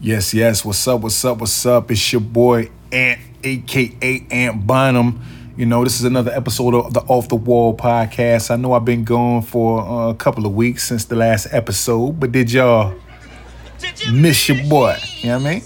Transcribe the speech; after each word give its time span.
Yes, 0.00 0.32
yes. 0.32 0.64
What's 0.64 0.86
up? 0.86 1.00
What's 1.00 1.24
up? 1.24 1.38
What's 1.38 1.66
up? 1.66 1.90
It's 1.90 2.12
your 2.12 2.20
boy 2.20 2.70
Ant, 2.92 3.18
aka 3.42 4.26
Ant 4.30 4.64
Bonham. 4.64 5.20
You 5.56 5.66
know, 5.66 5.82
this 5.82 5.98
is 5.98 6.04
another 6.04 6.30
episode 6.30 6.72
of 6.72 6.94
the 6.94 7.00
Off 7.00 7.28
the 7.28 7.34
Wall 7.34 7.76
podcast. 7.76 8.52
I 8.52 8.56
know 8.56 8.74
I've 8.74 8.84
been 8.84 9.02
gone 9.02 9.42
for 9.42 9.80
uh, 9.80 10.10
a 10.10 10.14
couple 10.14 10.46
of 10.46 10.54
weeks 10.54 10.84
since 10.86 11.04
the 11.04 11.16
last 11.16 11.48
episode, 11.50 12.20
but 12.20 12.30
did 12.30 12.52
y'all 12.52 12.94
miss 14.12 14.48
your 14.48 14.62
boy? 14.68 14.96
You 15.16 15.30
know 15.30 15.38
what 15.40 15.46
I 15.46 15.54
mean? 15.54 15.62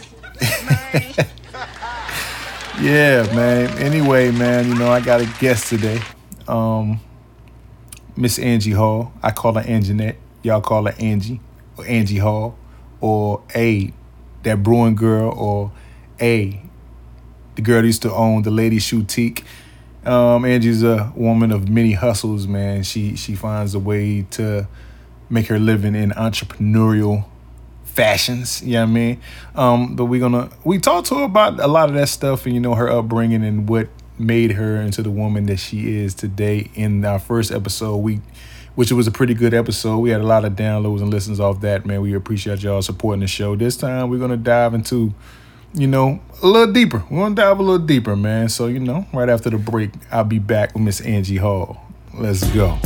yeah, 2.86 3.34
man. 3.34 3.68
Anyway, 3.76 4.30
man, 4.30 4.66
you 4.66 4.76
know, 4.76 4.90
I 4.90 5.02
got 5.02 5.20
a 5.20 5.26
guest 5.40 5.68
today. 5.68 6.00
Um, 6.48 7.00
Miss 8.16 8.38
Angie 8.38 8.70
Hall. 8.70 9.12
I 9.22 9.30
call 9.30 9.52
her 9.54 9.62
Anjanette. 9.62 10.16
Y'all 10.42 10.62
call 10.62 10.86
her 10.86 10.94
Angie 10.98 11.38
or 11.76 11.86
Angie 11.86 12.16
Hall 12.16 12.56
or 13.02 13.42
A, 13.54 13.92
that 14.42 14.62
brewing 14.62 14.94
girl 14.94 15.32
or 15.36 15.72
A, 16.20 16.60
the 17.54 17.62
girl 17.62 17.84
used 17.84 18.02
to 18.02 18.12
own 18.12 18.42
the 18.42 18.50
Lady 18.50 18.78
Shoutique. 18.78 19.44
Um, 20.04 20.44
Angie's 20.44 20.82
a 20.82 21.12
woman 21.14 21.52
of 21.52 21.68
many 21.68 21.92
hustles, 21.92 22.46
man. 22.46 22.82
She 22.82 23.14
she 23.16 23.34
finds 23.34 23.74
a 23.74 23.78
way 23.78 24.22
to 24.32 24.66
make 25.30 25.46
her 25.46 25.58
living 25.58 25.94
in 25.94 26.10
entrepreneurial 26.10 27.24
fashions. 27.84 28.62
You 28.62 28.72
know 28.72 28.80
what 28.80 28.88
I 28.88 28.92
mean? 28.92 29.20
Um, 29.54 29.96
but 29.96 30.06
we're 30.06 30.20
gonna 30.20 30.50
we 30.64 30.78
talked 30.78 31.08
to 31.08 31.16
her 31.16 31.24
about 31.24 31.60
a 31.60 31.68
lot 31.68 31.88
of 31.88 31.94
that 31.94 32.08
stuff 32.08 32.46
and 32.46 32.54
you 32.54 32.60
know 32.60 32.74
her 32.74 32.90
upbringing 32.90 33.44
and 33.44 33.68
what 33.68 33.88
made 34.18 34.52
her 34.52 34.80
into 34.80 35.02
the 35.02 35.10
woman 35.10 35.46
that 35.46 35.58
she 35.58 35.96
is 35.96 36.14
today. 36.14 36.70
In 36.74 37.04
our 37.04 37.18
first 37.18 37.52
episode, 37.52 37.98
we 37.98 38.20
which 38.74 38.90
it 38.90 38.94
was 38.94 39.06
a 39.06 39.12
pretty 39.12 39.34
good 39.34 39.54
episode. 39.54 39.98
We 39.98 40.10
had 40.10 40.20
a 40.20 40.26
lot 40.26 40.44
of 40.44 40.54
downloads 40.54 41.00
and 41.00 41.10
listens 41.10 41.40
off 41.40 41.60
that, 41.60 41.86
man. 41.86 42.00
We 42.00 42.14
appreciate 42.14 42.62
y'all 42.62 42.82
supporting 42.82 43.20
the 43.20 43.26
show. 43.26 43.56
This 43.56 43.76
time 43.76 44.08
we're 44.08 44.18
gonna 44.18 44.36
dive 44.36 44.74
into 44.74 45.14
you 45.74 45.86
know, 45.86 46.20
a 46.42 46.46
little 46.46 46.72
deeper. 46.72 47.02
We're 47.10 47.22
gonna 47.22 47.34
dive 47.34 47.58
a 47.58 47.62
little 47.62 47.86
deeper, 47.86 48.16
man. 48.16 48.48
So, 48.48 48.66
you 48.66 48.78
know, 48.78 49.06
right 49.12 49.28
after 49.28 49.50
the 49.50 49.58
break, 49.58 49.90
I'll 50.10 50.24
be 50.24 50.38
back 50.38 50.74
with 50.74 50.82
Miss 50.82 51.00
Angie 51.00 51.36
Hall. 51.36 51.80
Let's 52.14 52.46
go. 52.52 52.78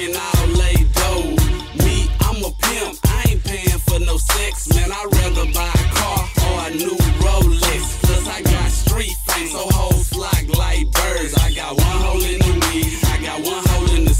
fucking 0.00 0.16
all 0.16 0.46
lay 0.58 0.74
dough. 0.92 1.84
Me, 1.84 2.08
I'm 2.20 2.36
a 2.44 2.50
pimp, 2.50 2.98
I 3.04 3.24
ain't 3.28 3.44
paying 3.44 3.78
for 3.78 4.00
no 4.00 4.16
sex, 4.16 4.68
man. 4.74 4.90
I'd 4.92 5.08
rather 5.12 5.52
buy 5.52 5.68
a 5.68 5.94
car 5.94 6.28
or 6.46 6.68
a 6.68 6.70
new 6.70 6.96
Rolex. 7.20 8.02
Plus, 8.02 8.26
I 8.28 8.42
got 8.42 8.70
street 8.70 9.16
fame, 9.26 9.48
so 9.48 9.66
hoes 9.70 10.08
flock 10.08 10.44
like 10.56 10.90
birds. 10.92 11.34
I 11.38 11.52
got 11.52 11.76
one 11.76 11.98
hole 12.04 12.22
in 12.22 12.38
the 12.38 12.66
weed, 12.72 12.98
I 13.04 13.22
got 13.22 13.40
one 13.44 13.64
hole 13.68 13.96
in 13.96 14.04
the 14.04 14.14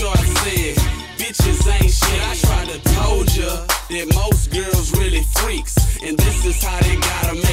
short 0.00 0.18
legs. 0.46 0.80
Bitches 1.20 1.60
ain't 1.68 1.92
shit. 1.92 2.20
I 2.30 2.34
tried 2.34 2.68
to 2.72 2.78
told 2.94 3.28
ya 3.36 3.66
that 3.90 4.06
most 4.14 4.50
girls 4.50 4.96
really 4.96 5.22
freaks, 5.36 5.76
and 6.02 6.16
this 6.16 6.46
is 6.46 6.62
how 6.64 6.80
they 6.80 6.96
gotta 6.96 7.34
make. 7.34 7.49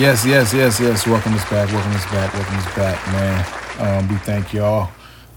Yes, 0.00 0.24
yes, 0.24 0.54
yes, 0.54 0.80
yes. 0.80 1.06
Welcome 1.06 1.34
us 1.34 1.44
back. 1.50 1.70
Welcome 1.70 1.92
us 1.92 2.06
back. 2.06 2.32
Welcome 2.32 2.56
us 2.56 2.74
back, 2.74 3.06
man. 3.12 3.98
Um, 3.98 4.08
we 4.08 4.16
thank 4.16 4.54
y'all. 4.54 4.90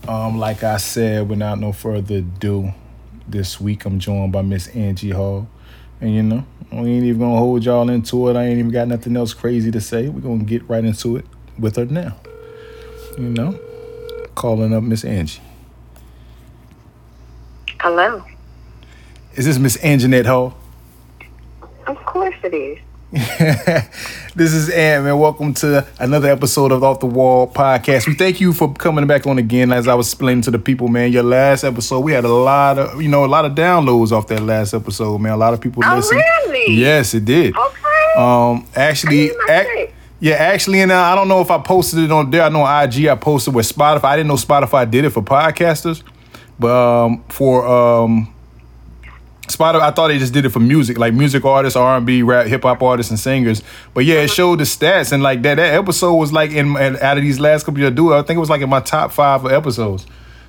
Um, 0.08 0.40
like 0.40 0.64
I 0.64 0.78
said, 0.78 1.28
without 1.28 1.60
no 1.60 1.74
further 1.74 2.20
ado, 2.20 2.72
this 3.28 3.60
week 3.60 3.84
I'm 3.84 4.00
joined 4.00 4.32
by 4.32 4.42
Miss 4.42 4.70
Angie 4.70 5.10
Hall. 5.10 5.50
And 6.00 6.16
you 6.16 6.24
know, 6.24 6.46
we 6.72 6.92
ain't 6.92 7.04
even 7.04 7.20
gonna 7.20 7.36
hold 7.36 7.66
y'all 7.66 7.90
into 7.90 8.30
it. 8.30 8.38
I 8.38 8.46
ain't 8.46 8.60
even 8.60 8.72
got 8.72 8.88
nothing 8.88 9.18
else 9.18 9.34
crazy 9.34 9.70
to 9.70 9.82
say. 9.82 10.08
We're 10.08 10.22
gonna 10.22 10.46
get 10.46 10.64
right 10.70 10.86
into 10.86 11.18
it 11.18 11.26
with 11.60 11.76
her 11.76 11.84
now. 11.84 12.16
You 13.18 13.32
know, 13.32 13.60
calling 14.34 14.74
up 14.74 14.84
Miss 14.84 15.04
Angie. 15.04 15.42
Hello. 17.82 18.24
Is 19.36 19.44
this 19.44 19.58
Miss 19.58 19.76
Anjanette 19.80 20.26
Hall? 20.26 20.56
Of 21.86 21.98
course 22.06 22.36
it 22.44 22.54
is. 22.54 22.80
this 24.34 24.54
is 24.54 24.72
Ant, 24.72 25.04
man. 25.04 25.20
Welcome 25.20 25.54
to 25.56 25.86
another 26.00 26.32
episode 26.32 26.72
of 26.72 26.84
Off 26.84 27.00
the 27.00 27.06
Wall 27.06 27.48
podcast. 27.48 28.08
We 28.08 28.16
thank 28.16 28.42
you 28.42 28.54
for 28.54 28.74
coming 28.74 29.06
back 29.06 29.28
on 29.28 29.38
again. 29.38 29.72
As 29.72 29.88
I 29.88 29.94
was 29.94 30.08
explaining 30.08 30.42
to 30.44 30.52
the 30.52 30.58
people, 30.58 30.88
man, 30.88 31.12
your 31.12 31.22
last 31.22 31.64
episode, 31.64 32.00
we 32.00 32.12
had 32.12 32.26
a 32.26 32.34
lot 32.34 32.80
of, 32.80 33.00
you 33.00 33.08
know, 33.08 33.24
a 33.24 33.28
lot 33.28 33.46
of 33.46 33.52
downloads 33.52 34.12
off 34.12 34.26
that 34.30 34.42
last 34.42 34.74
episode, 34.74 35.20
man. 35.20 35.34
A 35.34 35.38
lot 35.38 35.54
of 35.54 35.62
people 35.62 35.84
oh, 35.86 35.96
listened. 35.96 36.24
Really? 36.48 36.74
Yes, 36.74 37.14
it 37.14 37.26
did. 37.26 37.56
Okay. 37.56 38.14
Um, 38.18 38.66
actually, 38.76 39.30
ac- 39.48 39.94
yeah, 40.20 40.34
actually, 40.34 40.82
and 40.82 40.92
uh, 40.92 41.00
I 41.00 41.14
don't 41.14 41.28
know 41.28 41.42
if 41.42 41.52
I 41.52 41.60
posted 41.60 42.00
it 42.00 42.12
on 42.12 42.32
there. 42.32 42.42
I 42.42 42.50
know 42.50 42.66
IG 42.66 43.06
I 43.06 43.16
posted 43.16 43.54
with 43.54 43.72
Spotify. 43.72 44.06
I 44.06 44.16
didn't 44.16 44.30
know 44.30 44.38
Spotify 44.38 44.90
did 44.90 45.06
it 45.06 45.12
for 45.12 45.22
podcasters, 45.22 46.02
but 46.58 46.72
um, 46.76 47.24
for 47.30 47.68
um, 47.68 48.33
Spotify, 49.56 49.82
I 49.82 49.92
thought 49.92 50.08
they 50.10 50.20
just 50.20 50.34
did 50.34 50.46
it 50.46 50.50
for 50.50 50.60
music, 50.60 50.98
like 50.98 51.14
music 51.14 51.46
artists, 51.46 51.76
R 51.76 51.98
and 51.98 52.06
B, 52.06 52.22
rap, 52.24 52.48
hip 52.48 52.64
hop 52.64 52.82
artists, 52.82 53.10
and 53.10 53.20
singers. 53.20 53.62
But 53.94 54.06
yeah, 54.06 54.22
it 54.22 54.30
showed 54.30 54.60
the 54.60 54.64
stats, 54.64 55.12
and 55.12 55.22
like 55.22 55.42
that, 55.44 55.56
that 55.56 55.74
episode 55.74 56.16
was 56.16 56.32
like 56.32 56.52
in, 56.52 56.76
out 56.78 57.18
of 57.18 57.24
these 57.24 57.40
last 57.40 57.66
couple 57.66 57.84
of 57.84 57.96
do, 57.96 58.14
I 58.14 58.22
think 58.22 58.38
it 58.38 58.40
was 58.40 58.50
like 58.50 58.62
in 58.62 58.70
my 58.70 58.80
top 58.80 59.12
five 59.12 59.46
episodes. 59.46 60.06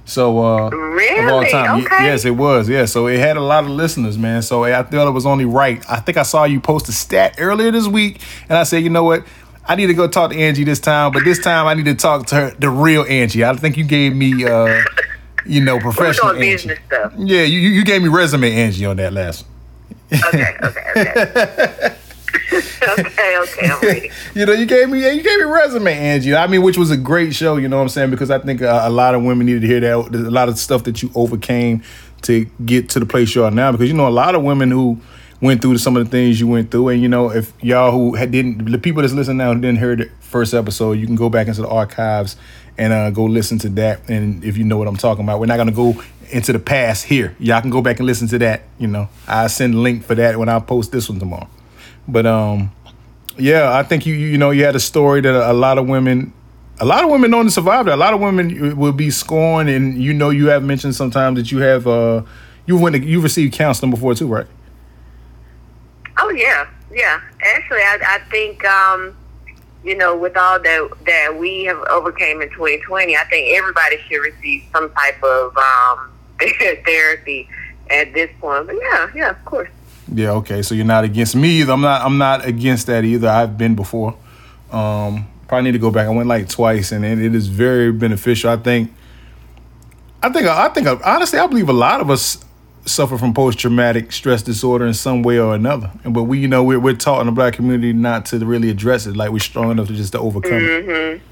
So 0.06 0.44
uh, 0.44 0.68
really? 0.70 1.24
of 1.24 1.32
all 1.32 1.44
time, 1.46 1.84
okay. 1.84 2.04
yes, 2.04 2.24
it 2.24 2.32
was. 2.32 2.68
Yeah, 2.68 2.84
so 2.84 3.06
it 3.06 3.18
had 3.18 3.36
a 3.36 3.40
lot 3.40 3.64
of 3.64 3.70
listeners, 3.70 4.18
man. 4.18 4.42
So 4.42 4.64
I 4.64 4.82
thought 4.82 5.08
it 5.08 5.12
was 5.12 5.24
only 5.26 5.46
right. 5.46 5.82
I 5.88 6.00
think 6.00 6.18
I 6.18 6.22
saw 6.22 6.44
you 6.44 6.60
post 6.60 6.88
a 6.88 6.92
stat 6.92 7.36
earlier 7.38 7.70
this 7.70 7.86
week, 7.86 8.20
and 8.48 8.58
I 8.58 8.64
said, 8.64 8.82
you 8.82 8.90
know 8.90 9.04
what? 9.04 9.24
I 9.66 9.76
need 9.76 9.86
to 9.86 9.94
go 9.94 10.06
talk 10.06 10.30
to 10.30 10.36
Angie 10.36 10.64
this 10.64 10.78
time, 10.78 11.12
but 11.12 11.24
this 11.24 11.38
time 11.38 11.66
I 11.66 11.72
need 11.72 11.86
to 11.86 11.94
talk 11.94 12.26
to 12.26 12.34
her, 12.34 12.50
the 12.58 12.68
real 12.68 13.04
Angie. 13.04 13.44
I 13.44 13.54
think 13.56 13.78
you 13.78 13.84
gave 13.84 14.14
me. 14.14 14.44
Uh, 14.44 14.82
you 15.46 15.60
know, 15.62 15.78
professional 15.78 16.30
Angie. 16.30 16.40
business 16.40 16.78
stuff. 16.86 17.12
Yeah, 17.16 17.42
you 17.42 17.58
you 17.58 17.84
gave 17.84 18.02
me 18.02 18.08
resume 18.08 18.52
Angie 18.52 18.86
on 18.86 18.96
that 18.96 19.12
last 19.12 19.44
one. 19.46 20.20
Okay, 20.28 20.56
okay, 20.62 20.92
okay. 20.96 21.96
okay, 22.98 23.38
okay, 23.38 23.68
I'm 23.68 23.80
ready. 23.80 24.10
you 24.34 24.46
know, 24.46 24.52
you 24.52 24.66
gave 24.66 24.88
me 24.88 24.98
you 24.98 25.22
gave 25.22 25.38
me 25.38 25.44
resume, 25.44 25.92
Angie. 25.92 26.34
I 26.34 26.46
mean, 26.46 26.62
which 26.62 26.78
was 26.78 26.90
a 26.90 26.96
great 26.96 27.34
show. 27.34 27.56
You 27.56 27.68
know 27.68 27.76
what 27.76 27.82
I'm 27.82 27.88
saying? 27.88 28.10
Because 28.10 28.30
I 28.30 28.38
think 28.38 28.60
a, 28.60 28.82
a 28.84 28.90
lot 28.90 29.14
of 29.14 29.22
women 29.22 29.46
needed 29.46 29.62
to 29.62 29.66
hear 29.66 29.80
that. 29.80 30.12
There's 30.12 30.26
a 30.26 30.30
lot 30.30 30.48
of 30.48 30.58
stuff 30.58 30.84
that 30.84 31.02
you 31.02 31.10
overcame 31.14 31.82
to 32.22 32.44
get 32.64 32.88
to 32.90 33.00
the 33.00 33.06
place 33.06 33.34
you 33.34 33.44
are 33.44 33.50
now. 33.50 33.72
Because 33.72 33.88
you 33.88 33.94
know, 33.94 34.08
a 34.08 34.10
lot 34.10 34.34
of 34.34 34.42
women 34.42 34.70
who 34.70 35.00
went 35.40 35.60
through 35.60 35.78
some 35.78 35.96
of 35.96 36.04
the 36.04 36.10
things 36.10 36.40
you 36.40 36.46
went 36.46 36.70
through, 36.70 36.88
and 36.88 37.02
you 37.02 37.08
know, 37.08 37.30
if 37.30 37.52
y'all 37.62 37.92
who 37.92 38.14
had, 38.14 38.30
didn't, 38.30 38.70
the 38.70 38.78
people 38.78 39.02
that's 39.02 39.14
listening 39.14 39.38
now 39.38 39.52
who 39.52 39.60
didn't 39.60 39.78
hear 39.78 39.96
the 39.96 40.10
first 40.20 40.54
episode, 40.54 40.92
you 40.92 41.06
can 41.06 41.16
go 41.16 41.28
back 41.28 41.48
into 41.48 41.62
the 41.62 41.68
archives 41.68 42.36
and 42.78 42.92
uh, 42.92 43.10
go 43.10 43.24
listen 43.24 43.58
to 43.60 43.68
that. 43.70 44.08
And 44.08 44.44
if 44.44 44.56
you 44.56 44.64
know 44.64 44.76
what 44.76 44.88
I'm 44.88 44.96
talking 44.96 45.24
about, 45.24 45.40
we're 45.40 45.46
not 45.46 45.56
gonna 45.56 45.72
go 45.72 46.02
into 46.30 46.52
the 46.52 46.58
past 46.58 47.04
here. 47.04 47.36
Y'all 47.38 47.60
can 47.60 47.70
go 47.70 47.82
back 47.82 47.98
and 47.98 48.06
listen 48.06 48.28
to 48.28 48.38
that. 48.38 48.62
You 48.78 48.88
know, 48.88 49.08
I 49.26 49.46
send 49.46 49.74
a 49.74 49.78
link 49.78 50.04
for 50.04 50.14
that 50.14 50.38
when 50.38 50.48
I 50.48 50.58
post 50.60 50.92
this 50.92 51.08
one 51.08 51.18
tomorrow. 51.18 51.48
But 52.08 52.26
um, 52.26 52.72
yeah, 53.36 53.76
I 53.76 53.82
think 53.82 54.06
you 54.06 54.14
you 54.14 54.38
know 54.38 54.50
you 54.50 54.64
had 54.64 54.76
a 54.76 54.80
story 54.80 55.20
that 55.20 55.50
a 55.50 55.52
lot 55.52 55.78
of 55.78 55.86
women 55.86 56.32
a 56.80 56.84
lot 56.84 57.04
of 57.04 57.10
women 57.10 57.30
don't 57.30 57.50
survive 57.50 57.86
that. 57.86 57.94
A 57.94 57.96
lot 57.96 58.14
of 58.14 58.20
women 58.20 58.76
will 58.76 58.92
be 58.92 59.10
scorned, 59.10 59.68
and 59.68 59.96
you 59.96 60.12
know, 60.12 60.30
you 60.30 60.46
have 60.48 60.64
mentioned 60.64 60.94
sometimes 60.94 61.38
that 61.38 61.52
you 61.52 61.58
have 61.58 61.86
uh, 61.86 62.22
you 62.66 62.76
went 62.76 62.96
to, 62.96 63.02
you 63.02 63.20
received 63.20 63.54
counseling 63.54 63.90
before 63.90 64.14
too, 64.14 64.26
right? 64.26 64.46
Oh 66.18 66.30
yeah, 66.30 66.68
yeah. 66.92 67.20
Actually, 67.42 67.80
I, 67.80 67.98
I 68.02 68.18
think 68.30 68.64
um, 68.64 69.16
you 69.84 69.94
know, 69.94 70.16
with 70.16 70.36
all 70.36 70.58
that 70.60 70.88
that 71.04 71.36
we 71.38 71.64
have 71.64 71.78
overcame 71.90 72.40
in 72.40 72.48
2020, 72.50 73.16
I 73.16 73.24
think 73.24 73.56
everybody 73.56 73.98
should 74.08 74.18
receive 74.18 74.64
some 74.72 74.90
type 74.92 75.22
of 75.22 75.56
um, 75.56 76.10
therapy 76.84 77.48
at 77.90 78.14
this 78.14 78.30
point. 78.40 78.66
But 78.66 78.76
yeah, 78.76 79.10
yeah, 79.14 79.30
of 79.30 79.44
course. 79.44 79.68
Yeah. 80.12 80.32
Okay. 80.32 80.62
So 80.62 80.74
you're 80.74 80.86
not 80.86 81.04
against 81.04 81.36
me 81.36 81.60
either. 81.60 81.72
I'm 81.72 81.82
not. 81.82 82.00
I'm 82.00 82.18
not 82.18 82.46
against 82.46 82.86
that 82.86 83.04
either. 83.04 83.28
I've 83.28 83.58
been 83.58 83.74
before. 83.74 84.16
Um, 84.72 85.26
probably 85.48 85.64
need 85.64 85.72
to 85.72 85.78
go 85.78 85.90
back. 85.90 86.06
I 86.06 86.10
went 86.10 86.28
like 86.28 86.48
twice, 86.48 86.90
and 86.90 87.04
it, 87.04 87.20
it 87.20 87.34
is 87.34 87.48
very 87.48 87.92
beneficial. 87.92 88.50
I 88.50 88.56
think. 88.56 88.92
I 90.22 90.30
think. 90.30 90.46
I 90.46 90.68
think. 90.70 90.88
Honestly, 91.04 91.38
I 91.38 91.46
believe 91.46 91.68
a 91.68 91.74
lot 91.74 92.00
of 92.00 92.10
us 92.10 92.42
suffer 92.86 93.16
from 93.16 93.32
post 93.32 93.58
traumatic 93.58 94.12
stress 94.12 94.42
disorder 94.42 94.86
in 94.86 94.94
some 94.94 95.22
way 95.22 95.38
or 95.38 95.54
another. 95.54 95.90
And 96.04 96.12
But 96.12 96.24
we, 96.24 96.38
you 96.38 96.48
know, 96.48 96.62
we're, 96.62 96.80
we're 96.80 96.94
taught 96.94 97.20
in 97.20 97.26
the 97.26 97.32
black 97.32 97.54
community 97.54 97.92
not 97.92 98.26
to 98.26 98.38
really 98.44 98.70
address 98.70 99.06
it. 99.06 99.16
Like 99.16 99.30
we're 99.30 99.38
strong 99.38 99.70
enough 99.70 99.88
to 99.88 99.94
just 99.94 100.12
to 100.12 100.18
overcome 100.18 100.52
mm-hmm. 100.52 101.24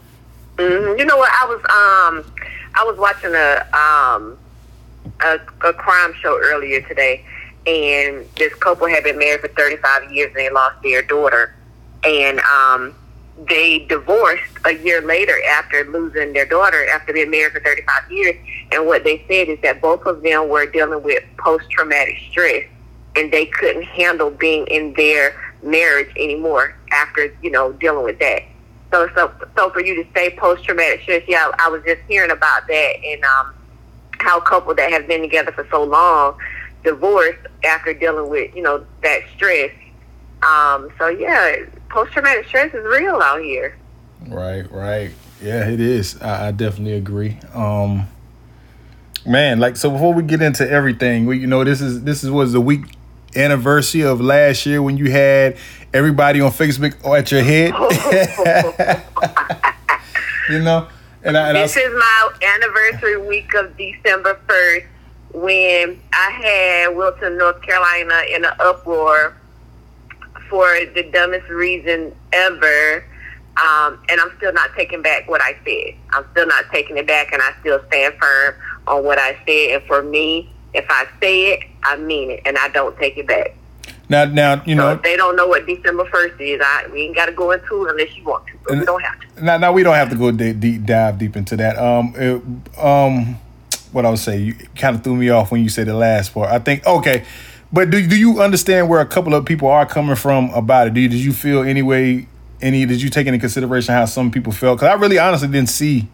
Mm-hmm. 0.56 0.99
You 0.99 1.04
know 1.04 1.16
what? 1.16 1.31
I 1.32 1.46
was 1.46 1.60
um, 1.60 2.34
I 2.75 2.84
was 2.84 2.99
watching 2.99 3.34
a 3.34 3.66
um, 3.76 4.38
a, 5.20 5.69
a 5.69 5.72
crime 5.72 6.12
show 6.20 6.38
earlier 6.43 6.81
today, 6.82 7.25
and 7.66 8.26
this 8.37 8.54
couple 8.54 8.87
had 8.87 9.04
been 9.04 9.19
married 9.19 9.40
for 9.40 9.49
35 9.49 10.12
years 10.12 10.28
and 10.28 10.37
they 10.37 10.50
lost 10.50 10.82
their 10.82 11.02
daughter, 11.02 11.54
and 12.04 12.38
um, 12.40 12.94
they 13.49 13.81
divorced 13.81 14.43
a 14.64 14.73
year 14.73 15.00
later 15.00 15.34
after 15.50 15.84
losing 15.84 16.32
their 16.32 16.46
daughter 16.46 16.87
after 16.90 17.12
being 17.12 17.31
married 17.31 17.52
for 17.52 17.61
35 17.61 18.11
years. 18.11 18.37
And 18.70 18.87
what 18.87 19.05
they 19.05 19.25
said 19.29 19.49
is 19.49 19.58
that 19.62 19.81
both 19.81 20.05
of 20.06 20.23
them 20.23 20.49
were 20.49 20.67
dealing 20.67 21.02
with 21.02 21.23
post 21.38 21.70
traumatic 21.70 22.17
stress 22.31 22.64
and 23.17 23.32
they 23.32 23.46
couldn't 23.46 23.84
handle 23.84 24.31
being 24.31 24.67
in 24.67 24.94
their 24.94 25.34
marriage 25.62 26.11
anymore 26.17 26.76
after, 26.93 27.34
you 27.43 27.50
know, 27.50 27.73
dealing 27.73 28.05
with 28.05 28.19
that. 28.19 28.43
So, 28.93 29.08
so, 29.14 29.32
so 29.56 29.70
for 29.70 29.81
you 29.81 30.02
to 30.02 30.11
say 30.14 30.31
post 30.37 30.64
traumatic 30.64 31.02
stress, 31.02 31.23
yeah, 31.26 31.50
I 31.58 31.69
was 31.69 31.82
just 31.85 32.02
hearing 32.08 32.31
about 32.31 32.67
that 32.69 32.93
and 33.05 33.25
um, 33.25 33.55
how 34.19 34.38
a 34.38 34.43
couple 34.43 34.75
that 34.75 34.93
have 34.93 35.06
been 35.08 35.23
together 35.23 35.52
for 35.52 35.67
so 35.70 35.82
long 35.82 36.37
divorced 36.85 37.46
after 37.64 37.94
dealing 37.94 38.28
with, 38.28 38.55
you 38.55 38.62
know, 38.62 38.85
that 39.02 39.20
stress. 39.35 39.70
Um, 40.43 40.91
so 40.99 41.09
yeah, 41.09 41.56
post 41.89 42.12
traumatic 42.12 42.47
stress 42.47 42.75
is 42.75 42.85
real 42.85 43.17
out 43.17 43.43
here. 43.43 43.77
Right, 44.29 44.71
right. 44.71 45.11
Yeah, 45.41 45.69
it 45.69 45.81
is. 45.81 46.21
I, 46.21 46.49
I 46.49 46.50
definitely 46.53 46.94
agree. 46.94 47.39
Um, 47.55 48.09
man, 49.27 49.61
like 49.61 49.77
so 49.77 49.91
before 49.91 50.15
we 50.15 50.23
get 50.23 50.43
into 50.43 50.69
everything, 50.69 51.27
we 51.27 51.39
you 51.39 51.47
know 51.47 51.65
this 51.65 51.81
is 51.81 52.03
this 52.03 52.25
is 52.25 52.31
was 52.31 52.53
the 52.53 52.61
week 52.61 52.97
anniversary 53.35 54.03
of 54.03 54.21
last 54.21 54.67
year 54.67 54.83
when 54.83 54.97
you 54.97 55.11
had 55.11 55.56
everybody 55.93 56.41
on 56.41 56.50
Facebook 56.50 56.95
at 57.06 57.31
your 57.31 57.43
head. 57.43 57.73
you 60.50 60.61
know, 60.61 60.88
and, 61.23 61.37
I, 61.37 61.49
and 61.49 61.56
this 61.56 61.77
I, 61.77 61.81
is 61.81 61.95
my 61.95 62.33
anniversary 62.43 63.17
week 63.17 63.55
of 63.55 63.77
December 63.77 64.41
first 64.49 64.87
when 65.33 66.00
I 66.12 66.31
had 66.31 66.97
Wilson, 66.97 67.38
North 67.38 67.62
Carolina, 67.62 68.23
in 68.29 68.45
an 68.45 68.53
uproar 68.61 69.37
for 70.52 70.69
the 70.94 71.02
dumbest 71.10 71.49
reason 71.49 72.14
ever. 72.31 73.04
Um, 73.56 73.99
and 74.10 74.20
I'm 74.20 74.37
still 74.37 74.52
not 74.52 74.70
taking 74.76 75.00
back 75.00 75.26
what 75.26 75.40
I 75.40 75.56
said. 75.64 75.94
I'm 76.10 76.26
still 76.32 76.46
not 76.46 76.66
taking 76.70 76.99
it 76.99 77.06
back, 77.06 77.32
and 77.32 77.40
I 77.40 77.54
still 77.60 77.82
stand 77.88 78.14
firm 78.20 78.54
on 78.87 79.02
what 79.02 79.19
I 79.19 79.34
said. 79.46 79.81
And 79.81 79.82
for 79.84 80.02
me, 80.02 80.50
if 80.75 80.84
I 80.90 81.06
say 81.20 81.54
it, 81.54 81.60
I 81.82 81.96
mean 81.96 82.31
it, 82.31 82.43
and 82.44 82.58
I 82.58 82.69
don't 82.69 82.96
take 82.99 83.16
it 83.16 83.26
back. 83.26 83.54
Now, 84.10 84.26
now 84.26 84.62
you 84.66 84.75
know 84.75 84.94
so 84.94 85.00
they 85.02 85.16
don't 85.16 85.37
know 85.37 85.46
what 85.46 85.66
December 85.66 86.04
first 86.06 86.38
is. 86.38 86.60
I 86.62 86.87
we 86.93 87.02
ain't 87.02 87.16
got 87.16 87.26
to 87.26 87.32
go 87.32 87.50
into 87.52 87.87
it 87.87 87.90
unless 87.90 88.14
you 88.14 88.25
want 88.25 88.46
to, 88.49 88.52
but 88.66 88.78
we 88.78 88.84
don't 88.84 89.02
have 89.02 89.20
to. 89.20 89.44
Now, 89.44 89.56
now 89.56 89.72
we 89.72 89.82
don't 89.82 89.94
have 89.94 90.10
to 90.10 90.16
go 90.16 90.31
deep, 90.31 90.60
deep 90.60 90.84
dive 90.84 91.19
deep 91.19 91.34
into 91.34 91.56
that. 91.56 91.78
Um, 91.78 92.12
it, 92.16 92.78
um, 92.78 93.38
what 93.90 94.04
I 94.04 94.10
would 94.10 94.19
say, 94.19 94.38
you 94.38 94.54
kind 94.76 94.96
of 94.96 95.04
threw 95.04 95.16
me 95.16 95.31
off 95.31 95.50
when 95.50 95.62
you 95.62 95.70
said 95.70 95.87
the 95.87 95.94
last 95.94 96.34
part. 96.34 96.50
I 96.50 96.58
think 96.58 96.87
okay. 96.87 97.25
But 97.73 97.91
do 97.91 98.07
do 98.07 98.17
you 98.17 98.43
understand 98.43 98.89
where 98.89 99.01
a 99.01 99.07
couple 99.07 99.35
of 99.35 99.47
people 99.47 99.69
are 99.69 99.87
coming 99.87 100.17
from 100.17 100.51
about 100.51 100.89
it? 100.89 100.95
Do 100.95 101.01
you, 101.01 101.09
did 101.09 101.21
you 101.21 101.33
feel 101.33 101.63
any 101.63 101.83
way? 101.83 102.29
Any 102.61 102.85
did 102.87 103.01
you 103.01 103.11
take 103.11 103.27
into 103.27 103.39
consideration 103.39 103.95
how 103.95 104.05
some 104.05 104.31
people 104.31 104.53
felt? 104.53 104.79
Because 104.79 104.89
I 104.89 105.01
really 105.01 105.19
honestly 105.19 105.49
didn't 105.49 105.71
see 105.71 106.09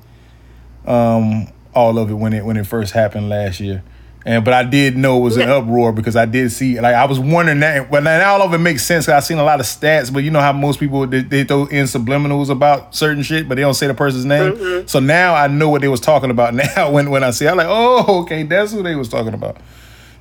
um, 0.87 1.49
all 1.75 1.99
of 1.99 2.11
it 2.11 2.15
when 2.15 2.33
it 2.33 2.45
when 2.45 2.57
it 2.57 2.67
first 2.67 2.93
happened 2.93 3.29
last 3.29 3.61
year. 3.61 3.83
And 4.25 4.45
but 4.45 4.53
I 4.53 4.63
did 4.63 4.97
know 4.97 5.19
it 5.19 5.23
was 5.23 5.37
an 5.37 5.49
uproar 5.49 5.93
because 5.93 6.15
I 6.15 6.27
did 6.27 6.53
see 6.53 6.81
like 6.81 6.95
I 6.95 7.07
was 7.07 7.19
wondering 7.19 7.61
that. 7.61 7.91
Well, 7.91 8.03
now 8.03 8.35
all 8.35 8.43
of 8.43 8.53
it 8.53 8.59
makes 8.59 8.85
sense. 8.85 9.09
I've 9.09 9.25
seen 9.25 9.39
a 9.39 9.45
lot 9.45 9.59
of 9.59 9.67
stats, 9.67 10.13
but 10.13 10.23
you 10.23 10.31
know 10.31 10.41
how 10.41 10.53
most 10.53 10.79
people 10.79 11.07
they, 11.07 11.23
they 11.23 11.45
throw 11.45 11.67
in 11.67 11.87
subliminals 11.87 12.51
about 12.51 12.95
certain 12.95 13.23
shit, 13.23 13.49
but 13.49 13.55
they 13.55 13.63
don't 13.63 13.75
say 13.75 13.87
the 13.87 13.95
person's 13.95 14.25
name. 14.25 14.53
Mm-hmm. 14.53 14.87
So 14.87 15.01
now 15.01 15.35
I 15.35 15.47
know 15.47 15.69
what 15.69 15.81
they 15.81 15.89
was 15.89 16.01
talking 16.01 16.31
about. 16.31 16.55
Now 16.77 16.91
when 16.91 17.11
when 17.11 17.25
I 17.25 17.31
see, 17.31 17.49
I'm 17.49 17.57
like, 17.57 17.69
oh, 17.69 18.23
okay, 18.23 18.43
that's 18.43 18.73
who 18.73 18.83
they 18.83 18.97
was 18.97 19.09
talking 19.09 19.35
about. 19.35 19.57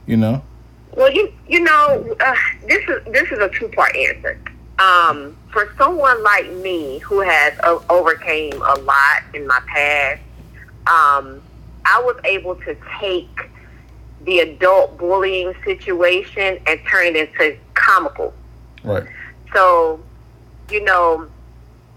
You 0.05 0.17
know. 0.17 0.41
Well, 0.97 1.13
you 1.13 1.31
you 1.47 1.59
know, 1.59 2.15
uh, 2.19 2.35
this 2.67 2.83
is 2.89 3.05
this 3.13 3.31
is 3.31 3.37
a 3.37 3.49
two 3.49 3.67
part 3.69 3.95
answer. 3.95 4.39
Um, 4.79 5.37
for 5.51 5.71
someone 5.77 6.23
like 6.23 6.51
me 6.51 6.97
who 6.99 7.19
has 7.19 7.53
uh, 7.59 7.79
overcame 7.87 8.53
a 8.53 8.79
lot 8.79 9.23
in 9.35 9.45
my 9.45 9.59
past, 9.67 10.21
um, 10.87 11.39
I 11.85 12.01
was 12.01 12.19
able 12.23 12.55
to 12.55 12.75
take 12.99 13.29
the 14.25 14.39
adult 14.39 14.97
bullying 14.97 15.53
situation 15.63 16.59
and 16.65 16.79
turn 16.89 17.15
it 17.15 17.15
into 17.15 17.57
comical. 17.75 18.33
Right. 18.83 19.05
So, 19.53 19.99
you 20.71 20.83
know, 20.83 21.27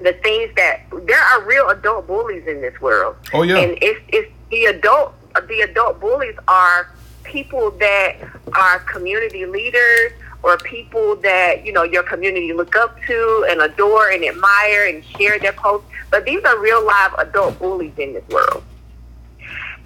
the 0.01 0.13
things 0.13 0.55
that 0.57 0.83
there 1.07 1.21
are 1.21 1.43
real 1.45 1.71
adult 1.71 2.07
bullies 2.07 2.47
in 2.47 2.61
this 2.61 2.79
world. 2.83 3.17
Oh 3.33 3.45
yeah. 3.45 3.57
And 3.61 3.79
it's 3.81 4.01
it's 4.09 4.31
the 4.51 4.67
adult 4.67 5.15
the 5.49 5.63
adult 5.63 6.01
bullies 6.01 6.37
are 6.47 6.93
people 7.31 7.71
that 7.73 8.17
are 8.55 8.81
community 8.81 9.47
leaders 9.47 10.13
or 10.43 10.57
people 10.59 11.17
that 11.17 11.65
you 11.65 11.73
know 11.73 11.83
your 11.83 12.03
community 12.03 12.53
look 12.53 12.75
up 12.77 12.97
to 13.07 13.47
and 13.49 13.61
adore 13.61 14.11
and 14.11 14.25
admire 14.25 14.87
and 14.89 15.05
share 15.05 15.39
their 15.39 15.53
posts. 15.53 15.89
But 16.11 16.25
these 16.25 16.43
are 16.45 16.59
real 16.59 16.85
live 16.85 17.15
adult 17.19 17.59
bullies 17.59 17.93
in 17.99 18.15
this 18.15 18.27
world. 18.29 18.65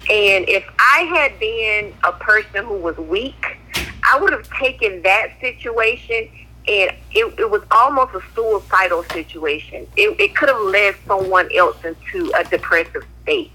And 0.09 0.47
if 0.47 0.63
I 0.77 0.99
had 1.15 1.39
been 1.39 1.93
a 2.03 2.11
person 2.11 2.65
who 2.65 2.75
was 2.75 2.97
weak, 2.97 3.57
I 4.03 4.19
would 4.19 4.31
have 4.31 4.47
taken 4.51 5.01
that 5.01 5.31
situation 5.41 6.29
and 6.67 6.91
it, 7.11 7.39
it 7.39 7.49
was 7.49 7.61
almost 7.71 8.15
a 8.15 8.21
suicidal 8.33 9.03
situation. 9.03 9.87
It, 9.95 10.19
it 10.19 10.35
could 10.35 10.49
have 10.49 10.61
led 10.61 10.95
someone 11.07 11.49
else 11.55 11.77
into 11.83 12.31
a 12.35 12.43
depressive 12.43 13.05
state. 13.21 13.51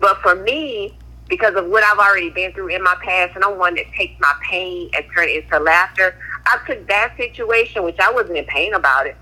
But 0.00 0.18
for 0.18 0.34
me, 0.34 0.96
because 1.28 1.54
of 1.54 1.66
what 1.66 1.82
I've 1.82 1.98
already 1.98 2.30
been 2.30 2.52
through 2.52 2.68
in 2.68 2.82
my 2.82 2.96
past, 3.02 3.34
and 3.34 3.44
I'm 3.44 3.58
one 3.58 3.74
that 3.76 3.86
takes 3.96 4.18
my 4.20 4.32
pain 4.42 4.90
and 4.94 5.04
turn 5.14 5.28
it 5.28 5.44
into 5.44 5.58
laughter. 5.58 6.16
I 6.46 6.58
took 6.66 6.86
that 6.88 7.16
situation, 7.16 7.82
which 7.82 7.98
I 7.98 8.12
wasn't 8.12 8.36
in 8.36 8.44
pain 8.44 8.74
about 8.74 9.06
it. 9.06 9.16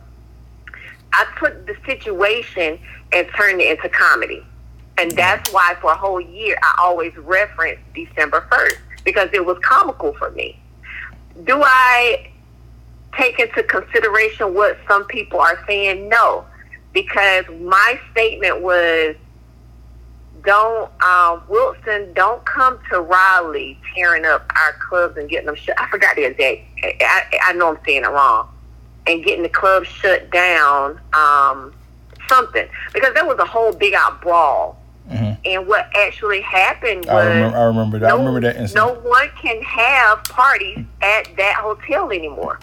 I 1.13 1.27
took 1.39 1.67
the 1.67 1.77
situation 1.87 2.79
and 3.13 3.29
turned 3.37 3.61
it 3.61 3.71
into 3.71 3.89
comedy. 3.89 4.45
And 4.99 5.11
mm-hmm. 5.11 5.17
that's 5.17 5.53
why 5.53 5.77
for 5.81 5.93
a 5.93 5.97
whole 5.97 6.21
year 6.21 6.57
I 6.63 6.77
always 6.81 7.17
reference 7.17 7.79
December 7.95 8.47
1st 8.51 8.79
because 9.05 9.29
it 9.33 9.45
was 9.45 9.59
comical 9.63 10.13
for 10.15 10.31
me. 10.31 10.59
Do 11.45 11.63
I 11.63 12.31
take 13.17 13.39
into 13.39 13.63
consideration 13.63 14.55
what 14.55 14.79
some 14.89 15.05
people 15.07 15.41
are 15.41 15.59
saying? 15.67 16.09
No, 16.09 16.45
because 16.93 17.45
my 17.61 17.99
statement 18.11 18.61
was 18.61 19.17
don't 20.45 20.91
um, 21.03 21.43
Wilson, 21.49 22.13
don't 22.15 22.45
come 22.45 22.79
to 22.91 23.01
Raleigh 23.01 23.79
tearing 23.95 24.25
up 24.25 24.51
our 24.57 24.73
clubs 24.89 25.17
and 25.17 25.29
getting 25.29 25.47
them 25.47 25.55
shut. 25.55 25.81
I 25.81 25.89
forgot 25.89 26.17
the 26.17 26.25
exact. 26.25 26.61
I, 26.83 27.25
I 27.45 27.53
know 27.53 27.71
I'm 27.71 27.79
saying 27.85 28.05
it 28.05 28.09
wrong, 28.09 28.49
and 29.07 29.25
getting 29.25 29.43
the 29.43 29.49
clubs 29.49 29.89
shut 29.89 30.31
down. 30.31 31.01
Um, 31.13 31.75
something 32.29 32.67
because 32.93 33.15
there 33.15 33.27
was 33.27 33.39
a 33.39 33.45
whole 33.45 33.73
big 33.73 33.95
out 33.95 34.21
brawl. 34.21 34.79
Mm-hmm. 35.11 35.33
And 35.45 35.67
what 35.67 35.91
actually 35.97 36.41
happened 36.41 37.05
was 37.07 37.15
I 37.15 37.27
remember, 37.27 37.57
I 37.57 37.63
remember 37.65 37.99
that. 37.99 38.09
No, 38.09 38.15
I 38.15 38.19
remember 38.19 38.41
that 38.41 38.57
incident. 38.57 39.05
No 39.05 39.09
one 39.09 39.29
can 39.41 39.61
have 39.63 40.25
parties 40.25 40.85
at 41.03 41.29
that 41.37 41.57
hotel 41.57 42.11
anymore. 42.11 42.61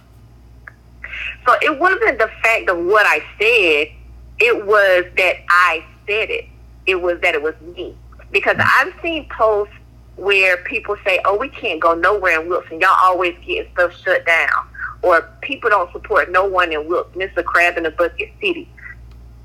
So 1.45 1.55
it 1.61 1.77
wasn't 1.77 2.17
the 2.17 2.29
fact 2.41 2.69
of 2.69 2.77
what 2.85 3.05
I 3.05 3.19
said; 3.39 3.93
it 4.39 4.65
was 4.65 5.05
that 5.17 5.35
I 5.49 5.83
said 6.07 6.29
it 6.29 6.48
it 6.89 7.01
was 7.01 7.19
that 7.21 7.35
it 7.35 7.41
was 7.41 7.55
me. 7.75 7.95
Because 8.31 8.57
I've 8.59 8.93
seen 9.01 9.27
posts 9.29 9.73
where 10.15 10.57
people 10.57 10.97
say, 11.05 11.19
oh, 11.25 11.37
we 11.37 11.49
can't 11.49 11.79
go 11.79 11.93
nowhere 11.93 12.41
in 12.41 12.49
Wilson. 12.49 12.79
Y'all 12.81 12.97
always 13.03 13.35
getting 13.45 13.71
stuff 13.73 13.93
shut 14.03 14.25
down. 14.25 14.67
Or 15.01 15.29
people 15.41 15.69
don't 15.69 15.91
support 15.91 16.29
no 16.31 16.45
one 16.45 16.71
in 16.73 16.87
Wilson. 16.87 17.21
It's 17.21 17.37
a 17.37 17.43
crab 17.43 17.77
in 17.77 17.85
a 17.85 17.91
bucket 17.91 18.31
city. 18.41 18.67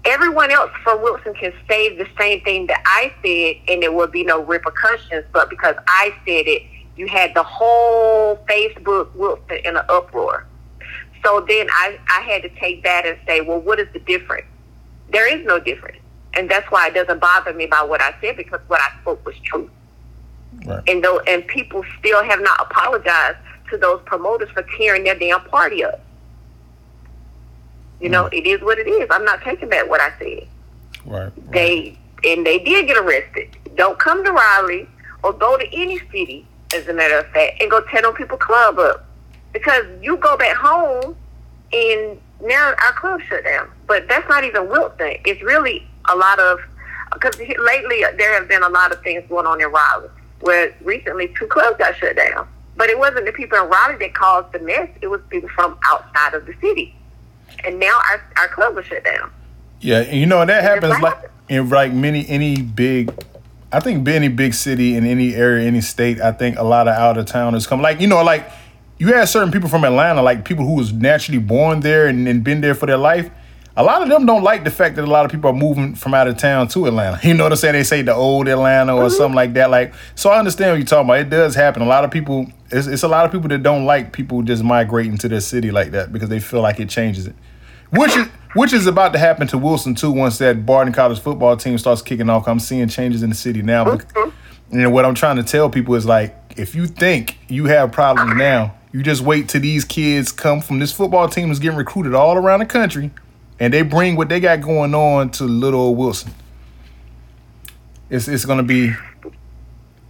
everyone 0.04 0.50
else 0.50 0.70
from 0.82 1.02
Wilson 1.02 1.34
can 1.34 1.52
say 1.68 1.96
the 1.96 2.06
same 2.18 2.40
thing 2.42 2.66
that 2.66 2.82
I 2.84 3.12
said, 3.22 3.72
and 3.72 3.82
there 3.82 3.92
will 3.92 4.06
be 4.06 4.24
no 4.24 4.42
repercussions. 4.42 5.24
But 5.32 5.50
because 5.50 5.76
I 5.86 6.14
said 6.26 6.46
it, 6.46 6.62
you 6.96 7.06
had 7.08 7.34
the 7.34 7.42
whole 7.42 8.36
Facebook 8.48 9.14
Wilson 9.14 9.58
in 9.64 9.76
an 9.76 9.84
uproar. 9.88 10.46
So 11.24 11.40
then 11.40 11.68
I, 11.70 11.98
I 12.08 12.20
had 12.20 12.42
to 12.42 12.48
take 12.60 12.84
that 12.84 13.06
and 13.06 13.16
say, 13.26 13.40
well, 13.40 13.60
what 13.60 13.80
is 13.80 13.88
the 13.92 13.98
difference? 14.00 14.46
There 15.10 15.26
is 15.26 15.44
no 15.46 15.58
difference. 15.58 15.98
And 16.36 16.50
that's 16.50 16.70
why 16.70 16.88
it 16.88 16.94
doesn't 16.94 17.20
bother 17.20 17.52
me 17.52 17.64
about 17.64 17.88
what 17.88 18.02
I 18.02 18.14
said 18.20 18.36
because 18.36 18.60
what 18.66 18.80
I 18.80 19.00
spoke 19.00 19.24
was 19.24 19.38
true. 19.40 19.70
Right. 20.64 20.82
And 20.88 21.02
though, 21.02 21.20
and 21.20 21.46
people 21.46 21.84
still 21.98 22.22
have 22.22 22.40
not 22.40 22.60
apologized 22.60 23.38
to 23.70 23.76
those 23.76 24.00
promoters 24.04 24.50
for 24.50 24.64
tearing 24.76 25.04
their 25.04 25.18
damn 25.18 25.40
party 25.44 25.84
up. 25.84 26.00
You 28.00 28.08
know, 28.08 28.24
mm. 28.24 28.34
it 28.34 28.46
is 28.46 28.60
what 28.62 28.78
it 28.78 28.88
is. 28.88 29.08
I'm 29.10 29.24
not 29.24 29.42
taking 29.42 29.68
back 29.68 29.88
what 29.88 30.00
I 30.00 30.10
said. 30.18 30.48
Right, 31.06 31.22
right. 31.24 31.32
They 31.50 31.98
and 32.24 32.44
they 32.46 32.58
did 32.58 32.86
get 32.86 32.96
arrested. 32.96 33.56
Don't 33.76 33.98
come 33.98 34.24
to 34.24 34.32
Raleigh 34.32 34.88
or 35.22 35.32
go 35.32 35.56
to 35.56 35.66
any 35.74 35.98
city, 36.10 36.46
as 36.74 36.86
a 36.88 36.92
matter 36.92 37.18
of 37.18 37.26
fact, 37.28 37.60
and 37.60 37.70
go 37.70 37.80
tear 37.90 38.06
on 38.06 38.14
people 38.14 38.38
club 38.38 38.78
up. 38.78 39.06
Because 39.52 39.84
you 40.02 40.16
go 40.16 40.36
back 40.36 40.56
home 40.56 41.16
and 41.72 42.18
now 42.42 42.74
our 42.84 42.92
club 42.92 43.20
shut 43.28 43.44
down. 43.44 43.70
But 43.86 44.08
that's 44.08 44.28
not 44.28 44.44
even 44.44 44.68
Wilson. 44.68 45.16
It's 45.24 45.42
really 45.42 45.86
a 46.10 46.16
lot 46.16 46.38
of 46.38 46.60
because 47.12 47.38
lately 47.38 48.04
uh, 48.04 48.12
there 48.16 48.34
have 48.34 48.48
been 48.48 48.62
a 48.62 48.68
lot 48.68 48.92
of 48.92 49.02
things 49.02 49.24
going 49.28 49.46
on 49.46 49.60
in 49.60 49.68
Raleigh. 49.68 50.10
Where 50.40 50.74
recently 50.82 51.32
two 51.38 51.46
clubs 51.46 51.78
got 51.78 51.96
shut 51.96 52.16
down, 52.16 52.46
but 52.76 52.90
it 52.90 52.98
wasn't 52.98 53.24
the 53.24 53.32
people 53.32 53.56
in 53.58 53.68
Raleigh 53.68 53.96
that 53.98 54.14
caused 54.14 54.52
the 54.52 54.58
mess. 54.58 54.90
It 55.00 55.06
was 55.06 55.20
people 55.30 55.48
from 55.50 55.78
outside 55.86 56.34
of 56.34 56.44
the 56.44 56.54
city, 56.60 56.94
and 57.64 57.78
now 57.78 57.98
our 58.10 58.22
our 58.36 58.48
club 58.48 58.74
was 58.74 58.84
shut 58.86 59.04
down. 59.04 59.30
Yeah, 59.80 60.00
and 60.00 60.18
you 60.18 60.26
know 60.26 60.44
that 60.44 60.62
happens 60.62 61.00
like 61.00 61.30
in 61.48 61.68
like 61.68 61.92
many 61.92 62.28
any 62.28 62.60
big 62.60 63.10
I 63.74 63.80
think 63.80 64.06
any 64.06 64.28
big 64.28 64.54
city 64.54 64.96
in 64.96 65.04
any 65.04 65.34
area, 65.34 65.66
any 65.66 65.80
state, 65.80 66.20
I 66.20 66.30
think 66.30 66.56
a 66.58 66.62
lot 66.62 66.86
of 66.86 66.94
out 66.94 67.18
of 67.18 67.26
towners 67.26 67.66
come. 67.66 67.82
Like 67.82 68.00
you 68.00 68.06
know, 68.06 68.22
like 68.22 68.48
you 68.98 69.12
have 69.14 69.28
certain 69.28 69.50
people 69.50 69.68
from 69.68 69.84
Atlanta, 69.84 70.22
like 70.22 70.44
people 70.44 70.64
who 70.64 70.74
was 70.74 70.92
naturally 70.92 71.40
born 71.40 71.80
there 71.80 72.06
and, 72.06 72.28
and 72.28 72.44
been 72.44 72.60
there 72.60 72.76
for 72.76 72.86
their 72.86 72.96
life. 72.96 73.30
A 73.76 73.82
lot 73.82 74.02
of 74.02 74.08
them 74.08 74.24
don't 74.24 74.44
like 74.44 74.62
the 74.62 74.70
fact 74.70 74.94
that 74.96 75.04
a 75.04 75.10
lot 75.10 75.24
of 75.24 75.32
people 75.32 75.50
are 75.50 75.54
moving 75.54 75.96
from 75.96 76.14
out 76.14 76.28
of 76.28 76.36
town 76.36 76.68
to 76.68 76.86
Atlanta. 76.86 77.18
You 77.26 77.34
know 77.34 77.42
what 77.44 77.52
I'm 77.52 77.56
saying? 77.56 77.74
They 77.74 77.82
say 77.82 78.02
the 78.02 78.14
old 78.14 78.46
Atlanta 78.46 78.94
or 78.94 79.04
mm-hmm. 79.04 79.16
something 79.16 79.34
like 79.34 79.54
that. 79.54 79.70
Like, 79.70 79.94
so 80.14 80.30
I 80.30 80.38
understand 80.38 80.70
what 80.70 80.76
you're 80.76 80.86
talking 80.86 81.08
about. 81.08 81.18
It 81.18 81.30
does 81.30 81.56
happen. 81.56 81.82
A 81.82 81.86
lot 81.86 82.04
of 82.04 82.12
people, 82.12 82.46
it's, 82.70 82.86
it's 82.86 83.02
a 83.02 83.08
lot 83.08 83.24
of 83.24 83.32
people 83.32 83.48
that 83.48 83.64
don't 83.64 83.84
like 83.84 84.12
people 84.12 84.42
just 84.42 84.62
migrating 84.62 85.18
to 85.18 85.28
their 85.28 85.40
city 85.40 85.72
like 85.72 85.90
that 85.90 86.12
because 86.12 86.28
they 86.28 86.38
feel 86.38 86.60
like 86.60 86.78
it 86.78 86.88
changes 86.88 87.26
it. 87.26 87.34
Which 87.90 88.16
is 88.16 88.28
which 88.54 88.72
is 88.72 88.86
about 88.86 89.12
to 89.12 89.18
happen 89.18 89.48
to 89.48 89.58
Wilson 89.58 89.96
too 89.96 90.12
once 90.12 90.38
that 90.38 90.64
Barton 90.64 90.92
College 90.92 91.18
football 91.18 91.56
team 91.56 91.76
starts 91.76 92.02
kicking 92.02 92.30
off. 92.30 92.46
I'm 92.46 92.60
seeing 92.60 92.86
changes 92.88 93.22
in 93.24 93.30
the 93.30 93.34
city 93.34 93.62
now. 93.62 93.84
Mm-hmm. 93.84 94.78
And 94.78 94.92
what 94.92 95.04
I'm 95.04 95.14
trying 95.14 95.36
to 95.36 95.42
tell 95.42 95.68
people 95.68 95.94
is 95.96 96.06
like, 96.06 96.36
if 96.56 96.74
you 96.74 96.86
think 96.86 97.38
you 97.48 97.66
have 97.66 97.90
problems 97.90 98.36
now, 98.36 98.76
you 98.92 99.02
just 99.02 99.22
wait 99.22 99.48
till 99.48 99.60
these 99.60 99.84
kids 99.84 100.30
come 100.30 100.60
from 100.60 100.78
this 100.78 100.92
football 100.92 101.28
team 101.28 101.50
is 101.50 101.58
getting 101.58 101.76
recruited 101.76 102.14
all 102.14 102.36
around 102.36 102.60
the 102.60 102.66
country, 102.66 103.10
and 103.58 103.72
they 103.72 103.82
bring 103.82 104.16
what 104.16 104.28
they 104.28 104.40
got 104.40 104.60
going 104.60 104.94
on 104.94 105.30
to 105.30 105.44
little 105.44 105.94
Wilson. 105.94 106.32
It's 108.10 108.28
it's 108.28 108.44
to 108.58 108.64
be 108.64 108.92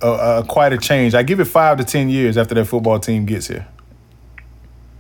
a, 0.03 0.09
a, 0.09 0.45
quite 0.47 0.73
a 0.73 0.79
change. 0.79 1.15
I 1.15 1.23
give 1.23 1.41
it 1.41 1.47
five 1.47 1.79
to 1.79 1.85
ten 1.85 2.09
years 2.09 2.37
after 2.37 2.55
that 2.55 2.67
football 2.67 2.99
team 2.99 3.27
gets 3.27 3.49
here. 3.49 3.67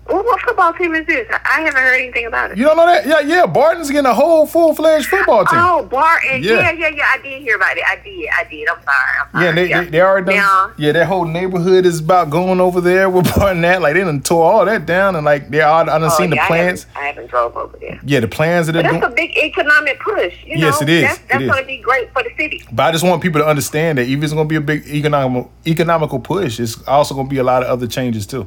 What 0.06 0.40
football 0.42 0.73
team 0.75 0.94
is 0.94 1.06
this? 1.06 1.26
I 1.30 1.62
haven't 1.62 1.80
heard 1.80 1.94
anything 1.94 2.26
about 2.26 2.50
it. 2.50 2.58
You 2.58 2.64
don't 2.64 2.76
know 2.76 2.87
that? 2.87 3.06
Yeah, 3.06 3.20
yeah. 3.20 3.46
Barton's 3.46 3.90
getting 3.90 4.06
a 4.06 4.14
whole 4.14 4.46
full 4.46 4.75
fledged 4.75 5.06
football 5.06 5.46
team. 5.46 5.58
Oh, 5.58 5.84
Barton. 5.84 6.42
Yeah. 6.42 6.61
yeah, 6.61 6.73
yeah, 6.73 6.88
yeah. 6.88 7.06
I 7.11 7.18
did 7.23 7.42
hear 7.42 7.56
about 7.56 7.76
it. 7.76 7.84
I 7.87 7.96
did. 7.96 8.28
I 8.38 8.44
did. 8.44 8.68
I'm 8.68 8.82
sorry. 8.82 9.18
I'm 9.20 9.30
sorry. 9.32 9.44
Yeah, 9.44 9.52
they, 9.52 9.68
yeah. 9.68 9.84
They, 9.84 9.90
they 9.90 10.00
already 10.02 10.26
done. 10.26 10.37
Now, 10.37 10.73
yeah, 10.76 10.92
that 10.92 11.06
whole 11.06 11.25
neighborhood 11.25 11.87
is 11.87 12.00
about 12.00 12.28
going 12.28 12.61
over 12.61 12.82
there 12.82 13.08
with 13.08 13.25
Barton. 13.37 13.62
That 13.62 13.80
like 13.80 13.94
they 13.94 14.00
done 14.00 14.20
tore 14.20 14.52
all 14.52 14.64
that 14.66 14.84
down 14.84 15.16
and 15.16 15.25
like 15.25 15.49
they 15.49 15.62
all 15.62 15.80
I 15.80 15.84
done 15.84 16.04
oh, 16.04 16.08
seen 16.11 16.32
yeah, 16.32 16.42
the 16.42 16.46
plans. 16.49 16.87
I 16.94 16.99
haven't, 16.99 17.02
I 17.02 17.06
haven't, 17.06 17.30
drove 17.30 17.56
over 17.56 17.76
there. 17.78 17.99
Yeah, 18.04 18.20
the 18.20 18.28
plans 18.28 18.66
that 18.66 18.75
they're 18.75 18.82
doing. 18.82 19.00
That's 19.00 19.12
a 19.12 19.16
big 19.16 19.34
economic 19.38 20.00
push. 20.00 20.44
You 20.44 20.58
yes, 20.58 20.80
know? 20.80 20.87
it 20.87 20.90
is. 20.90 21.02
That's, 21.02 21.18
that's 21.20 21.44
going 21.46 21.62
to 21.62 21.66
be 21.66 21.78
great 21.78 22.12
for 22.12 22.23
the 22.23 22.30
city. 22.37 22.62
But 22.70 22.82
I 22.82 22.92
just 22.92 23.04
want 23.04 23.23
people 23.23 23.40
to 23.40 23.46
understand 23.46 23.96
that 23.96 24.02
even 24.02 24.18
if 24.18 24.25
it's 24.25 24.32
going 24.34 24.49
to 24.49 24.52
be 24.52 24.56
a 24.56 24.61
big 24.61 24.87
economical 24.87 25.50
economical 25.66 26.18
push, 26.18 26.61
it's 26.61 26.87
also 26.87 27.14
going 27.14 27.26
to 27.26 27.30
be 27.30 27.38
a 27.38 27.44
lot 27.44 27.62
of 27.62 27.70
other 27.70 27.87
changes 27.87 28.26
too. 28.26 28.46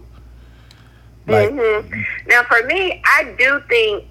Like, 1.27 1.49
mm-hmm. 1.49 2.01
Now, 2.27 2.43
for 2.43 2.63
me, 2.65 3.01
I 3.05 3.35
do 3.37 3.61
think, 3.67 4.05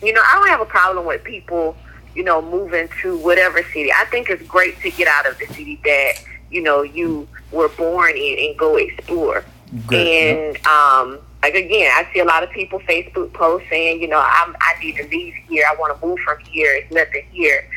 you 0.00 0.12
know, 0.12 0.22
I 0.24 0.34
don't 0.34 0.48
have 0.48 0.60
a 0.60 0.66
problem 0.66 1.04
with 1.04 1.24
people, 1.24 1.76
you 2.14 2.22
know, 2.22 2.40
moving 2.40 2.88
to 3.02 3.18
whatever 3.18 3.62
city. 3.62 3.90
I 3.92 4.04
think 4.06 4.30
it's 4.30 4.46
great 4.46 4.80
to 4.80 4.90
get 4.90 5.08
out 5.08 5.28
of 5.28 5.38
the 5.38 5.46
city 5.46 5.80
that, 5.84 6.14
you 6.50 6.62
know, 6.62 6.82
you 6.82 7.28
were 7.50 7.68
born 7.70 8.16
in 8.16 8.38
and 8.38 8.58
go 8.58 8.76
explore. 8.76 9.44
Great. 9.86 10.54
And, 10.54 10.66
um, 10.66 11.18
like 11.42 11.54
again, 11.54 11.90
I 11.92 12.08
see 12.12 12.20
a 12.20 12.24
lot 12.24 12.44
of 12.44 12.50
people 12.50 12.78
Facebook 12.80 13.32
posts 13.32 13.68
saying, 13.68 14.00
you 14.00 14.06
know, 14.06 14.20
I'm, 14.24 14.54
I 14.60 14.74
need 14.80 14.96
to 14.96 15.08
leave 15.08 15.34
here. 15.48 15.64
I 15.68 15.74
want 15.74 15.98
to 15.98 16.06
move 16.06 16.20
from 16.20 16.38
here. 16.44 16.72
It's 16.76 16.92
nothing 16.92 17.24
here. 17.32 17.68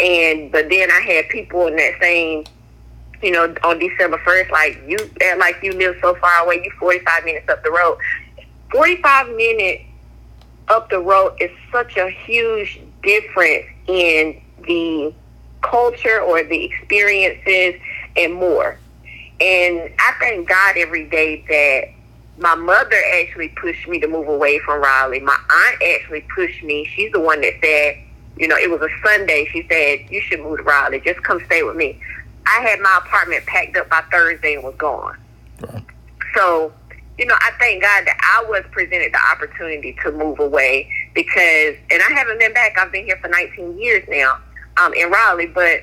And 0.00 0.50
but 0.50 0.68
then 0.68 0.90
I 0.90 1.00
had 1.00 1.28
people 1.28 1.68
in 1.68 1.76
that 1.76 2.00
same 2.00 2.44
you 3.22 3.30
know, 3.30 3.54
on 3.62 3.78
December 3.78 4.18
1st, 4.18 4.50
like 4.50 4.82
you, 4.86 4.98
act 5.22 5.38
like 5.38 5.56
you 5.62 5.72
live 5.72 5.96
so 6.00 6.14
far 6.16 6.44
away, 6.44 6.62
you 6.64 6.70
45 6.78 7.24
minutes 7.24 7.48
up 7.48 7.62
the 7.62 7.70
road. 7.70 7.98
45 8.70 9.28
minutes 9.36 9.84
up 10.68 10.90
the 10.90 10.98
road 10.98 11.36
is 11.40 11.50
such 11.70 11.96
a 11.96 12.10
huge 12.10 12.80
difference 13.02 13.66
in 13.86 14.40
the 14.66 15.14
culture 15.60 16.20
or 16.20 16.42
the 16.42 16.64
experiences 16.64 17.80
and 18.16 18.34
more. 18.34 18.78
And 19.40 19.92
I 19.98 20.14
thank 20.20 20.48
God 20.48 20.76
every 20.76 21.08
day 21.08 21.44
that 21.48 22.42
my 22.42 22.54
mother 22.54 22.96
actually 23.20 23.48
pushed 23.48 23.86
me 23.88 24.00
to 24.00 24.08
move 24.08 24.28
away 24.28 24.58
from 24.60 24.80
Raleigh. 24.80 25.20
My 25.20 25.36
aunt 25.36 25.82
actually 25.82 26.24
pushed 26.34 26.62
me. 26.62 26.88
She's 26.94 27.12
the 27.12 27.20
one 27.20 27.40
that 27.42 27.54
said, 27.62 27.98
you 28.36 28.48
know, 28.48 28.56
it 28.56 28.70
was 28.70 28.80
a 28.80 28.88
Sunday. 29.04 29.48
She 29.52 29.66
said, 29.68 30.10
you 30.10 30.20
should 30.20 30.40
move 30.40 30.58
to 30.58 30.62
Raleigh. 30.64 31.00
Just 31.00 31.22
come 31.22 31.40
stay 31.46 31.62
with 31.62 31.76
me. 31.76 32.00
I 32.46 32.60
had 32.60 32.80
my 32.80 33.00
apartment 33.04 33.46
packed 33.46 33.76
up 33.76 33.88
by 33.88 34.02
Thursday 34.10 34.54
and 34.54 34.64
was 34.64 34.74
gone. 34.76 35.16
Right. 35.60 35.84
So, 36.34 36.72
you 37.18 37.26
know, 37.26 37.34
I 37.38 37.50
thank 37.58 37.82
God 37.82 38.06
that 38.06 38.16
I 38.20 38.48
was 38.48 38.64
presented 38.72 39.12
the 39.12 39.20
opportunity 39.30 39.96
to 40.02 40.12
move 40.12 40.40
away 40.40 40.90
because, 41.14 41.76
and 41.90 42.02
I 42.02 42.12
haven't 42.14 42.38
been 42.38 42.52
back. 42.52 42.76
I've 42.78 42.90
been 42.90 43.04
here 43.04 43.18
for 43.20 43.28
19 43.28 43.78
years 43.78 44.04
now 44.08 44.38
um, 44.78 44.92
in 44.94 45.10
Raleigh, 45.10 45.46
but 45.46 45.82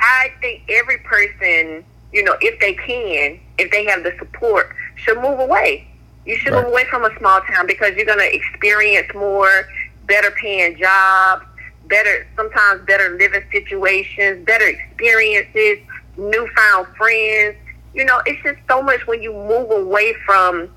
I 0.00 0.32
think 0.40 0.62
every 0.68 0.98
person, 0.98 1.84
you 2.12 2.24
know, 2.24 2.36
if 2.40 2.58
they 2.60 2.74
can, 2.74 3.38
if 3.58 3.70
they 3.70 3.84
have 3.86 4.02
the 4.02 4.14
support, 4.18 4.74
should 4.96 5.18
move 5.18 5.38
away. 5.38 5.86
You 6.26 6.36
should 6.36 6.52
right. 6.52 6.64
move 6.64 6.72
away 6.72 6.84
from 6.90 7.04
a 7.04 7.16
small 7.18 7.40
town 7.42 7.66
because 7.66 7.94
you're 7.96 8.06
going 8.06 8.18
to 8.18 8.34
experience 8.34 9.08
more 9.14 9.68
better 10.06 10.30
paying 10.32 10.76
jobs 10.76 11.44
better, 11.90 12.26
sometimes 12.36 12.80
better 12.86 13.10
living 13.18 13.44
situations, 13.52 14.46
better 14.46 14.66
experiences, 14.66 15.78
newfound 16.16 16.86
friends. 16.96 17.56
You 17.92 18.06
know, 18.06 18.22
it's 18.24 18.42
just 18.42 18.58
so 18.68 18.80
much 18.82 19.06
when 19.06 19.20
you 19.20 19.32
move 19.32 19.70
away 19.70 20.14
from, 20.24 20.70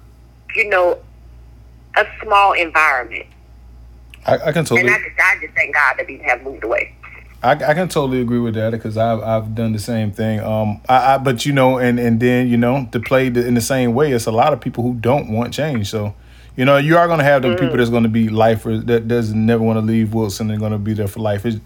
you 0.55 0.67
know, 0.67 0.99
a 1.95 2.05
small 2.21 2.53
environment. 2.53 3.27
I, 4.25 4.33
I 4.33 4.51
can 4.51 4.65
totally. 4.65 4.81
And 4.81 4.89
I 4.89 4.97
just, 4.97 5.19
I 5.19 5.37
just 5.39 5.53
thank 5.53 5.75
God 5.75 5.95
that 5.97 6.07
we 6.07 6.17
have 6.17 6.43
moved 6.43 6.63
away. 6.63 6.95
I, 7.43 7.51
I 7.51 7.73
can 7.73 7.89
totally 7.89 8.21
agree 8.21 8.39
with 8.39 8.55
that 8.55 8.71
because 8.71 8.97
I've 8.97 9.21
I've 9.21 9.53
done 9.53 9.73
the 9.73 9.79
same 9.79 10.11
thing. 10.11 10.39
Um, 10.39 10.79
I, 10.87 11.15
I 11.15 11.17
but 11.17 11.45
you 11.45 11.51
know, 11.51 11.77
and 11.77 11.99
and 11.99 12.19
then 12.19 12.47
you 12.47 12.55
know 12.55 12.87
to 12.93 12.99
play 13.01 13.27
the, 13.29 13.45
in 13.45 13.53
the 13.53 13.61
same 13.61 13.93
way, 13.93 14.13
it's 14.13 14.25
a 14.25 14.31
lot 14.31 14.53
of 14.53 14.61
people 14.61 14.81
who 14.81 14.93
don't 14.93 15.29
want 15.29 15.53
change. 15.53 15.89
So 15.89 16.15
you 16.55 16.65
know, 16.65 16.77
you 16.77 16.97
are 16.97 17.07
going 17.07 17.19
to 17.19 17.25
have 17.25 17.41
the 17.41 17.49
mm. 17.49 17.59
people 17.59 17.77
that's 17.77 17.89
going 17.89 18.03
to 18.03 18.09
be 18.09 18.29
lifers 18.29 18.83
that 18.85 19.07
doesn't 19.07 19.45
never 19.45 19.63
want 19.63 19.77
to 19.77 19.81
leave 19.85 20.13
Wilson 20.13 20.51
and 20.51 20.59
going 20.59 20.71
to 20.71 20.77
be 20.77 20.93
there 20.93 21.07
for 21.07 21.19
life. 21.19 21.45
It's, 21.45 21.57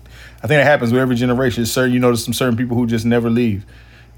I 0.41 0.47
think 0.47 0.61
it 0.61 0.65
happens 0.65 0.91
with 0.91 1.01
every 1.01 1.15
generation. 1.15 1.63
It's 1.63 1.71
certain, 1.71 1.93
you 1.93 1.99
know, 1.99 2.07
there's 2.07 2.23
some 2.23 2.33
certain 2.33 2.55
people 2.55 2.77
who 2.77 2.87
just 2.87 3.05
never 3.05 3.29
leave. 3.29 3.65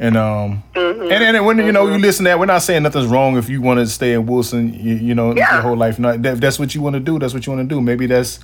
And 0.02 0.16
um, 0.16 0.64
mm-hmm. 0.76 1.12
and, 1.12 1.36
and 1.36 1.46
when 1.46 1.58
mm-hmm. 1.58 1.66
you 1.66 1.72
know 1.74 1.86
you 1.86 1.94
mm-hmm. 1.94 2.02
listen 2.02 2.24
to 2.24 2.30
that, 2.30 2.40
we're 2.40 2.46
not 2.46 2.60
saying 2.60 2.84
nothing's 2.84 3.08
wrong 3.08 3.36
if 3.38 3.50
you 3.50 3.62
want 3.62 3.82
to 3.82 3.88
stay 3.88 4.14
in 4.14 4.26
Wilson, 4.28 4.74
you, 4.74 4.96
you 4.96 5.14
know, 5.14 5.36
yeah. 5.36 5.56
your 5.56 5.62
whole 5.62 5.76
life. 5.76 6.00
Not 6.00 6.26
if 6.26 6.40
that's 6.40 6.58
what 6.58 6.74
you 6.74 6.82
want 6.82 6.94
to 6.94 7.02
do, 7.02 7.20
that's 7.20 7.34
what 7.34 7.46
you 7.46 7.52
want 7.52 7.68
to 7.68 7.76
do. 7.76 7.82
Maybe 7.82 8.06
that's 8.06 8.40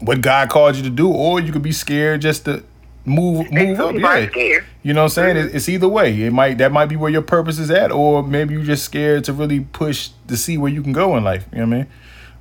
what 0.00 0.20
God 0.20 0.50
called 0.50 0.74
you 0.74 0.82
to 0.82 0.90
do, 0.90 1.12
or 1.12 1.38
you 1.38 1.52
could 1.52 1.62
be 1.62 1.70
scared 1.70 2.22
just 2.22 2.44
to 2.46 2.64
move 3.08 3.50
move 3.50 3.80
up. 3.80 3.94
Yeah, 3.94 4.60
you 4.82 4.94
know 4.94 5.02
what 5.02 5.04
I'm 5.04 5.08
saying? 5.10 5.36
Mm-hmm. 5.36 5.56
It's 5.56 5.68
either 5.68 5.88
way. 5.88 6.22
It 6.22 6.32
might 6.32 6.58
that 6.58 6.72
might 6.72 6.86
be 6.86 6.96
where 6.96 7.10
your 7.10 7.22
purpose 7.22 7.58
is 7.58 7.70
at, 7.70 7.90
or 7.90 8.22
maybe 8.22 8.54
you're 8.54 8.62
just 8.62 8.84
scared 8.84 9.24
to 9.24 9.32
really 9.32 9.60
push 9.60 10.10
to 10.28 10.36
see 10.36 10.58
where 10.58 10.70
you 10.70 10.82
can 10.82 10.92
go 10.92 11.16
in 11.16 11.24
life. 11.24 11.46
You 11.52 11.58
know 11.58 11.66
what 11.66 11.74
I 11.74 11.78
mean? 11.78 11.86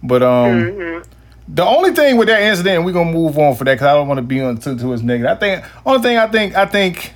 But 0.04 0.24
um. 0.24 0.62
Mm-hmm. 0.62 1.12
The 1.50 1.64
only 1.64 1.94
thing 1.94 2.18
with 2.18 2.28
that 2.28 2.42
incident, 2.42 2.84
we're 2.84 2.92
gonna 2.92 3.10
move 3.10 3.40
on 3.40 3.56
for 3.56 3.64
that 3.64 3.76
because 3.76 3.88
I 3.88 3.94
don't 3.94 4.10
want 4.10 4.18
to 4.18 4.22
be 4.22 4.42
on 4.42 4.58
to, 4.58 4.78
to 4.78 4.92
his 4.92 5.02
negative. 5.02 5.32
I 5.32 5.36
think 5.40 5.64
only 5.86 6.02
thing 6.02 6.18
I 6.18 6.28
think 6.28 6.56
I 6.56 6.66
think 6.66 7.14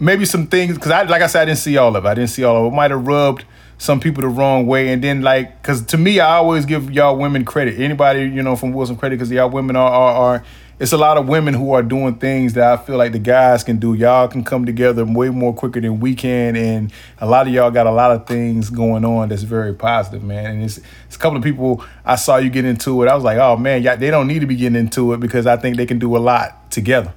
maybe 0.00 0.24
some 0.24 0.46
things 0.46 0.74
because 0.74 0.90
I 0.90 1.02
like 1.02 1.22
I 1.22 1.26
said 1.26 1.42
I 1.42 1.44
didn't 1.46 1.58
see 1.58 1.76
all 1.76 1.94
of 1.94 2.04
it. 2.04 2.08
I 2.08 2.14
didn't 2.14 2.30
see 2.30 2.44
all 2.44 2.56
of 2.56 2.64
it. 2.64 2.68
it 2.68 2.76
might 2.76 2.90
have 2.90 3.06
rubbed 3.06 3.44
some 3.78 4.00
people 4.00 4.22
the 4.22 4.28
wrong 4.28 4.66
way, 4.66 4.88
and 4.88 5.02
then 5.02 5.22
like, 5.22 5.62
cause 5.62 5.82
to 5.86 5.96
me, 5.96 6.20
I 6.20 6.36
always 6.36 6.66
give 6.66 6.90
y'all 6.90 7.16
women 7.16 7.44
credit. 7.44 7.78
Anybody 7.78 8.22
you 8.22 8.42
know 8.42 8.56
from 8.56 8.72
Wilson 8.72 8.96
credit, 8.96 9.18
cause 9.18 9.30
y'all 9.30 9.48
women 9.48 9.76
are, 9.76 9.90
are 9.90 10.14
are. 10.14 10.44
It's 10.80 10.92
a 10.92 10.96
lot 10.96 11.16
of 11.16 11.28
women 11.28 11.54
who 11.54 11.72
are 11.72 11.82
doing 11.82 12.16
things 12.16 12.52
that 12.52 12.72
I 12.72 12.76
feel 12.82 12.96
like 12.96 13.10
the 13.10 13.18
guys 13.18 13.64
can 13.64 13.78
do. 13.78 13.94
Y'all 13.94 14.28
can 14.28 14.44
come 14.44 14.64
together 14.64 15.04
way 15.04 15.28
more 15.28 15.52
quicker 15.52 15.80
than 15.80 15.98
we 15.98 16.14
can, 16.14 16.54
and 16.54 16.92
a 17.18 17.26
lot 17.26 17.48
of 17.48 17.52
y'all 17.52 17.70
got 17.70 17.88
a 17.88 17.90
lot 17.90 18.12
of 18.12 18.26
things 18.26 18.70
going 18.70 19.04
on 19.04 19.28
that's 19.28 19.42
very 19.42 19.74
positive, 19.74 20.22
man. 20.22 20.52
And 20.52 20.62
it's, 20.62 20.78
it's 21.06 21.16
a 21.16 21.18
couple 21.18 21.36
of 21.36 21.42
people 21.42 21.84
I 22.04 22.14
saw 22.14 22.36
you 22.36 22.48
get 22.48 22.64
into 22.64 23.02
it. 23.02 23.08
I 23.08 23.14
was 23.14 23.24
like, 23.24 23.38
oh 23.38 23.56
man, 23.56 23.82
yeah, 23.82 23.96
they 23.96 24.10
don't 24.10 24.28
need 24.28 24.40
to 24.40 24.46
be 24.46 24.54
getting 24.54 24.76
into 24.76 25.12
it 25.12 25.20
because 25.20 25.46
I 25.46 25.56
think 25.56 25.76
they 25.76 25.86
can 25.86 25.98
do 25.98 26.16
a 26.16 26.18
lot 26.18 26.70
together. 26.70 27.12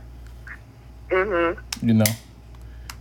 Mm-hmm. 1.10 1.88
You 1.88 1.94
know. 1.94 2.06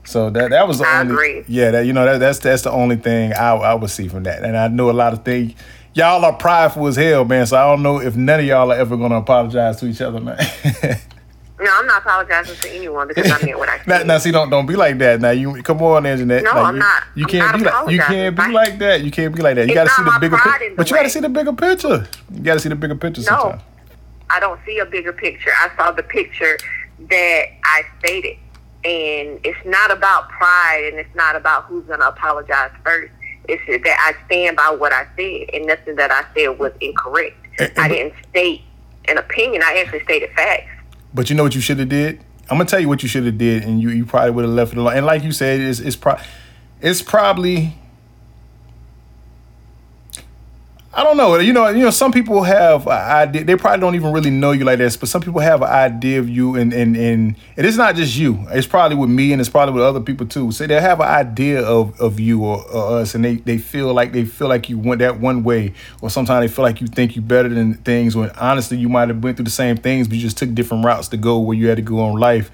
So 0.05 0.29
that 0.31 0.51
that 0.51 0.67
was 0.67 0.79
the 0.79 0.87
I 0.87 1.01
only 1.01 1.13
agree. 1.13 1.45
yeah 1.47 1.71
that 1.71 1.87
you 1.87 1.93
know 1.93 2.05
that, 2.05 2.19
that's 2.19 2.41
that's 2.41 2.63
the 2.63 2.73
only 2.73 2.97
thing 2.97 3.33
I 3.33 3.51
I 3.51 3.75
would 3.75 3.91
see 3.91 4.09
from 4.09 4.25
that, 4.25 4.43
and 4.43 4.57
I 4.57 4.67
know 4.69 4.91
a 4.91 4.93
lot 4.93 5.13
of 5.13 5.25
things. 5.25 5.55
Y'all 5.95 6.25
are 6.25 6.33
prideful 6.35 6.87
as 6.87 6.97
hell, 6.97 7.25
man. 7.25 7.47
So 7.47 7.57
I 7.57 7.65
don't 7.65 7.83
know 7.83 8.01
if 8.01 8.17
none 8.17 8.41
of 8.41 8.47
y'all 8.47 8.71
are 8.73 8.77
ever 8.77 8.97
gonna 8.97 9.17
apologize 9.17 9.79
to 9.81 9.87
each 9.87 10.01
other, 10.01 10.21
man. 10.21 10.39
No, 11.63 11.71
I'm 11.71 11.87
not 11.87 12.01
apologizing 12.01 12.57
to 12.57 12.75
anyone 12.75 13.07
because 13.07 13.31
I 13.31 13.45
meant 13.45 13.59
what 13.59 13.69
I 13.69 13.77
now, 13.87 13.99
said. 13.99 14.07
now, 14.07 14.19
see, 14.19 14.31
don't 14.31 14.49
don't 14.49 14.65
be 14.65 14.77
like 14.77 14.97
that. 14.99 15.21
Now 15.21 15.31
you 15.31 15.63
come 15.63 15.83
on, 15.83 16.05
Anjanette. 16.05 16.43
No, 16.43 16.53
Like, 16.53 16.57
I'm 16.65 16.75
you, 16.75 16.81
not. 16.81 17.03
You 17.15 17.25
I'm 17.25 17.29
can't 17.31 17.41
not 17.43 17.59
be 17.59 17.65
like 17.65 17.91
you 17.93 18.01
can't 18.01 18.37
be 18.37 18.53
like 18.53 18.79
that. 18.79 19.03
You 19.05 19.11
can't 19.11 19.35
be 19.37 19.43
like 19.43 19.57
that. 19.57 19.69
You 19.69 19.75
got 19.75 19.85
to 19.85 19.91
see 19.91 20.03
the 20.05 20.19
bigger 20.21 20.37
picture. 20.39 20.59
the 20.71 20.75
But 20.77 20.91
you 20.91 20.97
got 20.97 21.03
to 21.03 21.11
see 21.11 21.21
the 21.21 21.29
bigger 21.29 21.53
picture. 21.53 22.09
You 22.33 22.41
got 22.43 22.55
to 22.55 22.61
see 22.61 22.69
the 22.71 22.77
bigger 22.77 22.95
picture 22.95 23.21
No. 23.23 23.27
sometimes. 23.27 23.63
I 24.31 24.41
don't 24.41 24.59
see 24.65 24.79
a 24.79 24.87
bigger 24.87 25.13
picture. 25.13 25.51
I 25.61 25.71
saw 25.77 25.91
the 25.91 26.03
picture 26.05 26.57
that 27.11 27.45
I 27.65 27.83
stated. 27.99 28.37
And 28.85 29.39
it's 29.45 29.59
not 29.67 29.91
about 29.91 30.31
pride 30.31 30.85
and 30.91 30.99
it's 30.99 31.15
not 31.15 31.37
about 31.37 31.65
who's 31.65 31.85
going 31.85 32.01
to 32.01 32.09
apologize 32.09 32.71
first. 32.83 33.13
It's 33.49 33.85
that 33.85 34.15
I 34.15 34.25
stand 34.27 34.57
by 34.57 34.71
what 34.79 34.93
I 34.93 35.07
said 35.17 35.51
and 35.55 35.67
nothing 35.67 35.97
that 35.97 36.11
I 36.11 36.25
said 36.35 36.59
was 36.59 36.73
incorrect. 36.81 37.37
And- 37.59 37.71
and 37.71 37.79
I 37.79 37.89
didn't 37.89 38.15
state 38.31 38.63
an 39.09 39.19
opinion. 39.19 39.63
I 39.65 39.79
actually 39.85 40.03
stated 40.05 40.31
facts. 40.37 40.69
But 41.13 41.29
you 41.31 41.37
know 41.37 41.43
what 41.43 41.55
you 41.55 41.61
should 41.61 41.79
have 41.79 41.89
did? 41.89 42.21
I'm 42.51 42.57
gonna 42.59 42.69
tell 42.69 42.81
you 42.81 42.89
what 42.89 43.03
you 43.03 43.09
should 43.09 43.25
have 43.27 43.39
did, 43.39 43.63
and 43.65 43.81
you 43.81 43.91
you 43.91 44.05
probably 44.05 44.31
would 44.33 44.45
have 44.45 44.53
left 44.55 44.73
it 44.73 44.79
alone. 44.79 44.97
And 44.97 45.07
like 45.07 45.23
you 45.23 45.33
said, 45.33 45.61
it's 45.61 45.79
it's 45.81 45.97
pro- 45.97 46.19
it's 46.81 47.03
probably 47.03 47.75
I 50.93 51.05
don't 51.05 51.17
know. 51.17 51.39
You 51.39 51.53
know, 51.53 51.69
you 51.69 51.85
know, 51.85 51.91
some 51.91 52.11
people 52.11 52.43
have 52.43 52.89
an 52.89 52.93
idea. 52.93 53.45
They 53.45 53.55
probably 53.55 53.79
don't 53.79 53.95
even 53.95 54.13
really 54.13 54.31
know 54.31 54.51
you 54.51 54.65
like 54.65 54.79
this, 54.79 54.97
but 54.97 55.09
some 55.09 55.23
people 55.23 55.39
have 55.39 55.63
an 55.63 55.69
idea 55.69 56.19
of 56.19 56.29
you, 56.29 56.57
and 56.57 56.73
and 56.73 56.97
and 56.97 57.37
it 57.57 57.65
is 57.65 57.77
not 57.77 57.95
just 57.95 58.17
you. 58.17 58.45
It's 58.51 58.67
probably 58.67 58.97
with 58.97 59.09
me, 59.09 59.31
and 59.31 59.41
it's 59.41 59.49
probably 59.49 59.73
with 59.73 59.85
other 59.85 60.01
people 60.01 60.27
too. 60.27 60.51
So 60.51 60.67
they 60.67 60.81
have 60.81 60.99
an 60.99 61.07
idea 61.07 61.63
of 61.63 61.99
of 62.01 62.19
you 62.19 62.43
or, 62.43 62.69
or 62.73 62.99
us, 62.99 63.15
and 63.15 63.25
they 63.25 63.37
they 63.37 63.57
feel 63.57 63.95
like 63.95 64.11
they 64.11 64.25
feel 64.25 64.49
like 64.49 64.69
you 64.69 64.79
went 64.79 64.99
that 64.99 65.21
one 65.21 65.45
way, 65.45 65.75
or 66.01 66.11
sometimes 66.11 66.43
they 66.43 66.53
feel 66.53 66.65
like 66.65 66.81
you 66.81 66.89
think 66.89 67.15
you 67.15 67.23
better 67.23 67.49
than 67.49 67.75
things. 67.75 68.17
When 68.17 68.31
honestly, 68.31 68.77
you 68.77 68.89
might 68.89 69.11
have 69.11 69.23
went 69.23 69.37
through 69.37 69.45
the 69.45 69.51
same 69.53 69.77
things, 69.77 70.09
but 70.09 70.17
you 70.17 70.23
just 70.23 70.39
took 70.39 70.53
different 70.55 70.85
routes 70.85 71.07
to 71.09 71.17
go 71.17 71.39
where 71.39 71.57
you 71.57 71.69
had 71.69 71.77
to 71.77 71.83
go 71.83 72.01
on 72.01 72.19
life. 72.19 72.51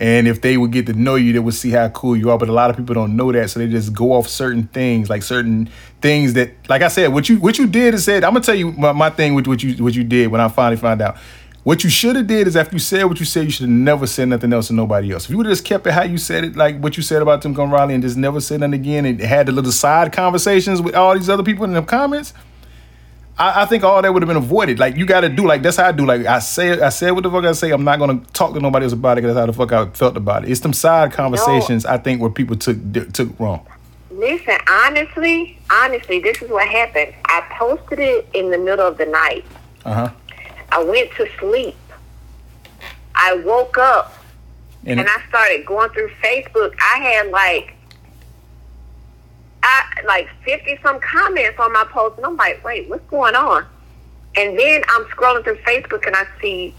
And 0.00 0.26
if 0.26 0.40
they 0.40 0.56
would 0.56 0.72
get 0.72 0.86
to 0.86 0.94
know 0.94 1.16
you, 1.16 1.34
they 1.34 1.38
would 1.40 1.52
see 1.52 1.70
how 1.70 1.90
cool 1.90 2.16
you 2.16 2.30
are. 2.30 2.38
But 2.38 2.48
a 2.48 2.52
lot 2.52 2.70
of 2.70 2.76
people 2.76 2.94
don't 2.94 3.16
know 3.16 3.30
that, 3.32 3.50
so 3.50 3.60
they 3.60 3.68
just 3.68 3.92
go 3.92 4.12
off 4.12 4.28
certain 4.28 4.62
things, 4.68 5.10
like 5.10 5.22
certain 5.22 5.68
things 6.00 6.32
that, 6.34 6.52
like 6.68 6.82
I 6.82 6.88
said, 6.88 7.12
what 7.12 7.28
you 7.28 7.38
what 7.38 7.58
you 7.58 7.66
did 7.66 7.94
is 7.94 8.04
said. 8.04 8.24
I'm 8.24 8.32
gonna 8.32 8.44
tell 8.44 8.54
you 8.54 8.72
my, 8.72 8.92
my 8.92 9.10
thing 9.10 9.34
with 9.34 9.46
what 9.46 9.62
you 9.62 9.82
what 9.82 9.94
you 9.94 10.04
did 10.04 10.28
when 10.28 10.40
I 10.40 10.48
finally 10.48 10.76
found 10.76 11.02
out. 11.02 11.16
What 11.62 11.84
you 11.84 11.90
should 11.90 12.16
have 12.16 12.26
did 12.26 12.46
is 12.46 12.56
after 12.56 12.74
you 12.74 12.78
said 12.78 13.04
what 13.04 13.20
you 13.20 13.26
said, 13.26 13.44
you 13.44 13.50
should 13.50 13.68
have 13.68 13.70
never 13.70 14.06
said 14.06 14.28
nothing 14.28 14.50
else 14.50 14.68
to 14.68 14.72
nobody 14.72 15.12
else. 15.12 15.24
If 15.24 15.30
you 15.30 15.36
would 15.36 15.44
have 15.44 15.52
just 15.52 15.64
kept 15.64 15.86
it 15.86 15.92
how 15.92 16.04
you 16.04 16.16
said 16.16 16.44
it, 16.44 16.56
like 16.56 16.78
what 16.78 16.96
you 16.96 17.02
said 17.02 17.20
about 17.20 17.42
Tim 17.42 17.52
Gun 17.52 17.70
Riley, 17.70 17.92
and 17.92 18.02
just 18.02 18.16
never 18.16 18.40
said 18.40 18.60
nothing 18.60 18.74
again, 18.74 19.04
and 19.04 19.20
had 19.20 19.46
the 19.46 19.52
little 19.52 19.72
side 19.72 20.10
conversations 20.10 20.80
with 20.80 20.94
all 20.94 21.14
these 21.14 21.28
other 21.28 21.42
people 21.42 21.64
in 21.64 21.74
the 21.74 21.82
comments, 21.82 22.32
I, 23.38 23.62
I 23.62 23.66
think 23.66 23.84
all 23.84 24.00
that 24.00 24.12
would 24.12 24.22
have 24.22 24.28
been 24.28 24.38
avoided. 24.38 24.78
Like 24.78 24.96
you 24.96 25.04
got 25.04 25.20
to 25.20 25.28
do 25.28 25.46
like 25.46 25.60
that's 25.60 25.76
how 25.76 25.88
I 25.88 25.92
do. 25.92 26.06
Like 26.06 26.24
I 26.24 26.38
say, 26.38 26.80
I 26.80 26.88
said 26.88 27.10
what 27.10 27.24
the 27.24 27.30
fuck 27.30 27.44
I 27.44 27.52
say. 27.52 27.72
I'm 27.72 27.84
not 27.84 27.98
gonna 27.98 28.20
talk 28.32 28.54
to 28.54 28.60
nobody 28.60 28.84
else 28.84 28.94
about 28.94 29.18
it 29.18 29.22
because 29.22 29.34
that's 29.34 29.42
how 29.42 29.46
the 29.46 29.52
fuck 29.52 29.72
I 29.72 29.90
felt 29.90 30.16
about 30.16 30.44
it. 30.44 30.50
It's 30.50 30.60
them 30.60 30.72
side 30.72 31.12
conversations 31.12 31.84
I 31.84 31.98
think 31.98 32.22
where 32.22 32.30
people 32.30 32.56
took 32.56 32.78
took 33.12 33.38
wrong. 33.38 33.66
Listen, 34.20 34.58
honestly, 34.68 35.58
honestly, 35.70 36.20
this 36.20 36.42
is 36.42 36.50
what 36.50 36.68
happened. 36.68 37.14
I 37.24 37.40
posted 37.58 37.98
it 37.98 38.28
in 38.34 38.50
the 38.50 38.58
middle 38.58 38.86
of 38.86 38.98
the 38.98 39.06
night. 39.06 39.46
Uh 39.86 39.94
huh. 39.94 40.10
I 40.70 40.84
went 40.84 41.10
to 41.12 41.26
sleep. 41.38 41.74
I 43.14 43.36
woke 43.36 43.78
up 43.78 44.12
And 44.84 45.00
and 45.00 45.08
I 45.08 45.22
started 45.30 45.64
going 45.64 45.88
through 45.90 46.10
Facebook. 46.22 46.74
I 46.92 46.98
had 46.98 47.30
like 47.30 47.74
I 49.62 50.02
like 50.06 50.28
fifty 50.44 50.78
some 50.82 51.00
comments 51.00 51.58
on 51.58 51.72
my 51.72 51.84
post, 51.84 52.18
and 52.18 52.26
I'm 52.26 52.36
like, 52.36 52.62
wait, 52.62 52.90
what's 52.90 53.08
going 53.08 53.34
on? 53.34 53.64
And 54.36 54.58
then 54.58 54.82
I'm 54.88 55.04
scrolling 55.06 55.44
through 55.44 55.60
Facebook 55.70 56.06
and 56.06 56.14
I 56.14 56.26
see 56.42 56.74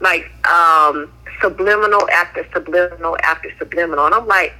like 0.00 0.30
um 0.46 1.10
subliminal 1.40 2.08
after 2.10 2.46
subliminal 2.52 3.16
after 3.22 3.50
subliminal, 3.58 4.04
and 4.04 4.14
I'm 4.14 4.26
like, 4.26 4.52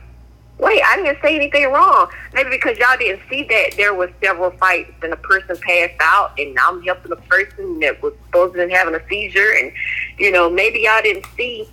wait, 0.58 0.82
I 0.84 0.96
didn't 0.96 1.20
say 1.20 1.36
anything 1.36 1.70
wrong. 1.70 2.08
Maybe 2.32 2.50
because 2.50 2.78
y'all 2.78 2.96
didn't 2.98 3.22
see 3.28 3.44
that 3.44 3.74
there 3.76 3.94
was 3.94 4.10
several 4.22 4.50
fights 4.52 4.92
and 5.02 5.12
a 5.12 5.16
person 5.16 5.56
passed 5.58 6.00
out, 6.00 6.32
and 6.38 6.58
I'm 6.58 6.82
helping 6.82 7.12
a 7.12 7.16
person 7.16 7.80
that 7.80 8.02
was 8.02 8.14
supposed 8.26 8.54
to 8.54 8.66
be 8.66 8.72
having 8.72 8.94
a 8.94 9.08
seizure, 9.08 9.52
and 9.60 9.72
you 10.18 10.30
know 10.30 10.48
maybe 10.50 10.80
y'all 10.80 11.02
didn't 11.02 11.26
see 11.36 11.68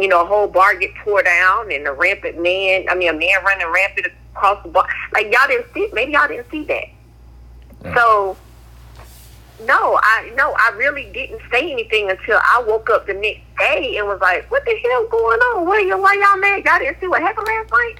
you 0.00 0.08
know, 0.08 0.22
a 0.22 0.24
whole 0.24 0.48
bar 0.48 0.74
get 0.76 0.94
tore 1.04 1.22
down 1.22 1.70
and 1.70 1.86
a 1.86 1.92
rampant 1.92 2.40
man, 2.40 2.86
I 2.88 2.94
mean, 2.94 3.10
a 3.10 3.12
man 3.12 3.44
running 3.44 3.66
rampant 3.66 4.06
across 4.34 4.62
the 4.62 4.70
bar. 4.70 4.88
Like, 5.12 5.32
y'all 5.32 5.46
didn't 5.48 5.66
see, 5.74 5.88
maybe 5.92 6.12
y'all 6.12 6.28
didn't 6.28 6.50
see 6.50 6.64
that. 6.64 6.84
Mm. 7.82 7.94
So, 7.94 8.36
no, 9.60 9.98
I, 10.02 10.32
no, 10.36 10.54
I 10.54 10.72
really 10.76 11.10
didn't 11.12 11.40
say 11.50 11.70
anything 11.70 12.10
until 12.10 12.38
I 12.42 12.62
woke 12.66 12.90
up 12.90 13.06
the 13.06 13.14
next 13.14 13.42
day 13.58 13.96
and 13.98 14.06
was 14.06 14.20
like, 14.20 14.50
what 14.50 14.64
the 14.64 14.76
hell 14.82 15.06
going 15.08 15.38
on? 15.40 15.66
Why, 15.66 15.86
y- 15.88 15.94
why 15.94 16.14
y'all 16.14 16.40
mad? 16.40 16.64
Y'all 16.64 16.78
didn't 16.78 17.00
see 17.00 17.08
what 17.08 17.20
happened 17.20 17.46
last 17.46 17.70
night? 17.70 17.94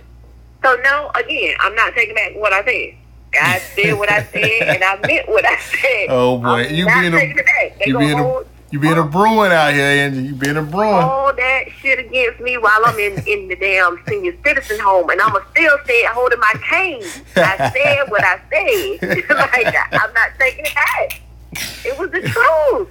So, 0.62 0.76
no, 0.82 1.10
again, 1.14 1.54
I'm 1.60 1.74
not 1.74 1.94
taking 1.94 2.14
back 2.14 2.32
what 2.36 2.52
I 2.52 2.64
said. 2.64 2.94
I 3.40 3.58
said 3.76 3.94
what 3.94 4.10
I 4.10 4.24
said, 4.24 4.62
and 4.68 4.84
I 4.84 5.00
meant 5.06 5.28
what 5.28 5.44
I 5.46 5.56
said. 5.56 6.06
Oh 6.10 6.38
boy, 6.38 6.66
I'm 6.66 6.74
you 6.74 6.86
being 6.86 7.14
a. 7.14 7.86
You 7.86 7.98
being 7.98 8.18
a 8.18 8.42
you 8.72 8.80
being 8.80 8.96
a 8.96 9.04
Bruin 9.04 9.52
out 9.52 9.74
here, 9.74 9.84
Angie. 9.84 10.22
You 10.22 10.34
being 10.34 10.56
a 10.56 10.62
Bruin. 10.62 10.94
all 10.94 11.34
that 11.34 11.64
shit 11.80 11.98
against 11.98 12.40
me 12.40 12.56
while 12.56 12.80
I'm 12.86 12.98
in, 12.98 13.22
in 13.26 13.48
the 13.48 13.56
damn 13.56 14.02
senior 14.08 14.34
citizen 14.42 14.80
home, 14.80 15.10
and 15.10 15.20
I'ma 15.20 15.40
still 15.50 15.76
it 15.86 16.06
holding 16.08 16.40
my 16.40 16.54
cane. 16.70 17.12
I 17.36 17.70
said 17.70 18.10
what 18.10 18.24
I 18.24 18.40
said. 18.48 19.28
like 19.28 19.76
I'm 19.92 20.14
not 20.14 20.30
taking 20.38 20.64
it 20.64 20.74
back. 20.74 21.20
It 21.84 21.98
was 21.98 22.10
the 22.10 22.20
truth. 22.22 22.88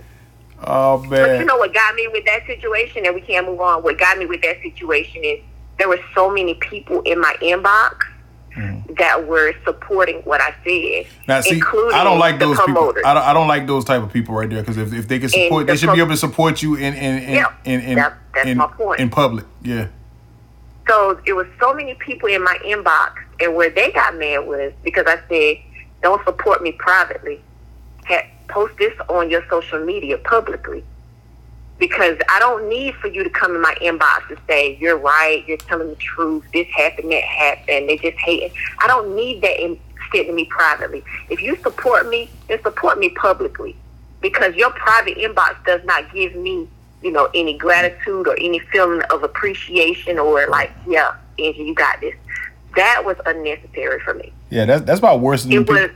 Oh 0.63 1.00
man! 1.00 1.10
But 1.10 1.39
you 1.39 1.45
know 1.45 1.58
what 1.58 1.74
got 1.74 1.95
me 1.95 2.08
with 2.12 2.26
that 2.26 2.45
situation, 2.45 3.06
and 3.06 3.15
we 3.15 3.21
can't 3.21 3.47
move 3.47 3.60
on. 3.60 3.82
What 3.84 3.97
got 3.97 4.17
me 4.17 4.26
with 4.28 4.41
that 4.43 4.62
situation 4.62 5.24
is 5.24 5.39
there 5.78 5.89
were 5.89 6.00
so 6.13 6.30
many 6.30 6.54
people 6.56 7.02
in 7.02 7.19
my 7.19 7.36
inbox 7.41 8.06
mm. 8.56 8.97
that 8.97 9.26
were 9.28 9.54
supporting 9.65 10.17
what 10.21 10.41
I 10.41 10.54
said, 10.63 11.12
Now 11.28 11.41
see, 11.41 11.56
including 11.56 11.97
I 11.97 12.04
don't 12.04 12.19
like 12.19 12.38
the 12.38 12.45
those 12.45 12.58
people. 12.58 12.74
promoters. 12.74 13.04
I 13.06 13.13
don't, 13.15 13.24
I 13.24 13.34
don't 13.34 13.47
like 13.47 13.65
those 13.65 13.86
type 13.86 14.04
of 14.04 14.13
people 14.13 14.36
right 14.36 14.50
there 14.50 14.62
because 14.62 14.78
if, 14.78 14.93
if 14.93 15.08
they 15.08 15.17
can 15.17 15.30
support, 15.30 15.65
the 15.65 15.74
they 15.74 15.78
should 15.78 15.93
be 15.93 16.00
able 16.00 16.12
to 16.12 16.17
support 16.17 16.62
you 16.62 16.76
in 16.76 16.93
in 16.93 17.24
in 17.24 17.30
Yeah, 17.34 17.54
in, 17.65 17.82
in, 17.82 17.95
that- 17.95 18.17
that's 18.34 18.47
in, 18.47 18.58
my 18.58 18.67
point. 18.67 19.00
in 19.00 19.10
public. 19.10 19.45
Yeah. 19.63 19.88
So 20.88 21.19
it 21.26 21.34
was 21.34 21.47
so 21.60 21.74
many 21.74 21.93
people 21.95 22.28
in 22.28 22.43
my 22.43 22.58
inbox, 22.65 23.13
and 23.39 23.56
where 23.56 23.69
they 23.69 23.91
got 23.91 24.15
mad 24.17 24.45
was 24.45 24.74
because 24.84 25.06
I 25.08 25.19
said, 25.30 25.58
"Don't 26.02 26.24
support 26.26 26.62
me 26.62 26.74
privately. 26.74 27.41
Post 28.51 28.77
this 28.77 28.93
on 29.09 29.29
your 29.29 29.43
social 29.49 29.83
media 29.83 30.17
publicly." 30.17 30.83
Because 31.79 32.17
I 32.29 32.37
don't 32.37 32.69
need 32.69 32.93
for 32.95 33.07
you 33.07 33.23
to 33.23 33.29
come 33.31 33.55
in 33.55 33.61
my 33.61 33.73
inbox 33.81 34.29
and 34.29 34.37
say 34.47 34.77
you're 34.79 34.99
right, 34.99 35.43
you're 35.47 35.57
telling 35.57 35.89
the 35.89 35.95
truth, 35.95 36.43
this 36.53 36.67
happened, 36.67 37.11
that 37.11 37.23
happened. 37.23 37.89
They 37.89 37.97
just 37.97 38.19
hate 38.19 38.43
it. 38.43 38.51
I 38.79 38.87
don't 38.87 39.15
need 39.15 39.41
that 39.41 39.59
in, 39.59 39.79
said 40.13 40.27
to 40.27 40.31
me 40.31 40.45
privately. 40.45 41.03
If 41.31 41.41
you 41.41 41.55
support 41.63 42.07
me, 42.07 42.29
then 42.47 42.61
support 42.61 42.99
me 42.99 43.09
publicly. 43.09 43.75
Because 44.21 44.53
your 44.55 44.69
private 44.69 45.17
inbox 45.17 45.55
does 45.65 45.83
not 45.85 46.13
give 46.13 46.35
me, 46.35 46.67
you 47.01 47.11
know, 47.11 47.31
any 47.33 47.57
gratitude 47.57 48.27
or 48.27 48.37
any 48.39 48.59
feeling 48.59 49.01
of 49.09 49.23
appreciation 49.23 50.19
or 50.19 50.45
like, 50.49 50.71
yeah, 50.87 51.15
Angie, 51.39 51.63
you 51.63 51.73
got 51.73 51.99
this. 51.99 52.13
That 52.75 53.03
was 53.03 53.17
unnecessary 53.25 53.99
for 54.01 54.13
me. 54.13 54.31
Yeah, 54.51 54.65
that's 54.65 54.83
that's 54.83 54.99
about 54.99 55.19
worse 55.19 55.43
than 55.43 55.53
It 55.53 55.57
people, 55.61 55.75
was 55.75 55.89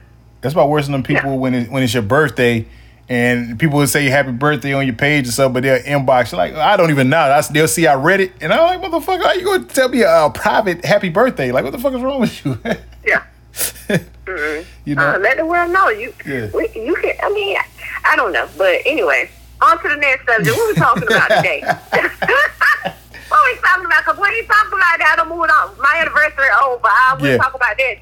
that's 0.45 0.53
about 0.53 0.69
worse 0.69 0.87
than 0.87 1.01
people 1.01 1.39
when 1.39 1.55
it, 1.55 1.71
when 1.71 1.81
it's 1.81 1.91
your 1.95 2.03
birthday 2.03 2.67
and 3.09 3.57
people 3.59 3.77
would 3.77 3.89
say 3.89 4.05
happy 4.05 4.31
birthday 4.31 4.73
on 4.73 4.85
your 4.85 4.95
page 4.95 5.27
or 5.27 5.31
something, 5.31 5.53
but 5.53 5.63
they'll 5.63 5.79
inbox 5.81 6.33
like 6.33 6.53
I 6.53 6.77
don't 6.77 6.91
even 6.91 7.09
know. 7.09 7.17
I, 7.17 7.41
they'll 7.41 7.67
see 7.67 7.87
I 7.87 7.95
read 7.95 8.19
it 8.21 8.31
and 8.41 8.53
I'm 8.53 8.79
like, 8.79 8.91
motherfucker, 8.91 9.23
how 9.23 9.33
you 9.33 9.43
gonna 9.43 9.63
tell 9.65 9.89
me 9.89 10.03
a, 10.03 10.29
private 10.33 10.85
happy 10.85 11.09
birthday? 11.09 11.51
Like, 11.51 11.63
what 11.63 11.71
the 11.71 11.79
fuck 11.79 11.93
is 11.95 12.01
wrong 12.01 12.21
with 12.21 12.45
you? 12.45 12.59
yeah. 13.05 13.23
Mm-mm. 13.55 14.65
you 14.85 14.93
know? 14.93 15.15
Uh, 15.15 15.17
let 15.17 15.37
the 15.37 15.45
world 15.47 15.71
know 15.71 15.89
you. 15.89 16.13
Yeah. 16.27 16.49
We, 16.53 16.69
you 16.75 16.95
can. 17.01 17.15
I 17.23 17.29
mean, 17.33 17.57
I 18.03 18.15
don't 18.15 18.31
know, 18.31 18.47
but 18.55 18.81
anyway, 18.85 19.31
on 19.61 19.81
to 19.81 19.89
the 19.89 19.95
next 19.95 20.27
subject. 20.27 20.55
What 20.55 20.67
we 20.67 20.75
talking 20.79 21.03
about 21.03 21.27
today? 21.29 21.61
what 21.61 23.41
we 23.45 23.61
talking 23.61 23.85
about? 23.85 24.03
Because 24.05 24.19
we 24.19 24.27
ain't 24.29 24.47
talking 24.47 24.73
about 24.77 24.97
that. 24.99 25.17
I'm 25.19 25.29
moving 25.29 25.49
on. 25.49 25.77
My 25.79 25.97
anniversary 26.01 26.49
over. 26.63 26.85
I 26.85 27.17
will 27.19 27.27
Yeah. 27.29 27.37
talk 27.37 27.53
about 27.55 27.77
that 27.77 27.95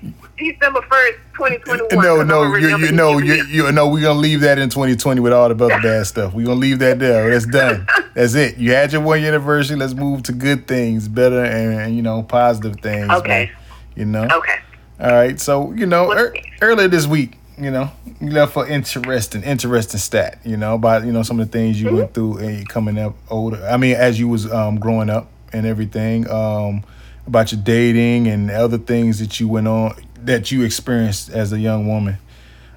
December 0.52 0.82
first, 0.84 1.18
2021. 1.34 2.04
No, 2.04 2.24
no, 2.24 2.44
I'ma 2.44 2.56
you, 2.58 2.78
you 2.78 2.92
know, 2.92 3.20
the 3.20 3.26
you, 3.26 3.44
you 3.66 3.72
know, 3.72 3.88
we're 3.88 4.02
gonna 4.02 4.20
leave 4.20 4.42
that 4.42 4.60
in 4.60 4.70
2020 4.70 5.22
with 5.22 5.34
all 5.34 5.50
the 5.50 5.56
other 5.56 5.82
bad 5.82 6.06
stuff. 6.06 6.34
We're 6.34 6.46
gonna 6.46 6.60
leave 6.60 6.80
that 6.80 7.00
there. 7.00 7.30
That's 7.30 7.46
done. 7.46 7.88
That's 8.14 8.34
it. 8.36 8.58
You 8.58 8.72
had 8.72 8.92
your 8.92 9.02
one 9.02 9.20
year 9.22 9.30
anniversary. 9.30 9.78
Let's 9.78 9.94
move 9.94 10.24
to 10.24 10.32
good 10.32 10.68
things, 10.68 11.08
better, 11.08 11.44
and 11.44 11.96
you 11.96 12.02
know, 12.02 12.24
positive 12.24 12.80
things. 12.82 13.10
Okay. 13.10 13.28
man. 13.28 13.50
You 13.96 14.06
know. 14.06 14.28
Okay. 14.32 14.60
All 15.00 15.12
right. 15.12 15.40
So 15.40 15.72
you 15.74 15.86
know, 15.86 16.12
ear 16.14 16.36
earlier 16.62 16.88
this 16.88 17.08
week, 17.08 17.38
you 17.58 17.72
know, 17.72 17.92
you 18.20 18.32
left 18.32 18.56
an 18.58 18.68
interesting, 18.68 19.44
interesting 19.44 20.00
stat. 20.00 20.40
You 20.44 20.58
know 20.58 20.76
about 20.76 21.06
you 21.06 21.12
know 21.12 21.24
some 21.24 21.40
of 21.40 21.52
the 21.52 21.58
things 21.58 21.82
you 21.82 21.96
went 21.96 22.14
through 22.14 22.38
and 22.38 22.60
you 22.60 22.66
coming 22.66 22.98
up 22.98 23.16
older. 23.30 23.66
I 23.66 23.78
mean, 23.78 23.96
as 23.96 24.20
you 24.20 24.28
was 24.28 24.52
um, 24.52 24.80
growing 24.80 25.10
up 25.10 25.30
and 25.52 25.66
everything. 25.66 26.30
Um, 26.30 26.84
about 27.26 27.52
your 27.52 27.62
dating 27.62 28.28
and 28.28 28.52
other 28.52 28.78
things 28.78 29.20
that 29.20 29.40
you 29.40 29.48
went 29.48 29.68
on 29.68 29.96
that 30.26 30.52
you 30.52 30.64
experienced 30.64 31.30
as 31.30 31.54
a 31.54 31.60
young 31.60 31.88
woman. 31.88 32.18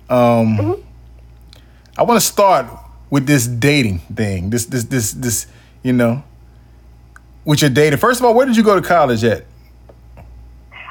Um, 0.08 0.82
I 1.98 2.02
want 2.02 2.20
to 2.20 2.26
start 2.26 2.66
with 3.10 3.26
this 3.26 3.46
dating 3.46 4.00
thing. 4.00 4.50
This 4.50 4.66
this 4.66 4.84
this 4.84 5.12
this 5.12 5.46
you 5.82 5.92
know 5.92 6.22
with 7.44 7.62
your 7.62 7.70
dating. 7.70 7.98
First 7.98 8.20
of 8.20 8.26
all, 8.26 8.34
where 8.34 8.46
did 8.46 8.56
you 8.56 8.62
go 8.62 8.78
to 8.78 8.86
college 8.86 9.24
at? 9.24 9.44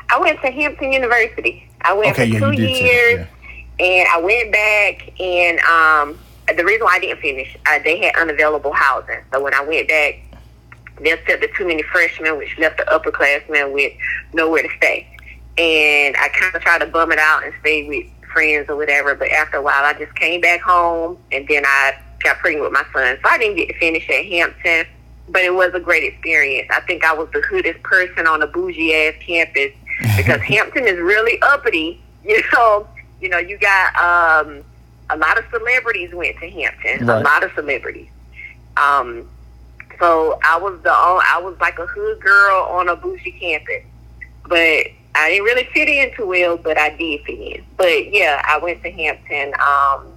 I 0.09 0.19
went 0.19 0.41
to 0.41 0.51
Hampton 0.51 0.91
University. 0.91 1.67
I 1.81 1.93
went 1.93 2.11
Okay, 2.11 2.27
for 2.29 2.33
yeah, 2.33 2.39
two 2.39 2.51
you 2.51 2.67
did 2.67 2.77
say, 2.77 2.83
years, 2.83 3.27
and 3.79 4.07
I 4.07 4.19
went 4.19 4.51
back. 4.51 5.19
And 5.19 5.59
um, 5.59 6.19
the 6.55 6.63
reason 6.63 6.85
why 6.85 6.95
I 6.95 6.99
didn't 6.99 7.21
finish, 7.21 7.55
uh, 7.67 7.79
they 7.83 7.99
had 7.99 8.15
unavailable 8.15 8.71
housing. 8.71 9.19
So 9.33 9.43
when 9.43 9.53
I 9.53 9.63
went 9.63 9.87
back, 9.87 10.21
they 11.01 11.11
accepted 11.11 11.51
too 11.57 11.67
many 11.67 11.83
freshmen, 11.83 12.37
which 12.37 12.57
left 12.57 12.77
the 12.77 12.83
upperclassmen 12.83 13.73
with 13.73 13.93
nowhere 14.33 14.63
to 14.63 14.69
stay. 14.77 15.07
And 15.57 16.15
I 16.17 16.29
kind 16.29 16.53
of 16.53 16.61
tried 16.61 16.79
to 16.79 16.87
bum 16.87 17.11
it 17.11 17.19
out 17.19 17.43
and 17.43 17.53
stay 17.61 17.87
with 17.87 18.05
friends 18.33 18.69
or 18.69 18.75
whatever. 18.75 19.15
But 19.15 19.29
after 19.29 19.57
a 19.57 19.61
while, 19.61 19.83
I 19.83 19.93
just 19.93 20.13
came 20.15 20.41
back 20.41 20.61
home, 20.61 21.17
and 21.31 21.47
then 21.47 21.63
I 21.65 21.93
got 22.23 22.37
pregnant 22.37 22.63
with 22.63 22.73
my 22.73 22.85
son. 22.93 23.17
So 23.23 23.29
I 23.29 23.37
didn't 23.37 23.57
get 23.57 23.69
to 23.69 23.79
finish 23.79 24.07
at 24.09 24.25
Hampton, 24.25 24.85
but 25.29 25.43
it 25.43 25.53
was 25.53 25.73
a 25.73 25.79
great 25.79 26.03
experience. 26.03 26.69
I 26.71 26.81
think 26.81 27.03
I 27.03 27.13
was 27.13 27.29
the 27.31 27.41
hoodest 27.41 27.81
person 27.83 28.27
on 28.27 28.41
a 28.41 28.47
bougie 28.47 28.93
ass 28.93 29.15
campus 29.19 29.71
because 30.17 30.41
Hampton 30.41 30.85
is 30.85 30.99
really 30.99 31.41
uppity. 31.41 32.01
You 32.25 32.41
know, 32.53 32.87
you 33.21 33.29
know, 33.29 33.37
you 33.37 33.55
got 33.59 33.95
um, 33.97 34.63
a 35.11 35.15
lot 35.15 35.37
of 35.37 35.45
celebrities 35.51 36.11
went 36.11 36.39
to 36.39 36.49
Hampton. 36.49 37.05
Right. 37.05 37.21
A 37.21 37.23
lot 37.23 37.43
of 37.43 37.51
celebrities. 37.53 38.09
Um, 38.77 39.29
so 39.99 40.39
I 40.43 40.57
was 40.57 40.81
the 40.81 40.91
I 40.91 41.39
was 41.43 41.55
like 41.59 41.77
a 41.77 41.85
hood 41.85 42.19
girl 42.19 42.63
on 42.63 42.89
a 42.89 42.95
bougie 42.95 43.31
campus, 43.33 43.83
but 44.47 44.87
I 45.15 45.29
didn't 45.29 45.45
really 45.45 45.67
fit 45.73 45.87
in 45.87 46.13
too 46.15 46.27
well. 46.27 46.57
But 46.57 46.77
I 46.77 46.89
did 46.95 47.21
fit 47.25 47.39
in. 47.39 47.65
But 47.77 48.13
yeah, 48.13 48.41
I 48.45 48.57
went 48.57 48.83
to 48.83 48.91
Hampton 48.91 49.53
um, 49.59 50.07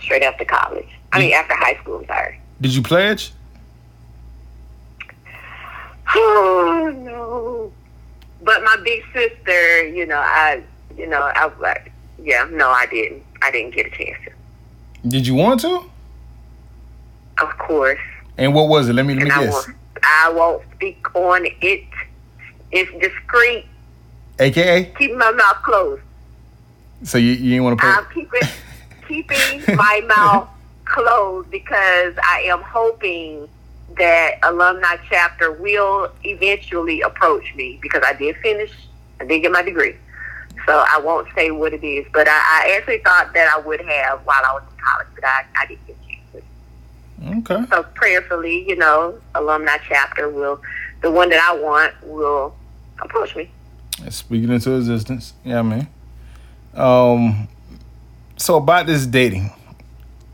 straight 0.00 0.22
after 0.22 0.44
college. 0.44 0.88
I 1.12 1.18
mean, 1.20 1.32
after 1.32 1.54
high 1.54 1.76
school. 1.82 1.98
I'm 1.98 2.06
sorry. 2.06 2.40
Did 2.60 2.74
you 2.74 2.82
pledge? 2.82 3.32
Oh 6.18 6.92
no! 7.04 7.72
But 8.42 8.62
my 8.62 8.76
big 8.84 9.02
sister, 9.12 9.86
you 9.88 10.06
know, 10.06 10.18
I, 10.18 10.62
you 10.96 11.06
know, 11.06 11.20
I, 11.20 11.46
was 11.46 11.58
like, 11.58 11.92
yeah, 12.22 12.46
no, 12.50 12.70
I 12.70 12.86
didn't. 12.86 13.24
I 13.42 13.50
didn't 13.50 13.74
get 13.74 13.86
a 13.86 13.90
chance 13.90 14.16
to. 14.24 15.08
Did 15.08 15.26
you 15.26 15.34
want 15.34 15.60
to? 15.62 15.82
Of 17.42 17.58
course, 17.58 17.98
And 18.38 18.54
what 18.54 18.68
was 18.68 18.88
it? 18.88 18.94
Let 18.94 19.04
me 19.04 19.14
let 19.14 19.24
me 19.24 19.30
I 19.30 19.44
guess. 19.44 19.52
won't. 19.66 19.76
I 20.02 20.30
won't 20.30 20.62
speak 20.74 21.14
on 21.14 21.44
it. 21.60 21.84
It's 22.70 22.90
discreet. 23.00 23.66
AKA. 24.38 24.92
Keep 24.98 25.14
my 25.16 25.30
mouth 25.32 25.62
closed. 25.62 26.02
So 27.04 27.18
you 27.18 27.32
you 27.32 27.50
didn't 27.50 27.64
want 27.64 27.78
to 27.78 27.84
pay. 27.84 27.92
I'm 27.92 28.06
keeping 28.12 28.48
keeping 29.06 29.76
my 29.76 30.02
mouth 30.16 30.48
closed 30.84 31.50
because 31.50 32.14
I 32.22 32.44
am 32.46 32.62
hoping 32.62 33.48
that 33.98 34.38
alumni 34.42 34.96
chapter 35.08 35.52
will 35.52 36.10
eventually 36.24 37.00
approach 37.00 37.54
me 37.54 37.78
because 37.80 38.02
I 38.06 38.12
did 38.12 38.36
finish, 38.36 38.72
I 39.20 39.24
did 39.24 39.40
get 39.40 39.52
my 39.52 39.62
degree. 39.62 39.96
So 40.66 40.84
I 40.92 40.98
won't 40.98 41.28
say 41.34 41.50
what 41.50 41.72
it 41.72 41.84
is, 41.84 42.06
but 42.12 42.26
I, 42.28 42.32
I 42.32 42.76
actually 42.76 42.98
thought 42.98 43.32
that 43.34 43.48
I 43.54 43.60
would 43.60 43.80
have 43.80 44.20
while 44.26 44.42
I 44.44 44.54
was 44.54 44.62
in 44.62 44.84
college, 44.84 45.06
but 45.14 45.24
I, 45.24 45.44
I 45.56 45.66
didn't 45.66 45.86
get 45.86 45.96
a 45.96 46.40
chance. 47.22 47.50
Okay. 47.50 47.70
So 47.70 47.82
prayerfully, 47.94 48.68
you 48.68 48.76
know, 48.76 49.18
alumni 49.34 49.78
chapter 49.86 50.28
will, 50.28 50.60
the 51.02 51.10
one 51.10 51.28
that 51.30 51.40
I 51.40 51.56
want 51.60 51.94
will 52.02 52.56
approach 53.00 53.36
me. 53.36 53.50
Speaking 54.10 54.50
into 54.50 54.76
existence. 54.76 55.32
Yeah, 55.44 55.62
man. 55.62 55.88
Um. 56.74 57.48
So 58.36 58.56
about 58.56 58.86
this 58.86 59.06
dating. 59.06 59.50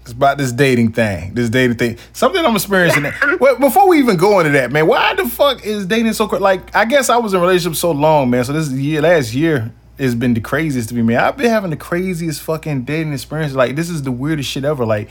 It's 0.03 0.13
about 0.13 0.37
this 0.37 0.51
dating 0.51 0.93
thing. 0.93 1.33
This 1.33 1.49
dating 1.49 1.77
thing. 1.77 1.97
Something 2.13 2.45
I'm 2.45 2.57
experiencing. 2.57 3.05
well, 3.41 3.57
before 3.61 3.89
we 3.89 4.01
even 4.01 4.17
go 4.17 4.41
into 4.41 4.51
that, 4.53 4.73
man, 4.73 4.89
why 4.89 5.15
the 5.15 5.29
fuck 5.29 5.65
is 5.65 5.87
dating 5.87 6.13
so 6.15 6.25
like? 6.25 6.75
I 6.75 6.85
guess 6.85 7.09
I 7.09 7.19
was 7.19 7.35
in 7.35 7.39
a 7.39 7.43
relationship 7.43 7.77
so 7.77 7.93
long, 7.93 8.29
man. 8.31 8.45
So 8.45 8.53
this 8.53 8.71
year, 8.73 9.01
last 9.01 9.33
year, 9.33 9.73
has 9.99 10.15
been 10.17 10.35
the 10.35 10.41
craziest 10.41 10.89
to 10.89 10.95
me, 10.95 11.03
man. 11.03 11.19
I've 11.19 11.37
been 11.37 11.51
having 11.51 11.71
the 11.71 11.77
craziest 11.77 12.43
fucking 12.43 12.83
dating 12.83 13.13
experience. 13.13 13.55
Like 13.55 13.77
this 13.77 13.89
is 13.89 14.03
the 14.03 14.11
weirdest 14.11 14.51
shit 14.51 14.65
ever. 14.65 14.85
Like, 14.85 15.09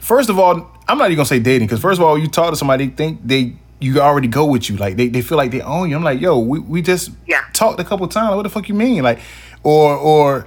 first 0.00 0.28
of 0.28 0.38
all, 0.38 0.70
I'm 0.86 0.98
not 0.98 1.06
even 1.06 1.16
gonna 1.16 1.26
say 1.26 1.40
dating 1.40 1.68
because 1.68 1.80
first 1.80 1.98
of 1.98 2.06
all, 2.06 2.18
you 2.18 2.28
talk 2.28 2.50
to 2.50 2.56
somebody, 2.56 2.88
think 2.88 3.20
they 3.24 3.54
you 3.80 4.00
already 4.00 4.28
go 4.28 4.44
with 4.44 4.68
you. 4.68 4.76
Like 4.76 4.96
they, 4.96 5.08
they 5.08 5.22
feel 5.22 5.38
like 5.38 5.50
they 5.50 5.62
own 5.62 5.88
you. 5.90 5.96
I'm 5.96 6.02
like, 6.04 6.20
yo, 6.20 6.38
we, 6.38 6.58
we 6.60 6.82
just 6.82 7.10
Yeah. 7.26 7.42
talked 7.52 7.80
a 7.80 7.84
couple 7.84 8.06
times. 8.08 8.36
What 8.36 8.42
the 8.42 8.50
fuck 8.50 8.68
you 8.68 8.74
mean? 8.74 9.02
Like, 9.02 9.20
or 9.62 9.96
or 9.96 10.46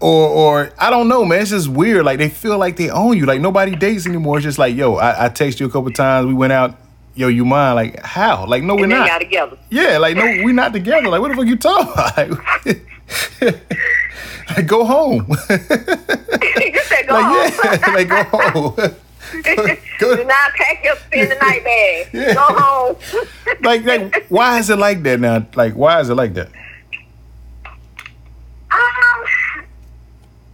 or 0.00 0.28
or 0.28 0.72
I 0.78 0.90
don't 0.90 1.08
know, 1.08 1.24
man. 1.24 1.40
It's 1.40 1.50
just 1.50 1.68
weird. 1.68 2.04
Like 2.04 2.18
they 2.18 2.28
feel 2.28 2.58
like 2.58 2.76
they 2.76 2.90
own 2.90 3.16
you. 3.16 3.26
Like 3.26 3.40
nobody 3.40 3.76
dates 3.76 4.06
anymore. 4.06 4.38
It's 4.38 4.44
just 4.44 4.58
like, 4.58 4.74
yo, 4.74 4.96
I, 4.96 5.26
I 5.26 5.28
text 5.28 5.60
you 5.60 5.66
a 5.66 5.70
couple 5.70 5.90
times. 5.92 6.26
We 6.26 6.34
went 6.34 6.52
out. 6.52 6.76
Yo, 7.16 7.28
you 7.28 7.44
mind? 7.44 7.76
Like 7.76 8.00
how? 8.02 8.44
Like 8.46 8.64
no, 8.64 8.74
we're 8.74 8.86
not. 8.88 9.20
together. 9.20 9.56
Yeah, 9.70 9.98
like 9.98 10.16
no, 10.16 10.24
we're 10.24 10.52
not 10.52 10.72
together. 10.72 11.08
Like 11.08 11.20
what 11.20 11.28
the 11.28 11.36
fuck 11.36 11.46
you 11.46 11.56
talking 11.56 11.92
about? 11.92 12.16
Like, 13.46 13.60
like 14.56 14.66
go 14.66 14.84
home. 14.84 15.26
you 15.50 16.80
said 16.82 17.06
go 17.06 17.14
like 17.14 17.24
home. 17.24 17.52
yeah, 17.64 17.92
like 17.94 18.08
go 18.08 18.24
home. 18.24 18.94
Do 19.98 20.24
not 20.24 20.52
pack 20.52 20.84
your 20.84 20.96
spend 20.96 21.30
the 21.30 21.36
night 21.36 21.64
bag. 21.64 22.08
Yeah. 22.12 22.34
Go 22.34 22.40
home. 22.40 22.96
like 23.62 23.84
like 23.84 24.26
why 24.28 24.58
is 24.58 24.70
it 24.70 24.78
like 24.78 25.02
that 25.02 25.20
now? 25.20 25.46
Like 25.54 25.74
why 25.74 26.00
is 26.00 26.08
it 26.10 26.14
like 26.14 26.34
that? 26.34 26.48
Um, 28.70 29.24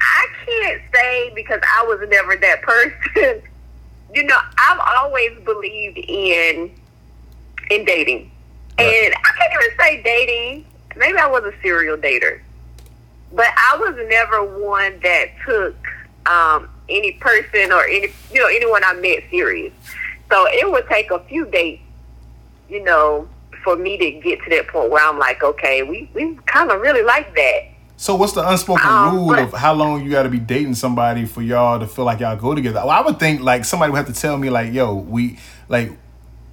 I 0.00 0.26
can't 0.44 0.82
say 0.92 1.32
because 1.34 1.60
I 1.78 1.84
was 1.84 2.06
never 2.08 2.36
that 2.36 2.62
person. 2.62 3.42
you 4.14 4.24
know, 4.24 4.38
I've 4.58 4.80
always 4.96 5.38
believed 5.44 5.98
in 5.98 6.70
in 7.70 7.84
dating, 7.84 8.30
and 8.78 9.14
I 9.14 9.38
can't 9.38 9.52
even 9.54 9.78
say 9.78 10.02
dating. 10.02 10.66
Maybe 10.96 11.18
I 11.18 11.26
was 11.26 11.44
a 11.44 11.52
serial 11.62 11.96
dater, 11.96 12.40
but 13.32 13.46
I 13.46 13.76
was 13.78 13.94
never 14.08 14.44
one 14.58 14.98
that 15.02 15.28
took 15.46 15.76
um, 16.26 16.68
any 16.90 17.12
person 17.12 17.72
or 17.72 17.84
any 17.84 18.08
you 18.32 18.40
know 18.40 18.48
anyone 18.48 18.82
I 18.84 18.94
met 18.94 19.24
serious. 19.30 19.72
So 20.30 20.46
it 20.48 20.70
would 20.70 20.86
take 20.88 21.10
a 21.10 21.18
few 21.20 21.46
dates, 21.46 21.82
you 22.68 22.82
know, 22.84 23.28
for 23.64 23.76
me 23.76 23.96
to 23.98 24.10
get 24.20 24.42
to 24.44 24.50
that 24.50 24.68
point 24.68 24.90
where 24.90 25.06
I'm 25.06 25.18
like, 25.18 25.42
okay, 25.42 25.82
we 25.82 26.10
we 26.14 26.36
kind 26.46 26.70
of 26.70 26.80
really 26.80 27.02
like 27.02 27.34
that. 27.34 27.60
So 27.96 28.14
what's 28.14 28.32
the 28.32 28.48
unspoken 28.48 28.86
Um, 28.86 29.14
rule 29.14 29.28
but- 29.28 29.38
of 29.40 29.52
how 29.52 29.74
long 29.74 30.02
you 30.02 30.10
got 30.10 30.22
to 30.22 30.28
be 30.30 30.38
dating 30.38 30.74
somebody 30.74 31.26
for 31.26 31.42
y'all 31.42 31.78
to 31.78 31.86
feel 31.86 32.06
like 32.06 32.20
y'all 32.20 32.34
go 32.36 32.54
together? 32.54 32.80
Well, 32.80 32.90
I 32.90 33.02
would 33.02 33.18
think 33.18 33.40
like 33.42 33.64
somebody 33.66 33.90
would 33.92 33.98
have 33.98 34.06
to 34.06 34.18
tell 34.18 34.38
me 34.38 34.48
like, 34.50 34.72
yo, 34.72 34.94
we 34.94 35.38
like 35.68 35.92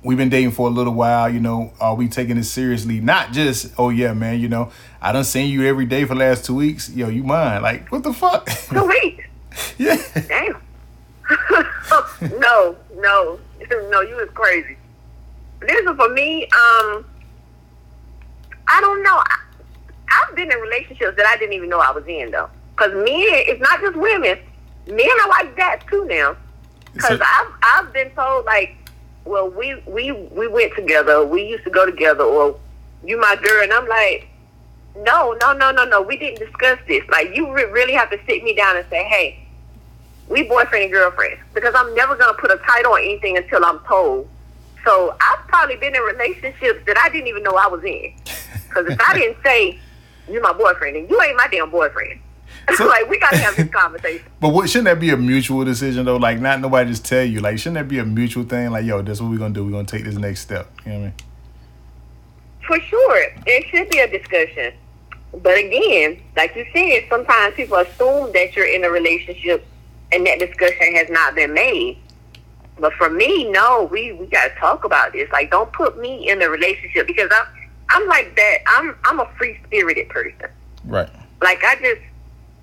we've 0.03 0.17
been 0.17 0.29
dating 0.29 0.51
for 0.51 0.67
a 0.67 0.71
little 0.71 0.93
while. 0.93 1.29
You 1.29 1.39
know, 1.39 1.71
are 1.79 1.95
we 1.95 2.07
taking 2.09 2.35
this 2.35 2.51
seriously? 2.51 2.99
Not 2.99 3.31
just 3.31 3.73
oh 3.77 3.89
yeah, 3.89 4.13
man. 4.13 4.39
You 4.41 4.49
know, 4.49 4.71
I 5.01 5.11
done 5.13 5.23
seen 5.23 5.49
you 5.51 5.65
every 5.67 5.85
day 5.85 6.03
for 6.03 6.15
the 6.15 6.19
last 6.19 6.43
two 6.45 6.55
weeks. 6.55 6.89
Yo, 6.89 7.07
you 7.09 7.23
mind? 7.23 7.63
Like 7.63 7.91
what 7.91 8.03
the 8.03 8.11
fuck? 8.13 8.49
Two 8.49 8.85
weeks. 8.85 9.23
yeah. 9.77 9.97
Damn. 10.27 10.61
no, 12.39 12.75
no, 12.95 13.39
no, 13.89 14.01
you 14.01 14.15
was 14.15 14.29
crazy. 14.33 14.77
This 15.61 15.79
is 15.79 15.95
for 15.95 16.09
me, 16.09 16.43
um, 16.43 17.05
I 18.67 18.79
don't 18.81 19.03
know. 19.03 19.15
I, 19.17 19.39
I've 20.09 20.35
been 20.35 20.51
in 20.51 20.57
relationships 20.59 21.15
that 21.17 21.25
I 21.25 21.37
didn't 21.37 21.53
even 21.53 21.69
know 21.69 21.79
I 21.79 21.91
was 21.91 22.05
in, 22.07 22.31
though. 22.31 22.49
Because 22.75 22.93
men, 22.93 23.05
it's 23.07 23.61
not 23.61 23.79
just 23.81 23.95
women. 23.97 24.37
Men 24.87 25.09
are 25.23 25.29
like 25.29 25.55
that, 25.57 25.81
too, 25.89 26.05
now. 26.05 26.35
Because 26.93 27.17
So- 27.17 27.25
I've, 27.25 27.51
I've 27.63 27.93
been 27.93 28.11
told, 28.11 28.45
like, 28.45 28.75
well, 29.25 29.49
we, 29.49 29.75
we, 29.85 30.11
we 30.11 30.47
went 30.47 30.73
together. 30.75 31.25
We 31.25 31.43
used 31.47 31.63
to 31.65 31.69
go 31.69 31.85
together. 31.85 32.23
Or 32.23 32.57
you 33.03 33.19
my 33.19 33.35
girl. 33.35 33.63
And 33.63 33.73
I'm 33.73 33.87
like, 33.87 34.29
no, 34.97 35.35
no, 35.41 35.53
no, 35.53 35.71
no, 35.71 35.83
no. 35.85 36.01
We 36.01 36.17
didn't 36.17 36.39
discuss 36.39 36.79
this. 36.87 37.03
Like, 37.09 37.35
you 37.35 37.51
re- 37.51 37.65
really 37.65 37.93
have 37.93 38.09
to 38.11 38.19
sit 38.25 38.43
me 38.43 38.55
down 38.55 38.77
and 38.77 38.85
say, 38.89 39.03
hey, 39.05 39.46
we 40.29 40.43
boyfriend 40.43 40.83
and 40.85 40.91
girlfriend 40.93 41.39
because 41.53 41.73
I'm 41.75 41.93
never 41.95 42.15
gonna 42.15 42.37
put 42.37 42.51
a 42.51 42.57
title 42.57 42.93
on 42.93 42.99
anything 43.01 43.37
until 43.37 43.63
I'm 43.63 43.79
told. 43.79 44.27
So 44.83 45.15
I've 45.19 45.47
probably 45.47 45.75
been 45.77 45.95
in 45.95 46.01
relationships 46.01 46.85
that 46.85 46.97
I 46.97 47.09
didn't 47.09 47.27
even 47.27 47.43
know 47.43 47.55
I 47.55 47.67
was 47.67 47.83
in. 47.83 48.13
Because 48.67 48.93
if 48.93 48.99
I 49.09 49.13
didn't 49.17 49.37
say 49.43 49.79
you're 50.29 50.41
my 50.41 50.51
boyfriend, 50.53 50.97
and 50.97 51.09
you 51.09 51.19
ain't 51.21 51.37
my 51.37 51.47
damn 51.49 51.69
boyfriend. 51.71 52.19
So- 52.75 52.85
like 52.85 53.09
we 53.09 53.17
gotta 53.17 53.37
have 53.37 53.55
this 53.55 53.69
conversation. 53.69 54.25
But 54.41 54.49
what 54.49 54.69
shouldn't 54.69 54.85
that 54.85 54.99
be 54.99 55.09
a 55.11 55.17
mutual 55.17 55.63
decision 55.63 56.05
though? 56.05 56.17
Like 56.17 56.39
not 56.39 56.59
nobody 56.59 56.89
just 56.89 57.05
tell 57.05 57.23
you. 57.23 57.39
Like 57.39 57.57
shouldn't 57.59 57.75
that 57.75 57.87
be 57.87 57.99
a 57.99 58.05
mutual 58.05 58.43
thing? 58.43 58.71
Like 58.71 58.85
yo, 58.85 59.01
that's 59.01 59.21
what 59.21 59.31
we're 59.31 59.37
gonna 59.37 59.53
do. 59.53 59.63
We're 59.65 59.71
gonna 59.71 59.85
take 59.85 60.03
this 60.03 60.15
next 60.15 60.41
step. 60.41 60.69
You 60.85 60.91
know 60.91 60.99
what 60.99 61.03
I 61.03 61.07
mean? 61.07 61.13
For 62.67 62.79
sure, 62.81 63.25
it 63.45 63.65
should 63.69 63.89
be 63.89 63.99
a 63.99 64.07
discussion. 64.09 64.73
But 65.41 65.57
again, 65.57 66.19
like 66.35 66.55
you 66.55 66.65
said, 66.73 67.05
sometimes 67.09 67.55
people 67.55 67.77
assume 67.77 68.33
that 68.33 68.55
you're 68.55 68.65
in 68.65 68.83
a 68.83 68.89
relationship 68.89 69.65
and 70.11 70.25
that 70.25 70.39
discussion 70.39 70.95
has 70.95 71.09
not 71.09 71.35
been 71.35 71.53
made. 71.53 71.97
But 72.79 72.93
for 72.93 73.09
me, 73.09 73.49
no, 73.49 73.89
we 73.91 74.13
we 74.13 74.27
got 74.27 74.49
to 74.49 74.55
talk 74.59 74.83
about 74.83 75.13
this. 75.13 75.29
Like, 75.31 75.49
don't 75.49 75.71
put 75.73 75.99
me 75.99 76.29
in 76.29 76.41
a 76.41 76.49
relationship 76.49 77.07
because 77.07 77.29
I'm 77.31 77.47
I'm 77.89 78.07
like 78.07 78.35
that. 78.35 78.57
I'm 78.67 78.95
I'm 79.03 79.19
a 79.19 79.29
free 79.37 79.59
spirited 79.65 80.09
person. 80.09 80.49
Right. 80.85 81.09
Like 81.41 81.63
I 81.63 81.75
just 81.75 82.01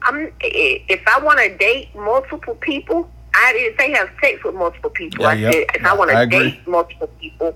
I'm 0.02 0.32
if 0.40 1.02
I 1.06 1.18
want 1.20 1.38
to 1.40 1.56
date 1.56 1.94
multiple 1.94 2.54
people, 2.56 3.10
I 3.34 3.52
didn't 3.52 3.78
say 3.78 3.92
have 3.92 4.10
sex 4.20 4.44
with 4.44 4.54
multiple 4.54 4.90
people. 4.90 5.22
Yeah, 5.22 5.28
I 5.28 5.34
yep. 5.34 5.52
said 5.52 5.64
if 5.74 5.84
I 5.84 5.94
want 5.94 6.10
I 6.10 6.24
to 6.24 6.30
date 6.30 6.66
multiple 6.68 7.08
people, 7.20 7.54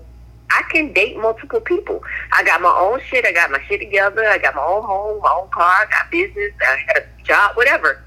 I 0.51 0.63
can 0.71 0.93
date 0.93 1.17
multiple 1.17 1.61
people. 1.61 2.01
I 2.33 2.43
got 2.43 2.61
my 2.61 2.75
own 2.77 2.99
shit. 3.01 3.25
I 3.25 3.31
got 3.31 3.51
my 3.51 3.61
shit 3.67 3.79
together. 3.79 4.25
I 4.25 4.37
got 4.37 4.55
my 4.55 4.63
own 4.63 4.83
home, 4.83 5.21
my 5.21 5.31
own 5.41 5.49
car. 5.49 5.63
I 5.63 5.85
got 5.89 6.11
business. 6.11 6.51
I 6.61 6.83
had 6.87 6.97
a 6.97 7.23
job, 7.23 7.55
whatever. 7.55 8.01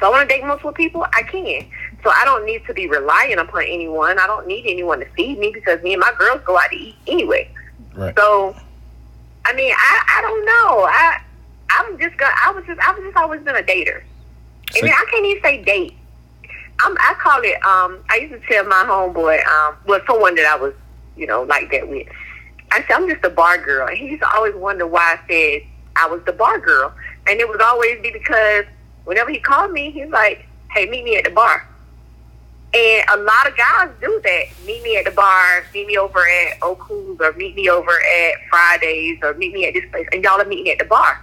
If 0.00 0.04
I 0.04 0.08
want 0.08 0.26
to 0.26 0.34
date 0.34 0.42
multiple 0.42 0.72
people, 0.72 1.04
I 1.12 1.22
can. 1.24 1.66
So 2.02 2.08
I 2.08 2.24
don't 2.24 2.46
need 2.46 2.64
to 2.66 2.72
be 2.72 2.88
relying 2.88 3.36
upon 3.36 3.64
anyone. 3.64 4.18
I 4.18 4.26
don't 4.26 4.46
need 4.46 4.64
anyone 4.66 5.00
to 5.00 5.06
feed 5.10 5.38
me 5.38 5.50
because 5.52 5.82
me 5.82 5.92
and 5.92 6.00
my 6.00 6.10
girls 6.18 6.40
go 6.46 6.56
out 6.56 6.70
to 6.70 6.76
eat 6.76 6.96
anyway. 7.06 7.50
Right. 7.94 8.14
So, 8.16 8.56
I 9.44 9.52
mean, 9.52 9.74
I 9.76 10.02
I 10.08 10.22
don't 10.22 10.46
know. 10.46 10.86
I 10.88 11.20
I'm 11.68 11.98
just 11.98 12.16
gonna. 12.16 12.32
I 12.46 12.50
was 12.50 12.64
just 12.66 12.80
I 12.80 12.92
was 12.92 13.04
just 13.04 13.16
always 13.18 13.42
been 13.42 13.56
a 13.56 13.62
dater. 13.62 14.00
So- 14.70 14.78
and 14.80 14.88
then 14.88 14.94
I 14.96 15.06
can't 15.10 15.26
even 15.26 15.42
say 15.42 15.62
date. 15.64 15.94
I'm, 16.82 16.96
I 16.98 17.14
call 17.18 17.42
it. 17.42 17.62
Um, 17.62 18.02
I 18.08 18.16
used 18.22 18.32
to 18.32 18.40
tell 18.48 18.64
my 18.64 18.84
homeboy, 18.88 19.46
um, 19.46 19.76
well, 19.86 20.00
someone 20.06 20.34
that 20.36 20.46
I 20.46 20.56
was, 20.56 20.72
you 21.14 21.26
know, 21.26 21.42
like 21.42 21.70
that 21.72 21.86
with. 21.86 22.08
I 22.72 22.80
said 22.80 22.92
I'm 22.92 23.06
just 23.06 23.22
a 23.22 23.28
bar 23.28 23.58
girl, 23.58 23.86
and 23.86 23.98
he 23.98 24.06
used 24.06 24.22
to 24.22 24.34
always 24.34 24.54
wonder 24.54 24.86
why 24.86 25.18
I 25.18 25.28
said 25.28 25.68
I 25.96 26.06
was 26.08 26.22
the 26.24 26.32
bar 26.32 26.58
girl, 26.58 26.90
and 27.26 27.38
it 27.38 27.46
would 27.46 27.60
always 27.60 28.00
be 28.00 28.10
because 28.10 28.64
whenever 29.04 29.30
he 29.30 29.38
called 29.38 29.72
me, 29.72 29.90
he's 29.90 30.08
like, 30.10 30.46
"Hey, 30.70 30.86
meet 30.86 31.04
me 31.04 31.16
at 31.16 31.24
the 31.24 31.30
bar." 31.30 31.66
And 32.72 33.04
a 33.10 33.16
lot 33.16 33.48
of 33.48 33.56
guys 33.56 33.90
do 34.00 34.20
that. 34.22 34.44
Meet 34.64 34.82
me 34.84 34.96
at 34.96 35.04
the 35.04 35.10
bar, 35.10 35.64
meet 35.74 35.88
me 35.88 35.96
over 35.98 36.20
at 36.20 36.62
O'Cool's, 36.62 37.20
or 37.20 37.32
meet 37.32 37.56
me 37.56 37.68
over 37.68 37.90
at 37.90 38.34
Fridays, 38.48 39.18
or 39.22 39.34
meet 39.34 39.52
me 39.52 39.66
at 39.66 39.74
this 39.74 39.84
place, 39.90 40.06
and 40.12 40.22
y'all 40.22 40.40
are 40.40 40.44
meeting 40.44 40.70
at 40.70 40.78
the 40.78 40.84
bar. 40.84 41.20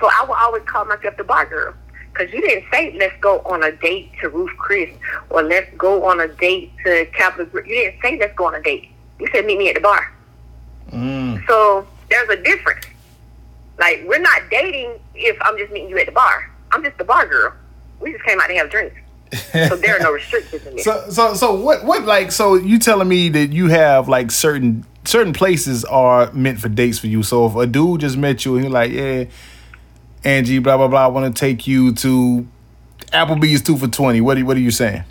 So 0.00 0.08
I 0.12 0.24
will 0.24 0.34
always 0.34 0.62
call 0.64 0.84
myself 0.86 1.16
the 1.16 1.24
bar 1.24 1.46
girl. 1.46 1.74
Because 2.12 2.32
you 2.32 2.40
didn't 2.40 2.64
say, 2.72 2.96
let's 2.98 3.14
go 3.20 3.38
on 3.40 3.62
a 3.62 3.70
date 3.70 4.10
to 4.20 4.28
Ruth 4.28 4.50
Chris, 4.58 4.90
or 5.28 5.44
let's 5.44 5.72
go 5.76 6.04
on 6.06 6.20
a 6.20 6.26
date 6.26 6.72
to 6.84 7.06
Capitol. 7.16 7.46
Gr- 7.46 7.60
You 7.60 7.74
didn't 7.76 8.02
say, 8.02 8.18
let's 8.18 8.34
go 8.34 8.46
on 8.46 8.56
a 8.56 8.62
date. 8.62 8.88
You 9.20 9.28
said, 9.32 9.46
meet 9.46 9.58
me 9.58 9.68
at 9.68 9.76
the 9.76 9.80
bar. 9.80 10.10
Mm. 10.90 11.46
So 11.46 11.86
there's 12.08 12.28
a 12.28 12.42
difference. 12.42 12.86
Like, 13.78 14.02
we're 14.08 14.18
not 14.18 14.42
dating 14.50 14.98
if 15.14 15.36
I'm 15.42 15.56
just 15.56 15.70
meeting 15.72 15.90
you 15.90 15.98
at 15.98 16.06
the 16.06 16.12
bar. 16.12 16.49
I'm 16.72 16.82
just 16.82 16.98
the 16.98 17.04
bar 17.04 17.26
girl. 17.26 17.54
We 18.00 18.12
just 18.12 18.24
came 18.24 18.40
out 18.40 18.46
to 18.48 18.54
have 18.54 18.70
drinks. 18.70 18.96
So 19.52 19.76
there 19.76 19.96
are 19.96 20.00
no 20.00 20.12
restrictions 20.12 20.66
in. 20.66 20.78
So 20.82 21.08
so 21.10 21.34
so 21.34 21.54
what 21.54 21.84
what 21.84 22.04
like 22.04 22.32
so 22.32 22.54
you 22.54 22.78
telling 22.78 23.08
me 23.08 23.28
that 23.28 23.52
you 23.52 23.68
have 23.68 24.08
like 24.08 24.30
certain 24.30 24.84
certain 25.04 25.32
places 25.32 25.84
are 25.84 26.32
meant 26.32 26.60
for 26.60 26.68
dates 26.68 26.98
for 26.98 27.06
you. 27.06 27.22
So 27.22 27.46
if 27.46 27.54
a 27.54 27.66
dude 27.66 28.00
just 28.00 28.16
met 28.16 28.44
you 28.44 28.56
and 28.56 28.64
he's 28.64 28.72
like, 28.72 28.90
yeah, 28.92 29.24
Angie, 30.24 30.58
blah 30.58 30.76
blah 30.76 30.88
blah, 30.88 31.04
I 31.04 31.08
want 31.08 31.34
to 31.34 31.38
take 31.38 31.66
you 31.66 31.92
to 31.94 32.46
Applebee's 33.12 33.62
two 33.62 33.76
for 33.76 33.88
twenty. 33.88 34.20
What 34.20 34.38
are, 34.38 34.44
what 34.44 34.56
are 34.56 34.60
you 34.60 34.70
saying? 34.70 35.04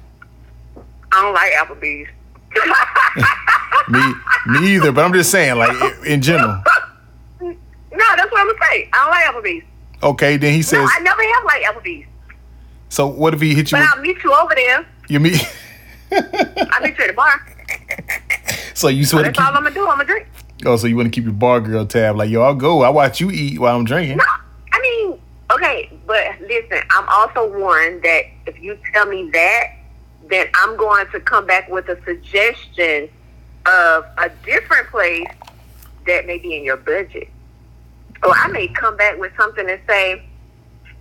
I 1.11 1.21
don't 1.21 1.33
like 1.33 1.51
Applebee's. 1.53 2.09
Me 3.89 4.13
me 4.45 4.75
either, 4.75 4.91
but 4.91 5.03
I'm 5.03 5.13
just 5.13 5.31
saying 5.31 5.57
like 5.57 5.75
in 6.05 6.21
general. 6.21 6.61
no, 7.41 7.55
that's 7.91 8.31
what 8.31 8.41
I'm 8.41 8.47
gonna 8.47 8.59
say. 8.69 8.89
I 8.93 8.97
don't 9.03 9.09
like 9.09 9.25
Applebee's. 9.43 9.65
Okay, 10.01 10.37
then 10.37 10.51
he 10.53 10.59
No, 10.59 10.63
says. 10.63 10.89
I 10.95 10.99
never 11.01 11.21
have 11.21 11.43
liked 11.45 11.65
Applebee's. 11.65 12.07
So 12.89 13.07
what 13.07 13.33
if 13.33 13.41
he 13.41 13.53
hit 13.53 13.71
you? 13.71 13.77
But 13.77 13.81
With, 13.81 13.89
I'll 13.95 14.01
meet 14.01 14.23
you 14.23 14.33
over 14.33 14.55
there. 14.55 14.85
you 15.09 15.19
meet. 15.19 15.41
I'll 16.11 16.81
meet 16.81 16.97
you 16.97 17.03
at 17.03 17.07
the 17.07 17.13
bar. 17.15 17.45
so 18.73 18.87
you 18.87 19.03
sort 19.05 19.27
of 19.27 19.33
that's 19.33 19.39
all. 19.47 19.55
I'm 19.55 19.63
gonna 19.63 19.75
do. 19.75 19.81
I'm 19.87 19.97
gonna 19.97 20.05
drink. 20.05 20.27
Oh, 20.65 20.75
so 20.75 20.87
you 20.87 20.95
want 20.95 21.05
to 21.07 21.11
keep 21.11 21.23
your 21.23 21.33
bar 21.33 21.61
girl 21.61 21.85
tab? 21.85 22.15
Like 22.17 22.29
yo, 22.29 22.41
I'll 22.41 22.55
go. 22.55 22.81
I 22.81 22.89
watch 22.89 23.19
you 23.21 23.29
eat 23.31 23.59
while 23.59 23.75
I'm 23.77 23.85
drinking. 23.85 24.17
No, 24.17 24.23
I 24.73 24.81
mean, 24.81 25.19
okay, 25.51 25.91
but 26.07 26.39
listen, 26.41 26.79
I'm 26.89 27.07
also 27.09 27.47
one 27.59 28.01
that 28.01 28.23
if 28.47 28.59
you 28.59 28.77
tell 28.93 29.05
me 29.05 29.29
that, 29.31 29.63
then 30.29 30.47
I'm 30.55 30.75
going 30.77 31.05
to 31.11 31.19
come 31.19 31.45
back 31.45 31.69
with 31.69 31.87
a 31.89 32.01
suggestion 32.03 33.09
of 33.65 34.05
a 34.17 34.29
different 34.45 34.87
place 34.87 35.27
that 36.07 36.25
may 36.25 36.39
be 36.39 36.55
in 36.57 36.63
your 36.63 36.77
budget. 36.77 37.29
Or 38.23 38.31
I 38.35 38.47
may 38.47 38.67
come 38.67 38.97
back 38.97 39.17
with 39.17 39.31
something 39.37 39.69
and 39.69 39.79
say, 39.87 40.23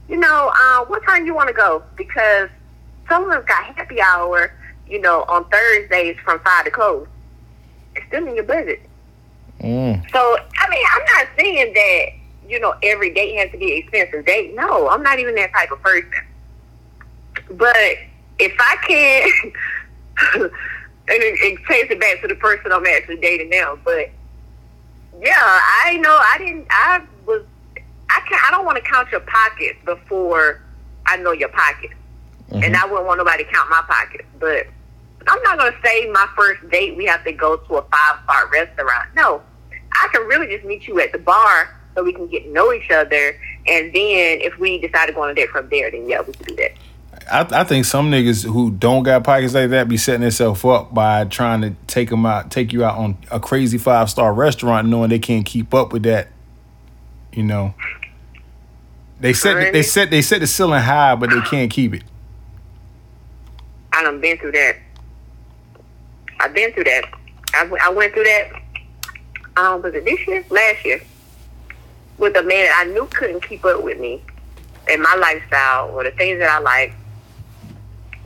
you 0.09 0.17
know, 0.17 0.53
uh, 0.55 0.85
what 0.87 1.05
time 1.05 1.27
you 1.27 1.35
want 1.35 1.49
to 1.49 1.55
go? 1.55 1.83
Because 1.97 2.49
someone's 3.09 3.45
got 3.45 3.65
happy 3.65 4.01
hour, 4.01 4.53
you 4.87 5.01
know, 5.01 5.25
on 5.29 5.49
Thursdays 5.49 6.17
from 6.25 6.41
five 6.41 6.65
to 6.65 6.71
close. 6.71 7.07
It's 7.95 8.07
still 8.07 8.27
in 8.27 8.35
your 8.35 8.45
budget. 8.45 8.81
Mm. 9.61 10.11
So, 10.13 10.39
I 10.59 10.69
mean, 10.71 10.85
I'm 10.93 11.05
not 11.17 11.29
saying 11.39 11.73
that, 11.75 12.07
you 12.49 12.61
know, 12.61 12.75
every 12.83 13.13
date 13.13 13.37
has 13.39 13.51
to 13.51 13.59
be 13.59 13.73
an 13.73 13.79
expensive 13.79 14.25
date. 14.25 14.55
No, 14.55 14.89
I'm 14.89 15.03
not 15.03 15.19
even 15.19 15.35
that 15.35 15.53
type 15.53 15.73
of 15.73 15.83
person. 15.83 16.11
But 17.51 17.77
if 18.39 18.53
I 18.59 18.77
can, 18.87 19.53
and 20.45 20.53
it, 21.09 21.39
it 21.41 21.67
takes 21.67 21.91
it 21.91 22.01
back 22.01 22.21
to 22.23 22.29
the 22.29 22.37
person 22.37 22.73
I'm 22.73 22.87
actually 22.87 23.17
dating 23.17 23.51
now, 23.51 23.79
but 23.85 24.11
yeah, 25.21 25.61
I 25.85 25.99
know 26.01 26.17
I 26.17 26.39
didn't, 26.39 26.67
I 26.71 27.03
was, 27.27 27.43
I 28.11 28.21
can't, 28.29 28.43
I 28.47 28.51
don't 28.51 28.65
want 28.65 28.77
to 28.77 28.91
count 28.91 29.11
your 29.11 29.21
pockets 29.21 29.79
before 29.85 30.61
I 31.07 31.17
know 31.17 31.33
your 31.33 31.49
pockets. 31.49 31.95
And 32.51 32.63
mm-hmm. 32.63 32.75
I 32.77 32.87
wouldn't 32.87 33.07
want 33.07 33.19
nobody 33.19 33.45
to 33.45 33.51
count 33.51 33.69
my 33.69 33.83
pockets. 33.87 34.25
But 34.39 34.67
I'm 35.27 35.43
not 35.43 35.59
going 35.59 35.73
to 35.73 35.79
say 35.85 36.09
my 36.11 36.27
first 36.37 36.69
date 36.71 36.97
we 36.97 37.05
have 37.07 37.25
to 37.25 37.33
go 37.33 37.57
to 37.57 37.77
a 37.77 37.83
five 37.83 38.21
star 38.25 38.49
restaurant. 38.51 39.09
No, 39.15 39.43
I 39.93 40.09
can 40.13 40.27
really 40.27 40.47
just 40.47 40.65
meet 40.65 40.87
you 40.87 41.01
at 41.01 41.13
the 41.13 41.19
bar 41.19 41.77
so 41.95 42.03
we 42.03 42.13
can 42.13 42.29
get 42.29 42.45
to 42.45 42.51
know 42.51 42.73
each 42.73 42.91
other. 42.91 43.39
And 43.67 43.93
then 43.93 44.41
if 44.41 44.59
we 44.59 44.79
decide 44.79 45.07
to 45.07 45.13
go 45.13 45.23
on 45.23 45.31
a 45.31 45.35
date 45.35 45.51
from 45.51 45.69
there, 45.69 45.91
then 45.91 46.09
yeah, 46.09 46.23
we 46.23 46.33
can 46.33 46.47
do 46.47 46.57
that. 46.57 46.73
I, 47.31 47.47
I 47.61 47.65
think 47.65 47.85
some 47.85 48.11
niggas 48.11 48.45
who 48.45 48.71
don't 48.71 49.03
got 49.03 49.25
pockets 49.25 49.55
like 49.55 49.71
that 49.71 49.89
be 49.89 49.97
setting 49.97 50.23
themselves 50.23 50.65
up 50.65 50.93
by 50.93 51.25
trying 51.25 51.61
to 51.63 51.75
take 51.87 52.11
them 52.11 52.25
out, 52.27 52.51
take 52.51 52.73
you 52.73 52.85
out 52.85 52.97
on 52.97 53.19
a 53.31 53.41
crazy 53.41 53.79
five 53.79 54.11
star 54.11 54.33
restaurant, 54.33 54.89
knowing 54.89 55.11
they 55.11 55.19
can't 55.19 55.45
keep 55.45 55.75
up 55.75 55.93
with 55.93 56.05
that. 56.05 56.29
You 57.33 57.43
know, 57.43 57.75
they 59.21 59.33
set 59.33 59.73
they 59.73 59.83
set 59.83 60.11
they 60.11 60.23
set 60.23 60.41
the 60.41 60.47
ceiling 60.47 60.83
high, 60.83 61.15
but 61.15 61.31
they 61.31 61.41
can't 61.43 61.71
keep 61.71 61.95
it. 61.95 62.03
I 63.93 64.03
done 64.03 64.21
been 64.21 64.39
through 64.39 64.53
that. 64.53 64.77
I've 66.41 66.55
been 66.55 66.73
through 66.73 66.85
that. 66.85 67.05
I, 67.55 67.65
w- 67.65 67.83
I 67.83 67.91
went 67.91 68.15
through 68.15 68.25
that. 68.25 68.53
Um, 69.57 69.83
was 69.83 69.93
it 69.95 70.05
this 70.05 70.27
year? 70.27 70.45
Last 70.51 70.85
year, 70.85 71.03
with 72.17 72.37
a 72.37 72.43
man 72.43 72.67
that 72.67 72.85
I 72.87 72.91
knew 72.93 73.07
couldn't 73.07 73.47
keep 73.47 73.65
up 73.65 73.83
with 73.83 73.99
me 73.99 74.23
and 74.89 75.03
my 75.03 75.15
lifestyle 75.17 75.91
or 75.91 76.05
the 76.05 76.13
things 76.13 76.39
that 76.39 76.49
I 76.49 76.61
like, 76.61 76.95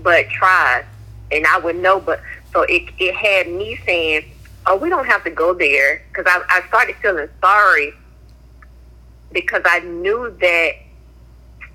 but 0.03 0.29
tried, 0.31 0.85
and 1.31 1.47
I 1.47 1.59
would 1.59 1.77
know. 1.77 2.01
But 2.01 2.21
so 2.53 2.62
it 2.62 2.85
it 2.99 3.15
had 3.15 3.49
me 3.49 3.79
saying, 3.87 4.25
"Oh, 4.67 4.77
we 4.77 4.88
don't 4.88 5.07
have 5.07 5.25
to 5.25 5.31
go 5.31 5.55
there," 5.55 6.03
because 6.09 6.27
I 6.27 6.43
I 6.49 6.67
started 6.69 6.97
feeling 6.97 7.29
sorry 7.41 7.95
because 9.33 9.62
I 9.65 9.81
knew 9.81 10.35
that 10.41 10.73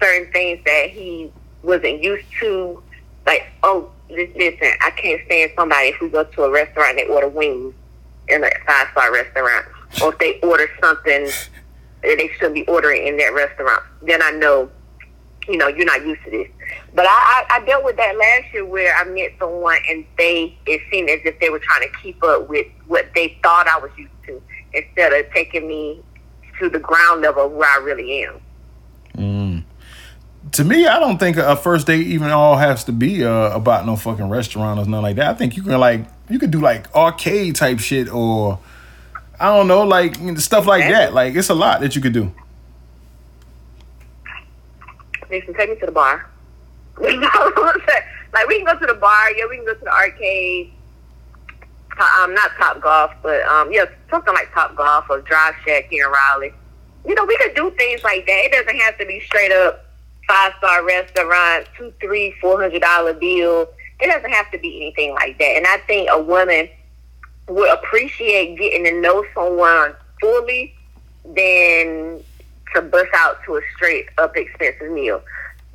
certain 0.01 0.31
things 0.31 0.63
that 0.65 0.89
he 0.89 1.31
wasn't 1.63 2.03
used 2.03 2.25
to 2.39 2.81
like, 3.25 3.45
oh, 3.63 3.89
li- 4.09 4.31
listen, 4.35 4.69
I 4.81 4.91
can't 4.91 5.21
stand 5.25 5.51
somebody 5.55 5.91
who 5.91 6.09
goes 6.09 6.27
to 6.33 6.43
a 6.43 6.51
restaurant 6.51 6.91
and 6.91 6.99
they 6.99 7.13
order 7.13 7.27
wings 7.27 7.73
in 8.29 8.43
a 8.43 8.49
five 8.65 8.87
star 8.91 9.11
restaurant, 9.13 9.65
or 10.01 10.13
if 10.13 10.19
they 10.19 10.39
order 10.41 10.69
something 10.81 11.25
that 11.25 12.17
they 12.17 12.29
shouldn't 12.35 12.55
be 12.55 12.65
ordering 12.65 13.07
in 13.07 13.17
that 13.17 13.33
restaurant, 13.33 13.83
then 14.01 14.21
I 14.21 14.31
know, 14.31 14.69
you 15.47 15.57
know, 15.57 15.67
you're 15.67 15.85
not 15.85 16.05
used 16.05 16.23
to 16.25 16.31
this. 16.31 16.47
But 16.93 17.05
I, 17.05 17.09
I, 17.49 17.57
I 17.57 17.65
dealt 17.65 17.83
with 17.83 17.97
that 17.97 18.17
last 18.17 18.53
year 18.53 18.65
where 18.65 18.95
I 18.95 19.03
met 19.05 19.33
someone 19.39 19.77
and 19.87 20.05
they, 20.17 20.57
it 20.65 20.81
seemed 20.89 21.09
as 21.09 21.19
if 21.25 21.39
they 21.39 21.49
were 21.49 21.59
trying 21.59 21.81
to 21.81 21.97
keep 21.99 22.23
up 22.23 22.49
with 22.49 22.67
what 22.87 23.07
they 23.13 23.37
thought 23.43 23.67
I 23.67 23.77
was 23.79 23.91
used 23.97 24.11
to 24.27 24.41
instead 24.73 25.13
of 25.13 25.31
taking 25.33 25.67
me 25.67 26.01
to 26.59 26.69
the 26.69 26.79
ground 26.79 27.21
level 27.21 27.45
of 27.45 27.51
where 27.51 27.69
I 27.69 27.83
really 27.83 28.23
am. 28.23 28.41
To 30.53 30.63
me, 30.63 30.87
I 30.87 30.99
don't 30.99 31.17
think 31.17 31.37
a 31.37 31.55
first 31.55 31.87
date 31.87 32.07
even 32.07 32.29
all 32.29 32.57
has 32.57 32.83
to 32.85 32.91
be 32.91 33.23
uh, 33.23 33.51
about 33.51 33.85
no 33.85 33.95
fucking 33.95 34.29
restaurant 34.29 34.79
or 34.79 34.85
nothing 34.85 35.03
like 35.03 35.17
that. 35.17 35.29
I 35.29 35.33
think 35.33 35.57
you 35.57 35.63
can 35.63 35.77
like 35.79 36.07
you 36.29 36.39
could 36.39 36.51
do 36.51 36.59
like 36.59 36.93
arcade 36.95 37.55
type 37.55 37.79
shit 37.79 38.09
or 38.09 38.59
I 39.39 39.55
don't 39.55 39.67
know, 39.67 39.83
like 39.83 40.15
stuff 40.39 40.65
like 40.65 40.89
that. 40.89 41.13
Like 41.13 41.35
it's 41.35 41.49
a 41.49 41.53
lot 41.53 41.81
that 41.81 41.95
you 41.95 42.01
could 42.01 42.13
do. 42.13 42.33
Jason, 45.29 45.53
take 45.53 45.69
me 45.69 45.75
to 45.75 45.85
the 45.85 45.91
bar. 45.91 46.29
like 48.33 48.47
we 48.47 48.57
can 48.57 48.65
go 48.65 48.79
to 48.79 48.85
the 48.85 48.97
bar, 48.99 49.31
yeah, 49.31 49.45
we 49.49 49.57
can 49.57 49.65
go 49.65 49.73
to 49.73 49.83
the 49.83 49.93
arcade. 49.93 50.73
Um, 52.19 52.33
not 52.35 52.51
Top 52.57 52.79
Golf, 52.79 53.11
but 53.23 53.41
um, 53.43 53.71
yeah, 53.71 53.85
something 54.09 54.33
like 54.33 54.53
Top 54.53 54.75
Golf 54.75 55.05
or 55.09 55.21
Drive 55.21 55.55
Shack 55.65 55.87
here 55.89 56.05
in 56.05 56.11
Raleigh. 56.11 56.53
You 57.07 57.15
know, 57.15 57.25
we 57.25 57.35
could 57.37 57.55
do 57.55 57.71
things 57.71 58.03
like 58.03 58.27
that. 58.27 58.45
It 58.45 58.51
doesn't 58.51 58.79
have 58.79 58.97
to 58.99 59.05
be 59.05 59.19
straight 59.21 59.51
up 59.51 59.85
five 60.27 60.53
star 60.59 60.85
restaurant, 60.85 61.67
two, 61.77 61.93
three, 61.99 62.35
four 62.39 62.61
hundred 62.61 62.81
dollar 62.81 63.13
bill. 63.13 63.69
It 63.99 64.07
doesn't 64.07 64.29
have 64.29 64.51
to 64.51 64.59
be 64.59 64.77
anything 64.77 65.13
like 65.13 65.39
that. 65.39 65.55
And 65.55 65.65
I 65.65 65.77
think 65.87 66.09
a 66.11 66.21
woman 66.21 66.69
would 67.47 67.73
appreciate 67.73 68.57
getting 68.57 68.83
to 68.83 69.01
know 69.01 69.25
someone 69.33 69.95
fully 70.21 70.75
than 71.23 72.21
to 72.75 72.81
bust 72.81 73.09
out 73.15 73.37
to 73.45 73.55
a 73.55 73.61
straight 73.75 74.07
up 74.17 74.35
expensive 74.35 74.91
meal. 74.91 75.21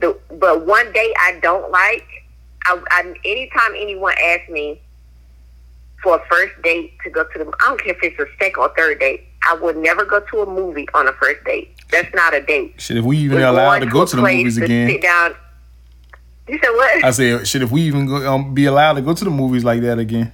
The, 0.02 0.18
but 0.32 0.66
one 0.66 0.92
day 0.92 1.14
I 1.20 1.38
don't 1.40 1.70
like. 1.70 2.04
I, 2.66 2.82
I 2.90 3.14
anytime 3.24 3.72
anyone 3.76 4.14
asks 4.20 4.50
me 4.50 4.80
for 6.02 6.16
a 6.16 6.24
first 6.28 6.60
date 6.62 6.94
to 7.04 7.10
go 7.10 7.24
to 7.24 7.38
the, 7.38 7.46
I 7.46 7.68
don't 7.68 7.80
care 7.80 7.94
if 7.94 8.02
it's 8.02 8.18
a 8.18 8.26
second 8.38 8.60
or 8.60 8.68
third 8.76 8.98
date. 8.98 9.24
I 9.48 9.54
would 9.54 9.76
never 9.76 10.04
go 10.04 10.18
to 10.18 10.42
a 10.42 10.46
movie 10.46 10.88
on 10.92 11.06
a 11.06 11.12
first 11.12 11.44
date. 11.44 11.70
That's 11.90 12.12
not 12.14 12.34
a 12.34 12.40
date. 12.40 12.74
Shit, 12.78 12.96
if 12.96 13.04
we 13.04 13.18
even 13.18 13.38
We're 13.38 13.46
allowed 13.46 13.78
to 13.78 13.86
go 13.86 14.04
to 14.04 14.16
the 14.16 14.22
movies 14.22 14.56
to 14.56 14.64
again. 14.64 14.88
Sit 14.88 15.02
down. 15.02 15.34
You 16.48 16.58
said 16.58 16.70
what? 16.70 17.04
I 17.04 17.10
said, 17.12 17.46
shit, 17.46 17.62
if 17.62 17.70
we 17.70 17.82
even 17.82 18.06
go, 18.06 18.32
um, 18.32 18.54
be 18.54 18.66
allowed 18.66 18.94
to 18.94 19.02
go 19.02 19.14
to 19.14 19.24
the 19.24 19.30
movies 19.30 19.62
like 19.62 19.82
that 19.82 20.00
again. 20.00 20.32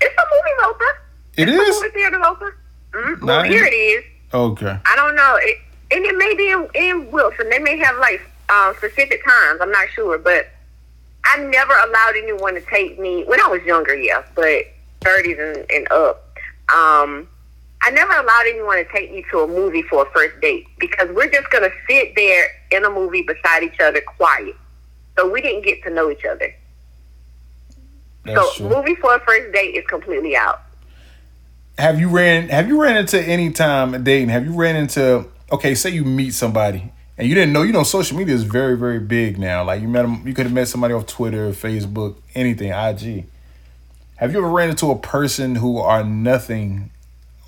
It's 0.00 0.14
a 0.16 0.24
movie 0.32 0.70
open. 0.70 0.86
It 1.36 1.48
it's 1.48 1.68
is. 1.68 1.76
A 1.76 1.82
movie 1.82 1.94
theater 1.94 2.24
open. 2.24 2.52
Mm-hmm. 2.92 3.26
Well, 3.26 3.42
here 3.42 3.64
it 3.64 3.74
is. 3.74 4.04
Okay. 4.32 4.78
I 4.84 4.96
don't 4.96 5.16
know. 5.16 5.38
It, 5.40 5.58
and 5.90 6.04
it 6.04 6.16
may 6.16 6.34
be 6.34 6.50
in, 6.50 6.68
in 6.74 7.10
Wilson. 7.10 7.48
They 7.50 7.58
may 7.58 7.78
have 7.78 7.98
like 7.98 8.20
um, 8.48 8.74
specific 8.76 9.24
times. 9.24 9.60
I'm 9.60 9.70
not 9.70 9.88
sure, 9.94 10.18
but 10.18 10.48
I 11.24 11.38
never 11.44 11.72
allowed 11.72 12.14
anyone 12.16 12.54
to 12.54 12.60
take 12.62 12.98
me 12.98 13.24
when 13.24 13.40
I 13.40 13.48
was 13.48 13.62
younger. 13.62 13.94
Yeah, 13.94 14.22
but 14.34 14.64
30s 15.00 15.38
and, 15.38 15.70
and 15.70 15.92
up. 15.92 16.24
Um, 16.68 17.28
I 17.80 17.90
never 17.90 18.12
allowed 18.12 18.44
anyone 18.46 18.76
to 18.76 18.84
take 18.92 19.12
me 19.12 19.24
to 19.30 19.40
a 19.40 19.46
movie 19.46 19.82
for 19.82 20.06
a 20.06 20.10
first 20.10 20.40
date 20.40 20.66
because 20.78 21.08
we're 21.14 21.30
just 21.30 21.50
gonna 21.50 21.70
sit 21.88 22.14
there 22.16 22.46
in 22.70 22.84
a 22.84 22.90
movie 22.90 23.22
beside 23.22 23.62
each 23.62 23.80
other, 23.80 24.00
quiet. 24.00 24.56
So 25.16 25.30
we 25.30 25.40
didn't 25.40 25.64
get 25.64 25.82
to 25.84 25.90
know 25.90 26.10
each 26.10 26.24
other. 26.24 26.54
That's 28.24 28.56
so 28.56 28.68
true. 28.68 28.68
movie 28.68 28.94
for 28.96 29.14
a 29.14 29.20
first 29.20 29.52
date 29.52 29.74
is 29.74 29.86
completely 29.86 30.36
out. 30.36 30.62
Have 31.78 32.00
you 32.00 32.08
ran? 32.08 32.48
Have 32.48 32.68
you 32.68 32.82
ran 32.82 32.96
into 32.96 33.22
any 33.22 33.50
time 33.50 34.02
dating? 34.02 34.28
Have 34.30 34.44
you 34.44 34.54
ran 34.54 34.76
into? 34.76 35.26
Okay, 35.50 35.74
say 35.74 35.90
you 35.90 36.04
meet 36.04 36.34
somebody 36.34 36.92
and 37.18 37.26
you 37.28 37.34
didn't 37.34 37.52
know. 37.52 37.62
You 37.62 37.72
know, 37.72 37.82
social 37.82 38.16
media 38.16 38.34
is 38.34 38.44
very, 38.44 38.76
very 38.76 39.00
big 39.00 39.38
now. 39.38 39.64
Like 39.64 39.82
you 39.82 39.88
met 39.88 40.02
them, 40.02 40.22
you 40.26 40.32
could 40.32 40.46
have 40.46 40.52
met 40.52 40.68
somebody 40.68 40.94
off 40.94 41.06
Twitter, 41.06 41.50
Facebook, 41.50 42.14
anything, 42.34 42.70
IG. 42.70 43.26
Have 44.16 44.32
you 44.32 44.38
ever 44.38 44.48
ran 44.48 44.70
into 44.70 44.90
a 44.90 44.98
person 44.98 45.56
who 45.56 45.78
are 45.78 46.04
nothing 46.04 46.90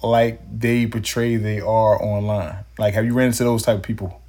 like 0.03 0.41
they 0.59 0.87
portray 0.87 1.37
they 1.37 1.61
are 1.61 2.03
online? 2.03 2.65
Like, 2.79 2.95
have 2.95 3.05
you 3.05 3.15
ran 3.15 3.29
into 3.29 3.45
those 3.45 3.63
type 3.63 3.77
of 3.77 3.83
people? 3.83 4.21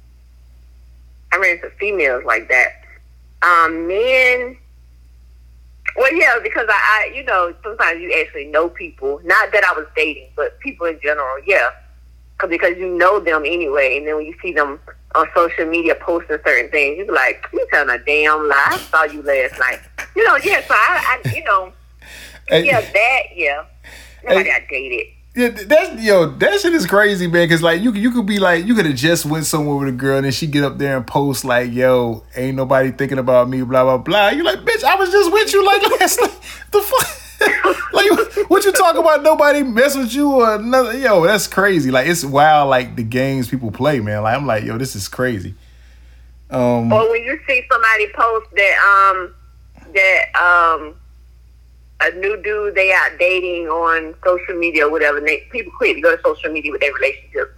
I 1.32 1.38
ran 1.38 1.56
into 1.56 1.70
females 1.70 2.24
like 2.24 2.48
that. 2.48 2.84
Um, 3.42 3.88
men. 3.88 4.56
Well, 5.96 6.14
yeah, 6.14 6.38
because 6.42 6.66
I, 6.70 7.08
I, 7.10 7.14
you 7.14 7.24
know, 7.24 7.52
sometimes 7.62 8.00
you 8.00 8.12
actually 8.12 8.46
know 8.46 8.68
people. 8.68 9.20
Not 9.24 9.52
that 9.52 9.64
I 9.64 9.72
was 9.72 9.86
dating, 9.96 10.28
but 10.36 10.58
people 10.60 10.86
in 10.86 11.00
general. 11.02 11.36
Yeah, 11.44 11.70
because 12.48 12.76
you 12.78 12.88
know 12.88 13.18
them 13.18 13.42
anyway, 13.44 13.98
and 13.98 14.06
then 14.06 14.16
when 14.16 14.26
you 14.26 14.34
see 14.40 14.52
them 14.52 14.78
on 15.14 15.26
social 15.34 15.66
media 15.66 15.94
posting 15.94 16.38
certain 16.44 16.70
things, 16.70 16.98
you 16.98 17.06
be 17.06 17.12
like, 17.12 17.46
"You 17.52 17.66
telling 17.70 17.90
a 17.90 17.98
damn 18.04 18.48
lie? 18.48 18.68
I 18.70 18.78
saw 18.78 19.04
you 19.04 19.22
last 19.22 19.58
night." 19.58 19.80
You 20.14 20.24
know, 20.24 20.36
yeah. 20.36 20.60
So 20.66 20.74
I, 20.74 21.20
I 21.24 21.34
you 21.34 21.44
know, 21.44 21.72
yeah, 22.50 22.80
that, 22.80 23.22
yeah. 23.34 23.64
Nobody 24.24 24.50
got 24.50 24.62
dated. 24.68 25.06
Yeah, 25.34 25.48
that's 25.48 26.02
yo, 26.02 26.26
that 26.26 26.60
shit 26.60 26.74
is 26.74 26.86
crazy, 26.86 27.26
man. 27.26 27.48
Cause 27.48 27.62
like 27.62 27.80
you 27.80 27.90
you 27.92 28.10
could 28.10 28.26
be 28.26 28.38
like 28.38 28.66
you 28.66 28.74
could 28.74 28.84
have 28.84 28.94
just 28.94 29.24
went 29.24 29.46
somewhere 29.46 29.76
with 29.76 29.88
a 29.88 29.92
girl 29.92 30.16
and 30.16 30.26
then 30.26 30.32
she 30.32 30.46
get 30.46 30.62
up 30.62 30.76
there 30.76 30.94
and 30.94 31.06
post 31.06 31.42
like, 31.42 31.72
"Yo, 31.72 32.22
ain't 32.36 32.54
nobody 32.54 32.90
thinking 32.90 33.16
about 33.16 33.48
me," 33.48 33.62
blah 33.62 33.82
blah 33.82 33.96
blah. 33.96 34.28
You 34.28 34.42
like, 34.42 34.58
bitch, 34.58 34.84
I 34.84 34.94
was 34.96 35.10
just 35.10 35.32
with 35.32 35.50
you 35.54 35.64
like 35.64 35.82
last 36.00 36.20
night. 36.20 36.38
The 36.70 36.82
fuck, 36.82 37.21
like 37.92 38.48
what 38.48 38.64
you 38.64 38.72
talk 38.72 38.96
about? 38.96 39.22
Nobody 39.22 39.62
mess 39.62 39.96
with 39.96 40.14
you 40.14 40.30
or 40.30 40.58
nothing. 40.58 41.02
Yo, 41.02 41.24
that's 41.24 41.46
crazy. 41.46 41.90
Like 41.90 42.06
it's 42.06 42.24
wild. 42.24 42.70
Like 42.70 42.96
the 42.96 43.02
games 43.02 43.48
people 43.48 43.70
play, 43.70 44.00
man. 44.00 44.22
Like 44.22 44.36
I'm 44.36 44.46
like, 44.46 44.64
yo, 44.64 44.78
this 44.78 44.94
is 44.94 45.08
crazy. 45.08 45.54
Um, 46.50 46.92
or 46.92 47.10
when 47.10 47.22
you 47.22 47.40
see 47.46 47.62
somebody 47.70 48.08
post 48.14 48.46
that 48.54 49.12
um 49.14 49.34
that 49.94 50.24
um 50.36 50.94
a 52.02 52.10
new 52.16 52.40
dude 52.42 52.74
they 52.74 52.92
out 52.92 53.10
dating 53.18 53.68
on 53.68 54.14
social 54.24 54.58
media 54.58 54.86
or 54.86 54.90
whatever, 54.90 55.18
and 55.18 55.26
they, 55.26 55.46
people 55.50 55.72
quit 55.72 55.96
to 55.96 56.02
go 56.02 56.16
to 56.16 56.22
social 56.22 56.50
media 56.52 56.72
with 56.72 56.80
their 56.80 56.92
relationship. 56.92 57.56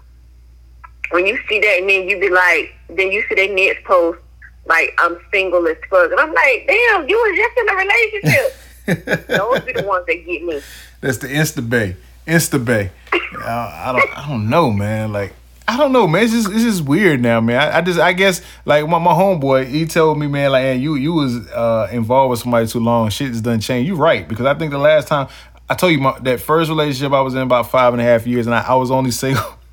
When 1.10 1.26
you 1.26 1.38
see 1.48 1.60
that, 1.60 1.78
and 1.80 1.88
then 1.88 2.08
you 2.08 2.20
be 2.20 2.28
like, 2.28 2.74
then 2.88 3.10
you 3.10 3.24
see 3.28 3.34
their 3.34 3.54
next 3.54 3.84
post, 3.84 4.18
like, 4.66 4.94
I'm 4.98 5.18
single 5.32 5.66
as 5.66 5.76
fuck. 5.88 6.10
And 6.10 6.20
I'm 6.20 6.32
like, 6.32 6.64
damn, 6.66 7.08
you 7.08 7.16
was 7.16 7.36
just 7.36 7.58
in 7.58 7.68
a 7.68 7.76
relationship. 7.76 8.56
Those 8.86 9.60
be 9.60 9.72
the 9.72 9.84
ones 9.86 10.06
that 10.06 10.24
get 10.26 10.44
me. 10.44 10.60
That's 11.00 11.18
the 11.18 11.28
Insta 11.28 11.68
Bay. 11.68 11.96
Insta 12.26 12.62
Bay. 12.62 12.90
I, 13.12 13.88
I 13.88 13.92
don't 13.92 14.18
I 14.18 14.28
don't 14.28 14.48
know, 14.48 14.70
man. 14.70 15.12
Like 15.12 15.34
I 15.66 15.76
don't 15.78 15.92
know, 15.92 16.06
man. 16.06 16.24
It's 16.24 16.32
just 16.32 16.50
it's 16.50 16.62
just 16.62 16.82
weird 16.82 17.22
now, 17.22 17.40
man. 17.40 17.56
I, 17.56 17.78
I 17.78 17.80
just 17.80 17.98
I 17.98 18.12
guess 18.12 18.42
like 18.64 18.86
my, 18.86 18.98
my 18.98 19.12
homeboy, 19.12 19.66
he 19.66 19.86
told 19.86 20.18
me, 20.18 20.26
man, 20.26 20.52
like, 20.52 20.78
you 20.80 20.96
you 20.96 21.12
was 21.14 21.48
uh, 21.48 21.88
involved 21.90 22.30
with 22.30 22.40
somebody 22.40 22.66
too 22.66 22.80
long. 22.80 23.08
Shit 23.08 23.28
has 23.28 23.40
done 23.40 23.60
changed. 23.60 23.88
You 23.88 23.96
right 23.96 24.28
because 24.28 24.46
I 24.46 24.54
think 24.54 24.72
the 24.72 24.78
last 24.78 25.08
time 25.08 25.28
I 25.68 25.74
told 25.74 25.92
you 25.92 25.98
my, 25.98 26.18
that 26.20 26.40
first 26.40 26.68
relationship 26.68 27.12
I 27.12 27.22
was 27.22 27.34
in 27.34 27.40
about 27.40 27.70
five 27.70 27.94
and 27.94 28.02
a 28.02 28.04
half 28.04 28.26
years, 28.26 28.46
and 28.46 28.54
I, 28.54 28.60
I 28.60 28.74
was 28.74 28.90
only 28.90 29.10
single. 29.10 29.42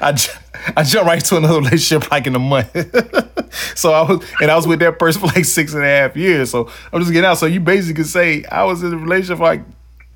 I 0.00 0.16
I 0.76 0.82
jumped 0.82 1.06
right 1.06 1.24
to 1.24 1.36
another 1.36 1.58
relationship 1.60 2.10
like 2.10 2.26
in 2.26 2.34
a 2.34 2.38
month. 2.38 2.70
so 3.76 3.92
I 3.92 4.02
was 4.02 4.24
and 4.40 4.50
I 4.50 4.56
was 4.56 4.66
with 4.66 4.80
that 4.80 4.98
person 4.98 5.20
for 5.20 5.26
like 5.28 5.44
six 5.44 5.74
and 5.74 5.82
a 5.82 5.86
half 5.86 6.16
years. 6.16 6.50
So 6.50 6.70
I'm 6.92 7.00
just 7.00 7.12
getting 7.12 7.26
out. 7.26 7.38
So 7.38 7.46
you 7.46 7.60
basically 7.60 8.02
could 8.02 8.10
say 8.10 8.44
I 8.44 8.64
was 8.64 8.82
in 8.82 8.92
a 8.92 8.96
relationship 8.96 9.40
like 9.40 9.62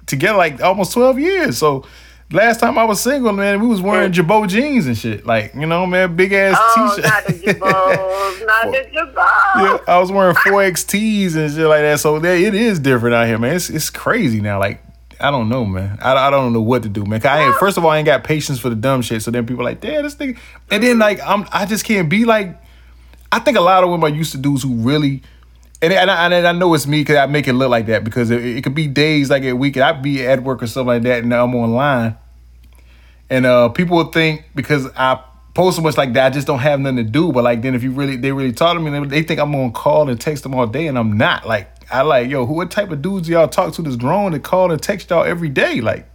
together 0.06 0.38
like 0.38 0.60
almost 0.60 0.92
twelve 0.92 1.18
years. 1.18 1.58
So 1.58 1.84
Last 2.30 2.60
time 2.60 2.76
I 2.76 2.84
was 2.84 3.00
single, 3.00 3.32
man, 3.32 3.58
we 3.58 3.66
was 3.66 3.80
wearing 3.80 4.12
mm. 4.12 4.16
Girbaud 4.16 4.48
jeans 4.48 4.86
and 4.86 4.98
shit. 4.98 5.24
Like, 5.24 5.54
you 5.54 5.64
know, 5.64 5.86
man, 5.86 6.14
big 6.14 6.34
ass 6.34 6.58
oh, 6.60 6.94
t-shirt. 6.94 7.10
not 7.10 7.26
the 7.26 7.32
Girbaud, 7.32 8.46
not 8.46 8.66
the 8.66 8.90
Girbaud. 8.92 9.86
Yeah, 9.86 9.94
I 9.94 9.98
was 9.98 10.12
wearing 10.12 10.36
4XTs 10.36 11.36
and 11.36 11.50
shit 11.50 11.66
like 11.66 11.80
that. 11.80 12.00
So 12.00 12.18
that 12.18 12.36
it 12.36 12.54
is 12.54 12.80
different 12.80 13.14
out 13.14 13.26
here, 13.26 13.38
man. 13.38 13.56
It's 13.56 13.70
it's 13.70 13.88
crazy 13.88 14.42
now. 14.42 14.58
Like, 14.58 14.82
I 15.20 15.30
don't 15.30 15.48
know, 15.48 15.64
man. 15.64 15.98
I, 16.00 16.14
I 16.14 16.30
don't 16.30 16.52
know 16.52 16.60
what 16.60 16.84
to 16.84 16.88
do, 16.88 17.04
man. 17.04 17.20
I 17.26 17.44
ain't, 17.44 17.56
first 17.56 17.76
of 17.76 17.84
all, 17.84 17.90
I 17.90 17.98
ain't 17.98 18.06
got 18.06 18.22
patience 18.22 18.60
for 18.60 18.68
the 18.68 18.76
dumb 18.76 19.02
shit. 19.02 19.22
So 19.22 19.30
then 19.30 19.46
people 19.46 19.64
like, 19.64 19.80
damn, 19.80 20.04
this 20.04 20.14
thing. 20.14 20.38
And 20.70 20.82
then 20.82 20.98
like 20.98 21.20
I'm 21.24 21.46
I 21.52 21.66
just 21.66 21.84
can't 21.84 22.08
be 22.08 22.24
like 22.24 22.60
I 23.30 23.38
think 23.40 23.56
a 23.56 23.60
lot 23.60 23.84
of 23.84 23.90
women 23.90 24.12
are 24.12 24.16
used 24.16 24.32
to 24.32 24.38
dudes 24.38 24.62
who 24.62 24.74
really 24.74 25.22
and, 25.80 25.92
and, 25.92 26.10
I, 26.10 26.26
and 26.26 26.46
I 26.46 26.52
know 26.52 26.74
it's 26.74 26.88
me 26.88 27.02
because 27.02 27.16
I 27.16 27.26
make 27.26 27.46
it 27.46 27.52
look 27.52 27.70
like 27.70 27.86
that 27.86 28.02
because 28.02 28.30
it, 28.30 28.44
it 28.44 28.64
could 28.64 28.74
be 28.74 28.88
days 28.88 29.30
like 29.30 29.44
a 29.44 29.52
week 29.52 29.76
and 29.76 29.84
I'd 29.84 30.02
be 30.02 30.26
at 30.26 30.42
work 30.42 30.62
or 30.62 30.66
something 30.66 30.88
like 30.88 31.02
that 31.02 31.22
and 31.22 31.32
I'm 31.32 31.54
online 31.54 32.16
and 33.30 33.46
uh, 33.46 33.68
people 33.68 33.96
would 33.98 34.12
think 34.12 34.44
because 34.54 34.88
I 34.96 35.22
post 35.54 35.76
so 35.76 35.82
much 35.82 35.96
like 35.96 36.14
that 36.14 36.26
I 36.26 36.30
just 36.30 36.46
don't 36.46 36.58
have 36.58 36.80
nothing 36.80 36.96
to 36.96 37.04
do 37.04 37.32
but 37.32 37.44
like 37.44 37.62
then 37.62 37.74
if 37.74 37.82
you 37.82 37.92
really 37.92 38.16
they 38.16 38.32
really 38.32 38.52
talk 38.52 38.74
to 38.74 38.80
me 38.80 38.90
they, 38.90 39.06
they 39.06 39.22
think 39.22 39.38
I'm 39.38 39.52
gonna 39.52 39.70
call 39.70 40.08
and 40.08 40.20
text 40.20 40.42
them 40.42 40.54
all 40.54 40.66
day 40.66 40.88
and 40.88 40.98
I'm 40.98 41.16
not 41.16 41.46
like 41.46 41.70
I 41.90 42.02
like 42.02 42.28
yo 42.28 42.46
who 42.46 42.54
what 42.54 42.70
type 42.70 42.90
of 42.90 43.02
dudes 43.02 43.28
y'all 43.28 43.48
talk 43.48 43.74
to 43.74 43.82
that's 43.82 43.96
grown 43.96 44.32
to 44.32 44.38
call 44.38 44.70
and 44.70 44.82
text 44.82 45.10
y'all 45.10 45.24
every 45.24 45.48
day 45.48 45.80
like 45.80 46.08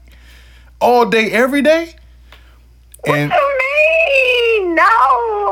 all 0.80 1.06
day 1.06 1.32
every 1.32 1.62
day 1.62 1.96
and 3.06 3.32
what 3.32 3.40
you 3.40 4.66
mean? 4.66 4.76
No, 4.76 4.84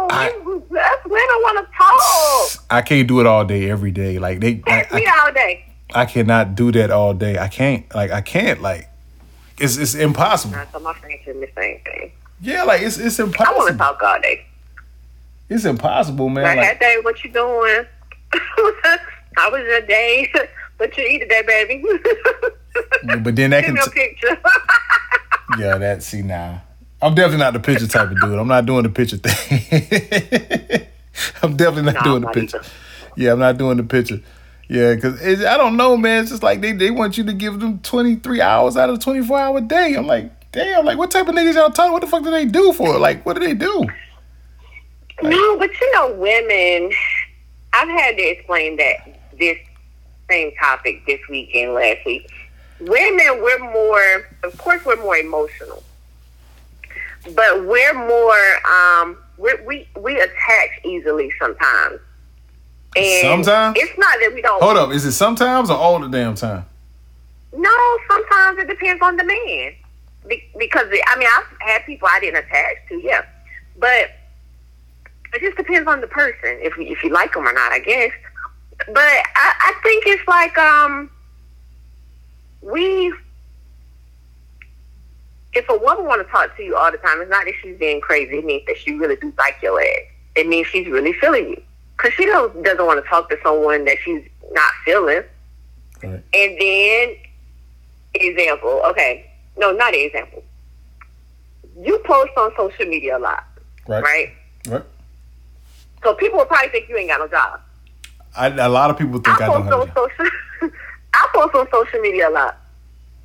I, 0.09 0.31
that's 0.71 1.05
when 1.05 1.19
I 1.19 1.39
want 1.43 1.67
to 1.67 1.77
talk. 1.77 2.65
I 2.69 2.81
can't 2.81 3.07
do 3.07 3.19
it 3.19 3.25
all 3.25 3.43
day, 3.43 3.69
every 3.69 3.91
day. 3.91 4.19
Like 4.19 4.39
they, 4.39 4.55
text 4.55 4.93
I, 4.93 4.95
me 4.95 5.05
I, 5.05 5.25
all 5.25 5.33
day. 5.33 5.65
I 5.93 6.05
cannot 6.05 6.55
do 6.55 6.71
that 6.71 6.91
all 6.91 7.13
day. 7.13 7.37
I 7.37 7.49
can't. 7.49 7.93
Like 7.93 8.11
I 8.11 8.21
can't. 8.21 8.61
Like 8.61 8.89
it's 9.59 9.77
it's 9.77 9.95
impossible. 9.95 10.57
So 10.71 10.79
my 10.79 10.93
friends 10.93 11.21
do 11.25 11.33
the 11.33 11.49
same 11.55 11.81
thing. 11.81 12.11
Yeah, 12.39 12.63
like 12.63 12.81
it's 12.81 12.97
it's 12.97 13.19
impossible. 13.19 13.53
I 13.53 13.57
want 13.57 13.71
to 13.73 13.77
talk 13.77 14.01
all 14.01 14.21
day. 14.21 14.45
It's 15.49 15.65
impossible, 15.65 16.29
man. 16.29 16.43
Like, 16.43 16.57
like 16.57 16.79
day, 16.79 16.97
what 17.01 17.21
you 17.23 17.31
doing? 17.31 17.85
How 19.35 19.51
was 19.51 19.61
your 19.61 19.81
day? 19.81 20.31
but 20.77 20.95
you 20.97 21.03
eat 21.05 21.19
today, 21.19 21.43
baby? 21.45 21.83
yeah, 23.05 23.15
but 23.17 23.35
then 23.35 23.51
that 23.51 23.63
can. 23.63 23.75
T- 23.75 23.91
picture. 23.91 24.41
yeah, 25.59 25.77
that 25.77 26.03
see 26.03 26.21
now. 26.21 26.63
I'm 27.01 27.15
definitely 27.15 27.39
not 27.39 27.53
the 27.53 27.59
picture 27.59 27.87
type 27.87 28.11
of 28.11 28.21
dude. 28.21 28.37
I'm 28.37 28.47
not 28.47 28.65
doing 28.65 28.83
the 28.83 28.89
picture 28.89 29.17
thing. 29.17 30.87
I'm 31.41 31.57
definitely 31.57 31.93
not 31.93 32.05
no, 32.05 32.11
doing 32.11 32.21
the 32.21 32.27
picture. 32.27 32.57
Either. 32.57 32.67
Yeah, 33.17 33.33
I'm 33.33 33.39
not 33.39 33.57
doing 33.57 33.77
the 33.77 33.83
picture. 33.83 34.21
Yeah, 34.67 34.95
because 34.95 35.43
I 35.43 35.57
don't 35.57 35.75
know, 35.77 35.97
man. 35.97 36.21
It's 36.21 36.29
just 36.29 36.43
like 36.43 36.61
they, 36.61 36.71
they 36.71 36.91
want 36.91 37.17
you 37.17 37.23
to 37.25 37.33
give 37.33 37.59
them 37.59 37.79
23 37.79 38.39
hours 38.39 38.77
out 38.77 38.89
of 38.89 38.95
a 38.95 38.99
24 38.99 39.37
hour 39.39 39.61
day. 39.61 39.95
I'm 39.95 40.07
like, 40.07 40.51
damn, 40.51 40.85
like 40.85 40.97
what 40.97 41.11
type 41.11 41.27
of 41.27 41.35
niggas 41.35 41.55
y'all 41.55 41.71
talking? 41.71 41.91
What 41.91 42.01
the 42.01 42.07
fuck 42.07 42.23
do 42.23 42.31
they 42.31 42.45
do 42.45 42.71
for? 42.73 42.95
it? 42.95 42.99
Like, 42.99 43.25
what 43.25 43.33
do 43.33 43.45
they 43.45 43.55
do? 43.55 43.79
Like, 45.21 45.33
no, 45.33 45.57
but 45.57 45.69
you 45.79 45.91
know, 45.93 46.13
women, 46.13 46.91
I've 47.73 47.89
had 47.89 48.15
to 48.15 48.23
explain 48.23 48.77
that 48.77 49.20
this 49.41 49.57
same 50.29 50.53
topic 50.55 51.05
this 51.05 51.19
week 51.27 51.53
and 51.55 51.73
last 51.73 52.05
week. 52.05 52.31
Women, 52.79 53.41
we're 53.43 53.59
more, 53.59 54.27
of 54.43 54.57
course, 54.57 54.85
we're 54.85 55.01
more 55.01 55.17
emotional, 55.17 55.83
but 57.35 57.65
we're 57.65 57.93
more, 57.93 58.55
um, 58.65 59.17
we're, 59.37 59.61
we 59.65 59.87
we 59.99 60.19
attach 60.19 60.69
easily 60.85 61.31
sometimes. 61.37 61.99
And 62.95 63.21
Sometimes? 63.21 63.77
it's 63.79 63.97
not 63.97 64.19
that 64.19 64.31
we 64.33 64.41
don't. 64.41 64.61
Hold 64.61 64.77
up, 64.77 64.91
is 64.91 65.05
it 65.05 65.13
sometimes 65.13 65.69
or 65.69 65.77
all 65.77 65.99
the 65.99 66.07
damn 66.09 66.35
time? 66.35 66.65
No, 67.55 67.97
sometimes 68.09 68.59
it 68.59 68.67
depends 68.67 69.01
on 69.01 69.15
the 69.17 69.23
man. 69.23 69.73
Be- 70.27 70.43
because 70.57 70.87
I 71.07 71.17
mean, 71.17 71.27
I've 71.37 71.57
had 71.67 71.85
people 71.85 72.07
I 72.11 72.19
didn't 72.19 72.43
attach 72.45 72.75
to, 72.89 73.01
yeah, 73.01 73.25
but 73.77 74.11
it 75.33 75.39
just 75.41 75.57
depends 75.57 75.87
on 75.87 76.01
the 76.01 76.07
person 76.07 76.57
if 76.61 76.73
if 76.77 77.03
you 77.03 77.11
like 77.11 77.33
them 77.33 77.47
or 77.47 77.53
not, 77.53 77.71
I 77.71 77.79
guess. 77.79 78.11
But 78.87 78.97
I, 78.97 79.23
I 79.35 79.73
think 79.83 80.03
it's 80.07 80.27
like 80.27 80.57
um, 80.57 81.09
we. 82.61 83.13
If 85.53 85.67
a 85.69 85.77
woman 85.77 86.05
want 86.05 86.25
to 86.25 86.31
talk 86.31 86.55
to 86.55 86.63
you 86.63 86.77
all 86.77 86.91
the 86.91 86.97
time, 86.99 87.21
it's 87.21 87.29
not 87.29 87.43
that 87.45 87.53
she's 87.61 87.77
being 87.77 87.99
crazy. 87.99 88.37
It 88.37 88.45
means 88.45 88.63
that 88.67 88.77
she 88.77 88.93
really 88.93 89.17
do 89.17 89.33
like 89.37 89.57
your 89.61 89.81
ass. 89.81 89.87
It 90.35 90.47
means 90.47 90.67
she's 90.67 90.87
really 90.87 91.11
feeling 91.13 91.49
you. 91.49 91.61
Because 91.97 92.13
she 92.13 92.25
don't, 92.25 92.63
doesn't 92.63 92.85
want 92.85 93.03
to 93.03 93.09
talk 93.09 93.29
to 93.29 93.37
someone 93.43 93.83
that 93.83 93.97
she's 94.03 94.23
not 94.51 94.71
feeling. 94.85 95.23
Right. 96.01 96.23
And 96.33 96.57
then, 96.61 97.15
example, 98.13 98.81
okay, 98.85 99.29
no, 99.57 99.71
not 99.73 99.93
an 99.93 99.99
example. 99.99 100.41
You 101.77 101.99
post 102.05 102.31
on 102.37 102.51
social 102.55 102.85
media 102.85 103.17
a 103.17 103.19
lot, 103.19 103.43
Right. 103.87 104.03
right? 104.03 104.33
Right. 104.69 104.83
So 106.01 106.15
people 106.15 106.39
will 106.39 106.45
probably 106.45 106.69
think 106.69 106.87
you 106.89 106.95
ain't 106.97 107.09
got 107.09 107.19
no 107.19 107.27
job. 107.27 107.59
I, 108.35 108.47
a 108.47 108.69
lot 108.69 108.89
of 108.89 108.97
people 108.97 109.19
think 109.19 109.39
I 109.41 109.45
I, 109.45 109.47
don't 109.47 109.67
post 109.67 109.89
have 109.89 109.97
a 109.97 110.01
on 110.01 110.09
social. 110.09 110.31
I 111.13 111.27
post 111.33 111.55
on 111.55 111.67
social 111.71 111.99
media 111.99 112.29
a 112.29 112.31
lot. 112.31 112.57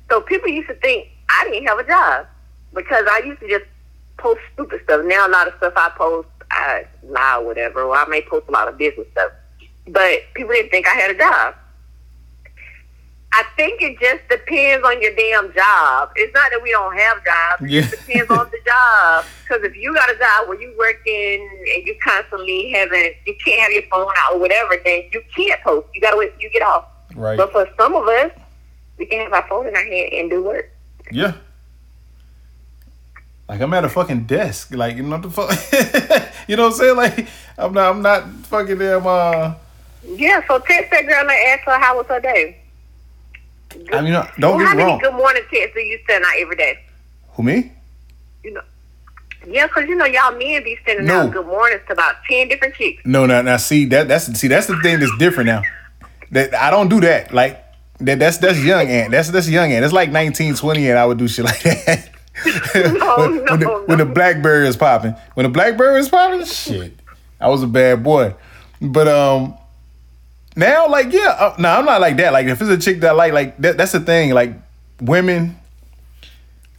So 0.09 0.21
people 0.21 0.49
used 0.49 0.67
to 0.67 0.75
think 0.75 1.09
I 1.29 1.49
didn't 1.49 1.67
have 1.67 1.79
a 1.79 1.83
job 1.83 2.27
because 2.73 3.05
I 3.09 3.21
used 3.25 3.39
to 3.41 3.49
just 3.49 3.65
post 4.17 4.39
stupid 4.53 4.81
stuff. 4.83 5.05
Now 5.05 5.27
a 5.27 5.29
lot 5.29 5.47
of 5.47 5.53
stuff 5.57 5.73
I 5.75 5.89
post, 5.97 6.27
I 6.51 6.85
lie 7.03 7.37
or 7.39 7.45
whatever, 7.45 7.83
or 7.83 7.95
I 7.95 8.05
may 8.07 8.21
post 8.21 8.45
a 8.47 8.51
lot 8.51 8.67
of 8.67 8.77
business 8.77 9.07
stuff. 9.11 9.31
But 9.87 10.19
people 10.33 10.53
didn't 10.53 10.71
think 10.71 10.87
I 10.87 10.95
had 10.95 11.11
a 11.11 11.17
job. 11.17 11.55
I 13.37 13.43
think 13.55 13.83
it 13.83 13.99
just 13.99 14.27
depends 14.29 14.83
on 14.83 14.99
your 14.99 15.13
damn 15.13 15.53
job. 15.53 16.09
It's 16.15 16.33
not 16.33 16.49
that 16.49 16.59
we 16.63 16.71
don't 16.71 16.97
have 16.97 17.17
jobs. 17.23 17.71
It 17.71 17.81
just 17.81 17.91
depends 17.91 18.31
on 18.31 18.49
the 18.49 18.57
job. 18.65 19.25
Because 19.43 19.63
if 19.63 19.75
you 19.75 19.93
got 19.93 20.09
a 20.09 20.17
job 20.17 20.47
where 20.47 20.59
you 20.59 20.73
working 20.75 21.47
and 21.75 21.85
you 21.85 21.95
constantly 22.03 22.71
having, 22.71 23.13
you 23.27 23.35
can't 23.45 23.61
have 23.61 23.71
your 23.71 23.83
phone 23.91 24.11
out 24.17 24.33
or 24.33 24.39
whatever, 24.39 24.77
then 24.83 25.03
you 25.13 25.21
can't 25.35 25.61
post. 25.61 25.87
You 25.93 26.01
got 26.01 26.11
to 26.11 26.17
wait 26.17 26.33
you 26.39 26.49
get 26.49 26.63
off. 26.63 26.85
Right. 27.13 27.37
But 27.37 27.51
for 27.51 27.67
some 27.77 27.93
of 27.93 28.07
us, 28.07 28.31
we 28.97 29.05
can 29.05 29.19
have 29.19 29.33
our 29.33 29.47
phone 29.47 29.67
in 29.67 29.75
our 29.75 29.85
hand 29.85 30.13
and 30.13 30.31
do 30.31 30.43
work. 30.43 30.71
Yeah. 31.11 31.33
Like 33.47 33.61
I'm 33.61 33.71
at 33.75 33.85
a 33.85 33.89
fucking 33.89 34.23
desk. 34.23 34.73
Like 34.73 34.97
you 34.97 35.03
know 35.03 35.19
what 35.19 35.21
the 35.21 35.29
fuck. 35.29 36.33
you 36.47 36.55
know 36.55 36.63
what 36.63 36.73
I'm 36.73 36.79
saying? 36.79 36.97
Like 36.97 37.27
I'm 37.55 37.71
not. 37.71 37.91
I'm 37.91 38.01
not 38.01 38.29
fucking 38.47 38.79
damn. 38.79 39.05
Uh. 39.05 39.53
Yeah, 40.03 40.41
so 40.47 40.57
text 40.57 40.89
that 40.89 41.05
girl 41.05 41.21
and 41.21 41.29
ask 41.29 41.63
her 41.65 41.77
how 41.77 41.97
was 41.97 42.07
her 42.07 42.19
day. 42.19 42.57
I 43.91 44.01
mean, 44.01 44.13
don't 44.13 44.33
well, 44.39 44.57
get 44.59 44.67
how 44.67 44.71
me 44.73 44.77
many 44.77 44.83
wrong. 44.83 44.99
good 44.99 45.13
morning 45.13 45.43
texts 45.51 45.73
do 45.75 45.79
you 45.81 45.99
send 46.09 46.23
out 46.23 46.33
every 46.39 46.55
day? 46.55 46.79
Who 47.31 47.43
me? 47.43 47.71
You 48.43 48.51
know, 48.53 48.61
Yeah, 49.47 49.67
cause 49.67 49.85
you 49.87 49.95
know 49.95 50.05
y'all 50.05 50.31
men 50.37 50.63
be 50.63 50.77
sending 50.85 51.05
No. 51.05 51.21
out 51.21 51.31
good 51.33 51.45
mornings 51.45 51.81
to 51.87 51.93
about 51.93 52.15
ten 52.29 52.47
different 52.47 52.75
chicks. 52.75 53.01
No, 53.05 53.25
now, 53.25 53.41
now 53.41 53.57
see 53.57 53.85
that 53.85 54.07
that's 54.07 54.25
see 54.39 54.47
that's 54.47 54.67
the 54.67 54.77
thing 54.81 54.99
that's 54.99 55.15
different 55.17 55.47
now. 55.47 55.61
That 56.31 56.53
I 56.53 56.69
don't 56.69 56.89
do 56.89 56.99
that. 57.01 57.33
Like 57.33 57.63
that 57.99 58.19
that's 58.19 58.37
that's 58.37 58.59
young 58.63 58.87
and 58.87 59.11
That's 59.13 59.29
that's 59.29 59.49
young 59.49 59.71
and 59.71 59.83
It's 59.83 59.93
like 59.93 60.11
19, 60.11 60.55
20 60.55 60.89
and 60.89 60.99
I 60.99 61.05
would 61.05 61.17
do 61.17 61.27
shit 61.27 61.45
like 61.45 61.61
that. 61.63 62.09
No, 62.45 63.15
when, 63.17 63.45
when 63.45 63.59
the, 63.59 63.65
no, 63.65 63.83
when 63.87 63.97
the 63.97 64.05
blackberry 64.05 64.67
is 64.67 64.77
popping. 64.77 65.15
When 65.33 65.45
the 65.45 65.49
blackberry 65.49 65.99
is 65.99 66.07
popping, 66.07 66.45
shit. 66.45 66.93
I 67.41 67.47
was 67.49 67.63
a 67.63 67.67
bad 67.67 68.03
boy. 68.03 68.35
But 68.79 69.07
um 69.07 69.57
now 70.57 70.89
like 70.89 71.13
yeah, 71.13 71.37
uh, 71.39 71.55
no, 71.59 71.69
I'm 71.69 71.85
not 71.85 72.01
like 72.01 72.17
that. 72.17 72.33
Like 72.33 72.47
if 72.47 72.59
it's 72.59 72.69
a 72.69 72.77
chick 72.77 73.01
that 73.01 73.11
I 73.11 73.13
like, 73.13 73.33
like 73.33 73.57
that, 73.59 73.77
that's 73.77 73.91
the 73.91 73.99
thing. 73.99 74.31
Like 74.31 74.53
women, 74.99 75.57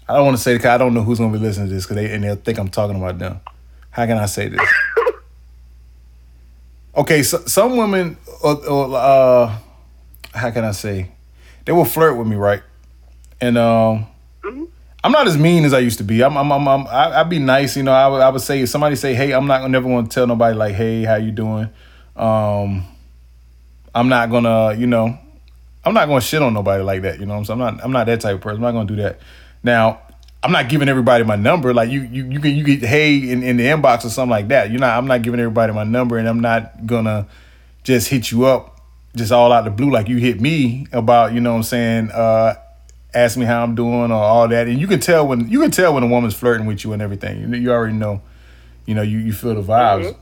I 0.09 0.17
don't 0.17 0.25
want 0.25 0.37
to 0.37 0.43
say 0.43 0.55
because 0.55 0.71
I 0.71 0.79
don't 0.79 0.95
know 0.95 1.03
who's 1.03 1.19
gonna 1.19 1.33
be 1.33 1.39
listening 1.39 1.69
to 1.69 1.75
this 1.75 1.85
because 1.85 1.97
they 1.97 2.13
and 2.13 2.25
they'll 2.25 2.37
think 2.37 2.59
I'm 2.59 2.69
talking 2.69 2.97
about 2.97 3.19
them. 3.19 3.41
How 3.91 4.07
can 4.07 4.19
I 4.19 4.27
say 4.27 4.49
this? 4.49 4.61
okay, 6.97 7.23
so, 7.23 7.39
some 7.47 7.77
women, 7.77 8.17
uh, 8.45 8.53
uh, 8.53 8.93
uh, 8.93 9.59
how 10.35 10.51
can 10.51 10.65
I 10.65 10.73
say, 10.73 11.11
they 11.65 11.73
will 11.73 11.85
flirt 11.85 12.17
with 12.17 12.27
me, 12.27 12.37
right? 12.37 12.63
And 13.41 13.57
um, 13.57 14.07
I'm 15.05 15.13
not 15.13 15.29
as 15.29 15.39
mean 15.39 15.65
as 15.65 15.73
I 15.73 15.79
used 15.79 15.99
to 15.99 16.05
be. 16.05 16.23
I'm, 16.23 16.37
I'm, 16.37 16.51
I'm, 16.51 16.67
I'm 16.67 16.87
I, 16.89 17.21
I 17.21 17.23
be 17.23 17.39
nice, 17.39 17.77
you 17.77 17.85
know. 17.85 17.93
I 17.93 18.09
would, 18.09 18.21
I 18.21 18.29
would 18.29 18.43
say 18.43 18.61
if 18.61 18.69
somebody 18.69 18.97
say, 18.97 19.15
"Hey," 19.15 19.33
I'm 19.33 19.47
not 19.47 19.59
gonna 19.59 19.71
never 19.71 19.87
want 19.87 20.11
to 20.11 20.15
tell 20.15 20.27
nobody 20.27 20.57
like, 20.57 20.75
"Hey, 20.75 21.05
how 21.05 21.15
you 21.15 21.31
doing?" 21.31 21.71
Um, 22.17 22.85
I'm 23.95 24.09
not 24.09 24.31
gonna, 24.31 24.75
you 24.75 24.87
know, 24.87 25.19
I'm 25.85 25.95
not 25.95 26.07
gonna 26.07 26.21
shit 26.21 26.43
on 26.43 26.55
nobody 26.55 26.83
like 26.83 27.03
that. 27.03 27.21
You 27.21 27.27
know 27.27 27.35
what 27.35 27.39
I'm 27.39 27.45
saying? 27.45 27.61
I'm 27.63 27.77
not, 27.77 27.85
I'm 27.85 27.93
not 27.93 28.07
that 28.07 28.21
type 28.21 28.35
of 28.35 28.41
person. 28.41 28.57
I'm 28.57 28.63
not 28.63 28.73
gonna 28.73 28.89
do 28.89 28.97
that. 28.97 29.21
Now, 29.63 30.01
I'm 30.43 30.53
not 30.53 30.69
giving 30.69 30.89
everybody 30.89 31.25
my 31.25 31.37
number. 31.37 31.75
Like 31.75 31.91
you, 31.91 32.03
you, 32.03 32.25
you 32.27 32.41
can, 32.41 32.55
you 32.55 32.65
get 32.65 32.83
hey 32.83 33.17
in, 33.17 33.43
in 33.43 33.57
the 33.57 33.65
inbox 33.65 34.05
or 34.05 34.11
something 34.11 34.31
like 34.31 34.49
that. 34.49 34.71
You're 34.71 34.81
not. 34.81 34.97
I'm 34.97 35.07
not 35.07 35.23
giving 35.23 35.41
everybody 35.41 35.73
my 35.73 35.85
number, 35.85 36.19
and 36.19 36.29
I'm 36.29 36.41
not 36.41 36.87
gonna 36.87 37.27
just 37.83 38.09
hit 38.09 38.31
you 38.31 38.45
up 38.45 38.81
just 39.17 39.33
all 39.33 39.53
out 39.53 39.65
the 39.65 39.71
blue 39.71 39.91
like 39.91 40.09
you 40.09 40.19
hit 40.19 40.41
me 40.41 40.87
about. 40.93 41.33
You 41.33 41.41
know 41.41 41.53
what 41.53 41.59
I'm 41.59 41.63
saying? 41.65 42.11
Uh, 42.13 42.55
ask 43.15 43.37
me 43.37 43.47
how 43.47 43.63
I'm 43.63 43.75
doing 43.75 44.13
or 44.13 44.23
all 44.23 44.47
that, 44.49 44.69
and 44.69 44.79
you 44.79 44.87
can 44.87 45.01
tell 45.01 45.27
when 45.27 45.49
you 45.49 45.61
can 45.61 45.71
tell 45.71 45.95
when 45.95 46.03
a 46.03 46.07
woman's 46.07 46.35
flirting 46.35 46.67
with 46.67 46.85
you 46.85 46.93
and 46.93 47.03
everything. 47.03 47.41
You, 47.41 47.59
you 47.59 47.73
already 47.73 47.95
know. 47.95 48.23
You 48.87 48.95
know, 48.95 49.03
you, 49.03 49.19
you 49.19 49.35
feel 49.35 49.55
the 49.55 49.61
vibes. 49.63 50.17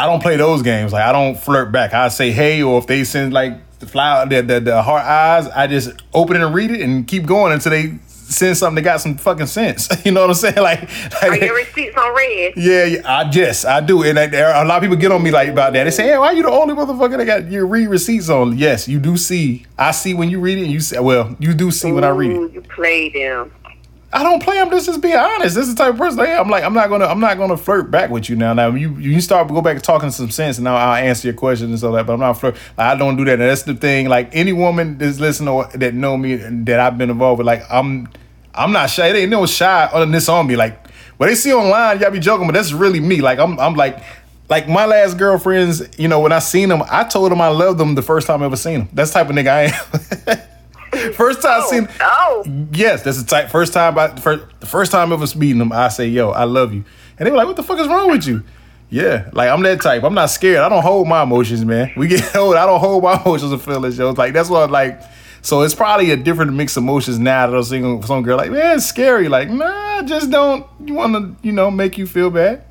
I 0.00 0.06
don't 0.06 0.22
play 0.22 0.36
those 0.36 0.62
games. 0.62 0.92
Like 0.92 1.04
I 1.04 1.12
don't 1.12 1.36
flirt 1.38 1.70
back. 1.72 1.92
I 1.92 2.08
say 2.08 2.30
hey, 2.30 2.62
or 2.62 2.78
if 2.78 2.86
they 2.86 3.04
send 3.04 3.32
like 3.32 3.78
the 3.80 3.86
flower, 3.86 4.26
the, 4.26 4.40
the 4.42 4.60
the 4.60 4.82
heart 4.82 5.04
eyes, 5.04 5.46
I 5.48 5.66
just 5.66 5.90
open 6.14 6.36
it 6.36 6.42
and 6.42 6.54
read 6.54 6.70
it 6.70 6.80
and 6.80 7.06
keep 7.06 7.26
going 7.26 7.52
until 7.52 7.70
they 7.70 7.98
send 8.06 8.56
something 8.56 8.76
that 8.76 8.82
got 8.82 9.00
some 9.00 9.16
fucking 9.16 9.46
sense. 9.46 9.88
You 10.04 10.12
know 10.12 10.20
what 10.22 10.30
I'm 10.30 10.34
saying? 10.36 10.54
Like, 10.70 10.88
Are 11.22 11.30
like 11.30 11.40
your 11.42 11.54
receipts 11.56 11.96
on 11.98 12.14
red? 12.16 12.52
yeah, 12.56 12.84
yeah, 12.84 13.00
I 13.04 13.28
just 13.28 13.66
I 13.66 13.80
do, 13.80 14.02
and 14.04 14.18
I, 14.18 14.26
there 14.26 14.48
are 14.54 14.64
a 14.64 14.66
lot 14.68 14.78
of 14.78 14.82
people 14.82 14.96
get 14.96 15.12
on 15.12 15.22
me 15.22 15.30
like 15.30 15.48
about 15.50 15.72
that. 15.74 15.84
They 15.84 15.90
say, 15.90 16.04
"Hey, 16.04 16.16
why 16.18 16.32
you 16.32 16.42
the 16.44 16.50
only 16.50 16.74
motherfucker 16.74 17.18
that 17.18 17.24
got 17.26 17.50
your 17.50 17.66
read 17.66 17.88
receipts 17.88 18.28
on?" 18.30 18.56
Yes, 18.56 18.88
you 18.88 18.98
do 19.00 19.16
see. 19.18 19.66
I 19.78 19.90
see 19.90 20.14
when 20.14 20.30
you 20.30 20.40
read 20.40 20.58
it. 20.58 20.62
And 20.62 20.70
you 20.70 20.80
say, 20.80 20.98
well, 21.00 21.36
you 21.38 21.52
do 21.54 21.70
see 21.70 21.90
when 21.92 22.04
I 22.04 22.08
read 22.10 22.30
it. 22.32 22.52
You 22.52 22.60
play 22.62 23.10
them. 23.10 23.52
I 24.12 24.24
don't 24.24 24.42
play. 24.42 24.58
I'm 24.58 24.70
just 24.70 24.86
just 24.86 25.00
being 25.00 25.16
honest. 25.16 25.54
This 25.54 25.68
is 25.68 25.74
the 25.74 25.84
type 25.84 25.92
of 25.92 25.98
person 25.98 26.18
I 26.18 26.26
am. 26.26 26.46
I'm 26.46 26.50
like, 26.50 26.64
I'm 26.64 26.74
not 26.74 26.88
gonna, 26.88 27.06
I'm 27.06 27.20
not 27.20 27.38
gonna 27.38 27.56
flirt 27.56 27.92
back 27.92 28.10
with 28.10 28.28
you 28.28 28.34
now. 28.34 28.52
Now 28.52 28.70
you, 28.70 28.96
you 28.96 29.20
start 29.20 29.46
go 29.46 29.62
back 29.62 29.80
talking 29.82 30.10
some 30.10 30.30
sense, 30.30 30.58
and 30.58 30.64
now 30.64 30.74
I'll 30.74 30.94
answer 30.94 31.28
your 31.28 31.36
questions 31.36 31.70
and 31.70 31.78
stuff 31.78 31.92
like 31.92 32.00
that. 32.00 32.06
But 32.08 32.14
I'm 32.14 32.20
not 32.20 32.32
flirt. 32.34 32.54
Like, 32.76 32.96
I 32.96 32.96
don't 32.96 33.16
do 33.16 33.24
that. 33.26 33.34
And 33.34 33.42
that's 33.42 33.62
the 33.62 33.74
thing. 33.74 34.08
Like 34.08 34.30
any 34.34 34.52
woman 34.52 34.98
that's 34.98 35.20
listening 35.20 35.48
or 35.48 35.68
that 35.74 35.94
know 35.94 36.16
me 36.16 36.34
and 36.34 36.66
that 36.66 36.80
I've 36.80 36.98
been 36.98 37.10
involved 37.10 37.38
with, 37.38 37.46
like 37.46 37.62
I'm, 37.70 38.08
I'm 38.52 38.72
not 38.72 38.90
shy. 38.90 39.08
It 39.08 39.16
ain't 39.16 39.30
no 39.30 39.46
shy 39.46 39.88
on 39.92 40.10
this 40.10 40.28
on 40.28 40.48
me. 40.48 40.56
Like 40.56 40.88
what 41.16 41.26
they 41.26 41.36
see 41.36 41.52
online, 41.52 42.00
y'all 42.00 42.10
be 42.10 42.18
joking, 42.18 42.48
but 42.48 42.54
that's 42.54 42.72
really 42.72 43.00
me. 43.00 43.20
Like 43.20 43.38
I'm, 43.38 43.58
I'm 43.60 43.74
like. 43.74 44.02
Like 44.48 44.68
my 44.68 44.84
last 44.84 45.16
girlfriends, 45.16 45.96
you 45.96 46.08
know, 46.08 46.18
when 46.18 46.32
I 46.32 46.40
seen 46.40 46.70
them, 46.70 46.82
I 46.90 47.04
told 47.04 47.30
them 47.30 47.40
I 47.40 47.46
loved 47.46 47.78
them 47.78 47.94
the 47.94 48.02
first 48.02 48.26
time 48.26 48.42
I 48.42 48.46
ever 48.46 48.56
seen 48.56 48.80
them. 48.80 48.88
That's 48.92 49.12
the 49.12 49.20
type 49.20 49.30
of 49.30 49.36
nigga 49.36 49.46
I 49.46 50.32
am. 50.32 50.38
first 51.14 51.42
time 51.42 51.60
I 51.60 51.64
oh, 51.64 51.70
seen, 51.70 51.88
Oh, 52.00 52.44
Yes, 52.72 53.02
that's 53.02 53.22
the 53.22 53.28
type. 53.28 53.50
First 53.50 53.72
time, 53.72 53.98
I, 53.98 54.08
first, 54.16 54.44
the 54.60 54.66
first 54.66 54.92
time 54.92 55.12
ever 55.12 55.26
meeting 55.36 55.58
them, 55.58 55.72
I 55.72 55.88
say, 55.88 56.06
"Yo, 56.08 56.30
I 56.30 56.44
love 56.44 56.72
you," 56.72 56.84
and 57.18 57.26
they 57.26 57.30
were 57.30 57.36
like, 57.36 57.46
"What 57.46 57.56
the 57.56 57.62
fuck 57.62 57.78
is 57.78 57.86
wrong 57.88 58.10
with 58.10 58.26
you?" 58.26 58.42
Yeah, 58.90 59.30
like 59.32 59.48
I'm 59.48 59.62
that 59.62 59.80
type. 59.80 60.02
I'm 60.02 60.14
not 60.14 60.26
scared. 60.26 60.58
I 60.58 60.68
don't 60.68 60.82
hold 60.82 61.06
my 61.06 61.22
emotions, 61.22 61.64
man. 61.64 61.92
We 61.96 62.08
get 62.08 62.34
old. 62.36 62.56
I 62.56 62.66
don't 62.66 62.80
hold 62.80 63.04
my 63.04 63.20
emotions 63.24 63.52
and 63.52 63.62
feelings, 63.62 63.96
yo. 63.96 64.10
Like 64.10 64.32
that's 64.32 64.50
what 64.50 64.70
like. 64.70 65.00
So 65.42 65.62
it's 65.62 65.74
probably 65.74 66.10
a 66.10 66.16
different 66.18 66.52
mix 66.52 66.76
of 66.76 66.82
emotions 66.82 67.18
now 67.18 67.46
that 67.46 67.56
I'm 67.56 67.62
seeing 67.62 68.02
some 68.02 68.22
girl 68.22 68.36
like, 68.36 68.50
man, 68.50 68.76
it's 68.76 68.84
scary. 68.84 69.28
Like, 69.28 69.48
nah, 69.48 70.02
just 70.02 70.30
don't. 70.30 70.66
You 70.84 70.92
want 70.92 71.14
to, 71.14 71.46
you 71.46 71.52
know, 71.52 71.70
make 71.70 71.96
you 71.96 72.06
feel 72.06 72.28
bad. 72.28 72.62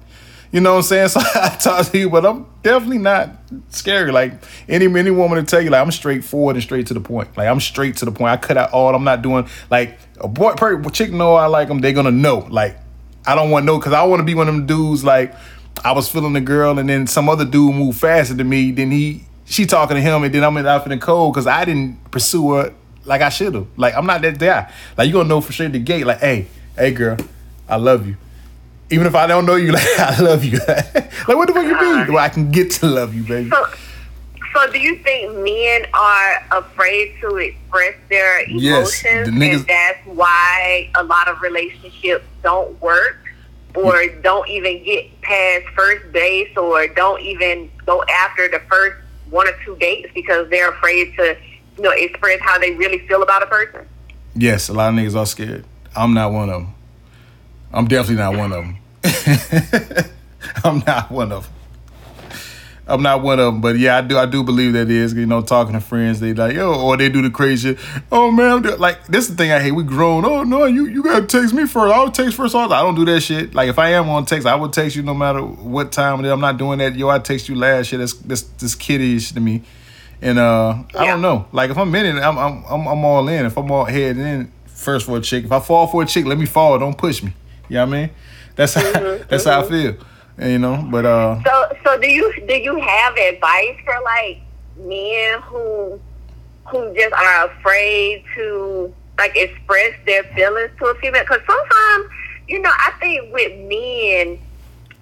You 0.52 0.62
know 0.62 0.72
what 0.72 0.92
I'm 0.92 1.10
saying? 1.10 1.10
So 1.10 1.20
I 1.20 1.50
talk 1.50 1.86
to 1.88 1.98
you, 1.98 2.10
but 2.10 2.26
I'm 2.26 2.46
definitely 2.64 2.98
not 2.98 3.30
scary. 3.70 4.12
Like 4.12 4.34
any 4.68 4.86
any 4.86 5.12
woman 5.12 5.38
to 5.38 5.44
tell 5.44 5.62
you, 5.62 5.70
like 5.70 5.82
I'm 5.82 5.92
straightforward 5.92 6.56
and 6.56 6.64
straight 6.64 6.88
to 6.88 6.94
the 6.94 7.02
point. 7.02 7.36
Like 7.38 7.48
I'm 7.48 7.60
straight 7.60 7.98
to 7.98 8.06
the 8.06 8.12
point. 8.12 8.32
I 8.32 8.38
cut 8.38 8.58
out 8.58 8.72
all. 8.72 8.96
I'm 8.96 9.04
not 9.04 9.22
doing 9.22 9.48
like 9.70 10.00
a 10.20 10.28
boy, 10.28 10.54
per, 10.54 10.82
chick 10.90 11.12
know 11.12 11.36
I 11.36 11.46
like 11.46 11.68
them. 11.68 11.80
They're 11.80 11.94
gonna 11.94 12.12
know. 12.12 12.40
Like 12.50 12.78
I 13.26 13.36
don't 13.36 13.52
want 13.52 13.66
no 13.66 13.78
because 13.78 13.94
I 13.94 14.04
want 14.04 14.22
to 14.22 14.24
be 14.24 14.34
one 14.34 14.48
of 14.48 14.56
them 14.56 14.66
dudes. 14.66 15.04
Like 15.04 15.36
I 15.84 15.92
was 15.92 16.10
feeling 16.10 16.34
the 16.34 16.42
girl, 16.42 16.80
and 16.80 16.90
then 16.90 17.06
some 17.06 17.30
other 17.30 17.46
dude 17.46 17.76
moved 17.76 18.00
faster 18.00 18.34
than 18.34 18.50
me. 18.50 18.72
Then 18.72 18.90
he 18.92 19.26
she 19.46 19.66
talking 19.66 19.96
to 19.96 20.02
him, 20.02 20.24
and 20.24 20.34
then 20.34 20.44
I'm 20.44 20.58
in 20.58 20.66
out 20.66 20.84
in 20.84 20.90
the 20.90 20.98
cold 20.98 21.34
because 21.34 21.48
I 21.48 21.64
didn't 21.66 22.12
pursue 22.12 22.54
her 22.54 22.74
like 23.06 23.22
I 23.22 23.30
should 23.30 23.54
have. 23.54 23.68
Like 23.78 23.94
I'm 23.96 24.08
not 24.08 24.22
that 24.24 24.40
guy. 24.40 24.72
Like 24.98 25.08
you 25.08 25.14
gonna 25.14 25.30
know 25.30 25.42
for 25.42 25.54
sure 25.54 25.70
the 25.70 25.80
gate. 25.80 26.06
Like 26.06 26.20
hey, 26.20 26.48
hey 26.76 26.92
girl, 26.92 27.18
I 27.68 27.76
love 27.76 28.08
you 28.08 28.18
even 28.92 29.08
if 29.08 29.16
I 29.16 29.28
don't 29.28 29.46
know 29.46 29.56
you, 29.56 29.72
like 29.74 30.00
I 30.00 30.20
love 30.20 30.44
you. 30.44 30.58
like 30.68 31.28
what 31.28 31.48
the 31.48 31.54
fuck 31.54 31.64
you 31.66 31.74
mean? 31.76 31.76
Uh-huh. 32.02 32.06
Well, 32.10 32.18
I 32.24 32.30
can 32.30 32.52
get 32.52 32.72
to 32.72 32.88
love 32.88 33.14
you, 33.14 33.24
baby. 33.24 33.50
So, 33.50 33.66
so 34.54 34.72
do 34.72 34.80
you 34.80 34.98
think 34.98 35.32
men 35.38 35.86
are 35.94 36.44
afraid 36.52 37.14
to 37.22 37.38
express 37.38 37.96
their 38.10 38.48
Yes, 38.50 39.04
emotions, 39.04 39.26
the 39.28 39.32
niggas- 39.32 39.56
and 39.60 39.68
that's 39.68 40.06
why 40.08 40.90
a 40.96 41.04
lot 41.04 41.28
of 41.28 41.42
relationships 41.42 42.26
don't 42.42 42.80
work, 42.82 43.18
or 43.76 44.08
don't 44.24 44.48
even 44.50 44.84
get 44.84 45.22
past 45.22 45.66
first 45.76 46.12
base, 46.12 46.56
or 46.58 46.88
don't 46.88 47.22
even 47.22 47.70
go 47.86 48.04
after 48.04 48.48
the 48.48 48.60
first 48.70 48.98
one 49.30 49.48
or 49.48 49.54
two 49.64 49.76
dates 49.76 50.10
because 50.16 50.50
they're 50.50 50.72
afraid 50.72 51.16
to, 51.16 51.38
you 51.78 51.84
know, 51.84 51.92
express 51.92 52.40
how 52.42 52.58
they 52.58 52.72
really 52.72 53.00
feel 53.08 53.22
about 53.22 53.44
a 53.44 53.46
person? 53.46 53.88
Yes, 54.36 54.70
a 54.70 54.74
lot 54.74 54.90
of 54.90 54.96
niggas 54.96 55.16
are 55.16 55.26
scared. 55.28 55.66
I'm 55.96 56.14
not 56.16 56.32
one 56.32 56.50
of 56.50 56.62
them. 56.62 56.74
I'm 57.72 57.88
definitely 57.88 58.24
not 58.24 58.36
one 58.36 58.52
of 58.52 58.66
them. 58.66 60.12
I'm 60.64 60.80
not 60.86 61.12
one 61.12 61.32
of 61.32 61.44
them. 61.44 61.54
I'm 62.88 63.04
not 63.04 63.22
one 63.22 63.40
of 63.40 63.46
them, 63.46 63.62
but 63.62 63.78
yeah, 63.78 63.98
I 63.98 64.02
do. 64.02 64.18
I 64.18 64.26
do 64.26 64.44
believe 64.44 64.74
that 64.74 64.90
is. 64.90 65.14
You 65.14 65.28
know, 65.28 65.44
talking 65.44 65.74
to 65.74 65.80
friends, 65.80 66.20
they 66.20 66.34
like, 66.34 66.56
yo, 66.56 66.74
or 66.74 66.98
they 66.98 67.08
do 67.08 67.22
the 67.22 67.30
crazy 67.30 67.76
shit. 67.76 67.86
Oh 68.12 68.32
man, 68.32 68.66
I'm 68.66 68.80
like 68.80 69.06
this 69.06 69.26
is 69.26 69.32
the 69.32 69.36
thing 69.36 69.52
I 69.52 69.60
hate. 69.60 69.74
We 69.74 69.84
grown. 69.84 70.26
Oh 70.26 70.44
no, 70.44 70.66
you 70.66 70.88
you 70.88 71.04
gotta 71.04 71.28
text 71.28 71.54
me 71.54 71.68
first. 71.68 71.94
I'll 71.94 72.12
text 72.12 72.36
first. 72.36 72.56
I 72.56 72.68
don't 72.68 72.96
do 72.96 73.06
that 73.06 73.22
shit. 73.22 73.54
Like 73.54 73.70
if 73.70 73.78
I 73.78 73.90
am 73.90 74.10
on 74.10 74.26
text, 74.26 74.48
I 74.48 74.56
will 74.56 74.70
text 74.70 74.96
you 74.96 75.04
no 75.04 75.14
matter 75.14 75.42
what 75.42 75.92
time. 75.92 76.26
I'm 76.26 76.40
not 76.40 76.58
doing 76.58 76.80
that. 76.80 76.96
Yo, 76.96 77.10
I 77.10 77.20
text 77.20 77.48
you 77.48 77.54
last 77.54 77.88
shit. 77.88 78.00
That's 78.00 78.14
that's 78.14 78.42
this 78.42 78.74
kiddish 78.74 79.34
to 79.34 79.40
me. 79.40 79.62
And 80.22 80.40
uh, 80.40 80.84
I 80.96 81.06
don't 81.06 81.22
know. 81.22 81.46
Like 81.52 81.70
if 81.70 81.78
I'm 81.78 81.94
in 81.94 82.18
it, 82.18 82.20
I'm 82.20 82.40
I'm 82.40 82.64
I'm, 82.66 82.88
I'm 82.88 83.06
all 83.06 83.28
in. 83.28 83.46
If 83.46 83.56
I'm 83.56 83.70
all 83.72 83.86
head 83.86 84.18
in 84.18 84.52
first 84.66 85.06
for 85.06 85.18
a 85.18 85.22
chick. 85.22 85.46
If 85.46 85.52
I 85.52 85.60
fall 85.60 85.86
for 85.86 86.02
a 86.02 86.06
chick, 86.08 86.26
let 86.26 86.40
me 86.40 86.48
fall. 86.48 86.80
Don't 86.80 86.98
push 86.98 87.22
me. 87.22 87.34
You 87.70 87.76
know 87.76 87.86
what 87.86 87.96
I 87.96 88.02
mean? 88.02 88.10
That's 88.56 88.74
how 88.74 88.82
that's 89.30 89.46
how 89.46 89.62
I 89.62 89.70
feel. 89.70 89.96
And, 90.38 90.52
you 90.52 90.60
know, 90.60 90.88
but 90.90 91.06
uh, 91.06 91.42
So, 91.44 91.78
so 91.84 92.00
do 92.00 92.08
you 92.08 92.34
do 92.48 92.54
you 92.56 92.80
have 92.80 93.16
advice 93.16 93.78
for 93.86 93.96
like 94.04 94.42
men 94.78 95.42
who 95.42 96.00
who 96.68 96.94
just 96.96 97.14
are 97.14 97.46
afraid 97.48 98.24
to 98.36 98.94
like 99.18 99.36
express 99.36 99.94
their 100.06 100.24
feelings 100.36 100.72
to 100.80 100.86
a 100.86 100.96
female? 100.96 101.24
Because 101.24 101.42
sometimes, 101.48 102.10
you 102.48 102.60
know, 102.62 102.72
I 102.72 102.92
think 103.00 103.34
with 103.34 103.52
men, 103.68 104.40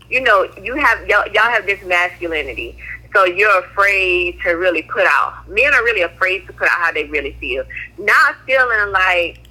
you 0.10 0.22
know, 0.22 0.50
you 0.62 0.76
have 0.76 1.08
y'all, 1.08 1.28
y'all 1.28 1.52
have 1.52 1.66
this 1.66 1.84
masculinity, 1.84 2.78
so 3.14 3.26
you're 3.26 3.60
afraid 3.60 4.40
to 4.42 4.52
really 4.52 4.82
put 4.84 5.06
out. 5.06 5.48
Men 5.50 5.74
are 5.74 5.84
really 5.84 6.02
afraid 6.02 6.48
to 6.48 6.54
put 6.54 6.68
out 6.68 6.80
how 6.80 6.92
they 6.92 7.06
really 7.06 7.34
feel, 7.40 7.64
not 7.98 8.36
feeling 8.46 8.92
like 8.92 9.47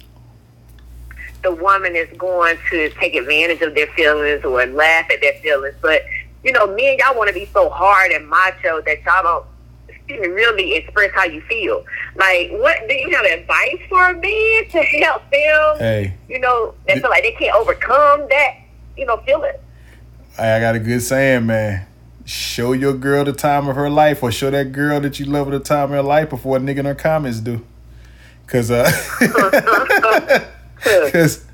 the 1.43 1.51
woman 1.51 1.95
is 1.95 2.09
going 2.17 2.57
to 2.69 2.89
take 2.91 3.15
advantage 3.15 3.61
of 3.61 3.75
their 3.75 3.87
feelings 3.87 4.43
or 4.43 4.65
laugh 4.65 5.09
at 5.11 5.21
their 5.21 5.33
feelings. 5.33 5.75
But 5.81 6.03
you 6.43 6.51
know, 6.51 6.67
men, 6.67 6.97
y'all 6.99 7.17
want 7.17 7.27
to 7.27 7.33
be 7.33 7.45
so 7.53 7.69
hard 7.69 8.11
and 8.11 8.27
macho 8.27 8.81
that 8.81 9.03
y'all 9.03 9.23
don't 9.23 9.45
even 10.09 10.31
really 10.31 10.75
express 10.75 11.11
how 11.13 11.25
you 11.25 11.41
feel. 11.41 11.83
Like, 12.15 12.51
what 12.51 12.87
do 12.87 12.93
you 12.93 13.09
have 13.15 13.25
advice 13.25 13.81
for 13.89 14.09
a 14.09 14.13
man 14.13 14.69
to 14.69 14.83
help 15.01 15.23
them? 15.29 15.77
hey, 15.79 16.13
You 16.29 16.39
know, 16.39 16.73
that 16.87 16.99
feel 16.99 17.09
like 17.09 17.23
they 17.23 17.33
can't 17.33 17.55
overcome 17.55 18.27
that. 18.29 18.55
You 18.95 19.05
know, 19.05 19.17
feeling. 19.17 19.53
I 20.39 20.59
got 20.59 20.75
a 20.75 20.79
good 20.79 21.01
saying, 21.01 21.45
man. 21.45 21.85
Show 22.25 22.73
your 22.73 22.93
girl 22.93 23.23
the 23.23 23.33
time 23.33 23.67
of 23.69 23.75
her 23.75 23.89
life, 23.89 24.21
or 24.21 24.31
show 24.31 24.49
that 24.49 24.71
girl 24.71 24.99
that 24.99 25.19
you 25.19 25.25
love 25.25 25.47
her 25.47 25.57
the 25.57 25.63
time 25.63 25.85
of 25.85 25.89
her 25.91 26.01
life 26.01 26.29
before 26.29 26.57
a 26.57 26.59
nigga 26.59 26.79
in 26.79 26.85
her 26.85 26.95
comments 26.95 27.39
do. 27.39 27.65
Cause 28.47 28.71
uh, 28.71 28.89
cause 31.11 31.45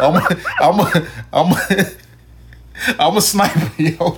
I'm 0.00 0.16
a, 0.16 0.28
I'm 0.60 0.80
a, 0.80 1.06
I'm 1.32 1.52
a, 1.52 1.86
I'm 2.98 3.16
a 3.16 3.20
sniper, 3.20 3.82
yo. 3.82 4.16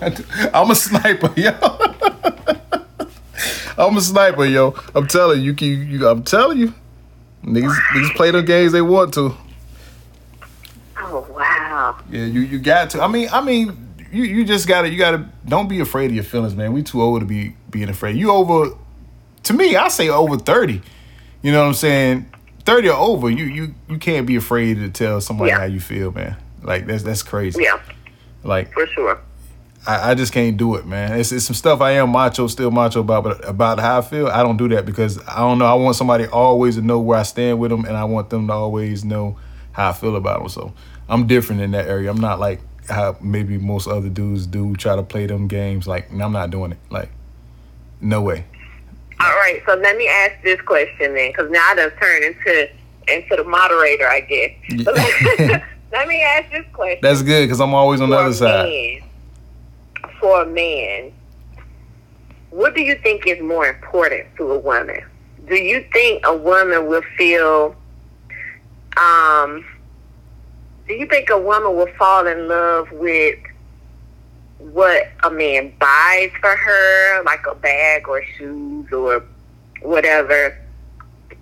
I'm 0.52 0.70
a 0.70 0.74
sniper, 0.74 1.32
yo. 1.36 1.52
I'm 3.78 3.96
a 3.96 4.00
sniper, 4.00 4.44
yo. 4.44 4.74
I'm 4.94 5.06
telling 5.06 5.42
you, 5.42 5.54
you, 5.58 5.68
you 5.68 6.08
I'm 6.08 6.24
telling 6.24 6.58
you, 6.58 6.74
niggas, 7.44 7.74
niggas 7.92 8.14
play 8.16 8.30
the 8.30 8.42
games 8.42 8.72
they 8.72 8.82
want 8.82 9.14
to. 9.14 9.34
Oh 10.98 11.26
wow. 11.30 11.96
Yeah, 12.10 12.24
you 12.24 12.40
you 12.40 12.58
got 12.58 12.90
to. 12.90 13.02
I 13.02 13.08
mean, 13.08 13.28
I 13.32 13.40
mean, 13.40 13.94
you 14.10 14.24
you 14.24 14.44
just 14.44 14.66
gotta 14.66 14.90
you 14.90 14.98
gotta 14.98 15.28
don't 15.46 15.68
be 15.68 15.80
afraid 15.80 16.06
of 16.06 16.14
your 16.14 16.24
feelings, 16.24 16.56
man. 16.56 16.72
We 16.72 16.82
too 16.82 17.00
old 17.00 17.20
to 17.20 17.26
be 17.26 17.54
being 17.70 17.88
afraid. 17.88 18.16
You 18.16 18.32
over 18.32 18.74
to 19.44 19.52
me, 19.52 19.76
I 19.76 19.88
say 19.88 20.08
over 20.08 20.36
30. 20.36 20.82
You 21.42 21.52
know 21.52 21.60
what 21.60 21.68
I'm 21.68 21.74
saying? 21.74 22.26
30 22.68 22.88
or 22.90 22.96
over, 22.96 23.30
you 23.30 23.44
you 23.44 23.74
you 23.88 23.98
can't 23.98 24.26
be 24.26 24.36
afraid 24.36 24.74
to 24.78 24.88
tell 24.90 25.20
somebody 25.20 25.50
Yeah. 25.50 25.58
how 25.58 25.64
you 25.64 25.80
feel, 25.80 26.12
man. 26.12 26.36
Like 26.62 26.86
that's 26.86 27.02
that's 27.02 27.22
crazy. 27.22 27.62
Yeah, 27.62 27.80
Like 28.44 28.72
for 28.72 28.86
sure. 28.88 29.18
I, 29.86 30.10
I 30.10 30.14
just 30.14 30.32
can't 30.32 30.56
do 30.56 30.74
it, 30.74 30.84
man. 30.86 31.18
It's, 31.18 31.32
it's 31.32 31.46
some 31.46 31.54
stuff 31.54 31.80
I 31.80 31.92
am 31.92 32.10
macho, 32.10 32.46
still 32.48 32.70
macho 32.70 33.00
about, 33.00 33.24
but 33.24 33.48
about 33.48 33.78
how 33.78 33.98
I 33.98 34.02
feel, 34.02 34.26
I 34.26 34.42
don't 34.42 34.56
do 34.58 34.68
that 34.70 34.84
because 34.84 35.18
I 35.26 35.38
don't 35.38 35.58
know. 35.58 35.64
I 35.66 35.74
want 35.74 35.96
somebody 35.96 36.26
always 36.26 36.74
to 36.76 36.82
know 36.82 36.98
where 36.98 37.18
I 37.18 37.22
stand 37.22 37.58
with 37.58 37.70
them, 37.70 37.84
and 37.86 37.96
I 37.96 38.04
want 38.04 38.28
them 38.28 38.48
to 38.48 38.52
always 38.52 39.04
know 39.04 39.38
how 39.72 39.90
I 39.90 39.92
feel 39.92 40.16
about 40.16 40.40
them. 40.40 40.48
So 40.48 40.74
I'm 41.08 41.26
different 41.26 41.62
in 41.62 41.70
that 41.70 41.86
area. 41.86 42.10
I'm 42.10 42.20
not 42.20 42.38
like 42.38 42.60
how 42.88 43.16
maybe 43.22 43.56
most 43.56 43.86
other 43.86 44.08
dudes 44.08 44.46
do 44.46 44.74
try 44.76 44.96
to 44.96 45.02
play 45.02 45.26
them 45.26 45.46
games. 45.48 45.86
Like 45.86 46.10
I'm 46.10 46.32
not 46.32 46.50
doing 46.50 46.72
it. 46.72 46.78
Like 46.90 47.10
no 48.00 48.20
way. 48.20 48.44
All 49.20 49.34
right, 49.36 49.60
so 49.66 49.74
let 49.74 49.96
me 49.96 50.08
ask 50.08 50.42
this 50.42 50.60
question 50.60 51.14
then, 51.14 51.32
because 51.32 51.50
now 51.50 51.64
I 51.70 51.74
done 51.74 51.90
turned 52.00 52.24
into 52.24 52.70
into 53.08 53.36
the 53.36 53.44
moderator, 53.44 54.06
I 54.06 54.20
guess. 54.20 54.52
Let, 54.86 55.64
let 55.92 56.08
me 56.08 56.22
ask 56.22 56.50
this 56.52 56.64
question. 56.72 57.00
That's 57.02 57.22
good 57.22 57.44
because 57.46 57.60
I'm 57.60 57.74
always 57.74 58.00
on 58.00 58.10
the 58.10 58.16
other 58.16 58.32
side. 58.32 58.68
Man, 58.68 59.02
for 60.20 60.42
a 60.42 60.46
man, 60.46 61.12
what 62.50 62.74
do 62.74 62.82
you 62.82 62.96
think 62.96 63.26
is 63.26 63.42
more 63.42 63.66
important 63.66 64.26
to 64.36 64.52
a 64.52 64.58
woman? 64.58 65.00
Do 65.48 65.56
you 65.56 65.84
think 65.92 66.24
a 66.26 66.36
woman 66.36 66.86
will 66.86 67.02
feel? 67.16 67.74
Um, 68.96 69.64
do 70.86 70.94
you 70.94 71.06
think 71.06 71.30
a 71.30 71.38
woman 71.38 71.76
will 71.76 71.92
fall 71.98 72.26
in 72.26 72.48
love 72.48 72.90
with 72.92 73.38
what 74.58 75.08
a 75.24 75.30
man 75.30 75.72
buys 75.78 76.30
for 76.40 76.54
her, 76.54 77.22
like 77.24 77.46
a 77.50 77.54
bag 77.54 78.08
or 78.08 78.22
shoes 78.36 78.92
or 78.92 79.24
whatever, 79.82 80.58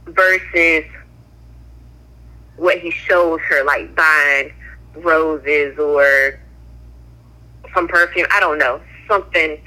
versus 0.07 0.85
what 2.57 2.79
he 2.79 2.91
shows 2.91 3.41
her, 3.49 3.65
like 3.65 3.95
buying 3.95 4.53
roses 4.97 5.79
or 5.79 6.39
some 7.75 7.89
perfume. 7.89 8.27
I 8.33 8.41
don't 8.41 8.59
know 8.59 8.81
something. 9.09 9.61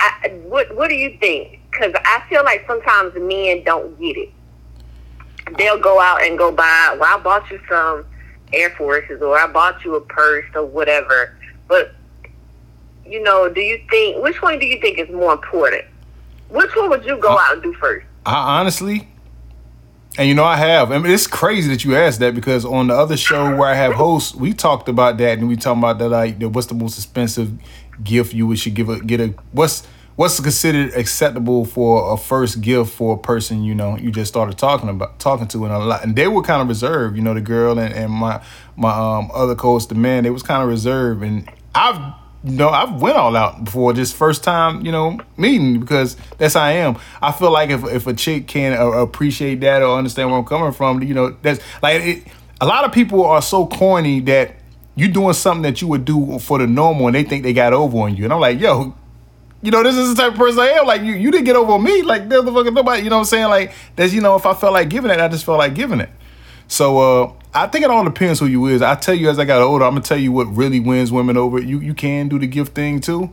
I, 0.00 0.30
what 0.44 0.74
What 0.74 0.88
do 0.88 0.94
you 0.94 1.16
think? 1.18 1.60
Because 1.70 1.94
I 2.04 2.22
feel 2.28 2.44
like 2.44 2.64
sometimes 2.66 3.14
men 3.14 3.64
don't 3.64 3.98
get 4.00 4.16
it. 4.16 4.32
They'll 5.58 5.80
go 5.80 6.00
out 6.00 6.22
and 6.22 6.38
go 6.38 6.52
buy. 6.52 6.96
Well, 6.98 7.18
I 7.18 7.20
bought 7.22 7.50
you 7.50 7.60
some 7.68 8.04
Air 8.52 8.70
Forces, 8.70 9.20
or 9.20 9.38
I 9.38 9.46
bought 9.46 9.84
you 9.84 9.94
a 9.96 10.00
purse, 10.00 10.46
or 10.54 10.64
whatever. 10.64 11.36
But 11.68 11.94
you 13.06 13.22
know, 13.22 13.48
do 13.48 13.60
you 13.60 13.80
think 13.90 14.22
which 14.22 14.40
one 14.42 14.58
do 14.58 14.66
you 14.66 14.80
think 14.80 14.98
is 14.98 15.08
more 15.10 15.32
important? 15.32 15.84
Which 16.48 16.74
one 16.76 16.90
would 16.90 17.04
you 17.04 17.16
go 17.18 17.34
Uh, 17.34 17.38
out 17.40 17.52
and 17.54 17.62
do 17.62 17.72
first? 17.74 18.06
I 18.26 18.60
honestly, 18.60 19.08
and 20.16 20.28
you 20.28 20.34
know, 20.34 20.44
I 20.44 20.56
have. 20.56 20.92
I 20.92 20.98
mean, 20.98 21.12
it's 21.12 21.26
crazy 21.26 21.68
that 21.70 21.84
you 21.84 21.96
asked 21.96 22.20
that 22.20 22.34
because 22.34 22.64
on 22.64 22.86
the 22.86 22.94
other 22.94 23.16
show 23.16 23.56
where 23.56 23.68
I 23.68 23.74
have 23.74 23.92
hosts, 23.94 24.34
we 24.34 24.52
talked 24.52 24.88
about 24.88 25.18
that 25.18 25.38
and 25.38 25.48
we 25.48 25.56
talking 25.56 25.80
about 25.80 25.98
that 25.98 26.08
like 26.08 26.38
the- 26.38 26.48
what's 26.48 26.68
the 26.68 26.74
most 26.74 26.96
expensive 26.96 27.52
gift 28.02 28.32
you 28.32 28.46
would 28.46 28.58
should 28.58 28.74
give 28.74 28.88
a 28.88 28.98
get 29.00 29.20
a 29.20 29.34
what's 29.52 29.86
what's 30.16 30.38
considered 30.40 30.92
acceptable 30.94 31.64
for 31.64 32.12
a 32.12 32.16
first 32.16 32.60
gift 32.60 32.92
for 32.92 33.14
a 33.14 33.18
person 33.18 33.62
you 33.62 33.72
know 33.74 33.96
you 33.96 34.10
just 34.10 34.28
started 34.32 34.58
talking 34.58 34.88
about 34.88 35.18
talking 35.20 35.46
to 35.46 35.64
and 35.64 35.72
a 35.72 35.78
lot 35.78 36.02
and 36.02 36.16
they 36.16 36.26
were 36.26 36.42
kind 36.42 36.60
of 36.60 36.66
reserved 36.66 37.16
you 37.16 37.22
know 37.22 37.34
the 37.34 37.40
girl 37.40 37.78
and, 37.78 37.94
and 37.94 38.12
my 38.12 38.40
my 38.76 38.90
um 38.90 39.30
other 39.32 39.54
co-host 39.54 39.88
the 39.90 39.94
man 39.94 40.24
they 40.24 40.30
was 40.30 40.42
kind 40.42 40.60
of 40.60 40.68
reserved 40.68 41.22
and 41.22 41.48
I've 41.72 42.00
know, 42.44 42.68
I've 42.68 43.00
went 43.00 43.16
all 43.16 43.34
out 43.36 43.64
before 43.64 43.92
this 43.92 44.12
first 44.12 44.44
time, 44.44 44.84
you 44.84 44.92
know, 44.92 45.18
meeting 45.36 45.80
because 45.80 46.16
that's 46.38 46.54
how 46.54 46.62
I 46.62 46.72
am. 46.72 46.98
I 47.22 47.32
feel 47.32 47.50
like 47.50 47.70
if 47.70 47.84
if 47.84 48.06
a 48.06 48.14
chick 48.14 48.46
can 48.46 48.72
appreciate 48.72 49.60
that 49.60 49.82
or 49.82 49.96
understand 49.96 50.30
where 50.30 50.38
I'm 50.38 50.44
coming 50.44 50.72
from, 50.72 51.02
you 51.02 51.14
know, 51.14 51.36
that's 51.42 51.60
like 51.82 52.02
it, 52.02 52.26
a 52.60 52.66
lot 52.66 52.84
of 52.84 52.92
people 52.92 53.24
are 53.24 53.42
so 53.42 53.66
corny 53.66 54.20
that 54.20 54.56
you 54.94 55.08
doing 55.08 55.32
something 55.32 55.62
that 55.62 55.80
you 55.80 55.88
would 55.88 56.04
do 56.04 56.38
for 56.38 56.58
the 56.58 56.66
normal 56.66 57.06
and 57.08 57.16
they 57.16 57.24
think 57.24 57.42
they 57.42 57.52
got 57.52 57.72
over 57.72 57.98
on 57.98 58.16
you. 58.16 58.24
And 58.24 58.32
I'm 58.32 58.40
like, 58.40 58.60
yo, 58.60 58.94
you 59.62 59.70
know, 59.70 59.82
this 59.82 59.96
is 59.96 60.14
the 60.14 60.22
type 60.22 60.32
of 60.32 60.38
person 60.38 60.60
I 60.60 60.68
am. 60.68 60.86
Like 60.86 61.02
you, 61.02 61.14
you 61.14 61.30
didn't 61.30 61.46
get 61.46 61.56
over 61.56 61.72
on 61.72 61.82
me. 61.82 62.02
Like 62.02 62.28
there's 62.28 62.44
the 62.44 62.52
fucking 62.52 62.74
nobody. 62.74 63.02
You 63.02 63.10
know 63.10 63.16
what 63.16 63.20
I'm 63.20 63.26
saying? 63.26 63.48
Like 63.48 63.72
that's 63.96 64.12
you 64.12 64.20
know, 64.20 64.36
if 64.36 64.44
I 64.44 64.54
felt 64.54 64.74
like 64.74 64.90
giving 64.90 65.10
it, 65.10 65.18
I 65.18 65.28
just 65.28 65.44
felt 65.44 65.58
like 65.58 65.74
giving 65.74 66.00
it. 66.00 66.10
So 66.68 66.98
uh, 66.98 67.32
I 67.54 67.68
think 67.68 67.84
it 67.84 67.90
all 67.90 68.04
depends 68.04 68.40
who 68.40 68.46
you 68.46 68.66
is. 68.66 68.82
I 68.82 68.94
tell 68.96 69.14
you 69.14 69.30
as 69.30 69.38
I 69.38 69.44
got 69.44 69.62
older, 69.62 69.84
I'm 69.84 69.92
gonna 69.92 70.02
tell 70.02 70.18
you 70.18 70.32
what 70.32 70.44
really 70.46 70.80
wins 70.80 71.12
women 71.12 71.36
over. 71.36 71.60
You 71.60 71.80
you 71.80 71.94
can 71.94 72.28
do 72.28 72.38
the 72.38 72.46
gift 72.46 72.74
thing 72.74 73.00
too, 73.00 73.30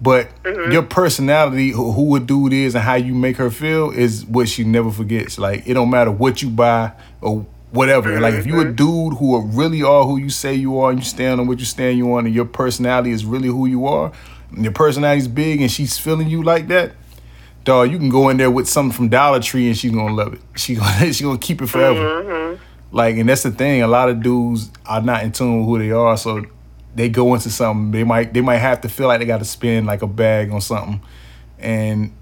but 0.00 0.28
mm-hmm. 0.42 0.72
your 0.72 0.82
personality, 0.82 1.70
who, 1.70 1.92
who 1.92 2.16
a 2.16 2.20
dude 2.20 2.52
is, 2.52 2.74
and 2.74 2.82
how 2.82 2.94
you 2.94 3.14
make 3.14 3.36
her 3.36 3.50
feel 3.50 3.90
is 3.90 4.24
what 4.26 4.48
she 4.48 4.64
never 4.64 4.90
forgets. 4.90 5.38
Like 5.38 5.66
it 5.66 5.74
don't 5.74 5.90
matter 5.90 6.10
what 6.10 6.42
you 6.42 6.50
buy 6.50 6.92
or 7.20 7.46
whatever. 7.70 8.10
Mm-hmm. 8.10 8.22
Like 8.22 8.34
if 8.34 8.46
you 8.46 8.60
a 8.60 8.64
mm-hmm. 8.64 8.74
dude 8.74 9.18
who 9.18 9.34
are 9.34 9.42
really 9.42 9.82
are 9.82 10.04
who 10.04 10.16
you 10.16 10.30
say 10.30 10.54
you 10.54 10.78
are 10.80 10.90
and 10.90 10.98
you 10.98 11.04
stand 11.04 11.40
on 11.40 11.46
what 11.46 11.58
you 11.58 11.64
stand 11.64 11.96
you 11.98 12.12
on 12.14 12.26
and 12.26 12.34
your 12.34 12.44
personality 12.44 13.10
is 13.10 13.24
really 13.24 13.48
who 13.48 13.66
you 13.66 13.86
are, 13.86 14.12
and 14.50 14.64
your 14.64 14.72
personality's 14.72 15.28
big 15.28 15.60
and 15.60 15.70
she's 15.70 15.98
feeling 15.98 16.28
you 16.28 16.42
like 16.42 16.68
that, 16.68 16.92
dog, 17.64 17.90
you 17.90 17.98
can 17.98 18.08
go 18.08 18.28
in 18.28 18.36
there 18.36 18.50
with 18.50 18.68
something 18.68 18.94
from 18.94 19.08
Dollar 19.08 19.40
Tree 19.40 19.68
and 19.68 19.76
she's 19.76 19.92
gonna 19.92 20.14
love 20.14 20.34
it. 20.34 20.40
She 20.56 20.74
gonna 20.74 21.12
she 21.12 21.24
gonna 21.24 21.38
keep 21.38 21.62
it 21.62 21.66
forever. 21.66 22.43
Like, 22.94 23.16
and 23.16 23.28
that's 23.28 23.42
the 23.42 23.50
thing. 23.50 23.82
A 23.82 23.88
lot 23.88 24.08
of 24.08 24.22
dudes 24.22 24.70
are 24.86 25.02
not 25.02 25.24
in 25.24 25.32
tune 25.32 25.58
with 25.58 25.66
who 25.66 25.78
they 25.80 25.90
are, 25.90 26.16
so 26.16 26.44
they 26.94 27.08
go 27.08 27.34
into 27.34 27.50
something. 27.50 27.90
They 27.90 28.04
might 28.04 28.32
they 28.32 28.40
might 28.40 28.58
have 28.58 28.82
to 28.82 28.88
feel 28.88 29.08
like 29.08 29.18
they 29.18 29.26
got 29.26 29.38
to 29.38 29.44
spend 29.44 29.86
like 29.86 30.02
a 30.02 30.06
bag 30.06 30.52
on 30.52 30.60
something, 30.60 31.02
and 31.58 32.12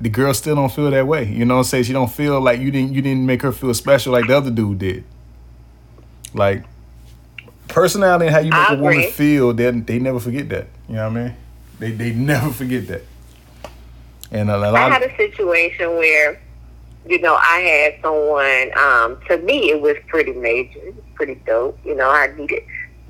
the 0.00 0.08
girl 0.08 0.32
still 0.32 0.54
don't 0.56 0.72
feel 0.72 0.90
that 0.90 1.06
way. 1.06 1.24
You 1.26 1.44
know 1.44 1.56
what 1.56 1.58
I'm 1.60 1.64
saying? 1.64 1.84
She 1.84 1.92
don't 1.92 2.10
feel 2.10 2.40
like 2.40 2.60
you 2.60 2.70
didn't 2.70 2.94
you 2.94 3.02
didn't 3.02 3.26
make 3.26 3.42
her 3.42 3.52
feel 3.52 3.74
special 3.74 4.12
like 4.14 4.26
the 4.26 4.38
other 4.38 4.50
dude 4.50 4.78
did. 4.78 5.04
Like 6.32 6.64
personality 7.68 8.26
and 8.26 8.34
how 8.34 8.40
you 8.40 8.50
make 8.52 8.70
I 8.70 8.74
a 8.74 8.76
woman 8.78 8.98
agree. 9.00 9.10
feel, 9.10 9.52
they 9.52 9.70
they 9.70 9.98
never 9.98 10.18
forget 10.18 10.48
that. 10.48 10.68
You 10.88 10.94
know 10.94 11.10
what 11.10 11.18
I 11.18 11.24
mean? 11.24 11.36
They 11.78 11.90
they 11.90 12.12
never 12.14 12.50
forget 12.52 12.88
that. 12.88 13.02
And 14.30 14.50
a 14.50 14.56
lot 14.56 14.74
I 14.74 14.88
had 14.88 15.02
a 15.02 15.14
situation 15.14 15.90
where, 15.90 16.40
you 17.08 17.20
know, 17.20 17.34
I 17.34 17.60
had 17.60 17.94
someone. 18.02 18.70
Um, 18.76 19.20
to 19.28 19.38
me, 19.38 19.70
it 19.70 19.80
was 19.80 19.96
pretty 20.08 20.32
major, 20.32 20.94
pretty 21.14 21.36
dope. 21.46 21.78
You 21.84 21.94
know, 21.94 22.10
I 22.10 22.34
needed. 22.36 22.62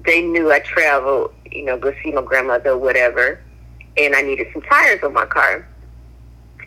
They 0.05 0.23
knew 0.23 0.53
I 0.53 0.61
traveled. 0.61 1.33
You 1.51 1.65
know, 1.65 1.79
go 1.79 1.93
see 2.03 2.13
my 2.13 2.23
grandmother, 2.23 2.71
or 2.71 2.79
whatever, 2.79 3.41
and 3.97 4.15
I 4.15 4.23
needed 4.23 4.49
some 4.53 4.63
tires 4.63 5.03
on 5.03 5.13
my 5.13 5.27
car. 5.27 5.67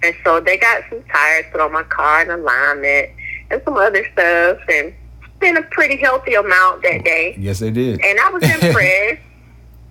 And 0.01 0.15
so 0.23 0.39
they 0.39 0.57
got 0.57 0.83
some 0.89 1.03
tires 1.03 1.45
put 1.51 1.61
on 1.61 1.71
my 1.71 1.83
car, 1.83 2.21
and 2.21 2.31
alignment, 2.31 3.09
and 3.49 3.61
some 3.65 3.77
other 3.77 4.05
stuff, 4.13 4.59
and 4.69 4.93
spent 5.35 5.57
a 5.57 5.63
pretty 5.63 5.97
healthy 5.97 6.33
amount 6.33 6.83
that 6.83 7.03
day. 7.03 7.35
yes, 7.37 7.59
they 7.59 7.71
did. 7.71 8.01
And 8.03 8.19
I 8.19 8.29
was 8.29 8.43
impressed. 8.43 9.21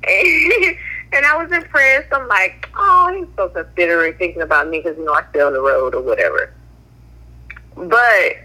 and, 0.04 0.76
and 1.12 1.24
I 1.26 1.42
was 1.42 1.50
impressed. 1.52 2.12
I'm 2.12 2.28
like, 2.28 2.68
oh, 2.76 3.14
he's 3.16 3.34
so 3.36 3.48
considerate 3.48 4.18
thinking 4.18 4.42
about 4.42 4.68
me 4.68 4.80
because, 4.80 4.96
you 4.98 5.04
know, 5.04 5.14
I 5.14 5.24
stay 5.30 5.40
on 5.40 5.52
the 5.52 5.60
road 5.60 5.94
or 5.94 6.02
whatever. 6.02 6.52
But 7.88 8.36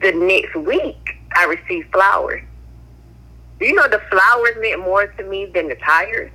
the 0.00 0.12
next 0.12 0.54
week, 0.56 1.16
I 1.36 1.44
received 1.44 1.92
flowers. 1.92 2.42
Do 3.60 3.66
you 3.66 3.74
know 3.74 3.86
the 3.88 4.00
flowers 4.10 4.56
meant 4.60 4.80
more 4.80 5.06
to 5.06 5.22
me 5.24 5.46
than 5.46 5.68
the 5.68 5.76
tires? 5.76 6.30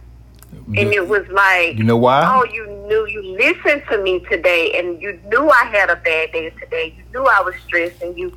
And 0.67 0.93
it 0.93 1.07
was 1.09 1.27
like, 1.29 1.77
You 1.77 1.83
know 1.83 1.97
why? 1.97 2.23
oh, 2.25 2.45
you 2.53 2.65
knew 2.87 3.05
you 3.07 3.21
listened 3.37 3.83
to 3.91 4.01
me 4.01 4.19
today, 4.29 4.73
and 4.79 5.01
you 5.01 5.19
knew 5.27 5.49
I 5.49 5.65
had 5.65 5.89
a 5.89 5.95
bad 5.97 6.31
day 6.31 6.49
today. 6.61 6.93
You 6.97 7.03
knew 7.13 7.25
I 7.27 7.41
was 7.41 7.53
stressed, 7.65 8.01
and 8.01 8.17
you 8.17 8.31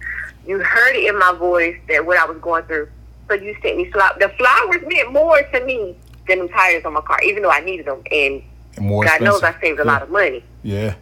you 0.47 0.59
heard 0.63 0.97
it 0.97 1.09
in 1.09 1.19
my 1.19 1.33
voice 1.39 1.77
that 1.89 2.05
what 2.05 2.19
I 2.19 2.25
was 2.25 2.39
going 2.41 2.65
through. 2.65 2.89
So 3.29 3.35
you 3.35 3.55
sent 3.63 3.77
me 3.77 3.91
flowers. 3.93 4.17
The 4.19 4.29
flowers 4.31 4.83
meant 4.87 5.13
more 5.13 5.41
to 5.43 5.65
me 5.65 5.97
than 6.27 6.41
the 6.41 6.49
tires 6.49 6.85
on 6.85 6.95
my 6.95 7.01
car, 7.03 7.21
even 7.25 7.43
though 7.43 7.51
I 7.51 7.61
needed 7.61 7.87
them. 7.87 8.03
And 8.11 8.43
And 8.77 9.05
God 9.05 9.21
knows 9.21 9.43
I 9.45 9.55
saved 9.61 9.79
a 9.79 9.85
Yeah. 9.85 9.93
lot 9.93 10.03
of 10.03 10.11
money. 10.11 10.43
Yeah. 10.63 10.95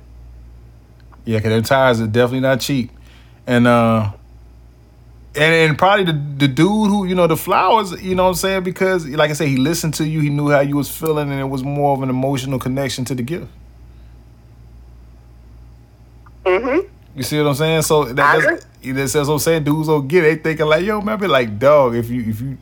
Yeah, 1.29 1.41
because 1.41 1.51
their 1.51 1.61
tires 1.61 2.01
are 2.01 2.07
definitely 2.07 2.41
not 2.41 2.59
cheap. 2.61 2.91
And 3.47 3.67
uh 3.67 4.13
and, 5.35 5.55
and 5.55 5.79
probably 5.79 6.07
the, 6.07 6.13
the 6.13 6.49
dude 6.49 6.89
who, 6.89 7.05
you 7.05 7.15
know, 7.15 7.27
the 7.27 7.37
flowers, 7.37 8.03
you 8.03 8.15
know 8.15 8.23
what 8.25 8.31
I'm 8.31 8.35
saying? 8.37 8.63
Because 8.63 9.07
like 9.07 9.29
I 9.29 9.35
said, 9.35 9.49
he 9.49 9.59
listened 9.59 9.93
to 9.95 10.07
you, 10.09 10.21
he 10.21 10.31
knew 10.31 10.49
how 10.49 10.61
you 10.61 10.77
was 10.77 10.89
feeling, 10.91 11.31
and 11.31 11.39
it 11.39 11.45
was 11.45 11.63
more 11.63 11.95
of 11.95 12.03
an 12.03 12.09
emotional 12.09 12.59
connection 12.59 13.05
to 13.05 13.15
the 13.15 13.23
gift. 13.23 13.47
hmm 16.47 16.79
You 17.15 17.23
see 17.23 17.37
what 17.37 17.49
I'm 17.49 17.55
saying? 17.57 17.83
So 17.83 18.05
that, 18.05 18.17
that's, 18.17 18.65
that's, 18.83 19.13
that's 19.13 19.29
what 19.29 19.35
I'm 19.35 19.39
saying. 19.39 19.65
Dudes 19.65 19.89
don't 19.89 20.09
get 20.09 20.25
it. 20.25 20.43
They 20.43 20.51
thinking 20.51 20.65
like, 20.67 20.83
yo, 20.83 21.03
man, 21.03 21.21
be 21.21 21.27
like, 21.27 21.59
dog, 21.59 21.95
if 21.95 22.09
you 22.09 22.23
if 22.23 22.41
you 22.41 22.57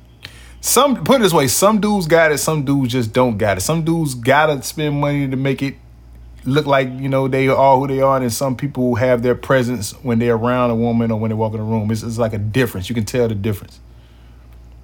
some 0.60 1.04
put 1.04 1.20
it 1.20 1.22
this 1.22 1.32
way, 1.32 1.46
some 1.46 1.80
dudes 1.80 2.08
got 2.08 2.32
it, 2.32 2.38
some 2.38 2.64
dudes 2.64 2.90
just 2.90 3.12
don't 3.12 3.38
got 3.38 3.58
it. 3.58 3.60
Some 3.60 3.84
dudes 3.84 4.16
gotta 4.16 4.60
spend 4.62 5.00
money 5.00 5.28
to 5.28 5.36
make 5.36 5.62
it 5.62 5.76
look 6.47 6.66
like, 6.66 6.88
you 6.88 7.09
know, 7.09 7.28
they 7.28 7.49
are 7.49 7.78
who 7.78 7.86
they 7.86 8.01
are, 8.01 8.16
and 8.16 8.32
some 8.32 8.57
people 8.57 8.94
have 8.94 9.22
their 9.22 9.34
presence 9.34 9.92
when 10.03 10.18
they're 10.18 10.36
around 10.36 10.70
a 10.70 10.76
woman 10.76 11.11
or 11.11 11.18
when 11.18 11.30
they 11.30 11.34
walk 11.34 11.55
in 11.55 11.61
a 11.61 11.64
room. 11.64 11.90
It's, 11.90 12.03
it's 12.03 12.18
like 12.18 12.32
a 12.32 12.38
difference. 12.38 12.88
You 12.88 12.94
can 12.94 13.05
tell 13.05 13.28
the 13.28 13.34
difference. 13.34 13.80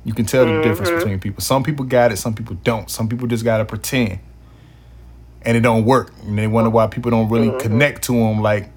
You 0.05 0.13
can 0.13 0.27
tell 0.27 0.45
the 0.45 0.63
difference 0.63 0.91
mm-hmm. 0.91 0.99
between 0.99 1.21
people. 1.21 1.43
Some 1.43 1.63
people 1.63 1.85
got 1.85 2.11
it, 2.11 2.17
some 2.17 2.35
people 2.35 2.57
don't. 2.65 2.91
Some 2.91 3.09
people 3.09 3.29
just 3.29 3.45
gotta 3.45 3.65
pretend. 3.65 4.19
And 5.43 5.57
it 5.57 5.61
don't 5.61 5.85
work. 5.85 6.13
And 6.25 6.39
they 6.39 6.47
wonder 6.47 6.71
why 6.71 6.87
people 6.89 7.11
don't 7.11 7.29
really 7.29 7.49
mm-hmm. 7.49 7.59
connect 7.59 8.03
to 8.05 8.13
them 8.13 8.43
like 8.43 8.71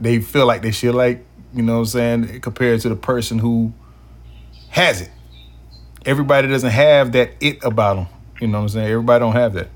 they 0.00 0.20
feel 0.20 0.46
like 0.46 0.62
they 0.62 0.70
should 0.70 0.94
like, 0.94 1.24
you 1.52 1.62
know 1.62 1.74
what 1.74 1.78
I'm 1.80 1.86
saying, 1.86 2.40
compared 2.40 2.80
to 2.82 2.88
the 2.88 2.96
person 2.96 3.38
who 3.38 3.72
has 4.70 5.00
it. 5.00 5.10
Everybody 6.06 6.48
doesn't 6.48 6.70
have 6.70 7.12
that 7.12 7.32
it 7.40 7.62
about 7.64 7.96
them. 7.96 8.06
You 8.40 8.46
know 8.46 8.58
what 8.58 8.62
I'm 8.62 8.68
saying? 8.68 8.86
Everybody 8.86 9.20
don't 9.20 9.32
have 9.32 9.54
that. 9.54 9.68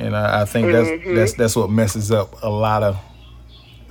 And 0.00 0.16
I, 0.16 0.42
I 0.42 0.44
think 0.46 0.72
that's 0.72 0.90
that's 1.04 1.32
that's 1.34 1.56
what 1.56 1.70
messes 1.70 2.10
up 2.10 2.42
a 2.42 2.48
lot 2.48 2.82
of 2.82 2.98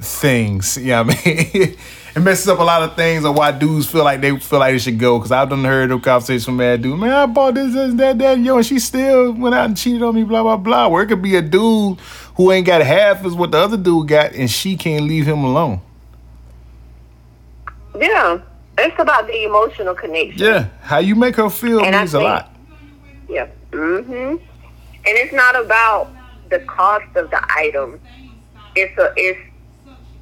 things. 0.01 0.77
You 0.77 0.87
know 0.87 1.03
what 1.03 1.17
I 1.25 1.29
mean? 1.29 1.77
it 2.15 2.19
messes 2.19 2.47
up 2.47 2.59
a 2.59 2.63
lot 2.63 2.81
of 2.81 2.95
things 2.95 3.23
of 3.23 3.35
why 3.35 3.51
dudes 3.51 3.85
feel 3.89 4.03
like 4.03 4.21
they 4.21 4.37
feel 4.39 4.59
like 4.59 4.73
they 4.73 4.79
should 4.79 4.97
go. 4.97 5.19
Cause 5.19 5.31
I've 5.31 5.49
done 5.49 5.63
heard 5.63 5.91
of 5.91 6.01
conversations 6.01 6.45
from 6.45 6.57
mad 6.57 6.81
dude, 6.81 6.97
man, 6.99 7.11
I 7.11 7.25
bought 7.27 7.53
this, 7.53 7.73
this, 7.73 7.93
that, 7.95 8.17
that, 8.17 8.39
yo, 8.39 8.57
and 8.57 8.65
she 8.65 8.79
still 8.79 9.33
went 9.33 9.53
out 9.53 9.65
and 9.65 9.77
cheated 9.77 10.01
on 10.01 10.15
me, 10.15 10.23
blah, 10.23 10.41
blah, 10.41 10.57
blah. 10.57 10.87
Where 10.87 11.03
it 11.03 11.07
could 11.07 11.21
be 11.21 11.35
a 11.35 11.41
dude 11.41 11.99
who 12.35 12.51
ain't 12.51 12.65
got 12.65 12.81
half 12.81 13.23
as 13.23 13.33
what 13.33 13.51
the 13.51 13.59
other 13.59 13.77
dude 13.77 14.07
got, 14.07 14.33
and 14.33 14.49
she 14.49 14.75
can't 14.75 15.05
leave 15.05 15.27
him 15.27 15.43
alone. 15.43 15.81
Yeah. 17.99 18.41
It's 18.77 18.97
about 18.97 19.27
the 19.27 19.43
emotional 19.43 19.93
connection. 19.93 20.39
Yeah. 20.39 20.67
How 20.81 20.99
you 20.99 21.15
make 21.15 21.35
her 21.35 21.49
feel 21.49 21.83
And 21.83 21.95
means 21.95 22.13
a 22.13 22.21
lot. 22.21 22.55
Yeah. 23.27 23.47
Mm 23.71 24.05
Mhm. 24.05 24.41
And 25.09 25.17
it's 25.17 25.33
not 25.33 25.59
about 25.59 26.11
the 26.51 26.59
cost 26.59 27.15
of 27.15 27.31
the 27.31 27.41
item. 27.55 27.99
It's 28.75 28.95
a 28.99 29.11
it's 29.17 29.39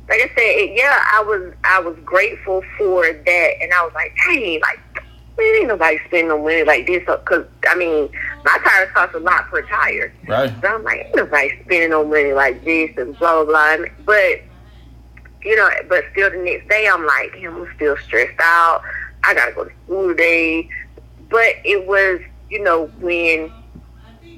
like 0.08 0.22
I 0.22 0.28
said. 0.30 0.38
It, 0.38 0.78
yeah, 0.78 1.02
I 1.14 1.22
was 1.24 1.54
I 1.66 1.82
was 1.82 1.98
grateful 2.06 2.64
for 2.78 3.04
that, 3.04 3.52
and 3.62 3.74
I 3.74 3.84
was 3.84 3.94
like, 3.94 4.16
dang, 4.26 4.62
like 4.62 4.80
man, 5.38 5.56
ain't 5.58 5.68
nobody 5.68 6.00
spending 6.08 6.30
no 6.30 6.42
money 6.42 6.64
like 6.64 6.88
this. 6.88 7.04
Because 7.06 7.46
I 7.68 7.76
mean, 7.76 8.10
my 8.46 8.58
tires 8.64 8.90
cost 8.94 9.14
a 9.14 9.20
lot 9.20 9.50
per 9.50 9.62
tire. 9.64 10.14
Right. 10.26 10.54
So 10.62 10.68
I'm 10.70 10.84
like, 10.86 11.08
ain't 11.08 11.16
nobody 11.18 11.50
spending 11.66 11.90
no 11.90 12.06
money 12.06 12.32
like 12.32 12.64
this 12.64 12.92
and 12.96 13.18
blah 13.20 13.44
blah 13.44 13.76
blah. 13.76 13.86
But 14.06 14.42
you 15.44 15.58
know, 15.58 15.70
but 15.90 16.06
still 16.14 16.32
the 16.32 16.38
next 16.38 16.70
day 16.70 16.88
I'm 16.88 17.06
like, 17.06 17.34
damn, 17.34 17.58
I'm 17.58 17.76
still 17.76 17.98
stressed 17.98 18.40
out. 18.40 18.84
I 19.26 19.34
gotta 19.34 19.52
go 19.52 19.66
to 19.66 19.72
school 19.84 20.08
today. 20.08 20.70
But 21.30 21.56
it 21.66 21.86
was, 21.86 22.22
you 22.50 22.64
know, 22.64 22.86
when 23.02 23.52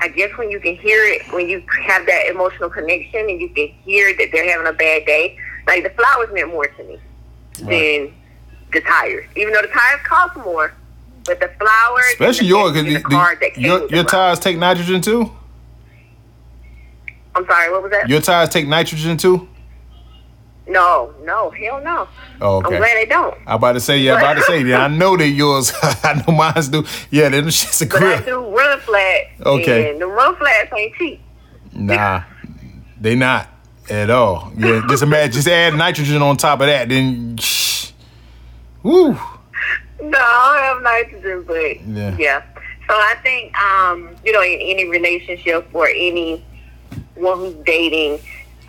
I 0.02 0.08
guess 0.08 0.36
when 0.38 0.50
you 0.50 0.60
can 0.60 0.76
hear 0.76 1.04
it, 1.06 1.22
when 1.34 1.50
you 1.50 1.64
have 1.86 2.06
that 2.06 2.28
emotional 2.30 2.70
connection 2.70 3.30
and 3.30 3.42
you 3.42 3.50
can 3.50 3.68
hear 3.84 4.16
that 4.18 4.30
they're 4.32 4.50
having 4.50 4.68
a 4.68 4.74
bad 4.74 5.06
day, 5.06 5.38
like 5.68 5.84
the 5.84 5.90
flowers 5.92 6.30
meant 6.32 6.50
more 6.50 6.68
to 6.68 6.84
me 6.84 7.00
than 7.60 8.14
the 8.72 8.82
tires. 8.82 9.26
Even 9.36 9.54
though 9.54 9.62
the 9.62 9.68
tires 9.68 10.02
cost 10.06 10.38
more, 10.38 10.74
but 11.26 11.40
the 11.40 11.50
flowers, 11.60 12.06
Especially 12.14 12.48
yours, 12.48 12.74
because 12.74 12.94
the 12.94 13.02
card 13.02 13.40
that 13.42 13.58
your, 13.58 13.88
your 13.90 14.04
tires 14.04 14.40
take 14.40 14.58
nitrogen 14.58 15.02
too? 15.02 15.32
I'm 17.36 17.46
sorry, 17.46 17.72
what 17.72 17.84
was 17.84 17.92
that? 17.92 18.10
Your 18.10 18.22
tires 18.22 18.50
take 18.50 18.68
nitrogen 18.68 19.18
too? 19.18 19.48
No, 20.70 21.14
no, 21.24 21.50
hell 21.50 21.82
no. 21.84 22.08
Oh, 22.42 22.58
I'm 22.64 22.70
glad 22.70 22.96
they 22.96 23.06
don't. 23.06 23.36
I'm 23.48 23.56
about 23.56 23.74
to 23.74 23.80
say, 23.80 23.98
yeah, 24.00 24.14
I'm 24.14 24.20
about 24.20 24.34
to 24.36 24.42
say, 24.44 24.64
yeah, 24.64 24.84
I 24.84 24.88
know 25.02 25.18
that 25.18 25.28
yours, 25.28 25.74
I 25.84 26.24
know 26.26 26.34
mine's 26.34 26.70
do. 26.70 26.86
Yeah, 27.12 27.30
them 27.30 27.50
shit's 27.50 27.82
a 27.82 27.86
But 27.88 28.04
I 28.04 28.22
do 28.22 28.56
run 28.56 28.80
flats. 28.82 29.30
Okay. 29.46 29.92
And 29.92 30.02
the 30.02 30.08
run 30.08 30.36
flats 30.36 30.72
ain't 30.78 30.96
cheap. 30.96 31.22
Nah, 31.74 32.24
they 33.00 33.16
not 33.16 33.50
at 33.90 34.10
all. 34.10 34.52
Yeah, 34.58 34.86
just 34.88 35.04
imagine, 35.04 35.32
just 35.34 35.48
add 35.48 35.74
nitrogen 35.76 36.22
on 36.22 36.38
top 36.38 36.62
of 36.62 36.68
that, 36.68 36.90
then, 36.90 37.38
shh. 37.38 37.92
woo. 38.84 39.18
No, 40.02 40.18
I 40.18 40.62
have 40.74 40.82
nitrogen, 40.82 41.44
but 41.46 41.82
Yeah. 41.86 42.16
yeah. 42.18 42.42
So 42.88 42.96
I 42.96 43.16
think, 43.22 43.56
um, 43.62 44.10
you 44.24 44.32
know, 44.32 44.42
in 44.42 44.60
any 44.62 44.88
relationship 44.90 45.68
or 45.74 45.88
any 45.88 46.44
one 47.16 47.38
who's 47.38 47.54
dating, 47.66 48.20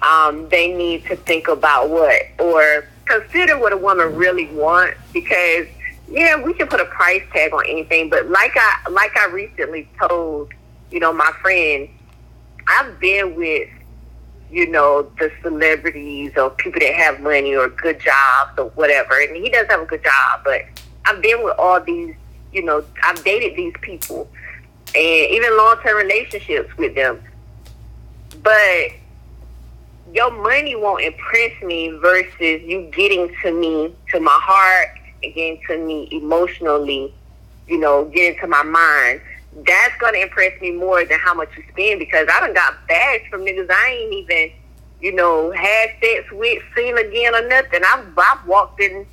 um, 0.03 0.49
they 0.49 0.73
need 0.73 1.05
to 1.07 1.17
think 1.17 1.49
about 1.49 1.91
what 1.91 2.23
or 2.39 2.87
consider 3.05 3.59
what 3.59 3.73
a 3.73 3.77
woman 3.77 4.15
really 4.15 4.47
wants 4.47 4.99
because 5.13 5.67
yeah, 6.09 6.43
we 6.43 6.55
can 6.55 6.67
put 6.67 6.81
a 6.81 6.87
price 6.87 7.23
tag 7.33 7.53
on 7.53 7.65
anything, 7.69 8.11
but 8.11 8.29
like 8.29 8.53
I 8.57 8.91
like 8.91 9.17
I 9.17 9.27
recently 9.27 9.89
told, 10.01 10.53
you 10.91 10.99
know, 10.99 11.13
my 11.13 11.31
friend, 11.41 11.89
I've 12.67 12.99
been 12.99 13.37
with 13.37 13.69
you 14.51 14.69
know, 14.69 15.11
the 15.19 15.31
celebrities 15.43 16.33
or 16.37 16.51
people 16.51 16.81
that 16.81 16.95
have 16.95 17.21
money 17.21 17.55
or 17.55 17.69
good 17.69 18.01
jobs 18.01 18.59
or 18.59 18.67
whatever. 18.71 19.21
And 19.21 19.37
he 19.37 19.49
does 19.49 19.67
have 19.69 19.81
a 19.81 19.87
good 19.87 20.03
job, 20.03 20.41
but 20.45 20.63
I've 21.05 21.23
been 21.23 21.43
with 21.45 21.57
all 21.59 21.81
these, 21.81 22.15
you 22.53 22.65
know, 22.65 22.85
I've 23.05 23.23
dated 23.25 23.57
these 23.57 23.75
people 23.81 24.29
and 24.95 25.31
even 25.31 25.57
long 25.57 25.77
term 25.83 25.97
relationships 25.97 26.77
with 26.77 26.95
them. 26.95 27.23
But 28.43 28.89
your 30.13 30.31
money 30.31 30.75
won't 30.75 31.03
impress 31.03 31.53
me 31.63 31.91
versus 32.01 32.63
you 32.63 32.91
getting 32.93 33.35
to 33.43 33.53
me, 33.53 33.95
to 34.11 34.21
my 34.21 34.39
heart, 34.43 34.99
and 35.23 35.35
getting 35.35 35.61
to 35.69 35.79
me 35.79 36.09
emotionally, 36.11 37.13
you 37.69 37.79
know, 37.79 38.07
getting 38.07 38.39
to 38.41 38.47
my 38.47 38.63
mind. 38.63 39.21
That's 39.67 39.97
gonna 40.01 40.19
impress 40.19 40.61
me 40.61 40.73
more 40.73 41.05
than 41.05 41.19
how 41.19 41.35
much 41.35 41.51
you 41.57 41.65
spend 41.71 41.99
because 41.99 42.29
I 42.33 42.41
done 42.41 42.55
got 42.55 42.87
bags 42.87 43.25
from 43.29 43.43
niggas 43.43 43.69
I 43.71 43.99
ain't 44.01 44.13
even, 44.13 44.51
you 45.01 45.13
know, 45.13 45.51
had 45.51 45.91
sex 46.03 46.31
with, 46.33 46.63
seen 46.77 46.97
again 46.97 47.35
or 47.35 47.47
nothing. 47.49 47.83
I've, 47.85 48.07
I've 48.17 48.47
walked 48.47 48.81
in 48.81 49.07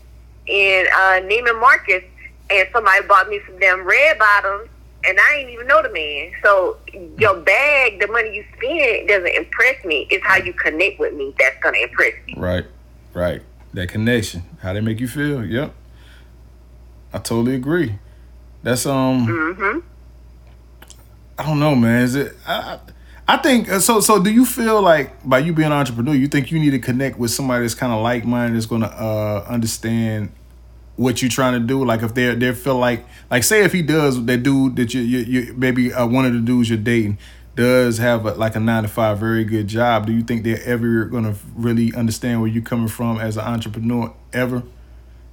in 0.45 0.87
uh, 0.93 1.19
Neiman 1.23 1.59
Marcus 1.59 2.03
and 2.49 2.69
somebody 2.71 3.05
bought 3.07 3.29
me 3.29 3.41
some 3.45 3.59
damn 3.59 3.85
red 3.85 4.17
bottoms 4.17 4.69
and 5.07 5.17
I 5.19 5.35
ain't 5.37 5.49
even 5.49 5.67
know 5.67 5.81
the 5.81 5.89
man. 5.89 6.31
So 6.43 6.77
your 7.17 7.37
bag, 7.37 7.99
the 7.99 8.07
money 8.07 8.35
you 8.35 8.43
spend, 8.57 9.07
doesn't 9.07 9.35
impress 9.35 9.83
me. 9.85 10.07
It's 10.11 10.25
how 10.25 10.35
you 10.35 10.53
connect 10.53 10.99
with 10.99 11.13
me 11.13 11.33
that's 11.39 11.57
gonna 11.63 11.77
impress 11.77 12.13
me. 12.25 12.33
Right, 12.35 12.65
right. 13.13 13.41
That 13.73 13.89
connection, 13.89 14.43
how 14.61 14.73
they 14.73 14.81
make 14.81 14.99
you 14.99 15.07
feel. 15.07 15.45
Yep, 15.45 15.73
I 17.13 17.17
totally 17.19 17.55
agree. 17.55 17.97
That's 18.63 18.85
um. 18.85 19.27
Mm-hmm. 19.27 19.79
I 21.39 21.45
don't 21.45 21.59
know, 21.59 21.75
man. 21.75 22.03
Is 22.03 22.15
it? 22.15 22.33
I, 22.47 22.79
I 23.27 23.37
think 23.37 23.69
uh, 23.69 23.79
so. 23.79 23.99
So, 23.99 24.21
do 24.21 24.31
you 24.31 24.45
feel 24.45 24.81
like 24.81 25.27
by 25.27 25.39
you 25.39 25.53
being 25.53 25.67
an 25.67 25.73
entrepreneur, 25.73 26.15
you 26.15 26.27
think 26.27 26.51
you 26.51 26.59
need 26.59 26.71
to 26.71 26.79
connect 26.79 27.19
with 27.19 27.31
somebody 27.31 27.61
that's 27.61 27.75
kind 27.75 27.93
of 27.93 28.01
like 28.01 28.25
minded, 28.25 28.55
that's 28.55 28.65
going 28.65 28.81
to 28.81 28.87
uh, 28.87 29.45
understand 29.47 30.31
what 30.97 31.21
you're 31.21 31.31
trying 31.31 31.53
to 31.53 31.65
do? 31.65 31.85
Like, 31.85 32.03
if 32.03 32.13
they 32.13 32.35
they 32.35 32.53
feel 32.53 32.77
like, 32.77 33.05
like, 33.31 33.43
say, 33.43 33.63
if 33.63 33.71
he 33.71 33.81
does 33.81 34.23
that 34.25 34.43
dude 34.43 34.75
that 34.75 34.93
you, 34.93 35.01
you, 35.01 35.19
you 35.19 35.53
maybe 35.55 35.93
uh, 35.93 36.05
one 36.05 36.25
of 36.25 36.33
the 36.33 36.39
dudes 36.39 36.69
you're 36.69 36.77
dating 36.77 37.17
does 37.55 37.97
have 37.97 38.25
a, 38.25 38.33
like 38.33 38.55
a 38.55 38.59
nine 38.59 38.83
to 38.83 38.89
five 38.89 39.17
very 39.17 39.43
good 39.43 39.67
job. 39.67 40.05
Do 40.05 40.11
you 40.11 40.21
think 40.23 40.43
they're 40.43 40.61
ever 40.63 41.05
going 41.05 41.23
to 41.23 41.35
really 41.55 41.93
understand 41.95 42.41
where 42.41 42.49
you're 42.49 42.61
coming 42.61 42.87
from 42.87 43.19
as 43.19 43.37
an 43.37 43.45
entrepreneur 43.45 44.13
ever, 44.33 44.61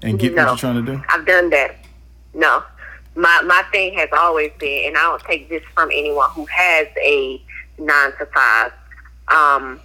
and 0.02 0.18
get 0.18 0.34
No. 0.34 0.44
what 0.44 0.48
you're 0.50 0.72
trying 0.72 0.86
to 0.86 0.92
do? 0.92 1.02
I've 1.08 1.26
done 1.26 1.50
that. 1.50 1.76
No. 2.32 2.62
My 3.16 3.42
my 3.46 3.62
thing 3.70 3.94
has 3.94 4.08
always 4.12 4.50
been, 4.58 4.88
and 4.88 4.96
I 4.96 5.02
don't 5.02 5.22
take 5.22 5.48
this 5.48 5.62
from 5.74 5.90
anyone 5.92 6.30
who 6.30 6.46
has 6.46 6.88
a 7.02 7.40
nine 7.78 8.12
to 8.18 8.26
five. 8.26 8.72
Um, 9.28 9.80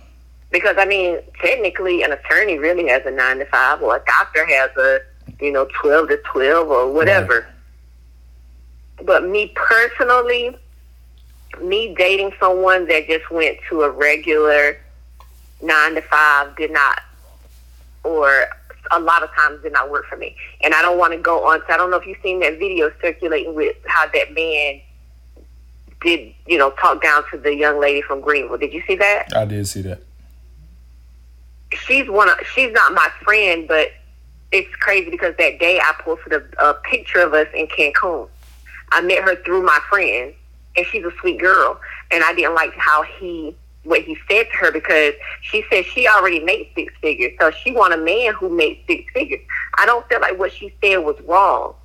because 0.51 0.75
I 0.79 0.85
mean, 0.85 1.19
technically, 1.41 2.01
an 2.01 2.11
attorney 2.11 2.57
really 2.57 2.87
has 2.87 3.05
a 3.05 3.11
nine 3.11 3.37
to 3.37 3.45
five, 3.45 3.81
or 3.83 3.97
a 3.97 4.03
doctor 4.05 4.45
has 4.47 4.71
a 4.77 4.99
you 5.39 5.51
know 5.51 5.67
twelve 5.81 6.09
to 6.09 6.17
twelve, 6.17 6.69
or 6.69 6.91
whatever. 6.91 7.47
But 9.03 9.27
me 9.27 9.51
personally, 9.55 10.55
me 11.61 11.95
dating 11.97 12.33
someone 12.39 12.87
that 12.87 13.07
just 13.07 13.29
went 13.31 13.57
to 13.69 13.83
a 13.83 13.89
regular 13.89 14.77
nine 15.61 15.95
to 15.95 16.01
five 16.01 16.55
did 16.57 16.71
not, 16.71 17.01
or 18.03 18.45
a 18.91 18.99
lot 18.99 19.23
of 19.23 19.29
times 19.31 19.61
did 19.61 19.73
not 19.73 19.89
work 19.91 20.05
for 20.07 20.17
me. 20.17 20.35
And 20.61 20.73
I 20.73 20.81
don't 20.81 20.97
want 20.97 21.13
to 21.13 21.19
go 21.19 21.45
on. 21.45 21.59
So 21.67 21.73
I 21.73 21.77
don't 21.77 21.91
know 21.91 21.97
if 21.97 22.05
you've 22.05 22.17
seen 22.23 22.39
that 22.39 22.59
video 22.59 22.91
circulating 23.01 23.55
with 23.55 23.75
how 23.85 24.07
that 24.07 24.33
man 24.33 24.81
did, 26.01 26.33
you 26.47 26.57
know, 26.57 26.71
talk 26.71 27.01
down 27.03 27.23
to 27.31 27.37
the 27.37 27.53
young 27.53 27.79
lady 27.79 28.01
from 28.01 28.21
Greenville. 28.21 28.57
Did 28.57 28.73
you 28.73 28.81
see 28.87 28.95
that? 28.95 29.27
I 29.35 29.45
did 29.45 29.67
see 29.67 29.81
that. 29.83 30.01
she's 31.71 32.09
one 32.09 32.29
of 32.29 32.37
she's 32.53 32.71
not 32.71 32.93
my 32.93 33.09
friend, 33.23 33.67
but 33.67 33.91
it's 34.51 34.73
crazy 34.77 35.09
because 35.09 35.35
that 35.37 35.59
day 35.59 35.79
I 35.79 35.93
posted 35.99 36.33
a, 36.33 36.69
a 36.69 36.73
picture 36.75 37.19
of 37.19 37.33
us 37.33 37.47
in 37.53 37.67
Cancun. 37.67 38.27
I 38.91 39.01
met 39.01 39.23
her 39.23 39.35
through 39.43 39.63
my 39.63 39.79
friend, 39.89 40.33
and 40.75 40.85
she's 40.87 41.05
a 41.05 41.11
sweet 41.19 41.39
girl. 41.39 41.79
And 42.11 42.23
I 42.23 42.33
didn't 42.33 42.55
like 42.55 42.73
how 42.73 43.03
he 43.03 43.55
what 43.83 44.01
he 44.01 44.17
said 44.29 44.45
to 44.51 44.57
her 44.57 44.71
because 44.71 45.13
she 45.41 45.63
said 45.71 45.85
she 45.85 46.07
already 46.07 46.39
made 46.41 46.69
six 46.75 46.93
figures, 47.01 47.31
so 47.39 47.51
she 47.51 47.71
want 47.71 47.93
a 47.93 47.97
man 47.97 48.33
who 48.33 48.49
made 48.49 48.83
six 48.87 49.03
figures. 49.13 49.39
I 49.75 49.85
don't 49.85 50.07
feel 50.09 50.19
like 50.19 50.37
what 50.37 50.51
she 50.51 50.73
said 50.81 50.97
was 50.97 51.19
wrong 51.21 51.75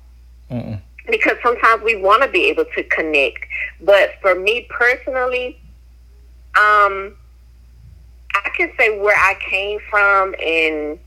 Mm-mm. 0.51 0.79
because 1.09 1.37
sometimes 1.41 1.83
we 1.83 1.95
want 1.95 2.21
to 2.23 2.29
be 2.29 2.45
able 2.45 2.65
to 2.65 2.83
connect. 2.83 3.45
But 3.81 4.11
for 4.21 4.35
me 4.35 4.67
personally, 4.69 5.57
um, 6.57 7.15
I 8.35 8.49
can 8.55 8.71
say 8.77 8.99
where 8.99 9.15
I 9.15 9.35
came 9.49 9.79
from 9.89 10.35
and 10.43 10.99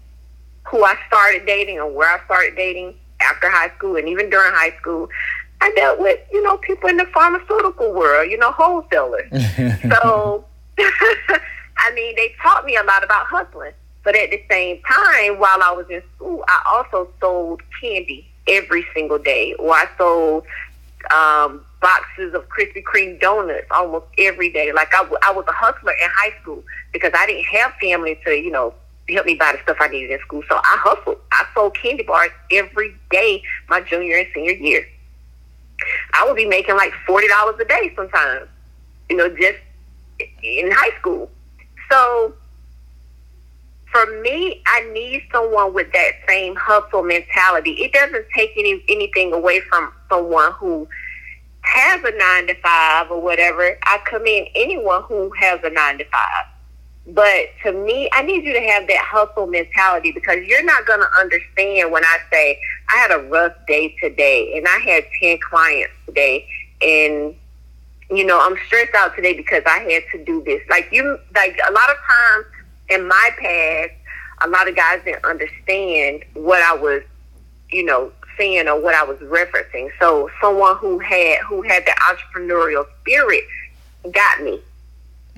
who 0.71 0.85
I 0.85 0.97
started 1.07 1.47
dating 1.47 1.79
and 1.79 1.95
where 1.95 2.09
I 2.09 2.25
started 2.25 2.57
dating 2.57 2.95
after 3.21 3.49
high 3.51 3.71
school 3.77 3.97
and 3.97 4.09
even 4.09 4.31
during 4.31 4.53
high 4.53 4.77
school. 4.81 5.09
I 5.61 5.73
dealt 5.75 5.99
with, 5.99 6.21
you 6.33 6.43
know, 6.45 6.57
people 6.59 6.89
in 6.89 6.99
the 6.99 7.07
pharmaceutical 7.07 7.93
world, 7.93 8.31
you 8.31 8.39
know, 8.39 8.53
wholesalers. 8.53 9.31
So, 9.91 10.45
I 10.79 11.93
mean, 11.95 12.15
they 12.17 12.35
taught 12.43 12.65
me 12.65 12.77
a 12.77 12.83
lot 12.83 13.03
about 13.03 13.27
hustling. 13.27 13.73
But 14.05 14.17
at 14.17 14.31
the 14.31 14.43
same 14.51 14.81
time, 14.83 15.39
while 15.39 15.63
I 15.63 15.73
was 15.73 15.87
in 15.91 16.03
school, 16.15 16.45
I 16.49 16.63
also 16.71 17.11
sold 17.21 17.63
candy 17.81 18.27
every 18.47 18.85
single 18.95 19.19
day, 19.19 19.55
or 19.55 19.73
I 19.73 19.87
sold 19.99 20.45
um, 21.13 21.65
boxes 21.81 22.35
of 22.35 22.49
Krispy 22.49 22.83
Kreme 22.83 23.21
donuts 23.21 23.67
almost 23.71 24.07
every 24.19 24.51
day. 24.51 24.73
Like 24.73 24.95
I, 24.95 24.99
w- 24.99 25.19
I 25.23 25.33
was 25.33 25.45
a 25.49 25.53
hustler 25.53 25.93
in 25.93 26.09
high 26.15 26.35
school 26.41 26.63
because 26.93 27.13
I 27.15 27.27
didn't 27.27 27.47
have 27.47 27.73
family 27.81 28.19
to, 28.25 28.33
you 28.33 28.51
know, 28.51 28.75
help 29.09 29.27
me 29.27 29.35
buy 29.35 29.53
the 29.53 29.59
stuff 29.63 29.77
I 29.81 29.89
needed 29.89 30.11
in 30.11 30.19
school. 30.21 30.43
So 30.49 30.57
I 30.57 30.77
hustled. 30.81 31.19
I 31.33 31.47
sold 31.55 31.77
candy 31.77 32.03
bars 32.03 32.31
every 32.53 32.95
day 33.11 33.43
my 33.69 33.81
junior 33.81 34.19
and 34.19 34.29
senior 34.35 34.53
year. 34.53 34.87
I 36.15 36.27
would 36.27 36.37
be 36.37 36.47
making 36.47 36.77
like 36.77 36.93
forty 37.07 37.29
dollars 37.29 37.57
a 37.61 37.65
day 37.65 37.93
sometimes, 37.95 38.49
you 39.09 39.17
know, 39.17 39.29
just 39.29 39.59
in 40.43 40.71
high 40.71 40.97
school. 40.99 41.31
So 41.91 42.35
for 43.91 44.21
me, 44.21 44.63
I 44.67 44.81
need 44.93 45.23
someone 45.33 45.73
with 45.73 45.93
that 45.93 46.13
same 46.27 46.55
hustle 46.57 47.03
mentality. 47.03 47.73
It 47.83 47.93
doesn't 47.93 48.27
take 48.35 48.51
any 48.57 48.83
anything 48.89 49.33
away 49.33 49.61
from 49.61 49.93
someone 50.11 50.53
who 50.53 50.89
has 51.63 52.03
a 52.05 52.17
nine 52.17 52.47
to 52.49 52.55
five 52.57 53.11
or 53.11 53.21
whatever. 53.21 53.79
I 53.85 53.99
commend 54.07 54.49
anyone 54.55 55.03
who 55.03 55.31
has 55.39 55.61
a 55.63 55.71
nine 55.71 55.99
to 55.99 56.05
five. 56.07 56.45
But 57.09 57.47
to 57.63 57.73
me, 57.73 58.11
I 58.13 58.23
need 58.23 58.45
you 58.45 58.53
to 58.53 58.61
have 58.61 58.87
that 58.87 58.99
hustle 58.99 59.47
mentality 59.47 60.13
because 60.13 60.45
you're 60.47 60.65
not 60.65 60.85
going 60.85 61.01
to 61.01 61.09
understand 61.19 61.91
when 61.91 62.05
I 62.05 62.19
say 62.31 62.61
I 62.95 62.99
had 62.99 63.11
a 63.13 63.19
rough 63.29 63.55
day 63.67 63.97
today 64.01 64.57
and 64.57 64.67
I 64.69 64.79
had 64.79 65.05
10 65.21 65.39
clients 65.49 65.93
today 66.07 66.47
and 66.83 67.35
you 68.11 68.25
know, 68.25 68.41
I'm 68.41 68.57
stressed 68.67 68.95
out 68.95 69.15
today 69.15 69.35
because 69.35 69.63
I 69.67 69.81
had 69.81 70.03
to 70.13 70.25
do 70.25 70.43
this. 70.45 70.63
Like 70.71 70.89
you 70.93 71.19
like 71.35 71.59
a 71.69 71.73
lot 71.73 71.91
of 71.91 71.97
times 71.97 72.47
in 72.89 73.07
my 73.07 73.31
past, 73.39 73.93
a 74.41 74.49
lot 74.49 74.69
of 74.69 74.77
guys 74.77 75.01
didn't 75.05 75.25
understand 75.25 76.25
what 76.35 76.63
I 76.63 76.75
was, 76.75 77.03
you 77.71 77.85
know, 77.85 78.13
saying 78.39 78.67
or 78.67 78.81
what 78.81 78.95
I 78.95 79.05
was 79.05 79.19
referencing. 79.19 79.91
So 79.99 80.31
someone 80.41 80.77
who 80.77 80.99
had 80.99 81.41
who 81.41 81.63
had 81.63 81.85
the 81.85 81.93
entrepreneurial 82.09 82.87
spirit 83.01 83.45
got 84.11 84.43
me. 84.43 84.61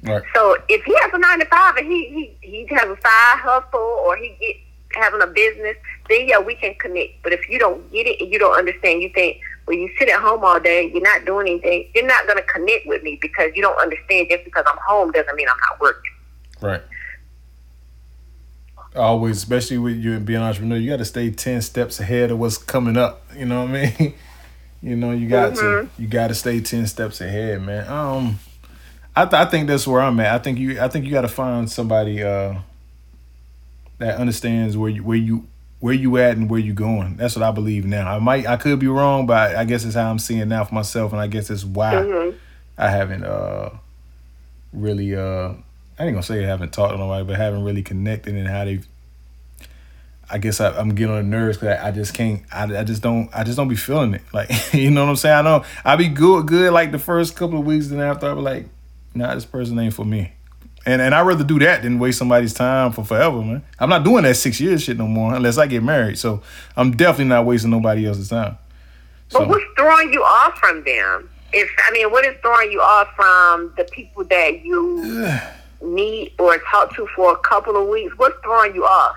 Right. 0.02 0.22
So 0.34 0.56
if 0.68 0.82
he 0.84 0.94
has 1.00 1.10
a 1.12 1.18
nine 1.18 1.40
to 1.40 1.46
five 1.46 1.76
and 1.76 1.86
he 1.86 2.34
he, 2.40 2.66
he 2.66 2.74
has 2.74 2.84
a 2.84 2.96
side 3.00 3.38
hustle 3.38 3.80
or 3.80 4.16
he 4.16 4.34
get 4.40 4.56
having 4.94 5.22
a 5.22 5.26
business, 5.26 5.76
then 6.08 6.28
yeah, 6.28 6.38
we 6.38 6.54
can 6.54 6.74
connect. 6.74 7.22
But 7.22 7.32
if 7.32 7.48
you 7.48 7.58
don't 7.58 7.90
get 7.92 8.06
it 8.06 8.20
and 8.20 8.32
you 8.32 8.38
don't 8.38 8.56
understand, 8.56 9.02
you 9.02 9.10
think, 9.10 9.40
well, 9.66 9.76
you 9.76 9.90
sit 9.98 10.08
at 10.08 10.20
home 10.20 10.44
all 10.44 10.58
day, 10.58 10.90
you're 10.92 11.02
not 11.02 11.24
doing 11.24 11.48
anything, 11.48 11.90
you're 11.94 12.06
not 12.06 12.26
going 12.26 12.38
to 12.38 12.44
connect 12.44 12.86
with 12.86 13.02
me 13.02 13.18
because 13.20 13.52
you 13.54 13.62
don't 13.62 13.78
understand. 13.78 14.28
Just 14.30 14.44
because 14.44 14.64
I'm 14.66 14.78
home 14.86 15.12
doesn't 15.12 15.34
mean 15.36 15.48
I'm 15.48 15.60
not 15.70 15.80
working. 15.80 16.12
Right. 16.60 16.82
Always, 18.96 19.36
especially 19.36 19.78
with 19.78 19.96
you 19.96 20.14
and 20.14 20.26
being 20.26 20.40
an 20.40 20.46
entrepreneur, 20.46 20.76
you 20.76 20.90
got 20.90 20.96
to 20.96 21.04
stay 21.04 21.30
ten 21.30 21.62
steps 21.62 22.00
ahead 22.00 22.30
of 22.30 22.38
what's 22.38 22.58
coming 22.58 22.96
up. 22.96 23.22
You 23.36 23.46
know 23.46 23.62
what 23.62 23.70
I 23.70 23.96
mean? 23.98 24.14
you 24.82 24.96
know, 24.96 25.12
you 25.12 25.28
got 25.28 25.54
to 25.56 25.88
you 25.96 26.08
got 26.08 26.28
to 26.28 26.34
stay 26.34 26.60
ten 26.60 26.86
steps 26.86 27.20
ahead, 27.20 27.62
man. 27.62 27.86
Um, 27.86 28.40
I 29.22 29.24
th- 29.26 29.46
I 29.46 29.50
think 29.50 29.68
that's 29.68 29.86
where 29.86 30.00
I'm 30.00 30.18
at. 30.20 30.34
I 30.34 30.38
think 30.38 30.58
you 30.58 30.80
I 30.80 30.88
think 30.88 31.04
you 31.04 31.10
got 31.10 31.22
to 31.22 31.28
find 31.28 31.70
somebody 31.70 32.22
uh 32.22 32.54
that 33.98 34.16
understands 34.16 34.76
where 34.76 34.90
you 34.90 35.02
where 35.02 35.16
you 35.18 35.46
where 35.80 35.94
you 35.94 36.16
at 36.18 36.36
and 36.36 36.50
where 36.50 36.60
you 36.60 36.72
going. 36.74 37.16
That's 37.16 37.34
what 37.36 37.42
I 37.42 37.50
believe 37.50 37.84
now. 37.84 38.14
I 38.14 38.18
might 38.18 38.46
I 38.46 38.56
could 38.56 38.78
be 38.78 38.86
wrong, 38.86 39.26
but 39.26 39.56
I 39.56 39.64
guess 39.64 39.84
it's 39.84 39.94
how 39.94 40.10
I'm 40.10 40.18
seeing 40.18 40.48
now 40.48 40.64
for 40.64 40.74
myself, 40.74 41.12
and 41.12 41.20
I 41.20 41.26
guess 41.26 41.50
it's 41.50 41.64
why 41.64 41.94
Mhm. 41.94 42.34
I 42.78 42.90
haven't 42.90 43.24
uh 43.24 43.70
really 44.72 45.14
uh 45.16 45.52
I 45.98 46.04
ain't 46.04 46.12
gonna 46.14 46.22
say 46.22 46.42
I 46.44 46.46
haven't 46.46 46.72
talked 46.72 46.92
to 46.92 46.98
nobody, 46.98 47.24
but 47.24 47.36
haven't 47.36 47.64
really 47.64 47.82
connected 47.82 48.34
and 48.34 48.48
how 48.48 48.64
they. 48.64 48.80
I 50.32 50.38
guess 50.38 50.60
I, 50.60 50.70
I'm 50.78 50.90
getting 50.94 51.12
on 51.12 51.28
the 51.28 51.36
nerves 51.36 51.58
because 51.58 51.76
I, 51.78 51.88
I 51.88 51.90
just 51.90 52.14
can't. 52.14 52.42
I, 52.52 52.78
I 52.78 52.84
just 52.84 53.02
don't. 53.02 53.28
I 53.34 53.42
just 53.44 53.56
don't 53.56 53.68
be 53.68 53.74
feeling 53.76 54.14
it. 54.14 54.22
Like 54.32 54.48
you 54.72 54.90
know 54.90 55.04
what 55.04 55.10
I'm 55.10 55.16
saying. 55.16 55.36
I 55.38 55.42
know 55.42 55.64
I 55.84 55.96
be 55.96 56.08
good, 56.08 56.46
good 56.46 56.72
like 56.72 56.92
the 56.92 56.98
first 57.00 57.36
couple 57.36 57.58
of 57.58 57.66
weeks, 57.66 57.88
then 57.88 58.00
after 58.00 58.30
I 58.30 58.34
be 58.34 58.40
like, 58.40 58.66
nah, 59.14 59.34
this 59.34 59.44
person 59.44 59.78
ain't 59.78 59.94
for 59.94 60.04
me. 60.04 60.32
And 60.86 61.02
and 61.02 61.14
I'd 61.14 61.26
rather 61.26 61.44
do 61.44 61.58
that 61.58 61.82
than 61.82 61.98
waste 61.98 62.18
somebody's 62.18 62.54
time 62.54 62.92
for 62.92 63.04
forever, 63.04 63.42
man. 63.42 63.62
I'm 63.78 63.90
not 63.90 64.02
doing 64.02 64.24
that 64.24 64.36
six 64.36 64.60
years 64.60 64.82
shit 64.82 64.96
no 64.96 65.06
more 65.06 65.34
unless 65.34 65.58
I 65.58 65.66
get 65.66 65.82
married. 65.82 66.18
So 66.18 66.42
I'm 66.76 66.92
definitely 66.92 67.26
not 67.26 67.44
wasting 67.44 67.70
nobody 67.70 68.06
else's 68.06 68.30
time. 68.30 68.56
But 69.30 69.48
what's 69.48 69.64
throwing 69.76 70.12
you 70.12 70.22
off 70.22 70.58
from 70.58 70.82
them? 70.84 71.28
If 71.52 71.70
I 71.86 71.90
mean, 71.92 72.10
what 72.10 72.24
is 72.24 72.34
throwing 72.40 72.72
you 72.72 72.80
off 72.80 73.08
from 73.14 73.72
the 73.76 73.84
people 73.84 74.24
that 74.24 74.64
you 74.64 75.30
meet 75.86 76.32
or 76.38 76.56
talk 76.70 76.94
to 76.96 77.06
for 77.14 77.32
a 77.32 77.38
couple 77.38 77.76
of 77.80 77.88
weeks, 77.88 78.16
what's 78.16 78.36
throwing 78.42 78.74
you 78.74 78.84
off? 78.84 79.16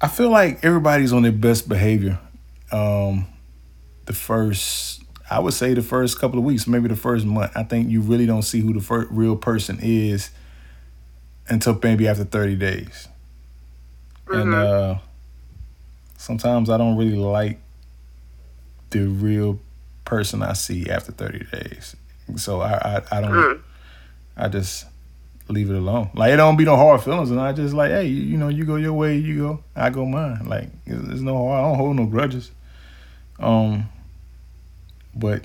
I 0.00 0.08
feel 0.08 0.30
like 0.30 0.64
everybody's 0.64 1.12
on 1.12 1.22
their 1.22 1.32
best 1.32 1.68
behavior. 1.68 2.18
Um, 2.70 3.26
the 4.04 4.12
first, 4.12 5.02
I 5.28 5.40
would 5.40 5.54
say, 5.54 5.74
the 5.74 5.82
first 5.82 6.20
couple 6.20 6.38
of 6.38 6.44
weeks, 6.44 6.66
maybe 6.66 6.88
the 6.88 6.96
first 6.96 7.26
month. 7.26 7.52
I 7.56 7.64
think 7.64 7.90
you 7.90 8.00
really 8.00 8.26
don't 8.26 8.42
see 8.42 8.60
who 8.60 8.72
the 8.72 8.80
first 8.80 9.08
real 9.10 9.36
person 9.36 9.78
is 9.82 10.30
until 11.48 11.78
maybe 11.82 12.06
after 12.08 12.24
thirty 12.24 12.54
days. 12.56 13.08
Mm-hmm. 14.26 14.40
And 14.40 14.54
uh, 14.54 14.98
sometimes 16.16 16.70
I 16.70 16.78
don't 16.78 16.96
really 16.96 17.16
like 17.16 17.60
the 18.90 19.06
real 19.06 19.58
person 20.04 20.42
I 20.42 20.52
see 20.52 20.88
after 20.88 21.12
thirty 21.12 21.44
days. 21.52 21.96
So 22.36 22.60
I 22.60 22.72
I, 22.72 23.18
I 23.18 23.20
don't. 23.20 23.32
Mm. 23.32 23.60
I 24.36 24.48
just 24.48 24.84
leave 25.48 25.70
it 25.70 25.76
alone. 25.76 26.10
Like 26.14 26.32
it 26.32 26.36
don't 26.36 26.56
be 26.56 26.64
no 26.64 26.76
hard 26.76 27.02
feelings, 27.02 27.30
and 27.30 27.40
I 27.40 27.52
just 27.52 27.74
like, 27.74 27.90
hey, 27.90 28.06
you, 28.06 28.22
you 28.22 28.36
know, 28.36 28.48
you 28.48 28.64
go 28.64 28.76
your 28.76 28.92
way, 28.92 29.16
you 29.16 29.38
go, 29.38 29.64
I 29.74 29.90
go 29.90 30.04
mine. 30.04 30.46
Like 30.46 30.68
there's 30.84 31.22
no 31.22 31.36
hard. 31.36 31.58
I 31.58 31.62
don't 31.68 31.76
hold 31.76 31.96
no 31.96 32.06
grudges. 32.06 32.50
Um, 33.38 33.88
but 35.16 35.44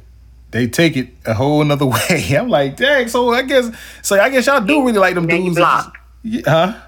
they 0.52 0.68
take 0.68 0.98
it 0.98 1.10
a 1.26 1.34
whole 1.34 1.62
another 1.62 1.86
way. 2.10 2.36
I'm 2.38 2.50
like, 2.50 2.78
dang. 2.78 3.08
So 3.08 3.34
I 3.34 3.42
guess, 3.44 3.72
so 4.02 4.20
I 4.20 4.30
guess 4.30 4.46
y'all 4.46 4.62
do 4.62 4.86
really 4.86 5.00
like 5.00 5.16
them 5.16 5.28
dudes. 5.28 5.56
block. 5.56 5.98
Yeah, 6.24 6.42
huh? 6.46 6.80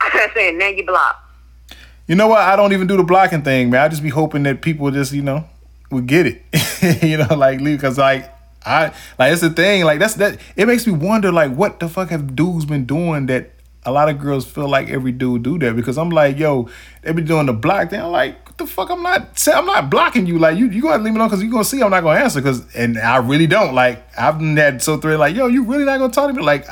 I 0.00 0.30
said, 0.32 0.54
now 0.54 0.68
you 0.68 0.86
block. 0.86 1.26
You 2.06 2.16
know 2.16 2.28
what? 2.28 2.40
I 2.40 2.56
don't 2.56 2.72
even 2.72 2.86
do 2.86 2.96
the 2.96 3.04
blocking 3.04 3.42
thing, 3.42 3.70
man. 3.70 3.82
I 3.82 3.88
just 3.88 4.02
be 4.02 4.08
hoping 4.08 4.42
that 4.44 4.62
people 4.62 4.90
just, 4.90 5.12
you 5.12 5.22
know, 5.22 5.48
would 5.90 6.06
get 6.06 6.26
it. 6.26 7.02
you 7.02 7.18
know, 7.18 7.34
like 7.34 7.60
leave 7.60 7.78
because 7.78 7.98
like 7.98 8.32
I 8.64 8.92
like 9.18 9.32
it's 9.32 9.42
the 9.42 9.50
thing. 9.50 9.84
Like 9.84 9.98
that's 9.98 10.14
that. 10.14 10.40
It 10.56 10.66
makes 10.66 10.86
me 10.86 10.92
wonder, 10.92 11.30
like, 11.30 11.52
what 11.52 11.80
the 11.80 11.88
fuck 11.88 12.10
have 12.10 12.34
dudes 12.34 12.64
been 12.64 12.84
doing 12.84 13.26
that 13.26 13.50
a 13.84 13.92
lot 13.92 14.08
of 14.08 14.18
girls 14.18 14.44
feel 14.46 14.68
like 14.68 14.88
every 14.90 15.12
dude 15.12 15.42
do 15.42 15.58
that? 15.58 15.76
Because 15.76 15.98
I'm 15.98 16.10
like, 16.10 16.38
yo, 16.38 16.68
they 17.02 17.12
be 17.12 17.22
doing 17.22 17.46
the 17.46 17.52
block 17.52 17.90
thing. 17.90 18.00
I'm 18.00 18.12
like, 18.12 18.44
what 18.46 18.58
the 18.58 18.66
fuck? 18.66 18.90
I'm 18.90 19.02
not. 19.02 19.48
I'm 19.52 19.66
not 19.66 19.90
blocking 19.90 20.26
you. 20.26 20.38
Like 20.38 20.58
you, 20.58 20.68
you 20.68 20.82
gonna 20.82 21.02
leave 21.02 21.12
me 21.12 21.18
alone 21.18 21.28
because 21.28 21.42
you 21.42 21.50
gonna 21.50 21.64
see 21.64 21.82
I'm 21.82 21.90
not 21.90 22.02
gonna 22.02 22.20
answer. 22.20 22.40
Because 22.40 22.74
and 22.74 22.98
I 22.98 23.16
really 23.16 23.46
don't. 23.46 23.74
Like 23.74 24.02
I've 24.18 24.38
been 24.38 24.54
that 24.56 24.82
so 24.82 24.98
thrilled. 24.98 25.20
Like 25.20 25.34
yo, 25.34 25.46
you 25.46 25.64
really 25.64 25.84
not 25.84 25.98
gonna 25.98 26.12
talk 26.12 26.28
to 26.28 26.34
me? 26.34 26.42
Like. 26.42 26.66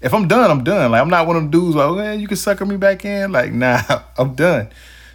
if 0.00 0.12
I'm 0.12 0.28
done, 0.28 0.50
I'm 0.50 0.62
done. 0.64 0.90
Like 0.90 1.00
I'm 1.00 1.08
not 1.08 1.26
one 1.26 1.36
of 1.36 1.42
them 1.42 1.50
dudes 1.50 1.76
like, 1.76 1.86
oh, 1.86 2.12
you 2.12 2.28
can 2.28 2.36
sucker 2.36 2.66
me 2.66 2.76
back 2.76 3.04
in. 3.04 3.32
Like, 3.32 3.52
nah, 3.64 3.80
I'm 4.18 4.34
done. 4.34 4.68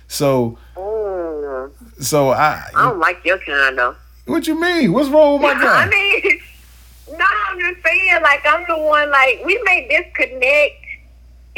So, 0.08 0.58
mm. 0.76 1.72
so 2.02 2.32
I. 2.32 2.64
I 2.76 2.90
don't 2.90 3.00
like 3.00 3.24
your 3.24 3.38
kind 3.38 3.78
though. 3.78 3.96
What 4.30 4.46
you 4.46 4.60
mean? 4.60 4.94
What's 4.94 5.10
wrong 5.10 5.34
with 5.34 5.42
my 5.42 5.54
guy? 5.54 5.84
I 5.86 5.90
mean, 5.90 6.40
no, 7.18 7.26
I'm 7.48 7.60
just 7.60 7.84
saying, 7.84 8.22
like, 8.22 8.46
I'm 8.46 8.64
the 8.68 8.78
one, 8.78 9.10
like, 9.10 9.42
we 9.44 9.60
made 9.64 9.90
this 9.90 10.06
connect 10.14 10.79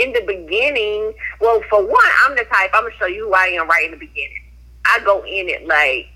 in 0.01 0.13
the 0.13 0.21
beginning. 0.21 1.13
Well, 1.39 1.61
for 1.69 1.85
one, 1.85 2.09
I'm 2.23 2.35
the 2.35 2.43
type, 2.45 2.71
I'm 2.73 2.83
going 2.83 2.93
to 2.93 2.97
show 2.97 3.05
you 3.05 3.27
who 3.27 3.33
I 3.33 3.47
am 3.47 3.67
right 3.67 3.85
in 3.85 3.91
the 3.91 3.97
beginning. 3.97 4.41
I 4.85 4.99
go 5.05 5.19
in 5.19 5.49
it, 5.49 5.67
like, 5.67 6.07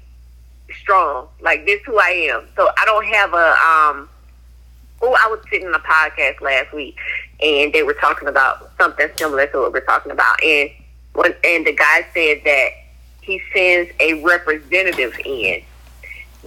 strong. 0.81 1.27
Like, 1.41 1.65
this 1.65 1.81
who 1.85 1.97
I 1.97 2.31
am. 2.31 2.47
So 2.55 2.69
I 2.77 2.85
don't 2.85 3.05
have 3.05 3.33
a, 3.33 3.37
um, 3.37 4.09
oh, 5.01 5.15
I 5.23 5.27
was 5.29 5.39
sitting 5.49 5.67
in 5.67 5.73
a 5.73 5.79
podcast 5.79 6.41
last 6.41 6.73
week, 6.73 6.97
and 7.41 7.71
they 7.73 7.83
were 7.83 7.93
talking 7.93 8.27
about 8.27 8.71
something 8.77 9.07
similar 9.17 9.47
to 9.47 9.59
what 9.59 9.73
we're 9.73 9.81
talking 9.81 10.11
about. 10.11 10.43
And, 10.43 10.69
when, 11.13 11.33
and 11.43 11.65
the 11.65 11.73
guy 11.73 12.05
said 12.13 12.41
that 12.43 12.69
he 13.21 13.41
sends 13.53 13.91
a 13.99 14.21
representative 14.21 15.17
in 15.23 15.63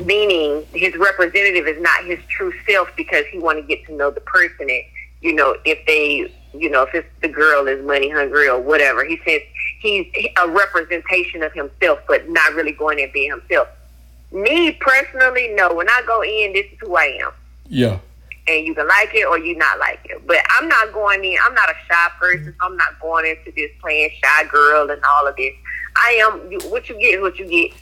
meaning 0.04 0.64
his 0.72 0.94
representative 0.96 1.66
is 1.66 1.80
not 1.82 2.04
his 2.04 2.18
true 2.28 2.52
self 2.68 2.88
because 2.96 3.24
he 3.26 3.38
want 3.38 3.58
to 3.58 3.62
get 3.62 3.84
to 3.86 3.92
know 3.94 4.10
the 4.10 4.20
person 4.20 4.70
and 4.70 4.82
you 5.20 5.34
know 5.34 5.56
if 5.64 5.84
they 5.86 6.32
you 6.52 6.70
know 6.70 6.82
if 6.82 6.94
it's 6.94 7.08
the 7.20 7.28
girl 7.28 7.66
is 7.66 7.84
money 7.84 8.08
hungry 8.10 8.48
or 8.48 8.60
whatever 8.60 9.04
he 9.04 9.20
says 9.26 9.42
he's 9.80 10.06
a 10.42 10.48
representation 10.48 11.42
of 11.42 11.52
himself 11.52 12.00
but 12.08 12.28
not 12.28 12.54
really 12.54 12.72
going 12.72 13.00
and 13.00 13.12
being 13.12 13.30
himself. 13.30 13.68
Me 14.32 14.72
personally 14.72 15.48
no. 15.54 15.74
When 15.74 15.88
i 15.88 16.02
go 16.06 16.22
in 16.22 16.52
this 16.52 16.66
is 16.72 16.78
who 16.80 16.96
i 16.96 17.18
am. 17.22 17.32
Yeah. 17.66 17.98
And 18.46 18.66
you 18.66 18.74
can 18.74 18.88
like 18.88 19.14
it 19.14 19.26
or 19.26 19.38
you 19.38 19.56
not 19.56 19.78
like 19.78 20.00
it. 20.04 20.26
But 20.26 20.38
i'm 20.50 20.68
not 20.68 20.92
going 20.92 21.24
in. 21.24 21.36
I'm 21.44 21.54
not 21.54 21.68
a 21.70 21.74
shy 21.86 22.08
person. 22.18 22.54
I'm 22.60 22.76
not 22.76 22.98
going 23.00 23.26
into 23.26 23.52
this 23.54 23.70
playing 23.80 24.10
shy 24.22 24.44
girl 24.44 24.90
and 24.90 25.02
all 25.04 25.26
of 25.26 25.36
this. 25.36 25.52
I 25.96 26.22
am 26.22 26.70
what 26.70 26.88
you 26.88 26.98
get 26.98 27.16
is 27.16 27.20
what 27.20 27.38
you 27.38 27.46
get. 27.46 27.72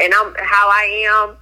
And 0.00 0.14
i'm 0.14 0.34
how 0.38 0.68
i 0.68 1.06
am 1.08 1.36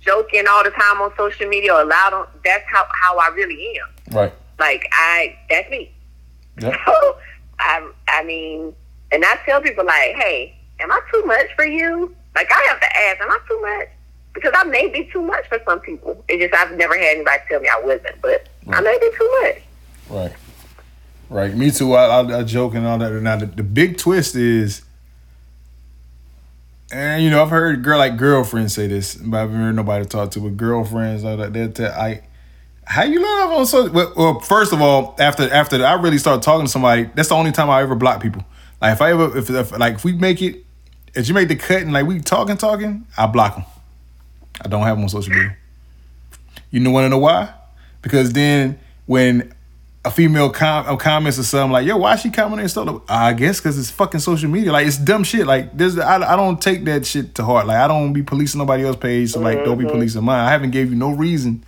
joking 0.00 0.44
all 0.48 0.64
the 0.64 0.70
time 0.70 1.00
on 1.00 1.12
social 1.16 1.48
media 1.48 1.74
or 1.74 1.84
loud 1.84 2.12
on 2.12 2.26
that's 2.44 2.64
how, 2.70 2.86
how 2.90 3.18
I 3.18 3.28
really 3.28 3.78
am. 3.78 4.14
Right. 4.14 4.32
Like 4.58 4.88
I 4.92 5.36
that's 5.50 5.70
me. 5.70 5.92
Yep. 6.60 6.74
So 6.86 7.16
I 7.58 7.90
I 8.08 8.24
mean 8.24 8.74
and 9.12 9.24
I 9.24 9.36
tell 9.46 9.60
people 9.60 9.84
like, 9.84 10.14
hey, 10.16 10.56
am 10.80 10.90
I 10.90 11.00
too 11.12 11.24
much 11.24 11.46
for 11.54 11.64
you? 11.64 12.14
Like 12.34 12.50
I 12.50 12.66
have 12.68 12.80
to 12.80 12.96
ask, 12.96 13.20
am 13.20 13.30
I 13.30 13.38
too 13.48 13.60
much? 13.60 13.88
Because 14.32 14.52
I 14.56 14.64
may 14.64 14.88
be 14.88 15.08
too 15.12 15.22
much 15.22 15.46
for 15.48 15.60
some 15.64 15.80
people. 15.80 16.24
It's 16.28 16.42
just 16.42 16.54
I've 16.54 16.76
never 16.76 16.94
had 16.94 17.16
anybody 17.16 17.38
tell 17.48 17.60
me 17.60 17.68
I 17.68 17.80
wasn't, 17.80 18.20
but 18.20 18.48
right. 18.66 18.78
I 18.78 18.80
may 18.80 18.98
be 18.98 19.10
too 19.16 19.40
much. 19.42 19.62
Right. 20.10 20.36
Right. 21.30 21.54
Me 21.54 21.70
too. 21.70 21.94
I, 21.94 22.20
I, 22.20 22.38
I 22.40 22.42
joke 22.44 22.74
and 22.74 22.86
all 22.86 22.98
that. 22.98 23.12
Now 23.12 23.36
the, 23.36 23.46
the 23.46 23.62
big 23.62 23.98
twist 23.98 24.34
is 24.34 24.82
and 26.94 27.24
you 27.24 27.30
know, 27.30 27.42
I've 27.42 27.50
heard 27.50 27.82
girl 27.82 27.98
like 27.98 28.16
girlfriends 28.16 28.74
say 28.74 28.86
this, 28.86 29.16
but 29.16 29.38
I've 29.38 29.50
never 29.50 29.64
heard 29.64 29.76
nobody 29.76 30.04
talk 30.04 30.30
to. 30.32 30.40
But 30.40 30.56
girlfriends, 30.56 31.24
all 31.24 31.36
that, 31.36 31.52
they 31.52 31.66
tell 31.68 31.92
I, 31.92 32.22
how 32.86 33.04
you 33.04 33.22
love 33.22 33.50
on 33.50 33.66
social? 33.66 33.92
Well, 33.92 34.12
well, 34.16 34.40
first 34.40 34.72
of 34.72 34.80
all, 34.80 35.14
after 35.18 35.52
after 35.52 35.84
I 35.84 35.94
really 35.94 36.18
start 36.18 36.42
talking 36.42 36.66
to 36.66 36.70
somebody, 36.70 37.10
that's 37.14 37.28
the 37.28 37.34
only 37.34 37.52
time 37.52 37.70
I 37.70 37.82
ever 37.82 37.94
block 37.94 38.22
people. 38.22 38.44
Like 38.80 38.92
if 38.92 39.02
I 39.02 39.10
ever 39.10 39.38
if, 39.38 39.50
if 39.50 39.78
like 39.78 39.94
if 39.94 40.04
we 40.04 40.12
make 40.12 40.42
it, 40.42 40.64
if 41.14 41.28
you 41.28 41.34
make 41.34 41.48
the 41.48 41.56
cut 41.56 41.82
and 41.82 41.92
like 41.92 42.06
we 42.06 42.20
talking 42.20 42.56
talking, 42.56 43.06
I 43.16 43.26
block 43.26 43.56
them. 43.56 43.64
I 44.60 44.68
don't 44.68 44.82
have 44.82 44.96
them 44.96 45.04
on 45.04 45.08
social 45.08 45.32
media. 45.32 45.56
You 46.70 46.80
know 46.80 46.90
want 46.90 47.04
to 47.04 47.08
know 47.08 47.18
why? 47.18 47.54
Because 48.02 48.32
then 48.32 48.78
when 49.06 49.54
a 50.04 50.10
female 50.10 50.50
com- 50.50 50.98
comments 50.98 51.38
or 51.38 51.44
something 51.44 51.72
like, 51.72 51.86
"Yo, 51.86 51.96
why 51.96 52.16
she 52.16 52.30
commenting 52.30 52.60
and 52.60 52.70
stuff?" 52.70 53.00
I 53.08 53.32
guess 53.32 53.58
because 53.58 53.78
it's 53.78 53.90
fucking 53.90 54.20
social 54.20 54.50
media. 54.50 54.70
Like 54.70 54.86
it's 54.86 54.98
dumb 54.98 55.24
shit. 55.24 55.46
Like 55.46 55.76
there's, 55.76 55.98
I, 55.98 56.16
I 56.16 56.36
don't 56.36 56.60
take 56.60 56.84
that 56.84 57.06
shit 57.06 57.34
to 57.36 57.44
heart. 57.44 57.66
Like 57.66 57.78
I 57.78 57.88
don't 57.88 58.12
be 58.12 58.22
policing 58.22 58.58
nobody 58.58 58.84
else's 58.84 59.00
page, 59.00 59.30
so 59.30 59.40
like 59.40 59.64
don't 59.64 59.78
be 59.78 59.84
mm-hmm. 59.84 59.94
policing 59.94 60.22
mine. 60.22 60.46
I 60.46 60.50
haven't 60.50 60.72
gave 60.72 60.90
you 60.90 60.96
no 60.96 61.12
reason, 61.12 61.64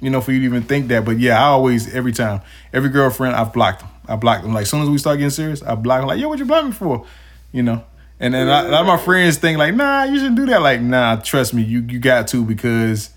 you 0.00 0.10
know, 0.10 0.20
for 0.20 0.32
you 0.32 0.40
to 0.40 0.44
even 0.44 0.62
think 0.62 0.88
that. 0.88 1.04
But 1.04 1.18
yeah, 1.18 1.38
I 1.38 1.46
always 1.46 1.92
every 1.94 2.12
time 2.12 2.40
every 2.72 2.90
girlfriend 2.90 3.36
I've 3.36 3.52
blocked 3.52 3.80
them. 3.80 3.90
I 4.06 4.16
blocked 4.16 4.42
them. 4.42 4.52
Like 4.52 4.62
as 4.62 4.70
soon 4.70 4.82
as 4.82 4.90
we 4.90 4.98
start 4.98 5.18
getting 5.18 5.30
serious, 5.30 5.62
I 5.62 5.74
block 5.74 6.00
them. 6.00 6.08
Like 6.08 6.20
yo, 6.20 6.28
what 6.28 6.38
you 6.38 6.44
block 6.44 6.64
me 6.64 6.72
for? 6.72 7.06
You 7.52 7.62
know. 7.62 7.84
And 8.20 8.32
then 8.32 8.46
mm-hmm. 8.46 8.68
a 8.68 8.70
lot 8.70 8.80
of 8.82 8.86
my 8.86 8.96
friends 8.96 9.38
think 9.38 9.58
like, 9.58 9.74
nah, 9.74 10.04
you 10.04 10.16
shouldn't 10.16 10.36
do 10.36 10.46
that. 10.46 10.62
Like, 10.62 10.80
nah, 10.80 11.16
trust 11.16 11.52
me, 11.54 11.62
you 11.62 11.80
you 11.80 11.98
got 11.98 12.28
to 12.28 12.44
because 12.44 13.10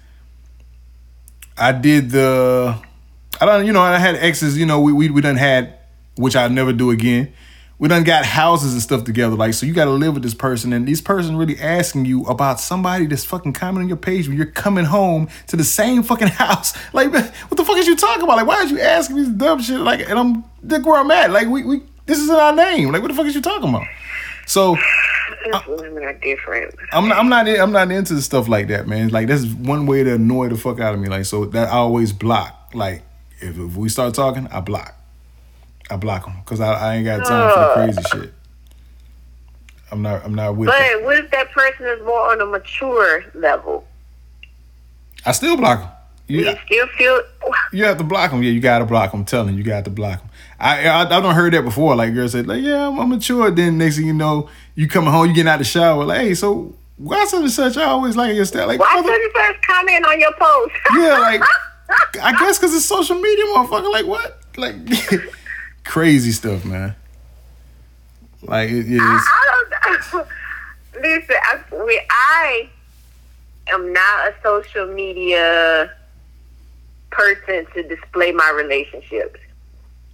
I 1.57 1.71
did 1.71 2.11
the 2.11 2.79
I 3.39 3.45
don't, 3.45 3.65
you 3.65 3.73
know, 3.73 3.81
I 3.81 3.97
had 3.97 4.15
exes, 4.15 4.57
you 4.57 4.65
know, 4.65 4.79
we 4.79 4.93
we, 4.93 5.09
we 5.09 5.21
done 5.21 5.35
had, 5.35 5.77
which 6.15 6.35
I'll 6.35 6.49
never 6.49 6.73
do 6.73 6.91
again. 6.91 7.33
We 7.79 7.87
done 7.87 8.03
got 8.03 8.25
houses 8.25 8.73
and 8.73 8.81
stuff 8.81 9.03
together. 9.03 9.35
Like, 9.35 9.53
so 9.53 9.67
you 9.67 9.73
got 9.73 9.85
to 9.85 9.91
live 9.91 10.15
with 10.15 10.23
this 10.23 10.33
person, 10.33 10.73
and 10.73 10.87
this 10.87 10.99
person 10.99 11.37
really 11.37 11.59
asking 11.59 12.05
you 12.05 12.23
about 12.23 12.59
somebody 12.59 13.05
that's 13.05 13.23
fucking 13.23 13.53
commenting 13.53 13.83
on 13.83 13.87
your 13.87 13.97
page 13.97 14.27
when 14.27 14.35
you're 14.35 14.47
coming 14.47 14.85
home 14.85 15.29
to 15.47 15.55
the 15.55 15.63
same 15.63 16.01
fucking 16.01 16.27
house. 16.39 16.73
Like, 16.93 17.11
what 17.13 17.55
the 17.55 17.63
fuck 17.63 17.77
is 17.77 17.85
you 17.85 17.95
talking 17.95 18.23
about? 18.23 18.37
Like, 18.37 18.47
why 18.47 18.55
are 18.55 18.65
you 18.65 18.79
asking 18.79 19.17
me 19.17 19.21
this 19.23 19.31
dumb 19.31 19.61
shit? 19.61 19.79
Like, 19.79 20.09
and 20.09 20.17
I'm 20.17 20.43
look 20.63 20.85
where 20.87 20.99
I'm 20.99 21.11
at. 21.11 21.29
Like, 21.29 21.47
we 21.47 21.63
we 21.63 21.83
this 22.07 22.17
is 22.17 22.29
in 22.29 22.35
our 22.35 22.55
name. 22.55 22.91
Like, 22.91 23.03
what 23.03 23.09
the 23.09 23.13
fuck 23.13 23.27
is 23.27 23.35
you 23.35 23.41
talking 23.41 23.69
about? 23.69 23.85
So. 24.47 24.77
Women 25.67 26.03
are 26.03 26.13
different. 26.13 26.75
I'm 26.91 27.07
not, 27.07 27.17
I'm 27.17 27.29
not 27.29 27.47
I'm 27.47 27.71
not 27.71 27.89
into 27.89 28.19
stuff 28.21 28.49
like 28.49 28.67
that, 28.67 28.85
man. 28.85 29.09
Like 29.09 29.27
that's 29.27 29.45
one 29.45 29.85
way 29.85 30.03
to 30.03 30.15
annoy 30.15 30.49
the 30.49 30.57
fuck 30.57 30.81
out 30.81 30.93
of 30.93 30.99
me. 30.99 31.07
Like 31.07 31.23
so 31.25 31.45
that 31.45 31.69
I 31.69 31.77
always 31.77 32.11
block. 32.11 32.71
Like 32.73 33.03
if, 33.39 33.57
if 33.57 33.77
we 33.77 33.87
start 33.87 34.13
talking, 34.13 34.47
I 34.47 34.59
block. 34.59 34.96
I 35.89 35.95
block 35.95 36.25
them 36.25 36.35
because 36.43 36.59
I, 36.59 36.73
I 36.73 36.95
ain't 36.95 37.05
got 37.05 37.25
time 37.25 37.53
for 37.53 37.59
the 37.59 37.93
crazy 37.93 38.09
shit. 38.11 38.33
I'm 39.91 40.01
not. 40.01 40.25
I'm 40.25 40.35
not 40.35 40.55
with. 40.55 40.67
But 40.67 40.77
that. 40.77 41.03
what 41.03 41.17
if 41.17 41.31
that 41.31 41.51
person 41.51 41.85
is 41.85 42.01
more 42.03 42.31
on 42.31 42.41
a 42.41 42.45
mature 42.45 43.23
level? 43.33 43.87
I 45.25 45.31
still 45.31 45.55
block 45.55 45.79
them. 45.79 45.89
You, 46.27 46.41
you 46.41 46.57
still 46.65 46.87
feel. 46.97 47.21
You 47.71 47.85
have 47.85 47.97
to 47.97 48.03
block 48.03 48.31
them. 48.31 48.43
Yeah, 48.43 48.51
you 48.51 48.59
got 48.59 48.79
to 48.79 48.85
block 48.85 49.11
them. 49.11 49.21
I'm 49.21 49.25
telling 49.25 49.53
you, 49.53 49.59
you 49.59 49.63
got 49.63 49.85
to 49.85 49.91
block 49.91 50.19
them. 50.19 50.29
I 50.59 50.87
I, 50.87 51.01
I 51.03 51.21
don't 51.21 51.35
heard 51.35 51.53
that 51.53 51.63
before. 51.63 51.95
Like 51.95 52.13
girls 52.13 52.33
said, 52.33 52.47
like 52.47 52.61
yeah, 52.61 52.87
I'm, 52.87 52.99
I'm 52.99 53.09
mature. 53.09 53.49
Then 53.49 53.77
next 53.77 53.95
thing 53.95 54.07
you 54.07 54.13
know, 54.13 54.49
you 54.75 54.89
coming 54.89 55.11
home, 55.11 55.27
you 55.27 55.33
getting 55.33 55.47
out 55.47 55.55
of 55.55 55.59
the 55.59 55.65
shower. 55.65 56.03
Like 56.03 56.19
hey, 56.19 56.33
so 56.33 56.75
why 56.97 57.23
such 57.25 57.41
and 57.41 57.51
such? 57.51 57.77
I 57.77 57.85
always 57.85 58.17
like 58.17 58.35
your 58.35 58.43
style. 58.43 58.67
Like 58.67 58.81
why 58.81 59.01
such 59.01 59.05
and 59.05 59.31
such 59.33 59.61
comment 59.61 60.05
on 60.05 60.19
your 60.19 60.33
post? 60.33 60.73
yeah, 60.95 61.17
like. 61.19 61.41
I 62.21 62.33
guess 62.37 62.57
because 62.57 62.75
it's 62.75 62.85
social 62.85 63.17
media, 63.17 63.45
motherfucker. 63.45 63.89
Like 63.89 64.05
what? 64.05 64.41
Like 64.57 64.75
crazy 65.87 66.31
stuff, 66.31 66.65
man. 66.65 66.95
Like 68.41 68.69
it 68.69 68.87
is. 68.91 69.01
I, 69.01 69.69
I 69.71 69.99
don't. 70.11 70.27
Listen, 71.01 71.35
I, 71.43 71.99
I 72.09 72.69
am 73.69 73.93
not 73.93 74.27
a 74.27 74.33
social 74.41 74.87
media 74.87 75.91
person 77.11 77.65
to 77.73 77.83
display 77.83 78.31
my 78.31 78.49
relationships. 78.55 79.39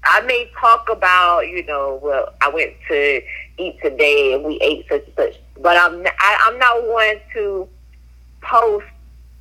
I 0.05 0.21
may 0.21 0.51
talk 0.59 0.89
about, 0.89 1.41
you 1.41 1.65
know, 1.65 1.99
well, 2.03 2.33
I 2.41 2.49
went 2.49 2.73
to 2.89 3.21
eat 3.57 3.81
today 3.81 4.33
and 4.33 4.43
we 4.43 4.59
ate 4.59 4.85
such 4.89 5.05
and 5.05 5.15
such, 5.15 5.39
but 5.61 5.77
I'm 5.77 6.05
I, 6.05 6.37
I'm 6.47 6.59
not 6.59 6.87
one 6.87 7.15
to 7.33 7.67
post 8.41 8.85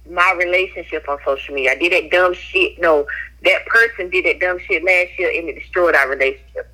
my 0.09 0.35
relationship 0.39 1.09
on 1.09 1.19
social 1.25 1.55
media. 1.55 1.73
I 1.73 1.77
did 1.77 1.93
that 1.93 2.11
dumb 2.11 2.35
shit. 2.35 2.81
No, 2.81 3.07
that 3.45 3.67
person 3.67 4.11
did 4.11 4.25
that 4.25 4.41
dumb 4.41 4.59
shit 4.61 4.85
last 4.85 5.19
year 5.19 5.33
and 5.35 5.49
it 5.49 5.59
destroyed 5.59 5.95
our 5.95 6.09
relationship. 6.09 6.71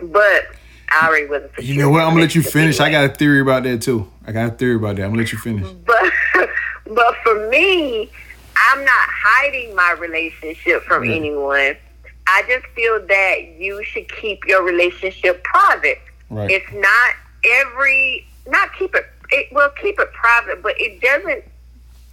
But 0.00 0.46
I 0.90 1.06
already 1.08 1.26
wasn't. 1.26 1.58
You 1.58 1.76
know 1.76 1.90
what? 1.90 2.02
I'm 2.02 2.10
gonna 2.10 2.22
let 2.22 2.34
you 2.34 2.42
finish. 2.42 2.80
Anyway. 2.80 2.96
I 2.96 3.02
got 3.06 3.10
a 3.10 3.14
theory 3.14 3.40
about 3.40 3.62
that 3.64 3.82
too. 3.82 4.10
I 4.26 4.32
got 4.32 4.52
a 4.52 4.56
theory 4.56 4.76
about 4.76 4.96
that. 4.96 5.02
I'm 5.02 5.10
gonna 5.10 5.22
let 5.22 5.32
you 5.32 5.38
finish. 5.38 5.66
But 5.84 6.50
but 6.94 7.14
for 7.22 7.48
me, 7.48 8.10
I'm 8.56 8.84
not 8.84 9.08
hiding 9.08 9.74
my 9.74 9.92
relationship 9.98 10.82
from 10.84 11.04
yeah. 11.04 11.16
anyone. 11.16 11.76
I 12.26 12.42
just 12.46 12.66
feel 12.74 13.04
that 13.06 13.56
you 13.58 13.82
should 13.84 14.10
keep 14.16 14.44
your 14.46 14.62
relationship 14.62 15.42
private. 15.44 15.98
Right. 16.30 16.50
It's 16.50 16.72
not 16.72 17.14
every 17.44 18.26
not 18.46 18.72
keep 18.78 18.94
it. 18.94 19.06
It 19.30 19.52
will 19.52 19.70
keep 19.80 19.98
it 19.98 20.12
private, 20.12 20.62
but 20.62 20.74
it 20.78 21.00
doesn't 21.00 21.44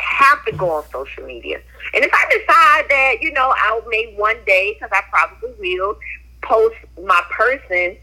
have 0.05 0.43
to 0.45 0.51
go 0.53 0.69
on 0.71 0.83
social 0.91 1.25
media. 1.25 1.61
And 1.93 2.03
if 2.03 2.11
I 2.13 2.25
decide 2.29 2.89
that 2.89 3.15
you 3.21 3.31
know 3.33 3.53
I'll 3.57 3.85
may 3.89 4.13
one 4.15 4.37
day, 4.45 4.73
because 4.73 4.91
I 4.93 5.01
probably 5.09 5.79
will, 5.79 5.97
post 6.45 6.75
my 7.03 7.21
person, 7.31 7.97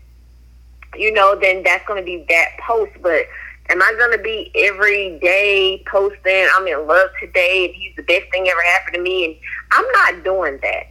you 0.96 1.12
know, 1.12 1.38
then 1.40 1.62
that's 1.62 1.86
going 1.86 2.00
to 2.00 2.05
be 2.05 2.24
that 2.28 2.48
post. 2.61 2.92
But 3.00 3.26
am 3.70 3.82
I 3.82 3.94
going 3.98 4.16
to 4.16 4.22
be 4.22 4.50
every 4.55 5.18
day 5.20 5.82
posting, 5.86 6.46
I'm 6.55 6.66
in 6.66 6.86
love 6.86 7.11
today 7.20 7.66
and 7.66 7.74
he's 7.74 7.96
the 7.96 8.03
best 8.03 8.30
thing 8.30 8.48
ever 8.48 8.62
happened 8.62 8.94
to 8.96 9.03
me? 9.03 9.24
And 9.24 9.36
I'm 9.72 9.86
not 9.92 10.24
doing 10.24 10.59
that. 10.62 10.88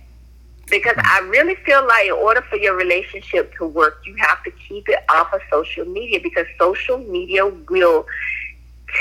Because 0.69 0.95
I 0.97 1.19
really 1.29 1.55
feel 1.55 1.85
like 1.85 2.07
in 2.07 2.13
order 2.13 2.41
for 2.43 2.55
your 2.55 2.75
relationship 2.77 3.53
to 3.57 3.67
work, 3.67 4.01
you 4.05 4.15
have 4.15 4.41
to 4.45 4.51
keep 4.51 4.87
it 4.87 4.99
off 5.09 5.33
of 5.33 5.41
social 5.51 5.83
media 5.85 6.19
because 6.23 6.45
social 6.57 6.97
media 6.97 7.45
will 7.45 8.05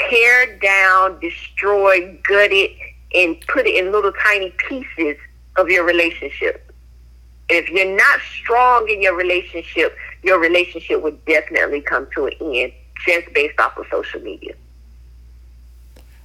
tear 0.08 0.58
down, 0.58 1.18
destroy, 1.20 2.18
gut 2.26 2.52
it, 2.52 2.72
and 3.14 3.40
put 3.48 3.66
it 3.66 3.74
in 3.74 3.92
little 3.92 4.12
tiny 4.24 4.54
pieces 4.68 5.16
of 5.56 5.68
your 5.68 5.84
relationship. 5.84 6.72
If 7.48 7.68
you're 7.68 7.96
not 7.96 8.20
strong 8.20 8.88
in 8.88 9.02
your 9.02 9.16
relationship, 9.16 9.96
your 10.22 10.38
relationship 10.38 11.02
would 11.02 11.24
definitely 11.24 11.80
come 11.80 12.06
to 12.14 12.26
an 12.26 12.34
end 12.40 12.72
just 13.04 13.32
based 13.34 13.58
off 13.58 13.76
of 13.76 13.86
social 13.90 14.20
media. 14.20 14.54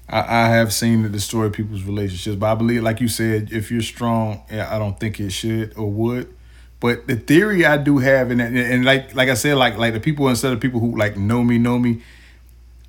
I, 0.08 0.20
I 0.20 0.48
have 0.50 0.74
seen 0.74 1.04
it 1.06 1.12
destroy 1.12 1.50
people's 1.50 1.84
relationships, 1.84 2.36
but 2.36 2.52
I 2.52 2.56
believe, 2.56 2.84
like 2.84 3.02
you 3.02 3.08
said, 3.08 3.52
if 3.52 3.72
you're 3.72 3.82
strong, 3.82 4.44
I 4.52 4.78
don't 4.78 5.00
think 5.00 5.20
it 5.20 5.32
should 5.32 5.76
or 5.78 5.90
would. 5.90 6.32
But 6.80 7.08
the 7.08 7.16
theory 7.16 7.66
I 7.66 7.78
do 7.78 7.98
have, 7.98 8.30
and 8.30 8.42
and 8.42 8.86
like 8.86 9.16
like 9.16 9.30
I 9.30 9.34
said, 9.34 9.56
like 9.56 9.78
like 9.78 9.94
the 9.94 10.00
people 10.00 10.28
instead 10.28 10.54
of 10.54 10.60
people 10.60 10.80
who 10.80 10.96
like 10.96 11.18
know 11.18 11.44
me 11.44 11.58
know 11.58 11.80
me, 11.80 12.04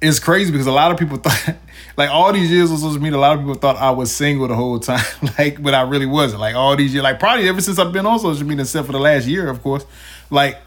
it's 0.00 0.18
crazy 0.18 0.52
because 0.52 0.66
a 0.66 0.72
lot 0.72 0.90
of 0.90 0.98
people 0.98 1.16
thought, 1.24 1.56
like 1.96 2.10
all 2.10 2.32
these 2.32 2.50
years 2.50 2.70
on 2.70 2.78
social 2.78 3.00
media, 3.00 3.18
a 3.18 3.20
lot 3.20 3.34
of 3.34 3.40
people 3.40 3.54
thought 3.54 3.76
I 3.76 3.90
was 3.90 4.14
single 4.14 4.48
the 4.48 4.54
whole 4.54 4.78
time, 4.78 5.04
like, 5.38 5.62
but 5.62 5.74
I 5.74 5.82
really 5.82 6.06
wasn't. 6.06 6.40
Like 6.40 6.54
all 6.54 6.76
these 6.76 6.92
years, 6.92 7.02
like 7.02 7.18
probably 7.18 7.48
ever 7.48 7.60
since 7.60 7.78
I've 7.78 7.92
been 7.92 8.06
on 8.06 8.18
social 8.18 8.46
media, 8.46 8.62
except 8.62 8.86
for 8.86 8.92
the 8.92 9.00
last 9.00 9.26
year, 9.26 9.48
of 9.48 9.62
course. 9.62 9.84
Like 10.30 10.58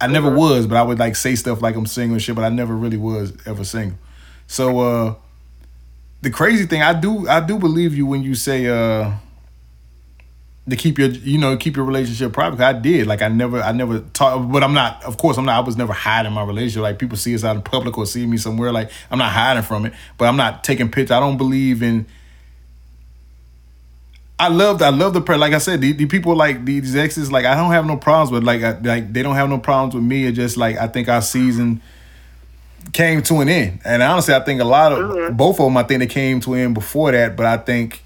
I 0.00 0.06
never 0.06 0.28
mm-hmm. 0.28 0.38
was, 0.38 0.66
but 0.66 0.76
I 0.76 0.82
would 0.82 0.98
like 0.98 1.16
say 1.16 1.34
stuff 1.34 1.62
like 1.62 1.76
I'm 1.76 1.86
single 1.86 2.14
and 2.14 2.22
shit, 2.22 2.34
but 2.34 2.44
I 2.44 2.48
never 2.48 2.74
really 2.74 2.96
was 2.96 3.32
ever 3.46 3.64
single. 3.64 3.98
So 4.46 4.80
uh 4.80 5.14
the 6.22 6.30
crazy 6.30 6.66
thing, 6.66 6.82
I 6.82 6.92
do 6.92 7.28
I 7.28 7.40
do 7.40 7.58
believe 7.58 7.94
you 7.94 8.06
when 8.06 8.22
you 8.22 8.34
say 8.34 8.66
uh 8.66 9.12
to 10.68 10.76
keep 10.76 10.98
your 10.98 11.08
you 11.08 11.36
know 11.36 11.56
keep 11.56 11.76
your 11.76 11.84
relationship 11.84 12.32
private. 12.32 12.60
I 12.60 12.72
did 12.72 13.06
like 13.06 13.20
I 13.20 13.28
never 13.28 13.60
I 13.60 13.72
never 13.72 14.00
talk, 14.00 14.50
but 14.50 14.62
I'm 14.62 14.72
not. 14.72 15.04
Of 15.04 15.18
course, 15.18 15.36
I'm 15.36 15.44
not. 15.44 15.62
I 15.62 15.66
was 15.66 15.76
never 15.76 15.92
hiding 15.92 16.32
my 16.32 16.42
relationship. 16.42 16.82
Like 16.82 16.98
people 16.98 17.18
see 17.18 17.34
us 17.34 17.44
out 17.44 17.56
in 17.56 17.62
public 17.62 17.98
or 17.98 18.06
see 18.06 18.26
me 18.26 18.38
somewhere. 18.38 18.72
Like 18.72 18.90
I'm 19.10 19.18
not 19.18 19.32
hiding 19.32 19.62
from 19.62 19.86
it, 19.86 19.92
but 20.16 20.26
I'm 20.26 20.36
not 20.36 20.64
taking 20.64 20.90
pictures. 20.90 21.10
I 21.10 21.20
don't 21.20 21.36
believe 21.36 21.82
in. 21.82 22.06
I 24.38 24.48
loved 24.48 24.80
I 24.82 24.88
love 24.88 25.12
the 25.12 25.20
prayer. 25.20 25.38
Like 25.38 25.52
I 25.52 25.58
said, 25.58 25.80
the, 25.80 25.92
the 25.92 26.06
people 26.06 26.34
like 26.34 26.64
these 26.64 26.96
exes. 26.96 27.30
Like 27.30 27.44
I 27.44 27.54
don't 27.54 27.70
have 27.70 27.86
no 27.86 27.98
problems 27.98 28.30
with. 28.30 28.42
Like 28.42 28.62
I, 28.62 28.78
like 28.78 29.12
they 29.12 29.22
don't 29.22 29.36
have 29.36 29.50
no 29.50 29.58
problems 29.58 29.94
with 29.94 30.04
me. 30.04 30.24
It 30.26 30.32
just 30.32 30.56
like 30.56 30.78
I 30.78 30.88
think 30.88 31.08
our 31.08 31.22
season 31.22 31.82
came 32.92 33.22
to 33.22 33.40
an 33.40 33.50
end. 33.50 33.80
And 33.84 34.02
honestly, 34.02 34.34
I 34.34 34.40
think 34.40 34.62
a 34.62 34.64
lot 34.64 34.92
of 34.92 34.98
mm-hmm. 34.98 35.36
both 35.36 35.60
of 35.60 35.66
them. 35.66 35.76
I 35.76 35.82
think 35.82 36.00
they 36.00 36.06
came 36.06 36.40
to 36.40 36.54
an 36.54 36.60
end 36.60 36.74
before 36.74 37.12
that. 37.12 37.36
But 37.36 37.44
I 37.46 37.58
think 37.58 38.03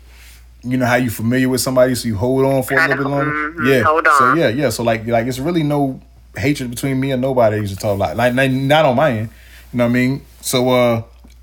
you 0.71 0.77
know 0.77 0.87
how 0.87 0.97
you 0.97 1.11
familiar 1.11 1.49
with 1.49 1.61
somebody, 1.61 1.95
so 1.95 2.09
you 2.09 2.17
hold 2.17 2.45
on 2.45 2.63
for 2.63 2.75
a 2.75 2.81
little 2.81 2.97
bit 2.97 3.11
longer. 3.11 3.31
Mm-hmm, 3.31 3.67
yeah. 3.67 3.83
So 4.19 4.35
yeah, 4.35 4.49
yeah. 4.49 4.69
So 4.71 4.83
like, 4.83 5.07
like 5.07 5.27
it's 5.27 5.39
really 5.39 5.63
no 5.63 6.01
hatred 6.37 6.71
between 6.71 7.01
me 7.01 7.11
and 7.11 7.23
nobody. 7.23 7.57
I 7.57 7.61
used 7.61 7.75
to 7.75 7.81
talk 7.81 7.99
like, 7.99 8.17
like 8.17 8.51
not 8.51 8.85
on 8.85 8.97
my 8.97 9.11
end. 9.11 9.31
You 9.73 9.79
know 9.79 9.85
what 9.85 9.91
I 9.91 9.93
mean? 9.93 10.23
So 10.41 10.69
uh, 10.71 11.03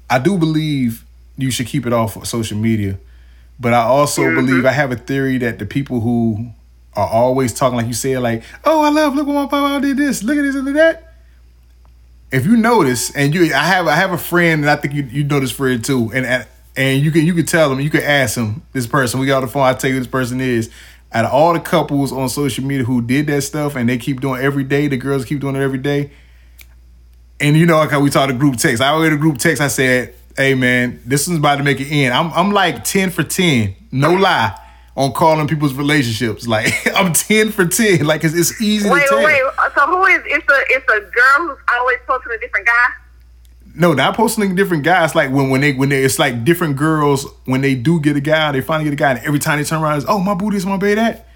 I 0.10 0.20
do 0.20 0.38
believe 0.38 1.04
you 1.38 1.52
should 1.52 1.68
keep 1.68 1.86
it 1.86 1.94
off 1.94 2.16
of 2.16 2.28
social 2.28 2.58
media, 2.58 2.98
but 3.60 3.74
I 3.74 3.82
also 3.82 4.22
mm-hmm. 4.22 4.46
believe 4.46 4.66
I 4.66 4.72
have 4.72 4.92
a 4.92 4.96
theory 4.96 5.38
that 5.40 5.60
the 5.60 5.66
people 5.66 6.00
who 6.00 6.52
are 6.96 7.08
always 7.08 7.54
talking 7.54 7.78
like 7.78 7.88
you 7.88 7.94
said, 7.94 8.20
like, 8.22 8.44
oh, 8.64 8.84
I 8.84 8.90
love, 8.90 9.16
look 9.16 9.28
what 9.28 9.34
my 9.34 9.48
papa 9.48 9.86
did 9.86 9.98
this, 9.98 10.24
look 10.24 10.38
at 10.38 10.44
this 10.44 10.56
and 10.56 10.68
that. 10.76 11.14
If 12.32 12.46
you 12.46 12.58
notice, 12.58 13.16
and 13.16 13.34
you, 13.34 13.54
I 13.54 13.64
have, 13.64 13.88
I 13.88 13.96
have 13.96 14.12
a 14.12 14.18
friend, 14.18 14.62
and 14.64 14.70
I 14.70 14.76
think 14.76 14.94
you, 14.94 15.04
you 15.04 15.24
know 15.24 15.40
this 15.40 15.52
friend 15.52 15.84
too, 15.84 16.12
and, 16.14 16.26
and 16.26 16.48
and 16.78 17.02
you 17.02 17.12
can 17.12 17.26
you 17.26 17.34
can 17.34 17.46
tell 17.46 17.70
them, 17.70 17.80
you 17.80 17.90
can 17.90 18.04
ask 18.04 18.36
them 18.36 18.64
this 18.74 18.88
person. 18.88 19.20
We 19.20 19.28
got 19.28 19.42
the 19.42 19.48
phone. 19.48 19.64
I 19.64 19.74
tell 19.74 19.90
you 19.90 19.96
who 19.96 20.02
this 20.02 20.10
person 20.10 20.42
is. 20.42 20.70
Out 21.14 21.26
of 21.26 21.32
all 21.32 21.54
the 21.54 21.62
couples 21.62 22.12
on 22.12 22.28
social 22.28 22.66
media 22.66 22.84
who 22.84 23.02
did 23.02 23.28
that 23.28 23.42
stuff 23.42 23.76
and 23.76 23.88
they 23.88 23.98
keep 23.98 24.20
doing 24.20 24.42
every 24.42 24.66
day, 24.66 24.88
the 24.88 24.98
girls 24.98 25.24
keep 25.24 25.40
doing 25.40 25.56
it 25.56 25.62
every 25.62 25.78
day. 25.78 26.12
And 27.40 27.56
you 27.56 27.66
know, 27.66 27.78
like 27.78 27.92
how 27.92 28.02
we 28.02 28.10
talk 28.10 28.28
to 28.28 28.34
group 28.34 28.58
text. 28.58 28.82
I 28.82 29.10
to 29.10 29.18
group 29.18 29.38
text. 29.38 29.62
I 29.62 29.68
said, 29.68 30.14
"Hey 30.36 30.56
man, 30.56 31.02
this 31.06 31.28
is 31.28 31.38
about 31.38 31.58
to 31.58 31.64
make 31.64 31.80
it 31.80 31.90
end." 31.90 32.14
I'm 32.14 32.32
I'm 32.34 32.52
like 32.52 32.84
ten 32.84 33.12
for 33.12 33.24
ten, 33.24 33.76
no 33.92 34.14
lie, 34.14 34.58
on 34.96 35.14
calling 35.14 35.48
people's 35.48 35.74
relationships. 35.74 36.48
Like 36.56 36.74
I'm 36.96 37.14
ten 37.14 37.52
for 37.52 37.66
ten. 37.66 38.06
Like 38.06 38.24
it's, 38.24 38.34
it's 38.34 38.62
easy. 38.62 38.90
Wait, 38.90 39.04
to 39.04 39.08
tell. 39.08 39.24
wait. 39.24 39.42
So 39.76 39.86
who 39.86 40.06
is? 40.06 40.22
It's 40.26 40.48
a 40.50 40.60
it's 40.70 40.86
a 40.90 41.00
girl 41.00 41.48
who's 41.48 41.58
always 41.74 41.98
posting 42.08 42.32
a 42.34 42.38
different 42.40 42.66
guy. 42.66 43.05
No, 43.78 43.94
not 43.94 44.16
posting 44.16 44.56
different 44.56 44.84
guys. 44.84 45.16
Like 45.16 45.32
when 45.32 45.50
when 45.50 45.62
they 45.62 45.74
when 45.74 45.90
they 45.90 46.04
it's 46.04 46.18
like 46.18 46.44
different 46.46 46.78
girls 46.78 47.28
when 47.46 47.62
they 47.62 47.76
do 47.76 48.00
get 48.00 48.16
a 48.16 48.22
guy, 48.22 48.52
they 48.54 48.62
finally 48.62 48.86
get 48.86 48.94
a 48.94 48.96
guy, 48.96 49.12
and 49.12 49.26
every 49.26 49.40
time 49.40 49.60
they 49.60 49.66
turn 49.66 49.84
around, 49.84 49.98
it's 49.98 50.06
oh 50.08 50.20
my 50.20 50.34
booty 50.34 50.58
is 50.58 50.66
my 50.66 50.78
baby 50.78 50.96
that. 50.96 51.28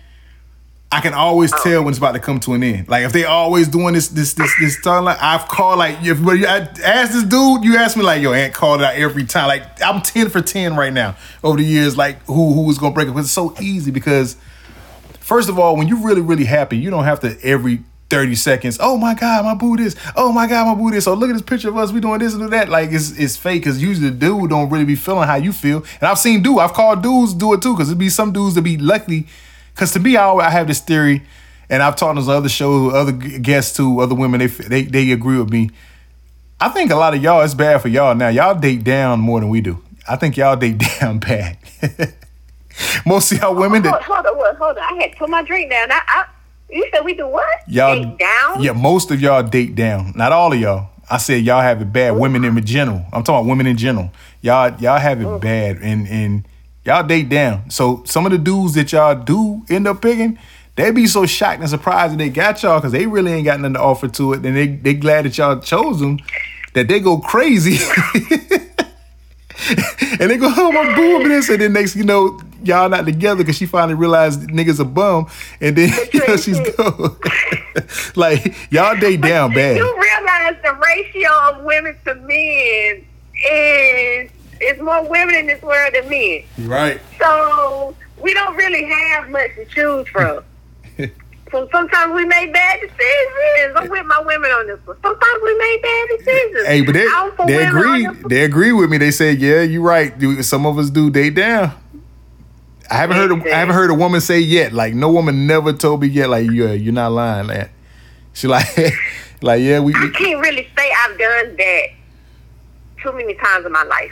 I 0.92 1.02
can 1.02 1.14
always 1.14 1.54
oh. 1.54 1.60
tell 1.64 1.84
when 1.84 1.90
it's 1.90 2.00
about 2.00 2.14
to 2.14 2.20
come 2.20 2.40
to 2.42 2.54
an 2.54 2.64
end. 2.64 2.88
Like 2.88 3.04
if 3.04 3.14
they 3.14 3.24
always 3.24 3.68
doing 3.68 3.94
this 3.94 4.08
this 4.08 4.34
this 4.34 4.52
this 4.60 4.82
time, 4.82 5.04
like 5.04 5.22
I've 5.22 5.48
called 5.48 5.78
like 5.78 5.98
if 6.02 6.20
I 6.26 6.60
ask 6.84 7.12
this 7.12 7.24
dude, 7.24 7.64
you 7.64 7.78
ask 7.78 7.96
me 7.96 8.04
like 8.04 8.22
yo, 8.22 8.34
Ant 8.34 8.54
called 8.54 8.82
it 8.82 8.86
out 8.86 8.96
every 8.96 9.26
time. 9.26 9.48
Like 9.48 9.82
I'm 9.84 10.02
ten 10.02 10.30
for 10.30 10.42
ten 10.42 10.76
right 10.76 10.94
now 10.94 11.16
over 11.44 11.58
the 11.58 11.64
years. 11.64 11.96
Like 11.96 12.24
who 12.24 12.54
who 12.54 12.70
is 12.72 12.80
gonna 12.80 12.94
break 12.94 13.08
it? 13.08 13.16
It's 13.18 13.30
so 13.30 13.54
easy 13.62 13.92
because 13.92 14.36
first 15.20 15.50
of 15.50 15.60
all, 15.60 15.76
when 15.76 15.88
you're 15.88 16.04
really 16.04 16.22
really 16.22 16.46
happy, 16.46 16.78
you 16.78 16.90
don't 16.90 17.04
have 17.04 17.20
to 17.20 17.38
every 17.44 17.84
30 18.10 18.36
seconds. 18.36 18.78
Oh 18.82 18.98
my 18.98 19.14
God, 19.14 19.46
my 19.46 19.54
boo 19.54 19.78
this. 19.78 19.96
Oh 20.16 20.32
my 20.32 20.48
God, 20.48 20.66
my 20.66 20.76
boo 20.76 20.92
this. 20.92 21.06
So 21.06 21.14
look 21.14 21.30
at 21.30 21.34
this 21.34 21.42
picture 21.42 21.70
of 21.70 21.78
us. 21.78 21.92
We 21.92 22.00
doing 22.00 22.20
this 22.20 22.34
and 22.34 22.42
do 22.42 22.50
that. 22.50 22.70
Like 22.70 22.92
it's 22.92 23.12
it's 23.18 23.38
fake 23.38 23.62
because 23.62 23.82
usually 23.82 24.10
the 24.10 24.16
dude 24.16 24.50
don't 24.50 24.70
really 24.70 24.86
be 24.86 24.96
feeling 24.96 25.28
how 25.28 25.36
you 25.36 25.54
feel. 25.54 25.84
And 26.02 26.04
I've 26.04 26.20
seen 26.20 26.42
dude, 26.42 26.60
I've 26.60 26.74
called 26.74 27.04
dudes 27.04 27.34
do 27.34 27.54
it 27.54 27.62
too 27.62 27.74
because 27.74 27.90
it'd 27.90 28.00
be 28.00 28.10
some 28.10 28.34
dudes 28.34 28.56
that 28.56 28.64
be 28.64 28.78
lucky. 28.78 29.28
Because 29.74 29.92
to 29.94 30.00
me, 30.00 30.18
I, 30.18 30.24
always, 30.24 30.46
I 30.46 30.50
have 30.50 30.68
this 30.68 30.82
theory, 30.82 31.24
and 31.70 31.82
I've 31.82 31.96
talked 31.96 32.18
on 32.18 32.30
other 32.30 32.50
shows, 32.50 32.94
other 32.94 33.12
guests 33.12 33.78
too, 33.78 34.02
other 34.02 34.16
women. 34.16 34.40
They 34.40 34.48
they 34.48 34.82
they 34.84 35.12
agree 35.12 35.38
with 35.38 35.52
me. 35.52 35.70
I 36.60 36.70
think 36.70 36.92
a 36.92 36.96
lot 36.96 37.14
of 37.14 37.24
y'all, 37.24 37.42
it's 37.42 37.54
bad 37.54 37.82
for 37.82 37.88
y'all 37.88 38.16
now. 38.16 38.28
Y'all 38.28 38.56
date 38.56 38.84
down 38.84 39.22
more 39.22 39.40
than 39.40 39.50
we 39.50 39.62
do. 39.62 39.82
I 40.10 40.18
think 40.18 40.36
y'all 40.36 40.58
date 40.58 40.78
down 41.00 41.20
bad. 41.20 41.58
Most 43.06 43.32
of 43.32 43.38
y'all 43.38 43.56
women. 43.56 43.84
Hold, 43.84 43.94
that, 43.94 44.04
hold 44.04 44.26
on, 44.26 44.56
hold 44.56 44.78
on. 44.78 44.84
I 44.84 45.02
had 45.02 45.12
to 45.12 45.18
put 45.18 45.30
my 45.30 45.44
drink 45.44 45.70
down. 45.70 45.92
I, 45.92 46.02
I 46.08 46.26
you 46.70 46.88
said 46.94 47.04
we 47.04 47.14
do 47.14 47.28
what? 47.28 47.48
Y'all 47.68 47.96
date 47.96 48.18
down? 48.18 48.62
Yeah, 48.62 48.74
most 48.74 49.12
of 49.12 49.22
y'all 49.22 49.44
date 49.44 49.76
down. 49.76 50.14
Not 50.16 50.32
all 50.32 50.54
of 50.54 50.60
y'all. 50.60 50.90
I 51.10 51.18
said 51.18 51.44
y'all 51.44 51.62
have 51.62 51.82
it 51.82 51.92
bad. 51.92 52.12
Ooh. 52.14 52.20
Women 52.20 52.46
in 52.46 52.64
general. 52.66 53.04
I'm 53.12 53.24
talking 53.24 53.36
about 53.36 53.46
women 53.46 53.68
in 53.68 53.78
general. 53.78 54.12
Y'all 54.42 54.76
y'all 54.80 55.00
have 55.00 55.22
it 55.22 55.26
Ooh. 55.26 55.40
bad 55.40 55.78
and 55.78 56.08
and 56.08 56.48
y'all 56.86 57.04
date 57.04 57.30
down. 57.30 57.70
So 57.70 58.04
some 58.06 58.26
of 58.26 58.32
the 58.32 58.38
dudes 58.38 58.74
that 58.76 58.92
y'all 58.92 59.16
do 59.16 59.64
end 59.70 59.88
up 59.88 60.02
picking, 60.02 60.38
they 60.76 60.92
be 60.92 61.08
so 61.08 61.26
shocked 61.26 61.62
and 61.62 61.70
surprised 61.70 62.14
that 62.14 62.18
they 62.18 62.30
got 62.30 62.62
y'all 62.62 62.80
because 62.80 62.92
they 62.92 63.06
really 63.08 63.34
ain't 63.34 63.46
got 63.46 63.60
nothing 63.60 63.74
to 63.74 63.82
offer 63.82 64.08
to 64.08 64.34
it. 64.34 64.46
And 64.46 64.56
they 64.56 64.68
they 64.68 64.94
glad 64.94 65.26
that 65.26 65.38
y'all 65.38 65.60
chose 65.60 66.00
them, 66.00 66.20
that 66.74 66.88
they 66.88 67.00
go 67.00 67.18
crazy. 67.18 67.78
and 70.20 70.32
they 70.32 70.38
go, 70.38 70.52
oh 70.56 70.72
my 70.72 70.96
boo 70.96 71.28
this, 71.28 71.50
and 71.50 71.62
then 71.62 71.74
next 71.74 71.96
you 71.96 72.04
know 72.04 72.40
y'all 72.64 72.90
not 72.90 73.06
together 73.06 73.44
because 73.44 73.56
she 73.56 73.66
finally 73.66 73.94
realized 73.94 74.42
niggas 74.50 74.80
a 74.80 74.86
bum, 74.86 75.28
and 75.62 75.76
then 75.76 75.90
you 76.14 76.26
know 76.28 76.38
she's 76.38 76.60
go 76.76 77.18
like 78.16 78.56
y'all 78.72 78.96
date 79.00 79.22
down 79.22 79.54
bad. 79.54 79.78
You 79.78 80.02
realize 80.02 80.56
the 80.64 80.74
ratio 80.74 81.30
of 81.50 81.64
women 81.64 81.96
to 82.06 82.16
men 82.16 83.06
is 83.52 84.32
is 84.62 84.80
more 84.82 85.08
women 85.08 85.36
in 85.36 85.48
this 85.48 85.62
world 85.62 85.94
than 85.94 86.10
men. 86.10 86.44
Right. 86.60 87.00
So 87.20 87.96
we 88.22 88.34
don't 88.34 88.56
really 88.56 88.86
have 88.86 89.30
much 89.30 89.56
to 89.56 89.66
choose 89.66 90.08
from. 90.10 90.44
So 91.52 91.68
sometimes 91.72 92.14
we 92.14 92.26
make 92.26 92.54
bad 92.54 92.80
decisions. 92.82 93.76
I'm 93.76 93.90
with 93.90 94.06
my 94.06 94.22
women 94.22 94.52
on 94.52 94.68
this 94.68 94.80
one. 94.86 94.98
Sometimes 95.02 95.44
we 95.44 95.58
make 95.58 95.82
bad 95.84 96.08
decisions. 96.18 96.68
Hey, 96.68 96.82
but 96.82 96.94
they 96.94 97.08
they 97.48 97.66
agree. 97.66 98.08
They 98.28 98.44
agree 98.44 98.72
with 98.72 98.90
me. 98.90 98.98
They 98.98 99.12
said, 99.12 99.40
"Yeah, 99.40 99.62
you're 99.62 99.82
right. 99.82 100.14
Some 100.44 100.66
of 100.66 100.78
us 100.78 100.90
do 100.90 101.10
date 101.10 101.36
down." 101.36 101.74
I 102.90 102.96
haven't 102.96 103.18
heard. 103.18 103.32
A, 103.32 103.56
I 103.56 103.60
haven't 103.60 103.76
heard 103.76 103.90
a 103.92 103.94
woman 103.94 104.22
say 104.22 104.40
yet. 104.40 104.74
Like 104.74 104.94
no 104.94 105.12
woman 105.12 105.46
never 105.46 105.74
told 105.74 106.02
me 106.02 106.08
yet. 106.08 106.30
Like 106.30 106.50
yeah, 106.50 106.72
you're 106.72 106.94
not 106.94 107.12
lying, 107.12 107.48
man. 107.48 107.70
She 108.34 108.48
like, 108.48 108.68
like 109.42 109.62
yeah, 109.62 109.80
we. 109.80 109.94
I 109.94 110.10
can't 110.16 110.40
really 110.42 110.68
say 110.78 110.92
I've 111.06 111.18
done 111.18 111.56
that 111.58 111.84
too 113.02 113.12
many 113.14 113.34
times 113.36 113.66
in 113.66 113.72
my 113.72 113.84
life. 113.84 114.12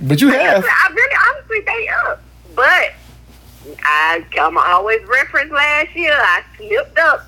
But 0.00 0.20
you 0.20 0.28
have. 0.28 0.64
I 0.66 0.92
really 0.92 1.16
honestly 1.28 1.60
date 1.60 1.88
up. 2.06 2.22
But 2.54 2.92
I 3.82 4.24
come 4.32 4.58
always 4.58 5.00
reference 5.06 5.50
last 5.52 5.94
year. 5.94 6.12
I 6.14 6.42
slipped 6.56 6.98
up. 6.98 7.26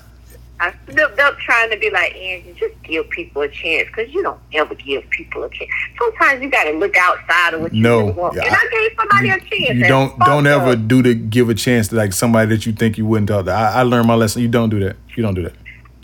I 0.59 0.73
slipped 0.89 1.19
up 1.19 1.37
trying 1.37 1.69
to 1.69 1.77
be 1.77 1.91
like, 1.91 2.15
Angie, 2.15 2.55
just 2.57 2.73
give 2.81 3.07
people 3.11 3.43
a 3.43 3.47
chance 3.47 3.87
because 3.89 4.11
you 4.11 4.23
don't 4.23 4.39
ever 4.53 4.73
give 4.73 5.07
people 5.11 5.43
a 5.43 5.49
chance. 5.49 5.69
Sometimes 5.99 6.41
you 6.41 6.49
got 6.49 6.63
to 6.63 6.71
look 6.71 6.95
outside 6.97 7.53
of 7.53 7.61
what 7.61 7.73
you 7.75 7.83
No, 7.83 7.99
really 7.99 8.11
want. 8.13 8.35
yeah, 8.35 8.45
and 8.45 8.55
I 8.55 8.67
gave 8.71 8.97
somebody 8.97 9.29
a 9.29 9.39
chance. 9.39 9.77
You 9.77 9.87
don't 9.87 10.17
don't 10.19 10.47
ever 10.47 10.71
up. 10.71 10.87
do 10.87 11.03
to 11.03 11.13
give 11.13 11.49
a 11.49 11.53
chance 11.53 11.89
to 11.89 11.95
like 11.95 12.11
somebody 12.11 12.49
that 12.55 12.65
you 12.65 12.73
think 12.73 12.97
you 12.97 13.05
wouldn't 13.05 13.29
talk 13.29 13.45
to. 13.45 13.51
I, 13.51 13.81
I 13.81 13.81
learned 13.83 14.07
my 14.07 14.15
lesson. 14.15 14.41
You 14.41 14.47
don't 14.47 14.69
do 14.69 14.79
that. 14.79 14.95
You 15.15 15.21
don't 15.21 15.35
do 15.35 15.43
that. 15.43 15.53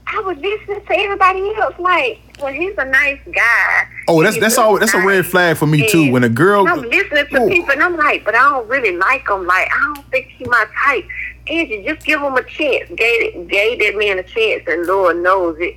I 0.06 0.20
was 0.20 0.38
listening 0.38 0.86
to 0.86 1.00
everybody 1.00 1.56
else. 1.56 1.74
Like, 1.80 2.20
well, 2.44 2.54
he's 2.54 2.78
a 2.78 2.86
nice 2.86 3.20
guy. 3.34 3.88
Oh, 4.08 4.22
that's 4.22 4.40
that's 4.40 4.58
all. 4.58 4.78
That's 4.78 4.94
a 4.94 5.00
red 5.06 5.26
flag 5.26 5.58
for 5.58 5.66
me 5.66 5.88
too. 5.90 6.04
And 6.04 6.14
When 6.14 6.24
a 6.24 6.30
girl, 6.30 6.68
I'm 6.68 6.82
listening 6.82 7.26
to 7.28 7.38
Oh. 7.42 7.48
people 7.48 7.72
and 7.72 7.82
I'm 7.82 7.96
like, 7.98 8.24
but 8.26 8.36
I 8.36 8.50
don't 8.50 8.68
really 8.68 8.96
like 8.98 9.28
him. 9.30 9.46
Like, 9.46 9.68
I 9.74 9.94
don't 9.96 10.06
think 10.12 10.28
he 10.28 10.46
my 10.46 10.66
type. 10.86 11.06
Angie, 11.48 11.84
just 11.86 12.06
give 12.06 12.22
him 12.22 12.36
a 12.36 12.44
chance. 12.44 12.90
Gave, 12.96 13.48
gave 13.50 13.80
that 13.80 13.96
man 13.98 14.20
a 14.20 14.24
chance, 14.24 14.64
and 14.68 14.86
Lord 14.86 15.18
knows 15.18 15.58
it. 15.60 15.76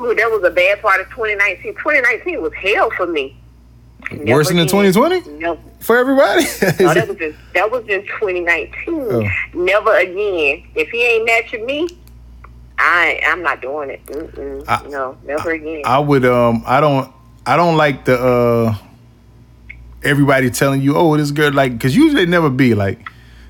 Ooh, 0.00 0.14
that 0.14 0.30
was 0.30 0.42
a 0.44 0.50
bad 0.50 0.80
part 0.80 1.00
of 1.00 1.08
2019. 1.10 1.74
2019 1.74 2.40
was 2.42 2.52
hell 2.54 2.90
for 2.96 3.06
me. 3.06 3.36
Worse 4.26 4.48
than 4.48 4.56
Never 4.58 4.68
2020? 4.70 5.38
No, 5.38 5.58
for 5.80 5.98
everybody. 5.98 6.42
no, 6.80 6.94
that 6.94 7.08
was 7.08 7.20
in, 7.20 7.36
that 7.54 7.70
was 7.70 7.82
in 7.88 8.02
2019. 8.06 8.72
Oh. 8.88 9.28
Never 9.54 9.96
again. 9.96 10.64
If 10.74 10.88
he 10.90 11.02
ain't 11.04 11.26
matching 11.26 11.66
me, 11.66 11.88
I 12.78 13.20
I'm 13.26 13.42
not 13.42 13.60
doing 13.60 13.90
it. 13.90 14.06
Mm-mm. 14.06 14.64
I- 14.68 14.86
no, 14.88 15.16
never 15.24 15.50
again. 15.50 15.82
I 15.84 15.98
would 15.98 16.24
um 16.24 16.62
I 16.66 16.80
don't 16.80 17.12
I 17.46 17.56
don't 17.56 17.76
like 17.76 18.04
the 18.04 18.18
uh 18.18 18.74
everybody 20.04 20.50
telling 20.50 20.80
you 20.80 20.96
oh 20.96 21.16
this 21.16 21.30
girl 21.32 21.52
like 21.52 21.72
because 21.72 21.96
usually 21.96 22.24
they 22.24 22.30
never 22.30 22.48
be 22.50 22.74
like 22.74 23.00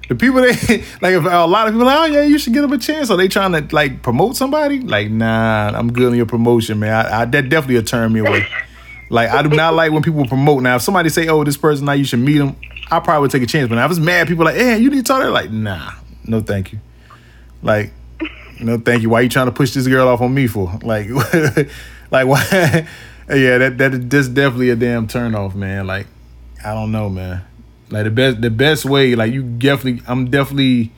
the 0.09 0.15
people 0.15 0.41
that 0.41 0.57
like 1.03 1.13
if 1.15 1.25
a 1.25 1.47
lot 1.47 1.67
of 1.69 1.75
people 1.75 1.85
like 1.87 1.99
oh 1.99 2.05
yeah 2.07 2.23
you 2.23 2.39
should 2.39 2.53
give 2.55 2.63
them 2.63 2.73
a 2.73 2.79
chance. 2.79 3.11
Are 3.11 3.17
they 3.17 3.29
trying 3.29 3.53
to 3.53 3.75
like 3.75 4.03
promote 4.03 4.37
somebody? 4.37 4.81
Like 4.81 5.11
nah 5.11 5.71
I'm 5.75 5.93
good 5.93 6.07
on 6.13 6.17
your 6.17 6.27
promotion 6.27 6.79
man. 6.79 6.93
I, 7.07 7.21
I 7.21 7.25
that 7.27 7.49
definitely 7.51 7.77
will 7.77 7.83
turn 7.83 8.13
me 8.13 8.21
away. 8.21 8.47
Like 9.11 9.31
I 9.31 9.41
do 9.41 9.49
not 9.49 9.73
like 9.73 9.91
when 9.91 10.03
people 10.03 10.27
promote. 10.27 10.63
Now 10.63 10.77
if 10.77 10.83
somebody 10.83 11.09
say 11.09 11.29
oh 11.29 11.43
this 11.43 11.57
person 11.57 11.87
now 11.87 11.93
you 11.93 12.05
should 12.05 12.19
meet 12.19 12.37
them 12.37 12.57
I 12.91 13.01
probably 13.01 13.23
would 13.23 13.31
take 13.31 13.43
a 13.43 13.47
chance. 13.47 13.67
But 13.71 13.77
now 13.77 13.87
if 13.87 13.91
it's 13.93 14.01
mad 14.01 14.29
people 14.29 14.45
like 14.45 14.57
hey 14.57 14.77
you 14.79 14.91
need 14.91 14.99
to 14.99 15.03
talk 15.03 15.21
to 15.21 15.25
her 15.27 15.31
like 15.31 15.51
nah 15.51 15.93
no 16.25 16.43
thank 16.43 16.73
you. 16.73 16.79
Like 17.63 17.93
no, 18.61 18.79
thank 18.79 19.03
you. 19.03 19.11
Why 19.11 19.21
you 19.21 19.29
trying 19.29 19.47
to 19.47 19.53
push 19.53 19.73
this 19.73 19.87
girl 19.87 20.09
off 20.09 20.21
on 20.21 20.33
me 20.35 20.47
for? 20.47 20.79
Like, 20.83 21.09
like 22.11 22.27
why? 22.27 22.87
yeah, 23.29 23.59
that 23.59 23.79
that 23.79 24.11
that's 24.11 24.29
definitely 24.29 24.71
a 24.71 24.77
damn 24.77 25.07
turn 25.07 25.35
off, 25.35 25.55
man. 25.55 25.87
Like, 25.87 26.07
I 26.65 26.75
don't 26.75 26.93
know, 26.93 27.09
man. 27.09 27.45
Like 27.91 28.05
the 28.05 28.11
best 28.11 28.41
the 28.41 28.51
best 28.51 28.85
way, 28.85 29.15
like 29.15 29.33
you 29.33 29.43
definitely, 29.43 30.03
I'm 30.07 30.31
definitely. 30.31 30.93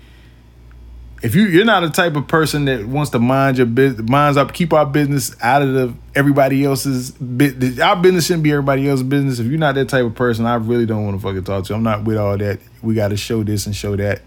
If 1.22 1.34
you 1.34 1.42
you're 1.42 1.66
not 1.66 1.80
the 1.80 1.90
type 1.90 2.16
of 2.16 2.28
person 2.28 2.64
that 2.64 2.86
wants 2.86 3.10
to 3.10 3.18
mind 3.18 3.58
your 3.58 3.66
business, 3.66 4.08
minds 4.08 4.38
up, 4.38 4.54
keep 4.54 4.72
our 4.72 4.86
business 4.86 5.36
out 5.42 5.60
of 5.60 5.74
the 5.74 5.94
everybody 6.14 6.64
else's 6.64 7.10
business. 7.10 7.78
Our 7.78 7.96
business 7.96 8.26
shouldn't 8.26 8.42
be 8.42 8.52
everybody 8.52 8.88
else's 8.88 9.06
business. 9.06 9.38
If 9.38 9.46
you're 9.46 9.58
not 9.58 9.74
that 9.74 9.90
type 9.90 10.06
of 10.06 10.14
person, 10.14 10.46
I 10.46 10.54
really 10.54 10.86
don't 10.86 11.04
want 11.04 11.20
to 11.20 11.22
fucking 11.22 11.44
talk 11.44 11.64
to. 11.66 11.72
you. 11.72 11.76
I'm 11.76 11.82
not 11.82 12.04
with 12.04 12.16
all 12.16 12.38
that. 12.38 12.60
We 12.80 12.94
got 12.94 13.08
to 13.08 13.18
show 13.18 13.42
this 13.42 13.66
and 13.66 13.76
show 13.76 13.96
that, 13.96 14.22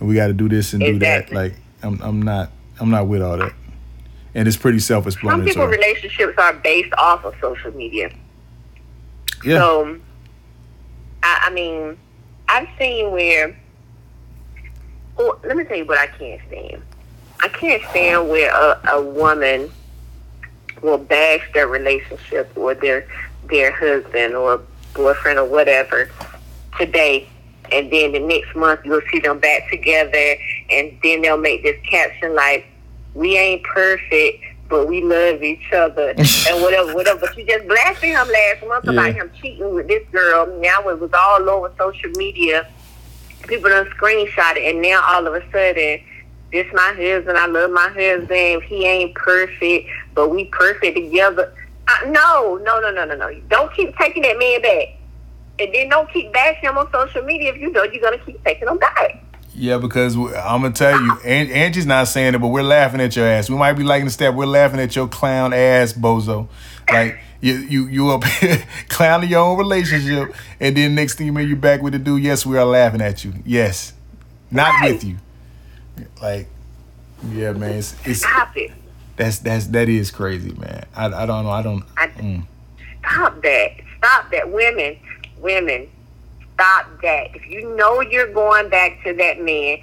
and 0.00 0.08
we 0.08 0.14
got 0.14 0.28
to 0.28 0.32
do 0.32 0.48
this 0.48 0.72
and 0.72 0.82
do 0.82 0.98
that. 1.00 1.30
Like 1.30 1.56
I'm 1.84 2.00
I'm 2.02 2.22
not 2.22 2.50
I'm 2.80 2.90
not 2.90 3.06
with 3.06 3.22
all 3.22 3.36
that. 3.38 3.52
And 4.34 4.48
it's 4.48 4.56
pretty 4.56 4.80
self-explanatory. 4.80 5.52
Some 5.52 5.62
people 5.62 5.66
relationships 5.68 6.34
are 6.38 6.54
based 6.54 6.92
off 6.98 7.24
of 7.24 7.34
social 7.40 7.70
media. 7.72 8.12
Yeah. 9.44 9.58
So, 9.58 10.00
I, 11.22 11.44
I 11.46 11.50
mean, 11.50 11.96
I've 12.48 12.68
seen 12.78 13.12
where. 13.12 13.56
Well, 15.16 15.38
let 15.44 15.56
me 15.56 15.62
tell 15.62 15.76
you 15.76 15.84
what 15.84 15.98
I 15.98 16.08
can't 16.08 16.40
stand. 16.48 16.82
I 17.40 17.48
can't 17.48 17.82
stand 17.90 18.28
where 18.28 18.50
a, 18.52 18.80
a 18.94 19.02
woman 19.02 19.70
will 20.82 20.98
bash 20.98 21.48
their 21.52 21.68
relationship 21.68 22.50
or 22.56 22.74
their 22.74 23.06
their 23.48 23.70
husband 23.70 24.34
or 24.34 24.60
boyfriend 24.94 25.38
or 25.38 25.44
whatever 25.44 26.10
today, 26.78 27.28
and 27.74 27.92
then 27.92 28.12
the 28.12 28.20
next 28.20 28.54
month 28.54 28.80
you'll 28.84 29.00
see 29.10 29.20
them 29.20 29.38
back 29.38 29.68
together, 29.70 30.36
and 30.70 30.96
then 31.02 31.22
they'll 31.22 31.36
make 31.36 31.62
this 31.62 31.80
caption 31.88 32.34
like, 32.34 32.66
"We 33.14 33.36
ain't 33.36 33.62
perfect." 33.62 34.44
But 34.66 34.88
we 34.88 35.02
love 35.02 35.42
each 35.42 35.72
other 35.72 36.08
and 36.16 36.62
whatever, 36.62 36.94
whatever. 36.94 37.20
But 37.20 37.36
you 37.36 37.44
just 37.44 37.68
blasted 37.68 38.08
him 38.08 38.28
last 38.28 38.66
month 38.66 38.88
about 38.88 39.12
him 39.12 39.30
cheating 39.40 39.74
with 39.74 39.88
this 39.88 40.02
girl. 40.10 40.46
Now 40.58 40.88
it 40.88 40.98
was 40.98 41.10
all 41.12 41.48
over 41.50 41.70
social 41.78 42.10
media. 42.16 42.66
People 43.42 43.68
done 43.68 43.86
screenshot 43.90 44.56
it, 44.56 44.74
and 44.74 44.80
now 44.80 45.02
all 45.06 45.26
of 45.26 45.34
a 45.34 45.42
sudden, 45.52 46.00
this 46.54 46.66
my 46.72 46.94
husband. 46.96 47.36
I 47.36 47.46
love 47.46 47.72
my 47.72 47.88
husband. 47.88 48.62
He 48.62 48.86
ain't 48.86 49.14
perfect, 49.14 49.90
but 50.14 50.30
we 50.30 50.46
perfect 50.46 50.96
together. 50.96 51.52
Uh, 51.86 52.06
no, 52.06 52.56
no, 52.64 52.80
no, 52.80 52.90
no, 52.90 53.04
no, 53.04 53.16
no. 53.16 53.34
Don't 53.48 53.72
keep 53.74 53.94
taking 53.98 54.22
that 54.22 54.38
man 54.38 54.62
back, 54.62 54.88
and 55.58 55.74
then 55.74 55.88
don't 55.88 56.10
keep 56.12 56.32
bashing 56.32 56.64
them 56.68 56.78
on 56.78 56.90
social 56.92 57.22
media 57.22 57.52
if 57.52 57.60
you 57.60 57.70
know 57.70 57.82
you're 57.84 58.02
gonna 58.02 58.18
keep 58.18 58.42
taking 58.44 58.66
them 58.66 58.78
back. 58.78 59.22
Yeah, 59.56 59.78
because 59.78 60.16
I'm 60.16 60.62
gonna 60.62 60.72
tell 60.72 61.00
you, 61.00 61.12
Angie's 61.22 61.86
not 61.86 62.08
saying 62.08 62.34
it, 62.34 62.38
but 62.40 62.48
we're 62.48 62.62
laughing 62.64 63.00
at 63.00 63.14
your 63.14 63.26
ass. 63.26 63.48
We 63.48 63.56
might 63.56 63.74
be 63.74 63.84
liking 63.84 64.06
the 64.06 64.10
step. 64.10 64.34
We're 64.34 64.46
laughing 64.46 64.80
at 64.80 64.96
your 64.96 65.06
clown 65.06 65.52
ass, 65.52 65.92
bozo. 65.92 66.48
Like 66.90 67.18
you, 67.40 67.54
you, 67.54 67.86
you 67.86 68.10
up 68.10 68.22
clowning 68.88 69.30
your 69.30 69.40
own 69.40 69.56
relationship, 69.58 70.34
and 70.58 70.76
then 70.76 70.94
next 70.96 71.14
thing 71.18 71.26
you 71.28 71.32
know, 71.32 71.40
you're 71.40 71.56
back 71.56 71.82
with 71.82 71.92
the 71.92 71.98
dude. 72.00 72.22
Yes, 72.22 72.44
we 72.44 72.58
are 72.58 72.64
laughing 72.64 73.00
at 73.00 73.24
you. 73.24 73.32
Yes, 73.46 73.92
not 74.50 74.70
Right. 74.80 74.92
with 74.94 75.04
you. 75.04 75.16
Like, 76.20 76.48
yeah, 77.30 77.52
man, 77.52 77.74
it's, 77.78 77.94
it's 78.04 78.18
Stop 78.20 78.56
it. 78.56 78.72
that's 79.16 79.38
that's 79.38 79.68
that 79.68 79.88
is 79.88 80.10
crazy, 80.10 80.52
man. 80.54 80.84
I, 80.96 81.06
I 81.06 81.26
don't 81.26 81.44
know. 81.44 81.50
I 81.50 81.62
don't. 81.62 81.84
I, 81.96 82.08
Mm. 82.08 82.44
Stop 83.08 83.40
that. 83.42 83.70
Stop 83.98 84.30
that. 84.32 84.50
Women, 84.50 84.96
women, 85.44 85.88
stop 86.54 86.86
that. 87.02 87.36
If 87.36 87.46
you 87.46 87.76
know 87.76 88.00
you're 88.00 88.32
going 88.32 88.68
back 88.70 89.04
to 89.04 89.12
that 89.12 89.40
man, 89.40 89.78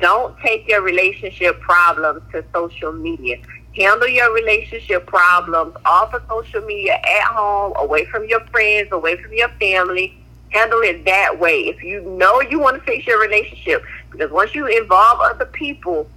don't 0.00 0.38
take 0.40 0.68
your 0.68 0.82
relationship 0.82 1.58
problems 1.60 2.22
to 2.32 2.44
social 2.52 2.92
media. 2.92 3.38
Handle 3.74 4.08
your 4.08 4.32
relationship 4.32 5.06
problems 5.06 5.74
off 5.84 6.14
of 6.14 6.22
social 6.28 6.60
media 6.62 6.94
at 6.94 7.24
home, 7.24 7.72
away 7.76 8.04
from 8.06 8.26
your 8.26 8.40
friends, 8.46 8.88
away 8.92 9.16
from 9.16 9.32
your 9.32 9.48
family. 9.60 10.16
Handle 10.50 10.80
it 10.80 11.04
that 11.06 11.38
way. 11.38 11.68
If 11.68 11.82
you 11.82 12.02
know 12.02 12.40
you 12.40 12.60
want 12.60 12.76
to 12.76 12.82
fix 12.82 13.06
your 13.06 13.20
relationship, 13.20 13.82
because 14.10 14.30
once 14.30 14.54
you 14.54 14.66
involve 14.66 15.20
other 15.20 15.46
people, 15.46 16.08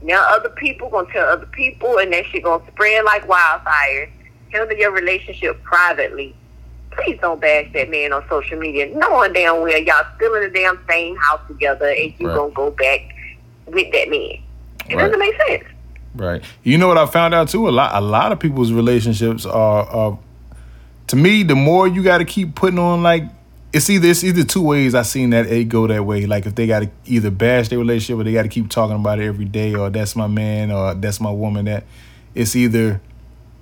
now 0.00 0.24
other 0.34 0.48
people 0.50 0.88
gonna 0.88 1.12
tell 1.12 1.28
other 1.28 1.46
people, 1.46 1.98
and 1.98 2.12
that 2.12 2.24
shit 2.26 2.44
gonna 2.44 2.64
spread 2.70 3.04
like 3.04 3.26
wildfire. 3.28 4.10
Handle 4.52 4.78
your 4.78 4.92
relationship 4.92 5.62
privately. 5.62 6.34
Please 7.04 7.18
don't 7.20 7.40
bash 7.40 7.66
that 7.74 7.90
man 7.90 8.12
on 8.12 8.24
social 8.28 8.58
media, 8.58 8.88
knowing 8.94 9.32
damn 9.32 9.60
well 9.62 9.78
y'all 9.78 10.04
still 10.16 10.34
in 10.34 10.42
the 10.42 10.50
damn 10.50 10.78
same 10.88 11.16
house 11.16 11.40
together, 11.46 11.88
and 11.88 12.12
you 12.18 12.26
Right. 12.28 12.34
gonna 12.36 12.52
go 12.52 12.70
back 12.72 13.00
with 13.66 13.90
that 13.92 14.10
man. 14.10 14.20
It 14.88 14.96
Right. 14.96 14.98
doesn't 15.04 15.18
make 15.18 15.34
sense. 15.46 15.64
Right. 16.14 16.42
You 16.64 16.78
know 16.78 16.88
what 16.88 16.98
I 16.98 17.06
found 17.06 17.34
out 17.34 17.48
too? 17.48 17.68
A 17.68 17.70
lot 17.70 17.92
a 17.94 18.00
lot 18.00 18.32
of 18.32 18.40
people's 18.40 18.72
relationships 18.72 19.46
are 19.46 19.84
are 19.88 20.18
to 21.08 21.16
me, 21.16 21.42
the 21.42 21.54
more 21.54 21.86
you 21.86 22.02
gotta 22.02 22.24
keep 22.24 22.54
putting 22.54 22.78
on 22.78 23.02
like 23.02 23.24
it's 23.72 23.88
either 23.90 24.08
it's 24.08 24.24
either 24.24 24.44
two 24.44 24.62
ways 24.62 24.94
I 24.94 25.02
seen 25.02 25.30
that 25.30 25.46
it 25.46 25.68
go 25.68 25.86
that 25.86 26.04
way. 26.04 26.26
Like 26.26 26.46
if 26.46 26.54
they 26.54 26.66
gotta 26.66 26.90
either 27.06 27.30
bash 27.30 27.68
their 27.68 27.78
relationship 27.78 28.20
or 28.20 28.24
they 28.24 28.32
gotta 28.32 28.48
keep 28.48 28.68
talking 28.70 28.96
about 28.96 29.20
it 29.20 29.26
every 29.26 29.44
day 29.44 29.74
or 29.74 29.90
that's 29.90 30.16
my 30.16 30.26
man 30.26 30.72
or 30.72 30.94
that's 30.94 31.20
my 31.20 31.30
woman 31.30 31.66
that 31.66 31.84
it's 32.34 32.56
either 32.56 33.00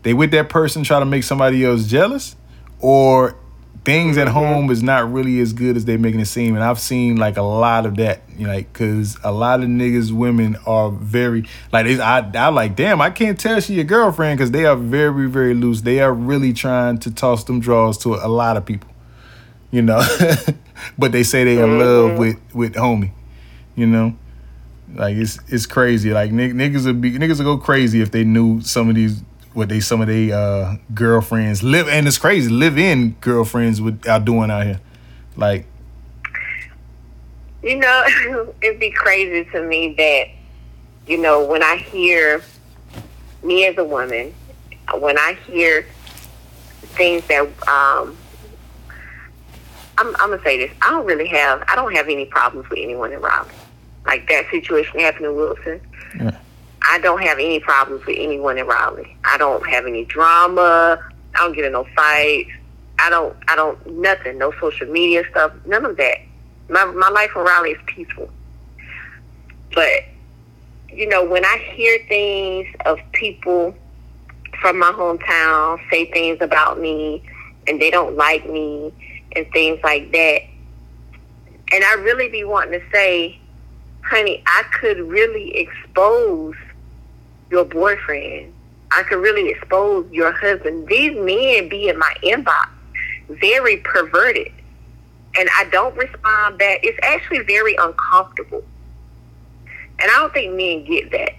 they 0.05 0.15
with 0.15 0.31
that 0.31 0.49
person 0.49 0.85
try 0.85 1.01
to 1.01 1.05
make 1.05 1.25
somebody 1.25 1.65
else 1.65 1.85
jealous 1.87 2.37
or 2.81 3.37
things 3.85 4.19
at 4.19 4.27
mm-hmm. 4.27 4.37
home 4.37 4.71
is 4.71 4.83
not 4.83 5.13
really 5.13 5.41
as 5.41 5.53
good 5.53 5.77
as 5.77 5.85
they 5.85 5.97
making 5.97 6.21
it 6.21 6.27
seem. 6.27 6.55
And 6.55 6.65
i've 6.65 6.81
seen 6.81 7.17
like 7.17 7.37
a 7.37 7.43
lot 7.43 7.87
of 7.87 7.97
that 7.97 8.23
you 8.37 8.47
know 8.47 8.53
like 8.53 8.73
because 8.73 9.17
a 9.23 9.33
lot 9.33 9.61
of 9.61 9.69
niggas 9.69 10.13
women 10.13 10.57
are 10.67 10.91
very 10.91 11.49
like 11.73 11.87
they, 11.87 12.01
I, 12.01 12.19
I 12.35 12.49
like 12.49 12.77
damn 12.77 13.01
i 13.01 13.11
can't 13.11 13.39
tell 13.39 13.61
she 13.61 13.75
your 13.75 13.85
girlfriend 13.85 14.39
because 14.39 14.51
they 14.51 14.67
are 14.67 14.77
very 14.77 15.29
very 15.29 15.55
loose. 15.55 15.83
They 15.83 16.01
are 16.01 16.13
really 16.13 16.53
trying 16.53 16.99
to 16.99 17.11
toss 17.11 17.45
them 17.45 17.61
draws 17.61 17.97
to 17.99 18.15
a 18.15 18.29
lot 18.29 18.57
of 18.57 18.65
people 18.67 18.91
you 19.71 19.83
know. 19.83 20.05
But 20.99 21.13
they 21.13 21.23
say 21.23 21.45
they 21.45 21.63
in 21.63 21.79
love 21.79 22.11
mm-hmm. 22.13 22.19
with 22.19 22.55
with 22.55 22.75
homie 22.75 23.13
You 23.75 23.87
know, 23.87 24.17
like 24.95 25.17
it's 25.17 25.39
it's 25.49 25.67
crazy. 25.67 26.11
Like 26.13 26.31
niggas 26.31 26.87
would 26.87 27.01
be 27.01 27.13
niggas 27.13 27.39
would 27.39 27.45
go 27.45 27.59
crazy 27.59 28.01
if 28.01 28.11
they 28.11 28.25
knew 28.25 28.61
some 28.61 28.89
of 28.89 28.95
these 28.95 29.23
what 29.57 29.71
they 29.71 29.81
some 29.81 30.03
of 30.03 30.07
their 30.07 30.37
uh, 30.37 30.77
girlfriends 30.95 31.63
live 31.63 31.89
and 31.89 32.07
it's 32.07 32.19
crazy 32.19 32.51
live 32.51 32.77
in 32.77 33.17
girlfriends 33.23 33.81
with 33.81 34.07
are 34.07 34.21
doing 34.21 34.51
out 34.51 34.67
here. 34.67 34.81
Like, 35.35 35.67
you 37.63 37.77
know, 37.79 38.53
it'd 38.63 38.79
be 38.79 38.91
crazy 38.91 39.49
to 39.51 39.63
me 39.63 39.95
that 39.95 40.29
you 41.07 41.19
know 41.19 41.45
when 41.45 41.63
I 41.63 41.77
hear 41.77 42.43
me 43.43 43.65
as 43.67 43.79
a 43.79 43.85
woman, 43.85 44.35
when 44.99 45.19
I 45.19 45.39
hear 45.47 45.87
things 46.81 47.27
that 47.29 47.43
um, 47.67 48.17
I'm, 49.97 50.09
I'm 50.17 50.31
gonna 50.31 50.43
say 50.43 50.59
this. 50.59 50.71
I 50.83 50.91
don't 50.91 51.07
really 51.07 51.29
have. 51.29 51.65
I 51.67 51.75
don't 51.77 51.95
have 51.95 52.09
any 52.09 52.27
problems 52.27 52.69
with 52.69 52.79
anyone 52.79 53.13
in 53.13 53.21
Raleigh. 53.21 53.49
Like 54.05 54.29
that 54.29 54.51
situation 54.51 55.01
happened 55.01 55.27
in 55.27 55.35
Wilson. 55.35 55.81
Yeah. 56.15 56.39
I 56.89 56.99
don't 56.99 57.23
have 57.23 57.39
any 57.39 57.61
problems 57.61 58.05
with 58.07 58.17
anyone 58.19 58.59
in 58.59 58.67
Raleigh. 58.67 59.17
I 59.25 59.37
don't 59.39 59.67
have 59.69 59.87
any 59.87 60.05
drama. 60.05 61.01
I 61.35 61.39
don't 61.39 61.55
get 61.55 61.65
in 61.65 61.73
no 61.73 61.85
fights. 61.97 62.51
I 62.99 63.11
don't. 63.11 63.37
I 63.49 63.57
don't. 63.57 63.85
Nothing. 63.99 64.39
No 64.39 64.53
social 64.61 64.87
media 64.87 65.25
stuff. 65.31 65.53
None 65.67 65.85
of 65.85 65.97
that. 65.97 66.19
My 66.69 66.85
my 66.87 67.09
life 67.09 67.31
in 67.35 67.43
Raleigh 67.43 67.73
is 67.73 67.81
peaceful. 67.87 68.31
But 69.75 70.05
you 70.91 71.07
know, 71.09 71.25
when 71.25 71.45
I 71.45 71.59
hear 71.75 71.99
things 72.09 72.69
of 72.87 72.99
people 73.13 73.75
from 74.61 74.79
my 74.79 74.93
hometown 74.93 75.79
say 75.91 76.11
things 76.11 76.39
about 76.41 76.81
me, 76.81 77.23
and 77.67 77.81
they 77.81 77.91
don't 77.91 78.17
like 78.17 78.49
me, 78.49 78.93
and 79.35 79.47
things 79.53 79.79
like 79.83 80.13
that. 80.13 80.43
And 81.73 81.85
I 81.85 81.95
really 81.95 82.29
be 82.29 82.45
wanting 82.45 82.81
to 82.81 82.87
say, 82.93 83.39
honey, 84.03 84.43
I 84.47 84.63
could 84.81 84.99
really 85.01 85.57
expose 85.57 86.55
your 87.51 87.65
boyfriend. 87.65 88.53
I 88.93 89.03
could 89.03 89.19
really 89.19 89.51
expose 89.51 90.11
your 90.11 90.33
husband. 90.33 90.87
These 90.89 91.17
men 91.17 91.69
be 91.69 91.89
in 91.89 91.99
my 91.99 92.15
inbox 92.23 92.69
very 93.29 93.79
perverted. 93.79 94.53
And 95.39 95.49
I 95.59 95.65
don't 95.71 95.95
respond 95.97 96.59
back. 96.59 96.81
It's 96.83 96.99
actually 97.03 97.41
very 97.41 97.75
uncomfortable. 97.77 98.65
And 99.99 100.11
I 100.11 100.15
don't 100.15 100.33
think 100.33 100.55
men 100.55 100.85
get 100.85 101.11
that. 101.11 101.35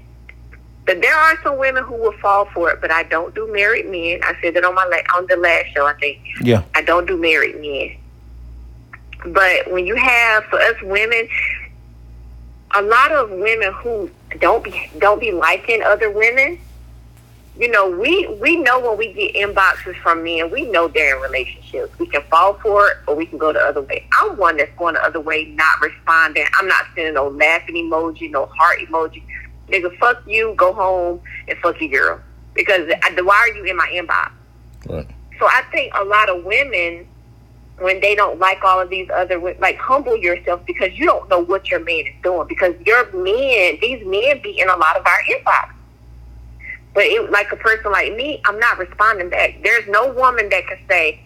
But 0.85 1.01
there 1.01 1.15
are 1.15 1.37
some 1.43 1.57
women 1.57 1.83
who 1.83 1.95
will 1.95 2.13
fall 2.13 2.45
for 2.53 2.69
it, 2.71 2.79
but 2.79 2.91
I 2.91 3.03
don't 3.03 3.35
do 3.35 3.51
married 3.51 3.87
men. 3.87 4.19
I 4.23 4.39
said 4.41 4.53
that 4.53 4.63
on 4.63 4.73
my 4.73 4.85
la- 4.85 5.17
on 5.17 5.25
the 5.27 5.35
last 5.35 5.73
show, 5.75 5.85
I 5.85 5.93
think. 5.93 6.19
Yeah. 6.41 6.63
I 6.75 6.81
don't 6.81 7.05
do 7.05 7.17
married 7.17 7.59
men. 7.59 7.97
But 9.33 9.71
when 9.71 9.85
you 9.85 9.95
have 9.95 10.45
for 10.45 10.59
us 10.59 10.75
women, 10.83 11.27
a 12.75 12.81
lot 12.81 13.11
of 13.11 13.31
women 13.31 13.73
who 13.73 14.09
don't 14.39 14.63
be 14.63 14.89
don't 14.99 15.19
be 15.19 15.31
liking 15.31 15.81
other 15.83 16.11
women, 16.11 16.59
you 17.57 17.69
know, 17.69 17.89
we 17.89 18.27
we 18.39 18.57
know 18.57 18.79
when 18.79 18.97
we 18.97 19.13
get 19.13 19.35
inboxes 19.35 19.95
from 19.97 20.23
men, 20.23 20.51
we 20.51 20.69
know 20.69 20.87
they're 20.87 21.15
in 21.15 21.21
relationships. 21.21 21.97
We 21.99 22.07
can 22.07 22.21
fall 22.23 22.53
for 22.55 22.87
it 22.87 22.97
or 23.07 23.15
we 23.15 23.25
can 23.25 23.37
go 23.37 23.53
the 23.53 23.59
other 23.59 23.81
way. 23.81 24.07
I'm 24.19 24.37
one 24.37 24.57
that's 24.57 24.75
going 24.77 24.95
the 24.95 25.03
other 25.03 25.19
way, 25.21 25.45
not 25.45 25.81
responding. 25.81 26.45
I'm 26.59 26.67
not 26.67 26.85
sending 26.95 27.15
no 27.15 27.27
laughing 27.29 27.75
emoji, 27.75 28.29
no 28.31 28.45
heart 28.47 28.79
emoji 28.79 29.23
nigga, 29.69 29.95
fuck 29.97 30.21
you, 30.25 30.53
go 30.55 30.73
home 30.73 31.21
and 31.47 31.57
fuck 31.59 31.79
your 31.79 31.89
girl. 31.89 32.21
Because 32.53 32.89
uh, 32.89 33.23
why 33.23 33.35
are 33.35 33.49
you 33.49 33.63
in 33.65 33.77
my 33.77 33.87
inbox? 33.93 34.31
Right. 34.87 35.07
So 35.39 35.45
I 35.45 35.63
think 35.71 35.93
a 35.95 36.03
lot 36.03 36.29
of 36.29 36.43
women, 36.43 37.07
when 37.79 37.99
they 38.01 38.15
don't 38.15 38.39
like 38.39 38.63
all 38.63 38.79
of 38.79 38.89
these 38.89 39.09
other, 39.09 39.39
like 39.59 39.77
humble 39.77 40.17
yourself 40.17 40.65
because 40.65 40.97
you 40.97 41.05
don't 41.05 41.29
know 41.29 41.39
what 41.39 41.69
your 41.69 41.79
man 41.79 42.05
is 42.07 42.13
doing. 42.23 42.47
Because 42.47 42.73
your 42.85 43.11
men, 43.11 43.77
these 43.81 44.05
men 44.05 44.41
be 44.41 44.59
in 44.59 44.67
a 44.69 44.75
lot 44.75 44.97
of 44.97 45.05
our 45.05 45.21
inbox. 45.29 45.73
But 46.93 47.03
it, 47.03 47.29
like 47.29 47.51
a 47.51 47.55
person 47.55 47.91
like 47.91 48.15
me, 48.15 48.41
I'm 48.45 48.59
not 48.59 48.79
responding 48.79 49.29
back. 49.29 49.61
There's 49.63 49.87
no 49.87 50.11
woman 50.13 50.49
that 50.49 50.65
can 50.67 50.79
say 50.89 51.21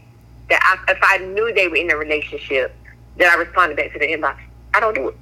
that 0.49 0.59
I, 0.61 0.91
if 0.91 0.99
I 1.01 1.19
knew 1.19 1.53
they 1.53 1.69
were 1.69 1.77
in 1.77 1.89
a 1.89 1.95
relationship, 1.95 2.75
that 3.17 3.31
I 3.31 3.35
responded 3.35 3.77
back 3.77 3.93
to 3.93 3.99
the 3.99 4.07
inbox. 4.07 4.37
I 4.73 4.81
don't 4.81 4.93
do 4.93 5.09
it. 5.09 5.15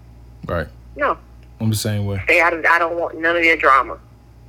Right. 0.45 0.68
No. 0.95 1.18
I'm 1.60 1.69
the 1.69 1.76
same 1.76 2.06
way. 2.06 2.19
Stay 2.23 2.41
out 2.41 2.53
of. 2.53 2.65
I 2.65 2.80
don't 2.80 2.97
want 2.97 3.19
none 3.19 3.35
of 3.35 3.43
your 3.43 3.57
drama. 3.57 3.99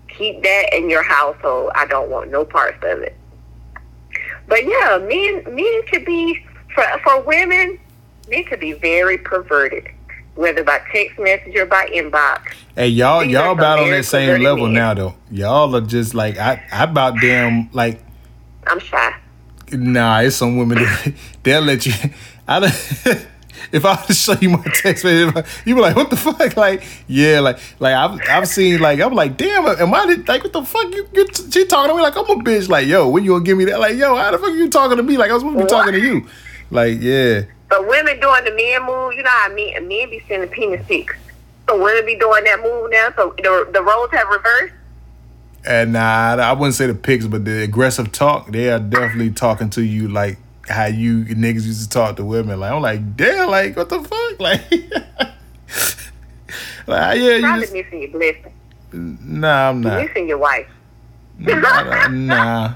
Keep 0.08 0.42
that 0.44 0.72
in 0.72 0.88
your 0.88 1.02
household. 1.02 1.72
I 1.74 1.86
don't 1.86 2.08
want 2.08 2.30
no 2.30 2.44
parts 2.44 2.78
of 2.82 3.00
it. 3.00 3.16
But 4.46 4.64
yeah, 4.64 4.98
men 4.98 5.54
men 5.54 5.82
could 5.88 6.04
be 6.04 6.44
for 6.74 6.84
for 7.02 7.20
women. 7.22 7.78
they 8.28 8.42
could 8.42 8.60
be 8.60 8.72
very 8.72 9.18
perverted, 9.18 9.88
whether 10.34 10.62
by 10.64 10.80
text 10.92 11.18
message 11.18 11.54
or 11.56 11.66
by 11.66 11.86
inbox. 11.86 12.52
Hey, 12.76 12.88
y'all, 12.88 13.22
These 13.22 13.32
y'all 13.32 13.52
about 13.52 13.80
on 13.80 13.90
that 13.90 14.04
same 14.04 14.42
level 14.42 14.64
men. 14.66 14.74
now, 14.74 14.94
though. 14.94 15.14
Y'all 15.30 15.74
are 15.74 15.80
just 15.80 16.14
like 16.14 16.38
I. 16.38 16.62
I 16.72 16.84
about 16.84 17.14
damn 17.20 17.70
like. 17.72 18.00
I'm 18.66 18.78
shy. 18.78 19.14
Nah, 19.72 20.20
it's 20.20 20.36
some 20.36 20.56
women 20.56 20.78
that 20.78 21.14
they'll 21.42 21.62
let 21.62 21.86
you. 21.86 21.92
I 22.46 22.60
don't. 22.60 22.72
if 23.72 23.84
I 23.84 23.94
was 23.94 24.06
to 24.06 24.14
show 24.14 24.34
you 24.40 24.50
my 24.50 24.62
text 24.74 25.04
message, 25.04 25.46
you 25.64 25.74
be 25.74 25.80
like, 25.80 25.94
"What 25.96 26.10
the 26.10 26.16
fuck?" 26.16 26.56
Like, 26.56 26.82
yeah, 27.06 27.40
like, 27.40 27.58
like 27.78 27.94
I've 27.94 28.20
I've 28.28 28.48
seen 28.48 28.80
like 28.80 29.00
I'm 29.00 29.12
like, 29.14 29.36
damn, 29.36 29.66
am 29.66 29.94
I 29.94 30.04
like 30.26 30.42
what 30.42 30.52
the 30.52 30.62
fuck 30.62 30.92
you? 30.92 31.08
you 31.14 31.26
she 31.50 31.64
talking 31.66 31.90
to 31.90 31.96
me 31.96 32.02
like 32.02 32.16
I'm 32.16 32.24
a 32.24 32.42
bitch. 32.42 32.68
Like, 32.68 32.86
yo, 32.86 33.08
when 33.08 33.24
you 33.24 33.30
gonna 33.30 33.44
give 33.44 33.56
me 33.56 33.64
that? 33.66 33.78
Like, 33.80 33.96
yo, 33.96 34.16
how 34.16 34.30
the 34.30 34.38
fuck 34.38 34.48
are 34.50 34.56
you 34.56 34.68
talking 34.68 34.96
to 34.96 35.02
me? 35.02 35.16
Like 35.16 35.30
I 35.30 35.34
was 35.34 35.42
supposed 35.42 35.58
to 35.58 35.64
be 35.64 35.68
talking 35.68 35.92
to 35.92 36.00
you. 36.00 36.26
Like, 36.70 37.00
yeah. 37.00 37.42
But 37.68 37.86
women 37.86 38.18
doing 38.20 38.44
the 38.44 38.52
man 38.52 38.86
move, 38.86 39.14
you 39.14 39.22
know 39.22 39.30
how 39.30 39.48
men 39.48 39.88
men 39.88 40.10
be 40.10 40.22
sending 40.26 40.48
penis 40.48 40.84
pics. 40.86 41.14
So 41.68 41.80
women 41.80 42.04
be 42.04 42.16
doing 42.16 42.44
that 42.44 42.60
move 42.62 42.90
now. 42.90 43.12
So 43.16 43.34
the 43.38 43.68
the 43.72 43.82
roles 43.82 44.10
have 44.10 44.28
reversed. 44.28 44.74
And 45.64 45.92
nah, 45.92 46.36
I 46.36 46.52
wouldn't 46.52 46.74
say 46.74 46.86
the 46.86 46.94
pics, 46.94 47.26
but 47.26 47.44
the 47.44 47.62
aggressive 47.62 48.12
talk, 48.12 48.50
they 48.50 48.70
are 48.70 48.78
definitely 48.78 49.30
talking 49.30 49.70
to 49.70 49.82
you 49.82 50.08
like 50.08 50.38
how 50.68 50.86
you 50.86 51.24
niggas 51.24 51.66
used 51.66 51.82
to 51.82 51.88
talk 51.88 52.16
to 52.16 52.24
women. 52.24 52.58
Like 52.60 52.72
I'm 52.72 52.82
like, 52.82 53.16
damn, 53.16 53.50
like 53.50 53.76
what 53.76 53.88
the 53.88 54.02
fuck? 54.02 54.40
Like, 54.40 54.62
like 56.86 57.20
yeah, 57.20 57.36
you 57.36 57.40
Probably 57.42 57.60
just, 57.60 57.72
missing 57.72 58.02
your 58.02 58.10
blessing. 58.10 58.52
Nah, 58.92 59.68
I'm 59.68 59.80
not. 59.80 59.92
You're 59.92 60.08
missing 60.08 60.28
your 60.28 60.38
wife. 60.38 60.68
nah, 61.38 62.08
nah, 62.08 62.74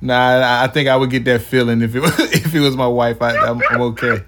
nah. 0.00 0.62
I 0.62 0.68
think 0.68 0.88
I 0.88 0.96
would 0.96 1.10
get 1.10 1.24
that 1.24 1.42
feeling 1.42 1.82
if 1.82 1.94
it 1.94 2.00
was 2.00 2.18
if 2.20 2.54
it 2.54 2.60
was 2.60 2.76
my 2.76 2.86
wife. 2.86 3.22
I, 3.22 3.36
I'm, 3.36 3.60
I'm 3.70 3.80
okay. 3.82 4.24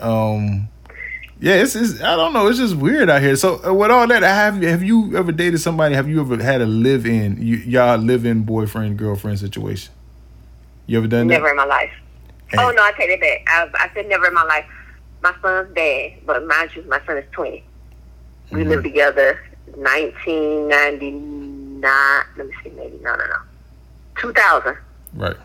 Um, 0.00 0.68
yeah, 1.40 1.54
it's, 1.54 1.76
it's 1.76 2.00
I 2.00 2.16
don't 2.16 2.32
know. 2.32 2.48
It's 2.48 2.58
just 2.58 2.76
weird 2.76 3.10
out 3.10 3.20
here. 3.20 3.36
So 3.36 3.64
uh, 3.64 3.72
with 3.72 3.90
all 3.90 4.06
that, 4.06 4.22
have 4.22 4.62
have 4.62 4.82
you 4.82 5.16
ever 5.16 5.32
dated 5.32 5.60
somebody? 5.60 5.94
Have 5.94 6.08
you 6.08 6.20
ever 6.20 6.42
had 6.42 6.60
a 6.60 6.66
live 6.66 7.06
in 7.06 7.40
you, 7.40 7.56
y'all 7.56 7.98
live 7.98 8.24
in 8.24 8.44
boyfriend 8.44 8.98
girlfriend 8.98 9.38
situation? 9.38 9.92
You 10.86 10.98
ever 10.98 11.06
done 11.06 11.26
never 11.26 11.42
that? 11.42 11.48
Never 11.48 11.50
in 11.50 11.56
my 11.56 11.64
life. 11.64 11.92
Hey. 12.48 12.58
Oh 12.60 12.70
no, 12.70 12.82
I 12.82 12.92
take 12.92 13.10
it 13.10 13.20
back. 13.20 13.44
I, 13.46 13.68
I 13.84 13.90
said 13.94 14.08
never 14.08 14.26
in 14.26 14.34
my 14.34 14.44
life. 14.44 14.66
My 15.22 15.34
son's 15.40 15.74
dad, 15.74 16.12
but 16.26 16.46
mind 16.46 16.76
you, 16.76 16.82
my 16.82 17.00
son 17.06 17.16
is 17.16 17.24
20 17.32 17.64
We 18.50 18.60
mm-hmm. 18.60 18.70
lived 18.70 18.84
together 18.84 19.40
1999. 19.76 22.24
Let 22.36 22.46
me 22.46 22.52
see, 22.62 22.70
maybe 22.70 22.98
no, 23.02 23.16
no, 23.16 23.26
no, 23.26 23.36
two 24.24 24.32
thousand. 24.32 24.76
Right. 25.14 25.36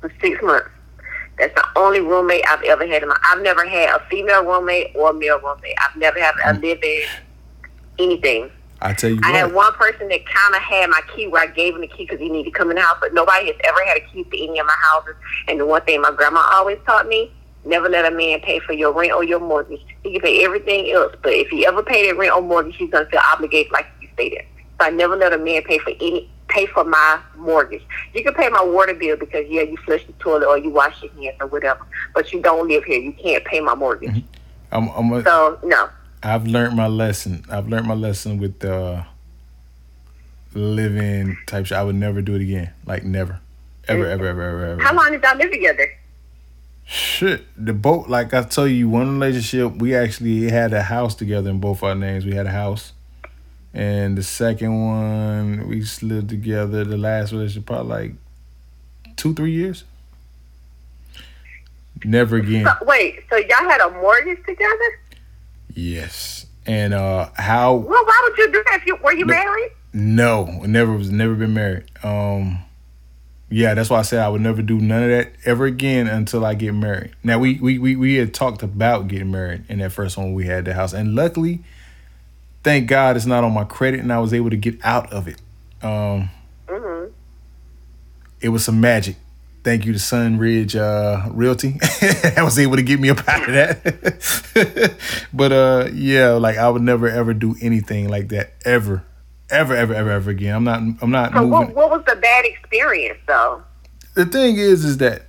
For 0.00 0.12
six 0.20 0.42
months. 0.42 0.68
That's 1.38 1.54
the 1.54 1.66
only 1.74 2.00
roommate 2.00 2.44
I've 2.48 2.62
ever 2.62 2.86
had 2.86 3.02
in 3.02 3.08
my. 3.08 3.18
I've 3.24 3.42
never 3.42 3.66
had 3.66 3.90
a 3.90 4.06
female 4.08 4.44
roommate 4.44 4.94
or 4.94 5.10
a 5.10 5.14
male 5.14 5.40
roommate. 5.40 5.74
I've 5.80 5.96
never 5.96 6.20
had 6.20 6.34
a 6.44 6.56
mm. 6.56 6.62
live-in 6.62 7.02
anything. 7.98 8.50
I 8.80 8.92
tell 8.92 9.10
you, 9.10 9.20
I 9.24 9.30
what. 9.30 9.40
had 9.40 9.52
one 9.52 9.72
person 9.72 10.08
that 10.08 10.26
kind 10.26 10.54
of 10.54 10.60
had 10.60 10.90
my 10.90 11.00
key 11.14 11.26
where 11.26 11.42
I 11.42 11.46
gave 11.46 11.74
him 11.74 11.80
the 11.80 11.88
key 11.88 12.04
because 12.04 12.20
he 12.20 12.28
needed 12.28 12.52
to 12.52 12.58
come 12.58 12.70
in 12.70 12.76
the 12.76 12.82
house, 12.82 12.98
but 13.00 13.14
nobody 13.14 13.46
has 13.46 13.56
ever 13.64 13.84
had 13.84 13.96
a 13.96 14.00
key 14.12 14.22
to 14.22 14.44
any 14.44 14.58
of 14.58 14.66
my 14.66 14.76
houses. 14.78 15.16
And 15.48 15.58
the 15.58 15.66
one 15.66 15.82
thing 15.82 16.02
my 16.02 16.12
grandma 16.12 16.46
always 16.52 16.78
taught 16.86 17.08
me: 17.08 17.32
never 17.64 17.88
let 17.88 18.04
a 18.04 18.14
man 18.14 18.40
pay 18.40 18.60
for 18.60 18.72
your 18.72 18.92
rent 18.92 19.12
or 19.12 19.24
your 19.24 19.40
mortgage. 19.40 19.80
He 20.02 20.12
can 20.12 20.20
pay 20.20 20.44
everything 20.44 20.92
else, 20.92 21.16
but 21.22 21.32
if 21.32 21.48
he 21.48 21.66
ever 21.66 21.82
paid 21.82 22.10
that 22.10 22.16
rent 22.16 22.32
or 22.32 22.42
mortgage, 22.42 22.76
he's 22.76 22.90
gonna 22.90 23.06
feel 23.06 23.22
obligated 23.32 23.72
like 23.72 23.86
you 24.00 24.08
stay 24.14 24.30
there. 24.30 24.46
So 24.80 24.86
I 24.86 24.90
never 24.90 25.16
let 25.16 25.32
a 25.32 25.38
man 25.38 25.62
pay 25.62 25.78
for 25.78 25.90
any 25.90 26.30
pay 26.48 26.66
for 26.66 26.84
my 26.84 27.20
mortgage. 27.36 27.82
You 28.14 28.22
can 28.22 28.34
pay 28.34 28.48
my 28.48 28.62
water 28.62 28.94
bill 28.94 29.16
because 29.16 29.46
yeah, 29.48 29.62
you 29.62 29.76
flush 29.78 30.04
the 30.06 30.12
toilet 30.14 30.46
or 30.46 30.58
you 30.58 30.70
wash 30.70 31.02
your 31.02 31.12
hands 31.12 31.36
or 31.40 31.46
whatever, 31.46 31.84
but 32.14 32.32
you 32.32 32.40
don't 32.40 32.68
live 32.68 32.84
here. 32.84 33.00
You 33.00 33.12
can't 33.12 33.44
pay 33.44 33.60
my 33.60 33.74
mortgage. 33.74 34.10
Mm-hmm. 34.10 34.26
I'm, 34.72 34.88
I'm 34.88 35.12
a, 35.12 35.22
so 35.22 35.58
no. 35.62 35.88
I've 36.22 36.46
learned 36.46 36.76
my 36.76 36.86
lesson. 36.86 37.44
I've 37.50 37.68
learned 37.68 37.86
my 37.86 37.94
lesson 37.94 38.38
with 38.38 38.64
uh 38.64 39.04
living 40.54 41.36
type 41.46 41.66
shit. 41.66 41.78
I 41.78 41.82
would 41.82 41.96
never 41.96 42.22
do 42.22 42.34
it 42.34 42.42
again. 42.42 42.72
Like 42.86 43.04
never. 43.04 43.40
Ever, 43.86 44.06
ever, 44.06 44.26
ever, 44.26 44.42
ever, 44.42 44.66
ever. 44.66 44.82
How 44.82 44.94
long 44.94 45.12
did 45.12 45.22
y'all 45.22 45.36
live 45.36 45.50
together? 45.50 45.86
Shit. 46.86 47.44
The 47.62 47.74
boat 47.74 48.08
like 48.08 48.32
I 48.32 48.42
told 48.42 48.70
you, 48.70 48.88
one 48.88 49.18
relationship 49.20 49.76
we 49.76 49.94
actually 49.94 50.50
had 50.50 50.72
a 50.72 50.82
house 50.82 51.14
together 51.14 51.50
in 51.50 51.60
both 51.60 51.82
our 51.82 51.94
names. 51.94 52.24
We 52.24 52.34
had 52.34 52.46
a 52.46 52.50
house. 52.50 52.93
And 53.74 54.16
the 54.16 54.22
second 54.22 54.86
one 54.86 55.68
we 55.68 55.84
lived 56.00 56.28
together, 56.28 56.84
the 56.84 56.96
last 56.96 57.32
relationship 57.32 57.66
probably 57.66 57.88
like 57.88 58.12
two, 59.16 59.34
three 59.34 59.50
years. 59.50 59.82
Never 62.04 62.36
again. 62.36 62.66
So, 62.66 62.86
wait, 62.86 63.24
so 63.28 63.36
y'all 63.36 63.68
had 63.68 63.80
a 63.80 63.90
mortgage 63.90 64.44
together? 64.46 65.00
Yes. 65.74 66.46
And 66.66 66.94
uh 66.94 67.30
how 67.34 67.74
Well, 67.74 68.04
why 68.04 68.28
would 68.28 68.38
you 68.38 68.52
do 68.52 68.62
that? 68.66 68.80
If 68.80 68.86
you 68.86 68.96
were 68.96 69.12
you 69.12 69.26
married? 69.26 69.72
No, 69.92 70.44
never 70.64 70.92
was 70.92 71.10
never 71.10 71.34
been 71.34 71.54
married. 71.54 71.84
Um 72.02 72.60
yeah, 73.50 73.74
that's 73.74 73.90
why 73.90 73.98
I 73.98 74.02
said 74.02 74.20
I 74.20 74.28
would 74.28 74.40
never 74.40 74.62
do 74.62 74.80
none 74.80 75.02
of 75.02 75.08
that 75.10 75.32
ever 75.44 75.66
again 75.66 76.06
until 76.06 76.44
I 76.44 76.54
get 76.54 76.72
married. 76.74 77.12
Now 77.22 77.38
we 77.38 77.58
we 77.60 77.78
we, 77.78 77.96
we 77.96 78.14
had 78.16 78.32
talked 78.32 78.62
about 78.62 79.08
getting 79.08 79.30
married 79.30 79.64
in 79.68 79.80
that 79.80 79.92
first 79.92 80.16
one 80.16 80.32
we 80.32 80.46
had 80.46 80.64
the 80.64 80.74
house. 80.74 80.92
And 80.92 81.14
luckily, 81.14 81.62
thank 82.64 82.88
God 82.88 83.16
it's 83.16 83.26
not 83.26 83.44
on 83.44 83.52
my 83.52 83.62
credit 83.64 84.00
and 84.00 84.12
I 84.12 84.18
was 84.18 84.34
able 84.34 84.50
to 84.50 84.56
get 84.56 84.84
out 84.84 85.12
of 85.12 85.28
it. 85.28 85.40
Um 85.82 86.30
Mm-hmm. 86.66 87.12
it 88.40 88.48
was 88.48 88.64
some 88.64 88.80
magic. 88.80 89.16
Thank 89.62 89.86
you 89.86 89.92
to 89.94 89.98
Sunridge 89.98 90.74
uh, 90.76 91.30
Realty. 91.30 91.78
I 92.36 92.42
was 92.42 92.58
able 92.58 92.76
to 92.76 92.82
get 92.82 93.00
me 93.00 93.08
up 93.10 93.26
out 93.26 93.48
of 93.48 93.54
that. 93.54 94.96
but 95.32 95.52
uh, 95.52 95.88
yeah, 95.94 96.30
like 96.32 96.58
I 96.58 96.68
would 96.68 96.82
never 96.82 97.08
ever 97.08 97.32
do 97.32 97.54
anything 97.62 98.08
like 98.10 98.28
that 98.28 98.52
ever, 98.66 99.04
ever, 99.48 99.74
ever, 99.74 99.94
ever, 99.94 100.10
ever 100.10 100.30
again. 100.30 100.54
I'm 100.54 100.64
not. 100.64 100.80
I'm 101.00 101.10
not 101.10 101.32
So 101.32 101.40
moving. 101.40 101.50
what, 101.50 101.74
what 101.74 101.90
was 101.90 102.04
the 102.06 102.16
bad 102.16 102.44
experience 102.44 103.18
though? 103.26 103.62
the 104.14 104.26
thing 104.26 104.56
is, 104.56 104.84
is 104.84 104.98
that 104.98 105.26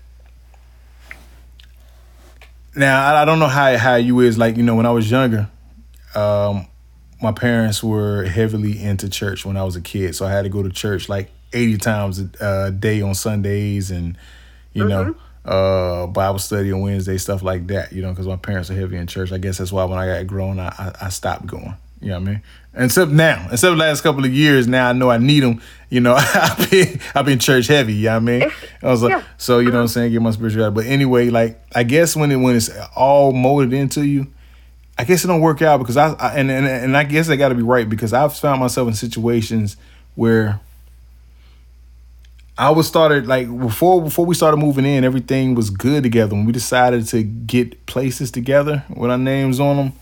now 2.76 3.14
I, 3.16 3.22
I 3.22 3.26
don't 3.26 3.40
know 3.40 3.48
how 3.48 3.78
how 3.78 3.95
you 3.95 4.20
is 4.20 4.38
like 4.38 4.57
you 4.57 4.64
know 4.64 4.76
when 4.76 4.86
I 4.86 4.91
was 4.91 5.10
younger, 5.10 5.49
um, 6.14 6.68
my 7.26 7.31
parents 7.31 7.84
were 7.84 8.23
heavily 8.26 8.81
into 8.81 9.10
church 9.10 9.45
when 9.45 9.57
I 9.57 9.64
was 9.64 9.76
a 9.76 9.81
kid, 9.81 10.15
so 10.15 10.26
I 10.26 10.31
had 10.31 10.43
to 10.43 10.49
go 10.49 10.61
to 10.64 10.69
church 10.69 11.10
like 11.10 11.31
eighty 11.53 11.77
times 11.77 12.19
a 12.39 12.72
day 12.72 13.02
on 13.02 13.15
Sundays 13.15 13.91
and 13.91 14.18
you 14.73 14.88
know 14.88 15.15
uh, 15.43 16.07
Bible 16.07 16.39
study 16.39 16.72
on 16.72 16.81
Wednesday 16.81 17.18
stuff 17.18 17.41
like 17.43 17.68
that. 17.68 17.91
You 17.91 18.02
know 18.02 18.11
because 18.11 18.27
my 18.27 18.35
parents 18.35 18.69
are 18.69 18.76
heavy 18.76 18.97
in 18.97 19.07
church. 19.07 19.31
I 19.31 19.38
guess 19.39 19.57
that's 19.57 19.72
why 19.72 19.84
when 19.85 19.97
I 19.99 20.06
got 20.06 20.27
grown, 20.27 20.60
I 20.60 20.68
I, 20.68 20.91
I 21.07 21.10
stopped 21.10 21.47
going. 21.47 21.76
You 22.02 22.10
know 22.10 22.19
what 22.19 22.27
I 22.27 22.31
mean? 22.34 22.41
Except 22.77 23.10
now, 23.11 23.47
except 23.52 23.72
the 23.72 23.77
last 23.77 24.02
couple 24.02 24.26
of 24.26 24.34
years, 24.34 24.68
now 24.68 24.89
I 24.89 24.93
know 24.93 25.10
I 25.10 25.18
need 25.18 25.39
them. 25.39 25.61
You 25.89 26.02
know, 26.02 26.14
I've 26.18 26.69
been 26.69 26.99
I've 27.15 27.26
been 27.26 27.39
church 27.39 27.68
heavy. 27.68 27.93
You 27.93 28.06
know 28.06 28.11
what 28.11 28.18
I 28.18 28.19
mean? 28.19 28.52
I 28.84 28.88
was 28.88 29.02
like, 29.02 29.11
Yeah. 29.11 29.23
so 29.38 29.60
you 29.60 29.69
know 29.72 29.77
what 29.77 29.81
I'm 29.81 29.88
saying, 29.88 30.11
get 30.11 30.22
my 30.22 30.31
spirituality. 30.31 30.76
But 30.76 30.85
anyway, 30.85 31.30
like 31.30 31.60
I 31.73 31.84
guess 31.84 32.15
when 32.15 32.31
it 32.31 32.35
when 32.35 32.56
it's 32.56 32.69
all 32.95 33.31
molded 33.31 33.73
into 33.73 34.06
you, 34.06 34.27
I 34.97 35.03
guess 35.03 35.26
it 35.26 35.27
don't 35.27 35.41
work 35.41 35.61
out 35.61 35.77
because 35.77 35.97
I, 35.97 36.13
I 36.13 36.35
and, 36.35 36.49
and 36.49 36.65
and 36.65 36.95
I 36.95 37.03
guess 37.03 37.30
I 37.30 37.35
got 37.35 37.49
to 37.49 37.55
be 37.55 37.63
right 37.63 37.89
because 37.89 38.13
I've 38.13 38.35
found 38.35 38.61
myself 38.61 38.88
in 38.88 38.93
situations 38.93 39.76
where 40.15 40.59
I 42.57 42.69
was 42.69 42.88
started 42.88 43.27
like 43.27 43.47
before 43.59 44.01
before 44.01 44.26
we 44.26 44.35
started 44.35 44.57
moving 44.57 44.85
in, 44.85 45.03
everything 45.03 45.55
was 45.55 45.69
good 45.69 46.03
together. 46.03 46.34
When 46.34 46.45
we 46.45 46.53
decided 46.53 47.05
to 47.07 47.23
get 47.23 47.85
places 47.85 48.31
together 48.31 48.85
with 48.95 49.11
our 49.11 49.17
names 49.17 49.59
on 49.59 49.76
them, 49.76 49.93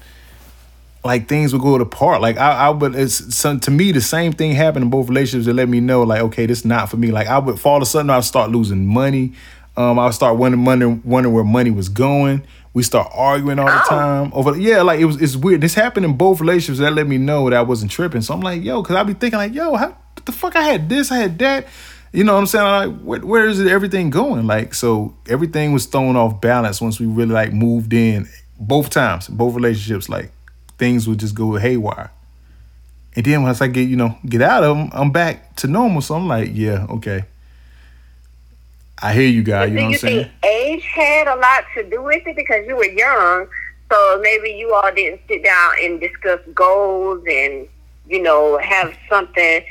like 1.04 1.28
things 1.28 1.54
would 1.54 1.64
go 1.64 1.76
apart. 1.76 2.22
Like 2.22 2.38
I, 2.38 2.68
I 2.68 2.70
would. 2.70 2.94
It's 2.94 3.36
some 3.36 3.60
to 3.62 3.72
me 3.72 3.92
the 3.92 4.02
same 4.02 4.32
thing 4.34 4.52
happened 4.52 4.84
in 4.84 4.90
both 4.92 5.10
relationships 5.10 5.48
that 5.48 5.54
let 5.54 5.68
me 5.68 5.80
know 5.80 6.04
like 6.04 6.22
okay, 6.22 6.46
this 6.46 6.64
not 6.64 6.92
for 6.92 6.98
me. 6.98 7.12
Like 7.12 7.26
I 7.26 7.40
would 7.40 7.60
all 7.66 7.78
of 7.78 7.82
a 7.82 7.86
sudden 7.88 8.12
I 8.12 8.18
would 8.18 8.26
start 8.26 8.52
losing 8.52 8.86
money. 8.86 9.34
Um, 9.76 9.98
I 9.98 10.06
would 10.06 10.14
start 10.14 10.38
wondering, 10.38 10.66
wondering, 10.66 11.02
wondering 11.04 11.34
where 11.34 11.44
money 11.44 11.72
was 11.72 11.90
going. 11.90 12.44
We 12.74 12.82
start 12.82 13.12
arguing 13.14 13.60
all 13.60 13.68
the 13.68 13.86
time 13.88 14.32
over. 14.34 14.58
Yeah, 14.58 14.82
like 14.82 15.00
it 15.00 15.06
was. 15.06 15.22
It's 15.22 15.36
weird. 15.36 15.62
This 15.62 15.76
happened 15.76 16.06
in 16.06 16.18
both 16.18 16.42
relationships. 16.42 16.80
That 16.80 16.94
let 16.94 17.08
me 17.08 17.18
know 17.18 17.50
that 17.50 17.58
I 17.58 17.62
wasn't 17.62 17.92
tripping. 17.92 18.22
So 18.22 18.34
I'm 18.34 18.42
like, 18.42 18.64
yo, 18.64 18.82
because 18.82 18.96
I 18.96 19.04
be 19.04 19.14
thinking 19.14 19.38
like, 19.38 19.54
yo, 19.54 19.76
how 19.76 19.96
the 20.26 20.32
fuck? 20.32 20.56
I 20.56 20.64
had 20.64 20.90
this, 20.90 21.12
I 21.12 21.18
had 21.18 21.38
that. 21.40 21.68
You 22.12 22.24
know 22.24 22.34
what 22.34 22.40
I'm 22.40 22.46
saying? 22.46 22.66
I'm 22.66 22.92
like, 22.92 23.02
where, 23.02 23.20
where 23.22 23.48
is 23.48 23.60
it? 23.60 23.68
Everything 23.68 24.10
going? 24.10 24.46
Like, 24.46 24.74
so 24.76 25.16
everything 25.28 25.74
was 25.74 25.88
thrown 25.88 26.16
off 26.16 26.40
balance 26.42 26.80
once 26.80 27.00
we 27.00 27.08
really 27.08 27.34
like 27.34 27.54
moved 27.54 27.94
in. 27.94 28.28
Both 28.60 28.92
times, 28.92 29.28
both 29.28 29.56
relationships, 29.56 30.10
like 30.10 30.32
things 30.78 31.08
would 31.08 31.20
just 31.20 31.34
go 31.34 31.56
haywire. 31.56 32.12
And 33.16 33.26
then 33.26 33.44
once 33.44 33.62
I 33.62 33.68
get, 33.68 33.90
you 33.90 33.96
know, 33.96 34.18
get 34.26 34.42
out 34.42 34.64
of 34.64 34.78
them, 34.78 34.90
I'm 34.94 35.12
back 35.12 35.56
to 35.58 35.68
normal. 35.68 36.02
So 36.02 36.16
I'm 36.16 36.28
like, 36.28 36.50
yeah, 36.54 36.86
okay. 36.90 37.26
I 39.04 39.12
hear 39.12 39.28
you 39.28 39.44
guys. 39.44 39.70
You 39.70 39.76
know 39.76 39.84
what 39.84 39.94
I'm 39.96 39.98
saying? 39.98 40.24
think 40.42 40.46
age 40.46 40.86
had 40.86 41.28
a 41.28 41.36
lot 41.36 41.66
to 41.76 41.84
do 41.84 42.02
with 42.02 42.26
it 42.26 42.38
because 42.38 42.66
you 42.66 42.78
were 42.78 42.86
young? 42.86 43.48
So 43.92 44.20
maybe 44.24 44.52
you 44.52 44.74
all 44.74 44.94
didn't 44.96 45.20
sit 45.28 45.44
down 45.44 45.74
and 45.84 46.00
discuss 46.00 46.40
goals 46.56 47.22
and 47.30 47.68
you 48.08 48.24
know 48.24 48.58
have 48.60 48.96
something. 49.10 49.62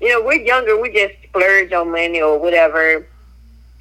You 0.00 0.08
know, 0.08 0.22
we're 0.24 0.40
younger. 0.40 0.78
We 0.80 0.92
just 0.92 1.14
splurge 1.22 1.72
on 1.72 1.92
money 1.92 2.20
or 2.20 2.36
whatever. 2.40 3.06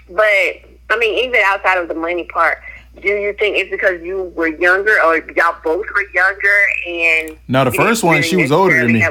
But 0.09 0.21
I 0.21 0.97
mean, 0.99 1.25
even 1.25 1.41
outside 1.43 1.79
of 1.79 1.87
the 1.87 1.95
money 1.95 2.25
part, 2.25 2.59
do 3.01 3.07
you 3.07 3.33
think 3.33 3.57
it's 3.57 3.71
because 3.71 4.03
you 4.03 4.31
were 4.35 4.47
younger 4.47 5.01
or 5.03 5.17
y'all 5.31 5.55
both 5.63 5.87
were 5.91 6.07
younger 6.13 6.59
and 6.87 7.37
No, 7.47 7.65
the 7.65 7.71
first 7.71 8.03
one, 8.03 8.21
she 8.21 8.35
was 8.35 8.51
older 8.51 8.77
than 8.77 8.93
me. 8.93 9.03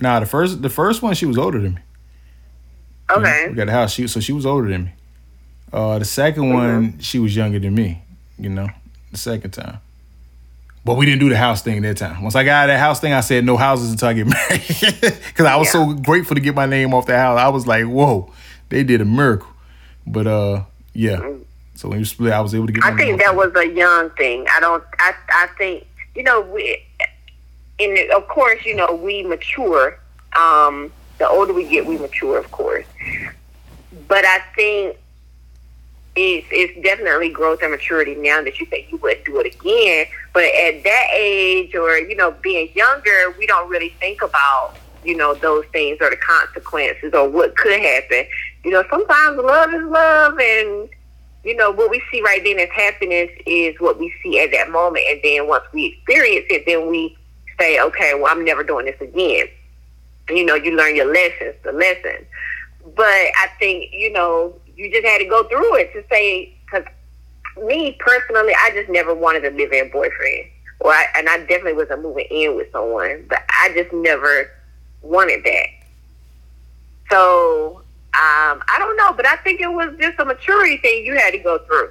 Nah, 0.00 0.20
the 0.20 0.26
first 0.26 0.62
the 0.62 0.70
first 0.70 1.02
one 1.02 1.12
she 1.14 1.26
was 1.26 1.36
older 1.36 1.60
than 1.60 1.74
me. 1.74 1.80
Okay. 3.10 3.48
We 3.50 3.54
got 3.54 3.68
a 3.68 3.72
house, 3.72 3.92
she 3.92 4.06
so 4.06 4.18
she 4.18 4.32
was 4.32 4.46
older 4.46 4.70
than 4.70 4.84
me. 4.84 4.92
Uh, 5.72 5.98
the 5.98 6.04
2nd 6.04 6.34
Mm-hmm. 6.36 6.52
one, 6.52 6.98
she 7.00 7.18
was 7.18 7.34
younger 7.34 7.58
than 7.58 7.74
me. 7.74 8.02
You 8.38 8.48
know, 8.50 8.68
the 9.10 9.16
second 9.18 9.52
time. 9.52 9.78
But 10.84 10.96
we 10.96 11.06
didn't 11.06 11.20
do 11.20 11.28
the 11.28 11.36
house 11.36 11.62
thing 11.62 11.80
that 11.82 11.96
time. 11.96 12.22
Once 12.22 12.34
I 12.34 12.42
got 12.42 12.64
out 12.64 12.70
of 12.70 12.74
that 12.74 12.80
house 12.80 12.98
thing, 12.98 13.12
I 13.12 13.20
said 13.20 13.44
no 13.44 13.56
houses 13.56 13.92
until 13.92 14.08
I 14.08 14.12
get 14.14 14.26
married. 14.28 14.62
Because 15.28 15.46
I 15.46 15.56
was 15.56 15.68
Yeah. 15.68 15.72
so 15.72 15.92
grateful 15.94 16.34
to 16.34 16.40
get 16.40 16.54
my 16.56 16.66
name 16.66 16.92
off 16.92 17.06
the 17.06 17.16
house. 17.16 17.38
I 17.38 17.48
was 17.48 17.66
like, 17.66 17.86
whoa, 17.86 18.32
they 18.68 18.82
did 18.82 19.00
a 19.00 19.04
miracle. 19.04 19.48
But 20.06 20.26
uh, 20.26 20.64
yeah. 20.92 21.20
So 21.76 21.88
when 21.88 22.00
you 22.00 22.04
split, 22.04 22.32
I 22.32 22.40
was 22.40 22.54
able 22.54 22.66
to 22.66 22.72
get. 22.72 22.82
Mm-hmm. 22.82 22.94
I 22.94 23.00
think 23.00 23.20
that 23.20 23.36
was 23.36 23.54
a 23.54 23.68
young 23.68 24.10
thing. 24.10 24.44
I 24.50 24.58
don't. 24.60 24.82
I. 24.98 25.14
I 25.32 25.46
think 25.56 25.86
you 26.16 26.22
know 26.24 26.40
we. 26.40 26.82
And 27.80 28.10
of 28.10 28.26
course, 28.28 28.64
you 28.66 28.74
know 28.74 28.92
we 28.94 29.22
mature. 29.22 29.98
Um, 30.36 30.90
the 31.18 31.28
older 31.28 31.52
we 31.52 31.68
get, 31.68 31.86
we 31.86 31.96
mature, 31.98 32.38
of 32.38 32.50
course. 32.50 32.84
But 34.08 34.24
I 34.24 34.40
think 34.56 34.96
it's 36.14 36.46
it's 36.50 36.82
definitely 36.82 37.30
growth 37.30 37.60
and 37.62 37.70
maturity 37.70 38.14
now 38.14 38.42
that 38.42 38.60
you 38.60 38.66
say 38.66 38.86
you 38.90 38.98
wouldn't 38.98 39.24
do 39.24 39.40
it 39.40 39.54
again. 39.54 40.06
But 40.34 40.44
at 40.44 40.84
that 40.84 41.06
age, 41.14 41.74
or 41.74 41.96
you 41.98 42.16
know, 42.16 42.32
being 42.42 42.68
younger, 42.74 43.34
we 43.38 43.46
don't 43.46 43.70
really 43.70 43.90
think 44.00 44.22
about 44.22 44.74
you 45.04 45.16
know 45.16 45.34
those 45.34 45.64
things 45.72 45.98
or 46.00 46.10
the 46.10 46.16
consequences 46.16 47.12
or 47.14 47.28
what 47.28 47.56
could 47.56 47.80
happen. 47.80 48.26
You 48.64 48.72
know, 48.72 48.84
sometimes 48.90 49.38
love 49.38 49.72
is 49.72 49.84
love, 49.84 50.38
and 50.38 50.88
you 51.44 51.56
know 51.56 51.70
what 51.70 51.90
we 51.90 52.02
see 52.10 52.20
right 52.20 52.42
then 52.44 52.58
as 52.58 52.68
happiness 52.70 53.30
is 53.46 53.74
what 53.80 53.98
we 53.98 54.12
see 54.22 54.38
at 54.40 54.50
that 54.52 54.70
moment, 54.70 55.06
and 55.10 55.20
then 55.24 55.48
once 55.48 55.64
we 55.72 55.86
experience 55.86 56.46
it, 56.50 56.64
then 56.66 56.90
we 56.90 57.16
say, 57.58 57.80
okay, 57.80 58.12
well, 58.14 58.26
I'm 58.26 58.44
never 58.44 58.62
doing 58.62 58.86
this 58.86 59.00
again. 59.00 59.46
You 60.28 60.44
know, 60.44 60.54
you 60.54 60.76
learn 60.76 60.94
your 60.94 61.12
lessons, 61.12 61.54
the 61.62 61.72
lesson. 61.72 62.26
But 62.96 63.06
I 63.06 63.48
think 63.58 63.92
you 63.92 64.12
know 64.12 64.54
you 64.76 64.90
just 64.90 65.04
had 65.04 65.18
to 65.18 65.26
go 65.26 65.44
through 65.44 65.76
it 65.76 65.92
to 65.92 66.04
say 66.10 66.54
because 66.64 66.84
me 67.62 67.96
personally, 67.98 68.54
I 68.54 68.70
just 68.72 68.90
never 68.90 69.14
wanted 69.14 69.40
to 69.40 69.50
live 69.50 69.72
in 69.72 69.90
boyfriend, 69.90 70.46
or 70.80 70.90
I, 70.92 71.06
and 71.16 71.28
I 71.28 71.38
definitely 71.38 71.74
wasn't 71.74 72.02
moving 72.02 72.26
in 72.30 72.56
with 72.56 72.70
someone, 72.72 73.26
but 73.28 73.42
I 73.48 73.72
just 73.74 73.92
never 73.92 74.50
wanted 75.02 75.44
that. 75.44 75.66
So 77.10 77.82
um, 78.14 78.62
I 78.68 78.76
don't 78.78 78.96
know, 78.96 79.12
but 79.14 79.26
I 79.26 79.36
think 79.36 79.60
it 79.60 79.72
was 79.72 79.94
just 79.98 80.18
a 80.18 80.24
maturity 80.24 80.76
thing 80.78 81.04
you 81.04 81.14
had 81.16 81.30
to 81.32 81.38
go 81.38 81.58
through. 81.58 81.90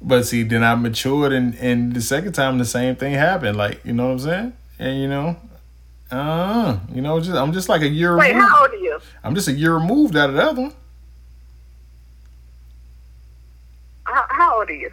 But 0.00 0.24
see, 0.26 0.42
then 0.42 0.62
I 0.62 0.74
matured, 0.74 1.32
and 1.32 1.54
and 1.56 1.94
the 1.94 2.00
second 2.00 2.32
time 2.32 2.58
the 2.58 2.64
same 2.64 2.96
thing 2.96 3.14
happened. 3.14 3.56
Like 3.56 3.84
you 3.84 3.92
know 3.92 4.06
what 4.06 4.12
I'm 4.12 4.18
saying? 4.20 4.52
And 4.78 5.00
you 5.00 5.08
know, 5.08 5.36
uh, 6.10 6.78
you 6.92 7.02
know, 7.02 7.18
just 7.20 7.36
I'm 7.36 7.52
just 7.52 7.68
like 7.68 7.82
a 7.82 7.88
year 7.88 8.16
Wait, 8.16 8.34
removed. 8.34 8.48
how 8.48 8.62
old 8.62 8.70
are 8.70 8.76
you? 8.76 9.00
I'm 9.24 9.34
just 9.34 9.48
a 9.48 9.52
year 9.52 9.74
removed 9.74 10.16
out 10.16 10.28
of 10.28 10.36
the 10.36 10.42
other 10.42 10.62
one. 10.62 10.74
How, 14.04 14.24
how 14.28 14.47
old 14.58 14.70
are 14.70 14.74
you? 14.74 14.90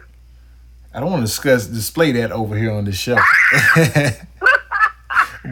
I 0.94 1.00
don't 1.00 1.10
want 1.10 1.20
to 1.22 1.26
discuss 1.26 1.66
display 1.66 2.12
that 2.12 2.32
over 2.32 2.56
here 2.56 2.72
on 2.72 2.84
the 2.84 2.92
show. 2.92 3.16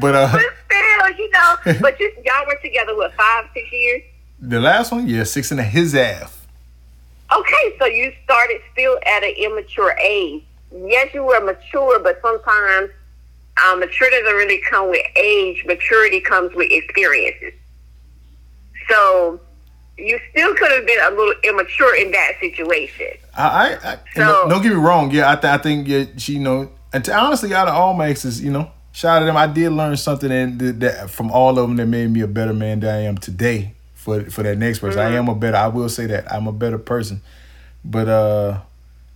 but 0.00 0.14
uh, 0.14 0.32
But 0.32 0.42
still, 0.64 1.10
you 1.18 1.30
know, 1.30 1.56
but 1.80 2.00
you, 2.00 2.12
y'all 2.24 2.46
were 2.46 2.58
together 2.62 2.96
what 2.96 3.12
five, 3.14 3.46
six 3.54 3.70
years? 3.72 4.02
the 4.40 4.60
last 4.60 4.92
one, 4.92 5.06
yeah, 5.08 5.24
six 5.24 5.50
and 5.50 5.60
a 5.60 5.62
his 5.62 5.92
half. 5.92 6.46
Okay, 7.34 7.76
so 7.78 7.86
you 7.86 8.12
started 8.24 8.60
still 8.72 8.98
at 9.06 9.22
an 9.24 9.34
immature 9.38 9.96
age. 10.02 10.42
Yes, 10.70 11.12
you 11.14 11.22
were 11.22 11.40
mature, 11.40 11.98
but 12.00 12.20
sometimes 12.22 12.90
um, 13.64 13.80
maturity 13.80 14.16
doesn't 14.22 14.36
really 14.36 14.60
come 14.68 14.90
with 14.90 15.04
age. 15.16 15.64
Maturity 15.66 16.20
comes 16.20 16.54
with 16.54 16.70
experiences. 16.70 17.52
So 18.88 19.40
you 19.98 20.18
still 20.30 20.54
could 20.54 20.70
have 20.72 20.86
been 20.86 20.98
a 21.06 21.10
little 21.10 21.34
immature 21.44 21.94
in 21.96 22.10
that 22.12 22.32
situation. 22.40 23.06
I, 23.36 23.42
I, 23.44 23.92
I 23.92 23.96
So- 24.14 24.20
don't- 24.24 24.48
don't 24.50 24.62
get 24.62 24.70
me 24.70 24.76
wrong. 24.78 25.10
Yeah, 25.10 25.30
I, 25.30 25.36
th- 25.36 25.52
I 25.52 25.58
think 25.58 25.86
yeah, 25.88 26.04
she, 26.16 26.34
you 26.34 26.40
know, 26.40 26.70
and 26.92 27.04
to, 27.04 27.14
honestly, 27.14 27.52
out 27.54 27.68
of 27.68 27.74
all 27.74 27.94
my 27.94 28.08
exes, 28.08 28.42
you 28.42 28.50
know, 28.50 28.70
shout 28.92 29.16
out 29.16 29.20
to 29.20 29.26
them. 29.26 29.36
I 29.36 29.46
did 29.46 29.70
learn 29.70 29.96
something 29.96 30.30
and 30.30 30.58
that, 30.60 30.80
that 30.80 31.10
from 31.10 31.30
all 31.30 31.58
of 31.58 31.68
them 31.68 31.76
that 31.76 31.86
made 31.86 32.10
me 32.10 32.20
a 32.20 32.26
better 32.28 32.52
man 32.52 32.80
than 32.80 32.94
I 32.94 33.00
am 33.02 33.18
today. 33.18 33.74
For 33.94 34.20
for 34.30 34.42
that 34.42 34.58
next 34.58 34.80
person, 34.80 35.00
I 35.00 35.12
am 35.16 35.28
a 35.28 35.34
better. 35.34 35.56
I 35.56 35.68
will 35.68 35.88
say 35.88 36.04
that 36.06 36.30
I'm 36.30 36.46
a 36.46 36.52
better 36.52 36.76
person. 36.76 37.22
But 37.84 38.06
uh, 38.06 38.60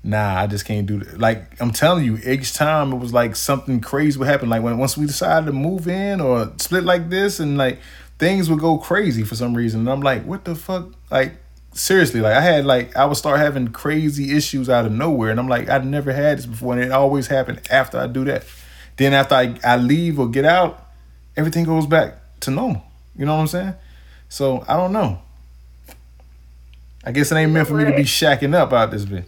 nah, 0.03 0.41
I 0.41 0.47
just 0.47 0.65
can't 0.65 0.87
do 0.87 1.01
that. 1.01 1.19
Like 1.19 1.61
I'm 1.61 1.73
telling 1.73 2.05
you, 2.07 2.17
each 2.27 2.55
time 2.55 2.93
it 2.95 2.97
was 2.97 3.13
like 3.13 3.37
something 3.37 3.81
crazy 3.83 4.19
would 4.19 4.29
happen. 4.29 4.49
Like 4.49 4.63
when 4.63 4.79
once 4.79 4.97
we 4.97 5.05
decided 5.07 5.45
to 5.47 5.53
move 5.53 5.89
in 5.89 6.23
or 6.23 6.51
split 6.57 6.85
like 6.85 7.11
this, 7.11 7.39
and 7.39 7.59
like 7.59 7.81
things 8.19 8.51
would 8.51 8.61
go 8.61 8.79
crazy 8.79 9.23
for 9.23 9.35
some 9.35 9.55
reason. 9.55 9.81
And 9.81 9.91
I'm 9.91 10.01
like, 10.01 10.25
what 10.25 10.45
the 10.45 10.55
fuck? 10.55 10.93
Like 11.11 11.35
seriously, 11.73 12.21
like 12.21 12.35
I 12.35 12.41
had 12.41 12.65
like 12.67 12.97
I 12.97 13.05
would 13.05 13.17
start 13.17 13.39
having 13.39 13.69
crazy 13.69 14.37
issues 14.37 14.69
out 14.69 14.85
of 14.85 14.93
nowhere, 14.93 15.31
and 15.31 15.41
I'm 15.41 15.49
like, 15.49 15.69
I'd 15.69 15.87
never 15.87 16.13
had 16.13 16.39
this 16.39 16.47
before, 16.47 16.75
and 16.75 16.83
it 16.83 16.93
always 16.93 17.29
happened 17.29 17.61
after 17.71 17.99
I 17.99 18.07
do 18.07 18.25
that. 18.25 18.45
Then 18.97 19.15
after 19.15 19.35
I, 19.37 19.57
I 19.65 19.77
leave 19.77 20.19
or 20.19 20.29
get 20.29 20.45
out, 20.45 20.89
everything 21.37 21.65
goes 21.65 21.87
back 21.87 22.17
to 22.41 22.51
normal. 22.51 22.83
You 23.17 23.27
know 23.27 23.35
what 23.35 23.43
I'm 23.43 23.47
saying? 23.47 23.75
So 24.29 24.65
I 24.69 24.77
don't 24.77 24.93
know. 24.93 25.21
I 27.05 27.13
guess 27.13 27.31
it 27.33 27.37
ain't 27.37 27.53
meant 27.53 27.69
for 27.69 27.75
me 27.75 27.85
to 27.85 27.93
be 27.93 28.03
shacking 28.03 28.55
up 28.55 28.73
out 28.73 28.91
this 28.91 29.05
bitch. 29.05 29.25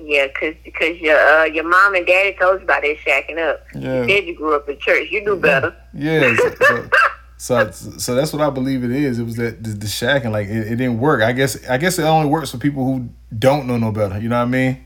Yeah, 0.00 0.28
cause, 0.28 0.54
cause 0.78 0.96
your 0.98 1.18
uh, 1.18 1.44
your 1.44 1.68
mom 1.68 1.96
and 1.96 2.06
daddy 2.06 2.36
told 2.38 2.60
you 2.60 2.64
about 2.64 2.82
that 2.82 2.96
shacking 3.04 3.38
up. 3.38 3.66
Yeah. 3.74 4.02
You 4.02 4.08
said 4.08 4.26
you 4.26 4.36
grew 4.36 4.54
up 4.54 4.68
in 4.68 4.78
church. 4.78 5.08
You 5.10 5.24
knew 5.24 5.36
better. 5.36 5.74
Yeah. 5.92 6.34
So, 6.36 6.54
so, 6.60 6.88
so, 7.38 7.70
so 7.70 8.14
that's 8.14 8.32
what 8.32 8.42
I 8.42 8.50
believe 8.50 8.82
it 8.82 8.90
is. 8.90 9.18
It 9.18 9.24
was 9.24 9.36
that 9.36 9.62
the, 9.62 9.70
the 9.70 9.86
shacking, 9.86 10.30
like 10.30 10.48
it, 10.48 10.72
it 10.72 10.76
didn't 10.76 10.98
work. 10.98 11.22
I 11.22 11.32
guess 11.32 11.68
I 11.68 11.76
guess 11.76 11.98
it 11.98 12.04
only 12.04 12.28
works 12.28 12.50
for 12.50 12.58
people 12.58 12.84
who 12.84 13.08
don't 13.36 13.66
know 13.66 13.76
no 13.76 13.92
better. 13.92 14.18
You 14.18 14.28
know 14.28 14.38
what 14.38 14.48
I 14.48 14.50
mean? 14.50 14.84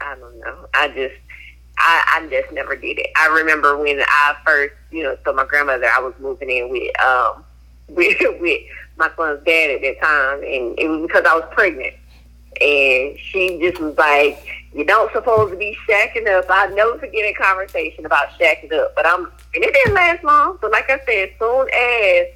I 0.00 0.14
don't 0.14 0.38
know. 0.38 0.66
I 0.74 0.88
just 0.88 1.14
I, 1.76 2.20
I 2.22 2.26
just 2.28 2.52
never 2.52 2.76
did 2.76 2.98
it. 2.98 3.06
I 3.16 3.26
remember 3.28 3.76
when 3.76 4.00
I 4.00 4.36
first, 4.44 4.74
you 4.90 5.02
know, 5.02 5.16
so 5.24 5.32
my 5.32 5.44
grandmother, 5.44 5.86
I 5.86 6.00
was 6.00 6.14
moving 6.20 6.50
in 6.50 6.70
with 6.70 7.00
um 7.00 7.44
with 7.88 8.16
with 8.40 8.62
my 8.96 9.10
son's 9.16 9.44
dad 9.44 9.70
at 9.70 9.80
that 9.82 10.00
time, 10.00 10.38
and 10.38 10.78
it 10.78 10.88
was 10.88 11.02
because 11.02 11.24
I 11.26 11.34
was 11.34 11.44
pregnant, 11.52 11.94
and 12.60 13.18
she 13.18 13.58
just 13.60 13.80
was 13.80 13.96
like, 13.98 14.46
"You 14.72 14.84
don't 14.84 15.12
supposed 15.12 15.52
to 15.52 15.58
be 15.58 15.76
shacking 15.88 16.28
up." 16.28 16.46
I'll 16.48 16.74
never 16.74 16.98
forget 16.98 17.24
a 17.24 17.34
conversation 17.34 18.06
about 18.06 18.28
shacking 18.38 18.72
up, 18.72 18.94
but 18.94 19.04
I'm, 19.04 19.30
and 19.54 19.64
it 19.64 19.72
didn't 19.72 19.94
last 19.94 20.24
long. 20.24 20.58
So, 20.60 20.68
like 20.68 20.90
I 20.90 20.98
said, 21.04 21.28
as 21.28 21.38
soon 21.38 21.68
as 21.68 22.26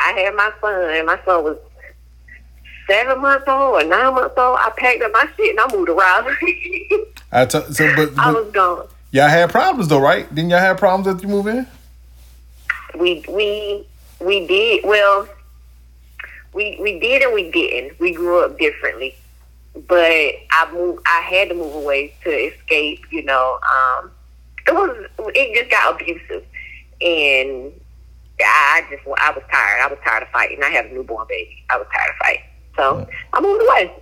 I 0.00 0.12
had 0.20 0.34
my 0.34 0.50
son, 0.60 0.90
and 0.90 1.06
my 1.06 1.18
son 1.24 1.44
was 1.44 1.58
seven 2.88 3.20
months 3.20 3.44
old 3.48 3.82
or 3.82 3.84
nine 3.84 4.14
months 4.14 4.34
old, 4.36 4.58
I 4.60 4.72
packed 4.76 5.02
up 5.02 5.12
my 5.12 5.28
shit 5.36 5.50
and 5.50 5.60
I 5.60 5.76
moved 5.76 5.88
around. 5.88 6.26
I 7.32 7.44
t- 7.44 7.72
so, 7.72 7.94
but, 7.96 8.18
I 8.18 8.32
was 8.32 8.50
gone. 8.52 8.86
y'all 9.10 9.28
had 9.28 9.50
problems 9.50 9.88
though, 9.88 10.00
right? 10.00 10.32
Didn't 10.34 10.50
y'all 10.50 10.60
have 10.60 10.78
problems 10.78 11.06
after 11.06 11.26
you 11.26 11.32
move 11.32 11.46
in? 11.46 11.66
we 12.98 13.24
we 13.28 13.86
we 14.20 14.46
did 14.46 14.84
well 14.84 15.28
we 16.54 16.78
we 16.80 16.98
did 16.98 17.22
and 17.22 17.32
we 17.34 17.50
didn't 17.50 17.98
we 18.00 18.12
grew 18.12 18.44
up 18.44 18.58
differently 18.58 19.14
but 19.86 20.32
i 20.50 20.68
moved 20.72 21.00
i 21.06 21.20
had 21.20 21.48
to 21.48 21.54
move 21.54 21.74
away 21.74 22.12
to 22.24 22.30
escape 22.30 23.04
you 23.10 23.22
know 23.24 23.58
um 23.62 24.10
it 24.68 24.74
was 24.74 25.06
it 25.34 25.54
just 25.54 25.70
got 25.70 25.94
abusive. 25.94 26.44
And 27.00 27.72
i 28.40 28.82
just 28.90 29.02
i 29.18 29.30
was 29.30 29.42
tired. 29.50 29.80
I 29.82 29.86
was 29.88 29.98
tired 30.04 30.22
of 30.22 30.28
fighting. 30.30 30.62
I 30.62 30.68
had 30.68 30.86
a 30.86 30.94
newborn 30.94 31.26
baby. 31.28 31.64
I 31.70 31.78
was 31.78 31.86
tired 31.92 32.10
of 32.10 32.16
fighting. 32.16 32.44
So 32.76 33.08
i 33.32 33.40
moved 33.40 33.64
away. 33.64 33.92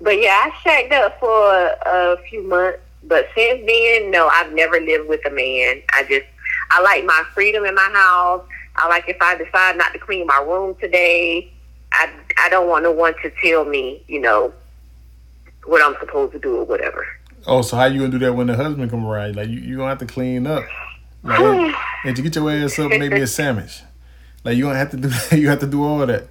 But 0.00 0.20
yeah 0.20 0.50
i 0.50 0.60
shacked 0.62 0.92
up 0.92 1.18
for 1.20 1.54
a, 1.54 1.76
a 1.86 2.16
few 2.28 2.42
months. 2.48 2.80
But 3.04 3.28
since 3.34 3.64
then 3.66 4.10
no 4.10 4.28
i've 4.32 4.52
never 4.52 4.80
lived 4.80 5.08
with 5.08 5.24
a 5.26 5.30
man. 5.30 5.82
I 5.92 6.04
just 6.04 6.26
I 6.70 6.82
like 6.82 7.04
my 7.04 7.22
freedom 7.34 7.64
in 7.64 7.74
my 7.74 7.90
house. 7.92 8.44
I 8.76 8.88
like 8.88 9.08
if 9.08 9.16
I 9.20 9.36
decide 9.36 9.76
not 9.76 9.92
to 9.92 9.98
clean 9.98 10.26
my 10.26 10.38
room 10.38 10.76
today, 10.80 11.52
I 11.92 12.10
I 12.38 12.48
don't 12.48 12.68
want 12.68 12.84
no 12.84 12.92
one 12.92 13.14
to 13.22 13.30
tell 13.42 13.64
me, 13.64 14.02
you 14.06 14.20
know, 14.20 14.52
what 15.64 15.82
I'm 15.82 15.96
supposed 16.00 16.32
to 16.32 16.38
do 16.38 16.56
or 16.56 16.64
whatever. 16.64 17.06
Oh, 17.48 17.62
so 17.62 17.78
how 17.78 17.86
you 17.86 18.00
gonna 18.00 18.12
do 18.12 18.18
that 18.18 18.34
when 18.34 18.46
the 18.46 18.54
husband 18.54 18.90
come 18.90 19.06
around? 19.06 19.36
Like 19.36 19.48
you, 19.48 19.58
you 19.58 19.76
gonna 19.78 19.88
have 19.88 19.98
to 19.98 20.06
clean 20.06 20.46
up. 20.46 20.64
Like, 21.22 21.40
and 21.40 21.74
and 22.04 22.16
to 22.16 22.22
get 22.22 22.36
your 22.36 22.50
ass 22.50 22.78
up, 22.78 22.90
maybe 22.90 23.20
a 23.20 23.26
sandwich. 23.26 23.82
Like 24.44 24.56
you 24.56 24.64
gonna 24.64 24.78
have 24.78 24.90
to 24.90 24.98
do 24.98 25.08
that. 25.08 25.32
You 25.38 25.48
have 25.48 25.60
to 25.60 25.66
do 25.66 25.82
all 25.82 26.02
of 26.02 26.08
that. 26.08 26.28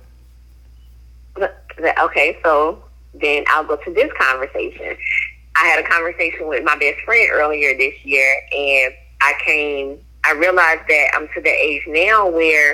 Okay, 1.99 2.37
so 2.43 2.83
then 3.13 3.43
I'll 3.47 3.63
go 3.63 3.75
to 3.77 3.93
this 3.93 4.11
conversation. 4.19 4.95
I 5.55 5.65
had 5.67 5.83
a 5.83 5.87
conversation 5.87 6.47
with 6.47 6.63
my 6.63 6.75
best 6.77 6.99
friend 7.01 7.29
earlier 7.33 7.75
this 7.77 7.93
year, 8.05 8.41
and 8.51 8.93
I 9.21 9.33
came. 9.43 9.99
I 10.23 10.33
realized 10.33 10.83
that 10.87 11.07
I'm 11.15 11.27
to 11.33 11.41
the 11.41 11.49
age 11.49 11.83
now 11.87 12.27
where 12.27 12.73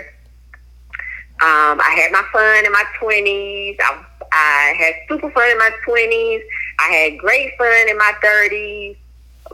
um, 1.41 1.79
I 1.79 1.93
had 1.95 2.11
my 2.11 2.23
fun 2.31 2.65
in 2.65 2.71
my 2.71 2.83
twenties. 2.99 3.77
I, 3.79 4.05
I 4.31 4.73
had 4.77 4.93
super 5.07 5.31
fun 5.31 5.49
in 5.49 5.57
my 5.57 5.71
twenties. 5.85 6.41
I 6.79 6.91
had 6.91 7.17
great 7.17 7.57
fun 7.57 7.89
in 7.89 7.97
my 7.97 8.13
thirties, 8.21 8.95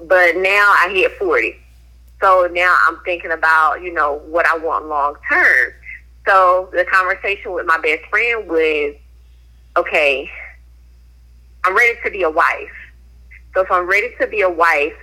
but 0.04 0.38
now 0.38 0.74
I 0.78 0.90
hit 0.94 1.12
forty. 1.18 1.56
So 2.22 2.50
now 2.52 2.78
I'm 2.88 3.00
thinking 3.06 3.32
about 3.32 3.82
you 3.82 3.94
know 3.94 4.22
what 4.28 4.46
I 4.46 4.58
want 4.58 4.88
long 4.88 5.16
term. 5.30 5.74
So 6.26 6.70
the 6.74 6.86
conversation 6.86 7.54
with 7.54 7.66
my 7.66 7.78
best 7.80 8.04
friend 8.10 8.48
was, 8.48 8.94
okay, 9.78 10.30
I'm 11.64 11.76
ready 11.76 11.98
to 12.04 12.12
be 12.12 12.24
a 12.24 12.30
wife. 12.30 12.70
So 13.54 13.62
if 13.62 13.72
I'm 13.72 13.88
ready 13.88 14.14
to 14.20 14.28
be 14.28 14.42
a 14.42 14.50
wife, 14.50 14.94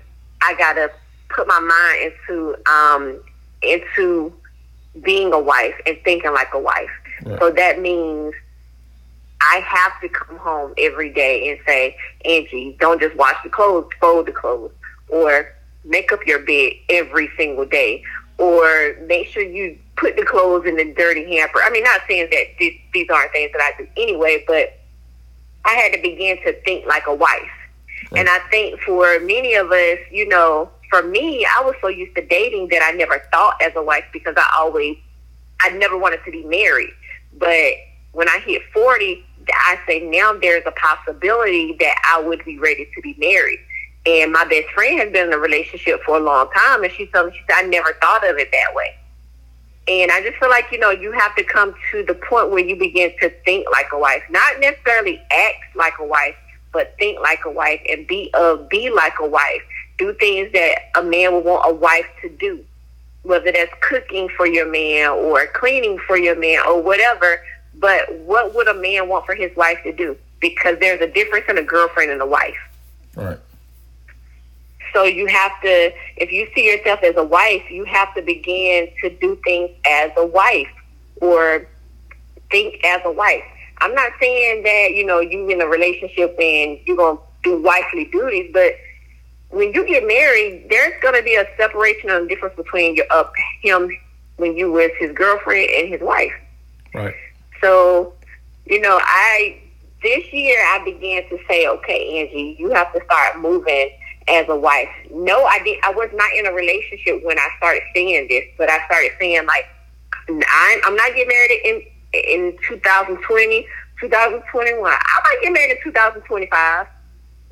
I 0.43 0.55
gotta 0.55 0.91
put 1.31 1.49
my 1.49 1.59
mind 1.59 2.13
into 2.13 2.57
um, 2.71 3.21
into 3.63 4.33
being 5.03 5.33
a 5.33 5.39
wife 5.41 5.75
and 5.87 5.99
thinking 6.05 6.33
like 6.33 6.55
a 6.55 6.59
wife. 6.59 6.91
Right. 7.25 7.39
So 7.41 7.51
that 7.51 7.81
means 7.81 8.35
I 9.41 9.61
have 9.67 10.01
to 10.01 10.09
come 10.09 10.39
home 10.39 10.75
every 10.79 11.13
day 11.13 11.51
and 11.51 11.59
say, 11.67 11.97
Angie, 12.25 12.77
don't 12.81 13.01
just 13.01 13.15
wash 13.17 13.37
the 13.45 13.51
clothes, 13.51 13.89
fold 14.01 14.27
the 14.27 14.33
clothes, 14.33 14.73
or 15.09 15.55
make 15.85 16.13
up 16.13 16.21
your 16.27 16.41
bed 16.41 16.73
every 16.89 17.31
single 17.37 17.67
day, 17.67 18.03
or 18.39 18.97
make 19.07 19.29
sure 19.29 19.43
you 19.43 19.79
put 19.97 20.17
the 20.17 20.25
clothes 20.25 20.67
in 20.67 20.77
the 20.77 20.93
dirty 20.95 21.37
hamper. 21.37 21.61
I 21.63 21.71
mean, 21.71 21.85
not 21.85 22.01
saying 22.09 22.29
that 22.31 22.45
these, 22.59 22.79
these 22.93 23.09
aren't 23.11 23.33
things 23.33 23.53
that 23.53 23.63
I 23.63 23.83
do 23.83 23.89
anyway, 23.97 24.45
but 24.47 24.79
I 25.65 25.75
had 25.75 25.93
to 25.93 26.03
begin 26.03 26.39
to 26.45 26.53
think 26.63 26.87
like 26.87 27.07
a 27.07 27.15
wife. 27.15 27.51
And 28.15 28.29
I 28.29 28.39
think 28.51 28.81
for 28.81 29.19
many 29.21 29.55
of 29.55 29.71
us, 29.73 29.99
you 30.11 30.29
know, 30.29 30.71
for 30.91 31.03
me, 31.03 31.47
I 31.57 31.63
was 31.63 31.75
so 31.81 31.89
used 31.89 32.15
to 32.17 32.25
dating 32.25 32.69
that 32.69 32.83
I 32.83 32.93
never 32.93 33.23
thought 33.33 33.61
as 33.61 33.73
a 33.75 33.83
wife 33.83 34.05
because 34.13 34.35
I 34.37 34.49
always, 34.59 34.97
I 35.61 35.71
never 35.71 35.99
wanted 35.99 36.21
to 36.25 36.31
be 36.31 36.45
married. 36.45 36.93
But 37.37 37.73
when 38.17 38.31
I 38.31 38.39
hit 38.39 38.63
40, 38.73 39.23
I 39.53 39.79
say 39.87 40.01
now 40.01 40.33
there's 40.33 40.63
a 40.65 40.73
possibility 40.73 41.77
that 41.81 41.97
I 42.11 42.23
would 42.23 42.43
be 42.47 42.59
ready 42.59 42.89
to 42.95 43.03
be 43.03 43.15
married. 43.19 43.59
And 44.07 44.33
my 44.33 44.47
best 44.47 44.69
friend 44.71 44.99
has 45.01 45.13
been 45.13 45.27
in 45.27 45.35
a 45.35 45.39
relationship 45.39 46.01
for 46.03 46.17
a 46.17 46.21
long 46.21 46.49
time, 46.57 46.83
and 46.83 46.91
she 46.95 47.07
told 47.09 47.27
me, 47.27 47.33
she 47.33 47.45
said, 47.47 47.65
I 47.65 47.69
never 47.69 47.93
thought 48.01 48.27
of 48.27 48.39
it 48.39 48.49
that 48.53 48.75
way. 48.75 48.95
And 49.87 50.11
I 50.11 50.23
just 50.23 50.39
feel 50.39 50.49
like, 50.49 50.73
you 50.73 50.79
know, 50.79 50.91
you 50.91 51.13
have 51.13 51.37
to 51.37 51.45
come 51.45 51.75
to 51.93 52.05
the 52.05 52.15
point 52.15 52.51
where 52.51 52.65
you 52.65 52.75
begin 52.75 53.13
to 53.21 53.29
think 53.45 53.67
like 53.71 53.89
a 53.93 53.99
wife, 53.99 54.23
not 54.31 54.61
necessarily 54.61 55.21
act 55.31 55.77
like 55.77 55.93
a 56.01 56.05
wife, 56.07 56.37
but 56.73 56.95
think 56.99 57.21
like 57.21 57.41
a 57.45 57.51
wife 57.51 57.83
and 57.87 58.07
be 58.07 58.31
uh, 58.33 58.57
be 58.71 58.89
like 58.89 59.15
a 59.21 59.27
wife. 59.27 59.63
Do 59.99 60.15
things 60.15 60.53
that 60.53 60.91
a 60.97 61.03
man 61.03 61.35
would 61.35 61.45
want 61.45 61.71
a 61.71 61.75
wife 61.75 62.07
to 62.23 62.31
do, 62.31 62.65
whether 63.25 63.53
that's 63.53 63.73
cooking 63.81 64.31
for 64.37 64.47
your 64.47 64.67
man 64.67 65.11
or 65.11 65.47
cleaning 65.49 65.99
for 66.07 66.17
your 66.17 66.37
man 66.37 66.61
or 66.67 66.81
whatever. 66.81 67.41
But 67.79 68.13
what 68.21 68.55
would 68.55 68.69
a 68.69 68.75
man 68.75 69.09
want 69.09 69.27
for 69.27 69.35
his 69.35 69.55
wife 69.57 69.79
to 69.85 69.93
do? 69.93 70.17
Because 70.41 70.79
there's 70.81 71.01
a 71.01 71.07
difference 71.07 71.47
in 71.49 71.59
a 71.59 71.63
girlfriend 71.63 72.11
and 72.11 72.21
a 72.23 72.27
wife. 72.27 72.57
Right. 73.15 73.39
So 74.93 75.05
you 75.05 75.27
have 75.27 75.53
to, 75.63 75.93
if 76.17 76.33
you 76.33 76.49
see 76.55 76.67
yourself 76.67 77.01
as 77.03 77.17
a 77.17 77.25
wife, 77.25 77.71
you 77.71 77.85
have 77.85 78.15
to 78.15 78.23
begin 78.23 78.89
to 79.03 79.11
do 79.11 79.39
things 79.45 79.71
as 79.87 80.11
a 80.17 80.25
wife 80.25 80.71
or 81.21 81.67
think 82.51 82.83
as 82.85 83.03
a 83.05 83.13
wife. 83.13 83.45
I'm 83.79 83.95
not 83.95 84.13
saying 84.19 84.63
that, 84.63 84.95
you 84.95 85.05
know, 85.05 85.21
you 85.21 85.49
in 85.51 85.61
a 85.61 85.67
relationship 85.67 86.35
and 86.41 86.79
you're 86.87 86.97
going 86.97 87.19
to 87.19 87.23
do 87.43 87.63
wifely 87.63 88.07
duties, 88.07 88.51
but 88.55 88.73
when 89.51 89.73
you 89.73 89.87
get 89.87 90.07
married, 90.07 90.67
there's 90.71 90.95
going 91.03 91.15
to 91.15 91.23
be 91.23 91.35
a 91.35 91.47
separation 91.57 92.11
and 92.11 92.25
a 92.25 92.29
difference 92.29 92.57
between 92.57 92.97
your, 92.97 93.07
up 93.11 93.33
him 93.63 93.91
when 94.37 94.57
you 94.57 94.73
was 94.73 94.91
his 94.99 95.13
girlfriend 95.13 95.71
and 95.71 95.89
his 95.89 96.01
wife. 96.01 96.33
Right. 96.95 97.15
So, 97.61 98.15
you 98.65 98.81
know, 98.81 98.99
I 99.03 99.61
this 100.03 100.33
year 100.33 100.59
I 100.61 100.85
began 100.85 101.29
to 101.31 101.39
say, 101.49 101.67
okay, 101.67 102.21
Angie, 102.21 102.57
you 102.59 102.71
have 102.71 102.93
to 102.93 103.01
start 103.05 103.41
moving 103.41 103.91
as 104.29 104.47
a 104.49 104.57
wife. 104.57 104.89
No, 105.11 105.45
I 105.45 105.59
did. 105.65 105.79
I 105.85 105.91
was 105.91 106.11
not 106.13 106.29
in 106.37 106.47
a 106.47 106.53
relationship 106.53 107.25
when 107.25 107.39
I 107.39 107.49
started 107.59 107.83
seeing 107.95 108.29
this, 108.29 108.45
but 108.59 108.69
I 108.71 108.85
started 108.87 109.13
saying 109.21 109.47
like, 109.47 109.67
I'm, 110.29 110.81
I'm 110.85 110.97
not 110.97 111.09
getting 111.15 111.29
married 111.29 111.61
in 111.65 111.83
in 112.13 112.57
2020, 112.69 113.67
2021. 114.01 114.93
I 114.93 115.21
might 115.25 115.39
get 115.43 115.53
married 115.53 115.71
in 115.73 115.83
2025, 115.83 116.87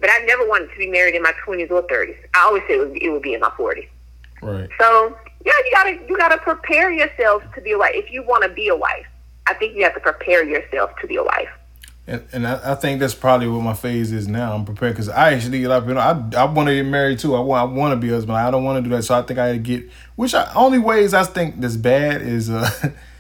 but 0.01 0.10
I 0.10 0.18
never 0.26 0.48
wanted 0.48 0.70
to 0.70 0.78
be 0.78 0.89
married 0.89 1.14
in 1.14 1.22
my 1.22 1.32
20s 1.47 1.70
or 1.70 1.82
30s. 1.82 2.16
I 2.35 2.44
always 2.44 2.62
said 2.66 2.76
it 2.76 2.89
would, 2.89 3.02
it 3.02 3.10
would 3.10 3.22
be 3.22 3.35
in 3.35 3.40
my 3.40 3.51
40s. 3.51 3.89
Right. 4.43 4.68
So 4.78 5.16
yeah, 5.44 5.52
you 5.64 5.70
gotta 5.72 5.98
you 6.09 6.16
gotta 6.16 6.39
prepare 6.39 6.90
yourself 6.90 7.43
to 7.55 7.60
be 7.60 7.72
a 7.72 7.78
wife. 7.78 7.93
If 7.94 8.10
you 8.10 8.22
want 8.22 8.43
to 8.43 8.48
be 8.48 8.68
a 8.68 8.76
wife, 8.76 9.06
I 9.47 9.55
think 9.55 9.77
you 9.77 9.85
have 9.85 9.95
to 9.95 10.01
prepare 10.01 10.45
yourself 10.45 10.91
to 11.01 11.07
be 11.07 11.16
a 11.16 11.23
wife. 11.23 11.49
And, 12.07 12.25
and 12.33 12.47
I, 12.47 12.73
I 12.73 12.75
think 12.75 13.01
that's 13.01 13.15
probably 13.15 13.49
what 13.49 13.62
my 13.62 13.73
phase 13.73 14.12
is 14.12 14.29
now. 14.29 14.55
I'm 14.55 14.65
prepared 14.65 14.93
because 14.93 15.09
I 15.09 15.33
actually 15.33 15.66
like 15.66 15.87
you 15.87 15.95
know 15.95 16.01
I 16.01 16.11
I 16.37 16.45
want 16.45 16.69
to 16.69 16.75
get 16.75 16.85
married 16.85 17.19
too. 17.19 17.35
I 17.35 17.41
want 17.41 17.71
I 17.71 17.73
want 17.73 17.93
to 17.93 17.97
be 17.97 18.11
a 18.11 18.15
husband. 18.15 18.37
I 18.37 18.51
don't 18.51 18.65
want 18.65 18.85
to 18.85 18.89
do 18.89 18.95
that. 18.95 19.05
So 19.05 19.19
I 19.19 19.23
think 19.23 19.39
I 19.39 19.57
get 19.57 19.89
which 20.16 20.35
I, 20.35 20.53
only 20.55 20.79
ways 20.79 21.15
I 21.15 21.25
think 21.25 21.61
that's 21.61 21.77
bad 21.77 22.21
is 22.21 22.51
uh 22.51 22.69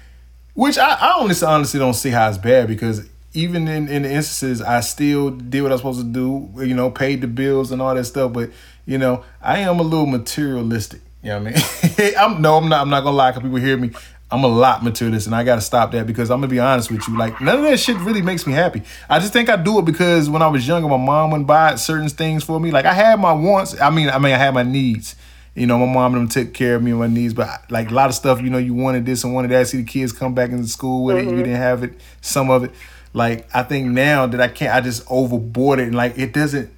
which 0.54 0.76
I, 0.76 0.90
I 0.90 1.16
honestly 1.18 1.46
honestly 1.46 1.80
don't 1.80 1.94
see 1.94 2.10
how 2.10 2.28
it's 2.28 2.36
bad 2.36 2.68
because 2.68 3.08
even 3.34 3.66
in, 3.66 3.88
in 3.88 4.02
the 4.02 4.12
instances 4.12 4.62
I 4.62 4.80
still 4.80 5.30
did 5.30 5.62
what 5.62 5.72
I 5.72 5.74
was 5.74 5.80
supposed 5.80 6.00
to 6.00 6.04
do, 6.04 6.64
you 6.64 6.74
know, 6.74 6.90
paid 6.90 7.20
the 7.20 7.26
bills 7.26 7.72
and 7.72 7.82
all 7.82 7.94
that 7.94 8.04
stuff. 8.04 8.32
But, 8.32 8.50
you 8.86 8.96
know, 8.96 9.24
I 9.42 9.58
am 9.58 9.80
a 9.80 9.82
little 9.82 10.06
materialistic. 10.06 11.00
You 11.22 11.30
know 11.30 11.42
what 11.42 11.56
I 11.56 11.98
mean? 11.98 12.14
I'm 12.18 12.42
no, 12.42 12.56
I'm 12.56 12.68
not 12.68 12.82
I'm 12.82 12.90
not 12.90 13.02
gonna 13.02 13.16
lie, 13.16 13.32
cause 13.32 13.42
people 13.42 13.56
hear 13.56 13.76
me. 13.76 13.90
I'm 14.30 14.42
a 14.42 14.48
lot 14.48 14.82
materialist 14.82 15.26
and 15.26 15.34
I 15.34 15.44
gotta 15.44 15.60
stop 15.60 15.92
that 15.92 16.06
because 16.06 16.30
I'm 16.30 16.38
gonna 16.38 16.48
be 16.48 16.58
honest 16.58 16.90
with 16.90 17.06
you. 17.06 17.16
Like 17.16 17.40
none 17.40 17.58
of 17.58 17.62
that 17.62 17.78
shit 17.78 17.96
really 17.98 18.22
makes 18.22 18.46
me 18.46 18.52
happy. 18.52 18.82
I 19.08 19.20
just 19.20 19.32
think 19.32 19.48
I 19.48 19.56
do 19.56 19.78
it 19.78 19.84
because 19.84 20.28
when 20.28 20.42
I 20.42 20.48
was 20.48 20.66
younger, 20.66 20.88
my 20.88 20.96
mom 20.96 21.30
would 21.30 21.46
buy 21.46 21.76
certain 21.76 22.08
things 22.08 22.42
for 22.42 22.58
me. 22.58 22.70
Like 22.70 22.84
I 22.84 22.94
had 22.94 23.20
my 23.20 23.32
wants. 23.32 23.80
I 23.80 23.90
mean, 23.90 24.08
I 24.08 24.18
mean 24.18 24.32
I 24.32 24.38
had 24.38 24.54
my 24.54 24.62
needs. 24.62 25.14
You 25.54 25.68
know, 25.68 25.78
my 25.78 25.86
mom 25.86 26.14
and 26.14 26.22
them 26.22 26.28
took 26.28 26.52
care 26.52 26.74
of 26.74 26.82
me 26.82 26.90
and 26.90 26.98
my 26.98 27.06
needs, 27.06 27.32
but 27.32 27.70
like 27.70 27.90
a 27.90 27.94
lot 27.94 28.08
of 28.08 28.16
stuff, 28.16 28.42
you 28.42 28.50
know, 28.50 28.58
you 28.58 28.74
wanted 28.74 29.06
this 29.06 29.22
and 29.22 29.32
wanted 29.34 29.52
that. 29.52 29.68
See 29.68 29.76
the 29.76 29.84
kids 29.84 30.12
come 30.12 30.34
back 30.34 30.50
into 30.50 30.66
school 30.66 31.04
with 31.04 31.16
mm-hmm. 31.16 31.28
it, 31.28 31.30
you 31.30 31.38
didn't 31.38 31.56
have 31.56 31.84
it, 31.84 31.94
some 32.20 32.50
of 32.50 32.64
it. 32.64 32.72
Like 33.12 33.46
I 33.54 33.62
think 33.62 33.86
now 33.86 34.26
that 34.26 34.40
I 34.40 34.48
can't, 34.48 34.74
I 34.74 34.80
just 34.80 35.04
overboard 35.08 35.78
it 35.78 35.84
and 35.84 35.94
like 35.94 36.18
it 36.18 36.32
doesn't. 36.32 36.70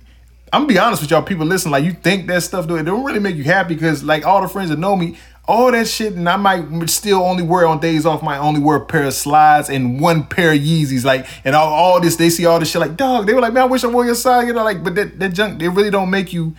I'm 0.53 0.63
gonna 0.63 0.69
be 0.69 0.79
honest 0.79 1.03
with 1.03 1.11
y'all, 1.11 1.23
people 1.23 1.47
listen. 1.47 1.71
Like 1.71 1.85
you 1.85 1.93
think 1.93 2.27
that 2.29 2.43
stuff, 2.43 2.67
though, 2.67 2.77
it 2.77 2.85
don't 2.85 3.05
really 3.05 3.19
make 3.19 3.35
you 3.37 3.45
happy 3.45 3.75
because 3.75 4.05
like 4.05 4.25
all 4.25 4.43
the 4.43 4.49
friends 4.49 4.71
that 4.71 4.79
know 4.79 4.95
me, 4.95 5.17
all 5.49 5.71
that 5.71 5.87
shit, 5.87 6.15
and 6.15 6.29
I 6.29 6.37
might 6.37 6.91
still 6.91 7.23
only 7.23 7.43
wear 7.43 7.67
on 7.67 7.79
days 7.79 8.05
off. 8.05 8.23
My 8.23 8.39
only 8.39 8.61
wear 8.61 8.79
a 8.79 8.85
pair 8.85 9.05
of 9.05 9.15
slides 9.15 9.71
and 9.71 10.01
one 10.01 10.25
pair 10.25 10.53
of 10.53 10.59
Yeezys. 10.59 11.05
Like, 11.05 11.27
and 11.45 11.55
all, 11.55 11.73
all 11.73 12.01
this, 12.01 12.17
they 12.17 12.31
see 12.31 12.47
all 12.47 12.59
this 12.59 12.71
shit. 12.71 12.81
Like, 12.81 12.97
dog, 12.97 13.27
they 13.27 13.35
were 13.35 13.41
like, 13.41 13.53
man, 13.53 13.63
I 13.65 13.67
wish 13.67 13.85
I 13.85 13.87
wore 13.87 14.05
your 14.05 14.17
size. 14.17 14.47
You 14.47 14.55
know, 14.55 14.65
like, 14.65 14.83
but 14.83 14.97
that, 14.97 15.19
that 15.21 15.33
junk, 15.35 15.61
they 15.61 15.69
really 15.69 15.91
don't 15.91 16.11
make 16.11 16.33
you. 16.33 16.55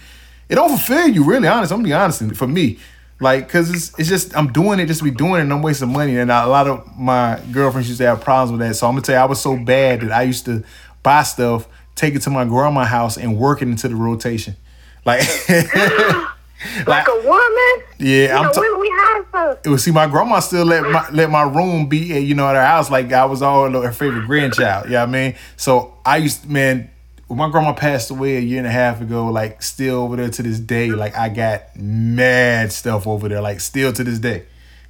It 0.48 0.56
don't 0.56 0.70
fulfill 0.70 1.10
you, 1.10 1.26
really. 1.26 1.48
Honest, 1.48 1.74
I'm 1.74 1.80
gonna 1.80 1.90
be 1.90 1.94
honest. 1.94 2.36
For 2.36 2.48
me, 2.48 2.80
like, 3.20 3.50
cause 3.50 3.70
it's 3.70 4.00
it's 4.00 4.08
just 4.08 4.36
I'm 4.38 4.54
doing 4.54 4.80
it 4.80 4.86
just 4.86 5.00
to 5.00 5.04
be 5.04 5.12
doing 5.12 5.36
it, 5.36 5.42
and 5.42 5.52
I'm 5.52 5.62
wasting 5.62 5.92
money. 5.92 6.18
And 6.18 6.32
a 6.32 6.48
lot 6.48 6.68
of 6.68 6.98
my 6.98 7.42
girlfriends 7.52 7.90
used 7.90 8.00
to 8.00 8.08
have 8.08 8.22
problems 8.22 8.58
with 8.58 8.66
that. 8.66 8.76
So 8.76 8.88
I'm 8.88 8.94
gonna 8.94 9.02
tell 9.02 9.16
you, 9.16 9.22
I 9.22 9.26
was 9.26 9.42
so 9.42 9.58
bad 9.58 10.02
that 10.02 10.12
I 10.14 10.22
used 10.22 10.46
to 10.46 10.64
buy 11.04 11.24
stuff, 11.24 11.68
take 11.96 12.16
it 12.16 12.22
to 12.22 12.30
my 12.30 12.46
grandma's 12.46 12.88
house, 12.88 13.18
and 13.18 13.38
work 13.38 13.62
it 13.62 13.68
into 13.68 13.90
the 13.90 13.96
rotation. 13.96 14.56
Like. 15.04 15.28
like, 16.80 16.88
like, 16.88 17.08
a 17.08 17.28
woman. 17.28 17.88
Yeah, 18.00 18.08
you 18.08 18.30
I'm. 18.30 18.44
Know, 18.46 18.52
t- 18.52 18.80
we 18.80 18.90
have 18.90 19.26
her. 19.34 19.60
It 19.66 19.70
was 19.70 19.84
see, 19.84 19.92
my 19.92 20.08
grandma 20.08 20.40
still 20.40 20.66
let 20.66 20.84
my 20.84 21.08
let 21.12 21.30
my 21.30 21.44
room 21.44 21.88
be, 21.88 22.20
you 22.20 22.36
know, 22.36 22.48
at 22.48 22.56
her 22.56 22.66
house 22.66 22.90
like 22.90 23.12
I 23.12 23.26
was 23.26 23.42
all 23.42 23.70
her 23.70 23.92
favorite 23.92 24.26
grandchild. 24.26 24.86
You 24.86 24.92
know 24.92 25.00
what 25.02 25.10
I 25.10 25.12
mean? 25.12 25.36
So 25.56 25.98
I 26.06 26.18
used, 26.18 26.50
man, 26.50 26.90
when 27.28 27.38
my 27.38 27.50
grandma 27.50 27.74
passed 27.74 28.10
away 28.10 28.38
a 28.38 28.40
year 28.40 28.58
and 28.60 28.68
a 28.68 28.72
half 28.72 29.02
ago, 29.02 29.28
like 29.28 29.62
still 29.62 29.98
over 30.00 30.16
there 30.16 30.30
to 30.30 30.44
this 30.44 30.60
day, 30.60 30.92
like 30.92 31.16
I 31.16 31.30
got 31.30 31.76
mad 31.76 32.72
stuff 32.72 33.06
over 33.06 33.28
there, 33.28 33.42
like 33.42 33.60
still 33.60 33.92
to 33.94 34.04
this 34.04 34.20
day. 34.20 34.46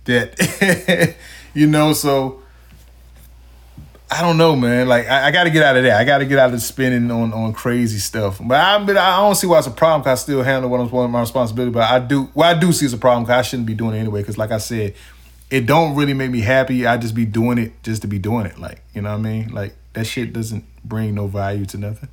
That 0.05 1.15
you 1.53 1.67
know, 1.67 1.93
so 1.93 2.43
I 4.09 4.21
don't 4.21 4.37
know, 4.37 4.55
man. 4.55 4.87
Like 4.87 5.07
I, 5.07 5.27
I 5.27 5.31
got 5.31 5.43
to 5.43 5.49
get 5.49 5.63
out 5.63 5.75
of 5.75 5.83
that. 5.83 5.99
I 5.99 6.05
got 6.05 6.19
to 6.19 6.25
get 6.25 6.39
out 6.39 6.53
of 6.53 6.61
spending 6.61 7.11
on 7.11 7.33
on 7.33 7.51
crazy 7.53 7.99
stuff. 7.99 8.39
But 8.41 8.59
I, 8.59 8.83
but 8.83 8.95
I 8.95 9.17
don't 9.17 9.35
see 9.35 9.47
why 9.47 9.57
it's 9.57 9.67
a 9.67 9.71
problem. 9.71 10.03
Cause 10.03 10.19
I 10.19 10.23
still 10.23 10.43
handle 10.43 10.69
what 10.69 10.79
I'm 10.79 11.11
my 11.11 11.19
responsibility. 11.19 11.71
But 11.71 11.91
I 11.91 11.99
do. 11.99 12.29
Well, 12.33 12.49
I 12.49 12.57
do 12.57 12.71
see 12.71 12.85
it's 12.85 12.93
a 12.93 12.97
problem. 12.97 13.25
Cause 13.25 13.33
I 13.33 13.41
shouldn't 13.41 13.67
be 13.67 13.73
doing 13.73 13.95
it 13.95 13.99
anyway. 13.99 14.23
Cause 14.23 14.37
like 14.37 14.51
I 14.51 14.59
said, 14.59 14.95
it 15.49 15.65
don't 15.65 15.95
really 15.95 16.13
make 16.13 16.31
me 16.31 16.39
happy. 16.39 16.85
I 16.85 16.97
just 16.97 17.15
be 17.15 17.25
doing 17.25 17.57
it 17.57 17.83
just 17.83 18.01
to 18.03 18.07
be 18.07 18.17
doing 18.17 18.45
it. 18.45 18.57
Like 18.57 18.81
you 18.93 19.01
know 19.01 19.11
what 19.11 19.19
I 19.19 19.21
mean? 19.21 19.49
Like 19.49 19.75
that 19.93 20.05
shit 20.05 20.31
doesn't 20.31 20.63
bring 20.85 21.13
no 21.13 21.27
value 21.27 21.65
to 21.65 21.77
nothing. 21.77 22.09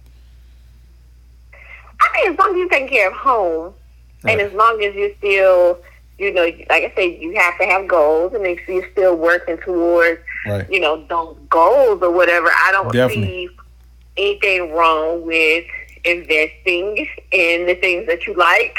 I 2.01 2.11
mean, 2.13 2.33
as 2.33 2.39
long 2.39 2.51
as 2.51 2.57
you 2.57 2.69
take 2.71 2.91
care 2.91 3.09
of 3.09 3.15
home, 3.15 3.73
right. 4.25 4.33
and 4.33 4.41
as 4.41 4.53
long 4.53 4.83
as 4.83 4.95
you 4.97 5.15
still 5.19 5.79
you 6.19 6.33
know, 6.33 6.43
like 6.43 6.71
I 6.71 6.93
said, 6.95 7.21
you 7.21 7.35
have 7.37 7.59
to 7.59 7.67
have 7.67 7.89
goals, 7.89 8.35
and 8.35 8.47
if 8.47 8.67
you're 8.69 8.89
still 8.93 9.17
working 9.17 9.59
towards, 9.59 10.21
right. 10.47 10.71
you 10.71 10.81
know, 10.81 11.05
those 11.07 11.37
goals 11.49 12.03
or 12.03 12.11
whatever, 12.11 12.49
I 12.49 12.73
don't 12.73 12.93
Definitely. 12.93 13.25
see 13.25 13.49
anything 14.17 14.73
wrong 14.73 15.27
with 15.27 15.65
investing 16.05 17.07
in 17.31 17.67
the 17.67 17.75
things 17.75 18.07
that 18.07 18.27
you 18.27 18.35
like. 18.35 18.77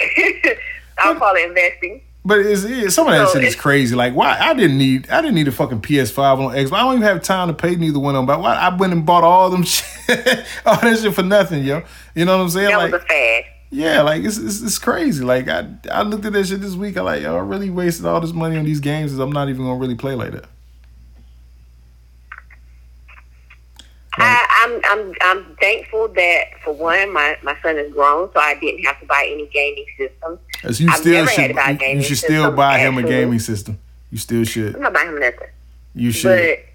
I'll 0.98 1.16
call 1.16 1.36
it 1.36 1.50
investing. 1.50 2.02
But 2.24 2.40
it's, 2.40 2.64
it's 2.64 2.96
some 2.96 3.08
of 3.08 3.14
that 3.14 3.28
so 3.28 3.36
shit 3.36 3.44
is 3.44 3.56
crazy. 3.56 3.96
Like 3.96 4.16
why 4.16 4.36
I 4.40 4.56
didn't 4.56 4.80
need 4.80 5.10
I 5.12 5.22
didn't 5.22 5.36
need 5.36 5.48
a 5.48 5.52
fucking 5.52 5.82
PS5 5.82 6.40
on 6.40 6.56
Xbox. 6.56 6.72
I 6.74 6.80
don't 6.80 6.94
even 6.96 7.04
have 7.04 7.22
time 7.22 7.50
to 7.50 7.54
pay 7.54 7.76
neither 7.76 8.00
one 8.00 8.16
of 8.16 8.20
them. 8.20 8.26
But 8.26 8.42
why 8.42 8.56
I 8.56 8.76
went 8.76 8.94
and 8.94 9.06
bought 9.06 9.24
all 9.24 9.52
them 9.52 9.64
shit, 9.64 10.44
all 10.66 10.80
that 10.82 11.00
shit 11.00 11.14
for 11.14 11.22
nothing, 11.22 11.64
yo. 11.64 11.84
You 12.16 12.26
know 12.26 12.38
what 12.38 12.44
I'm 12.46 12.50
saying? 12.50 12.70
That 12.70 12.78
like, 12.78 12.92
was 12.92 13.02
a 13.04 13.06
fad. 13.06 13.44
Yeah, 13.70 14.02
like 14.02 14.24
it's, 14.24 14.38
it's, 14.38 14.62
it's 14.62 14.80
crazy. 14.80 15.24
Like 15.24 15.48
I 15.48 15.68
I 15.92 16.02
looked 16.02 16.26
at 16.26 16.34
that 16.34 16.48
shit 16.48 16.62
this 16.62 16.74
week. 16.74 16.98
I 16.98 17.02
like 17.02 17.22
yo, 17.22 17.36
I 17.36 17.42
really 17.42 17.70
wasted 17.70 18.08
all 18.08 18.20
this 18.22 18.34
money 18.34 18.58
on 18.58 18.66
these 18.66 18.80
games. 18.80 19.14
I'm 19.20 19.32
not 19.32 19.50
even 19.50 19.64
gonna 19.64 19.78
really 19.78 19.96
play 19.96 20.16
like 20.16 20.32
that. 20.32 20.46
I, 24.18 24.48
I'm 24.64 24.82
I'm 24.86 25.14
I'm 25.22 25.56
thankful 25.58 26.08
that 26.10 26.44
for 26.64 26.74
one, 26.74 27.14
my, 27.14 27.38
my 27.44 27.58
son 27.62 27.78
is 27.78 27.92
grown, 27.94 28.32
so 28.34 28.40
I 28.40 28.56
didn't 28.60 28.84
have 28.86 29.00
to 29.00 29.06
buy 29.06 29.28
any 29.32 29.48
gaming 29.48 29.86
system. 29.98 30.40
As 30.64 30.80
you 30.80 30.90
I've 30.90 31.00
still 31.00 31.26
should, 31.28 31.56
you, 31.56 31.88
you 31.88 32.02
should 32.02 32.18
still 32.18 32.52
buy 32.52 32.80
him 32.80 32.98
a 32.98 33.04
gaming 33.04 33.40
system. 33.40 33.80
You 34.12 34.18
still 34.18 34.44
should. 34.44 34.76
I'm 34.76 34.82
not 34.82 34.94
buying 34.94 35.10
him 35.10 35.20
nothing. 35.20 35.50
You 35.94 36.12
should. 36.12 36.30
But 36.30 36.66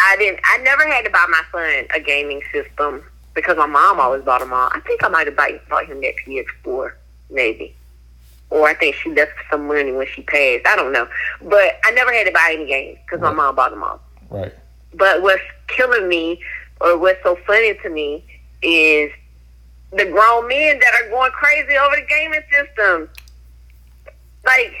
I 0.00 0.16
didn't. 0.16 0.40
I 0.44 0.58
never 0.58 0.86
had 0.86 1.04
to 1.04 1.10
buy 1.10 1.26
my 1.28 1.42
son 1.52 1.86
a 1.94 2.00
gaming 2.00 2.42
system 2.52 3.02
because 3.34 3.56
my 3.56 3.66
mom 3.66 4.00
always 4.00 4.22
bought 4.22 4.42
him 4.42 4.52
all. 4.52 4.68
I 4.72 4.80
think 4.80 5.02
I 5.04 5.08
might 5.08 5.26
have 5.26 5.36
bought, 5.36 5.50
bought 5.68 5.86
him 5.86 6.00
next 6.00 6.26
year 6.26 6.44
for 6.62 6.96
maybe. 7.30 7.74
Or 8.50 8.68
I 8.68 8.74
think 8.74 8.94
she 8.96 9.12
left 9.12 9.32
some 9.50 9.66
money 9.66 9.92
when 9.92 10.06
she 10.06 10.22
passed. 10.22 10.66
I 10.66 10.76
don't 10.76 10.92
know. 10.92 11.08
But 11.42 11.80
I 11.84 11.90
never 11.92 12.12
had 12.12 12.26
to 12.26 12.32
buy 12.32 12.52
any 12.54 12.66
games 12.66 12.98
because 13.04 13.20
right. 13.20 13.34
my 13.34 13.42
mom 13.42 13.56
bought 13.56 13.70
them 13.70 13.82
all. 13.82 14.00
Right. 14.30 14.52
But 14.92 15.22
what's 15.22 15.42
killing 15.66 16.08
me 16.08 16.40
or 16.84 16.98
what's 16.98 17.22
so 17.22 17.36
funny 17.46 17.74
to 17.82 17.88
me 17.88 18.24
is 18.62 19.10
the 19.92 20.04
grown 20.06 20.48
men 20.48 20.78
that 20.78 20.92
are 21.00 21.10
going 21.10 21.30
crazy 21.32 21.76
over 21.76 21.96
the 21.96 22.06
gaming 22.08 22.42
system. 22.50 23.08
Like, 24.44 24.72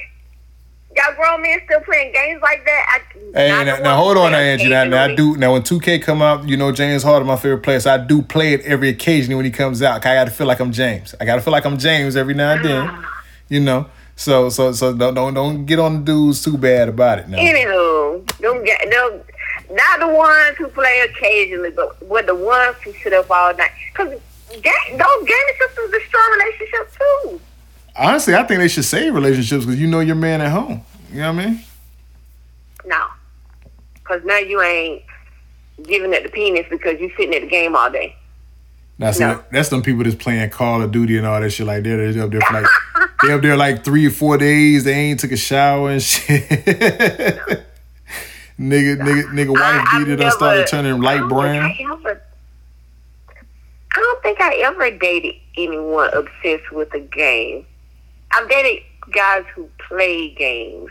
y'all 0.94 1.14
grown 1.14 1.42
men 1.42 1.60
still 1.64 1.80
playing 1.80 2.12
games 2.12 2.42
like 2.42 2.64
that. 2.66 2.86
I, 2.88 3.18
hey, 3.38 3.64
now, 3.64 3.78
now 3.78 3.96
hold 3.96 4.18
on, 4.18 4.32
now, 4.32 4.38
Angie. 4.38 4.68
Now, 4.68 4.84
now, 4.84 5.04
I 5.04 5.14
do. 5.14 5.36
Now, 5.36 5.52
when 5.54 5.62
2K 5.62 6.02
come 6.02 6.20
out, 6.20 6.46
you 6.46 6.56
know 6.56 6.72
James 6.72 7.02
Harden, 7.02 7.26
my 7.26 7.36
favorite 7.36 7.62
player. 7.62 7.80
So 7.80 7.94
I 7.94 7.98
do 7.98 8.20
play 8.20 8.52
it 8.52 8.60
every 8.62 8.90
occasion 8.90 9.34
when 9.36 9.44
he 9.44 9.50
comes 9.50 9.80
out. 9.82 10.04
I 10.04 10.14
got 10.14 10.24
to 10.24 10.30
feel 10.30 10.46
like 10.46 10.60
I'm 10.60 10.72
James. 10.72 11.14
I 11.20 11.24
got 11.24 11.36
to 11.36 11.40
feel 11.40 11.52
like 11.52 11.64
I'm 11.64 11.78
James 11.78 12.16
every 12.16 12.34
now 12.34 12.52
and 12.52 12.64
then. 12.64 12.86
Ah. 12.90 13.22
you 13.48 13.60
know. 13.60 13.86
So 14.16 14.48
so 14.48 14.72
so 14.72 14.94
don't 14.94 15.14
don't 15.14 15.34
don't 15.34 15.66
get 15.66 15.80
on 15.80 15.98
the 15.98 16.04
dudes 16.04 16.42
too 16.44 16.56
bad 16.56 16.88
about 16.88 17.18
it 17.18 17.28
now. 17.28 17.38
Anywho, 17.38 18.24
don't 18.40 18.64
get 18.64 18.80
no. 18.88 19.22
Not 19.70 20.00
the 20.00 20.08
ones 20.08 20.56
who 20.58 20.68
play 20.68 21.06
occasionally, 21.10 21.70
but 21.70 22.02
what 22.02 22.26
the 22.26 22.34
ones 22.34 22.76
who 22.84 22.92
sit 23.02 23.12
up 23.12 23.30
all 23.30 23.54
night. 23.54 23.70
Because 23.92 24.10
those 24.10 24.60
gaming 24.60 25.54
systems 25.58 25.90
destroy 25.90 26.20
relationships 26.32 26.96
too. 26.98 27.40
Honestly, 27.96 28.34
I 28.34 28.42
think 28.44 28.60
they 28.60 28.68
should 28.68 28.84
save 28.84 29.14
relationships 29.14 29.64
because 29.64 29.80
you 29.80 29.86
know 29.86 30.00
your 30.00 30.16
man 30.16 30.40
at 30.40 30.50
home. 30.50 30.82
You 31.10 31.20
know 31.20 31.32
what 31.32 31.42
I 31.42 31.46
mean? 31.46 31.64
No, 32.84 33.06
because 33.94 34.24
now 34.24 34.38
you 34.38 34.60
ain't 34.60 35.02
giving 35.82 36.12
it 36.12 36.22
the 36.22 36.28
penis 36.28 36.66
because 36.68 37.00
you 37.00 37.10
sitting 37.16 37.34
at 37.34 37.42
the 37.42 37.48
game 37.48 37.74
all 37.74 37.90
day. 37.90 38.16
That's 38.98 39.18
no. 39.18 39.42
that's 39.50 39.70
them 39.70 39.82
people 39.82 40.04
that's 40.04 40.14
playing 40.14 40.50
Call 40.50 40.82
of 40.82 40.92
Duty 40.92 41.18
and 41.18 41.26
all 41.26 41.40
that 41.40 41.50
shit 41.50 41.66
like 41.66 41.82
that. 41.82 42.12
They're 42.14 42.22
up 42.22 42.30
there 42.30 42.40
for 42.40 42.54
like 42.54 42.66
they 43.22 43.32
up 43.32 43.42
there 43.42 43.56
like 43.56 43.84
three 43.84 44.06
or 44.06 44.10
four 44.10 44.38
days. 44.38 44.84
They 44.84 44.92
ain't 44.92 45.20
took 45.20 45.32
a 45.32 45.36
shower 45.36 45.90
and 45.90 46.02
shit. 46.02 47.66
nigga, 48.58 48.96
nigga, 48.96 49.24
nigga, 49.24 49.50
wife 49.50 49.86
I, 49.92 50.04
beat 50.04 50.12
it. 50.12 50.20
I 50.20 50.30
started 50.30 50.66
turning 50.66 51.00
light 51.00 51.28
brown. 51.28 51.64
I, 51.64 51.78
ever, 51.92 52.22
I 53.96 54.00
don't 54.00 54.22
think 54.22 54.40
I 54.40 54.54
ever 54.56 54.90
dated 54.90 55.34
anyone 55.56 56.10
obsessed 56.12 56.70
with 56.72 56.92
a 56.94 57.00
game. 57.00 57.66
I've 58.32 58.48
dated 58.48 58.82
guys 59.12 59.44
who 59.54 59.68
play 59.88 60.30
games, 60.30 60.90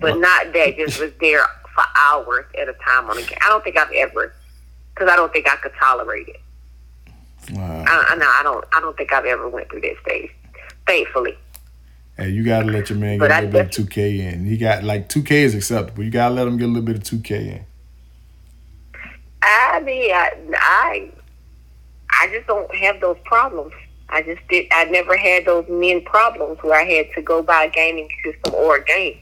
but 0.00 0.18
not 0.18 0.52
that 0.52 0.76
just 0.76 1.00
was 1.00 1.12
there 1.20 1.44
for 1.74 1.84
hours 1.98 2.44
at 2.58 2.68
a 2.68 2.74
time 2.74 3.08
on 3.10 3.18
a 3.18 3.22
game. 3.22 3.38
I 3.42 3.48
don't 3.48 3.64
think 3.64 3.76
I've 3.76 3.92
ever, 3.92 4.34
because 4.94 5.08
I 5.08 5.16
don't 5.16 5.32
think 5.32 5.48
I 5.48 5.56
could 5.56 5.72
tolerate 5.78 6.28
it. 6.28 6.40
Wow. 7.50 7.84
I, 7.86 8.14
no, 8.16 8.26
I 8.26 8.40
don't. 8.44 8.64
I 8.72 8.80
don't 8.80 8.96
think 8.96 9.12
I've 9.12 9.24
ever 9.24 9.48
went 9.48 9.68
through 9.68 9.80
that 9.80 9.96
stage. 10.02 10.30
Thankfully. 10.86 11.36
Hey, 12.16 12.30
you 12.30 12.44
gotta 12.44 12.66
let 12.66 12.90
your 12.90 12.98
man 12.98 13.18
get 13.18 13.28
but 13.28 13.30
a 13.30 13.34
little 13.34 13.50
bit 13.50 13.66
of 13.66 13.70
two 13.70 13.86
K 13.86 14.20
in. 14.20 14.44
He 14.44 14.56
got 14.56 14.84
like 14.84 15.08
two 15.08 15.22
K 15.22 15.42
is 15.42 15.54
acceptable. 15.54 16.04
You 16.04 16.10
gotta 16.10 16.34
let 16.34 16.46
him 16.46 16.58
get 16.58 16.66
a 16.66 16.68
little 16.68 16.82
bit 16.82 16.96
of 16.96 17.04
two 17.04 17.20
K 17.20 17.48
in. 17.48 17.64
I 19.72 19.80
mean, 19.80 20.12
I, 20.12 20.30
I, 20.54 21.10
I 22.10 22.28
just 22.28 22.46
don't 22.46 22.72
have 22.74 23.00
those 23.00 23.16
problems. 23.24 23.72
I 24.10 24.22
just 24.22 24.46
did. 24.48 24.66
I 24.70 24.84
never 24.84 25.16
had 25.16 25.46
those 25.46 25.66
men 25.68 26.02
problems 26.02 26.58
where 26.62 26.78
I 26.78 26.84
had 26.84 27.06
to 27.14 27.22
go 27.22 27.42
buy 27.42 27.64
a 27.64 27.70
gaming 27.70 28.08
system 28.22 28.54
or 28.54 28.76
a 28.76 28.84
game. 28.84 29.18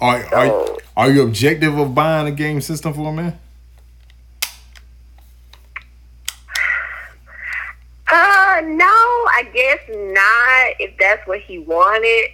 Are 0.00 0.28
so, 0.28 0.76
are, 0.96 1.04
are 1.04 1.10
you 1.12 1.22
objective 1.22 1.78
of 1.78 1.94
buying 1.94 2.26
a 2.26 2.32
game 2.32 2.60
system 2.60 2.92
for 2.92 3.08
a 3.08 3.12
man? 3.12 3.38
No, 8.12 8.86
I 8.86 9.48
guess 9.52 9.78
not. 9.88 10.76
If 10.78 10.96
that's 10.98 11.26
what 11.26 11.40
he 11.40 11.58
wanted. 11.58 12.30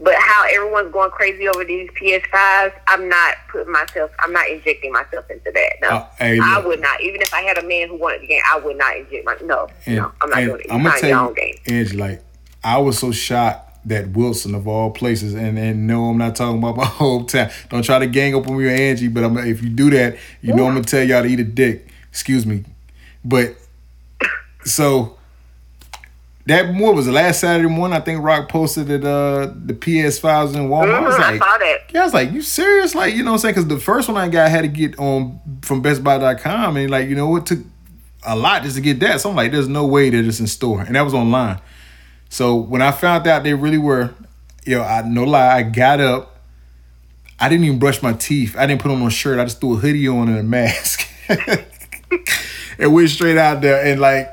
But 0.00 0.14
how 0.14 0.44
everyone's 0.54 0.92
going 0.92 1.10
crazy 1.10 1.48
over 1.48 1.64
these 1.64 1.90
PS5s, 2.00 2.72
I'm 2.86 3.08
not 3.08 3.34
putting 3.50 3.72
myself, 3.72 4.12
I'm 4.20 4.32
not 4.32 4.48
injecting 4.48 4.92
myself 4.92 5.28
into 5.28 5.50
that. 5.52 5.72
No, 5.80 5.88
Uh, 5.88 6.06
hey, 6.18 6.38
I 6.40 6.60
would 6.64 6.80
not. 6.80 7.00
Even 7.00 7.20
if 7.20 7.34
I 7.34 7.40
had 7.40 7.58
a 7.58 7.66
man 7.66 7.88
who 7.88 7.96
wanted 7.96 8.22
the 8.22 8.28
game, 8.28 8.40
I 8.48 8.60
would 8.60 8.78
not 8.78 8.96
inject 8.96 9.24
my. 9.24 9.36
No, 9.42 9.66
And, 9.86 9.96
no, 9.96 10.12
I'm 10.20 10.30
not 10.30 10.36
doing 10.36 10.60
it. 10.60 10.66
I'm 10.70 10.84
gonna 10.84 11.00
tell 11.00 11.34
you. 11.36 11.54
Angie, 11.66 11.96
like 11.96 12.22
I 12.62 12.78
was 12.78 12.96
so 12.96 13.10
shocked 13.10 13.68
that 13.88 14.10
Wilson 14.10 14.54
of 14.54 14.68
all 14.68 14.92
places, 14.92 15.34
and 15.34 15.58
and 15.58 15.88
no, 15.88 16.10
I'm 16.10 16.18
not 16.18 16.36
talking 16.36 16.58
about 16.58 16.76
my 16.76 16.84
hometown. 16.84 17.52
Don't 17.68 17.82
try 17.82 17.98
to 17.98 18.06
gang 18.06 18.36
up 18.36 18.46
on 18.46 18.56
me 18.56 18.66
or 18.66 18.70
Angie, 18.70 19.08
but 19.08 19.24
I'm 19.24 19.36
if 19.38 19.64
you 19.64 19.68
do 19.68 19.90
that, 19.90 20.16
you 20.42 20.54
know 20.54 20.66
I'm 20.66 20.74
gonna 20.74 20.84
tell 20.84 21.02
y'all 21.02 21.24
to 21.24 21.28
eat 21.28 21.40
a 21.40 21.44
dick. 21.44 21.88
Excuse 22.10 22.46
me, 22.46 22.64
but 23.24 23.56
so. 24.64 25.14
That 26.46 26.72
what 26.72 26.94
was 26.94 27.04
the 27.04 27.12
last 27.12 27.40
Saturday 27.40 27.68
morning? 27.68 27.94
I 27.94 28.00
think 28.00 28.22
Rock 28.22 28.48
posted 28.48 28.86
that 28.86 29.04
uh, 29.04 29.52
the 29.54 29.74
PS5s 29.74 30.54
in 30.54 30.70
Walmart. 30.70 30.94
I 30.94 31.00
was 31.00 31.14
I 31.16 31.32
like, 31.32 31.42
saw 31.42 31.58
yeah, 31.92 32.00
I 32.00 32.04
was 32.04 32.14
like, 32.14 32.32
you 32.32 32.40
serious? 32.40 32.94
Like, 32.94 33.12
you 33.14 33.22
know 33.22 33.32
what 33.32 33.34
I'm 33.34 33.38
saying? 33.40 33.54
Because 33.56 33.68
the 33.68 33.78
first 33.78 34.08
one 34.08 34.16
I 34.16 34.28
got 34.30 34.46
I 34.46 34.48
had 34.48 34.62
to 34.62 34.68
get 34.68 34.98
on 34.98 35.40
from 35.60 35.82
BestBuy.com, 35.82 36.78
and 36.78 36.90
like, 36.90 37.10
you 37.10 37.16
know, 37.16 37.36
it 37.36 37.44
took 37.44 37.58
a 38.26 38.34
lot 38.34 38.62
just 38.62 38.76
to 38.76 38.80
get 38.80 39.00
that. 39.00 39.20
So 39.20 39.30
I'm 39.30 39.36
like, 39.36 39.52
there's 39.52 39.68
no 39.68 39.86
way 39.86 40.08
that 40.08 40.24
it's 40.24 40.40
in 40.40 40.46
store, 40.46 40.80
and 40.80 40.96
that 40.96 41.02
was 41.02 41.12
online. 41.12 41.60
So 42.28 42.56
when 42.56 42.82
I 42.82 42.92
found 42.92 43.26
out 43.26 43.42
they 43.42 43.54
really 43.54 43.78
were, 43.78 44.14
yo, 44.64 44.82
I 44.82 45.02
no 45.02 45.24
lie, 45.24 45.56
I 45.56 45.62
got 45.62 46.00
up. 46.00 46.36
I 47.40 47.48
didn't 47.48 47.64
even 47.64 47.78
brush 47.78 48.02
my 48.02 48.14
teeth. 48.14 48.56
I 48.56 48.66
didn't 48.66 48.82
put 48.82 48.90
on 48.90 49.00
no 49.00 49.08
shirt. 49.08 49.38
I 49.38 49.44
just 49.44 49.60
threw 49.60 49.74
a 49.74 49.76
hoodie 49.76 50.08
on 50.08 50.28
and 50.28 50.38
a 50.38 50.42
mask, 50.42 51.08
and 52.78 52.92
went 52.92 53.10
straight 53.10 53.38
out 53.38 53.60
there. 53.60 53.84
And 53.84 54.00
like, 54.00 54.28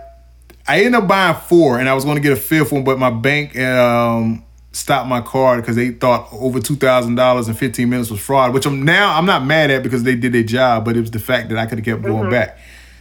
I 0.68 0.78
ended 0.80 0.96
up 0.96 1.08
buying 1.08 1.36
four, 1.36 1.80
and 1.80 1.88
I 1.88 1.94
was 1.94 2.06
going 2.06 2.16
to 2.16 2.22
get 2.22 2.34
a 2.34 2.36
fifth 2.36 2.72
one, 2.72 2.84
but 2.84 2.98
my 2.98 3.12
bank 3.12 3.58
um, 3.58 4.44
stopped 4.72 5.08
my 5.08 5.22
card 5.22 5.62
because 5.62 5.76
they 5.76 5.92
thought 5.92 6.28
over 6.32 6.60
two 6.60 6.76
thousand 6.76 7.16
dollars 7.16 7.48
in 7.48 7.54
fifteen 7.54 7.90
minutes 7.90 8.10
was 8.10 8.20
fraud. 8.20 8.54
Which 8.54 8.66
I'm 8.66 8.84
now 8.84 9.18
I'm 9.18 9.26
not 9.26 9.46
mad 9.46 9.70
at 9.72 9.84
because 9.84 10.04
they 10.04 10.16
did 10.16 10.34
their 10.34 10.44
job, 10.44 10.86
but 10.86 10.98
it 10.98 11.02
was 11.02 11.12
the 11.12 11.20
fact 11.20 11.50
that 11.50 11.58
I 11.58 11.66
could 11.66 11.78
have 11.78 11.86
kept 11.86 12.02
going 12.02 12.30
back. 12.30 12.58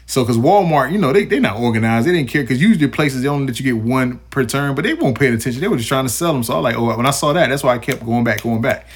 So, 0.06 0.22
because 0.22 0.36
Walmart, 0.36 0.92
you 0.92 0.98
know, 0.98 1.14
they 1.14 1.24
they 1.24 1.40
not 1.40 1.56
organized. 1.56 2.06
They 2.06 2.12
didn't 2.12 2.28
care 2.28 2.42
because 2.42 2.60
usually 2.60 2.88
places 2.88 3.22
they 3.22 3.28
only 3.28 3.46
let 3.46 3.58
you 3.58 3.64
get 3.64 3.82
one 3.82 4.18
per 4.30 4.44
turn, 4.44 4.74
but 4.74 4.84
they 4.84 4.92
won't 4.92 5.18
pay 5.18 5.28
attention. 5.28 5.62
They 5.62 5.68
were 5.68 5.78
just 5.78 5.88
trying 5.88 6.04
to 6.04 6.12
sell 6.12 6.34
them. 6.34 6.42
So 6.42 6.52
I 6.52 6.56
was 6.56 6.64
like, 6.64 6.76
oh, 6.76 6.94
when 6.94 7.06
I 7.06 7.10
saw 7.10 7.32
that, 7.32 7.48
that's 7.48 7.64
why 7.64 7.74
I 7.74 7.78
kept 7.78 8.04
going 8.04 8.24
back, 8.24 8.42
going 8.42 8.60
back. 8.60 8.86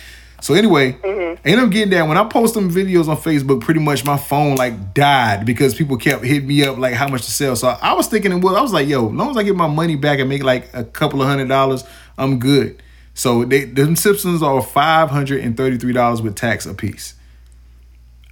So 0.40 0.55
anyway, 0.55 0.97
I 1.02 1.36
ended 1.44 1.65
up 1.65 1.70
getting 1.70 1.90
that. 1.90 2.06
When 2.06 2.16
I 2.16 2.24
post 2.24 2.55
them 2.55 2.70
videos 2.70 3.09
on 3.09 3.16
Facebook, 3.16 3.60
pretty 3.60 3.81
much 3.81 4.05
my 4.05 4.16
phone 4.16 4.55
like 4.55 4.94
died 4.94 5.44
because 5.44 5.74
people 5.74 5.97
kept 5.97 6.24
hitting 6.24 6.47
me 6.47 6.65
up 6.65 6.78
like 6.78 6.94
how 6.94 7.09
much 7.09 7.24
to 7.24 7.31
sell. 7.31 7.56
So 7.56 7.69
I 7.69 7.94
was 7.94 8.06
thinking, 8.06 8.40
well, 8.40 8.56
I 8.56 8.60
was 8.60 8.73
like, 8.73 8.86
yo, 8.86 9.09
as 9.09 9.15
long 9.15 9.31
as 9.31 9.36
I 9.36 9.43
get 9.43 9.56
my 9.56 9.66
money 9.66 9.97
back 9.97 10.20
and 10.20 10.28
make 10.28 10.44
like 10.44 10.69
a 10.73 10.85
couple 10.85 11.20
of 11.20 11.28
hundred 11.28 11.48
dollars, 11.48 11.85
I'm 12.16 12.39
good. 12.39 12.81
So 13.15 13.44
they 13.44 13.65
them 13.65 13.97
Simpsons 13.97 14.43
are 14.43 14.62
five 14.62 15.10
hundred 15.10 15.43
and 15.43 15.56
thirty 15.56 15.77
three 15.77 15.93
dollars 15.93 16.23
with 16.23 16.36
tax 16.36 16.66
a 16.66 16.74
piece. 16.74 17.15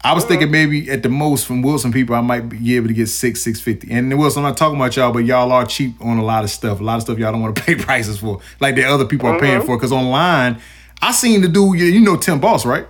I 0.03 0.13
was 0.13 0.23
mm-hmm. 0.23 0.31
thinking 0.31 0.51
maybe 0.53 0.89
at 0.89 1.03
the 1.03 1.09
most 1.09 1.45
from 1.45 1.63
Wilson 1.63 1.91
people 1.91 2.15
I 2.15 2.21
might 2.21 2.49
be 2.49 2.77
able 2.77 2.87
to 2.87 2.95
get 2.95 3.09
six 3.09 3.43
six 3.43 3.61
fifty. 3.61 3.91
And 3.91 4.17
Wilson, 4.17 4.45
I'm 4.45 4.51
not 4.51 4.57
talking 4.57 4.77
about 4.77 4.95
y'all, 4.95 5.13
but 5.13 5.25
y'all 5.25 5.51
are 5.51 5.67
cheap 5.67 6.01
on 6.01 6.19
a 6.19 6.25
lot 6.25 6.45
of 6.45 6.51
stuff. 6.51 6.79
A 6.79 6.85
lot 6.85 6.97
of 6.97 7.03
stuff 7.03 7.19
y'all 7.19 7.33
don't 7.33 7.43
want 7.43 7.57
to 7.57 7.63
pay 7.67 7.75
prices 7.75 8.21
for, 8.21 8.41
like 8.61 8.77
the 8.77 8.85
other 8.85 9.07
people 9.07 9.29
are 9.29 9.41
paying 9.41 9.59
mm-hmm. 9.59 9.67
for. 9.67 9.77
Because 9.77 9.91
online, 9.91 10.61
I 11.03 11.13
seen 11.13 11.41
the 11.43 11.49
dude. 11.49 11.79
You 11.79 11.87
you 11.87 12.01
know 12.01 12.17
Tim 12.17 12.41
Boss, 12.41 12.65
right? 12.67 12.87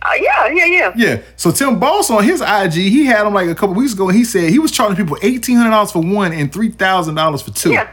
Uh, 0.00 0.14
yeah, 0.20 0.48
yeah, 0.48 0.64
yeah. 0.64 0.92
Yeah. 0.96 1.22
So 1.36 1.52
Tim 1.52 1.78
Boss 1.78 2.10
on 2.10 2.24
his 2.24 2.40
IG, 2.40 2.72
he 2.72 3.04
had 3.06 3.24
him 3.26 3.34
like 3.34 3.48
a 3.48 3.54
couple 3.54 3.74
weeks 3.76 3.92
ago. 3.92 4.08
and 4.08 4.16
He 4.18 4.24
said 4.24 4.50
he 4.50 4.58
was 4.58 4.72
charging 4.72 4.96
people 4.96 5.16
eighteen 5.22 5.56
hundred 5.56 5.70
dollars 5.70 5.92
for 5.92 6.02
one 6.02 6.32
and 6.32 6.52
three 6.52 6.70
thousand 6.70 7.14
dollars 7.14 7.40
for 7.42 7.52
two. 7.52 7.70
Yeah. 7.72 7.88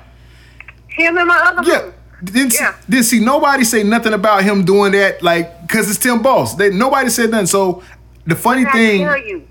Him 0.87 1.17
and 1.17 1.27
my 1.27 1.37
other 1.37 1.69
Yeah. 1.69 1.81
one. 1.83 1.93
Didn't, 2.23 2.53
Yeah. 2.53 2.75
didn't 2.89 3.05
see 3.05 3.19
nobody 3.19 3.63
say 3.63 3.83
nothing 3.83 4.11
about 4.13 4.43
him 4.43 4.65
doing 4.65 4.91
that, 4.91 5.21
like, 5.23 5.61
because 5.61 5.89
it's 5.89 5.97
Tim 5.99 6.21
Boss. 6.21 6.55
They, 6.55 6.69
nobody 6.69 7.09
said 7.09 7.29
nothing. 7.31 7.45
So 7.47 7.81
the 8.25 8.35
funny 8.35 8.65
I 8.65 8.71
thing, 8.73 9.05
tell 9.05 9.17
you, 9.17 9.47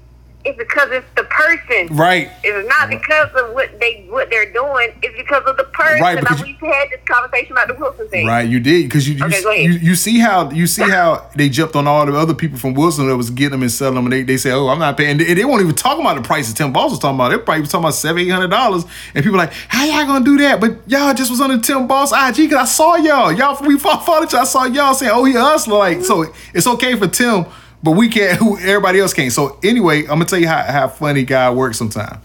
it's 0.49 0.59
because 0.59 0.91
it's 0.91 1.07
the 1.15 1.25
person. 1.25 1.95
right? 1.97 2.31
It's 2.43 2.69
not 2.69 2.89
because 2.89 3.29
of 3.35 3.55
what 3.55 3.79
they 3.81 4.07
what 4.09 4.31
they're 4.31 4.51
doing. 4.53 4.93
It's 5.03 5.16
because 5.16 5.43
of 5.47 5.57
the 5.57 5.65
person. 5.65 6.01
Right, 6.01 6.19
because 6.19 6.43
we've 6.43 6.57
had 6.59 6.89
this 6.91 7.01
conversation 7.07 7.53
about 7.53 7.69
the 7.69 7.75
Wilson 7.75 8.09
thing. 8.09 8.27
Right, 8.27 8.49
you 8.49 8.61
did 8.61 8.85
because 8.89 9.09
you 9.09 9.15
you, 9.16 9.25
Okay, 9.27 9.62
you 9.62 9.73
you 9.73 9.95
see 9.95 10.19
how 10.19 10.51
you 10.51 10.66
see 10.66 10.89
how 10.89 11.29
they 11.37 11.49
jumped 11.49 11.77
on 11.77 11.87
all 11.87 12.07
the 12.07 12.16
other 12.16 12.35
people 12.35 12.59
from 12.59 12.75
Wilson 12.75 13.07
that 13.09 13.16
was 13.16 13.31
getting 13.31 13.53
them 13.53 13.62
and 13.62 13.70
selling 13.73 13.95
them, 13.97 14.07
and 14.07 14.12
they, 14.12 14.23
they 14.23 14.37
say, 14.37 14.51
"Oh, 14.53 14.69
I'm 14.69 14.79
not 14.79 14.97
paying." 14.97 15.20
And 15.20 15.39
they 15.39 15.45
won't 15.45 15.62
even 15.62 15.75
talk 15.75 15.99
about 15.99 16.16
the 16.16 16.23
prices 16.23 16.55
Tim 16.55 16.73
Boss 16.73 16.91
was 16.91 16.99
talking 16.99 17.16
about. 17.16 17.31
They 17.31 17.39
probably 17.39 17.61
was 17.62 17.70
talking 17.70 17.85
about 17.85 17.95
seven, 17.95 18.23
eight 18.23 18.29
hundred 18.31 18.49
dollars, 18.49 18.85
and 19.15 19.23
people 19.23 19.39
like, 19.39 19.53
"How 19.69 19.85
y'all 19.85 20.07
gonna 20.07 20.25
do 20.25 20.39
that?" 20.39 20.61
But 20.61 20.79
y'all 20.87 21.15
just 21.15 21.31
was 21.31 21.41
on 21.41 21.51
the 21.51 21.59
Tim 21.59 21.87
Boss 21.87 22.12
IG 22.12 22.49
because 22.49 22.62
I 22.62 22.65
saw 22.65 22.97
y'all. 22.97 23.33
Y'all 23.33 23.59
we 23.66 23.79
fought 23.79 24.05
followed 24.07 24.25
each 24.25 24.35
other. 24.35 24.43
I 24.43 24.45
saw 24.45 24.65
y'all 24.65 24.95
saying, 24.95 25.12
"Oh, 25.15 25.25
he 25.25 25.35
hustler." 25.35 25.79
Like, 25.79 26.03
so 26.05 26.25
it's 26.55 26.66
okay 26.66 26.97
for 26.97 27.07
Tim, 27.09 27.45
but 27.82 27.92
we 27.92 28.09
can't. 28.09 28.38
Who 28.38 28.59
everybody 28.59 29.00
else 29.00 29.12
can't. 29.12 29.32
So 29.32 29.59
anyway, 29.62 30.00
I'm 30.02 30.06
gonna 30.09 30.24
tell 30.26 30.38
you 30.38 30.48
how 30.48 30.62
how 30.62 30.88
funny 30.88 31.24
guy 31.24 31.50
works 31.50 31.78
sometimes 31.78 32.18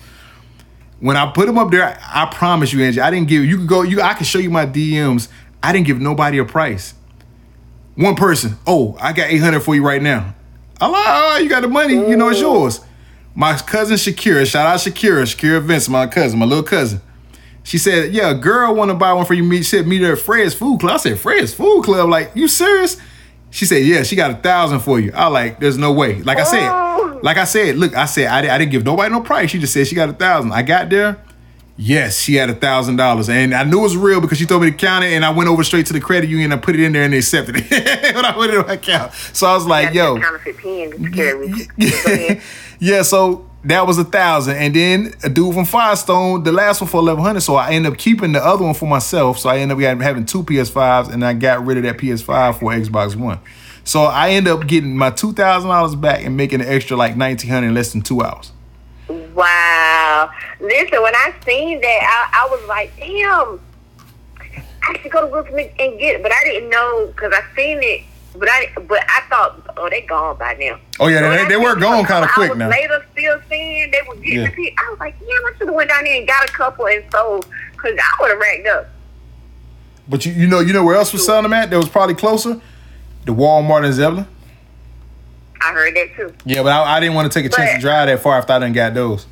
when 1.04 1.18
I 1.18 1.30
put 1.30 1.50
him 1.50 1.58
up 1.58 1.70
there, 1.70 1.84
I, 1.84 2.24
I 2.24 2.34
promise 2.34 2.72
you, 2.72 2.82
Angie, 2.82 3.02
I 3.02 3.12
didn't 3.12 3.28
give 3.28 3.44
you 3.44 3.58
could 3.58 3.68
go 3.68 3.82
you 3.82 4.02
I 4.02 4.14
can 4.14 4.24
show 4.24 4.40
you 4.40 4.50
my 4.50 4.66
DMs. 4.66 5.28
I 5.62 5.74
didn't 5.74 5.86
give 5.86 6.00
nobody 6.00 6.38
a 6.38 6.46
price. 6.46 6.94
One 7.96 8.16
person, 8.16 8.56
oh, 8.66 8.98
I 9.02 9.12
got 9.12 9.30
800 9.30 9.60
for 9.60 9.76
you 9.76 9.86
right 9.86 10.02
now. 10.02 10.34
I'm 10.80 10.94
like, 10.94 11.06
oh, 11.06 11.38
you 11.44 11.50
got 11.50 11.62
the 11.62 11.68
money, 11.68 11.96
you 11.96 12.16
know 12.16 12.30
it's 12.30 12.40
yours. 12.40 12.80
My 13.36 13.58
cousin 13.58 13.98
Shakira, 13.98 14.46
shout 14.46 14.66
out 14.66 14.80
Shakira, 14.80 15.24
Shakira 15.24 15.62
Vince, 15.62 15.90
my 15.90 16.08
cousin, 16.08 16.40
my 16.40 16.46
little 16.46 16.64
cousin. 16.64 17.02
She 17.64 17.78
said, 17.78 18.14
yeah, 18.14 18.32
a 18.32 18.36
girl 18.36 18.74
want 18.74 18.90
to 18.90 18.96
buy 18.96 19.12
one 19.12 19.26
for 19.26 19.34
you. 19.34 19.50
She 19.58 19.64
said, 19.64 19.86
meet 19.86 20.02
her 20.02 20.14
at 20.14 20.20
Fred's 20.20 20.54
Food 20.54 20.80
Club. 20.80 20.94
I 20.94 20.98
said, 20.98 21.20
Fred's 21.20 21.54
Food 21.54 21.84
Club? 21.84 22.10
Like, 22.10 22.32
you 22.34 22.48
serious? 22.48 22.98
She 23.54 23.66
said, 23.66 23.86
yeah, 23.86 24.02
she 24.02 24.16
got 24.16 24.32
a 24.32 24.36
thousand 24.36 24.80
for 24.80 25.00
you. 25.00 25.12
I 25.14 25.28
like, 25.28 25.60
there's 25.60 25.78
no 25.78 25.92
way. 25.94 26.22
Like 26.24 26.40
I 26.40 26.44
said, 26.44 26.68
Oh. 26.68 27.20
like 27.22 27.38
I 27.38 27.44
said, 27.44 27.78
look, 27.78 27.96
I 27.96 28.06
said, 28.06 28.26
I, 28.28 28.56
I 28.56 28.58
didn't 28.58 28.72
give 28.72 28.84
nobody 28.84 29.12
no 29.14 29.22
price. 29.22 29.52
She 29.52 29.60
just 29.60 29.74
said 29.74 29.86
she 29.86 29.94
got 29.96 30.10
a 30.10 30.14
thousand. 30.14 30.52
I 30.52 30.64
got 30.64 30.90
there. 30.90 31.18
Yes, 31.78 32.20
she 32.20 32.36
had 32.36 32.50
a 32.52 32.54
thousand 32.56 32.98
dollars, 32.98 33.30
and 33.30 33.54
I 33.54 33.64
knew 33.64 33.80
it 33.80 33.84
was 33.84 33.98
real 33.98 34.22
because 34.22 34.38
she 34.38 34.46
told 34.46 34.62
me 34.62 34.70
to 34.70 34.78
count 34.78 35.04
it, 35.06 35.14
and 35.14 35.26
I 35.26 35.32
went 35.32 35.50
over 35.50 35.64
straight 35.64 35.88
to 35.88 35.94
the 35.94 36.00
credit 36.00 36.30
union 36.30 36.52
and 36.52 36.62
put 36.62 36.76
it 36.76 36.82
in 36.82 36.94
there, 36.94 37.02
and 37.04 37.12
they 37.14 37.18
accepted 37.18 37.56
it 37.58 38.16
when 38.16 38.26
I 38.26 38.32
put 38.32 38.52
it 38.52 38.60
in 38.60 38.66
my 38.68 38.74
account. 38.74 39.12
So 39.34 39.48
I 39.48 39.56
was 39.56 39.66
like, 39.66 39.92
"Yo, 39.92 40.20
counterfeit 40.20 40.58
pen 40.60 40.90
that 40.92 41.12
scared 41.12 42.30
me. 42.30 42.42
Yeah." 42.80 43.02
So 43.02 43.50
that 43.66 43.88
was 43.88 43.98
a 43.98 44.04
thousand, 44.04 44.58
and 44.58 44.76
then 44.76 45.14
a 45.24 45.30
dude 45.30 45.54
from 45.54 45.66
Firestone, 45.66 46.44
the 46.44 46.52
last 46.52 46.82
one 46.82 46.90
for 46.90 46.98
eleven 46.98 47.24
hundred. 47.24 47.42
So 47.42 47.56
I 47.56 47.72
ended 47.72 47.94
up 47.94 47.98
keeping 47.98 48.34
the 48.34 48.44
other 48.44 48.64
one 48.64 48.74
for 48.74 48.88
myself. 48.88 49.40
So 49.40 49.50
I 49.50 49.60
ended 49.60 49.82
up 49.82 50.02
having 50.02 50.26
two 50.26 50.44
PS5s, 50.44 51.12
and 51.12 51.24
I 51.24 51.34
got 51.34 51.66
rid 51.66 51.78
of 51.78 51.84
that 51.84 51.98
PS5 51.98 52.60
for 52.60 52.72
Xbox 52.72 53.16
One. 53.16 53.40
So 53.86 54.04
I 54.04 54.32
ended 54.32 54.54
up 54.54 54.68
getting 54.68 54.98
my 54.98 55.12
two 55.12 55.34
thousand 55.34 55.70
dollars 55.70 55.96
back 55.96 56.26
and 56.26 56.36
making 56.36 56.62
an 56.62 56.68
extra 56.68 56.98
like 56.98 57.16
nineteen 57.16 57.52
hundred 57.52 57.68
in 57.68 57.74
less 57.74 57.94
than 57.94 58.02
two 58.02 58.22
hours. 58.22 58.52
Wow. 59.08 60.32
Listen, 60.60 61.02
when 61.02 61.16
I 61.16 61.34
seen 61.46 61.82
that, 61.82 62.30
I, 62.34 62.46
I 62.46 62.50
was 62.50 62.68
like, 62.68 62.96
damn, 62.98 63.60
I 64.84 65.00
should 65.02 65.12
go 65.12 65.22
to 65.22 65.28
Will 65.28 65.46
Smith 65.48 65.72
and 65.80 66.00
get 66.00 66.16
it. 66.16 66.24
But 66.24 66.32
I 66.32 66.44
didn't 66.44 66.70
know 66.70 67.08
because 67.08 67.34
I 67.34 67.56
seen 67.56 67.80
it. 67.82 68.02
But 68.36 68.50
I 68.50 68.72
but 68.88 69.04
I 69.08 69.22
thought, 69.30 69.74
oh, 69.78 69.90
they 69.90 70.02
gone 70.02 70.38
by 70.38 70.56
now. 70.56 70.80
Oh 71.00 71.08
yeah, 71.08 71.20
So 71.20 71.30
they, 71.44 71.50
they 71.50 71.58
were 71.58 71.76
gone 71.76 72.04
kind 72.06 72.26
of 72.26 72.32
quick 72.32 72.56
now. 72.58 72.70
Later, 72.70 73.06
still 73.12 73.40
seeing 73.50 73.92
they 73.92 74.02
were 74.08 74.16
getting 74.16 74.40
Yeah. 74.40 74.50
the 74.50 74.56
pic. 74.56 74.74
I 74.80 74.90
was 74.90 75.00
like, 75.00 75.16
yeah, 75.22 75.28
I 75.28 75.52
should 75.58 75.68
have 75.68 75.76
went 75.76 75.90
down 75.90 76.04
there 76.04 76.18
and 76.18 76.28
got 76.28 76.50
a 76.50 76.52
couple 76.52 76.88
and 76.88 77.04
sold 77.12 77.46
because 77.74 77.98
I 77.98 78.22
would 78.22 78.32
have 78.32 78.40
racked 78.40 78.68
up. 78.68 78.88
But 80.08 80.26
you, 80.26 80.34
you 80.34 80.48
know, 80.48 80.60
you 80.62 80.74
know 80.74 80.84
where 80.84 80.96
else 80.96 81.14
was 81.14 81.26
selling 81.26 81.44
them 81.44 81.54
at? 81.54 81.70
That 81.70 81.78
was 81.78 81.90
probably 81.90 82.16
closer. 82.16 82.60
The 83.26 83.34
Walmart 83.34 83.86
in 83.86 83.94
Zebulon. 83.94 84.28
I 85.62 85.72
heard 85.72 85.96
that 85.96 86.16
too. 86.16 86.34
Yeah, 86.44 86.62
but 86.64 86.74
I, 86.74 86.98
I 86.98 87.00
didn't 87.00 87.16
want 87.16 87.32
to 87.32 87.40
take 87.40 87.50
a 87.50 87.56
chance 87.56 87.76
to 87.76 87.80
drive 87.80 88.08
that 88.08 88.20
far 88.20 88.38
after 88.38 88.52
I 88.54 88.60
done 88.60 88.74
got 88.74 88.94
those. 88.94 89.28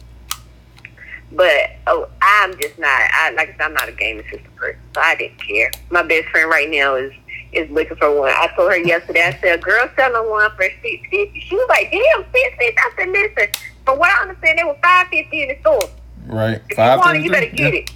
But 1.34 1.72
oh, 1.88 2.08
I'm 2.22 2.58
just 2.60 2.78
not. 2.78 2.88
I 2.90 3.32
like 3.32 3.50
I 3.50 3.52
said, 3.54 3.62
I'm 3.62 3.74
not 3.74 3.90
a 3.90 3.94
gaming 3.94 4.24
system 4.24 4.52
person, 4.56 4.80
so 4.94 5.02
I 5.02 5.16
didn't 5.16 5.38
care. 5.46 5.72
My 5.90 6.04
best 6.04 6.28
friend 6.30 6.50
right 6.50 6.70
now 6.70 6.96
is 6.96 7.12
is 7.52 7.70
looking 7.70 7.98
for 7.98 8.20
one. 8.20 8.32
I 8.32 8.48
told 8.56 8.72
her 8.72 8.78
yesterday. 8.78 9.24
I 9.24 9.38
said, 9.42 9.62
girl 9.62 9.90
selling 9.96 10.30
one 10.30 10.50
for 10.56 10.64
six 10.82 11.02
fifty. 11.10 11.40
She 11.40 11.56
was 11.56 11.68
like, 11.70 11.92
damn, 11.92 12.24
six 12.32 12.56
fifty. 12.58 12.78
I 12.78 12.92
said, 12.98 13.10
listen. 13.10 13.64
From 13.86 13.98
what 13.98 14.12
I 14.12 14.22
understand, 14.24 14.60
they 14.60 14.64
were 14.64 14.78
five 14.82 15.08
fifty 15.08 15.44
in 15.44 15.50
the 15.50 15.58
store. 15.62 15.82
Right, 16.28 16.62
If 16.70 16.78
you 16.78 16.84
want 16.84 17.18
it, 17.18 17.24
you 17.24 17.32
better 17.32 17.48
get 17.48 17.74
it. 17.74 17.92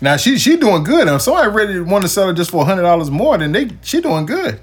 Now 0.00 0.16
she 0.16 0.38
she 0.38 0.56
doing 0.56 0.84
good. 0.84 1.08
If 1.08 1.22
somebody 1.22 1.50
really 1.50 1.80
want 1.80 2.02
to 2.02 2.08
sell 2.08 2.28
it 2.30 2.34
just 2.34 2.50
for 2.50 2.64
hundred 2.64 2.82
dollars 2.82 3.10
more, 3.10 3.36
then 3.36 3.52
they 3.52 3.68
she 3.82 4.00
doing 4.00 4.26
good. 4.26 4.60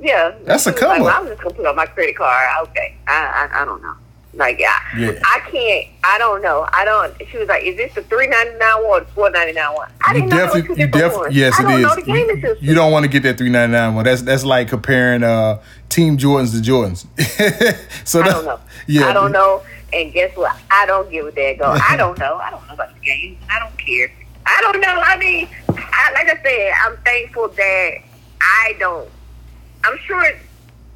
Yeah, 0.00 0.34
That's 0.44 0.66
a 0.66 0.72
come 0.72 0.90
like, 0.90 1.02
well, 1.02 1.20
I'm 1.20 1.26
just 1.28 1.42
gonna 1.42 1.54
put 1.54 1.66
on 1.66 1.76
my 1.76 1.86
credit 1.86 2.16
card. 2.16 2.68
Okay, 2.68 2.96
I 3.06 3.48
I, 3.52 3.62
I 3.62 3.64
don't 3.64 3.82
know. 3.82 3.94
Like 4.34 4.60
I, 4.60 4.98
Yeah. 4.98 5.20
I 5.24 5.40
can't. 5.50 5.86
I 6.04 6.18
don't 6.18 6.42
know. 6.42 6.68
I 6.72 6.84
don't. 6.84 7.14
She 7.30 7.38
was 7.38 7.48
like, 7.48 7.64
"Is 7.64 7.76
this 7.76 7.94
the 7.94 8.02
three 8.02 8.26
ninety 8.26 8.56
nine 8.58 8.84
one 8.84 9.00
or 9.02 9.04
the 9.04 9.10
four 9.12 9.30
ninety 9.30 9.52
nine 9.54 9.74
one?" 9.74 9.90
I 10.06 10.12
You 10.12 10.20
didn't 10.20 10.30
know 10.30 10.36
definitely, 10.36 10.68
was 10.68 10.76
two 10.76 10.82
you 10.82 10.86
different 10.88 10.92
definitely, 10.92 11.20
ones. 11.28 11.36
yes, 11.36 11.54
I 11.58 11.62
it 11.62 11.66
don't 11.66 11.80
is. 11.80 12.42
know 12.42 12.48
You, 12.50 12.56
you 12.60 12.74
don't 12.74 12.92
want 12.92 13.04
to 13.04 13.08
get 13.08 13.22
that 13.22 13.38
three 13.38 13.48
ninety 13.48 13.72
nine 13.72 13.94
one. 13.94 14.04
That's 14.04 14.22
that's 14.22 14.44
like 14.44 14.68
comparing 14.68 15.22
uh 15.24 15.60
Team 15.88 16.18
Jordans 16.18 16.52
to 16.52 16.70
Jordans. 16.70 17.06
so 18.06 18.20
I 18.20 18.28
don't 18.28 18.44
know. 18.44 18.60
Yeah, 18.86 19.08
I 19.08 19.12
don't 19.12 19.32
know. 19.32 19.62
And 19.92 20.12
guess 20.12 20.36
what? 20.36 20.54
I 20.70 20.84
don't 20.86 21.10
give 21.10 21.26
a 21.26 21.32
damn 21.32 21.56
go. 21.56 21.64
I 21.66 21.96
don't 21.96 22.18
know. 22.18 22.36
I 22.36 22.50
don't 22.50 22.66
know 22.68 22.74
about 22.74 22.92
the 22.94 23.00
game. 23.00 23.38
I 23.50 23.58
don't 23.58 23.76
care. 23.78 24.10
I 24.46 24.58
don't 24.60 24.80
know. 24.80 24.88
I 25.02 25.16
mean, 25.18 25.48
I, 25.68 26.12
like 26.12 26.28
I 26.28 26.42
said, 26.42 26.72
I'm 26.86 26.96
thankful 26.98 27.48
that 27.48 27.90
I 28.40 28.76
don't. 28.78 29.08
I'm 29.84 29.98
sure 30.06 30.24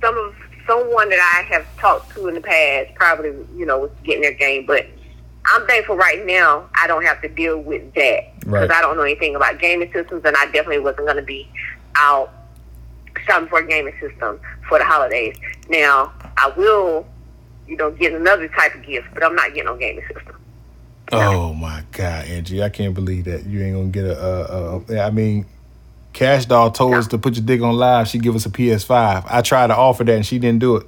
some 0.01 0.17
of 0.19 0.35
someone 0.67 1.09
that 1.11 1.21
I 1.37 1.43
have 1.53 1.67
talked 1.79 2.13
to 2.15 2.29
in 2.29 2.35
the 2.35 2.41
past 2.41 2.95
probably, 2.95 3.31
you 3.57 3.67
know, 3.67 3.79
was 3.81 3.91
getting 4.05 4.23
their 4.23 4.33
game, 4.35 4.67
but 4.67 4.87
I'm 5.45 5.67
thankful 5.67 5.97
right 5.97 6.25
now 6.25 6.69
I 6.81 6.87
don't 6.87 7.05
have 7.05 7.21
to 7.23 7.29
deal 7.29 7.59
with 7.59 7.93
that 7.95 8.39
because 8.39 8.47
Right. 8.47 8.71
I 8.71 8.81
don't 8.81 8.97
know 8.97 9.03
anything 9.03 9.35
about 9.35 9.59
gaming 9.59 9.93
systems, 9.93 10.23
and 10.25 10.37
I 10.37 10.45
definitely 10.47 10.79
wasn't 10.81 11.07
going 11.07 11.17
to 11.17 11.23
be 11.23 11.49
out 11.97 12.33
shopping 13.27 13.49
for 13.49 13.59
a 13.61 13.67
gaming 13.67 13.95
system 14.01 14.41
for 14.69 14.79
the 14.79 14.85
holidays. 14.85 15.37
Now 15.69 16.13
I 16.37 16.53
will, 16.57 17.07
you 17.67 17.77
know, 17.77 17.91
get 17.91 18.13
another 18.13 18.49
type 18.49 18.75
of 18.75 18.85
gift, 18.85 19.09
but 19.15 19.25
I'm 19.25 19.35
not 19.35 19.49
getting 19.49 19.65
no 19.65 19.77
gaming 19.77 20.05
system. 20.13 20.37
Oh 21.11 21.53
my 21.53 21.83
God, 21.93 22.25
Angie, 22.27 22.63
I 22.63 22.71
can't 22.71 22.95
believe 22.95 23.25
that 23.25 23.45
you 23.45 23.63
ain't 23.63 23.77
gonna 23.77 23.89
get 23.89 24.05
a. 24.05 24.19
a, 24.19 24.83
a 24.89 25.01
I 25.01 25.11
mean, 25.11 25.45
Cash 26.13 26.47
Doll 26.47 26.71
told 26.71 26.95
us 26.95 27.07
to 27.09 27.19
put 27.19 27.35
your 27.37 27.45
dick 27.45 27.61
on 27.63 27.75
live. 27.75 28.09
She 28.09 28.19
give 28.19 28.35
us 28.37 28.47
a 28.47 28.51
PS5. 28.51 29.25
I 29.29 29.43
tried 29.43 29.69
to 29.69 29.77
offer 29.77 30.05
that 30.05 30.15
and 30.15 30.27
she 30.27 30.39
didn't 30.39 30.61
do 30.61 30.77
it. 30.77 30.87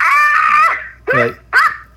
Ah! 0.00 0.78
Like, 1.12 1.38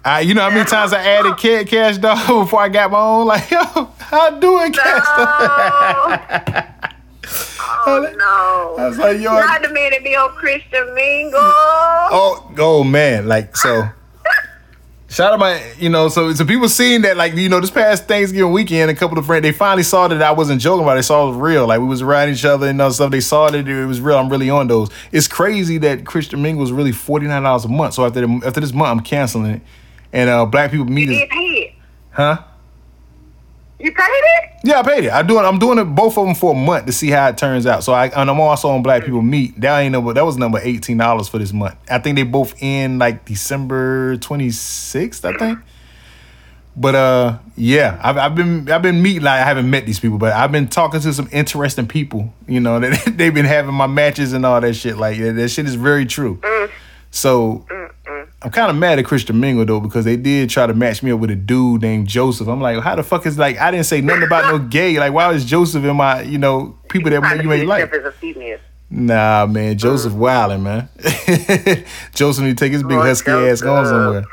I, 0.04 0.22
you 0.22 0.34
know 0.34 0.42
how 0.42 0.50
many 0.50 0.66
times 0.66 0.94
I 0.94 1.02
added 1.04 1.38
Ca- 1.38 1.66
Cash 1.66 1.98
Doll 2.00 2.44
before 2.44 2.62
I 2.62 2.70
got 2.70 2.92
my 2.92 3.00
own? 3.00 3.28
Like, 3.28 3.50
yo, 3.50 3.60
how 3.60 4.36
I 4.36 4.40
doing, 4.40 4.74
Cash 4.74 5.06
Doll? 5.18 6.86
Oh 7.86 8.02
no! 8.18 8.84
I 8.84 8.88
was 8.90 8.98
like, 8.98 9.20
yo, 9.20 9.34
Not 9.34 9.62
the 9.62 9.70
man 9.70 9.92
that 9.92 10.04
be 10.04 10.16
on 10.16 10.30
Christian 10.36 10.94
Mingle. 10.94 11.40
Oh, 11.42 12.52
oh 12.58 12.84
man, 12.84 13.28
like 13.28 13.56
so. 13.56 13.90
Shout 15.10 15.34
out 15.34 15.40
my, 15.40 15.60
you 15.80 15.90
know, 15.90 16.08
so 16.08 16.34
so 16.34 16.46
people 16.46 16.70
seeing 16.70 17.02
that, 17.02 17.18
like, 17.18 17.34
you 17.34 17.50
know, 17.50 17.60
this 17.60 17.72
past 17.72 18.08
Thanksgiving 18.08 18.52
weekend, 18.52 18.92
a 18.92 18.96
couple 18.96 19.18
of 19.18 19.26
friends, 19.26 19.42
they 19.42 19.52
finally 19.52 19.82
saw 19.82 20.08
that 20.08 20.22
I 20.22 20.32
wasn't 20.32 20.62
joking 20.62 20.84
about 20.84 20.94
it. 20.94 20.96
They 20.98 21.02
saw 21.02 21.26
it 21.26 21.30
was 21.32 21.38
real. 21.38 21.66
Like, 21.66 21.80
we 21.80 21.88
was 21.88 22.04
riding 22.04 22.36
each 22.36 22.46
other 22.46 22.68
and 22.68 22.80
all 22.80 22.92
stuff. 22.92 23.10
They 23.10 23.20
saw 23.20 23.50
that 23.50 23.68
it 23.68 23.86
was 23.88 24.00
real. 24.02 24.18
I'm 24.20 24.30
really 24.30 24.52
on 24.52 24.68
those. 24.68 24.90
It's 25.12 25.28
crazy 25.28 25.80
that 25.80 26.06
Christian 26.06 26.44
Mingle 26.44 26.62
was 26.62 26.72
really 26.72 26.92
$49 26.92 27.66
a 27.66 27.68
month. 27.68 27.96
So 27.96 28.06
after 28.06 28.22
the, 28.22 28.42
after 28.46 28.60
this 28.60 28.72
month, 28.72 29.00
I'm 29.00 29.04
canceling 29.04 29.48
it. 29.48 29.62
And 30.14 30.30
uh 30.30 30.46
Black 30.46 30.70
People 30.72 30.88
You 30.88 30.94
Meet 30.94 31.10
is, 31.10 31.72
huh? 32.12 32.44
You 33.80 33.94
paid 33.94 34.04
it? 34.10 34.50
Yeah, 34.66 34.80
I 34.80 34.84
paid 34.84 35.06
it. 35.06 35.12
I 35.12 35.24
doing. 35.24 35.46
I'm 35.46 35.58
doing 35.58 35.80
it 35.80 35.86
both 35.86 36.18
of 36.18 36.26
them 36.26 36.36
for 36.36 36.52
a 36.52 36.56
month 36.56 36.86
to 36.88 36.92
see 36.92 37.10
how 37.10 37.30
it 37.30 37.38
turns 37.38 37.66
out. 37.66 37.84
So 37.84 37.94
I 37.94 38.08
and 38.08 38.30
I'm 38.30 38.40
also 38.40 38.70
on 38.70 38.84
Black 38.84 39.06
People 39.06 39.22
Meet. 39.22 39.60
That 39.62 39.80
ain't 39.80 39.94
number. 39.94 40.14
That 40.14 40.26
was 40.26 40.38
number 40.38 40.60
eighteen 40.62 40.98
dollars 40.98 41.30
for 41.30 41.38
this 41.38 41.54
month. 41.54 41.76
I 41.90 42.00
think 42.00 42.18
they 42.18 42.24
both 42.24 42.56
end 42.60 43.00
like 43.00 43.24
December 43.24 44.18
twenty 44.18 44.52
sixth. 44.52 45.24
I 45.24 45.38
think. 45.38 45.60
But 46.76 46.96
uh, 46.96 47.40
yeah, 47.56 48.00
I've, 48.04 48.18
I've 48.18 48.36
been 48.36 48.70
I've 48.70 48.82
been 48.82 49.02
meeting. 49.02 49.24
Like 49.24 49.42
I 49.42 49.46
haven't 49.46 49.70
met 49.70 49.86
these 49.86 50.00
people, 50.00 50.18
but 50.18 50.34
I've 50.34 50.52
been 50.52 50.68
talking 50.68 51.00
to 51.00 51.14
some 51.14 51.30
interesting 51.32 51.88
people. 51.88 52.34
You 52.48 52.60
know 52.60 52.80
that 52.82 53.14
they've 53.18 53.34
been 53.34 53.46
having 53.46 53.74
my 53.74 53.88
matches 53.88 54.34
and 54.34 54.46
all 54.46 54.60
that 54.60 54.74
shit. 54.74 54.98
Like 54.98 55.20
that, 55.20 55.34
that 55.34 55.50
shit 55.50 55.66
is 55.66 55.76
very 55.76 56.06
true. 56.06 56.42
So 57.12 57.66
I'm 58.42 58.52
kind 58.52 58.70
of 58.70 58.78
mad 58.78 59.00
at 59.00 59.06
Christian 59.06 59.40
Mingle 59.40 59.66
though 59.66 59.82
because 59.82 60.06
they 60.06 60.16
did 60.16 60.50
try 60.50 60.66
to 60.66 60.74
match 60.74 61.04
me 61.04 61.12
up 61.12 61.20
with 61.20 61.30
a 61.30 61.36
dude 61.36 61.82
named 61.82 62.08
Joseph. 62.08 62.48
I'm 62.48 62.62
like, 62.62 62.82
how 62.82 62.96
the 62.96 63.04
fuck 63.04 63.26
is 63.26 63.38
like 63.38 63.58
I 63.58 63.70
didn't 63.70 63.86
say 63.86 64.00
nothing 64.00 64.24
about 64.24 64.52
no 64.52 64.60
gay. 64.60 64.98
Like 64.98 65.12
why 65.12 65.28
was 65.28 65.44
Joseph 65.44 65.84
in 65.84 65.96
my 65.98 66.22
you 66.22 66.38
know 66.38 66.78
people 66.88 67.12
that 67.12 67.44
you 67.44 67.52
ain't 67.52 67.68
like? 67.68 67.92
as 67.94 68.06
a 68.06 68.12
female. 68.14 68.60
Nah, 68.90 69.46
man, 69.46 69.78
Joseph 69.78 70.14
mm. 70.14 70.20
wildin', 70.20 70.62
man. 70.62 71.86
Joseph 72.16 72.44
need 72.44 72.58
to 72.58 72.64
take 72.64 72.72
his 72.72 72.82
big 72.82 72.98
husky 72.98 73.30
ass 73.30 73.62
going 73.62 73.86
somewhere. 73.86 74.24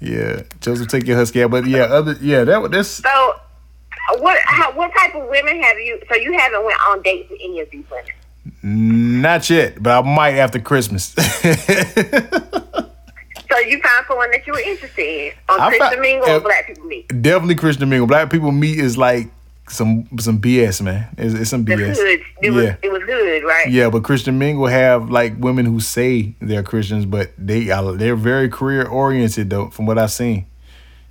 Yeah, 0.00 0.42
Joseph, 0.60 0.88
take 0.88 1.06
your 1.06 1.16
husky 1.16 1.42
ass. 1.42 1.50
But 1.50 1.66
yeah, 1.66 1.82
other 1.82 2.16
yeah, 2.20 2.44
that 2.44 2.62
was 2.62 2.70
this. 2.70 2.88
So, 2.88 3.34
what 4.18 4.38
how, 4.44 4.72
what 4.72 4.92
type 4.96 5.14
of 5.14 5.28
women 5.28 5.60
have 5.60 5.78
you? 5.78 6.00
So 6.08 6.14
you 6.14 6.32
haven't 6.38 6.64
went 6.64 6.78
on 6.88 7.02
dates 7.02 7.28
with 7.28 7.40
any 7.42 7.60
of 7.60 7.70
these 7.70 7.84
women? 7.90 8.12
Not 8.62 9.50
yet, 9.50 9.82
but 9.82 9.98
I 9.98 10.14
might 10.14 10.36
after 10.36 10.60
Christmas. 10.60 11.14
So 13.50 13.58
you 13.58 13.80
found 13.80 14.06
someone 14.06 14.30
that 14.30 14.46
you 14.46 14.52
were 14.52 14.60
interested 14.60 15.02
in 15.02 15.32
on 15.48 15.60
I 15.60 15.68
Christian 15.68 15.88
found- 15.88 16.00
Mingle 16.00 16.30
or 16.30 16.40
Black 16.40 16.66
People 16.68 16.84
Meet? 16.84 17.22
Definitely 17.22 17.54
Christian 17.56 17.88
Mingle. 17.88 18.06
Black 18.06 18.30
people 18.30 18.52
meet 18.52 18.78
is 18.78 18.96
like 18.96 19.28
some 19.68 20.08
some 20.18 20.40
BS, 20.40 20.82
man. 20.82 21.08
It's, 21.18 21.34
it's 21.34 21.50
some 21.50 21.64
BS. 21.64 21.98
It 22.42 22.50
was 22.50 22.64
Yeah. 22.64 22.76
it 22.82 22.90
was 22.92 23.02
hood, 23.02 23.44
right? 23.44 23.68
Yeah, 23.68 23.90
but 23.90 24.02
Christian 24.04 24.38
Mingle 24.38 24.66
have 24.66 25.10
like 25.10 25.34
women 25.38 25.66
who 25.66 25.80
say 25.80 26.34
they're 26.40 26.62
Christians, 26.62 27.06
but 27.06 27.30
they 27.38 27.70
are 27.70 27.92
they're 27.92 28.16
very 28.16 28.48
career 28.48 28.86
oriented 28.86 29.50
though, 29.50 29.68
from 29.70 29.86
what 29.86 29.98
I've 29.98 30.12
seen. 30.12 30.46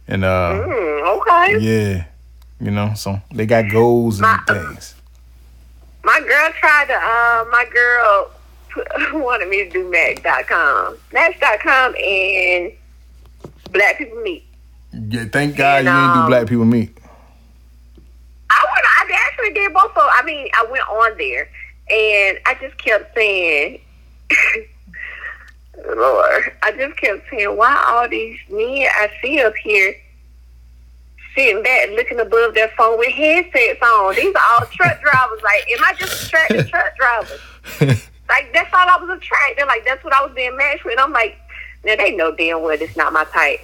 And 0.08 0.24
uh 0.26 0.56
Hmm, 0.64 1.08
okay. 1.20 1.58
yeah, 1.60 2.06
you 2.60 2.72
know, 2.72 2.94
so 2.96 3.22
they 3.34 3.46
got 3.46 3.70
goals 3.72 4.20
and 4.20 4.24
My- 4.24 4.40
things. 4.54 4.96
My 6.04 6.20
girl 6.22 6.52
tried 6.60 6.86
to. 6.88 6.94
Uh, 6.96 7.46
my 7.52 7.66
girl 7.72 8.32
wanted 9.14 9.50
me 9.50 9.64
to 9.64 9.70
do 9.70 9.90
Match.com, 9.90 10.98
Match.com, 11.14 11.96
and 11.96 12.72
Black 13.72 13.98
People 13.98 14.22
Meet. 14.22 14.46
Yeah, 14.92 15.26
thank 15.32 15.56
God 15.56 15.86
And, 15.86 15.88
you 15.88 15.94
didn't 15.94 16.14
do 16.14 16.20
um, 16.20 16.28
black 16.28 16.48
people 16.48 16.66
meet. 16.66 16.98
I 18.50 18.66
went. 18.74 18.86
I 18.86 19.28
actually 19.28 19.54
did 19.54 19.74
both. 19.74 19.92
Of, 19.92 19.98
I 19.98 20.24
mean, 20.26 20.50
I 20.54 20.66
went 20.70 20.88
on 20.90 21.18
there, 21.18 21.50
and 21.90 22.40
I 22.46 22.56
just 22.60 22.78
kept 22.78 23.14
saying, 23.16 23.80
"Lord," 25.96 26.54
I 26.64 26.72
just 26.72 26.98
kept 26.98 27.30
saying, 27.30 27.56
"Why 27.56 27.82
all 27.88 28.10
these 28.10 28.40
men 28.50 28.88
I 28.96 29.12
see 29.22 29.40
up 29.42 29.56
here 29.56 29.96
sitting 31.36 31.62
back, 31.62 31.90
looking 31.92 32.20
above 32.20 32.56
their 32.56 32.70
phone 32.70 32.98
with 32.98 33.10
headsets 33.10 33.82
on? 33.82 34.16
These 34.16 34.36
are 34.36 34.42
all 34.54 34.66
truck 34.72 35.02
drivers. 35.02 35.42
Like, 35.44 35.70
am 35.70 35.84
I 35.84 35.94
just 35.98 36.26
attracting 36.26 36.66
truck 36.68 36.96
drivers? 36.98 38.10
Like, 38.30 38.54
that's 38.54 38.72
all 38.74 38.88
I 38.88 38.98
was 39.02 39.18
attracted. 39.18 39.66
Like, 39.66 39.84
that's 39.86 40.04
what 40.04 40.14
I 40.14 40.24
was 40.24 40.34
being 40.36 40.56
matched 40.56 40.86
with. 40.86 41.00
I'm 41.00 41.12
like, 41.12 41.38
now 41.84 41.96
they 41.96 42.16
know 42.16 42.34
damn 42.36 42.62
well 42.62 42.78
this 42.78 42.96
not 42.96 43.12
my 43.12 43.26
type. 43.26 43.62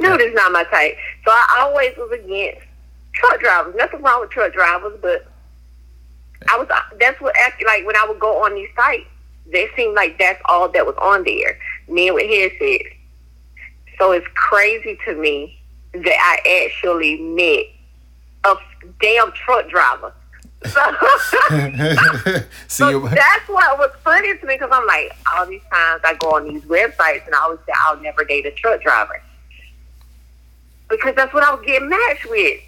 No, 0.00 0.16
this 0.16 0.34
not 0.34 0.52
my 0.52 0.64
type. 0.64 0.96
So 1.24 1.30
I 1.30 1.58
always 1.60 1.96
was 1.96 2.12
against 2.12 2.60
truck 3.12 3.40
drivers. 3.40 3.74
Nothing 3.74 4.02
wrong 4.02 4.20
with 4.20 4.30
truck 4.30 4.52
drivers, 4.52 4.96
but 5.02 5.26
I 6.48 6.56
was. 6.56 6.68
That's 7.00 7.20
what 7.20 7.34
like 7.66 7.86
when 7.86 7.96
I 7.96 8.06
would 8.08 8.20
go 8.20 8.44
on 8.44 8.54
these 8.54 8.68
sites. 8.76 9.06
They 9.50 9.68
seemed 9.74 9.94
like 9.94 10.18
that's 10.18 10.40
all 10.44 10.68
that 10.68 10.86
was 10.86 10.94
on 11.00 11.24
there. 11.24 11.58
Men 11.88 12.14
with 12.14 12.28
headsets. 12.30 12.94
So 13.98 14.12
it's 14.12 14.26
crazy 14.34 14.96
to 15.06 15.14
me 15.14 15.58
that 15.92 16.40
I 16.44 16.66
actually 16.66 17.20
met 17.20 17.64
a 18.44 18.56
damn 19.00 19.32
truck 19.32 19.68
driver. 19.68 20.12
So, 20.64 20.70
so 22.66 23.00
that's 23.08 23.48
what 23.48 23.78
was 23.78 23.90
funny 24.02 24.36
to 24.36 24.46
me 24.46 24.54
because 24.54 24.70
I'm 24.72 24.86
like, 24.86 25.12
all 25.32 25.46
these 25.46 25.62
times 25.70 26.02
I 26.04 26.14
go 26.18 26.32
on 26.32 26.48
these 26.48 26.62
websites 26.62 27.26
and 27.26 27.34
I 27.34 27.42
always 27.42 27.60
say 27.66 27.72
I'll 27.76 28.00
never 28.00 28.24
date 28.24 28.44
a 28.44 28.50
truck 28.50 28.82
driver 28.82 29.22
because 30.88 31.14
that's 31.14 31.32
what 31.32 31.44
I 31.44 31.54
was 31.54 31.64
getting 31.64 31.88
matched 31.88 32.28
with. 32.28 32.60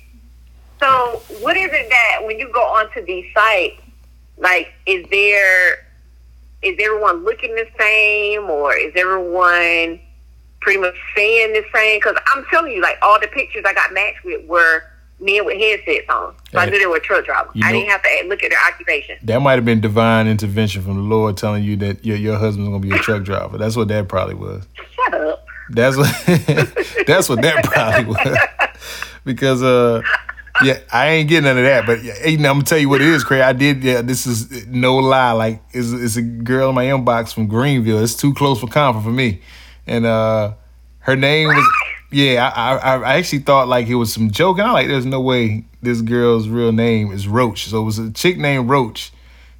So, 0.78 1.22
what 1.40 1.56
is 1.56 1.70
it 1.72 1.88
that 1.90 2.20
when 2.24 2.38
you 2.38 2.50
go 2.52 2.62
onto 2.62 3.04
these 3.04 3.26
sites, 3.34 3.82
like, 4.38 4.72
is 4.86 5.04
there 5.10 5.86
is 6.62 6.76
everyone 6.78 7.24
looking 7.24 7.54
the 7.54 7.66
same, 7.78 8.48
or 8.50 8.74
is 8.74 8.92
everyone 8.94 10.00
pretty 10.60 10.80
much 10.80 10.94
saying 11.16 11.52
the 11.52 11.64
same? 11.74 11.98
Because 11.98 12.16
I'm 12.26 12.44
telling 12.50 12.72
you, 12.72 12.82
like, 12.82 12.98
all 13.02 13.20
the 13.20 13.28
pictures 13.28 13.64
I 13.66 13.74
got 13.74 13.92
matched 13.92 14.24
with 14.24 14.46
were 14.46 14.84
men 15.20 15.44
with 15.44 15.58
headsets 15.58 16.08
on, 16.08 16.34
so 16.52 16.58
I 16.58 16.66
knew 16.66 16.78
they 16.78 16.86
were 16.86 16.98
truck 17.00 17.24
drivers. 17.24 17.50
You 17.54 17.62
I 17.64 17.72
know- 17.72 17.78
didn't 17.80 17.90
have 17.90 18.02
to 18.02 18.08
look 18.28 18.42
at 18.42 18.50
their 18.50 18.58
occupation. 18.68 19.16
that 19.22 19.40
might 19.40 19.52
have 19.54 19.64
been 19.64 19.80
divine 19.80 20.26
intervention 20.26 20.82
from 20.82 20.96
the 20.96 21.02
Lord 21.02 21.36
telling 21.36 21.62
you 21.64 21.76
that 21.78 22.04
your 22.04 22.16
your 22.16 22.38
husband's 22.38 22.68
gonna 22.70 22.80
be 22.80 22.90
a 22.90 22.98
truck 22.98 23.22
driver. 23.22 23.58
That's 23.58 23.76
what 23.76 23.88
that 23.88 24.08
probably 24.08 24.34
was. 24.34 24.64
Shut 24.94 25.14
up. 25.14 25.44
That's 25.70 25.96
what 25.96 26.06
that's 27.06 27.28
what 27.28 27.42
that 27.42 27.62
probably 27.64 28.04
was. 28.06 28.38
because 29.24 29.62
uh 29.62 30.02
yeah, 30.62 30.78
I 30.92 31.08
ain't 31.08 31.28
getting 31.28 31.44
none 31.44 31.56
of 31.56 31.64
that. 31.64 31.86
But 31.86 32.02
you 32.02 32.36
know, 32.38 32.50
I'm 32.50 32.56
gonna 32.56 32.64
tell 32.64 32.76
you 32.78 32.88
what 32.88 33.00
it 33.00 33.08
is, 33.08 33.24
Craig. 33.24 33.40
I 33.42 33.52
did 33.52 33.82
yeah, 33.82 34.02
this 34.02 34.26
is 34.26 34.66
no 34.66 34.96
lie. 34.96 35.32
Like 35.32 35.62
it's, 35.72 35.90
it's 35.92 36.16
a 36.16 36.22
girl 36.22 36.70
in 36.70 36.74
my 36.74 36.84
inbox 36.86 37.32
from 37.32 37.46
Greenville. 37.46 38.02
It's 38.02 38.14
too 38.14 38.34
close 38.34 38.60
for 38.60 38.66
comfort 38.66 39.02
for 39.02 39.10
me. 39.12 39.40
And 39.86 40.04
uh 40.06 40.54
her 41.00 41.16
name 41.16 41.48
was 41.48 41.66
yeah, 42.10 42.50
I, 42.54 42.76
I 42.76 42.96
I 42.98 43.16
actually 43.16 43.40
thought 43.40 43.68
like 43.68 43.86
it 43.86 43.94
was 43.94 44.12
some 44.12 44.30
joke. 44.30 44.58
And 44.58 44.66
I'm 44.66 44.72
like, 44.72 44.88
there's 44.88 45.06
no 45.06 45.20
way 45.20 45.64
this 45.82 46.00
girl's 46.02 46.48
real 46.48 46.72
name 46.72 47.12
is 47.12 47.26
Roach. 47.28 47.66
So 47.68 47.80
it 47.80 47.84
was 47.84 47.98
a 47.98 48.10
chick 48.10 48.36
named 48.38 48.68
Roach 48.68 49.12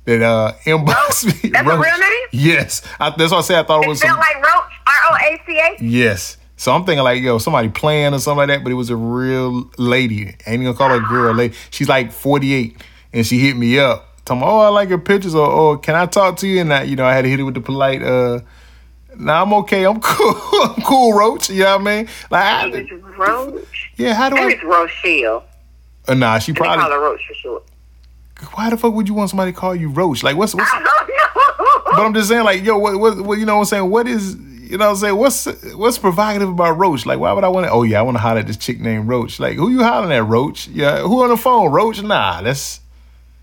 that 0.05 0.23
uh 0.23 0.53
inboxed 0.65 1.27
me. 1.43 1.51
That's 1.51 1.67
a 1.67 1.71
Roach. 1.71 1.85
real 1.85 1.99
name? 1.99 2.29
Yes. 2.33 2.83
I, 2.99 3.11
that's 3.11 3.33
why 3.33 3.39
I 3.39 3.43
said 3.43 3.59
I 3.65 3.67
thought 3.67 3.83
it 3.83 3.87
It 3.87 3.89
was 3.89 4.01
felt 4.03 4.11
some 4.11 4.19
like 4.19 4.37
Roach, 4.37 4.73
R 4.87 4.95
O 5.11 5.17
A 5.17 5.43
C 5.47 5.59
A. 5.59 5.77
Yes. 5.85 6.37
So 6.57 6.73
I'm 6.73 6.85
thinking 6.85 7.05
like, 7.05 7.23
yo, 7.23 7.39
somebody 7.39 7.71
playing 7.71 8.13
or 8.13 8.19
something 8.19 8.37
like 8.37 8.49
that, 8.49 8.63
but 8.63 8.71
it 8.71 8.75
was 8.75 8.91
a 8.91 8.97
real 8.97 9.71
lady. 9.79 10.29
I 10.47 10.51
ain't 10.51 10.63
gonna 10.63 10.75
call 10.75 10.91
her 10.91 10.97
a 10.97 11.09
girl, 11.09 11.35
lady. 11.35 11.55
She's 11.71 11.89
like 11.89 12.13
48, 12.13 12.77
and 13.15 13.27
she 13.27 13.39
hit 13.39 13.57
me 13.57 13.79
up. 13.79 14.25
Told 14.27 14.41
me, 14.41 14.47
oh, 14.47 14.59
I 14.59 14.69
like 14.69 14.91
your 14.91 14.99
pictures, 14.99 15.35
or 15.35 15.47
oh, 15.51 15.79
can 15.79 15.95
I 15.95 16.05
talk 16.05 16.37
to 16.39 16.47
you? 16.47 16.61
And 16.61 16.71
I, 16.71 16.83
you 16.83 16.97
know, 16.97 17.07
I 17.07 17.15
had 17.15 17.23
to 17.23 17.31
hit 17.31 17.41
it 17.41 17.45
with 17.45 17.55
the 17.55 17.63
polite, 17.63 18.03
uh, 18.03 18.41
Nah, 19.17 19.43
I'm 19.43 19.53
okay. 19.55 19.85
I'm 19.85 20.01
cool. 20.03 20.63
I'm 20.63 20.83
cool, 20.83 21.13
Roach. 21.13 21.51
You 21.51 21.61
know 21.65 21.79
what 21.79 21.89
I 21.89 21.97
mean? 21.97 22.09
Like, 22.31 22.45
I, 22.45 22.87
Roach. 23.17 23.93
yeah. 23.97 24.15
How 24.15 24.31
do 24.31 24.37
I? 24.37 24.51
it's 24.51 24.63
Rochelle. 24.65 25.45
Uh, 26.09 26.15
nah, 26.15 26.39
she 26.39 26.53
They 26.53 26.61
call 26.61 26.79
her 26.79 27.01
Roach 27.01 27.21
for 27.27 27.35
short. 27.35 27.65
Why 28.55 28.71
the 28.71 28.77
fuck 28.77 28.95
would 28.95 29.07
you 29.07 29.15
want 29.15 29.31
somebody 29.31 29.53
to 29.53 29.59
call 29.59 29.75
you 29.77 29.91
Roach? 29.91 30.23
Like, 30.23 30.37
what's 30.37 30.55
what's? 30.55 30.71
I 30.73 30.79
don't 30.79 30.85
know. 30.85 30.97
But 31.93 32.07
I'm 32.07 32.15
just 32.15 32.29
saying, 32.29 32.45
like, 32.45 32.63
yo, 32.63 32.79
what, 32.79 32.99
what, 32.99 33.21
what 33.21 33.39
you 33.39 33.45
know 33.45 33.55
what 33.57 33.61
I'm 33.63 33.65
saying? 33.67 33.91
What 33.91 34.07
is, 34.07 34.37
you 34.37 34.79
know 34.79 34.87
what 34.87 34.91
I'm 34.93 34.97
saying? 34.97 35.17
What's 35.17 35.47
what's 35.75 35.99
provocative 35.99 36.49
about 36.49 36.79
Roach? 36.79 37.05
Like, 37.05 37.19
why 37.19 37.33
would 37.33 37.43
I 37.45 37.49
want 37.49 37.67
to? 37.67 37.73
Oh 37.73 37.83
yeah, 37.83 37.99
I 37.99 38.03
want 38.03 38.17
to 38.17 38.21
holler 38.21 38.41
at 38.41 38.47
this 38.47 38.57
chick 38.57 38.81
named 38.81 39.09
Roach. 39.09 39.41
Like, 39.41 39.57
who 39.57 39.71
you 39.71 39.83
hollering 39.83 40.13
at, 40.13 40.25
Roach? 40.25 40.69
Yeah, 40.69 41.01
who 41.01 41.23
on 41.23 41.31
the 41.31 41.37
phone, 41.37 41.71
Roach? 41.73 42.01
Nah, 42.03 42.43
that's. 42.43 42.81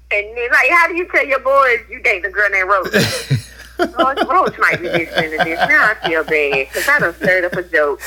And 0.09 0.25
like, 0.51 0.69
how 0.71 0.87
do 0.87 0.95
you 0.95 1.05
tell 1.11 1.27
your 1.27 1.39
boys 1.39 1.79
you 1.89 2.01
date 2.01 2.25
a 2.25 2.29
girl 2.29 2.49
named 2.49 2.69
Roach? 2.69 2.93
oh, 3.79 4.15
Roach 4.29 4.57
might 4.59 4.79
be 4.81 4.89
listening 4.89 5.31
to 5.31 5.43
this. 5.43 5.59
Now 5.69 5.93
I 5.93 6.07
feel 6.07 6.23
bad 6.23 6.67
because 6.67 6.87
I 6.87 6.99
done 6.99 7.13
stirred 7.15 7.45
up 7.45 7.53
a 7.53 7.63
joke. 7.63 8.01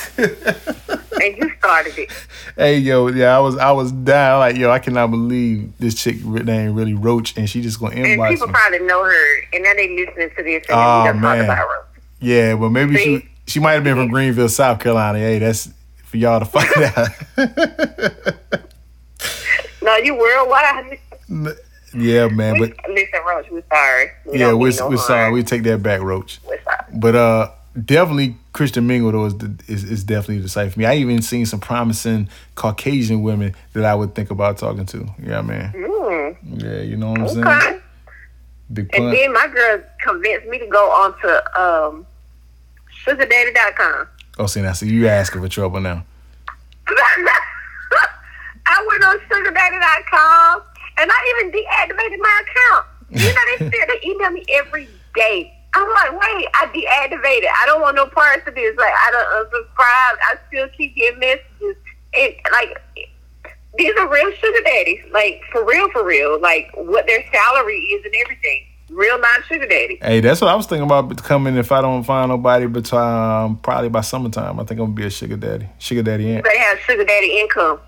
and 1.23 1.37
you 1.37 1.51
started 1.59 1.99
it. 1.99 2.11
Hey 2.57 2.79
yo, 2.79 3.09
yeah, 3.09 3.37
I 3.37 3.41
was 3.41 3.57
I 3.57 3.71
was 3.73 3.93
down 3.93 4.41
like 4.41 4.57
yo, 4.57 4.71
I 4.71 4.79
cannot 4.79 5.11
believe 5.11 5.73
this 5.79 5.95
chick 5.95 6.25
named 6.25 6.77
really 6.77 6.95
Roach, 6.95 7.37
and 7.37 7.49
she 7.49 7.61
just 7.63 7.79
gonna 7.81 7.95
And 7.97 8.21
people 8.31 8.47
me. 8.47 8.53
probably 8.53 8.79
know 8.81 9.05
her. 9.05 9.41
And 9.53 9.63
now 9.65 9.75
they 9.75 9.89
listening 9.97 10.31
to 10.37 10.43
this 10.43 10.65
and 10.69 10.79
Oh, 10.79 11.05
done 11.07 11.21
man. 11.21 11.45
about 11.45 11.69
Roach. 11.69 11.85
Yeah, 12.21 12.55
well 12.55 12.71
maybe 12.71 12.97
she 12.97 13.29
she 13.47 13.61
might 13.61 13.73
have 13.73 13.85
been 13.85 13.97
from 13.97 14.09
Greenville, 14.09 14.49
South 14.49 14.81
Carolina. 14.81 15.19
Hey, 15.19 15.39
that's 15.39 15.71
for 16.05 16.17
y'all 16.17 16.41
to 16.41 16.47
find 16.47 16.69
out. 16.97 17.09
No, 19.83 19.97
you 19.97 20.15
worldwide. 20.15 20.99
Yeah, 21.95 22.29
man, 22.29 22.61
We, 22.61 22.69
but 22.69 22.77
listen, 22.91 23.21
Roach, 23.27 23.47
we're 23.51 23.63
sorry. 23.73 24.07
We 24.27 24.39
yeah, 24.39 24.53
we're, 24.53 24.73
no 24.79 24.89
we're 24.91 24.97
sorry. 24.97 25.33
We 25.33 25.43
take 25.43 25.63
that 25.65 25.83
back, 25.83 26.01
Roach. 26.03 26.41
We're 26.47 26.63
sorry. 26.63 26.77
But 26.95 27.15
uh, 27.15 27.51
definitely 27.85 28.37
Christian 28.53 28.87
Mingle 28.87 29.13
though 29.13 29.27
is, 29.27 29.37
the, 29.39 29.55
is 29.69 29.85
is 29.85 30.05
definitely 30.05 30.39
the 30.41 30.49
site 30.49 30.73
for 30.73 30.79
me. 30.79 30.87
I 30.87 30.97
even 30.97 31.23
seen 31.23 31.47
some 31.47 31.61
promising 31.61 32.29
Caucasian 32.55 33.23
women 33.23 33.55
that 33.75 33.85
I 33.85 33.95
would 33.95 34.15
think 34.15 34.31
about 34.31 34.59
talking 34.59 34.87
to. 34.87 35.07
Yeah, 35.23 35.43
man. 35.43 35.73
Mm, 35.73 36.63
Yeah, 36.63 36.81
you 36.83 36.97
know 36.97 37.11
what 37.13 37.21
I'm 37.21 37.29
saying. 37.29 37.81
Big 38.73 38.89
And 38.95 39.05
pun. 39.05 39.13
then 39.13 39.33
my 39.33 39.49
girl 39.49 39.83
convinced 40.03 40.47
me 40.49 40.59
to 40.61 40.67
go 40.67 40.91
on 40.91 41.19
to 41.21 41.61
um, 41.61 42.07
sugardaddy.com. 43.05 44.07
Oh, 44.39 44.47
see 44.47 44.63
now, 44.63 44.73
see 44.73 44.89
you 44.89 45.09
asking 45.09 45.43
for 45.43 45.49
trouble 45.49 45.81
now. 45.81 46.05
I 48.67 48.87
went 48.89 49.05
on 49.05 49.19
sugardaddy.com 49.29 50.63
and 50.99 51.11
I 51.11 51.35
even 51.37 51.53
deactivated 51.53 52.19
my 52.19 52.43
account. 52.43 52.87
You 53.11 53.35
know, 53.35 53.41
they 53.59 53.71
said 53.71 53.89
they 53.89 54.09
email 54.09 54.31
me 54.31 54.45
every 54.51 54.89
day. 55.15 55.53
I'm 55.75 55.89
like, 55.89 56.13
wait, 56.13 56.47
I 56.55 56.67
deactivated. 56.67 57.49
I 57.63 57.67
don't 57.67 57.81
want 57.81 57.97
no 57.97 58.07
parts 58.07 58.47
of 58.47 58.55
this. 58.55 58.77
Like, 58.77 58.93
I 58.93 59.11
don't 59.11 59.47
unsubscribe. 59.47 60.17
I 60.23 60.35
still 60.49 60.69
keep 60.77 60.97
getting 60.97 61.21
messages. 61.21 61.77
And, 62.15 62.35
like, 62.53 62.77
these 63.79 63.93
are 63.97 64.09
real 64.09 64.33
sugar 64.33 64.63
daddies. 64.65 65.01
Like, 65.13 65.43
for 65.53 65.65
real, 65.65 65.89
for 65.91 66.05
real. 66.05 66.41
Like, 66.41 66.71
what 66.75 67.07
their 67.07 67.25
salary 67.33 67.79
is 67.79 68.05
and 68.05 68.15
everything. 68.25 68.67
Real 68.91 69.21
non 69.21 69.43
sugar 69.47 69.67
daddy. 69.67 69.99
Hey, 70.03 70.19
that's 70.19 70.41
what 70.41 70.51
I 70.51 70.57
was 70.57 70.67
thinking 70.67 70.85
about 70.85 71.17
coming 71.23 71.57
if 71.57 71.71
I 71.71 71.81
don't 71.81 72.03
find 72.03 72.29
nobody, 72.29 72.67
but 72.67 72.93
um, 72.93 73.57
probably 73.59 73.89
by 73.89 74.01
summertime, 74.01 74.59
I 74.59 74.65
think 74.65 74.81
I'm 74.81 74.87
gonna 74.87 74.95
be 74.95 75.05
a 75.05 75.11
sugar 75.11 75.37
daddy, 75.37 75.69
sugar 75.79 76.03
daddy 76.03 76.33
aunt. 76.33 76.43
better 76.43 76.59
have 76.59 76.81
sugar 76.81 77.05
daddy 77.05 77.39
income. 77.39 77.79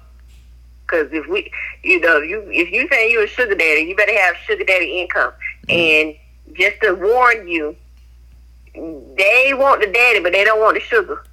Because 0.93 1.11
if 1.13 1.27
we, 1.27 1.51
you 1.83 2.01
know, 2.01 2.21
if 2.21 2.29
you 2.29 2.43
if 2.51 2.71
you 2.71 2.87
say 2.89 3.11
you're 3.11 3.25
a 3.25 3.29
sugar 3.29 3.55
daddy, 3.55 3.81
you 3.81 3.97
better 3.97 4.15
have 4.15 4.37
sugar 4.47 4.65
daddy 4.65 5.01
income. 5.01 5.33
And 5.69 6.15
just 6.53 6.81
to 6.83 6.93
warn 6.93 7.49
you, 7.49 7.75
they 8.75 9.53
want 9.55 9.81
the 9.81 9.91
daddy, 9.91 10.21
but 10.21 10.33
they 10.33 10.45
don't 10.45 10.61
want 10.61 10.75
the 10.75 10.81
sugar. 10.81 11.25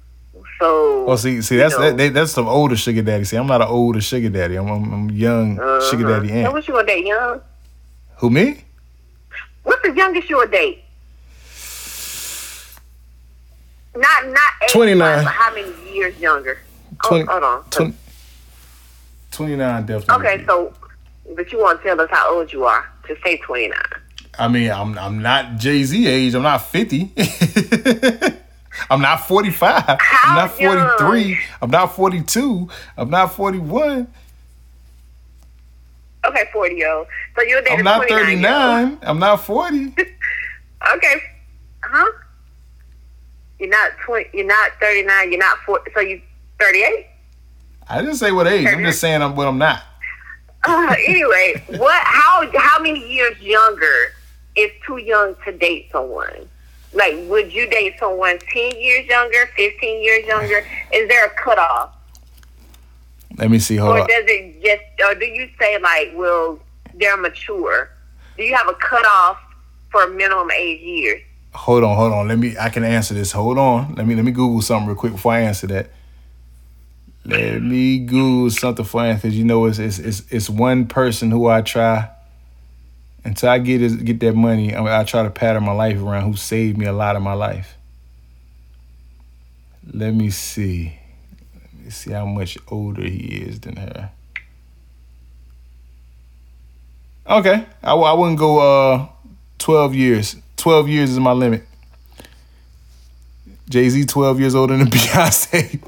So, 0.58 1.04
Well, 1.04 1.18
see, 1.18 1.42
see, 1.42 1.56
that's 1.56 1.76
know, 1.78 1.92
that, 1.92 2.14
that's 2.14 2.32
some 2.32 2.48
older 2.48 2.76
sugar 2.76 3.02
daddy. 3.02 3.24
See, 3.24 3.36
I'm 3.36 3.46
not 3.46 3.60
an 3.60 3.68
older 3.68 4.00
sugar 4.00 4.30
daddy. 4.30 4.56
I'm, 4.56 4.68
I'm, 4.68 4.92
I'm 4.92 5.10
young 5.10 5.56
sugar 5.56 6.06
uh-huh. 6.06 6.20
daddy 6.20 6.28
So 6.28 6.34
aunt. 6.34 6.52
what 6.52 6.68
you 6.68 6.80
to 6.80 6.86
date 6.86 7.06
young? 7.06 7.40
Who 8.16 8.30
me? 8.30 8.64
What's 9.62 9.82
the 9.82 9.94
youngest 9.94 10.30
you'll 10.30 10.46
date? 10.46 10.84
Not 13.94 14.28
not 14.28 14.70
29. 14.70 15.24
how 15.24 15.54
many 15.54 15.92
years 15.92 16.18
younger? 16.18 16.60
Oh, 17.04 17.08
20 17.08 17.24
hold 17.24 17.42
on. 17.42 17.64
20 17.70 17.94
29 19.30 19.86
definitely. 19.86 20.26
Okay, 20.26 20.44
so 20.46 20.72
but 21.36 21.50
you 21.52 21.58
want 21.60 21.80
to 21.80 21.84
tell 21.88 22.00
us 22.00 22.08
how 22.10 22.34
old 22.34 22.52
you 22.52 22.64
are 22.64 22.84
to 23.06 23.16
say 23.24 23.36
twenty 23.38 23.68
nine. 23.68 23.78
I 24.38 24.48
mean, 24.48 24.70
I'm 24.70 24.98
I'm 24.98 25.20
not 25.22 25.56
Jay 25.58 25.82
Z 25.84 26.06
age. 26.06 26.34
I'm 26.34 26.42
not 26.42 26.58
50. 26.58 27.12
I'm 28.90 29.00
not 29.02 29.26
45. 29.26 29.84
I'm 29.88 30.34
not 30.36 30.50
43. 30.52 31.22
young? 31.22 31.38
I'm 31.60 31.70
not 31.70 31.94
42. 31.94 32.68
I'm 32.96 33.10
not 33.10 33.34
41. 33.34 34.06
Okay, 36.24 36.44
forty 36.52 36.76
year 36.76 36.92
old. 36.92 37.06
So 37.36 37.42
you're 37.42 37.60
dating 37.62 37.78
I'm 37.78 37.84
not 37.84 38.06
29 38.06 38.40
year 38.40 38.50
39. 38.50 38.98
I'm 39.02 39.18
not 39.18 39.44
40. 39.44 39.94
Okay, 40.96 41.22
huh? 41.82 42.10
You're 43.58 43.68
not 43.68 43.90
twenty. 44.06 44.30
You're 44.32 44.46
not 44.46 44.70
thirty 44.80 45.02
nine. 45.02 45.30
You're 45.30 45.38
not 45.40 45.58
forty. 45.66 45.90
So 45.92 46.00
you 46.00 46.22
thirty 46.58 46.78
eight. 46.82 47.06
I 47.90 48.00
didn't 48.00 48.16
say 48.16 48.30
what 48.30 48.46
age. 48.46 48.66
I'm 48.68 48.84
just 48.84 49.00
saying 49.00 49.20
I'm 49.20 49.34
what 49.34 49.48
I'm 49.48 49.58
not. 49.58 49.82
Uh, 50.64 50.94
anyway, 51.06 51.62
what? 51.78 52.02
How? 52.04 52.48
How 52.56 52.80
many 52.80 53.12
years 53.12 53.38
younger 53.40 54.14
is 54.56 54.70
too 54.86 54.98
young 54.98 55.34
to 55.44 55.52
date 55.52 55.88
someone? 55.90 56.48
Like, 56.92 57.16
would 57.28 57.52
you 57.52 57.68
date 57.68 57.96
someone 57.98 58.38
ten 58.52 58.80
years 58.80 59.06
younger, 59.06 59.48
fifteen 59.56 60.02
years 60.02 60.24
younger? 60.26 60.64
Is 60.92 61.08
there 61.08 61.26
a 61.26 61.30
cutoff, 61.30 61.94
Let 63.36 63.50
me 63.50 63.58
see. 63.58 63.76
Hold 63.76 63.96
or 63.96 64.00
on. 64.02 64.06
does 64.06 64.24
it 64.26 64.62
just, 64.62 64.82
or 65.08 65.14
do 65.18 65.26
you 65.26 65.48
say 65.58 65.78
like, 65.78 66.12
well, 66.14 66.60
they're 66.94 67.16
mature? 67.16 67.90
Do 68.36 68.44
you 68.44 68.54
have 68.54 68.68
a 68.68 68.74
cutoff 68.74 69.38
for 69.90 70.06
minimum 70.08 70.50
age 70.52 70.80
years? 70.80 71.22
Hold 71.54 71.82
on, 71.82 71.96
hold 71.96 72.12
on. 72.12 72.28
Let 72.28 72.38
me 72.38 72.56
I 72.56 72.68
can 72.68 72.84
answer 72.84 73.14
this. 73.14 73.32
Hold 73.32 73.58
on. 73.58 73.96
Let 73.96 74.06
me 74.06 74.14
let 74.14 74.24
me 74.24 74.30
Google 74.30 74.62
something 74.62 74.86
real 74.86 74.96
quick 74.96 75.12
before 75.12 75.32
I 75.32 75.40
answer 75.40 75.66
that. 75.68 75.90
Let 77.24 77.62
me 77.62 77.98
Google 77.98 78.50
something 78.50 78.84
for 78.84 79.12
because 79.14 79.36
you 79.36 79.44
know 79.44 79.66
it's, 79.66 79.78
it's 79.78 79.98
it's 79.98 80.22
it's 80.30 80.50
one 80.50 80.86
person 80.86 81.30
who 81.30 81.48
I 81.48 81.60
try 81.60 82.10
until 83.24 83.50
I 83.50 83.58
get 83.58 83.80
his, 83.82 83.96
get 83.96 84.20
that 84.20 84.34
money. 84.34 84.74
I, 84.74 85.00
I 85.00 85.04
try 85.04 85.22
to 85.22 85.30
pattern 85.30 85.64
my 85.64 85.72
life 85.72 85.98
around 85.98 86.24
who 86.30 86.36
saved 86.36 86.78
me 86.78 86.86
a 86.86 86.92
lot 86.92 87.16
of 87.16 87.22
my 87.22 87.34
life. 87.34 87.76
Let 89.92 90.14
me 90.14 90.30
see. 90.30 90.98
Let 91.74 91.84
me 91.84 91.90
see 91.90 92.12
how 92.12 92.24
much 92.24 92.56
older 92.68 93.02
he 93.02 93.42
is 93.42 93.60
than 93.60 93.76
her. 93.76 94.10
Okay, 97.26 97.66
I, 97.82 97.92
I 97.92 98.12
wouldn't 98.14 98.38
go 98.38 98.58
uh 98.58 99.08
twelve 99.58 99.94
years. 99.94 100.36
Twelve 100.56 100.88
years 100.88 101.10
is 101.10 101.20
my 101.20 101.32
limit. 101.32 101.66
Jay 103.68 103.88
Z 103.88 104.06
twelve 104.06 104.40
years 104.40 104.54
older 104.54 104.76
than 104.76 104.86
Beyonce. 104.90 105.80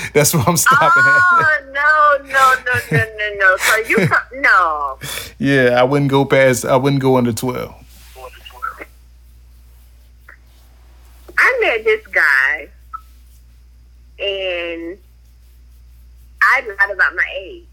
That's 0.14 0.34
where 0.34 0.42
I'm 0.46 0.56
stopping 0.56 1.02
at. 1.04 1.20
Oh 1.22 1.60
no, 1.72 2.24
no, 2.26 2.54
no, 2.64 2.80
no, 2.92 3.04
no, 3.18 3.34
no. 3.38 3.56
So 3.56 3.76
you 3.88 4.08
co- 4.08 4.36
no. 4.40 4.98
Yeah, 5.38 5.80
I 5.80 5.82
wouldn't 5.82 6.10
go 6.10 6.24
past. 6.24 6.64
I 6.64 6.76
wouldn't 6.76 7.02
go 7.02 7.16
under 7.16 7.32
twelve. 7.32 7.74
I 11.38 11.58
met 11.60 11.84
this 11.84 12.06
guy, 12.08 12.68
and 14.18 14.98
I 16.42 16.60
lied 16.60 16.90
about 16.94 17.14
my 17.16 17.24
age 17.40 17.64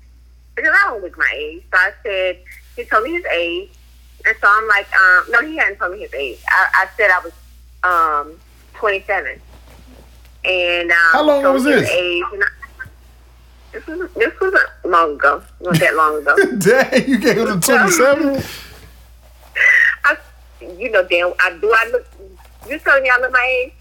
because 0.56 0.72
I 0.74 0.90
don't 0.90 1.02
look 1.04 1.18
my 1.18 1.32
age. 1.36 1.64
So 1.72 1.78
I 1.78 1.91
said 2.04 2.40
he 2.76 2.84
told 2.86 3.04
me 3.04 3.14
his 3.14 3.26
age, 3.26 3.70
and 4.26 4.36
so 4.40 4.48
I'm 4.49 4.68
like, 4.68 4.88
um, 4.94 5.26
no, 5.32 5.41
he 5.45 5.58
hadn't 5.58 5.78
told 5.78 5.94
me 5.94 5.99
his 5.99 6.14
age. 6.14 6.40
I, 6.48 6.68
I 6.74 6.88
said 6.98 7.12
I 7.12 7.20
was 7.24 7.34
um 7.84 8.40
27, 8.76 9.40
and 10.45 10.91
um, 10.91 10.97
How 11.14 11.23
long 11.23 11.41
told 11.43 11.55
was 11.55 11.64
this? 11.64 11.89
Age, 11.89 12.23
I, 12.23 12.47
this 13.73 13.85
was 13.88 14.11
this 14.14 14.34
was 14.39 14.53
long 14.85 15.15
ago, 15.15 15.43
not 15.61 15.80
that 15.80 15.95
long 15.95 16.18
ago. 16.22 16.35
Dang, 16.57 17.07
you 17.09 17.18
gave 17.19 17.38
him 17.38 17.59
twenty 17.61 17.91
seven. 17.91 18.41
I, 20.05 20.18
you 20.77 20.91
know, 20.91 21.03
damn, 21.07 21.34
I 21.39 21.57
do. 21.59 21.72
I 21.76 21.89
look. 21.91 22.05
You 22.69 22.80
telling 22.80 23.03
me 23.03 23.09
I 23.09 23.19
look 23.19 23.31
my 23.31 23.64
age? 23.65 23.73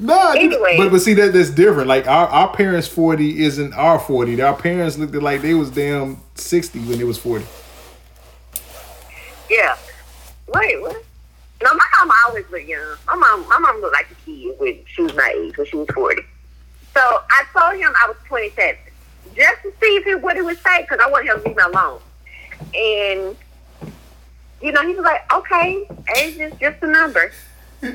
No, 0.00 0.30
Anyway. 0.32 0.76
but 0.78 0.90
but 0.90 1.00
see 1.00 1.14
that 1.14 1.32
that's 1.32 1.50
different. 1.50 1.88
Like 1.88 2.06
our, 2.06 2.28
our 2.28 2.48
parents 2.54 2.86
forty 2.86 3.42
isn't 3.42 3.72
our 3.74 3.98
forty. 3.98 4.40
Our 4.40 4.54
parents 4.56 4.96
looked 4.98 5.14
like 5.14 5.42
they 5.42 5.54
was 5.54 5.70
damn 5.70 6.18
sixty 6.36 6.78
when 6.78 6.98
they 6.98 7.04
was 7.04 7.18
forty. 7.18 7.44
Yeah. 9.50 9.76
Wait, 10.54 10.80
what? 10.80 11.04
No, 11.62 11.74
my 11.74 11.84
mom 11.98 12.10
always 12.26 12.44
looked 12.50 12.66
young. 12.66 12.96
My 13.06 13.16
mom, 13.16 13.48
my 13.48 13.58
mom 13.58 13.80
looked 13.80 13.94
like 13.94 14.10
a 14.10 14.14
kid 14.24 14.54
when 14.58 14.78
she 14.86 15.02
was 15.02 15.14
my 15.14 15.32
age, 15.36 15.56
when 15.56 15.66
she 15.66 15.76
was 15.76 15.88
forty. 15.94 16.22
So 16.94 17.00
I 17.00 17.44
told 17.52 17.80
him 17.80 17.92
I 18.02 18.08
was 18.08 18.16
twenty 18.26 18.50
seven, 18.50 18.80
just 19.36 19.62
to 19.62 19.72
see 19.80 19.96
if 19.96 20.04
he 20.04 20.14
what 20.14 20.36
he 20.36 20.42
would 20.42 20.58
say, 20.62 20.82
because 20.82 20.98
I 21.00 21.10
wanted 21.10 21.30
him 21.30 21.42
to 21.42 21.48
leave 21.48 21.56
me 21.56 21.62
alone. 21.62 22.00
And 22.74 23.36
you 24.62 24.72
know, 24.72 24.86
he 24.86 24.94
was 24.94 25.04
like, 25.04 25.30
"Okay, 25.32 25.86
age 26.16 26.36
is 26.36 26.52
just 26.58 26.82
a 26.82 26.86
number." 26.86 27.30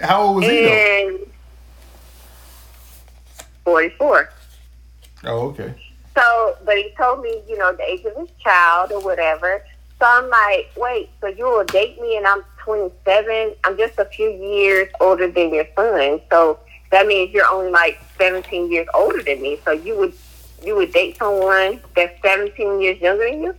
How 0.01 0.23
old 0.23 0.37
was 0.37 0.45
he 0.45 0.61
though? 0.61 0.71
And 0.71 1.19
44. 3.65 4.29
Oh, 5.25 5.47
okay. 5.49 5.73
So, 6.15 6.55
but 6.63 6.77
he 6.77 6.91
told 6.97 7.21
me, 7.21 7.41
you 7.47 7.57
know, 7.57 7.73
the 7.73 7.83
age 7.83 8.05
of 8.05 8.15
his 8.15 8.29
child 8.43 8.91
or 8.91 9.01
whatever. 9.01 9.63
So 9.99 10.05
I'm 10.07 10.29
like, 10.29 10.71
wait, 10.77 11.09
so 11.19 11.27
you 11.27 11.45
will 11.45 11.65
date 11.65 11.99
me 12.01 12.17
and 12.17 12.25
I'm 12.25 12.43
27? 12.65 13.53
I'm 13.63 13.77
just 13.77 13.97
a 13.99 14.05
few 14.05 14.29
years 14.29 14.89
older 14.99 15.29
than 15.29 15.53
your 15.53 15.67
son. 15.75 16.19
So 16.31 16.59
that 16.91 17.05
means 17.05 17.31
you're 17.31 17.47
only 17.47 17.71
like 17.71 17.99
17 18.17 18.71
years 18.71 18.87
older 18.93 19.21
than 19.21 19.41
me. 19.41 19.59
So 19.63 19.71
you 19.71 19.95
would 19.97 20.13
you 20.63 20.75
would 20.75 20.91
date 20.91 21.17
someone 21.17 21.79
that's 21.95 22.19
17 22.23 22.81
years 22.81 22.99
younger 22.99 23.29
than 23.29 23.43
you? 23.43 23.55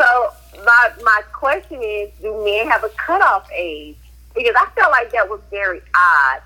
So 0.00 0.30
my 0.64 0.92
my 1.02 1.20
question 1.32 1.82
is, 1.82 2.10
do 2.22 2.42
men 2.42 2.66
have 2.68 2.82
a 2.84 2.88
cutoff 2.90 3.48
age? 3.54 3.96
Because 4.34 4.54
I 4.56 4.66
felt 4.74 4.90
like 4.90 5.12
that 5.12 5.28
was 5.28 5.40
very 5.50 5.80
odd. 5.94 6.40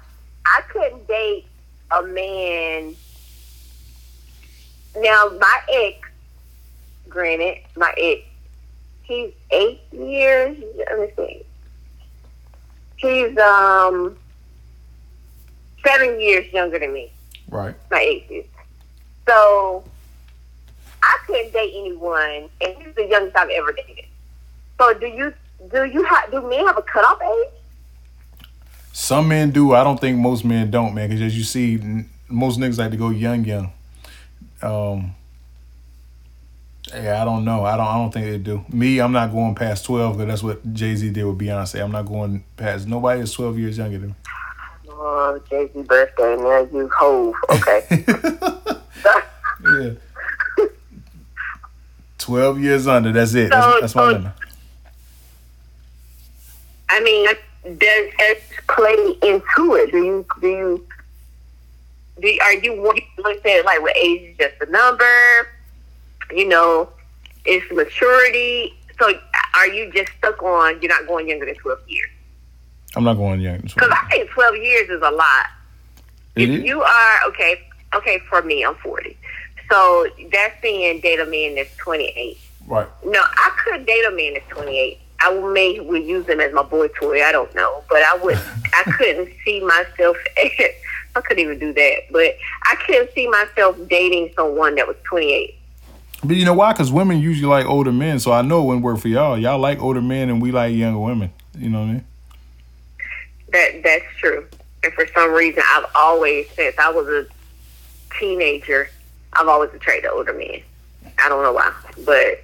I 0.45 0.63
couldn't 0.69 1.07
date 1.07 1.47
a 1.93 2.03
man. 2.03 2.97
Now 4.97 5.31
my 5.41 5.61
ex, 5.73 5.99
granted, 7.09 7.59
my 7.77 7.95
ex, 7.97 8.23
he's 9.03 9.33
eight 9.53 9.81
years. 9.93 10.57
Let 10.79 10.99
me 10.99 11.13
see. 11.17 11.46
He's 12.97 13.37
um 13.39 14.17
seven 15.87 16.21
years 16.21 16.53
younger 16.53 16.79
than 16.79 16.93
me. 16.93 17.11
Right. 17.49 17.75
My 17.91 18.03
ex 18.03 18.31
is. 18.31 18.45
So 19.29 19.85
I 21.03 21.19
couldn't 21.27 21.53
date 21.53 21.73
anyone, 21.77 22.49
and 22.61 22.77
he's 22.79 22.95
the 22.95 23.07
youngest 23.07 23.37
I've 23.37 23.51
ever 23.51 23.73
dated. 23.73 24.07
So 24.79 24.95
do 24.95 25.07
you 25.07 25.33
do 25.73 25.85
you 25.85 26.05
have 26.05 26.31
do 26.31 26.49
men 26.49 26.67
have 26.67 26.79
a 26.79 26.83
cutoff 26.83 27.21
age? 27.23 27.53
Some 28.93 29.29
men 29.29 29.51
do. 29.51 29.75
I 29.75 29.85
don't 29.85 30.01
think 30.01 30.19
most 30.19 30.45
men 30.45 30.71
don't, 30.71 30.95
man. 30.95 31.09
Because 31.09 31.23
as 31.23 31.37
you 31.37 31.45
see, 31.45 31.75
n- 31.75 32.09
most 32.29 32.59
niggas 32.59 32.79
like 32.79 32.91
to 32.93 32.97
go 32.97 33.11
young, 33.11 33.45
young. 33.45 33.73
Um. 34.63 35.15
Yeah, 36.97 37.21
I 37.21 37.25
don't 37.27 37.45
know. 37.45 37.63
I 37.65 37.77
don't. 37.77 37.87
I 37.87 37.93
don't 37.99 38.11
think 38.11 38.25
they 38.27 38.39
do. 38.39 38.65
Me, 38.73 38.99
I'm 39.01 39.13
not 39.13 39.31
going 39.31 39.55
past 39.55 39.85
twelve 39.85 40.17
because 40.17 40.29
that's 40.29 40.43
what 40.43 40.73
Jay 40.73 40.95
Z 40.97 41.11
did 41.11 41.25
with 41.25 41.39
Beyonce. 41.39 41.83
I'm 41.83 41.93
not 41.93 42.07
going 42.07 42.43
past. 42.57 42.89
Nobody 42.89 43.21
is 43.21 43.33
twelve 43.33 43.59
years 43.59 43.77
younger 43.77 43.99
than 43.99 44.09
me. 44.09 44.15
Uh, 44.89 44.93
oh, 44.93 45.41
Jay 45.51 45.69
Z 45.75 45.83
birthday, 45.83 46.37
man. 46.37 46.69
You 46.73 46.89
hove. 46.97 47.35
Okay. 47.51 48.05
yeah. 50.59 50.65
Twelve 52.19 52.59
years 52.61 52.87
under. 52.87 53.13
That's 53.13 53.35
it. 53.35 53.51
That's, 53.51 53.65
So- 53.67 53.81
that's 53.81 53.95
my 53.95 54.03
so- 54.03 54.13
limit. 54.13 54.33
I 56.89 57.01
mean, 57.03 57.27
does 57.79 58.13
age 58.31 58.43
play 58.69 59.19
into 59.23 59.75
it? 59.75 59.91
Do 59.93 59.99
you 59.99 60.27
do 60.41 60.47
you 60.49 60.87
do 62.21 62.29
you, 62.29 62.41
are 62.43 62.55
you 62.55 62.81
want 62.81 62.99
to 63.17 63.23
look 63.23 63.39
at 63.45 63.47
it 63.47 63.65
like 63.67 63.83
what 63.83 63.95
age 63.97 64.31
is 64.31 64.37
just 64.39 64.55
a 64.63 64.71
number? 64.71 65.05
You 66.31 66.49
know, 66.49 66.89
it's 67.45 67.71
maturity. 67.73 68.75
So 68.99 69.13
are 69.55 69.69
you 69.69 69.93
just 69.93 70.11
stuck 70.19 70.43
on 70.43 70.81
you're 70.81 70.91
not 70.91 71.07
going 71.07 71.29
younger 71.29 71.47
than 71.47 71.55
twelve 71.57 71.81
years? 71.87 72.11
I'm 72.95 73.05
not 73.05 73.15
going 73.15 73.41
young. 73.41 73.61
Because 73.61 73.91
I 73.91 74.09
think 74.11 74.31
twelve 74.31 74.57
years 74.57 74.89
is 74.89 75.03
a 75.03 75.11
lot. 75.11 75.47
It 76.37 76.51
if 76.51 76.61
is? 76.61 76.65
you 76.65 76.83
are 76.83 77.19
okay, 77.29 77.61
okay, 77.95 78.19
for 78.29 78.43
me, 78.43 78.65
I'm 78.65 78.75
40. 78.77 79.17
So 79.71 80.07
that's 80.31 80.61
saying 80.63 81.01
date 81.01 81.19
a 81.19 81.27
man 81.27 81.57
that's 81.57 81.75
28. 81.77 82.39
Right. 82.67 82.87
No, 83.05 83.21
I 83.21 83.53
could 83.65 83.87
date 83.87 84.05
a 84.05 84.11
man 84.11 84.35
that's 84.35 84.49
28. 84.51 84.99
I 85.21 85.41
may 85.53 85.81
would 85.81 86.05
use 86.05 86.27
him 86.27 86.41
as 86.41 86.53
my 86.53 86.63
boy 86.63 86.89
toy. 86.89 87.23
I 87.23 87.33
don't 87.33 87.53
know, 87.55 87.83
but 87.89 88.03
I 88.03 88.19
would. 88.23 88.39
I 88.75 88.83
couldn't 88.99 89.31
see 89.45 89.61
myself. 89.61 90.17
I 90.37 91.21
couldn't 91.23 91.43
even 91.43 91.59
do 91.59 91.73
that, 91.73 92.01
but 92.11 92.37
I 92.65 92.77
couldn't 92.87 93.11
see 93.15 93.27
myself 93.29 93.77
dating 93.89 94.33
someone 94.37 94.75
that 94.75 94.87
was 94.87 94.97
28. 95.05 95.56
But 96.25 96.37
you 96.37 96.45
know 96.45 96.55
why? 96.55 96.73
Because 96.73 96.91
women 96.91 97.21
usually 97.21 97.49
like 97.49 97.67
older 97.67 97.93
men, 97.93 98.19
so 98.19 98.33
I 98.33 98.43
know 98.43 98.63
it 98.63 98.67
wouldn't 98.67 98.85
work 98.85 98.99
for 98.99 99.09
y'all. 99.09 99.39
Y'all 99.39 99.59
like 99.59 99.81
older 99.81 100.01
men, 100.01 100.29
and 100.29 100.41
we 100.41 100.51
like 100.51 100.75
younger 100.75 100.99
women. 100.99 101.33
You 101.59 101.71
know 101.71 101.81
what 101.81 101.89
I 101.89 101.93
mean? 101.93 102.05
That 103.53 103.83
that's 103.83 104.05
true. 104.19 104.47
And 104.83 104.93
for 104.93 105.07
some 105.15 105.33
reason, 105.33 105.63
I've 105.75 105.87
always, 105.95 106.49
since 106.51 106.77
I 106.79 106.91
was 106.91 107.07
a 107.09 107.27
teenager, 108.19 108.89
I've 109.33 109.49
always 109.49 109.73
attracted 109.75 110.11
older 110.11 110.33
men. 110.33 110.63
I 111.19 111.29
don't 111.29 111.43
know 111.43 111.53
why, 111.53 111.73
but 112.05 112.43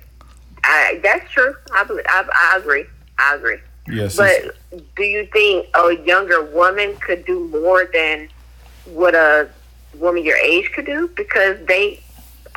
I, 0.64 1.00
that's 1.02 1.30
true. 1.30 1.54
I, 1.74 1.84
believe, 1.84 2.04
I 2.08 2.24
I 2.54 2.58
agree. 2.58 2.84
I 3.18 3.34
agree. 3.34 3.58
Yes. 3.88 4.16
But 4.16 4.56
do 4.96 5.02
you 5.02 5.26
think 5.26 5.66
a 5.74 5.96
younger 6.04 6.42
woman 6.42 6.96
could 6.96 7.24
do 7.24 7.48
more 7.48 7.88
than 7.92 8.28
what 8.84 9.14
a 9.14 9.48
woman 9.94 10.24
your 10.24 10.36
age 10.36 10.70
could 10.72 10.86
do? 10.86 11.08
Because 11.08 11.58
they 11.66 12.00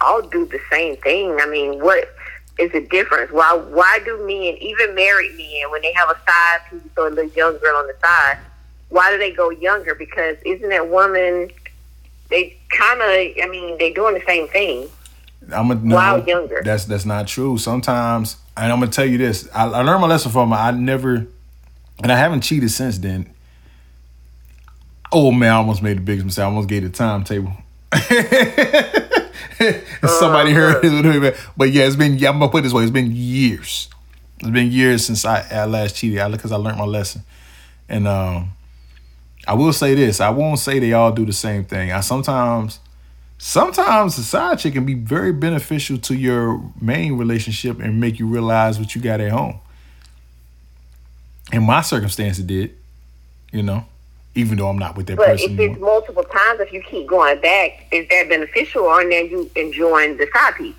all 0.01 0.21
do 0.21 0.45
the 0.45 0.59
same 0.71 0.97
thing. 0.97 1.37
I 1.39 1.47
mean, 1.47 1.79
what 1.79 2.13
is 2.57 2.71
the 2.71 2.81
difference? 2.81 3.31
Why 3.31 3.53
why 3.55 3.99
do 4.05 4.17
men, 4.19 4.57
even 4.61 4.95
married 4.95 5.35
men, 5.37 5.71
when 5.71 5.81
they 5.81 5.93
have 5.93 6.09
a 6.09 6.19
side 6.25 6.59
piece 6.69 6.81
or 6.97 7.07
a 7.07 7.09
little 7.09 7.31
young 7.31 7.57
girl 7.59 7.77
on 7.77 7.87
the 7.87 7.95
side, 8.01 8.37
why 8.89 9.11
do 9.11 9.17
they 9.17 9.31
go 9.31 9.49
younger? 9.49 9.95
Because 9.95 10.37
isn't 10.45 10.69
that 10.69 10.89
woman? 10.89 11.51
They 12.29 12.57
kind 12.69 13.01
of, 13.01 13.43
I 13.43 13.47
mean, 13.49 13.77
they 13.77 13.93
doing 13.93 14.15
the 14.15 14.23
same 14.25 14.47
thing. 14.47 14.89
I'm 15.51 15.69
a, 15.69 15.75
no, 15.75 15.95
While 15.95 16.23
younger. 16.25 16.61
That's 16.63 16.85
that's 16.85 17.05
not 17.05 17.27
true. 17.27 17.57
Sometimes, 17.57 18.37
and 18.57 18.71
I'm 18.71 18.79
gonna 18.79 18.91
tell 18.91 19.05
you 19.05 19.17
this. 19.17 19.47
I, 19.53 19.65
I 19.65 19.81
learned 19.81 20.01
my 20.01 20.07
lesson 20.07 20.31
from 20.31 20.51
her. 20.51 20.57
I 20.57 20.71
never, 20.71 21.27
and 22.01 22.11
I 22.11 22.15
haven't 22.15 22.41
cheated 22.41 22.71
since 22.71 22.97
then. 22.97 23.31
Oh 25.11 25.31
man, 25.31 25.51
I 25.51 25.55
almost 25.57 25.83
made 25.83 25.97
the 25.97 26.01
biggest 26.01 26.25
mistake. 26.25 26.43
I 26.43 26.45
almost 26.45 26.67
gave 26.67 26.83
the 26.83 26.89
timetable. 26.89 27.53
Somebody 30.07 30.51
heard 30.51 30.83
it, 30.83 31.35
but 31.55 31.71
yeah, 31.71 31.85
it's 31.85 31.95
been. 31.95 32.17
Yeah, 32.17 32.29
I'm 32.29 32.39
gonna 32.39 32.51
put 32.51 32.59
it 32.59 32.63
this 32.63 32.73
way. 32.73 32.83
It's 32.83 32.91
been 32.91 33.11
years. 33.13 33.89
It's 34.39 34.49
been 34.49 34.71
years 34.71 35.05
since 35.05 35.23
I, 35.25 35.45
I 35.49 35.65
last 35.65 35.95
cheated. 35.95 36.19
I 36.19 36.29
because 36.29 36.51
I 36.51 36.57
learned 36.57 36.77
my 36.77 36.85
lesson, 36.85 37.23
and 37.87 38.07
um, 38.07 38.51
I 39.47 39.53
will 39.53 39.73
say 39.73 39.95
this. 39.95 40.19
I 40.19 40.29
won't 40.29 40.59
say 40.59 40.79
they 40.79 40.93
all 40.93 41.11
do 41.11 41.25
the 41.25 41.33
same 41.33 41.63
thing. 41.63 41.91
I 41.91 42.01
sometimes 42.01 42.79
sometimes 43.37 44.15
the 44.17 44.23
side 44.23 44.59
chick 44.59 44.73
can 44.73 44.85
be 44.85 44.93
very 44.93 45.31
beneficial 45.31 45.97
to 45.99 46.15
your 46.15 46.61
main 46.81 47.17
relationship 47.17 47.79
and 47.79 47.99
make 47.99 48.19
you 48.19 48.27
realize 48.27 48.79
what 48.79 48.95
you 48.95 49.01
got 49.01 49.21
at 49.21 49.31
home. 49.31 49.59
In 51.51 51.63
my 51.63 51.81
circumstance, 51.81 52.39
it 52.39 52.47
did, 52.47 52.75
you 53.51 53.63
know, 53.63 53.85
even 54.35 54.57
though 54.57 54.67
I'm 54.67 54.77
not 54.77 54.97
with 54.97 55.07
that 55.07 55.17
But 55.17 55.27
person 55.27 55.53
if 55.53 55.59
it's 55.59 55.79
multiple 55.79 56.23
times, 56.23 56.59
if 56.59 56.71
you 56.73 56.81
keep 56.81 57.07
going 57.07 57.39
back, 57.39 57.87
is 57.91 58.07
that 58.09 58.27
beneficial 58.29 58.83
or 58.83 59.03
now 59.03 59.17
you 59.17 59.49
enjoying 59.55 60.17
the 60.17 60.27
side 60.33 60.55
piece? 60.55 60.75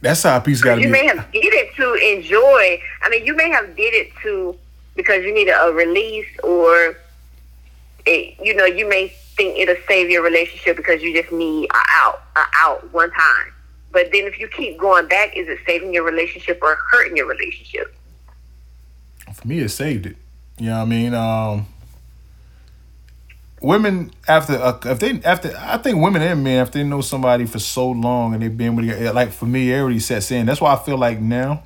That 0.00 0.16
side 0.16 0.44
piece 0.44 0.60
got 0.60 0.74
to 0.74 0.80
You 0.80 0.88
may 0.88 1.06
have 1.06 1.30
did 1.30 1.54
it 1.54 1.74
to 1.76 1.94
enjoy. 1.94 2.80
I 3.02 3.08
mean, 3.08 3.24
you 3.24 3.36
may 3.36 3.48
have 3.50 3.76
did 3.76 3.94
it 3.94 4.10
to 4.22 4.56
because 4.96 5.24
you 5.24 5.32
need 5.32 5.48
a, 5.48 5.56
a 5.62 5.72
release, 5.72 6.26
or 6.42 6.98
it, 8.04 8.34
you 8.42 8.54
know, 8.54 8.64
you 8.64 8.88
may 8.88 9.08
think 9.36 9.56
it'll 9.56 9.76
save 9.86 10.10
your 10.10 10.22
relationship 10.22 10.76
because 10.76 11.02
you 11.02 11.14
just 11.14 11.32
need 11.32 11.70
a 11.70 11.82
out, 11.94 12.22
a 12.34 12.42
out 12.56 12.92
one 12.92 13.12
time. 13.12 13.52
But 13.92 14.10
then 14.12 14.24
if 14.24 14.40
you 14.40 14.48
keep 14.48 14.76
going 14.76 15.06
back, 15.06 15.36
is 15.36 15.46
it 15.48 15.60
saving 15.64 15.94
your 15.94 16.02
relationship 16.02 16.58
or 16.62 16.76
hurting 16.90 17.16
your 17.16 17.26
relationship? 17.26 17.94
For 19.42 19.48
me, 19.48 19.58
it 19.58 19.68
saved 19.68 20.06
it. 20.06 20.16
You 20.58 20.66
know 20.66 20.76
what 20.78 20.82
I 20.82 20.84
mean? 20.86 21.14
Um, 21.14 21.66
women 23.60 24.10
after 24.28 24.54
uh, 24.54 24.78
if 24.84 24.98
they 24.98 25.20
after 25.22 25.52
I 25.56 25.78
think 25.78 26.00
women 26.02 26.22
and 26.22 26.42
men 26.42 26.62
if 26.62 26.72
they 26.72 26.82
know 26.84 27.00
somebody 27.00 27.46
for 27.46 27.58
so 27.58 27.90
long 27.90 28.34
and 28.34 28.42
they've 28.42 28.56
been 28.56 28.76
with 28.76 28.88
it, 28.88 29.14
like 29.14 29.30
familiarity 29.30 29.98
sets 30.00 30.30
in. 30.30 30.46
That's 30.46 30.60
why 30.60 30.72
I 30.72 30.76
feel 30.76 30.98
like 30.98 31.20
now 31.20 31.62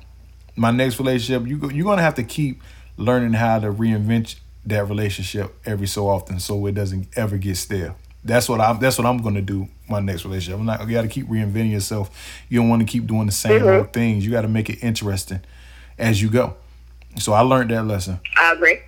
my 0.55 0.71
next 0.71 0.99
relationship 0.99 1.47
you 1.47 1.57
go- 1.57 1.69
you're 1.69 1.85
gonna 1.85 2.01
have 2.01 2.15
to 2.15 2.23
keep 2.23 2.61
learning 2.97 3.33
how 3.33 3.59
to 3.59 3.71
reinvent 3.71 4.35
that 4.65 4.87
relationship 4.87 5.55
every 5.65 5.87
so 5.87 6.07
often 6.07 6.39
so 6.39 6.65
it 6.65 6.73
doesn't 6.73 7.07
ever 7.15 7.37
get 7.37 7.55
stale. 7.57 7.95
That's 8.23 8.49
what 8.49 8.59
I'm. 8.59 8.79
That's 8.79 8.97
what 8.97 9.05
I'm 9.07 9.19
gonna 9.19 9.41
do. 9.41 9.67
My 9.87 9.99
next 10.01 10.25
relationship. 10.25 10.59
I'm 10.59 10.65
not. 10.65 10.85
You 10.87 10.93
got 10.93 11.03
to 11.03 11.07
keep 11.07 11.27
reinventing 11.29 11.71
yourself. 11.71 12.09
You 12.49 12.59
don't 12.59 12.67
want 12.67 12.81
to 12.81 12.85
keep 12.85 13.07
doing 13.07 13.25
the 13.27 13.31
same 13.31 13.61
Mhm. 13.61 13.77
old 13.77 13.93
things. 13.93 14.25
You 14.25 14.31
got 14.31 14.41
to 14.41 14.49
make 14.49 14.69
it 14.69 14.83
interesting 14.83 15.39
as 15.97 16.21
you 16.21 16.29
go. 16.29 16.55
So 17.19 17.33
I 17.33 17.41
learned 17.41 17.71
that 17.71 17.83
lesson 17.85 18.19
I 18.37 18.53
agree. 18.53 18.79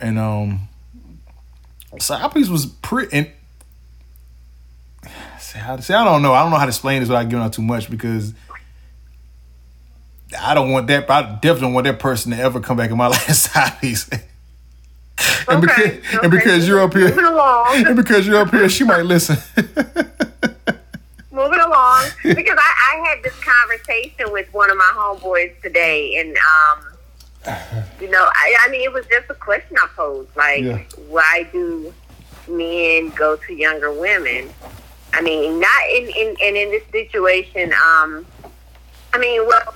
and 0.00 0.18
um 0.18 0.68
side 1.98 2.32
piece 2.32 2.48
was 2.48 2.66
pretty 2.66 3.16
and 3.16 3.30
see, 5.38 5.58
how, 5.58 5.76
see, 5.78 5.94
I 5.94 6.04
don't 6.04 6.22
know. 6.22 6.32
I 6.34 6.42
don't 6.42 6.50
know 6.50 6.56
how 6.58 6.64
to 6.64 6.70
explain 6.70 7.00
this 7.00 7.08
without 7.08 7.28
giving 7.28 7.44
out 7.44 7.52
too 7.52 7.62
much 7.62 7.90
because 7.90 8.34
I 10.40 10.54
don't 10.54 10.70
want 10.72 10.88
that. 10.88 11.08
I 11.10 11.22
definitely 11.22 11.60
don't 11.60 11.72
want 11.74 11.84
that 11.86 11.98
person 11.98 12.32
to 12.32 12.38
ever 12.38 12.60
come 12.60 12.76
back 12.76 12.90
in 12.90 12.96
my 12.96 13.06
life 13.08 13.28
side 13.32 13.78
piece. 13.80 14.08
and, 14.08 14.22
Okay, 15.48 15.60
because, 15.60 15.78
okay. 15.86 16.18
and 16.22 16.30
because 16.30 16.68
you're 16.68 16.80
up 16.80 16.92
here, 16.92 17.06
and 17.86 17.96
because 17.96 18.26
you're 18.26 18.36
up 18.40 18.50
here, 18.50 18.68
she 18.68 18.84
might 18.84 19.02
listen. 19.06 19.36
moving 21.30 21.60
along 21.60 22.04
because 22.22 22.58
I, 22.58 22.72
I 22.94 23.08
had 23.08 23.22
this 23.22 23.34
conversation 23.40 24.32
with 24.32 24.52
one 24.52 24.70
of 24.70 24.76
my 24.76 24.92
homeboys 24.96 25.58
today 25.62 26.16
and 26.18 26.36
um 26.36 26.84
you 28.00 28.10
know 28.10 28.24
I, 28.32 28.56
I 28.64 28.70
mean 28.70 28.82
it 28.82 28.92
was 28.92 29.06
just 29.06 29.30
a 29.30 29.34
question 29.34 29.76
i 29.80 29.86
posed 29.94 30.34
like 30.36 30.62
Yeah. 30.62 30.82
why 31.08 31.48
do 31.52 31.92
men 32.48 33.10
go 33.10 33.36
to 33.36 33.52
younger 33.54 33.92
women. 33.92 34.48
I 35.12 35.20
mean, 35.22 35.60
not 35.60 35.82
in, 35.90 36.08
in 36.08 36.36
and 36.42 36.56
in 36.56 36.70
this 36.70 36.82
situation, 36.92 37.72
um, 37.72 38.26
I 39.12 39.18
mean, 39.18 39.46
well, 39.46 39.74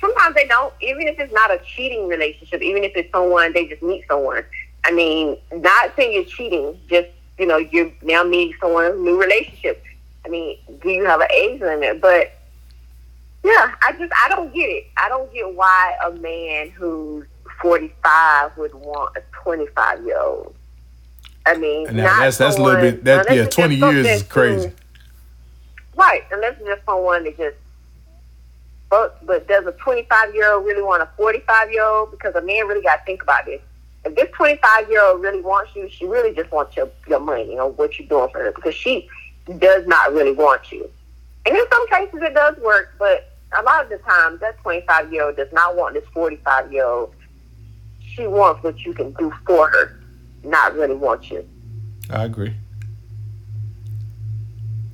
sometimes 0.00 0.34
they 0.34 0.46
don't, 0.46 0.72
even 0.80 1.06
if 1.06 1.18
it's 1.18 1.32
not 1.32 1.50
a 1.50 1.58
cheating 1.64 2.08
relationship, 2.08 2.60
even 2.60 2.82
if 2.82 2.92
it's 2.96 3.10
someone 3.12 3.52
they 3.52 3.66
just 3.66 3.82
meet 3.82 4.04
someone. 4.08 4.44
I 4.84 4.90
mean, 4.90 5.38
not 5.52 5.94
saying 5.96 6.12
you're 6.12 6.24
cheating, 6.24 6.78
just 6.88 7.08
you 7.38 7.46
know, 7.46 7.56
you're 7.56 7.90
now 8.02 8.22
meeting 8.22 8.54
someone, 8.60 9.02
new 9.04 9.20
relationship. 9.20 9.82
I 10.24 10.28
mean, 10.28 10.58
do 10.82 10.90
you 10.90 11.04
have 11.04 11.20
an 11.20 11.28
age 11.32 11.60
limit? 11.60 12.00
But 12.00 12.32
yeah, 13.44 13.74
I 13.82 13.92
just 13.98 14.12
I 14.24 14.28
don't 14.30 14.52
get 14.54 14.70
it. 14.70 14.86
I 14.96 15.08
don't 15.08 15.32
get 15.32 15.54
why 15.54 15.96
a 16.04 16.10
man 16.12 16.70
who's 16.70 17.26
45 17.60 18.56
would 18.56 18.74
want 18.74 19.16
a 19.16 19.22
25 19.42 20.04
year 20.04 20.18
old. 20.18 20.54
I 21.46 21.56
mean, 21.56 21.84
now, 21.94 22.20
that's 22.20 22.38
that's 22.38 22.56
a 22.56 22.62
little 22.62 22.80
bit 22.80 23.04
that 23.04 23.30
yeah, 23.30 23.44
twenty 23.44 23.74
years 23.76 24.06
is 24.06 24.22
crazy. 24.22 24.70
to- 24.70 24.74
right, 25.94 26.22
unless 26.32 26.56
it's 26.58 26.66
just 26.66 26.84
someone 26.86 27.24
that 27.24 27.36
just 27.36 27.56
but 28.88 29.26
but 29.26 29.46
does 29.46 29.66
a 29.66 29.72
25 29.72 30.34
year 30.34 30.52
old 30.52 30.64
really 30.64 30.82
want 30.82 31.02
a 31.02 31.08
45 31.16 31.70
year 31.70 31.84
old? 31.84 32.12
Because 32.12 32.34
a 32.34 32.40
man 32.40 32.66
really 32.66 32.82
got 32.82 32.96
to 32.96 33.04
think 33.04 33.22
about 33.22 33.44
this. 33.44 33.60
If 34.04 34.14
this 34.14 34.30
25 34.36 34.88
year 34.88 35.02
old 35.02 35.20
really 35.20 35.40
wants 35.42 35.74
you, 35.74 35.88
she 35.90 36.06
really 36.06 36.34
just 36.34 36.50
wants 36.50 36.76
your 36.76 36.88
your 37.06 37.20
money 37.20 37.58
or 37.58 37.70
what 37.70 37.98
you're 37.98 38.08
doing 38.08 38.30
for 38.30 38.38
her 38.38 38.52
because 38.52 38.74
she 38.74 39.08
does 39.58 39.86
not 39.86 40.14
really 40.14 40.32
want 40.32 40.72
you. 40.72 40.88
And 41.44 41.56
in 41.56 41.64
some 41.70 41.88
cases 41.88 42.20
it 42.22 42.34
does 42.34 42.56
work, 42.58 42.94
but 42.98 43.33
a 43.58 43.62
lot 43.62 43.84
of 43.84 43.90
the 43.90 43.98
times 43.98 44.40
that 44.40 44.58
25 44.62 45.12
year 45.12 45.24
old 45.26 45.36
does 45.36 45.52
not 45.52 45.76
want 45.76 45.94
this 45.94 46.04
45 46.12 46.72
year 46.72 46.84
old. 46.86 47.14
She 48.00 48.26
wants 48.26 48.62
what 48.62 48.78
you 48.84 48.92
can 48.94 49.12
do 49.12 49.32
for 49.46 49.68
her, 49.68 49.98
not 50.44 50.74
really 50.74 50.94
want 50.94 51.30
you. 51.30 51.46
I 52.10 52.24
agree. 52.24 52.54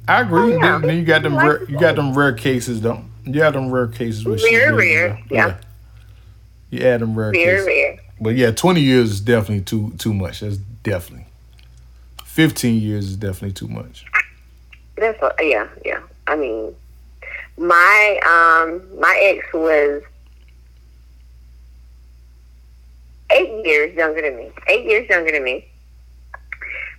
I 0.08 0.22
agree. 0.22 0.40
Oh, 0.40 0.58
yeah. 0.58 0.72
Then, 0.78 0.82
then 0.88 0.96
you 0.98 1.04
got 1.04 1.22
them 1.22 1.34
Like- 1.34 1.46
rare, 1.46 1.64
you 1.70 1.78
got 1.78 1.96
them 1.96 2.14
rare 2.16 2.32
cases 2.32 2.80
though. 2.80 3.02
You 3.24 3.34
got 3.34 3.52
them 3.52 3.70
rare 3.70 3.86
cases 3.86 4.22
she 4.40 4.56
Rare, 4.56 4.74
rare, 4.74 5.20
yeah. 5.30 5.58
You 6.70 6.80
add 6.86 7.00
them 7.00 7.14
rare 7.18 7.32
Very 7.32 7.44
cases. 7.44 7.66
rare. 7.66 7.98
But 8.20 8.34
yeah, 8.36 8.50
twenty 8.50 8.80
years 8.80 9.10
is 9.10 9.20
definitely 9.20 9.62
too 9.64 9.92
too 9.98 10.14
much. 10.14 10.40
That's 10.40 10.56
definitely. 10.56 11.26
Fifteen 12.24 12.80
years 12.80 13.06
is 13.10 13.16
definitely 13.16 13.52
too 13.52 13.68
much. 13.68 14.04
That's 14.96 15.18
yeah, 15.40 15.66
yeah. 15.84 16.00
I 16.26 16.36
mean, 16.36 16.74
my 17.60 18.20
um 18.24 18.98
my 18.98 19.20
ex 19.22 19.46
was 19.52 20.02
eight 23.30 23.66
years 23.66 23.94
younger 23.94 24.22
than 24.22 24.36
me. 24.36 24.50
Eight 24.66 24.86
years 24.86 25.08
younger 25.10 25.30
than 25.30 25.44
me, 25.44 25.68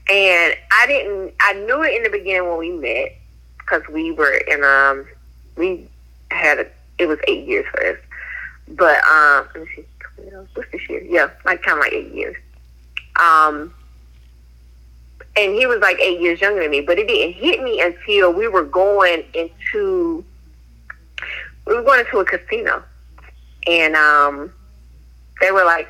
and 0.10 0.56
I 0.72 0.86
didn't. 0.88 1.34
I 1.42 1.54
knew 1.54 1.84
it 1.84 1.96
in 1.96 2.04
the 2.04 2.10
beginning 2.10 2.48
when 2.48 2.60
we 2.60 2.72
met 2.72 3.18
because 3.58 3.82
we 3.92 4.12
were 4.12 4.34
in 4.34 4.64
um 4.64 5.08
we 5.58 5.90
had 6.30 6.60
a 6.60 6.68
it 7.00 7.08
was 7.08 7.18
eight 7.28 7.48
years 7.48 7.66
for 7.72 7.84
us, 7.88 7.98
but 8.70 9.04
um 9.06 9.48
let 9.56 9.64
me 9.64 9.70
see 9.76 9.86
what's 10.54 10.72
this 10.72 10.88
year? 10.90 11.02
Yeah, 11.02 11.32
like 11.44 11.64
kind 11.64 11.80
of 11.80 11.84
like 11.84 11.94
eight 11.94 12.14
years. 12.14 12.36
Um 13.20 13.74
and 15.36 15.56
he 15.56 15.66
was 15.66 15.80
like 15.80 15.98
eight 16.00 16.20
years 16.20 16.40
younger 16.40 16.62
than 16.62 16.70
me, 16.70 16.82
but 16.82 17.00
it 17.00 17.08
didn't 17.08 17.34
hit 17.34 17.64
me 17.64 17.82
until 17.82 18.32
we 18.32 18.48
were 18.48 18.64
going 18.64 19.24
into 19.34 20.24
we 21.66 21.76
were 21.76 21.84
going 21.84 22.00
into 22.02 22.20
a 22.20 22.26
casino, 22.26 22.84
and 23.68 23.96
um, 23.96 24.52
they 25.40 25.52
were 25.52 25.66
like, 25.66 25.88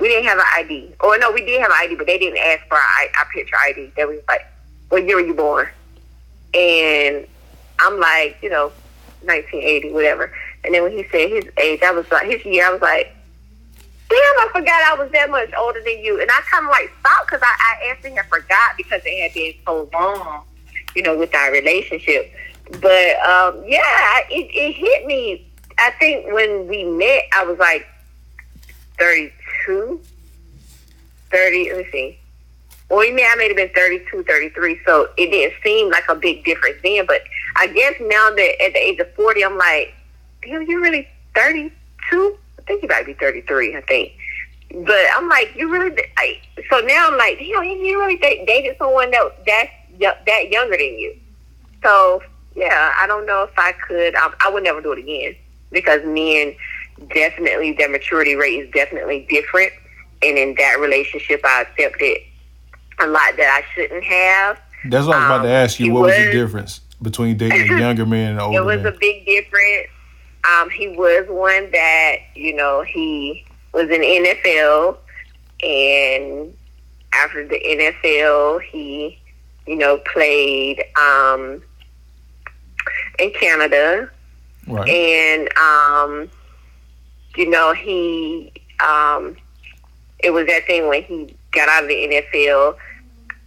we 0.00 0.08
didn't 0.08 0.24
have 0.24 0.38
an 0.38 0.44
ID, 0.54 0.94
or 1.00 1.18
no, 1.18 1.30
we 1.32 1.44
did 1.44 1.60
have 1.60 1.70
an 1.70 1.76
ID, 1.78 1.96
but 1.96 2.06
they 2.06 2.18
didn't 2.18 2.38
ask 2.38 2.66
for 2.68 2.76
our, 2.76 3.06
our 3.18 3.26
picture 3.32 3.56
ID. 3.64 3.92
They 3.96 4.04
was 4.04 4.18
like, 4.28 4.46
what 4.88 5.04
year 5.04 5.16
were 5.16 5.26
you 5.26 5.34
born? 5.34 5.68
And 6.52 7.26
I'm 7.78 7.98
like, 7.98 8.38
you 8.42 8.50
know, 8.50 8.72
1980, 9.22 9.92
whatever. 9.92 10.32
And 10.64 10.74
then 10.74 10.82
when 10.82 10.92
he 10.92 11.04
said 11.10 11.30
his 11.30 11.44
age, 11.58 11.82
I 11.82 11.90
was 11.90 12.10
like, 12.10 12.26
his 12.26 12.44
year, 12.44 12.66
I 12.66 12.70
was 12.70 12.80
like, 12.80 13.14
damn, 14.08 14.18
I 14.18 14.48
forgot 14.52 14.82
I 14.86 14.96
was 14.98 15.10
that 15.12 15.30
much 15.30 15.50
older 15.58 15.82
than 15.82 15.98
you. 16.00 16.20
And 16.20 16.30
I 16.30 16.40
kind 16.50 16.64
of 16.64 16.70
like 16.70 16.90
stopped 17.00 17.26
because 17.26 17.42
I, 17.42 17.54
I 17.58 17.90
actually 17.90 18.12
had 18.12 18.26
forgot 18.26 18.76
because 18.76 19.02
it 19.04 19.22
had 19.22 19.34
been 19.34 19.54
so 19.66 19.88
long, 19.92 20.44
you 20.94 21.02
know, 21.02 21.18
with 21.18 21.34
our 21.34 21.52
relationship. 21.52 22.32
But 22.70 23.16
um, 23.20 23.62
yeah, 23.66 24.20
it, 24.30 24.50
it 24.52 24.72
hit 24.74 25.06
me. 25.06 25.46
I 25.78 25.90
think 25.98 26.32
when 26.32 26.68
we 26.68 26.84
met, 26.84 27.24
I 27.34 27.44
was 27.44 27.58
like 27.58 27.86
32, 28.98 30.00
30, 31.30 31.72
let 31.72 31.78
me 31.78 31.90
see. 31.92 32.18
Well, 32.88 33.00
we 33.00 33.10
may 33.10 33.26
I 33.26 33.34
may 33.36 33.48
have 33.48 33.56
been 33.56 33.70
32, 33.74 34.24
33, 34.24 34.80
so 34.86 35.08
it 35.16 35.30
didn't 35.30 35.54
seem 35.62 35.90
like 35.90 36.04
a 36.08 36.14
big 36.14 36.44
difference 36.44 36.76
then. 36.82 37.06
But 37.06 37.22
I 37.56 37.66
guess 37.68 37.94
now 38.00 38.30
that 38.30 38.62
at 38.62 38.72
the 38.72 38.78
age 38.78 38.98
of 39.00 39.12
40, 39.14 39.44
I'm 39.44 39.58
like, 39.58 39.94
damn, 40.42 40.62
you're 40.62 40.80
really 40.80 41.08
32? 41.34 42.38
I 42.58 42.62
think 42.62 42.82
you 42.82 42.88
might 42.88 43.06
be 43.06 43.14
33, 43.14 43.76
I 43.76 43.80
think. 43.82 44.12
But 44.70 45.06
I'm 45.16 45.28
like, 45.28 45.54
you 45.56 45.70
really, 45.70 45.96
I, 46.18 46.40
so 46.70 46.80
now 46.80 47.08
I'm 47.10 47.18
like, 47.18 47.38
damn, 47.38 47.64
you 47.64 48.00
really 48.00 48.16
dated 48.16 48.76
someone 48.78 49.10
that 49.10 49.44
that's 49.46 49.70
that 50.26 50.50
younger 50.50 50.76
than 50.76 50.98
you. 50.98 51.16
So, 51.82 52.22
yeah, 52.54 52.92
I 53.00 53.06
don't 53.06 53.26
know 53.26 53.42
if 53.42 53.58
I 53.58 53.72
could, 53.72 54.14
I, 54.16 54.32
I 54.40 54.50
would 54.50 54.62
never 54.62 54.80
do 54.80 54.92
it 54.92 54.98
again 54.98 55.34
because 55.70 56.04
men 56.04 56.54
definitely, 57.12 57.72
their 57.72 57.88
maturity 57.90 58.34
rate 58.36 58.58
is 58.60 58.70
definitely 58.72 59.26
different. 59.28 59.72
And 60.22 60.38
in 60.38 60.54
that 60.56 60.78
relationship, 60.80 61.40
I 61.44 61.62
accepted 61.62 62.18
a 63.00 63.06
lot 63.06 63.36
that 63.36 63.62
I 63.62 63.74
shouldn't 63.74 64.04
have. 64.04 64.60
That's 64.88 65.06
what 65.06 65.16
I 65.16 65.18
was 65.18 65.26
about 65.26 65.42
to 65.42 65.48
Um, 65.48 65.54
ask 65.54 65.80
you. 65.80 65.92
What 65.92 66.02
was 66.04 66.16
the 66.16 66.30
difference 66.30 66.80
between 67.02 67.36
dating 67.36 67.72
a 67.72 67.78
younger 67.80 68.06
man 68.06 68.30
and 68.32 68.38
an 68.38 68.44
older 68.44 68.58
it 68.58 68.64
was 68.64 68.82
man? 68.82 68.94
a 68.94 68.98
big 68.98 69.26
difference. 69.26 69.88
Um, 70.44 70.70
he 70.70 70.88
was 70.88 71.26
one 71.28 71.70
that 71.72 72.16
you 72.34 72.54
know 72.54 72.82
he 72.82 73.44
was 73.72 73.88
in 73.90 74.02
NFL, 74.02 74.96
and 75.62 76.54
after 77.14 77.46
the 77.46 77.58
NFL, 77.58 78.62
he 78.62 79.18
you 79.66 79.76
know 79.76 79.98
played 80.12 80.84
um, 81.00 81.62
in 83.18 83.30
Canada, 83.32 84.10
right. 84.66 84.88
and 84.88 85.48
um, 85.56 86.30
you 87.36 87.48
know 87.48 87.72
he 87.72 88.52
um, 88.80 89.36
it 90.18 90.30
was 90.30 90.46
that 90.46 90.66
thing 90.66 90.88
when 90.88 91.02
he 91.02 91.34
got 91.52 91.68
out 91.68 91.84
of 91.84 91.88
the 91.88 91.94
NFL. 91.94 92.76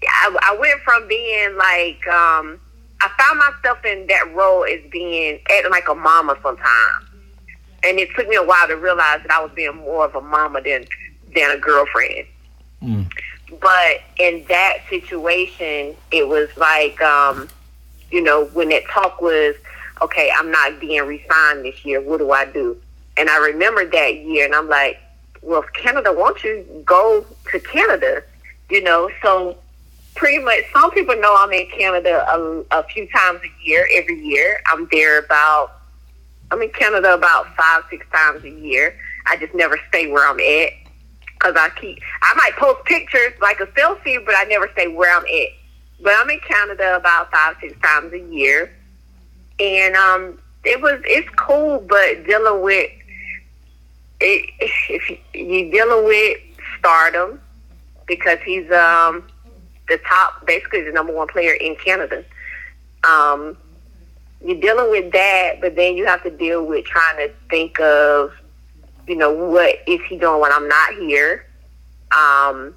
I, 0.03 0.37
I 0.43 0.57
went 0.59 0.79
from 0.81 1.07
being 1.07 1.55
like 1.57 2.07
um, 2.07 2.59
I 3.01 3.09
found 3.17 3.39
myself 3.39 3.83
in 3.85 4.07
that 4.07 4.31
role 4.33 4.63
as 4.65 4.79
being 4.91 5.39
acting 5.49 5.71
like 5.71 5.87
a 5.89 5.95
mama 5.95 6.37
sometimes, 6.41 7.05
and 7.83 7.99
it 7.99 8.09
took 8.15 8.27
me 8.27 8.35
a 8.35 8.43
while 8.43 8.67
to 8.67 8.75
realize 8.75 9.21
that 9.23 9.31
I 9.31 9.41
was 9.41 9.51
being 9.55 9.75
more 9.75 10.05
of 10.05 10.15
a 10.15 10.21
mama 10.21 10.61
than 10.61 10.85
than 11.35 11.51
a 11.51 11.57
girlfriend. 11.57 12.25
Mm. 12.81 13.11
But 13.61 14.01
in 14.19 14.45
that 14.49 14.79
situation, 14.89 15.95
it 16.11 16.27
was 16.27 16.49
like, 16.57 17.01
um, 17.01 17.47
you 18.11 18.21
know, 18.21 18.45
when 18.53 18.69
that 18.69 18.83
talk 18.89 19.21
was, 19.21 19.55
okay, 20.01 20.31
I'm 20.37 20.51
not 20.51 20.79
being 20.79 21.01
re-signed 21.03 21.65
this 21.65 21.83
year. 21.85 22.01
What 22.01 22.19
do 22.19 22.31
I 22.31 22.45
do? 22.45 22.77
And 23.17 23.29
I 23.29 23.37
remember 23.37 23.85
that 23.85 24.15
year, 24.17 24.45
and 24.45 24.53
I'm 24.53 24.69
like, 24.69 24.99
well, 25.41 25.63
if 25.63 25.73
Canada 25.73 26.13
wants 26.13 26.43
you, 26.43 26.65
go 26.85 27.25
to 27.51 27.59
Canada. 27.59 28.23
You 28.69 28.83
know, 28.83 29.09
so 29.21 29.57
pretty 30.15 30.43
much 30.43 30.59
some 30.73 30.91
people 30.91 31.15
know 31.15 31.35
I'm 31.37 31.51
in 31.53 31.67
Canada 31.67 32.25
a, 32.29 32.63
a 32.71 32.83
few 32.83 33.07
times 33.07 33.39
a 33.43 33.65
year, 33.65 33.87
every 33.95 34.19
year. 34.19 34.61
I'm 34.67 34.87
there 34.91 35.19
about, 35.19 35.71
I'm 36.51 36.61
in 36.61 36.69
Canada 36.69 37.13
about 37.13 37.55
five, 37.55 37.83
six 37.89 38.05
times 38.11 38.43
a 38.43 38.49
year. 38.49 38.95
I 39.25 39.37
just 39.37 39.53
never 39.53 39.79
stay 39.89 40.11
where 40.11 40.27
I'm 40.27 40.39
at 40.39 40.73
because 41.33 41.55
I 41.55 41.69
keep, 41.79 41.99
I 42.21 42.33
might 42.35 42.55
post 42.57 42.83
pictures 42.85 43.33
like 43.41 43.59
a 43.59 43.67
selfie, 43.67 44.23
but 44.25 44.35
I 44.35 44.43
never 44.45 44.69
say 44.75 44.87
where 44.87 45.15
I'm 45.15 45.25
at. 45.25 45.49
But 45.99 46.13
I'm 46.17 46.29
in 46.29 46.39
Canada 46.39 46.95
about 46.95 47.31
five, 47.31 47.55
six 47.61 47.73
times 47.81 48.13
a 48.13 48.19
year. 48.19 48.71
And 49.59 49.95
um, 49.95 50.39
it 50.63 50.79
was, 50.81 51.01
it's 51.05 51.29
cool, 51.35 51.79
but 51.87 52.25
dealing 52.27 52.61
with, 52.61 52.91
it, 54.19 54.49
if 54.89 55.09
you- 55.09 55.17
you're 55.33 55.71
dealing 55.71 56.05
with 56.05 56.37
stardom, 56.79 57.39
because 58.07 58.39
he's 58.45 58.69
um 58.71 59.23
the 59.89 59.97
top, 60.07 60.45
basically 60.45 60.81
the 60.81 60.91
number 60.91 61.13
one 61.13 61.27
player 61.27 61.53
in 61.53 61.75
Canada. 61.75 62.23
Um, 63.03 63.57
you're 64.43 64.59
dealing 64.59 64.91
with 64.91 65.11
that, 65.13 65.61
but 65.61 65.75
then 65.75 65.95
you 65.95 66.05
have 66.05 66.21
to 66.23 66.29
deal 66.29 66.65
with 66.65 66.85
trying 66.85 67.17
to 67.27 67.33
think 67.49 67.79
of, 67.79 68.31
you 69.07 69.15
know, 69.15 69.31
what 69.31 69.75
is 69.87 69.99
he 70.09 70.17
doing 70.17 70.41
when 70.41 70.51
I'm 70.51 70.67
not 70.67 70.93
here? 70.95 71.45
Um, 72.11 72.75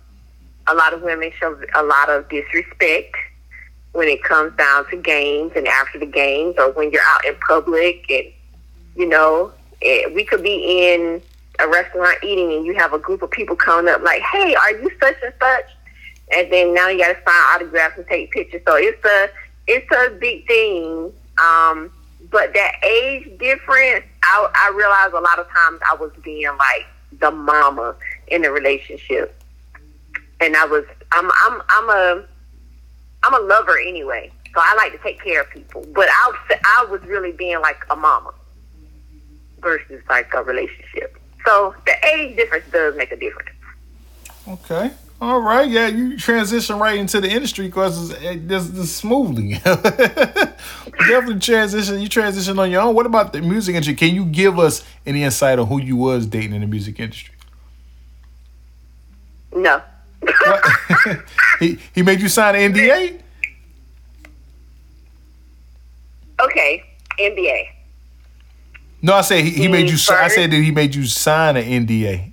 a 0.71 0.75
lot 0.75 0.93
of 0.93 1.03
women 1.03 1.31
show 1.39 1.59
a 1.75 1.83
lot 1.83 2.09
of 2.09 2.29
disrespect 2.29 3.17
when 3.93 4.09
it 4.09 4.23
comes 4.23 4.57
down 4.57 4.89
to 4.91 4.97
games 4.97 5.53
and 5.57 5.67
after 5.67 5.99
the 5.99 6.07
games, 6.07 6.55
or 6.59 6.71
when 6.73 6.91
you're 6.91 7.03
out 7.09 7.25
in 7.25 7.35
public, 7.47 8.05
and 8.09 8.27
you 8.97 9.09
know, 9.09 9.53
it, 9.81 10.15
we 10.15 10.25
could 10.25 10.43
be 10.43 10.93
in 10.93 11.21
a 11.59 11.69
restaurant 11.69 12.17
eating 12.23 12.53
and 12.53 12.65
you 12.65 12.75
have 12.75 12.93
a 12.93 12.99
group 12.99 13.23
of 13.23 13.31
people 13.31 13.57
coming 13.57 13.93
up 13.93 14.01
like, 14.03 14.23
hey, 14.23 14.55
are 14.55 14.73
you 14.73 14.91
such 15.01 15.17
and 15.23 15.35
such? 15.41 15.67
and 16.33 16.53
then 16.53 16.75
now 16.75 16.89
you 16.89 16.99
got 16.99 17.09
to 17.09 17.19
sign 17.25 17.55
autographs 17.55 17.99
and 17.99 18.07
take 18.07 18.31
pictures. 18.31 18.63
So 18.67 18.77
it's 18.77 19.05
a 19.05 19.31
it's 19.67 19.91
a 19.93 20.15
big 20.19 20.47
thing. 20.47 21.13
Um, 21.43 21.93
but 22.31 22.53
that 22.55 22.73
age 22.85 23.39
difference, 23.39 24.05
I, 24.23 24.51
I 24.55 24.73
realized 24.77 25.15
a 25.15 25.21
lot 25.21 25.39
of 25.39 25.49
times 25.49 25.81
I 25.91 25.97
was 25.97 26.13
being 26.23 26.47
like 26.47 26.87
the 27.19 27.31
mama 27.31 27.97
in 28.29 28.43
the 28.43 28.51
relationship, 28.51 29.40
and 30.41 30.57
I 30.57 30.65
was 30.65 30.85
I'm 31.13 31.31
I'm 31.31 31.63
I'm 31.69 31.91
a 31.91 32.25
I'm 33.23 33.35
a 33.35 33.47
lover 33.47 33.79
anyway, 33.79 34.31
so 34.55 34.61
I 34.61 34.75
like 34.77 34.93
to 34.93 34.99
take 34.99 35.23
care 35.23 35.43
of 35.43 35.51
people. 35.51 35.87
But 35.95 36.09
I 36.11 36.33
I 36.65 36.87
was 36.91 37.03
really 37.03 37.33
being 37.33 37.61
like 37.61 37.85
a 37.91 37.97
mama 37.97 38.33
versus 39.61 40.03
like 40.09 40.33
a 40.35 40.43
relationship. 40.43 41.19
So 41.45 41.75
the 41.87 41.95
age 42.07 42.37
difference 42.37 42.65
does 42.71 42.97
make 42.97 43.13
a 43.13 43.17
difference. 43.17 43.51
Okay. 44.49 44.91
All 45.23 45.43
right, 45.43 45.69
yeah, 45.69 45.87
you 45.87 46.17
transition 46.17 46.79
right 46.79 46.99
into 46.99 47.21
the 47.21 47.29
industry 47.29 47.67
because 47.67 48.09
this 48.09 48.71
is 48.71 48.95
smoothly. 48.95 49.53
Definitely 49.65 51.41
transition. 51.41 52.01
You 52.01 52.09
transition 52.09 52.59
on 52.59 52.71
your 52.71 52.81
own. 52.81 52.95
What 52.95 53.05
about 53.05 53.35
the 53.35 53.43
music 53.43 53.75
industry? 53.75 53.97
Can 53.97 54.15
you 54.15 54.25
give 54.25 54.59
us 54.59 54.83
any 55.05 55.23
insight 55.23 55.59
on 55.59 55.67
who 55.67 55.79
you 55.79 55.97
was 55.97 56.25
dating 56.25 56.55
in 56.55 56.63
the 56.63 56.67
music 56.67 56.99
industry? 56.99 57.35
No. 59.55 59.83
He 61.61 61.79
he 61.95 62.03
made 62.03 62.21
you 62.21 62.29
sign 62.29 62.55
an 62.55 62.73
NDA. 62.73 63.21
Okay, 66.41 66.83
NDA. 67.19 67.69
No, 69.03 69.15
I 69.15 69.21
said 69.23 69.45
he, 69.45 69.51
he 69.51 69.69
made 69.69 69.89
you. 69.89 69.97
I 70.11 70.29
said 70.29 70.51
that 70.51 70.57
he 70.57 70.71
made 70.71 70.95
you 70.95 71.07
sign 71.07 71.57
an 71.57 71.65
NDA. 71.65 72.33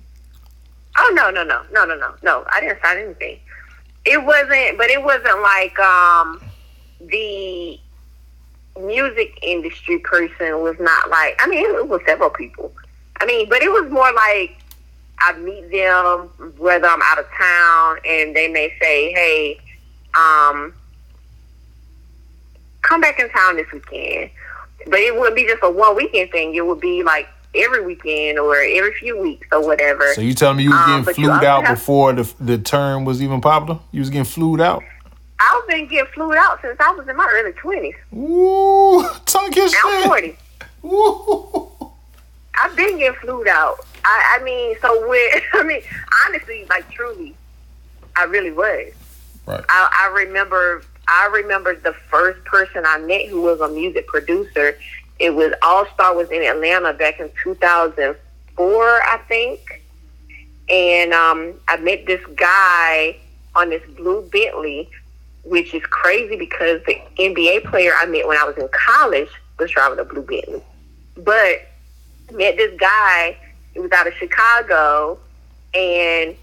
Oh 0.96 1.12
no 1.14 1.30
no 1.30 1.44
no 1.44 1.62
no 1.72 1.84
no 1.84 1.96
no 1.96 2.14
no! 2.22 2.44
I 2.50 2.60
didn't 2.60 2.80
sign 2.82 2.98
anything. 2.98 3.38
It 4.04 4.22
wasn't, 4.24 4.78
but 4.78 4.90
it 4.90 5.02
wasn't 5.02 5.40
like 5.42 5.78
um 5.78 6.42
the 7.00 7.78
music 8.80 9.38
industry 9.42 9.98
person 9.98 10.60
was 10.60 10.76
not 10.78 11.10
like. 11.10 11.40
I 11.42 11.46
mean, 11.46 11.64
it 11.64 11.88
was 11.88 12.00
several 12.06 12.30
people. 12.30 12.72
I 13.20 13.26
mean, 13.26 13.48
but 13.48 13.62
it 13.62 13.70
was 13.70 13.90
more 13.90 14.12
like 14.12 14.58
I 15.20 15.36
meet 15.38 15.70
them 15.70 16.28
whether 16.56 16.86
I'm 16.86 17.00
out 17.02 17.18
of 17.18 17.26
town, 17.36 17.98
and 18.04 18.34
they 18.34 18.48
may 18.48 18.72
say, 18.80 19.12
"Hey, 19.12 19.60
um, 20.14 20.74
come 22.82 23.00
back 23.00 23.18
in 23.18 23.28
town 23.30 23.56
this 23.56 23.70
weekend." 23.72 24.30
But 24.86 25.00
it 25.00 25.14
wouldn't 25.14 25.36
be 25.36 25.44
just 25.44 25.62
a 25.62 25.70
one 25.70 25.96
weekend 25.96 26.30
thing. 26.30 26.54
It 26.54 26.64
would 26.64 26.80
be 26.80 27.02
like 27.02 27.28
every 27.54 27.84
weekend 27.84 28.38
or 28.38 28.56
every 28.56 28.94
few 28.94 29.20
weeks 29.20 29.46
or 29.52 29.64
whatever. 29.64 30.12
So 30.14 30.20
you 30.20 30.34
telling 30.34 30.58
me 30.58 30.64
you 30.64 30.70
was 30.70 30.78
getting 30.86 31.08
um, 31.08 31.14
flued 31.14 31.44
out 31.44 31.64
have, 31.64 31.76
before 31.76 32.12
the 32.12 32.32
the 32.40 32.58
term 32.58 33.04
was 33.04 33.22
even 33.22 33.40
popular? 33.40 33.80
You 33.92 34.00
was 34.00 34.10
getting 34.10 34.24
flued 34.24 34.60
out? 34.60 34.82
I've 35.40 35.68
been 35.68 35.86
getting 35.86 36.10
flued 36.12 36.36
out 36.36 36.60
since 36.62 36.76
I 36.80 36.92
was 36.92 37.08
in 37.08 37.16
my 37.16 37.28
early 37.32 37.52
twenties. 37.52 37.94
Ooh, 38.14 39.06
tongue 39.26 39.50
kiss 39.50 39.74
I'm 39.84 40.08
forty. 40.08 40.36
Ooh. 40.84 41.68
I've 42.60 42.74
been 42.76 42.98
getting 42.98 43.18
flued 43.20 43.46
out. 43.46 43.84
I, 44.04 44.38
I 44.38 44.44
mean, 44.44 44.76
so 44.80 45.08
when 45.08 45.30
I 45.54 45.62
mean, 45.62 45.82
honestly, 46.26 46.66
like 46.68 46.90
truly, 46.90 47.34
I 48.16 48.24
really 48.24 48.52
was. 48.52 48.92
Right. 49.46 49.64
I, 49.68 50.08
I 50.10 50.20
remember. 50.22 50.82
I 51.10 51.30
remember 51.32 51.74
the 51.74 51.94
first 52.10 52.44
person 52.44 52.84
I 52.86 52.98
met 52.98 53.28
who 53.28 53.40
was 53.40 53.62
a 53.62 53.68
music 53.68 54.06
producer 54.08 54.76
it 55.18 55.34
was 55.34 55.52
All 55.62 55.86
Star 55.94 56.14
was 56.14 56.30
in 56.30 56.42
Atlanta 56.42 56.92
back 56.92 57.20
in 57.20 57.30
2004, 57.42 59.02
I 59.02 59.18
think. 59.28 59.82
And 60.68 61.12
um, 61.12 61.54
I 61.66 61.76
met 61.78 62.06
this 62.06 62.24
guy 62.36 63.16
on 63.56 63.70
this 63.70 63.82
blue 63.96 64.28
Bentley, 64.30 64.88
which 65.44 65.74
is 65.74 65.82
crazy 65.84 66.36
because 66.36 66.80
the 66.86 67.00
NBA 67.18 67.64
player 67.64 67.92
I 67.96 68.06
met 68.06 68.28
when 68.28 68.36
I 68.36 68.44
was 68.44 68.56
in 68.58 68.68
college 68.68 69.30
was 69.58 69.70
driving 69.70 69.98
a 69.98 70.04
blue 70.04 70.22
Bentley. 70.22 70.62
But 71.16 71.66
met 72.32 72.56
this 72.56 72.78
guy, 72.78 73.36
he 73.78 73.82
was 73.82 73.92
out 73.92 74.08
of 74.08 74.14
Chicago, 74.14 75.18
and 75.72 76.34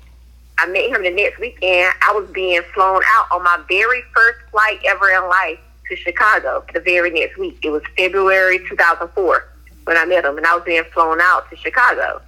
I 0.57 0.67
met 0.67 0.89
him 0.89 1.03
the 1.03 1.11
next 1.11 1.37
weekend. 1.37 1.93
I 2.01 2.13
was 2.13 2.29
being 2.29 2.61
flown 2.73 3.01
out 3.09 3.25
on 3.29 3.43
my 3.43 3.59
very 3.67 4.01
first 4.13 4.39
flight 4.51 4.79
ever 4.87 5.09
in 5.09 5.27
life 5.27 5.59
to 5.89 5.97
Chicago 5.97 6.63
the 6.73 6.79
very 6.79 7.11
next 7.11 7.37
week. 7.37 7.59
It 7.61 7.71
was 7.71 7.83
February 7.97 8.59
2004 8.69 9.47
when 9.83 9.97
I 9.97 10.05
met 10.05 10.23
him, 10.23 10.37
and 10.37 10.45
I 10.45 10.55
was 10.55 10.63
being 10.63 10.85
flown 10.93 11.19
out 11.19 11.49
to 11.49 11.57
Chicago. 11.57 12.21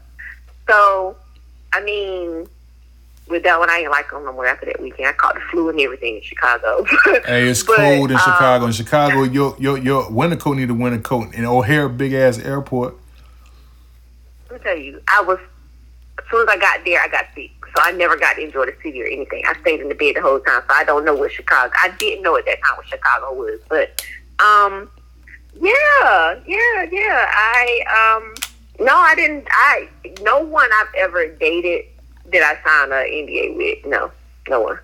So, 0.68 1.16
I 1.72 1.82
mean, 1.82 2.46
with 3.30 3.44
that 3.44 3.60
one, 3.60 3.70
I 3.70 3.78
ain't 3.78 3.90
like 3.92 4.12
him 4.12 4.26
no 4.26 4.34
more 4.34 4.46
after 4.46 4.66
that 4.66 4.82
weekend. 4.82 5.08
I 5.08 5.14
caught 5.14 5.36
the 5.36 5.42
flu 5.50 5.70
and 5.70 5.80
everything 5.80 6.18
in 6.18 6.22
Chicago. 6.22 6.84
hey, 7.26 7.48
it's 7.48 7.64
but, 7.64 7.78
cold 7.78 8.12
in 8.12 8.18
Chicago. 8.18 8.66
Um, 8.66 8.72
in 8.72 8.74
Chicago, 8.74 9.24
your 9.24 9.56
your 9.58 9.78
your 9.78 10.12
winter 10.12 10.36
coat 10.36 10.58
need 10.58 10.70
a 10.70 10.74
winter 10.74 11.00
coat. 11.00 11.34
In 11.34 11.46
O'Hare, 11.46 11.88
big 11.88 12.12
ass 12.12 12.40
airport. 12.40 12.96
Let 14.50 14.60
me 14.60 14.64
tell 14.64 14.78
you, 14.78 15.02
I 15.08 15.22
was 15.22 15.40
as 16.20 16.32
soon 16.32 16.48
as 16.48 16.56
I 16.56 16.58
got 16.58 16.84
there, 16.84 17.00
I 17.02 17.08
got 17.08 17.26
sick. 17.36 17.52
So 17.76 17.84
I 17.84 17.92
never 17.92 18.18
got 18.18 18.36
to 18.36 18.42
enjoy 18.42 18.66
the 18.66 18.76
city 18.82 19.02
or 19.02 19.06
anything. 19.06 19.44
I 19.46 19.60
stayed 19.62 19.82
in 19.82 19.90
the 19.90 19.96
bed 19.96 20.16
the 20.16 20.22
whole 20.22 20.40
time, 20.40 20.64
so 20.68 20.74
I 20.74 20.84
don't 20.84 21.06
know 21.06 21.16
what 21.16 21.32
Chicago. 21.32 21.72
I 21.80 21.90
didn't 22.00 22.24
know 22.24 22.36
at 22.38 22.46
that 22.46 22.60
time 22.64 22.78
what 22.78 22.88
Chicago 22.88 23.34
was, 23.34 23.60
but 23.70 24.06
um, 24.40 24.90
yeah, 25.54 26.40
yeah, 26.48 26.88
yeah. 26.92 27.30
I 27.32 28.16
um, 28.18 28.34
no, 28.86 28.96
I 28.96 29.16
didn't. 29.16 29.48
I 29.52 29.90
no 30.22 30.40
one 30.40 30.70
I've 30.80 30.94
ever 30.98 31.28
dated 31.28 31.86
did 32.32 32.42
I 32.44 32.56
sign 32.64 32.92
an 32.92 33.08
NDA 33.08 33.56
with. 33.56 33.86
No, 33.86 34.12
no 34.50 34.62
one. 34.62 34.80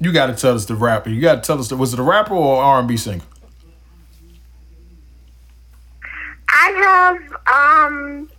You 0.00 0.12
got 0.12 0.26
to 0.26 0.34
tell 0.34 0.54
us 0.54 0.66
the 0.66 0.74
rapper. 0.74 1.10
You 1.10 1.20
got 1.20 1.36
to 1.36 1.40
tell 1.40 1.58
us 1.58 1.68
the, 1.68 1.76
was 1.76 1.92
it 1.92 2.00
a 2.00 2.02
rapper 2.02 2.34
or 2.34 2.62
R 2.62 2.80
and 2.80 2.88
B 2.88 2.96
singer? 2.96 3.22
I 6.48 7.18
have 7.46 7.96
um 7.96 8.30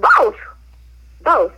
both. 0.00 0.36
Both. 1.22 1.52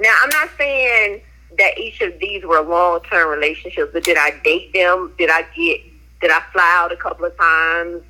Now, 0.00 0.14
I'm 0.22 0.30
not 0.30 0.50
saying 0.58 1.22
that 1.58 1.78
each 1.78 2.00
of 2.00 2.18
these 2.18 2.44
were 2.44 2.60
long 2.60 3.00
term 3.10 3.28
relationships, 3.28 3.90
but 3.92 4.04
did 4.04 4.16
I 4.16 4.38
date 4.42 4.72
them? 4.72 5.12
Did 5.18 5.30
I 5.30 5.42
get, 5.54 5.80
did 6.20 6.30
I 6.30 6.40
fly 6.52 6.74
out 6.76 6.92
a 6.92 6.96
couple 6.96 7.26
of 7.26 7.36
times? 7.36 8.02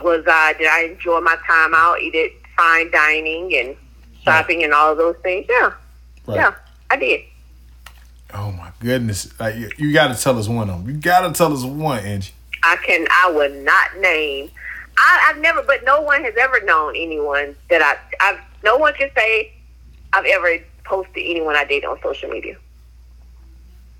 Was 0.00 0.24
I, 0.26 0.54
did 0.54 0.66
I 0.66 0.84
enjoy 0.84 1.20
my 1.20 1.36
time 1.46 1.74
out, 1.74 2.00
eat 2.00 2.14
it 2.14 2.32
fine 2.56 2.90
dining 2.90 3.54
and 3.56 3.76
shopping 4.24 4.58
right. 4.58 4.64
and 4.64 4.74
all 4.74 4.96
those 4.96 5.16
things? 5.22 5.46
Yeah. 5.48 5.72
Right. 6.26 6.36
Yeah, 6.36 6.54
I 6.90 6.96
did. 6.96 7.20
Oh 8.34 8.50
my 8.52 8.70
goodness. 8.80 9.38
Like, 9.38 9.54
you 9.78 9.92
got 9.92 10.14
to 10.14 10.20
tell 10.20 10.38
us 10.38 10.48
one 10.48 10.70
of 10.70 10.84
them. 10.84 10.94
You 10.94 11.00
got 11.00 11.28
to 11.28 11.32
tell 11.32 11.52
us 11.52 11.64
one, 11.64 12.04
Angie. 12.04 12.32
I 12.62 12.76
can, 12.76 13.06
I 13.10 13.30
would 13.30 13.54
not 13.64 13.98
name. 13.98 14.50
I, 14.96 15.30
I've 15.30 15.38
never, 15.40 15.62
but 15.62 15.84
no 15.84 16.00
one 16.00 16.22
has 16.24 16.34
ever 16.38 16.60
known 16.64 16.94
anyone 16.96 17.56
that 17.70 17.82
I, 17.82 17.96
I've, 18.20 18.40
no 18.64 18.76
one 18.76 18.94
can 18.94 19.10
say 19.14 19.52
I've 20.12 20.24
ever 20.24 20.58
posted 20.84 21.24
anyone 21.24 21.56
I 21.56 21.64
date 21.64 21.84
on 21.84 21.98
social 22.02 22.28
media. 22.28 22.56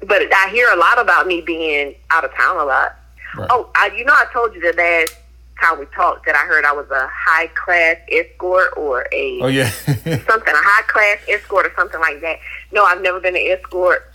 But 0.01 0.23
I 0.35 0.49
hear 0.51 0.69
a 0.73 0.77
lot 0.77 1.01
about 1.01 1.27
me 1.27 1.41
being 1.41 1.95
out 2.11 2.25
of 2.25 2.35
town 2.35 2.57
a 2.57 2.65
lot. 2.65 2.97
Right. 3.37 3.49
Oh, 3.51 3.71
I, 3.77 3.93
you 3.97 4.05
know, 4.05 4.13
I 4.13 4.27
told 4.33 4.55
you 4.55 4.61
the 4.61 4.77
last 4.77 5.17
time 5.61 5.79
we 5.79 5.87
talked 5.87 6.27
that 6.27 6.35
I 6.35 6.45
heard 6.47 6.65
I 6.65 6.73
was 6.73 6.91
a 6.91 7.09
high 7.09 7.47
class 7.49 7.97
escort 8.11 8.77
or 8.77 9.07
a 9.13 9.41
oh 9.41 9.47
yeah 9.47 9.71
something 9.87 10.09
a 10.09 10.63
high 10.63 10.83
class 10.89 11.19
escort 11.29 11.67
or 11.67 11.73
something 11.77 12.01
like 12.01 12.21
that. 12.21 12.39
No, 12.73 12.85
I've 12.85 13.01
never 13.01 13.21
been 13.21 13.37
an 13.37 13.47
escort. 13.47 14.13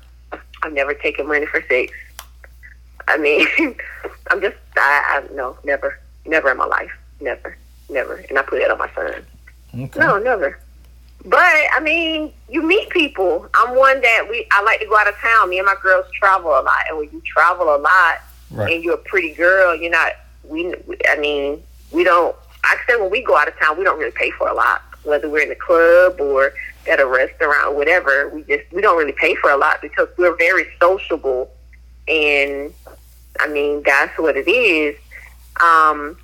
I've 0.64 0.74
never 0.74 0.94
taken 0.94 1.28
money 1.28 1.45
for 1.45 1.64
sex. 1.69 1.94
I 3.07 3.18
mean, 3.18 3.48
I'm 4.30 4.41
just 4.41 4.57
I, 4.76 5.24
I 5.24 5.34
no 5.34 5.57
never 5.64 5.98
never 6.26 6.52
in 6.52 6.57
my 6.57 6.65
life 6.65 6.91
never 7.22 7.57
never, 7.90 8.15
and 8.30 8.38
I 8.38 8.41
put 8.41 8.61
it 8.61 8.69
on 8.69 8.78
my 8.78 8.90
son. 8.94 9.26
Okay. 9.78 9.99
No, 9.99 10.18
never. 10.18 10.60
But 11.26 11.40
I 11.40 11.80
mean, 11.82 12.32
you 12.49 12.62
meet 12.66 12.90
people. 12.90 13.48
I'm 13.54 13.76
one 13.76 14.02
that 14.02 14.28
we 14.30 14.48
I 14.52 14.62
like 14.64 14.80
to 14.80 14.86
go 14.86 14.98
out 14.98 15.08
of 15.08 15.16
town. 15.16 15.49
Me 15.49 15.58
and 15.58 15.66
my 15.66 15.76
girls 15.82 16.06
travel 16.14 16.52
a 16.52 16.62
lot, 16.62 16.86
and 16.90 16.98
when 16.98 17.10
you 17.12 17.22
travel 17.26 17.76
a 17.76 17.78
lot, 17.78 18.20
right. 18.52 18.74
and 18.74 18.84
you're 18.84 18.95
a 18.95 18.98
pretty 18.98 19.34
girl, 19.34 19.76
you're 19.76 19.91
not. 19.91 20.14
We, 20.44 20.74
I 21.10 21.18
mean, 21.18 21.62
we 21.91 22.04
don't. 22.04 22.36
I 22.64 22.78
said 22.88 22.98
when 22.98 23.12
we 23.12 23.24
go 23.24 23.38
out 23.38 23.48
of 23.48 23.58
town, 23.58 23.78
we 23.78 23.84
don't 23.84 23.99
really 23.99 24.12
pay 24.12 24.32
for 24.32 24.48
a 24.48 24.54
lot. 24.54 24.82
Whether 25.04 25.30
we're 25.30 25.44
in 25.44 25.49
the 25.49 25.56
club 25.56 26.20
or 26.20 26.54
at 26.90 26.99
a 26.99 27.06
restaurant, 27.06 27.68
or 27.68 27.76
whatever, 27.76 28.30
we 28.30 28.44
just 28.44 28.72
we 28.72 28.82
don't 28.82 28.98
really 28.98 29.14
pay 29.14 29.36
for 29.36 29.49
a 29.49 29.58
lot 29.58 29.82
because 29.82 30.08
we're 30.18 30.36
very 30.36 30.68
sociable, 30.80 31.52
and 32.08 32.74
I 33.40 33.48
mean 33.48 33.84
that's 33.84 34.18
what 34.18 34.38
it 34.38 34.48
is. 34.48 34.95
Um, 35.62 36.18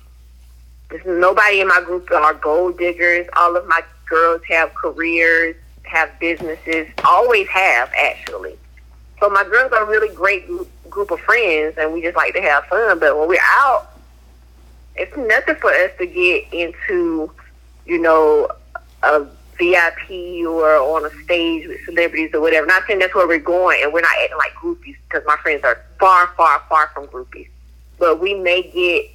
there's 0.94 1.20
nobody 1.20 1.60
in 1.60 1.66
my 1.66 1.80
group 1.80 2.08
are 2.12 2.34
gold 2.34 2.78
diggers. 2.78 3.26
All 3.36 3.56
of 3.56 3.66
my 3.66 3.82
girls 4.08 4.42
have 4.48 4.72
careers, 4.74 5.56
have 5.82 6.08
businesses, 6.20 6.86
always 7.04 7.48
have 7.48 7.90
actually. 8.00 8.56
So 9.18 9.28
my 9.28 9.42
girls 9.42 9.72
are 9.72 9.82
a 9.82 9.86
really 9.86 10.14
great 10.14 10.46
group, 10.46 10.70
group 10.88 11.10
of 11.10 11.18
friends, 11.18 11.74
and 11.78 11.92
we 11.92 12.00
just 12.00 12.14
like 12.14 12.32
to 12.34 12.42
have 12.42 12.66
fun. 12.66 13.00
But 13.00 13.18
when 13.18 13.26
we're 13.26 13.40
out, 13.42 13.88
it's 14.94 15.16
nothing 15.16 15.56
for 15.56 15.72
us 15.72 15.90
to 15.98 16.06
get 16.06 16.44
into, 16.52 17.32
you 17.86 17.98
know, 17.98 18.48
a 19.02 19.26
VIP 19.58 20.46
or 20.46 20.76
on 20.76 21.06
a 21.06 21.10
stage 21.24 21.66
with 21.66 21.84
celebrities 21.86 22.30
or 22.34 22.40
whatever. 22.40 22.68
Not 22.68 22.84
saying 22.86 23.00
that's 23.00 23.16
where 23.16 23.26
we're 23.26 23.40
going, 23.40 23.80
and 23.82 23.92
we're 23.92 24.02
not 24.02 24.12
acting 24.22 24.38
like 24.38 24.52
groupies 24.52 24.94
because 25.08 25.26
my 25.26 25.36
friends 25.42 25.64
are 25.64 25.82
far, 25.98 26.28
far, 26.36 26.62
far 26.68 26.92
from 26.94 27.08
groupies. 27.08 27.48
But 27.98 28.20
we 28.20 28.34
may 28.34 28.62
get 28.62 29.10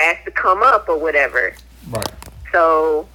asked 0.00 0.24
to 0.24 0.30
come 0.30 0.62
up 0.62 0.88
or 0.88 0.98
whatever. 0.98 1.54
Right. 1.90 2.10
So, 2.52 3.08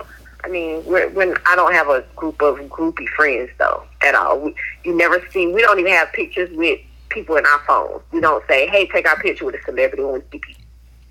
I 0.44 0.50
mean, 0.50 0.84
we're, 0.86 1.10
when 1.10 1.36
I 1.46 1.56
don't 1.56 1.74
have 1.74 1.90
a 1.90 2.04
group 2.16 2.42
of 2.42 2.58
groupie 2.70 3.08
friends 3.10 3.50
though 3.58 3.84
at 4.04 4.16
all. 4.16 4.40
We, 4.40 4.56
you 4.84 4.96
never 4.96 5.24
see. 5.32 5.48
We 5.48 5.62
don't 5.62 5.80
even 5.80 5.92
have 5.92 6.12
pictures 6.14 6.56
with 6.56 6.80
people 7.10 7.38
in 7.38 7.46
our 7.46 7.60
phones. 7.60 8.02
We 8.12 8.20
don't 8.20 8.46
say, 8.48 8.68
"Hey, 8.68 8.88
take 8.88 9.08
our 9.08 9.20
picture 9.20 9.46
with 9.46 9.56
a 9.56 9.62
celebrity 9.64 10.04
when 10.04 10.16
we 10.16 10.20
see 10.32 10.40
people," 10.40 10.64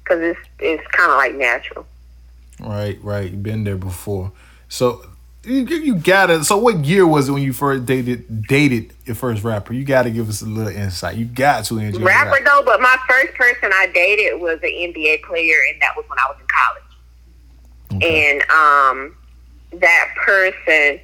because 0.04 0.20
it's 0.20 0.40
it's 0.58 0.86
kind 0.88 1.10
of 1.10 1.16
like 1.16 1.34
natural. 1.34 1.86
Right, 2.60 3.02
right. 3.02 3.30
You've 3.30 3.42
been 3.42 3.64
there 3.64 3.76
before. 3.76 4.32
So 4.68 5.06
you, 5.44 5.64
you 5.64 5.94
gotta. 5.96 6.44
So 6.44 6.56
what 6.56 6.84
year 6.84 7.06
was 7.06 7.28
it 7.28 7.32
when 7.32 7.42
you 7.42 7.52
first 7.52 7.86
dated 7.86 8.46
dated 8.46 8.92
your 9.04 9.16
first 9.16 9.42
rapper? 9.42 9.72
You 9.72 9.84
gotta 9.84 10.10
give 10.10 10.28
us 10.28 10.42
a 10.42 10.46
little 10.46 10.72
insight. 10.72 11.16
You 11.16 11.24
got 11.24 11.64
to 11.66 11.78
enjoy 11.78 12.04
Rapper 12.04 12.30
rap. 12.30 12.44
though, 12.44 12.62
but 12.64 12.80
my 12.80 12.96
first 13.08 13.34
person 13.34 13.70
I 13.72 13.88
dated 13.92 14.40
was 14.40 14.58
an 14.62 14.70
NBA 14.70 15.22
player, 15.22 15.56
and 15.72 15.82
that 15.82 15.96
was 15.96 16.04
when 16.08 16.18
I 16.18 16.28
was 16.28 16.36
in 16.40 16.46
college. 16.46 18.02
Okay. 18.02 18.30
And 18.30 18.42
um, 18.42 19.16
that 19.80 20.14
person, 20.16 21.00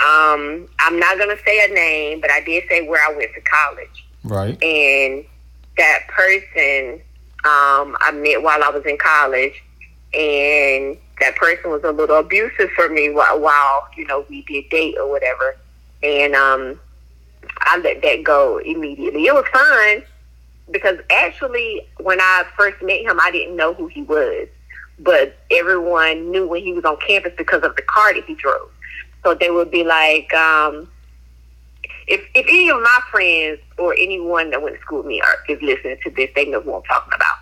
um, 0.00 0.68
I'm 0.80 0.98
not 0.98 1.18
gonna 1.18 1.38
say 1.44 1.64
a 1.64 1.72
name, 1.72 2.20
but 2.20 2.30
I 2.30 2.40
did 2.40 2.64
say 2.68 2.86
where 2.86 3.00
I 3.08 3.16
went 3.16 3.32
to 3.34 3.40
college. 3.40 4.06
Right. 4.26 4.62
and 4.62 5.22
that 5.76 6.08
person 6.08 7.00
um, 7.44 7.94
I 8.00 8.10
met 8.12 8.42
while 8.42 8.62
I 8.62 8.70
was 8.70 8.84
in 8.86 8.96
college, 8.96 9.62
and 10.14 10.96
that 11.20 11.36
person 11.36 11.70
was 11.70 11.82
a 11.84 11.92
little 11.92 12.18
abusive 12.18 12.70
for 12.70 12.88
me 12.88 13.10
while, 13.10 13.40
while 13.40 13.88
you 13.96 14.06
know 14.06 14.24
we 14.28 14.42
did 14.42 14.68
date 14.70 14.96
or 14.98 15.08
whatever, 15.08 15.56
and 16.02 16.34
um, 16.34 16.80
I 17.60 17.78
let 17.78 18.02
that 18.02 18.24
go 18.24 18.58
immediately. 18.58 19.26
It 19.26 19.34
was 19.34 19.46
fun 19.52 20.02
because 20.70 20.98
actually, 21.10 21.86
when 21.98 22.20
I 22.20 22.44
first 22.56 22.82
met 22.82 23.02
him, 23.02 23.18
I 23.20 23.30
didn't 23.30 23.56
know 23.56 23.74
who 23.74 23.86
he 23.86 24.02
was, 24.02 24.48
but 24.98 25.36
everyone 25.50 26.30
knew 26.30 26.46
when 26.48 26.62
he 26.62 26.72
was 26.72 26.84
on 26.84 26.96
campus 26.98 27.32
because 27.36 27.62
of 27.62 27.76
the 27.76 27.82
car 27.82 28.14
that 28.14 28.24
he 28.24 28.34
drove. 28.34 28.70
So 29.22 29.34
they 29.34 29.50
would 29.50 29.70
be 29.70 29.84
like, 29.84 30.32
um, 30.34 30.88
if 32.06 32.22
if 32.34 32.46
any 32.46 32.68
of 32.70 32.80
my 32.80 32.98
friends 33.10 33.60
or 33.78 33.94
anyone 33.94 34.50
that 34.50 34.62
went 34.62 34.76
to 34.76 34.80
school 34.82 34.98
with 34.98 35.06
me 35.06 35.20
are 35.20 35.36
is 35.48 35.62
listening 35.62 35.98
to 36.02 36.10
this, 36.10 36.30
they 36.34 36.46
know 36.46 36.60
who 36.60 36.74
I'm 36.74 36.82
talking 36.82 37.12
about. 37.14 37.36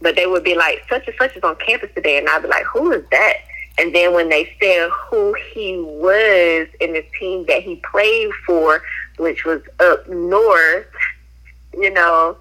But 0.00 0.16
they 0.16 0.26
would 0.26 0.44
be 0.44 0.54
like, 0.54 0.84
such 0.88 1.06
and 1.08 1.16
such 1.18 1.36
is 1.36 1.42
on 1.42 1.56
campus 1.56 1.90
today, 1.94 2.18
and 2.18 2.28
I'd 2.28 2.42
be 2.42 2.48
like, 2.48 2.64
who 2.64 2.92
is 2.92 3.04
that? 3.10 3.34
And 3.78 3.94
then 3.94 4.12
when 4.12 4.28
they 4.28 4.52
said 4.60 4.90
who 4.90 5.34
he 5.52 5.78
was 5.78 6.68
in 6.80 6.92
the 6.92 7.04
team 7.18 7.46
that 7.46 7.62
he 7.62 7.76
played 7.76 8.30
for, 8.44 8.82
which 9.18 9.44
was 9.44 9.60
up 9.80 10.08
north, 10.08 10.86
you 11.74 11.90
know, 11.92 12.36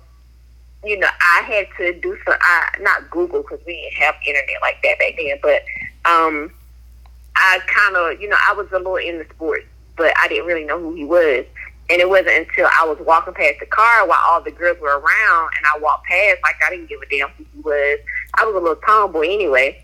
you 0.84 0.98
know, 0.98 1.08
I 1.22 1.42
had 1.42 1.68
to 1.78 2.00
do 2.00 2.18
some, 2.26 2.36
I 2.40 2.70
not 2.82 3.10
Google 3.12 3.42
because 3.42 3.60
we 3.66 3.74
didn't 3.74 4.04
have 4.04 4.16
internet 4.26 4.62
like 4.62 4.82
that 4.84 5.00
back 5.00 5.14
then, 5.18 5.38
but 5.42 5.64
um, 6.10 6.52
I 7.36 7.60
kind 7.68 7.96
of, 7.96 8.22
you 8.22 8.30
know, 8.30 8.38
I 8.50 8.54
was 8.54 8.68
a 8.72 8.78
little 8.78 8.96
into 8.96 9.28
sports, 9.30 9.66
but 9.96 10.14
I 10.18 10.28
didn't 10.28 10.46
really 10.46 10.66
know 10.66 10.80
who 10.80 10.94
he 10.94 11.04
was. 11.04 11.46
And 11.90 12.02
it 12.02 12.10
wasn't 12.10 12.50
until 12.50 12.68
I 12.68 12.86
was 12.86 12.98
walking 13.00 13.34
past 13.34 13.56
the 13.62 13.66
car 13.66 14.06
while 14.08 14.20
all 14.28 14.42
the 14.42 14.52
girls 14.52 14.78
were 14.80 15.00
around, 15.00 15.50
and 15.58 15.66
I 15.74 15.80
walked 15.80 16.06
past 16.06 16.40
like 16.44 16.56
I 16.66 16.70
didn't 16.70 16.90
give 16.90 17.02
a 17.02 17.06
damn 17.10 17.30
who 17.30 17.46
he 17.54 17.60
was. 17.62 18.00
I 18.34 18.46
was 18.46 18.56
a 18.56 18.60
little 18.60 18.76
tomboy 18.76 19.30
anyway, 19.30 19.82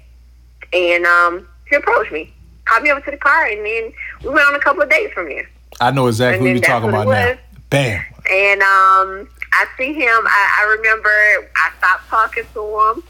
and 0.73 1.05
um, 1.05 1.47
he 1.69 1.75
approached 1.77 2.11
me, 2.11 2.33
called 2.65 2.83
me 2.83 2.91
over 2.91 3.01
to 3.01 3.11
the 3.11 3.17
car, 3.17 3.45
and 3.45 3.65
then 3.65 3.93
we 4.21 4.29
went 4.29 4.47
on 4.47 4.55
a 4.55 4.59
couple 4.59 4.81
of 4.81 4.89
dates 4.89 5.13
from 5.13 5.27
there. 5.29 5.49
I 5.79 5.91
know 5.91 6.07
exactly 6.07 6.47
who 6.47 6.53
you're 6.53 6.61
talking 6.61 6.89
about 6.89 7.07
now. 7.07 7.37
Bam. 7.69 8.03
And 8.29 8.61
um, 8.61 9.29
I 9.53 9.65
see 9.77 9.93
him. 9.93 10.09
I, 10.09 10.59
I 10.61 10.75
remember 10.77 11.09
I 11.55 11.71
stopped 11.77 12.07
talking 12.09 12.43
to 12.53 12.61
him, 12.61 13.03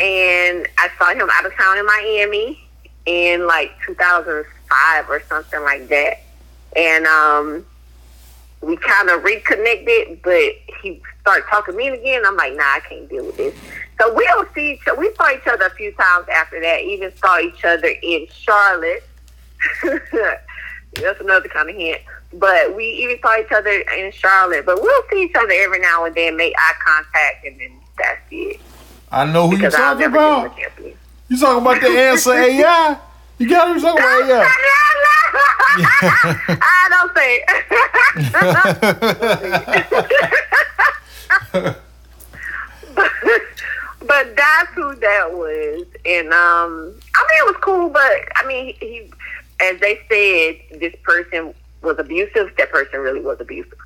and 0.00 0.68
I 0.78 0.88
saw 0.98 1.12
him 1.12 1.28
out 1.32 1.44
of 1.44 1.54
town 1.54 1.78
in 1.78 1.86
Miami 1.86 2.58
in 3.06 3.46
like 3.46 3.72
2005 3.86 5.10
or 5.10 5.22
something 5.28 5.62
like 5.62 5.88
that. 5.88 6.22
And 6.76 7.06
um, 7.06 7.66
we 8.62 8.76
kind 8.76 9.10
of 9.10 9.24
reconnected, 9.24 10.22
but 10.22 10.54
he 10.82 11.02
started 11.20 11.44
talking 11.50 11.74
to 11.74 11.78
me 11.78 11.88
again. 11.88 12.22
I'm 12.24 12.36
like, 12.36 12.54
nah, 12.54 12.62
I 12.62 12.80
can't 12.88 13.08
deal 13.08 13.26
with 13.26 13.36
this. 13.36 13.54
So 14.00 14.14
we 14.14 14.24
don't 14.26 14.48
see 14.54 14.72
each 14.72 14.86
other. 14.88 14.98
We 14.98 15.12
saw 15.14 15.30
each 15.30 15.46
other 15.46 15.66
a 15.66 15.70
few 15.70 15.92
times 15.92 16.26
after 16.28 16.60
that. 16.60 16.82
Even 16.82 17.12
saw 17.16 17.38
each 17.40 17.64
other 17.64 17.88
in 18.02 18.26
Charlotte. 18.32 19.04
That's 19.82 21.20
another 21.20 21.48
kind 21.48 21.70
of 21.70 21.76
hint. 21.76 22.00
But 22.34 22.74
we 22.76 22.84
even 22.84 23.18
saw 23.20 23.38
each 23.38 23.52
other 23.52 23.70
in 23.70 24.12
Charlotte. 24.12 24.64
But 24.64 24.80
we'll 24.80 25.02
see 25.10 25.24
each 25.24 25.34
other 25.34 25.52
every 25.52 25.80
now 25.80 26.04
and 26.04 26.14
then, 26.14 26.36
make 26.36 26.54
eye 26.56 26.74
contact, 26.84 27.44
and 27.44 27.60
then 27.60 27.72
that's 27.98 28.20
it. 28.30 28.60
I 29.10 29.30
know 29.30 29.46
who 29.46 29.52
you 29.52 29.58
Because 29.58 29.74
I'll 29.74 29.94
talking 29.94 30.06
about. 30.06 30.56
You 31.28 31.38
talking 31.38 31.62
about 31.62 31.80
the 31.80 31.88
answer 31.88 32.32
AI? 32.32 32.98
You 33.42 33.48
got 33.48 33.76
him 33.76 33.78
about 33.78 33.98
AI. 33.98 34.46
I 36.60 36.86
don't 36.90 37.12
say. 37.16 37.44
but, 42.94 43.42
but 44.06 44.36
that's 44.36 44.72
who 44.74 44.94
that 44.94 45.32
was, 45.32 45.86
and 46.06 46.32
um, 46.32 46.94
I 47.16 47.26
mean 47.26 47.38
it 47.40 47.46
was 47.46 47.56
cool. 47.62 47.88
But 47.88 48.12
I 48.36 48.46
mean, 48.46 48.76
he, 48.78 48.86
he 48.86 49.10
as 49.60 49.80
they 49.80 49.98
said, 50.08 50.78
this 50.80 50.94
person 51.02 51.52
was 51.82 51.98
abusive. 51.98 52.54
That 52.58 52.70
person 52.70 53.00
really 53.00 53.20
was 53.20 53.40
abusive, 53.40 53.78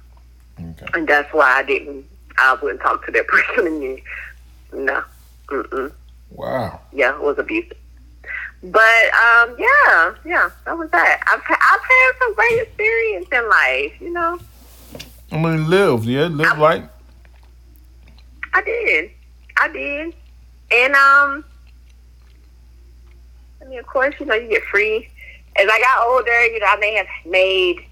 Okay. 0.61 0.87
and 0.93 1.09
that's 1.09 1.33
why 1.33 1.51
I 1.51 1.63
didn't. 1.63 2.05
I 2.37 2.59
wouldn't 2.61 2.83
talk 2.83 3.07
to 3.07 3.13
that 3.13 3.27
person 3.29 3.67
again. 3.79 4.03
No, 4.75 5.03
mm-mm. 5.49 5.93
Wow. 6.31 6.79
yeah, 6.93 7.15
it 7.15 7.23
was 7.23 7.39
abusive. 7.39 7.79
But 8.63 9.05
um, 9.15 9.57
yeah, 9.59 10.15
yeah, 10.25 10.51
that 10.65 10.77
was 10.77 10.91
that. 10.91 11.23
I've 11.29 11.41
I've 11.41 11.81
had 11.81 12.13
some 12.19 12.35
great 12.35 12.63
experience 12.63 13.29
in 13.31 13.49
life. 13.49 13.93
You 14.01 14.13
know, 14.13 14.39
I 15.31 15.39
mean, 15.39 15.69
live, 15.69 16.05
yeah, 16.05 16.27
live 16.27 16.59
right. 16.59 16.89
I 18.55 18.63
did, 18.63 19.11
I 19.59 19.69
did, 19.69 20.15
and 20.71 20.95
um, 20.95 21.45
I 23.61 23.69
mean, 23.69 23.79
of 23.79 23.87
course, 23.87 24.15
you 24.19 24.27
know, 24.27 24.35
you 24.35 24.49
get 24.49 24.63
free. 24.65 25.09
As 25.57 25.69
I 25.71 25.81
got 25.81 26.07
older, 26.07 26.47
you 26.47 26.61
know, 26.61 26.67
I 26.69 26.77
may 26.77 26.95
have 26.95 27.07
made 27.25 27.87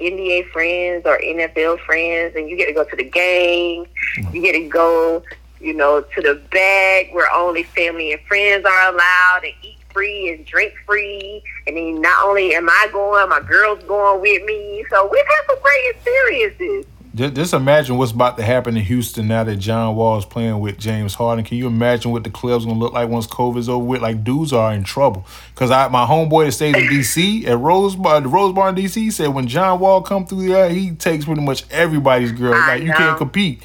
NBA 0.00 0.50
friends 0.50 1.04
or 1.06 1.18
NFL 1.18 1.80
friends, 1.80 2.34
and 2.36 2.48
you 2.48 2.56
get 2.56 2.66
to 2.66 2.72
go 2.72 2.84
to 2.84 2.96
the 2.96 3.04
game. 3.04 3.86
You 4.32 4.42
get 4.42 4.52
to 4.52 4.68
go, 4.68 5.22
you 5.64 5.74
know, 5.74 6.02
to 6.02 6.20
the 6.20 6.40
bag 6.50 7.08
where 7.12 7.32
only 7.32 7.62
family 7.62 8.12
and 8.12 8.20
friends 8.22 8.64
are 8.64 8.92
allowed, 8.92 9.40
and 9.44 9.52
eat 9.62 9.78
free 9.92 10.32
and 10.32 10.44
drink 10.44 10.74
free. 10.84 11.42
And 11.66 11.76
then 11.76 12.02
not 12.02 12.26
only 12.26 12.54
am 12.54 12.68
I 12.68 12.88
going, 12.92 13.28
my 13.30 13.40
girl's 13.40 13.82
going 13.84 14.20
with 14.20 14.44
me. 14.44 14.84
So 14.90 15.08
we've 15.10 15.24
had 15.26 15.46
some 15.46 15.62
great 15.62 15.94
experiences. 15.94 16.86
Just, 17.14 17.34
just 17.34 17.54
imagine 17.54 17.96
what's 17.96 18.10
about 18.10 18.36
to 18.38 18.42
happen 18.42 18.76
in 18.76 18.82
Houston 18.82 19.28
now 19.28 19.44
that 19.44 19.56
John 19.56 19.94
Wall 19.94 20.18
is 20.18 20.24
playing 20.24 20.58
with 20.58 20.78
James 20.78 21.14
Harden. 21.14 21.44
Can 21.44 21.58
you 21.58 21.68
imagine 21.68 22.10
what 22.10 22.24
the 22.24 22.30
club's 22.30 22.64
gonna 22.64 22.76
look 22.76 22.92
like 22.92 23.08
once 23.08 23.28
COVID's 23.28 23.68
over 23.68 23.84
with? 23.84 24.02
Like 24.02 24.24
dudes 24.24 24.52
are 24.52 24.74
in 24.74 24.82
trouble. 24.82 25.24
Cause 25.54 25.70
I 25.70 25.86
my 25.88 26.04
homeboy 26.06 26.46
that 26.46 26.52
stays 26.52 26.74
in 26.74 26.82
DC 26.82 27.46
at 27.46 27.56
Rose 27.56 27.94
Bar, 27.94 28.20
the 28.20 28.28
Rose 28.28 28.52
Bar 28.52 28.70
in 28.70 28.74
DC 28.74 29.12
said 29.12 29.28
when 29.28 29.46
John 29.46 29.78
Wall 29.78 30.02
come 30.02 30.26
through 30.26 30.48
there, 30.48 30.68
he 30.68 30.90
takes 30.90 31.24
pretty 31.24 31.42
much 31.42 31.64
everybody's 31.70 32.32
girl. 32.32 32.54
I 32.54 32.78
Like 32.78 32.82
you 32.82 32.92
can't 32.92 33.16
compete. 33.16 33.62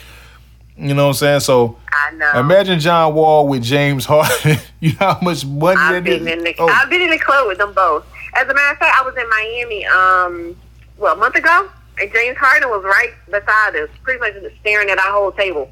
You 0.80 0.93
know 0.93 1.06
what 1.07 1.10
I'm 1.10 1.14
saying? 1.15 1.39
So 1.41 1.77
I 1.91 2.11
know. 2.11 2.39
imagine 2.39 2.80
John 2.80 3.14
Wall 3.14 3.47
with 3.47 3.64
James 3.64 4.06
Harden. 4.06 4.57
you 4.80 4.91
know 4.93 5.14
how 5.14 5.19
much 5.22 5.45
money 5.45 5.77
I've 5.80 5.93
that 5.95 6.03
been 6.06 6.27
is? 6.27 6.34
in 6.38 6.43
the 6.43 6.56
Oh, 6.60 6.68
I've 6.68 6.89
been 6.89 7.01
in 7.01 7.10
the 7.10 7.19
club 7.19 7.47
with 7.47 7.57
them 7.57 7.73
both. 7.73 8.06
As 8.35 8.47
a 8.47 8.53
matter 8.53 8.72
of 8.73 8.77
fact, 8.77 8.95
I 8.97 9.03
was 9.03 9.15
in 9.18 9.30
Miami 9.30 9.85
um 9.85 10.56
well 10.97 11.14
a 11.15 11.18
month 11.18 11.35
ago, 11.35 11.69
and 11.99 12.11
James 12.14 12.38
Harden 12.38 12.69
was 12.69 12.84
right 12.84 13.11
beside 13.26 13.76
us, 13.76 13.89
pretty 14.03 14.19
much 14.19 14.34
staring 14.61 14.89
at 14.89 14.97
our 14.99 15.11
whole 15.11 15.31
table. 15.34 15.69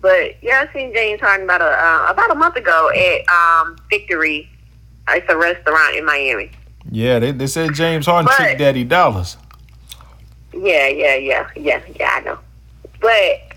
But 0.00 0.42
yeah, 0.42 0.64
I 0.68 0.72
seen 0.72 0.92
James 0.92 1.20
Harden 1.20 1.44
about 1.44 1.60
a 1.60 1.66
uh, 1.66 2.06
about 2.10 2.30
a 2.30 2.34
month 2.34 2.56
ago 2.56 2.90
at 2.90 3.28
um 3.28 3.76
Victory. 3.90 4.48
It's 5.10 5.26
a 5.30 5.36
restaurant 5.36 5.96
in 5.96 6.04
Miami. 6.04 6.50
yeah, 6.90 7.18
they, 7.18 7.30
they 7.32 7.46
said 7.46 7.74
James 7.74 8.06
Harden 8.06 8.26
But- 8.26 8.36
Trick 8.36 8.58
Daddy 8.58 8.84
Dollars. 8.84 9.36
Yeah, 10.52 10.88
yeah, 10.88 11.14
yeah, 11.14 11.48
yeah, 11.56 11.80
yeah. 11.98 12.10
I 12.14 12.20
know. 12.20 12.38
But 13.00 13.47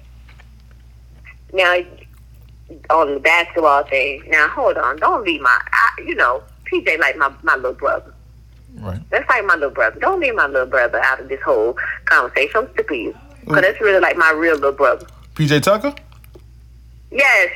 now 1.54 1.78
on 2.90 3.14
the 3.16 3.20
basketball 3.20 3.84
thing. 3.84 4.24
Now 4.28 4.48
hold 4.50 4.78
on, 4.78 4.98
don't 4.98 5.24
leave 5.26 5.42
my. 5.42 5.60
I, 5.72 6.02
you 6.02 6.16
know, 6.16 6.44
PJ 6.72 7.00
like 7.00 7.18
my 7.18 7.32
my 7.44 7.56
little 7.56 7.74
brother. 7.74 8.14
Right. 8.76 9.00
That's 9.10 9.28
like 9.30 9.46
my 9.46 9.56
little 9.56 9.72
brother. 9.72 10.00
Don't 10.00 10.20
leave 10.20 10.36
my 10.36 10.48
little 10.48 10.68
brother 10.68 11.00
out 11.00 11.20
of 11.20 11.28
this 11.28 11.42
whole 11.42 11.78
conversation. 12.06 12.52
I'm 12.56 12.76
sick 12.76 12.90
of 12.90 12.98
you. 12.98 13.16
Because 13.42 13.62
that's 13.62 13.82
really 13.82 14.00
like 14.00 14.16
my 14.16 14.32
real 14.32 14.56
little 14.56 14.72
brother. 14.72 15.06
PJ 15.36 15.62
Tucker? 15.64 15.94
Yes. 17.12 17.52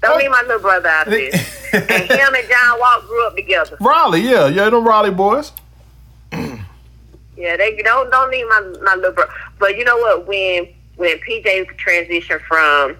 Don't 0.00 0.18
leave 0.18 0.30
my 0.30 0.42
little 0.42 0.60
brother 0.60 0.88
out 0.88 1.06
of 1.06 1.12
this. 1.12 1.34
and 1.72 1.84
him 1.88 2.34
and 2.34 2.48
John 2.48 2.80
Wall 2.80 3.02
grew 3.02 3.26
up 3.26 3.36
together. 3.36 3.76
Raleigh, 3.80 4.22
yeah, 4.22 4.48
yeah, 4.48 4.68
them 4.70 4.86
Raleigh 4.86 5.10
boys. 5.10 5.52
Yeah, 7.40 7.56
they 7.56 7.74
don't 7.76 8.10
don't 8.10 8.30
need 8.30 8.44
my 8.44 8.60
my 8.82 8.94
little 8.96 9.12
brother. 9.12 9.32
But 9.58 9.78
you 9.78 9.84
know 9.84 9.96
what? 9.96 10.26
When 10.26 10.68
when 10.96 11.18
PJ 11.20 11.66
transitioned 11.78 12.42
from 12.42 12.96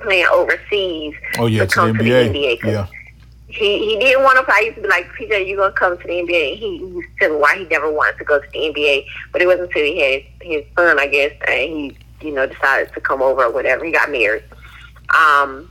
playing 0.00 0.26
overseas 0.32 1.14
Oh 1.38 1.46
yeah, 1.46 1.60
to 1.62 1.66
to 1.66 1.74
come 1.74 1.92
the 1.92 1.98
to 1.98 2.04
the 2.04 2.10
NBA. 2.10 2.60
NBA, 2.60 2.64
Yeah, 2.64 2.86
he 3.46 3.78
he 3.90 3.98
didn't 3.98 4.22
want 4.24 4.38
to 4.38 4.44
play. 4.44 4.54
I 4.56 4.60
used 4.60 4.76
to 4.76 4.82
be 4.82 4.88
like, 4.88 5.06
PJ, 5.12 5.46
you 5.46 5.56
gonna 5.56 5.72
come 5.72 5.98
to 5.98 6.02
the 6.06 6.12
NBA? 6.12 6.56
He, 6.58 7.02
telling 7.18 7.34
me 7.36 7.40
why 7.40 7.58
he 7.58 7.64
never 7.66 7.90
wanted 7.90 8.18
to 8.18 8.24
go 8.24 8.40
to 8.40 8.46
the 8.52 8.58
NBA, 8.58 9.06
but 9.32 9.42
it 9.42 9.46
wasn't 9.46 9.68
until 9.68 9.84
he 9.84 10.00
had 10.00 10.22
his, 10.40 10.64
his 10.64 10.64
son, 10.76 10.98
I 10.98 11.06
guess, 11.06 11.32
and 11.46 11.58
he 11.58 11.96
you 12.20 12.32
know 12.32 12.46
decided 12.46 12.92
to 12.94 13.00
come 13.00 13.20
over 13.22 13.44
or 13.44 13.52
whatever. 13.52 13.84
He 13.84 13.92
got 13.92 14.10
married. 14.10 14.44
Um, 15.10 15.70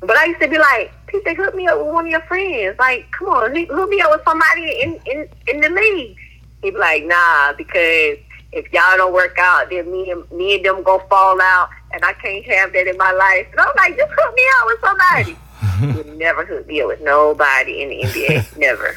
but 0.00 0.16
I 0.16 0.24
used 0.26 0.40
to 0.40 0.48
be 0.48 0.58
like, 0.58 0.92
PJ, 1.08 1.36
hook 1.36 1.54
me 1.54 1.66
up 1.68 1.78
with 1.78 1.92
one 1.92 2.06
of 2.06 2.10
your 2.10 2.22
friends. 2.22 2.76
Like, 2.78 3.10
come 3.12 3.28
on, 3.28 3.54
hook 3.54 3.88
me 3.90 4.00
up 4.00 4.10
with 4.10 4.22
somebody 4.24 4.80
in 4.82 4.98
in 5.06 5.28
in 5.46 5.60
the 5.60 5.68
league. 5.70 6.16
He'd 6.62 6.72
be 6.72 6.78
like, 6.78 7.04
nah, 7.04 7.52
because 7.52 8.18
if 8.52 8.72
y'all 8.72 8.96
don't 8.96 9.12
work 9.12 9.36
out, 9.38 9.70
then 9.70 9.90
me 9.92 10.10
and 10.10 10.28
me 10.32 10.56
and 10.56 10.64
them 10.64 10.82
gonna 10.82 11.02
fall 11.08 11.40
out, 11.40 11.68
and 11.92 12.04
I 12.04 12.12
can't 12.14 12.44
have 12.46 12.72
that 12.72 12.86
in 12.86 12.96
my 12.96 13.12
life. 13.12 13.46
And 13.50 13.60
I'm 13.60 13.72
like, 13.76 13.96
just 13.96 14.12
hook 14.16 14.34
me 14.34 14.42
out 14.56 14.66
with 14.66 14.80
somebody. 14.80 16.06
you 16.10 16.16
never 16.16 16.44
hook 16.44 16.66
me 16.66 16.80
up 16.80 16.88
with 16.88 17.00
nobody 17.00 17.82
in 17.82 17.88
the 17.90 18.02
NBA. 18.02 18.56
never. 18.56 18.96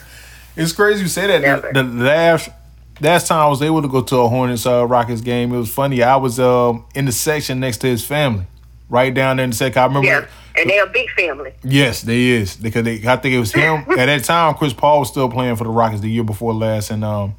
it's 0.56 0.72
crazy 0.72 1.02
you 1.02 1.08
say 1.08 1.28
that. 1.28 1.42
Never. 1.42 1.72
The, 1.74 1.84
the 1.84 2.04
last 2.04 2.50
last 3.02 3.28
time 3.28 3.40
I 3.40 3.48
was 3.48 3.62
able 3.62 3.82
to 3.82 3.88
go 3.88 4.02
to 4.02 4.18
a 4.18 4.30
Hornets 4.30 4.66
uh, 4.66 4.86
Rockets 4.86 5.22
game, 5.22 5.54
it 5.54 5.58
was 5.58 5.74
funny. 5.74 6.04
I 6.04 6.16
was 6.16 6.40
um 6.40 6.86
in 6.96 7.06
the 7.06 7.12
section 7.12 7.60
next 7.60 7.78
to 7.80 7.88
his 7.88 8.06
family, 8.06 8.46
right 8.90 9.14
down 9.14 9.38
there 9.38 9.44
in 9.44 9.50
the 9.50 9.56
section. 9.56 9.82
I 9.82 9.86
remember. 9.86 10.08
Yeah, 10.08 10.26
and 10.56 10.70
they're 10.70 10.86
a 10.86 10.90
big 10.90 11.10
family. 11.12 11.54
Yes, 11.64 12.02
they 12.02 12.28
is 12.28 12.56
because 12.56 12.84
they. 12.84 13.06
I 13.08 13.18
think 13.18 13.34
it 13.34 13.40
was 13.40 13.52
him 13.52 13.86
at 13.98 14.06
that 14.06 14.24
time. 14.24 14.56
Chris 14.56 14.74
Paul 14.74 15.00
was 15.00 15.10
still 15.10 15.30
playing 15.30 15.56
for 15.56 15.64
the 15.64 15.70
Rockets 15.70 16.02
the 16.02 16.10
year 16.10 16.24
before 16.24 16.54
last, 16.54 16.92
and 16.92 17.04
um, 17.04 17.36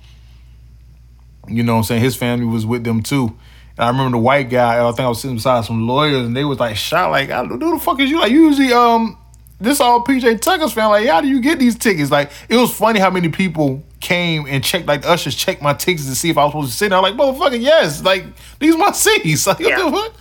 you 1.48 1.62
know, 1.62 1.74
what 1.74 1.78
I'm 1.78 1.84
saying 1.84 2.02
his 2.02 2.16
family 2.16 2.46
was 2.46 2.66
with 2.66 2.84
them 2.84 3.02
too. 3.02 3.36
And 3.76 3.84
I 3.84 3.88
remember 3.88 4.16
the 4.16 4.22
white 4.22 4.50
guy. 4.50 4.78
I 4.86 4.86
think 4.92 5.00
I 5.00 5.08
was 5.08 5.20
sitting 5.20 5.36
beside 5.36 5.64
some 5.64 5.86
lawyers, 5.88 6.26
and 6.26 6.36
they 6.36 6.44
was 6.44 6.58
like 6.60 6.76
shot 6.76 7.10
like, 7.10 7.30
"Who 7.30 7.58
the 7.58 7.78
fuck 7.80 7.98
is 8.00 8.08
you?" 8.10 8.20
Like 8.20 8.30
usually, 8.32 8.72
um, 8.72 9.18
this 9.60 9.80
all 9.80 10.04
PJ 10.04 10.40
Tucker's 10.40 10.72
fan. 10.72 10.88
Like, 10.90 11.08
how 11.08 11.20
do 11.20 11.28
you 11.28 11.40
get 11.40 11.58
these 11.58 11.76
tickets? 11.76 12.10
Like, 12.10 12.30
it 12.48 12.56
was 12.56 12.72
funny 12.76 13.00
how 13.00 13.10
many 13.10 13.28
people 13.30 13.82
came 14.00 14.46
and 14.46 14.62
checked. 14.62 14.86
Like, 14.86 15.02
the 15.02 15.10
ushers 15.10 15.34
checked 15.34 15.62
my 15.62 15.72
tickets 15.72 16.06
to 16.06 16.14
see 16.14 16.30
if 16.30 16.36
I 16.38 16.44
was 16.44 16.52
supposed 16.52 16.70
to 16.72 16.76
sit. 16.76 16.88
there. 16.90 16.98
I'm 16.98 17.02
like, 17.02 17.14
motherfucker, 17.14 17.60
yes. 17.60 18.02
Like, 18.02 18.26
these 18.58 18.76
my 18.76 18.90
seats. 18.92 19.46
Like, 19.46 19.58
Yeah. 19.60 19.84
what 19.90 20.12
the 20.12 20.18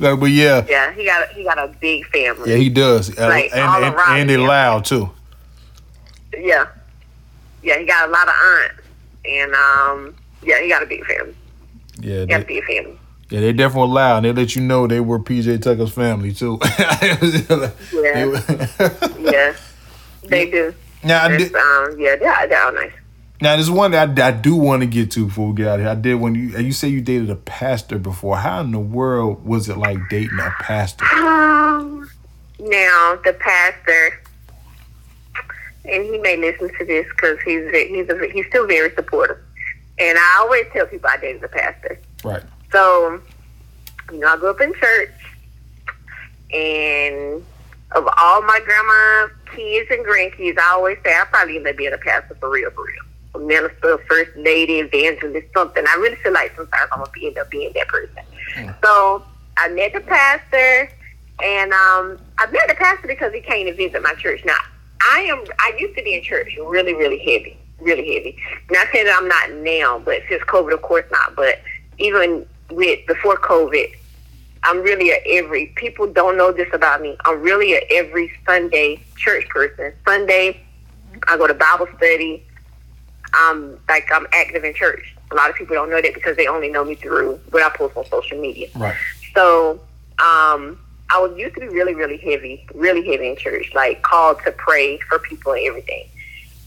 Like, 0.00 0.20
but 0.20 0.26
yeah, 0.30 0.64
Yeah, 0.68 0.92
he 0.94 1.04
got 1.04 1.28
a, 1.28 1.34
he 1.34 1.42
got 1.42 1.58
a 1.58 1.74
big 1.80 2.06
family. 2.06 2.50
yeah, 2.52 2.56
he 2.56 2.68
does, 2.68 3.10
Uh, 3.18 3.26
Like, 3.26 3.50
and 3.52 3.60
all 3.62 3.82
and, 3.82 3.94
around 3.96 4.20
and 4.20 4.30
they 4.30 4.36
loud 4.36 4.84
too. 4.84 5.10
Yeah, 6.38 6.66
yeah, 7.62 7.78
he 7.78 7.84
got 7.84 8.08
a 8.08 8.12
lot 8.12 8.28
of 8.28 8.34
aunts, 8.34 8.82
and 9.24 9.52
um, 9.54 10.14
yeah, 10.42 10.60
he 10.62 10.68
got 10.68 10.82
a 10.82 10.86
big 10.86 11.04
family. 11.04 11.34
Yeah, 12.00 12.20
He 12.20 12.26
got 12.26 12.40
a 12.40 12.44
they, 12.44 12.54
big 12.54 12.64
family. 12.64 12.98
yeah, 13.30 13.40
they 13.40 13.52
definitely 13.52 13.90
loud. 13.94 14.24
And 14.24 14.26
they 14.36 14.42
let 14.42 14.54
you 14.56 14.62
know 14.62 14.86
they 14.86 15.00
were 15.00 15.18
PJ 15.18 15.60
Tucker's 15.62 15.92
family 15.92 16.32
too. 16.32 16.58
Yeah. 17.92 18.94
Yeah, 19.20 19.54
they 20.28 20.50
do. 20.50 20.74
now, 21.04 21.28
did, 21.28 21.54
um, 21.54 21.96
yeah, 21.98 22.16
they're, 22.16 22.48
they're 22.48 22.64
all 22.64 22.72
nice. 22.72 22.92
now 23.40 23.54
there's 23.56 23.70
one 23.70 23.90
that 23.92 24.18
I, 24.18 24.28
I 24.28 24.30
do 24.32 24.56
want 24.56 24.82
to 24.82 24.86
get 24.86 25.10
to 25.12 25.26
before 25.26 25.48
we 25.48 25.54
get 25.56 25.68
out 25.68 25.74
of 25.74 25.80
here. 25.80 25.90
I 25.90 25.94
did 25.94 26.14
when 26.16 26.34
you 26.34 26.56
you 26.58 26.72
say 26.72 26.88
you 26.88 27.00
dated 27.00 27.30
a 27.30 27.36
pastor 27.36 27.98
before. 27.98 28.36
How 28.38 28.60
in 28.60 28.72
the 28.72 28.78
world 28.80 29.44
was 29.44 29.68
it 29.68 29.76
like 29.78 29.98
dating 30.10 30.38
a 30.40 30.50
pastor? 30.60 31.04
Um, 31.04 32.08
now 32.58 33.18
the 33.24 33.32
pastor, 33.38 34.20
and 35.84 36.04
he 36.04 36.18
may 36.18 36.36
listen 36.36 36.68
to 36.78 36.84
this 36.84 37.06
because 37.10 37.38
he's 37.44 37.70
he's 37.70 38.08
a, 38.08 38.28
he's 38.32 38.46
still 38.46 38.66
very 38.66 38.92
supportive. 38.94 39.38
And 40.00 40.16
I 40.18 40.38
always 40.40 40.66
tell 40.72 40.86
people 40.86 41.08
I 41.12 41.16
dated 41.16 41.42
a 41.42 41.48
pastor. 41.48 42.00
Right. 42.24 42.42
So, 42.70 43.20
you 44.12 44.18
know, 44.18 44.28
I 44.28 44.36
grew 44.36 44.50
up 44.50 44.60
in 44.60 44.72
church, 44.74 45.10
and 46.52 47.44
of 47.92 48.08
all 48.20 48.42
my 48.42 48.60
grandma's 48.64 49.30
kids 49.54 49.90
and 49.90 50.04
grandkids, 50.04 50.58
I 50.58 50.72
always 50.72 50.98
say 51.04 51.10
I 51.10 51.24
probably 51.30 51.56
end 51.56 51.66
up 51.66 51.76
being 51.76 51.92
a 51.92 51.98
pastor 51.98 52.36
for 52.38 52.50
real, 52.50 52.70
for 52.70 52.84
real. 52.84 53.02
A 53.34 53.38
minister, 53.38 53.98
first 54.08 54.36
lady, 54.36 54.78
evangelist, 54.78 55.48
something. 55.54 55.84
I 55.86 55.96
really 55.96 56.16
feel 56.16 56.32
like 56.32 56.54
sometimes 56.56 56.88
I'm 56.92 56.98
gonna 56.98 57.26
end 57.26 57.38
up 57.38 57.50
being 57.50 57.72
that 57.74 57.88
person. 57.88 58.74
So 58.82 59.24
I 59.56 59.68
met 59.68 59.92
the 59.92 60.00
pastor, 60.00 60.90
and 61.42 61.72
um, 61.72 62.18
I 62.38 62.50
met 62.50 62.68
the 62.68 62.74
pastor 62.74 63.06
because 63.06 63.32
he 63.32 63.40
came 63.40 63.66
to 63.66 63.74
visit 63.74 64.02
my 64.02 64.14
church. 64.14 64.44
Now 64.44 64.56
I 65.00 65.20
am 65.22 65.44
I 65.58 65.76
used 65.78 65.96
to 65.96 66.02
be 66.02 66.14
in 66.14 66.22
church 66.22 66.56
really, 66.64 66.94
really 66.94 67.18
heavy, 67.18 67.58
really 67.80 68.14
heavy. 68.14 68.38
Not 68.70 68.88
saying 68.92 69.06
that 69.06 69.16
I'm 69.20 69.28
not 69.28 69.62
now, 69.62 69.98
but 69.98 70.22
since 70.28 70.42
COVID, 70.44 70.72
of 70.72 70.82
course 70.82 71.04
not. 71.10 71.36
But 71.36 71.60
even 71.98 72.46
with 72.70 73.06
before 73.06 73.36
COVID, 73.36 73.94
I'm 74.64 74.82
really 74.82 75.10
a 75.10 75.38
every. 75.38 75.66
People 75.76 76.06
don't 76.06 76.36
know 76.36 76.52
this 76.52 76.68
about 76.72 77.00
me. 77.00 77.16
I'm 77.24 77.40
really 77.40 77.74
a 77.74 77.80
every 77.90 78.32
Sunday 78.46 79.00
church 79.16 79.48
person. 79.48 79.92
Sunday, 80.06 80.60
I 81.28 81.36
go 81.36 81.46
to 81.46 81.54
Bible 81.54 81.88
study. 81.96 82.44
I'm 83.34 83.78
like 83.88 84.10
I'm 84.12 84.26
active 84.32 84.64
in 84.64 84.74
church. 84.74 85.14
A 85.30 85.34
lot 85.34 85.50
of 85.50 85.56
people 85.56 85.74
don't 85.74 85.90
know 85.90 86.00
that 86.00 86.14
because 86.14 86.36
they 86.36 86.46
only 86.46 86.68
know 86.68 86.84
me 86.84 86.94
through 86.94 87.38
what 87.50 87.62
I 87.62 87.68
post 87.76 87.96
on 87.96 88.06
social 88.06 88.40
media. 88.40 88.68
Right. 88.74 88.96
So 89.34 89.72
um, 90.18 90.78
I 91.10 91.20
was 91.20 91.36
used 91.36 91.54
to 91.54 91.60
be 91.60 91.68
really, 91.68 91.94
really 91.94 92.16
heavy, 92.16 92.66
really 92.74 93.06
heavy 93.06 93.28
in 93.28 93.36
church, 93.36 93.72
like 93.74 94.02
called 94.02 94.38
to 94.44 94.52
pray 94.52 94.98
for 95.00 95.18
people 95.18 95.52
and 95.52 95.66
everything. 95.66 96.08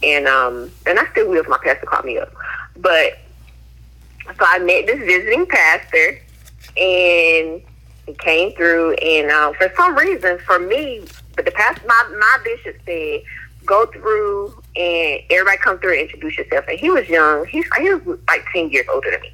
And 0.04 0.28
um, 0.28 0.72
and 0.86 1.00
I 1.00 1.06
still 1.12 1.30
will 1.30 1.44
my 1.46 1.60
pastor 1.64 1.86
called 1.86 2.06
me 2.06 2.18
up. 2.18 2.34
But 2.78 3.20
so 4.26 4.46
I 4.46 4.60
met 4.60 4.88
this 4.88 5.00
visiting 5.00 5.46
pastor, 5.46 6.20
and 6.78 7.62
he 8.06 8.14
came 8.18 8.54
through, 8.54 8.94
and 8.96 9.30
uh, 9.30 9.54
for 9.54 9.72
some 9.76 9.96
reason, 9.96 10.40
for 10.40 10.60
me, 10.60 11.04
but 11.36 11.46
the 11.46 11.52
pastor, 11.52 11.86
my 11.88 12.16
my 12.18 12.38
bishop 12.44 12.78
said, 12.86 13.22
go 13.66 13.86
through 13.88 14.48
and 14.76 15.22
everybody 15.30 15.58
come 15.58 15.80
through 15.80 15.94
and 15.94 16.02
introduce 16.02 16.38
yourself. 16.38 16.66
And 16.68 16.80
he 16.80 16.90
was 16.90 17.08
young. 17.10 17.46
He's 17.46 17.66
he 17.78 17.94
was 17.94 18.20
like 18.28 18.46
ten 18.54 18.70
years 18.70 18.86
older 18.92 19.12
than 19.12 19.22
me. 19.22 19.34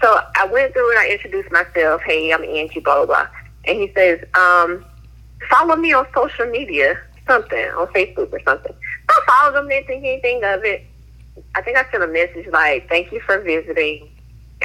So 0.00 0.20
I 0.36 0.46
went 0.46 0.72
through 0.72 0.90
and 0.90 0.98
I 0.98 1.08
introduced 1.08 1.50
myself. 1.50 2.02
Hey, 2.02 2.32
I'm 2.32 2.44
Angie, 2.44 2.80
blah, 2.80 3.04
blah, 3.04 3.06
blah. 3.06 3.26
And 3.64 3.78
he 3.78 3.90
says, 3.94 4.20
um, 4.34 4.84
follow 5.48 5.76
me 5.76 5.92
on 5.94 6.06
social 6.14 6.46
media, 6.46 6.98
something, 7.26 7.66
on 7.70 7.86
Facebook 7.88 8.32
or 8.32 8.40
something. 8.44 8.74
I 9.08 9.20
followed 9.26 9.58
him, 9.58 9.68
didn't 9.68 9.86
think 9.86 10.04
anything 10.04 10.44
of 10.44 10.64
it. 10.64 10.84
I 11.54 11.62
think 11.62 11.76
I 11.76 11.88
sent 11.90 12.02
a 12.02 12.06
message 12.06 12.46
like, 12.52 12.88
thank 12.88 13.12
you 13.12 13.20
for 13.20 13.38
visiting. 13.40 14.08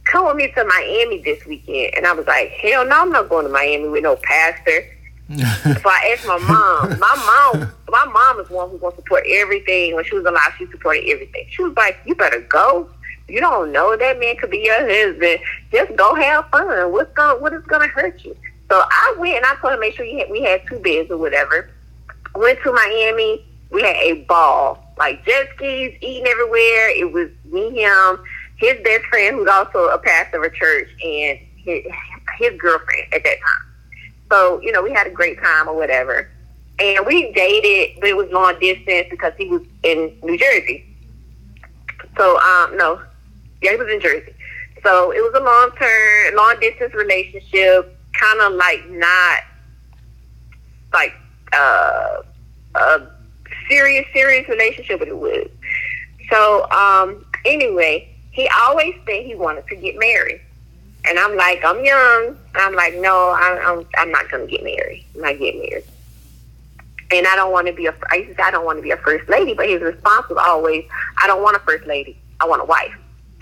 "Come 0.04 0.26
with 0.26 0.36
me 0.36 0.52
to 0.52 0.64
Miami 0.64 1.22
this 1.22 1.44
weekend." 1.46 1.94
And 1.96 2.06
I 2.06 2.12
was 2.12 2.26
like, 2.26 2.50
"Hell 2.50 2.84
no, 2.84 3.02
I'm 3.02 3.10
not 3.10 3.28
going 3.28 3.46
to 3.46 3.52
Miami 3.52 3.88
with 3.88 4.02
no 4.02 4.16
pastor." 4.16 4.84
So 5.32 5.88
I 5.88 6.14
asked 6.14 6.26
my 6.26 6.38
mom. 6.38 6.98
My 6.98 7.52
mom, 7.54 7.72
my 7.88 8.04
mom 8.04 8.40
is 8.40 8.50
one 8.50 8.70
who's 8.70 8.80
going 8.80 8.92
to 8.92 9.00
support 9.00 9.24
everything. 9.28 9.94
When 9.94 10.04
she 10.04 10.14
was 10.14 10.24
alive, 10.24 10.52
she 10.58 10.66
supported 10.66 11.08
everything. 11.08 11.46
She 11.50 11.62
was 11.62 11.74
like, 11.76 11.98
"You 12.04 12.14
better 12.14 12.40
go. 12.40 12.88
You 13.26 13.40
don't 13.40 13.72
know 13.72 13.96
that 13.96 14.20
man 14.20 14.36
could 14.36 14.50
be 14.50 14.58
your 14.58 14.80
husband. 14.80 15.40
Just 15.72 15.96
go 15.96 16.14
have 16.14 16.48
fun. 16.50 16.92
What's 16.92 17.12
going? 17.14 17.40
What 17.40 17.54
is 17.54 17.64
going 17.64 17.88
to 17.88 17.88
hurt 17.88 18.22
you?" 18.22 18.36
So 18.70 18.82
I 18.82 19.14
went 19.18 19.36
and 19.36 19.46
I 19.46 19.54
told 19.56 19.72
her 19.72 19.78
make 19.78 19.94
sure 19.94 20.06
had, 20.18 20.30
we 20.30 20.42
had 20.42 20.62
two 20.68 20.78
beds 20.80 21.10
or 21.10 21.16
whatever. 21.16 21.70
Went 22.34 22.58
to 22.62 22.72
Miami. 22.72 23.46
We 23.70 23.82
had 23.82 23.96
a 23.96 24.24
ball, 24.24 24.84
like 24.98 25.24
jet 25.24 25.48
skis, 25.56 25.96
eating 26.00 26.26
everywhere. 26.26 26.90
It 26.90 27.12
was 27.12 27.28
me, 27.46 27.82
him, 27.82 28.24
his 28.56 28.80
best 28.84 29.04
friend, 29.06 29.36
who's 29.36 29.48
also 29.48 29.88
a 29.88 29.98
pastor 29.98 30.44
of 30.44 30.52
a 30.52 30.54
church, 30.54 30.88
and 31.02 31.38
his, 31.56 31.84
his 32.38 32.60
girlfriend 32.60 33.12
at 33.12 33.24
that 33.24 33.36
time. 33.40 33.73
So, 34.30 34.60
you 34.60 34.72
know, 34.72 34.82
we 34.82 34.92
had 34.92 35.06
a 35.06 35.10
great 35.10 35.40
time 35.40 35.68
or 35.68 35.76
whatever. 35.76 36.28
And 36.78 37.06
we 37.06 37.32
dated, 37.32 38.00
but 38.00 38.08
it 38.08 38.16
was 38.16 38.30
long 38.30 38.58
distance 38.58 39.06
because 39.10 39.32
he 39.38 39.46
was 39.48 39.62
in 39.82 40.16
New 40.22 40.36
Jersey. 40.36 40.84
So, 42.16 42.38
um, 42.40 42.76
no, 42.76 43.00
yeah, 43.62 43.72
he 43.72 43.76
was 43.76 43.88
in 43.88 44.00
Jersey. 44.00 44.34
So 44.82 45.12
it 45.12 45.20
was 45.20 45.32
a 45.34 45.42
long 45.42 45.70
term, 45.78 46.36
long 46.36 46.60
distance 46.60 46.94
relationship, 46.94 47.96
kind 48.12 48.40
of 48.40 48.52
like 48.52 48.88
not 48.90 49.40
like 50.92 51.14
uh, 51.52 52.22
a 52.74 53.02
serious, 53.68 54.06
serious 54.12 54.48
relationship, 54.48 54.98
but 54.98 55.08
it 55.08 55.16
was. 55.16 55.48
So, 56.30 56.68
um, 56.70 57.24
anyway, 57.44 58.08
he 58.30 58.48
always 58.62 58.94
said 59.06 59.24
he 59.24 59.34
wanted 59.34 59.66
to 59.68 59.76
get 59.76 59.98
married. 59.98 60.40
And 61.04 61.18
I'm 61.18 61.36
like, 61.36 61.64
I'm 61.64 61.84
young. 61.84 62.38
I'm 62.54 62.74
like, 62.74 62.94
no, 62.96 63.34
I'm, 63.36 63.78
I'm, 63.78 63.86
I'm 63.96 64.10
not 64.10 64.28
to 64.30 64.46
get 64.46 64.62
married. 64.62 65.04
I'm 65.14 65.22
not 65.22 65.38
getting 65.38 65.60
married. 65.60 65.84
And 67.10 67.26
I 67.26 67.36
don't 67.36 67.52
want 67.52 67.66
to 67.66 67.72
be 67.72 67.86
a, 67.86 67.94
I 68.10 68.16
used 68.16 68.30
to 68.30 68.36
say 68.36 68.42
I 68.42 68.50
don't 68.50 68.64
want 68.64 68.78
to 68.78 68.82
be 68.82 68.90
a 68.90 68.96
first 68.96 69.28
lady, 69.28 69.54
but 69.54 69.68
his 69.68 69.82
response 69.82 70.28
was 70.28 70.38
always, 70.44 70.84
I 71.22 71.26
don't 71.26 71.42
want 71.42 71.56
a 71.56 71.60
first 71.60 71.86
lady. 71.86 72.18
I 72.40 72.48
want 72.48 72.62
a 72.62 72.64
wife. 72.64 72.94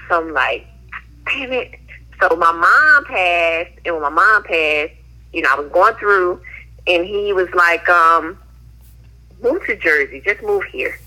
So 0.09 0.21
I'm 0.21 0.33
like, 0.33 0.67
damn 1.27 1.53
it. 1.53 1.79
So 2.21 2.37
my 2.37 2.53
mom 2.53 3.05
passed, 3.05 3.79
and 3.85 3.95
when 3.95 4.03
my 4.03 4.11
mom 4.11 4.43
passed, 4.45 4.93
you 5.33 5.43
know, 5.43 5.49
I 5.51 5.59
was 5.59 5.71
going 5.73 5.95
through, 5.95 6.41
and 6.87 7.05
he 7.05 7.33
was 7.33 7.49
like, 7.55 7.89
um, 7.89 8.39
move 9.43 9.65
to 9.67 9.77
Jersey, 9.77 10.23
just 10.25 10.43
move 10.43 10.65
here. 10.65 10.99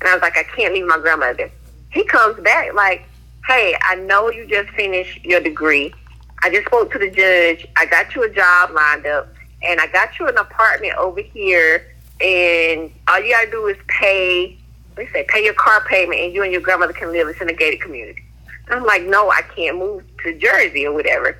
And 0.00 0.08
I 0.08 0.14
was 0.14 0.22
like, 0.22 0.36
I 0.36 0.44
can't 0.44 0.74
leave 0.74 0.86
my 0.86 0.98
grandmother. 0.98 1.50
He 1.90 2.04
comes 2.04 2.40
back 2.40 2.74
like, 2.74 3.04
hey, 3.46 3.76
I 3.82 3.96
know 3.96 4.30
you 4.30 4.46
just 4.46 4.70
finished 4.70 5.24
your 5.24 5.40
degree. 5.40 5.92
I 6.42 6.50
just 6.50 6.66
spoke 6.66 6.92
to 6.92 6.98
the 6.98 7.10
judge. 7.10 7.66
I 7.76 7.86
got 7.86 8.14
you 8.14 8.24
a 8.24 8.30
job 8.30 8.70
lined 8.72 9.06
up, 9.06 9.32
and 9.62 9.80
I 9.80 9.86
got 9.86 10.18
you 10.18 10.28
an 10.28 10.36
apartment 10.36 10.94
over 10.94 11.20
here. 11.20 11.86
And 12.20 12.90
all 13.08 13.20
you 13.20 13.32
gotta 13.32 13.50
do 13.50 13.66
is 13.66 13.76
pay. 13.88 14.58
They 14.96 15.06
say 15.08 15.24
pay 15.28 15.44
your 15.44 15.54
car 15.54 15.84
payment, 15.88 16.20
and 16.20 16.34
you 16.34 16.42
and 16.42 16.52
your 16.52 16.60
grandmother 16.60 16.92
can 16.92 17.12
live 17.12 17.34
in 17.40 17.48
a 17.48 17.52
gated 17.52 17.80
community. 17.80 18.22
I'm 18.70 18.84
like, 18.84 19.02
no, 19.02 19.30
I 19.30 19.42
can't 19.54 19.78
move 19.78 20.04
to 20.24 20.38
Jersey 20.38 20.86
or 20.86 20.92
whatever. 20.92 21.38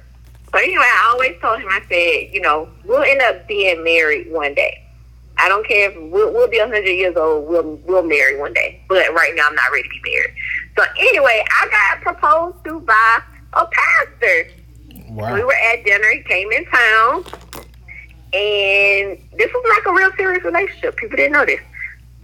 But 0.51 0.63
anyway, 0.63 0.85
I 0.85 1.11
always 1.13 1.41
told 1.41 1.61
him, 1.61 1.69
I 1.71 1.81
said, 1.89 2.35
you 2.35 2.41
know, 2.41 2.69
we'll 2.85 3.03
end 3.03 3.23
up 3.23 3.49
being 3.49 3.83
married 3.83 4.31
one 4.31 4.55
day. 4.55 4.83
I 5.39 5.49
don't 5.49 5.67
care 5.67 5.91
if 5.91 5.97
we'll, 5.97 6.33
we'll 6.33 6.49
be 6.49 6.59
100 6.59 6.85
years 6.87 7.17
old. 7.17 7.49
We'll 7.49 7.77
we'll 7.87 8.03
marry 8.03 8.39
one 8.39 8.53
day. 8.53 8.83
But 8.89 9.13
right 9.15 9.33
now, 9.35 9.47
I'm 9.49 9.55
not 9.55 9.73
ready 9.73 9.89
to 9.89 10.03
be 10.03 10.11
married. 10.11 10.35
So 10.77 10.85
anyway, 11.01 11.45
I 11.51 11.69
got 11.69 12.03
proposed 12.03 12.65
to 12.65 12.81
by 12.81 13.23
a 13.55 13.67
pastor. 13.67 14.51
Wow. 15.13 15.35
We 15.35 15.45
were 15.45 15.55
at 15.55 15.85
dinner. 15.85 16.11
He 16.11 16.23
came 16.23 16.51
in 16.53 16.65
town, 16.65 17.25
and 18.33 19.19
this 19.37 19.53
was 19.53 19.77
like 19.77 19.87
a 19.87 19.93
real 19.93 20.11
serious 20.17 20.43
relationship. 20.43 20.97
People 20.97 21.17
didn't 21.17 21.33
know 21.33 21.45
this, 21.45 21.61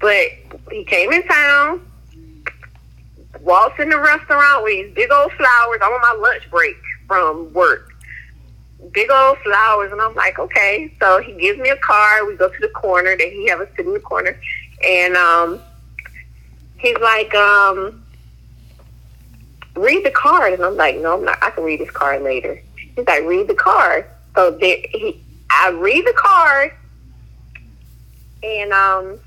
but 0.01 0.27
he 0.73 0.85
came 0.85 1.12
in 1.12 1.23
town. 1.28 1.85
Walks 3.40 3.78
in 3.78 3.90
the 3.90 4.01
restaurant 4.01 4.65
with 4.65 4.73
these 4.73 4.94
big 4.94 5.12
old 5.12 5.31
flowers. 5.32 5.81
I'm 5.82 5.93
on 5.93 6.01
my 6.01 6.19
lunch 6.19 6.51
break 6.51 6.77
from 7.06 7.52
work. 7.52 7.93
Big 8.93 9.10
old 9.10 9.36
flowers, 9.39 9.93
and 9.93 10.01
I'm 10.01 10.15
like, 10.15 10.39
okay. 10.39 10.90
So 10.98 11.20
he 11.20 11.35
gives 11.35 11.59
me 11.59 11.69
a 11.69 11.77
card. 11.77 12.27
We 12.27 12.36
go 12.36 12.48
to 12.48 12.60
the 12.60 12.69
corner. 12.69 13.16
That 13.19 13.28
he 13.28 13.48
have 13.48 13.60
us 13.60 13.69
sit 13.77 13.85
in 13.86 13.93
the 13.93 14.01
corner, 14.01 14.40
and 14.82 15.15
um, 15.15 15.60
he's 16.78 16.97
like, 16.98 17.35
um, 17.35 18.02
read 19.77 20.06
the 20.06 20.10
card. 20.10 20.55
And 20.55 20.65
I'm 20.65 20.77
like, 20.77 20.97
no, 20.97 21.19
I'm 21.19 21.24
not. 21.24 21.39
I 21.43 21.51
can 21.51 21.65
read 21.65 21.81
this 21.81 21.90
card 21.90 22.23
later. 22.23 22.62
He's 22.99 23.07
like, 23.07 23.23
read 23.27 23.47
the 23.47 23.55
card. 23.55 24.07
So 24.35 24.51
there, 24.51 24.77
he, 24.91 25.23
I 25.49 25.70
read 25.70 26.05
the 26.05 26.15
card, 26.16 26.73
and 28.43 28.73
um, 28.73 29.20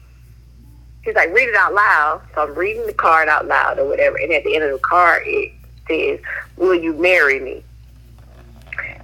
he's 1.06 1.16
like, 1.16 1.34
read 1.34 1.48
it 1.48 1.56
out 1.56 1.74
loud. 1.74 2.22
So 2.36 2.42
I'm 2.42 2.54
reading 2.54 2.86
the 2.86 2.92
card 2.92 3.30
out 3.30 3.48
loud 3.48 3.80
or 3.80 3.88
whatever. 3.88 4.18
And 4.18 4.34
at 4.34 4.44
the 4.44 4.56
end 4.56 4.66
of 4.66 4.72
the 4.74 4.80
card, 4.80 5.24
it 5.26 5.54
says, 5.88 6.20
will 6.58 6.76
you 6.76 6.92
marry 6.92 7.40
me? 7.40 7.64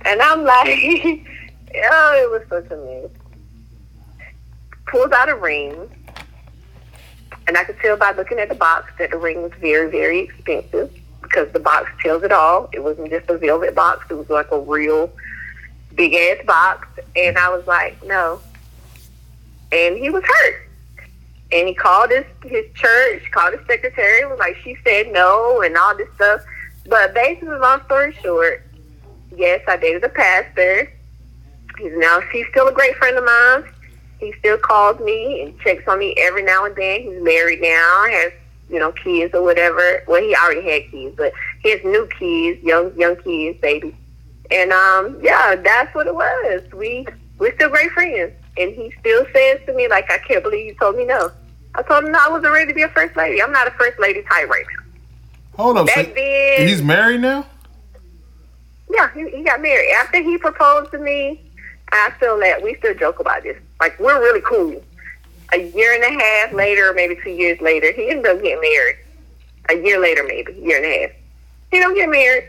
And 0.02 0.22
I'm 0.22 0.44
like, 0.44 0.68
oh, 0.70 2.22
it 2.22 2.30
was 2.30 2.42
such 2.50 2.70
a 2.70 2.76
mess. 2.76 4.28
Pulls 4.88 5.14
out 5.14 5.30
a 5.30 5.36
ring. 5.36 5.90
And 7.48 7.56
I 7.56 7.64
could 7.64 7.80
tell 7.80 7.96
by 7.96 8.12
looking 8.12 8.40
at 8.40 8.50
the 8.50 8.56
box 8.56 8.92
that 9.00 9.12
the 9.12 9.18
ring 9.18 9.44
was 9.44 9.54
very, 9.62 9.90
very 9.90 10.20
expensive 10.20 10.92
because 11.28 11.52
the 11.54 11.60
box 11.60 11.92
tells 12.02 12.24
it 12.24 12.32
all. 12.32 12.70
It 12.74 12.84
wasn't 12.84 13.10
just 13.10 13.30
a 13.30 13.38
velvet 13.38 13.76
box. 13.76 14.06
It 14.10 14.16
was 14.16 14.30
like 14.30 14.52
a 14.52 14.60
real 14.60 15.12
big 15.96 16.14
ass 16.14 16.46
box. 16.46 16.88
And 17.16 17.38
I 17.38 17.50
was 17.50 17.66
like, 17.68 18.02
no. 18.06 18.40
And 19.72 19.98
he 19.98 20.10
was 20.10 20.24
hurt. 20.24 20.70
And 21.52 21.68
he 21.68 21.74
called 21.74 22.12
his, 22.12 22.26
his 22.44 22.66
church, 22.74 23.24
called 23.32 23.54
his 23.54 23.66
secretary, 23.68 24.26
was 24.26 24.40
like, 24.40 24.58
she 24.58 24.76
said 24.84 25.12
no 25.12 25.62
and 25.62 25.76
all 25.78 25.96
this 25.96 26.10
stuff. 26.16 26.42
But 26.88 27.14
basically, 27.14 27.58
long 27.58 27.82
story 27.86 28.14
short, 28.22 28.66
yes, 29.36 29.62
I 29.68 29.78
dated 29.78 30.04
a 30.04 30.10
pastor. 30.10 30.92
He's 31.78 31.94
now, 31.96 32.22
he's 32.32 32.48
still 32.52 32.68
a 32.68 32.74
great 32.74 32.96
friend 32.96 33.18
of 33.18 33.24
mine. 33.24 33.72
He 34.20 34.34
still 34.40 34.58
calls 34.58 35.00
me 35.00 35.44
and 35.44 35.60
checks 35.60 35.88
on 35.88 36.00
me 36.00 36.16
every 36.18 36.44
now 36.44 36.66
and 36.66 36.76
then. 36.76 37.02
He's 37.04 37.22
married 37.22 37.62
now, 37.62 38.06
has 38.10 38.34
you 38.70 38.80
know, 38.80 38.92
kids 38.92 39.34
or 39.34 39.44
whatever. 39.44 40.04
Well, 40.08 40.22
he 40.22 40.36
already 40.36 40.70
had 40.70 40.92
kids, 40.92 41.16
but 41.18 41.34
has 41.64 41.84
new 41.84 42.08
kids, 42.20 42.64
young 42.64 42.98
young 42.98 43.16
kids, 43.18 43.60
baby. 43.62 43.96
And 44.52 44.72
um, 44.72 45.18
yeah, 45.22 45.56
that's 45.56 45.94
what 45.96 46.08
it 46.08 46.16
was. 46.16 46.62
We 46.74 47.06
we're 47.38 47.54
still 47.56 47.70
great 47.70 47.92
friends, 47.92 48.34
and 48.58 48.74
he 48.74 48.94
still 49.00 49.26
says 49.34 49.60
to 49.66 49.74
me 49.74 49.88
like, 49.88 50.12
"I 50.12 50.18
can't 50.20 50.44
believe 50.44 50.66
you 50.66 50.74
told 50.76 50.96
me 50.98 51.06
no." 51.06 51.32
I 51.76 51.84
told 51.84 52.06
him 52.06 52.12
no, 52.12 52.20
I 52.20 52.30
wasn't 52.30 52.54
ready 52.54 52.68
to 52.72 52.74
be 52.74 52.82
a 52.82 52.90
first 52.90 53.16
lady. 53.16 53.42
I'm 53.42 53.52
not 53.52 53.68
a 53.68 53.72
first 53.72 54.00
lady 54.00 54.24
type 54.24 54.50
right 54.50 54.66
now. 54.78 54.84
Hold 55.64 55.78
up. 55.78 55.86
Back 55.88 56.08
So 56.08 56.14
then, 56.16 56.68
he's 56.68 56.82
married 56.82 57.22
now? 57.22 57.46
yeah, 58.90 59.12
he, 59.14 59.30
he 59.30 59.44
got 59.44 59.62
married 59.62 59.92
after 60.00 60.22
he 60.24 60.38
proposed 60.38 60.92
to 60.92 60.98
me. 60.98 61.44
I 61.92 62.12
still 62.18 62.38
let 62.38 62.62
we 62.64 62.76
still 62.76 62.96
joke 62.96 63.20
about 63.20 63.44
this. 63.44 63.58
Like 63.80 64.00
we're 64.00 64.20
really 64.20 64.42
cool. 64.42 64.84
A 65.54 65.58
year 65.58 65.94
and 65.94 66.04
a 66.04 66.24
half 66.24 66.54
later, 66.54 66.94
maybe 66.94 67.18
two 67.24 67.30
years 67.30 67.60
later, 67.62 67.92
he 67.94 68.10
ended 68.10 68.26
up 68.26 68.42
getting 68.42 68.60
married. 68.60 68.98
A 69.70 69.76
year 69.76 70.00
later, 70.00 70.24
maybe 70.24 70.52
a 70.54 70.56
year 70.56 70.78
and 70.78 70.86
a 70.86 71.00
half, 71.02 71.12
he 71.72 71.80
don't 71.80 71.96
get 71.96 72.10
married, 72.10 72.46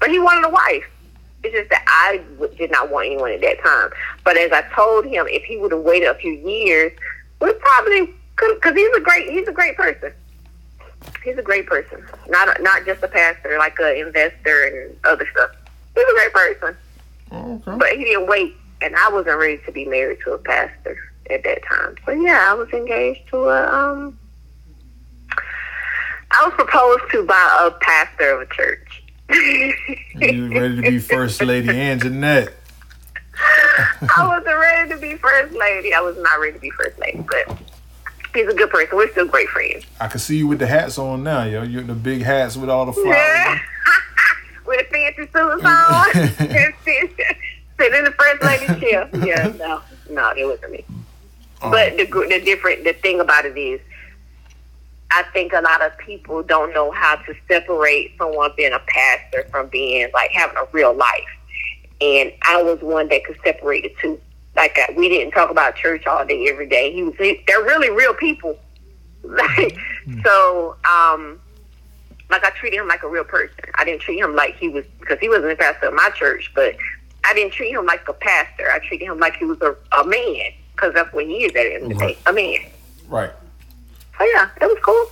but 0.00 0.10
he 0.10 0.18
wanted 0.18 0.46
a 0.46 0.50
wife. 0.50 0.84
It's 1.42 1.54
just 1.54 1.70
that 1.70 1.84
I 1.86 2.18
w- 2.38 2.54
did 2.56 2.70
not 2.70 2.90
want 2.90 3.06
anyone 3.06 3.32
at 3.32 3.40
that 3.40 3.60
time. 3.62 3.90
But 4.24 4.36
as 4.36 4.52
I 4.52 4.62
told 4.74 5.04
him, 5.06 5.26
if 5.28 5.42
he 5.44 5.56
would 5.58 5.72
have 5.72 5.82
waited 5.82 6.08
a 6.08 6.14
few 6.14 6.32
years, 6.32 6.92
we 7.40 7.52
probably 7.54 8.10
could. 8.36 8.54
Because 8.56 8.74
he's 8.76 8.94
a 8.96 9.00
great, 9.00 9.28
he's 9.28 9.48
a 9.48 9.52
great 9.52 9.76
person. 9.76 10.12
He's 11.24 11.36
a 11.36 11.42
great 11.42 11.66
person. 11.66 12.04
Not 12.28 12.58
a, 12.58 12.62
not 12.62 12.86
just 12.86 13.02
a 13.02 13.08
pastor, 13.08 13.58
like 13.58 13.76
an 13.80 13.96
investor 13.96 14.64
and 14.64 14.96
other 15.04 15.26
stuff. 15.32 15.50
He's 15.94 16.04
a 16.04 16.14
great 16.14 16.32
person. 16.32 16.76
Oh, 17.32 17.62
okay. 17.66 17.78
But 17.78 17.92
he 17.96 18.04
didn't 18.04 18.26
wait, 18.28 18.54
and 18.80 18.94
I 18.96 19.08
wasn't 19.10 19.38
ready 19.38 19.58
to 19.66 19.72
be 19.72 19.84
married 19.84 20.18
to 20.24 20.32
a 20.32 20.38
pastor 20.38 20.96
at 21.30 21.44
that 21.44 21.62
time. 21.64 21.96
But 22.04 22.12
yeah, 22.12 22.46
I 22.48 22.54
was 22.54 22.68
engaged 22.70 23.28
to 23.30 23.48
a 23.48 23.68
um. 23.68 24.18
I 26.34 26.46
was 26.46 26.54
proposed 26.54 27.02
to 27.12 27.24
by 27.26 27.66
a 27.66 27.70
pastor 27.84 28.32
of 28.32 28.42
a 28.42 28.54
church. 28.54 29.02
You 29.28 30.48
ready 30.50 30.76
to 30.76 30.82
be 30.82 30.98
first 30.98 31.42
lady 31.42 31.68
Anjanette? 31.68 32.52
I 34.16 34.26
wasn't 34.26 34.58
ready 34.58 34.90
to 34.90 34.96
be 34.98 35.16
first 35.16 35.54
lady. 35.54 35.94
I 35.94 36.00
was 36.00 36.16
not 36.18 36.40
ready 36.40 36.52
to 36.54 36.58
be 36.58 36.70
first 36.70 36.98
lady, 36.98 37.24
but 37.28 37.58
he's 38.34 38.46
a 38.48 38.54
good 38.54 38.70
person. 38.70 38.96
We're 38.96 39.10
still 39.10 39.26
great 39.26 39.48
friends. 39.48 39.84
I 40.00 40.08
can 40.08 40.20
see 40.20 40.38
you 40.38 40.46
with 40.46 40.58
the 40.58 40.66
hats 40.66 40.98
on 40.98 41.22
now, 41.22 41.44
yo. 41.44 41.62
You're 41.62 41.82
the 41.82 41.94
big 41.94 42.22
hats 42.22 42.56
with 42.56 42.70
all 42.70 42.86
the 42.86 42.92
flowers. 42.92 43.16
Yeah. 43.16 43.58
With 44.64 44.86
a 44.86 44.90
fancy 44.90 45.22
suits 45.22 45.34
on. 45.34 46.12
Sitting 47.78 47.98
in 47.98 48.04
the 48.04 48.14
first 48.16 48.42
lady 48.44 48.66
chair. 48.80 49.10
Yeah, 49.12 49.52
no, 49.58 49.82
no, 50.08 50.32
it 50.36 50.46
wasn't 50.46 50.70
me. 50.70 50.84
But 51.70 51.96
the 51.96 52.04
the 52.04 52.40
different 52.44 52.84
the 52.84 52.92
thing 52.92 53.20
about 53.20 53.44
it 53.44 53.56
is, 53.56 53.80
I 55.10 55.22
think 55.32 55.52
a 55.52 55.60
lot 55.60 55.82
of 55.82 55.96
people 55.98 56.42
don't 56.42 56.72
know 56.74 56.90
how 56.90 57.16
to 57.16 57.34
separate 57.48 58.16
someone 58.18 58.52
being 58.56 58.72
a 58.72 58.80
pastor 58.80 59.46
from 59.50 59.68
being 59.68 60.08
like 60.12 60.30
having 60.32 60.56
a 60.56 60.66
real 60.72 60.92
life. 60.92 61.38
And 62.00 62.32
I 62.42 62.62
was 62.62 62.80
one 62.80 63.08
that 63.08 63.24
could 63.24 63.38
separate 63.44 63.82
the 63.84 63.94
two. 64.00 64.20
Like 64.56 64.76
uh, 64.78 64.92
we 64.96 65.08
didn't 65.08 65.32
talk 65.32 65.50
about 65.50 65.76
church 65.76 66.06
all 66.06 66.26
day 66.26 66.48
every 66.48 66.66
day. 66.68 66.92
He 66.92 67.04
was 67.04 67.14
he, 67.16 67.42
they're 67.46 67.62
really 67.62 67.90
real 67.90 68.14
people. 68.14 68.58
Like 69.24 69.78
so, 70.24 70.74
um, 70.84 71.40
like 72.28 72.44
I 72.44 72.50
treated 72.58 72.80
him 72.80 72.88
like 72.88 73.04
a 73.04 73.08
real 73.08 73.22
person. 73.22 73.54
I 73.76 73.84
didn't 73.84 74.00
treat 74.00 74.18
him 74.18 74.34
like 74.34 74.56
he 74.56 74.68
was 74.68 74.84
because 74.98 75.20
he 75.20 75.28
wasn't 75.28 75.50
the 75.50 75.56
pastor 75.56 75.86
of 75.86 75.94
my 75.94 76.10
church, 76.10 76.50
but 76.56 76.74
I 77.22 77.32
didn't 77.32 77.52
treat 77.52 77.70
him 77.70 77.86
like 77.86 78.08
a 78.08 78.14
pastor. 78.14 78.68
I 78.72 78.80
treated 78.80 79.04
him 79.04 79.20
like 79.20 79.36
he 79.36 79.44
was 79.44 79.60
a, 79.60 79.76
a 79.96 80.04
man 80.04 80.50
because 80.82 80.94
that's 80.94 81.12
what 81.12 81.24
he 81.24 81.44
is 81.44 81.48
at 81.48 81.54
the 81.54 81.74
end 81.74 81.84
of 81.84 81.88
the 81.90 82.06
day, 82.06 82.18
a 82.26 82.32
man. 82.32 82.58
Right. 83.08 83.30
So 84.18 84.24
yeah, 84.24 84.48
it 84.60 84.64
was 84.64 84.78
cool. 84.82 85.06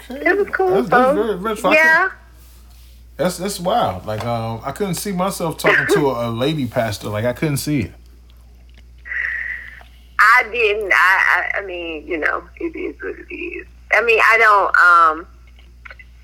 Okay. 0.00 0.28
It 0.28 0.36
was 0.36 0.48
cool. 0.48 0.70
That's, 0.70 0.88
that's 0.88 1.14
very 1.14 1.36
rich. 1.36 1.64
I 1.64 1.74
yeah. 1.74 2.10
That's 3.16 3.38
that's 3.38 3.60
wild. 3.60 4.04
Like 4.04 4.24
um, 4.24 4.60
I 4.64 4.72
couldn't 4.72 4.96
see 4.96 5.12
myself 5.12 5.58
talking 5.58 5.86
to 5.94 6.10
a, 6.10 6.28
a 6.28 6.30
lady 6.30 6.66
pastor. 6.66 7.08
Like 7.08 7.24
I 7.24 7.32
couldn't 7.32 7.58
see 7.58 7.82
it. 7.82 7.92
I 10.18 10.44
didn't. 10.50 10.92
I, 10.92 11.52
I. 11.54 11.58
I 11.58 11.64
mean, 11.64 12.06
you 12.06 12.18
know, 12.18 12.42
it 12.56 12.74
is 12.76 13.00
what 13.00 13.14
it 13.16 13.32
is. 13.32 13.66
I 13.92 14.02
mean, 14.02 14.20
I 14.20 14.38
don't. 14.38 14.76
Um, 14.76 15.26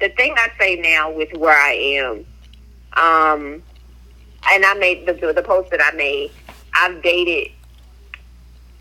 the 0.00 0.08
thing 0.16 0.34
I 0.36 0.50
say 0.58 0.76
now 0.76 1.12
with 1.12 1.32
where 1.36 1.56
I 1.56 1.72
am, 1.72 2.26
um, 2.94 3.62
and 4.50 4.64
I 4.64 4.74
made 4.74 5.06
the 5.06 5.32
the 5.32 5.42
post 5.42 5.70
that 5.70 5.80
I 5.80 5.94
made. 5.96 6.32
I've 6.72 7.02
dated 7.02 7.52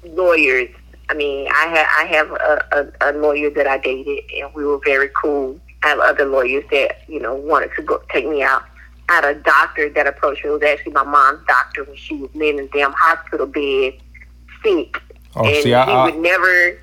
lawyers. 0.03 0.69
I 1.09 1.13
mean, 1.13 1.47
I 1.47 1.65
have 1.67 1.87
I 1.97 2.05
have 2.05 2.31
a, 2.31 2.91
a, 3.01 3.11
a 3.11 3.17
lawyer 3.17 3.49
that 3.51 3.67
I 3.67 3.77
dated, 3.77 4.23
and 4.37 4.53
we 4.53 4.63
were 4.63 4.79
very 4.85 5.09
cool. 5.15 5.59
I 5.83 5.89
have 5.89 5.99
other 5.99 6.25
lawyers 6.25 6.65
that 6.71 7.01
you 7.07 7.19
know 7.19 7.33
wanted 7.33 7.71
to 7.75 7.81
go 7.81 8.01
take 8.11 8.27
me 8.27 8.43
out, 8.43 8.63
I 9.09 9.15
had 9.15 9.25
a 9.25 9.35
doctor 9.35 9.89
that 9.89 10.05
approached 10.05 10.43
me. 10.43 10.51
It 10.51 10.53
was 10.53 10.63
actually 10.63 10.93
my 10.93 11.03
mom's 11.03 11.45
doctor 11.47 11.83
when 11.83 11.95
she 11.95 12.15
was 12.15 12.29
laying 12.35 12.59
in 12.59 12.65
the 12.65 12.71
damn 12.71 12.93
hospital 12.93 13.47
bed, 13.47 13.93
sick, 14.63 15.01
Oh, 15.35 15.45
and 15.45 15.63
see, 15.63 15.73
I, 15.73 15.85
he 15.85 15.91
I, 15.91 16.05
would 16.05 16.17
never. 16.17 16.77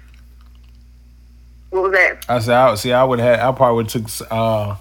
What 1.70 1.82
was 1.84 1.93
that? 1.93 2.24
I 2.28 2.38
said, 2.38 2.55
I, 2.55 2.74
see, 2.76 2.93
I 2.93 3.02
would 3.02 3.18
have, 3.18 3.40
I 3.40 3.56
probably 3.56 3.76
would 3.76 3.88
took 3.88 4.06
uh, 4.30 4.76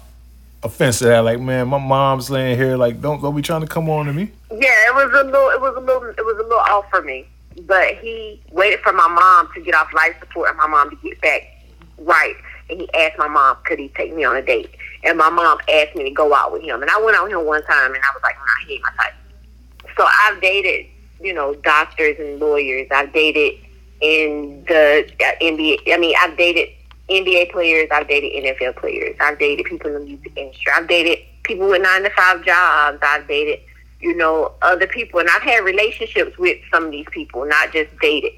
offense 0.62 1.00
to 1.00 1.06
that. 1.06 1.20
Like, 1.20 1.40
man, 1.40 1.68
my 1.68 1.78
mom's 1.78 2.30
laying 2.30 2.56
here. 2.56 2.76
Like, 2.76 3.00
don't 3.00 3.20
don't 3.20 3.34
be 3.34 3.42
trying 3.42 3.62
to 3.62 3.66
come 3.66 3.90
on 3.90 4.06
to 4.06 4.12
me. 4.12 4.30
Yeah, 4.50 4.58
it 4.60 4.94
was 4.94 5.12
a 5.12 5.24
little, 5.24 5.50
it 5.50 5.60
was 5.60 5.74
a 5.76 5.80
little, 5.80 6.08
it 6.10 6.24
was 6.24 6.36
a 6.38 6.42
little 6.42 6.58
off 6.58 6.88
for 6.90 7.02
me. 7.02 7.26
But 7.62 7.96
he 7.96 8.42
waited 8.52 8.80
for 8.80 8.92
my 8.92 9.08
mom 9.08 9.52
to 9.54 9.60
get 9.60 9.74
off 9.74 9.92
life 9.94 10.14
support 10.20 10.50
and 10.50 10.58
my 10.58 10.66
mom 10.66 10.90
to 10.90 10.96
get 10.96 11.20
back 11.20 11.42
right. 11.98 12.34
And 12.68 12.80
he 12.80 12.92
asked 12.94 13.18
my 13.18 13.28
mom, 13.28 13.56
could 13.64 13.78
he 13.78 13.88
take 13.90 14.14
me 14.14 14.24
on 14.24 14.36
a 14.36 14.42
date? 14.42 14.70
And 15.04 15.16
my 15.16 15.30
mom 15.30 15.58
asked 15.72 15.94
me 15.94 16.04
to 16.04 16.10
go 16.10 16.34
out 16.34 16.52
with 16.52 16.62
him. 16.62 16.82
And 16.82 16.90
I 16.90 17.00
went 17.00 17.16
out 17.16 17.24
with 17.24 17.32
him 17.32 17.46
one 17.46 17.62
time 17.64 17.94
and 17.94 18.02
I 18.02 18.14
was 18.14 18.22
like, 18.22 18.36
nah, 18.36 18.66
he 18.66 18.74
ain't 18.74 18.82
my 18.82 19.04
type. 19.04 19.14
So 19.96 20.06
I've 20.24 20.40
dated, 20.40 20.86
you 21.20 21.32
know, 21.32 21.54
doctors 21.54 22.16
and 22.18 22.38
lawyers. 22.38 22.88
I've 22.90 23.12
dated 23.12 23.54
in 24.00 24.64
the 24.68 25.10
uh, 25.20 25.42
NBA. 25.42 25.92
I 25.92 25.96
mean, 25.96 26.14
I've 26.20 26.36
dated 26.36 26.68
NBA 27.08 27.52
players. 27.52 27.88
I've 27.90 28.08
dated 28.08 28.44
NFL 28.44 28.76
players. 28.76 29.16
I've 29.20 29.38
dated 29.38 29.66
people 29.66 29.94
in 29.94 29.94
the 29.94 30.00
music 30.00 30.32
industry. 30.36 30.72
I've 30.74 30.88
dated 30.88 31.18
people 31.44 31.68
with 31.68 31.82
nine 31.82 32.02
to 32.02 32.10
five 32.10 32.44
jobs. 32.44 32.98
I've 33.02 33.26
dated, 33.28 33.60
you 34.00 34.14
know, 34.14 34.52
other 34.62 34.86
people. 34.86 35.20
And 35.20 35.28
I've 35.30 35.42
had 35.42 35.64
relationships 35.64 36.36
with 36.38 36.58
some 36.70 36.84
of 36.86 36.90
these 36.90 37.06
people, 37.10 37.44
not 37.46 37.72
just 37.72 37.90
dated. 38.00 38.32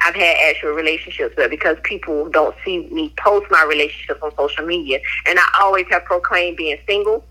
I've 0.00 0.14
had 0.14 0.36
actual 0.48 0.70
relationships, 0.70 1.34
but 1.36 1.50
because 1.50 1.76
people 1.82 2.28
don't 2.30 2.54
see 2.64 2.86
me 2.90 3.12
post 3.18 3.50
my 3.50 3.64
relationships 3.64 4.20
on 4.22 4.34
social 4.36 4.64
media, 4.64 5.00
and 5.26 5.38
I 5.38 5.60
always 5.60 5.86
have 5.90 6.04
proclaimed 6.04 6.56
being 6.56 6.78
single. 6.86 7.24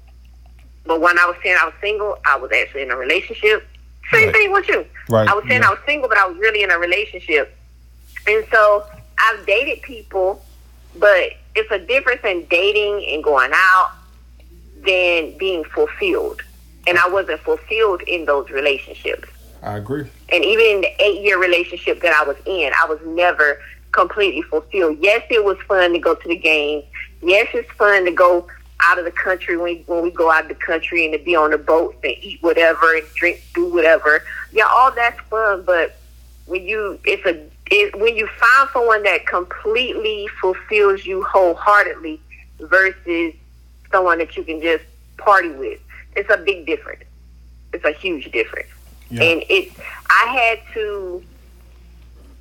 But 0.86 1.00
when 1.02 1.18
I 1.18 1.26
was 1.26 1.36
saying 1.44 1.58
I 1.60 1.66
was 1.66 1.74
single, 1.82 2.18
I 2.26 2.36
was 2.38 2.52
actually 2.52 2.82
in 2.84 2.92
a 2.92 2.98
relationship. 2.98 3.66
Same 4.12 4.26
Right. 4.28 4.34
thing 4.36 4.52
with 4.52 4.68
you. 4.70 4.86
Right, 5.10 5.28
I 5.28 5.34
was 5.34 5.46
saying 5.48 5.62
yeah. 5.62 5.68
I 5.68 5.72
was 5.72 5.80
single, 5.86 6.08
but 6.10 6.18
I 6.18 6.26
was 6.28 6.38
really 6.38 6.62
in 6.64 6.72
a 6.72 6.78
relationship. 6.78 7.58
And 8.26 8.46
so 8.52 8.86
I've 9.18 9.46
dated 9.46 9.82
people, 9.82 10.44
but 10.98 11.32
it's 11.56 11.72
a 11.72 11.80
difference 11.80 12.22
in 12.24 12.46
dating 12.50 13.06
and 13.14 13.24
going 13.24 13.52
out 13.54 13.92
than 14.86 15.38
being 15.38 15.64
fulfilled. 15.66 16.42
And 16.88 16.98
I 16.98 17.08
wasn't 17.10 17.42
fulfilled 17.42 18.02
in 18.04 18.26
those 18.26 18.50
relationships. 18.50 19.30
I 19.62 19.78
agree. 19.78 20.10
And 20.30 20.44
even 20.44 20.66
in 20.66 20.82
the 20.82 21.04
eight 21.04 21.22
year 21.22 21.40
relationship 21.40 22.02
that 22.02 22.14
I 22.14 22.24
was 22.28 22.38
in, 22.46 22.72
I 22.82 22.86
was 22.88 23.00
never 23.06 23.60
completely 23.92 24.42
fulfilled. 24.44 24.98
Yes, 25.02 25.24
it 25.30 25.44
was 25.44 25.58
fun 25.68 25.94
to 25.94 26.00
go 26.00 26.16
to 26.16 26.28
the 26.28 26.38
games. 26.38 26.86
Yes, 27.22 27.48
it's 27.54 27.70
fun 27.72 28.06
to 28.06 28.12
go 28.12 28.48
out 28.80 29.00
of 29.00 29.06
the 29.06 29.12
country 29.12 29.58
when 29.58 29.78
when 29.88 30.04
we 30.04 30.12
go 30.12 30.32
out 30.32 30.44
of 30.44 30.50
the 30.50 30.56
country 30.56 31.04
and 31.06 31.14
to 31.14 31.20
be 31.20 31.36
on 31.36 31.52
the 31.52 31.58
boats 31.58 31.98
and 32.04 32.14
eat 32.22 32.42
whatever 32.42 32.96
and 32.96 33.06
drink, 33.16 33.44
do 33.54 33.74
whatever. 33.74 34.24
Yeah, 34.52 34.68
all 34.70 34.92
that's 34.92 35.20
fun. 35.22 35.64
But 35.64 35.96
when 36.46 36.64
you 36.64 37.00
it's 37.04 37.26
a 37.26 37.44
it, 37.72 38.00
when 38.00 38.16
you 38.16 38.28
find 38.28 38.70
someone 38.72 39.04
that 39.04 39.26
completely 39.26 40.28
fulfills 40.40 41.06
you 41.06 41.24
wholeheartedly 41.24 42.22
versus 42.60 43.34
someone 43.92 44.20
that 44.20 44.38
you 44.38 44.44
can 44.44 44.62
just 44.62 44.84
party 45.18 45.50
with, 45.50 45.80
it's 46.18 46.30
a 46.34 46.38
big 46.38 46.66
difference. 46.66 47.04
It's 47.72 47.86
a 47.86 47.92
huge 47.92 48.32
difference. 48.32 48.70
Yeah. 49.10 49.24
And 49.24 49.44
it, 49.50 49.72
I 50.10 50.26
had 50.26 50.74
to 50.74 51.24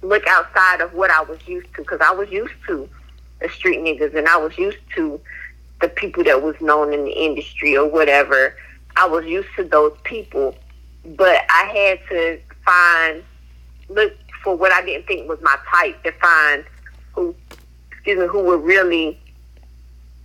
look 0.03 0.27
outside 0.27 0.81
of 0.81 0.95
what 0.95 1.11
I 1.11 1.23
was 1.23 1.39
used 1.47 1.73
to 1.75 1.83
because 1.83 2.01
I 2.01 2.13
was 2.13 2.31
used 2.31 2.55
to 2.67 2.89
the 3.41 3.49
street 3.51 3.81
niggas 3.81 4.17
and 4.17 4.27
I 4.27 4.37
was 4.39 4.57
used 4.57 4.79
to 4.95 5.21
the 5.81 5.89
people 5.89 6.25
that 6.25 6.43
was 6.43 6.59
known 6.61 6.93
in 6.93 7.05
the 7.05 7.13
industry 7.13 7.77
or 7.77 7.87
whatever. 7.87 8.57
I 8.97 9.07
was 9.07 9.27
used 9.27 9.49
to 9.57 9.65
those 9.65 9.97
people, 10.05 10.57
but 11.05 11.43
I 11.51 11.65
had 11.65 12.09
to 12.09 12.41
find 12.65 13.23
look 13.89 14.15
for 14.43 14.57
what 14.57 14.73
I 14.73 14.85
didn't 14.85 15.07
think 15.07 15.29
was 15.29 15.41
my 15.43 15.57
type 15.71 16.03
to 16.05 16.13
find 16.13 16.65
who, 17.13 17.35
excuse 17.91 18.19
me, 18.19 18.27
who 18.27 18.43
would 18.45 18.65
really 18.65 19.21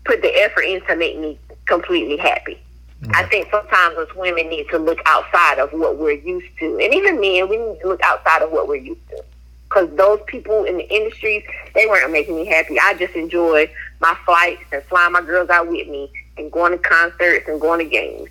put 0.06 0.22
the 0.22 0.34
effort 0.42 0.62
in 0.62 0.82
to 0.86 0.96
make 0.96 1.20
me 1.20 1.38
completely 1.66 2.18
happy. 2.18 2.62
I 3.10 3.24
think 3.24 3.50
sometimes 3.50 3.98
as 3.98 4.16
women 4.16 4.48
need 4.48 4.68
to 4.70 4.78
look 4.78 5.00
outside 5.06 5.58
of 5.58 5.72
what 5.74 5.98
we're 5.98 6.12
used 6.12 6.56
to, 6.60 6.80
and 6.80 6.94
even 6.94 7.20
men, 7.20 7.50
we 7.50 7.58
need 7.58 7.80
to 7.82 7.88
look 7.88 8.02
outside 8.04 8.44
of 8.44 8.52
what 8.52 8.68
we're 8.68 8.76
used 8.76 9.10
to. 9.10 9.24
Because 9.68 9.90
those 9.96 10.20
people 10.28 10.66
in 10.66 10.78
the 10.78 10.94
industries, 10.94 11.44
they 11.74 11.88
weren't 11.88 12.12
making 12.12 12.36
me 12.36 12.46
happy. 12.46 12.78
I 12.80 12.94
just 12.94 13.16
enjoyed 13.16 13.72
my 14.02 14.16
flights 14.26 14.64
and 14.72 14.84
flying 14.84 15.14
my 15.14 15.22
girls 15.22 15.50
out 15.50 15.68
with 15.68 15.88
me 15.88 16.12
and 16.38 16.52
going 16.52 16.74
to 16.74 16.78
concerts 16.78 17.48
and 17.48 17.60
going 17.60 17.80
to 17.80 17.86
games. 17.86 18.30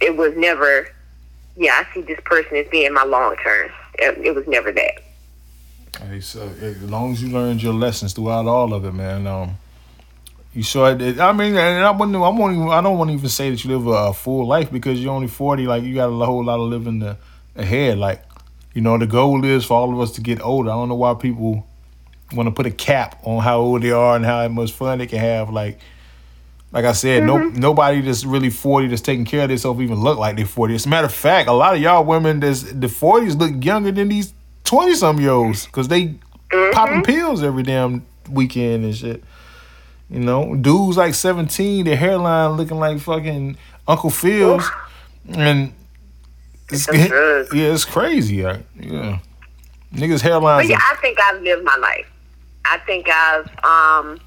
It 0.00 0.16
was 0.16 0.34
never, 0.36 0.88
yeah, 1.56 1.72
I 1.72 1.94
see 1.94 2.02
this 2.02 2.20
person 2.24 2.56
as 2.56 2.68
being 2.68 2.94
my 2.94 3.04
long 3.04 3.36
term. 3.36 3.70
It, 3.94 4.18
it 4.18 4.34
was 4.34 4.46
never 4.46 4.72
that. 4.72 5.02
Hey, 6.08 6.20
so 6.20 6.48
as 6.60 6.82
long 6.82 7.12
as 7.12 7.22
you 7.22 7.30
learned 7.30 7.62
your 7.62 7.74
lessons 7.74 8.12
throughout 8.12 8.46
all 8.46 8.72
of 8.72 8.84
it, 8.84 8.92
man, 8.92 9.26
um, 9.26 9.58
you 10.56 10.62
sure. 10.62 10.86
I 10.86 11.32
mean, 11.32 11.54
and 11.54 11.84
I 11.84 11.90
wouldn't. 11.90 12.16
I 12.16 12.30
won't 12.30 12.56
even. 12.56 12.70
I 12.70 12.80
don't 12.80 12.96
want 12.96 13.10
to 13.10 13.14
even 13.14 13.28
say 13.28 13.50
that 13.50 13.62
you 13.62 13.76
live 13.76 13.86
a, 13.86 13.90
a 13.90 14.14
full 14.14 14.46
life 14.46 14.72
because 14.72 14.98
you're 14.98 15.12
only 15.12 15.28
forty. 15.28 15.66
Like 15.66 15.82
you 15.82 15.94
got 15.94 16.06
a 16.06 16.24
whole 16.24 16.42
lot 16.42 16.58
of 16.58 16.70
living 16.70 17.00
the, 17.00 17.18
ahead. 17.54 17.98
Like, 17.98 18.22
you 18.72 18.80
know, 18.80 18.96
the 18.96 19.06
goal 19.06 19.44
is 19.44 19.66
for 19.66 19.74
all 19.74 19.92
of 19.92 20.00
us 20.00 20.12
to 20.12 20.22
get 20.22 20.40
older. 20.40 20.70
I 20.70 20.72
don't 20.72 20.88
know 20.88 20.94
why 20.94 21.12
people 21.12 21.66
want 22.32 22.46
to 22.46 22.52
put 22.52 22.64
a 22.64 22.70
cap 22.70 23.20
on 23.24 23.42
how 23.42 23.58
old 23.58 23.82
they 23.82 23.90
are 23.90 24.16
and 24.16 24.24
how 24.24 24.48
much 24.48 24.72
fun 24.72 24.98
they 24.98 25.06
can 25.06 25.18
have. 25.18 25.50
Like, 25.50 25.78
like 26.72 26.86
I 26.86 26.92
said, 26.92 27.24
no 27.24 27.36
mm-hmm. 27.36 27.60
nobody 27.60 28.00
that's 28.00 28.24
really 28.24 28.48
forty 28.48 28.88
that's 28.88 29.02
taking 29.02 29.26
care 29.26 29.42
of 29.42 29.50
themselves 29.50 29.78
even 29.82 30.00
look 30.00 30.18
like 30.18 30.36
they're 30.36 30.46
forty. 30.46 30.74
As 30.74 30.86
a 30.86 30.88
matter 30.88 31.06
of 31.06 31.14
fact, 31.14 31.50
a 31.50 31.52
lot 31.52 31.74
of 31.74 31.82
y'all 31.82 32.02
women 32.02 32.40
that's 32.40 32.62
the 32.62 32.88
forties 32.88 33.36
look 33.36 33.62
younger 33.62 33.92
than 33.92 34.08
these 34.08 34.32
twenty 34.64 34.94
some 34.94 35.20
year 35.20 35.32
olds 35.32 35.66
because 35.66 35.88
they 35.88 36.06
mm-hmm. 36.06 36.72
popping 36.72 37.02
pills 37.02 37.42
every 37.42 37.62
damn 37.62 38.06
weekend 38.30 38.86
and 38.86 38.96
shit. 38.96 39.22
You 40.08 40.20
know, 40.20 40.54
dudes 40.54 40.96
like 40.96 41.14
seventeen, 41.14 41.84
their 41.84 41.96
hairline 41.96 42.52
looking 42.52 42.78
like 42.78 43.00
fucking 43.00 43.56
Uncle 43.88 44.10
Phil's, 44.10 44.68
and 45.28 45.72
it's, 46.70 46.86
yeah, 46.92 47.72
it's 47.72 47.84
crazy. 47.84 48.36
Yeah, 48.36 48.58
yeah. 48.78 49.18
niggas 49.92 50.20
hairlines. 50.20 50.58
But 50.58 50.68
yeah, 50.68 50.78
I 50.80 50.96
think 50.96 51.18
I've 51.20 51.42
lived 51.42 51.64
my 51.64 51.76
life. 51.76 52.10
I 52.64 52.78
think 52.78 53.08
I've 53.08 53.46
um 53.64 54.20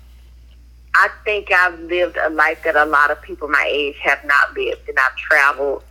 I 0.95 1.09
think 1.24 1.51
I've 1.51 1.80
lived 1.80 2.17
a 2.17 2.30
life 2.30 2.64
that 2.64 2.75
a 2.75 2.85
lot 2.85 3.11
of 3.11 3.22
people 3.22 3.48
my 3.48 3.66
age 3.67 3.98
have 4.01 4.24
not 4.25 4.53
lived 4.56 4.88
and 4.90 4.98
I've 4.99 5.16
traveled 5.16 5.83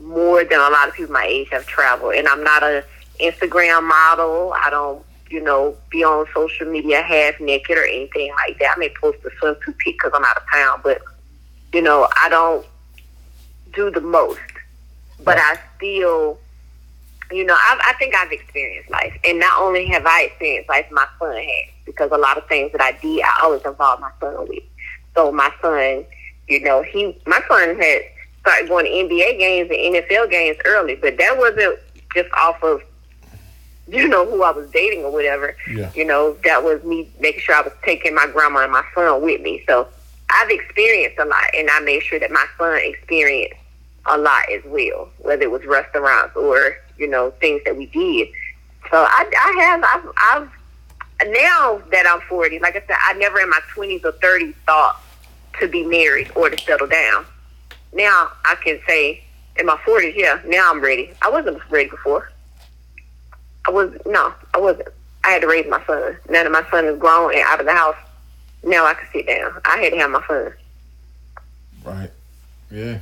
more 0.00 0.44
than 0.44 0.58
a 0.58 0.70
lot 0.70 0.88
of 0.88 0.94
people 0.94 1.12
my 1.12 1.24
age 1.24 1.48
have 1.50 1.66
traveled 1.66 2.14
and 2.14 2.26
I'm 2.26 2.42
not 2.42 2.62
a 2.62 2.84
Instagram 3.20 3.86
model. 3.86 4.52
I 4.56 4.70
don't, 4.70 5.04
you 5.34 5.40
know, 5.40 5.76
be 5.90 6.04
on 6.04 6.26
social 6.32 6.70
media 6.70 7.02
half 7.02 7.40
naked 7.40 7.76
or 7.76 7.84
anything 7.84 8.30
like 8.46 8.56
that. 8.60 8.74
I 8.76 8.78
may 8.78 8.90
post 9.00 9.18
a 9.24 9.30
swimsuit 9.30 9.76
pic 9.78 9.96
because 9.96 10.12
I'm 10.14 10.24
out 10.24 10.36
of 10.36 10.44
town, 10.52 10.80
but 10.84 11.02
you 11.72 11.82
know, 11.82 12.08
I 12.22 12.28
don't 12.28 12.64
do 13.72 13.90
the 13.90 14.00
most. 14.00 14.38
But 15.24 15.38
I 15.38 15.58
still 15.76 16.38
you 17.32 17.44
know, 17.44 17.54
I, 17.54 17.80
I 17.88 17.92
think 17.94 18.14
I've 18.14 18.30
experienced 18.30 18.90
life, 18.90 19.18
and 19.24 19.40
not 19.40 19.60
only 19.60 19.86
have 19.86 20.06
I 20.06 20.24
experienced 20.30 20.68
life, 20.68 20.86
my 20.92 21.06
son 21.18 21.34
has, 21.34 21.74
because 21.84 22.10
a 22.12 22.18
lot 22.18 22.38
of 22.38 22.46
things 22.46 22.70
that 22.72 22.80
I 22.80 22.92
did, 22.92 23.22
I 23.22 23.40
always 23.42 23.62
involved 23.64 24.02
my 24.02 24.10
son 24.20 24.46
with. 24.48 24.62
So 25.16 25.32
my 25.32 25.50
son, 25.60 26.04
you 26.48 26.60
know, 26.60 26.82
he, 26.82 27.16
my 27.26 27.40
son 27.48 27.76
had 27.80 28.02
started 28.40 28.68
going 28.68 28.84
to 28.84 28.90
NBA 28.90 29.38
games 29.38 29.70
and 29.70 29.96
NFL 29.96 30.30
games 30.30 30.58
early, 30.64 30.94
but 30.96 31.16
that 31.16 31.36
wasn't 31.36 31.78
just 32.14 32.28
off 32.34 32.62
of, 32.62 32.82
you 33.88 34.08
know, 34.08 34.24
who 34.24 34.42
I 34.42 34.50
was 34.50 34.70
dating 34.70 35.04
or 35.04 35.12
whatever. 35.12 35.56
Yeah. 35.70 35.90
You 35.94 36.04
know, 36.04 36.36
that 36.44 36.62
was 36.62 36.82
me 36.84 37.08
making 37.20 37.40
sure 37.40 37.54
I 37.54 37.62
was 37.62 37.72
taking 37.82 38.14
my 38.14 38.26
grandma 38.26 38.60
and 38.60 38.72
my 38.72 38.84
son 38.94 39.22
with 39.22 39.40
me. 39.40 39.62
So 39.66 39.88
I've 40.30 40.50
experienced 40.50 41.18
a 41.18 41.24
lot, 41.24 41.44
and 41.54 41.68
I 41.70 41.80
made 41.80 42.02
sure 42.02 42.18
that 42.18 42.30
my 42.30 42.46
son 42.58 42.78
experienced 42.82 43.56
a 44.06 44.18
lot 44.18 44.50
as 44.52 44.62
well, 44.66 45.08
whether 45.18 45.42
it 45.42 45.50
was 45.50 45.64
restaurants 45.64 46.36
or 46.36 46.76
you 46.98 47.06
know 47.06 47.30
things 47.40 47.62
that 47.64 47.76
we 47.76 47.86
did. 47.86 48.28
So 48.90 48.98
I, 48.98 49.30
I 49.40 49.62
have 49.62 49.84
I've, 49.84 50.12
I've 50.16 51.30
now 51.30 51.80
that 51.90 52.06
I'm 52.06 52.20
40, 52.28 52.58
like 52.58 52.76
I 52.76 52.80
said, 52.86 52.96
I 53.02 53.14
never 53.14 53.40
in 53.40 53.48
my 53.48 53.60
20s 53.74 54.04
or 54.04 54.12
30s 54.12 54.54
thought 54.66 55.00
to 55.60 55.68
be 55.68 55.84
married 55.84 56.30
or 56.34 56.50
to 56.50 56.58
settle 56.58 56.86
down. 56.86 57.24
Now 57.92 58.30
I 58.44 58.56
can 58.56 58.80
say 58.86 59.22
in 59.56 59.66
my 59.66 59.76
40s, 59.86 60.16
yeah, 60.16 60.40
now 60.46 60.70
I'm 60.70 60.80
ready. 60.80 61.12
I 61.22 61.30
wasn't 61.30 61.58
ready 61.70 61.88
before. 61.88 62.30
I 63.66 63.70
was 63.70 63.92
no, 64.06 64.32
I 64.52 64.58
wasn't. 64.58 64.88
I 65.24 65.30
had 65.30 65.42
to 65.42 65.48
raise 65.48 65.68
my 65.68 65.82
son. 65.86 66.16
Now 66.28 66.42
that 66.42 66.52
my 66.52 66.68
son 66.70 66.84
is 66.84 66.98
grown 66.98 67.32
and 67.32 67.42
out 67.42 67.60
of 67.60 67.66
the 67.66 67.72
house, 67.72 67.96
now 68.62 68.84
I 68.84 68.94
can 68.94 69.08
sit 69.12 69.26
down. 69.26 69.52
I 69.64 69.78
had 69.78 69.92
to 69.92 69.98
have 69.98 70.10
my 70.10 70.26
son. 70.26 70.52
Right. 71.84 72.10
Yeah. 72.70 72.98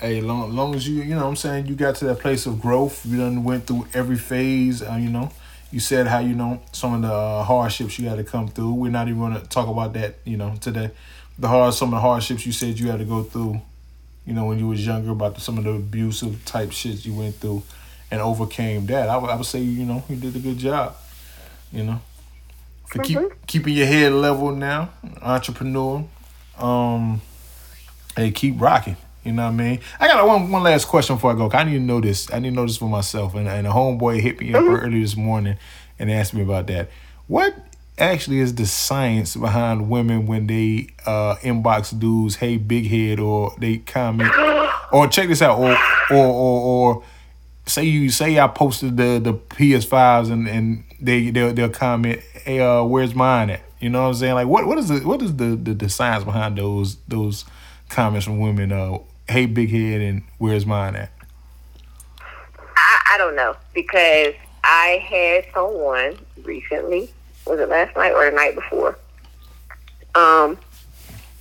Hey, 0.00 0.20
long 0.20 0.54
long 0.54 0.74
as 0.74 0.88
you 0.88 1.02
you 1.02 1.14
know 1.14 1.22
what 1.22 1.28
I'm 1.28 1.36
saying 1.36 1.66
you 1.66 1.74
got 1.74 1.96
to 1.96 2.06
that 2.06 2.20
place 2.20 2.46
of 2.46 2.60
growth, 2.60 3.04
you 3.06 3.18
done 3.18 3.44
went 3.44 3.66
through 3.66 3.86
every 3.94 4.16
phase. 4.16 4.82
Uh, 4.82 4.98
you 5.00 5.10
know, 5.10 5.30
you 5.70 5.80
said 5.80 6.06
how 6.06 6.18
you 6.18 6.34
know 6.34 6.62
some 6.72 6.94
of 6.94 7.02
the 7.02 7.12
uh, 7.12 7.42
hardships 7.42 7.98
you 7.98 8.08
had 8.08 8.16
to 8.16 8.24
come 8.24 8.48
through. 8.48 8.74
We're 8.74 8.90
not 8.90 9.08
even 9.08 9.20
going 9.20 9.40
to 9.40 9.46
talk 9.46 9.68
about 9.68 9.92
that. 9.94 10.16
You 10.24 10.36
know, 10.36 10.54
today, 10.60 10.90
the 11.38 11.48
hard 11.48 11.74
some 11.74 11.88
of 11.88 11.98
the 11.98 12.00
hardships 12.00 12.46
you 12.46 12.52
said 12.52 12.78
you 12.78 12.90
had 12.90 13.00
to 13.00 13.04
go 13.04 13.22
through 13.22 13.60
you 14.26 14.32
know, 14.32 14.46
when 14.46 14.58
you 14.58 14.68
was 14.68 14.84
younger 14.84 15.10
about 15.10 15.34
the, 15.34 15.40
some 15.40 15.58
of 15.58 15.64
the 15.64 15.72
abusive 15.72 16.44
type 16.44 16.72
shit 16.72 17.04
you 17.04 17.14
went 17.14 17.34
through 17.36 17.62
and 18.10 18.20
overcame 18.20 18.86
that. 18.86 19.08
I 19.08 19.16
would, 19.16 19.30
I 19.30 19.36
would 19.36 19.46
say, 19.46 19.60
you 19.60 19.84
know, 19.84 20.02
you 20.08 20.16
did 20.16 20.36
a 20.36 20.38
good 20.38 20.58
job, 20.58 20.94
you 21.72 21.84
know, 21.84 22.00
for 22.86 23.02
keep, 23.02 23.18
Mhm. 23.18 23.30
keeping 23.46 23.74
your 23.74 23.86
head 23.86 24.12
level 24.12 24.50
now, 24.54 24.90
entrepreneur. 25.22 26.04
Um, 26.58 27.20
hey, 28.16 28.30
keep 28.30 28.60
rocking. 28.60 28.96
You 29.24 29.32
know 29.32 29.44
what 29.44 29.48
I 29.48 29.52
mean? 29.52 29.80
I 29.98 30.06
got 30.08 30.26
one 30.26 30.50
one 30.50 30.62
last 30.62 30.86
question 30.86 31.16
before 31.16 31.32
I 31.32 31.34
go. 31.34 31.48
'cause 31.48 31.60
I 31.60 31.64
need 31.64 31.78
to 31.78 31.80
know 31.80 32.00
this. 32.00 32.30
I 32.32 32.38
need 32.40 32.50
to 32.50 32.54
know 32.56 32.66
this 32.66 32.76
for 32.76 32.88
myself. 32.90 33.34
And, 33.34 33.48
and 33.48 33.66
a 33.66 33.70
homeboy 33.70 34.20
hit 34.20 34.38
me 34.38 34.52
up 34.54 34.62
early 34.64 35.00
this 35.00 35.16
morning 35.16 35.56
and 35.98 36.10
asked 36.10 36.34
me 36.34 36.42
about 36.42 36.66
that. 36.66 36.90
What 37.26 37.54
actually 37.96 38.40
is 38.40 38.54
the 38.54 38.66
science 38.66 39.34
behind 39.34 39.88
women 39.88 40.26
when 40.26 40.46
they 40.46 40.88
uh, 41.06 41.36
inbox 41.36 41.98
dudes, 41.98 42.36
"Hey, 42.36 42.58
big 42.58 42.88
head," 42.90 43.18
or 43.18 43.54
they 43.58 43.78
comment, 43.78 44.30
or 44.92 45.08
check 45.08 45.28
this 45.28 45.40
out, 45.40 45.58
or 45.58 45.72
or 46.10 46.26
or, 46.26 46.60
or 46.96 47.02
say 47.66 47.84
you 47.84 48.10
say 48.10 48.38
I 48.38 48.46
posted 48.48 48.96
the 48.96 49.18
the 49.18 49.34
PS5s 49.34 50.30
and 50.30 50.48
and 50.48 50.84
they 51.00 51.30
they'll, 51.30 51.52
they'll 51.52 51.68
comment, 51.68 52.20
"Hey, 52.44 52.60
uh, 52.60 52.82
where's 52.84 53.14
mine 53.14 53.50
at?" 53.50 53.60
You 53.80 53.90
know 53.90 54.02
what 54.02 54.08
I'm 54.08 54.14
saying? 54.14 54.34
Like, 54.34 54.46
what 54.46 54.66
what 54.66 54.78
is 54.78 54.88
the 54.88 55.00
what 55.00 55.22
is 55.22 55.36
the 55.36 55.56
the, 55.56 55.74
the 55.74 55.88
science 55.88 56.24
behind 56.24 56.58
those 56.58 56.96
those 57.08 57.44
comments 57.88 58.26
from 58.26 58.38
women? 58.38 58.72
Uh, 58.72 58.98
hey, 59.28 59.46
big 59.46 59.70
head, 59.70 60.00
and 60.00 60.22
where's 60.38 60.66
mine 60.66 60.96
at? 60.96 61.10
I, 62.76 63.00
I 63.14 63.18
don't 63.18 63.36
know 63.36 63.56
because 63.74 64.34
I 64.62 65.04
had 65.08 65.52
someone 65.52 66.18
recently. 66.42 67.10
Was 67.46 67.60
it 67.60 67.68
last 67.68 67.94
night 67.94 68.12
or 68.12 68.30
the 68.30 68.34
night 68.34 68.54
before? 68.54 68.98
Um, 70.14 70.58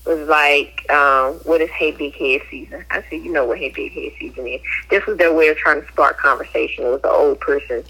was 0.05 0.27
like, 0.27 0.89
um, 0.91 1.33
"What 1.45 1.61
is 1.61 1.69
Hey 1.71 1.91
Big 1.91 2.13
Head 2.15 2.41
season?" 2.49 2.85
I 2.91 3.01
said, 3.03 3.21
"You 3.23 3.31
know 3.31 3.45
what 3.45 3.57
Hey 3.57 3.69
Big 3.69 3.91
Head 3.93 4.11
season 4.19 4.47
is." 4.47 4.61
This 4.89 5.05
was 5.05 5.17
their 5.17 5.33
way 5.33 5.47
of 5.49 5.57
trying 5.57 5.81
to 5.81 5.87
spark 5.89 6.17
conversation. 6.17 6.85
with 6.91 7.03
an 7.03 7.11
old 7.11 7.39
person, 7.39 7.83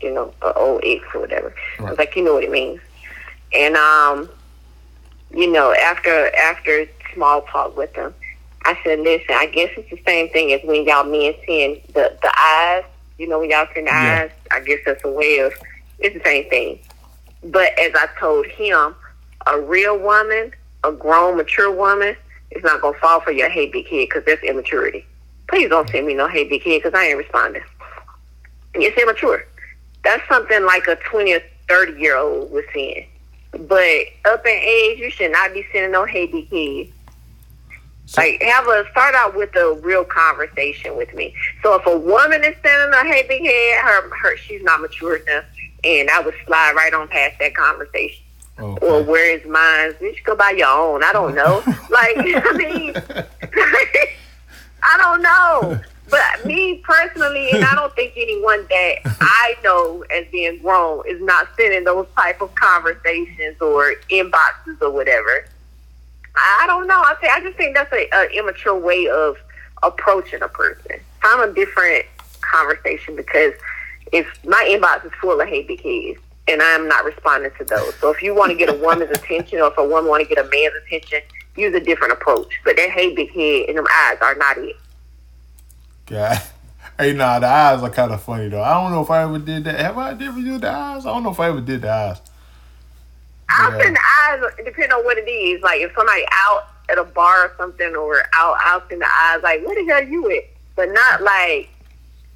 you 0.00 0.12
know, 0.12 0.32
an 0.42 0.52
old 0.56 0.82
ex 0.84 1.04
or 1.14 1.20
whatever. 1.20 1.54
I 1.78 1.82
was 1.90 1.98
like, 1.98 2.16
"You 2.16 2.22
know 2.24 2.34
what 2.34 2.44
it 2.44 2.50
means?" 2.50 2.80
And 3.54 3.76
um, 3.76 4.28
you 5.30 5.50
know, 5.50 5.72
after 5.74 6.34
after 6.36 6.86
small 7.14 7.42
talk 7.42 7.76
with 7.76 7.92
them, 7.94 8.14
I 8.64 8.78
said, 8.82 9.00
"Listen, 9.00 9.34
I 9.34 9.46
guess 9.46 9.70
it's 9.76 9.90
the 9.90 10.00
same 10.06 10.28
thing 10.30 10.52
as 10.52 10.60
when 10.64 10.84
y'all 10.84 11.04
men 11.04 11.34
send 11.46 11.80
the 11.94 12.16
the 12.22 12.32
eyes. 12.38 12.84
You 13.18 13.28
know, 13.28 13.38
when 13.38 13.50
y'all 13.50 13.68
send 13.74 13.86
the 13.86 13.90
Yeah. 13.92 14.22
eyes, 14.24 14.30
I 14.50 14.60
guess 14.60 14.80
that's 14.86 15.04
a 15.04 15.10
way 15.10 15.38
of 15.40 15.52
it's 15.98 16.14
the 16.14 16.22
same 16.24 16.48
thing." 16.48 16.78
But 17.44 17.78
as 17.78 17.92
I 17.94 18.08
told 18.18 18.46
him, 18.46 18.94
a 19.46 19.60
real 19.60 19.98
woman, 19.98 20.52
a 20.84 20.92
grown, 20.92 21.36
mature 21.36 21.72
woman, 21.72 22.16
is 22.50 22.62
not 22.62 22.80
gonna 22.80 22.96
fall 22.98 23.20
for 23.20 23.32
your 23.32 23.48
hey 23.50 23.68
big 23.68 23.86
head 23.88 24.06
because 24.08 24.24
that's 24.24 24.42
immaturity. 24.44 25.04
Please 25.48 25.68
don't 25.68 25.88
send 25.90 26.06
me 26.06 26.14
no 26.14 26.28
hey 26.28 26.44
big 26.48 26.62
head 26.62 26.82
because 26.82 26.94
I 26.98 27.06
ain't 27.06 27.18
responding. 27.18 27.62
It's 28.74 29.00
immature. 29.00 29.44
That's 30.04 30.26
something 30.28 30.64
like 30.64 30.86
a 30.86 30.96
twenty 30.96 31.34
or 31.34 31.42
thirty 31.68 31.98
year 32.00 32.16
old 32.16 32.50
was 32.52 32.64
saying. 32.72 33.06
But 33.52 34.06
up 34.24 34.44
in 34.46 34.58
age, 34.62 34.98
you 34.98 35.10
should 35.10 35.32
not 35.32 35.54
be 35.54 35.64
sending 35.72 35.92
no 35.92 36.04
hey 36.04 36.26
big 36.26 36.48
head. 36.50 36.92
So- 38.06 38.20
Like 38.20 38.42
have 38.42 38.68
a 38.68 38.88
start 38.90 39.14
out 39.14 39.34
with 39.36 39.54
a 39.56 39.74
real 39.82 40.04
conversation 40.04 40.96
with 40.96 41.12
me. 41.14 41.34
So 41.62 41.74
if 41.74 41.86
a 41.86 41.96
woman 41.96 42.44
is 42.44 42.54
sending 42.62 42.92
a 42.98 43.04
hey 43.04 43.24
big 43.28 43.42
head, 43.44 43.80
her 43.84 44.14
her 44.16 44.36
she's 44.36 44.62
not 44.62 44.80
mature 44.80 45.16
enough, 45.16 45.44
and 45.84 46.10
I 46.10 46.20
would 46.20 46.34
slide 46.46 46.74
right 46.76 46.92
on 46.92 47.08
past 47.08 47.38
that 47.40 47.54
conversation. 47.54 48.23
Okay. 48.58 48.86
Or 48.86 49.02
where 49.02 49.36
is 49.36 49.44
mine? 49.46 49.94
You 50.00 50.14
should 50.14 50.24
go 50.24 50.36
buy 50.36 50.50
your 50.50 50.68
own. 50.68 51.02
I 51.02 51.12
don't 51.12 51.34
know. 51.34 51.62
like 51.90 52.16
I 52.16 52.52
mean, 52.56 52.94
I 54.82 54.96
don't 54.98 55.22
know. 55.22 55.80
But 56.10 56.46
me 56.46 56.82
personally, 56.84 57.50
and 57.50 57.64
I 57.64 57.74
don't 57.74 57.92
think 57.94 58.12
anyone 58.16 58.64
that 58.68 58.96
I 59.20 59.56
know 59.64 60.04
as 60.12 60.26
being 60.30 60.58
grown 60.60 61.02
is 61.08 61.20
not 61.22 61.48
sending 61.56 61.84
those 61.84 62.06
type 62.16 62.40
of 62.40 62.54
conversations 62.54 63.60
or 63.60 63.94
inboxes 64.10 64.80
or 64.80 64.90
whatever. 64.90 65.46
I 66.36 66.64
don't 66.66 66.86
know. 66.86 67.00
I 67.00 67.16
say 67.20 67.28
I 67.28 67.40
just 67.40 67.56
think 67.56 67.74
that's 67.74 67.92
a, 67.92 68.08
a 68.12 68.38
immature 68.38 68.78
way 68.78 69.08
of 69.08 69.36
approaching 69.82 70.42
a 70.42 70.48
person. 70.48 71.00
I'm 71.22 71.48
a 71.48 71.52
different 71.52 72.04
conversation 72.42 73.16
because 73.16 73.54
if 74.12 74.26
my 74.44 74.64
inbox 74.68 75.06
is 75.06 75.12
full 75.20 75.40
of 75.40 75.48
hate 75.48 75.66
big 75.66 75.82
heads 75.82 76.20
and 76.48 76.60
I'm 76.62 76.88
not 76.88 77.04
responding 77.04 77.50
to 77.58 77.64
those. 77.64 77.94
So 77.96 78.10
if 78.10 78.22
you 78.22 78.34
want 78.34 78.50
to 78.52 78.56
get 78.56 78.68
a 78.68 78.74
woman's 78.78 79.10
attention 79.10 79.60
or 79.60 79.68
if 79.70 79.78
a 79.78 79.84
woman 79.86 80.10
want 80.10 80.26
to 80.28 80.34
get 80.34 80.44
a 80.44 80.48
man's 80.50 80.74
attention, 80.86 81.20
use 81.56 81.74
a 81.74 81.80
different 81.80 82.12
approach. 82.12 82.60
But 82.64 82.76
that 82.76 82.90
hate 82.90 83.16
big 83.16 83.30
head 83.32 83.68
and 83.68 83.78
them 83.78 83.86
eyes 83.92 84.18
are 84.20 84.34
not 84.34 84.58
it. 84.58 84.76
God. 86.06 86.40
Hey, 86.96 87.12
nah, 87.12 87.40
the 87.40 87.48
eyes 87.48 87.82
are 87.82 87.90
kind 87.90 88.12
of 88.12 88.22
funny 88.22 88.46
though. 88.48 88.62
I 88.62 88.80
don't 88.80 88.92
know 88.92 89.02
if 89.02 89.10
I 89.10 89.24
ever 89.24 89.40
did 89.40 89.64
that. 89.64 89.80
Have 89.80 89.98
I 89.98 90.10
ever 90.12 90.40
did 90.40 90.60
the 90.60 90.70
eyes? 90.70 91.04
I 91.04 91.08
don't 91.12 91.24
know 91.24 91.32
if 91.32 91.40
I 91.40 91.48
ever 91.48 91.60
did 91.60 91.82
the 91.82 91.90
eyes. 91.90 92.20
I'll 93.48 93.72
Yeah. 93.72 93.82
send 93.82 93.96
the 93.96 94.00
eyes 94.22 94.40
depending 94.64 94.92
on 94.92 95.04
what 95.04 95.18
it 95.18 95.28
is. 95.28 95.60
Like 95.60 95.80
if 95.80 95.92
somebody 95.96 96.24
out 96.30 96.68
at 96.88 96.98
a 96.98 97.02
bar 97.02 97.46
or 97.46 97.52
something 97.58 97.96
or 97.96 98.22
out 98.36 98.56
out 98.64 98.92
in 98.92 99.00
the 99.00 99.08
eyes, 99.12 99.42
like 99.42 99.66
where 99.66 99.74
the 99.74 99.92
hell 99.92 100.04
you 100.04 100.30
at? 100.36 100.44
But 100.76 100.90
not 100.92 101.22
like 101.22 101.68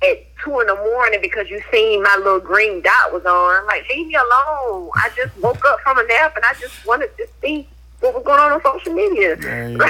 at 0.03 0.19
two 0.45 0.61
in 0.61 0.67
the 0.69 0.75
morning 0.77 1.21
because 1.21 1.49
you 1.51 1.61
seen 1.73 2.03
my 2.03 2.17
little 2.17 2.41
green 2.41 2.81
dot 2.83 3.13
was 3.13 3.25
on. 3.25 3.67
Like 3.67 3.89
leave 3.89 4.07
me 4.07 4.15
alone. 4.15 4.91
I 4.95 5.11
just 5.17 5.37
woke 5.39 5.65
up 5.67 5.81
from 5.81 5.99
a 5.99 6.05
nap 6.07 6.37
and 6.37 6.45
I 6.45 6.55
just 6.61 6.87
wanted 6.87 7.17
to 7.17 7.27
see 7.43 7.69
what 8.01 8.15
was 8.15 8.23
going 8.25 8.39
on 8.39 8.53
on 8.53 8.63
social 8.63 8.93
media. 8.95 9.37
Yeah, 9.41 9.69
yeah, 9.71 9.81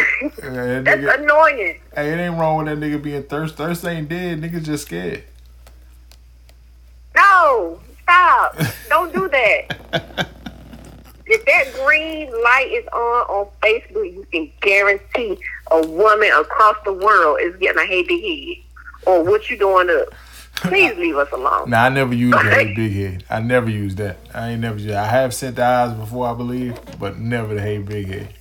that 0.40 0.84
That's 0.84 1.00
nigga- 1.02 1.22
annoying. 1.22 1.80
Hey, 1.94 2.12
it 2.12 2.18
ain't 2.18 2.38
wrong 2.38 2.64
with 2.64 2.66
that 2.68 2.78
nigga 2.78 3.02
being 3.02 3.22
thirst. 3.24 3.56
Thirst 3.56 3.84
ain't 3.84 4.08
dead. 4.08 4.40
Niggas 4.40 4.62
just 4.64 4.86
scared. 4.86 5.24
No, 7.14 7.80
stop. 8.02 8.56
Don't 8.88 9.12
do 9.12 9.28
that. 9.28 10.28
If 11.30 11.44
that 11.44 11.84
green 11.84 12.30
light 12.42 12.70
is 12.72 12.86
on 12.86 13.26
on 13.28 13.48
Facebook, 13.60 14.10
you 14.14 14.26
can 14.32 14.50
guarantee 14.62 15.38
a 15.70 15.86
woman 15.86 16.30
across 16.32 16.76
the 16.86 16.92
world 16.94 17.40
is 17.42 17.54
getting 17.56 17.82
a 17.82 18.02
big 18.04 18.08
head. 18.08 18.64
Or 19.08 19.22
what 19.24 19.48
you 19.48 19.56
doing 19.58 19.88
up? 19.88 20.14
Please 20.56 20.94
leave 20.98 21.16
us 21.16 21.30
alone. 21.32 21.70
Nah, 21.70 21.84
I 21.84 21.88
never 21.88 22.12
used 22.14 22.36
that 22.36 22.74
big 22.76 22.92
head. 22.92 23.24
I 23.30 23.40
never 23.40 23.70
used 23.70 23.96
that. 23.98 24.18
I 24.34 24.50
ain't 24.50 24.60
never 24.60 24.76
used. 24.78 24.90
I 24.90 25.06
have 25.06 25.32
sent 25.32 25.56
the 25.56 25.64
eyes 25.64 25.94
before, 25.94 26.28
I 26.28 26.34
believe, 26.34 26.78
but 26.98 27.18
never 27.18 27.54
the 27.54 27.60
hey 27.62 27.78
big 27.78 28.08
head. 28.08 28.34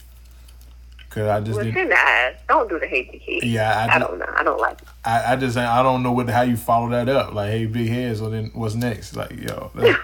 Cause 1.10 1.28
I 1.30 1.40
just 1.40 1.56
Well, 1.56 1.64
didn't. 1.64 1.76
send 1.78 1.92
the 1.92 1.98
eyes. 1.98 2.36
Don't 2.50 2.68
do 2.70 2.80
the 2.80 2.86
hey 2.88 3.04
big 3.10 3.22
head. 3.22 3.44
Yeah, 3.50 3.78
I, 3.80 3.84
I 3.84 3.88
just, 4.00 4.10
don't 4.10 4.20
know. 4.20 4.34
I 4.38 4.44
don't 4.44 4.60
like 4.60 4.82
it. 4.82 4.88
I, 5.06 5.34
I 5.34 5.36
just 5.38 5.58
I 5.58 5.82
don't 5.82 6.04
know 6.04 6.12
what 6.12 6.28
how 6.30 6.42
you 6.42 6.58
follow 6.58 6.90
that 6.90 7.08
up. 7.08 7.34
Like, 7.34 7.52
hey, 7.52 7.66
big 7.66 7.88
head. 7.88 8.18
So 8.18 8.30
then 8.30 8.52
what's 8.54 8.76
next? 8.76 9.16
Like, 9.16 9.32
yo, 9.32 9.72
that's- 9.74 9.96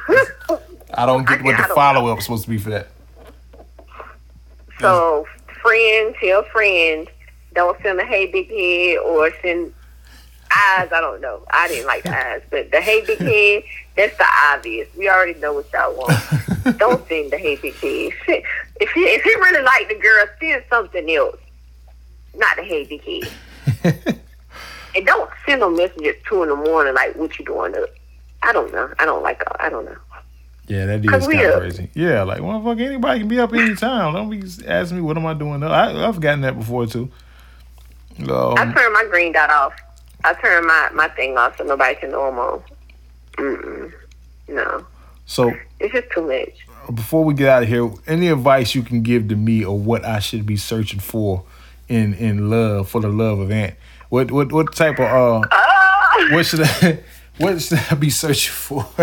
I 0.93 1.05
don't 1.05 1.27
get 1.27 1.43
what 1.43 1.55
I 1.59 1.67
the 1.67 1.73
follow 1.73 2.07
up 2.07 2.21
supposed 2.21 2.43
to 2.45 2.49
be 2.49 2.57
for 2.57 2.69
that. 2.69 2.87
So, 4.79 5.25
friend, 5.61 6.15
tell 6.19 6.43
friend, 6.43 7.09
don't 7.53 7.79
send 7.81 7.99
a 7.99 8.05
hey 8.05 8.27
big 8.27 8.49
head 8.49 8.97
or 8.99 9.29
send 9.41 9.73
eyes. 10.55 10.89
I 10.91 11.01
don't 11.01 11.21
know. 11.21 11.41
I 11.51 11.67
didn't 11.67 11.87
like 11.87 12.03
the 12.03 12.15
eyes, 12.15 12.41
but 12.49 12.71
the 12.71 12.81
hey 12.81 13.05
big 13.05 13.19
head, 13.19 13.63
that's 13.95 14.17
the 14.17 14.25
obvious. 14.51 14.87
We 14.97 15.09
already 15.09 15.39
know 15.39 15.53
what 15.53 15.71
y'all 15.73 15.95
want. 15.95 16.23
don't 16.77 17.07
send 17.07 17.31
the 17.31 17.37
hey 17.37 17.55
big 17.57 17.75
head. 17.75 18.11
If 18.81 18.95
you 18.95 19.05
if 19.07 19.25
you 19.25 19.37
really 19.39 19.63
like 19.63 19.87
the 19.87 19.95
girl, 19.95 20.25
send 20.39 20.63
something 20.69 21.09
else, 21.15 21.37
not 22.35 22.55
the 22.57 22.63
hey 22.63 22.83
big 22.85 23.03
head. 23.83 24.19
And 24.95 25.07
don't 25.07 25.27
send 25.47 25.61
no 25.61 25.71
message 25.71 26.03
at 26.05 26.23
two 26.25 26.43
in 26.43 26.49
the 26.49 26.55
morning 26.55 26.93
like 26.93 27.15
what 27.15 27.39
you 27.39 27.45
doing 27.45 27.75
up. 27.75 27.89
I 28.43 28.53
don't 28.53 28.71
know. 28.71 28.93
I 28.99 29.05
don't 29.05 29.23
like. 29.23 29.41
I 29.59 29.67
don't 29.69 29.85
know. 29.85 29.97
Yeah, 30.67 30.85
that 30.85 31.03
is 31.03 31.27
kind 31.27 31.41
of 31.47 31.59
crazy. 31.61 31.89
Yeah, 31.95 32.21
like 32.23 32.41
motherfucker, 32.41 32.81
anybody 32.85 33.19
can 33.21 33.27
be 33.27 33.39
up 33.39 33.53
anytime. 33.53 34.13
Don't 34.13 34.29
be 34.29 34.43
asking 34.67 34.97
me 34.97 35.01
what 35.01 35.17
am 35.17 35.25
I 35.25 35.33
doing. 35.33 35.63
up. 35.63 35.71
I, 35.71 36.07
I've 36.07 36.19
gotten 36.21 36.41
that 36.41 36.57
before 36.59 36.85
too. 36.85 37.09
I 38.19 38.23
Um, 38.61 38.73
turn 38.73 38.93
my 38.93 39.05
green 39.09 39.31
dot 39.31 39.49
off. 39.49 39.73
I 40.23 40.33
turn 40.33 40.65
my 40.65 40.89
my 40.93 41.07
thing 41.09 41.37
off 41.37 41.57
so 41.57 41.63
nobody 41.63 41.95
can 41.95 42.11
know 42.11 42.23
I'm 42.23 42.39
on. 42.39 42.63
Mm-mm. 43.37 43.93
No, 44.47 44.85
so 45.25 45.51
it's 45.79 45.93
just 45.93 46.11
too 46.11 46.27
much. 46.27 46.65
before 46.93 47.23
we 47.23 47.33
get 47.33 47.49
out 47.49 47.63
of 47.63 47.69
here, 47.69 47.89
any 48.07 48.27
advice 48.27 48.75
you 48.75 48.83
can 48.83 49.01
give 49.01 49.27
to 49.29 49.35
me 49.35 49.63
or 49.63 49.77
what 49.77 50.03
I 50.05 50.19
should 50.19 50.45
be 50.45 50.57
searching 50.57 50.99
for 50.99 51.43
in 51.87 52.13
in 52.15 52.49
love 52.49 52.89
for 52.89 53.01
the 53.01 53.07
love 53.09 53.39
of 53.39 53.51
Ant? 53.51 53.75
What 54.09 54.31
what 54.31 54.51
what 54.51 54.75
type 54.75 54.99
of 54.99 55.05
uh 55.05 55.47
Ah! 55.51 56.27
what 56.31 56.45
should 56.45 56.61
I 56.61 56.99
what 57.37 57.61
should 57.61 57.79
I 57.89 57.95
be 57.95 58.09
searching 58.09 58.51
for? 58.53 58.85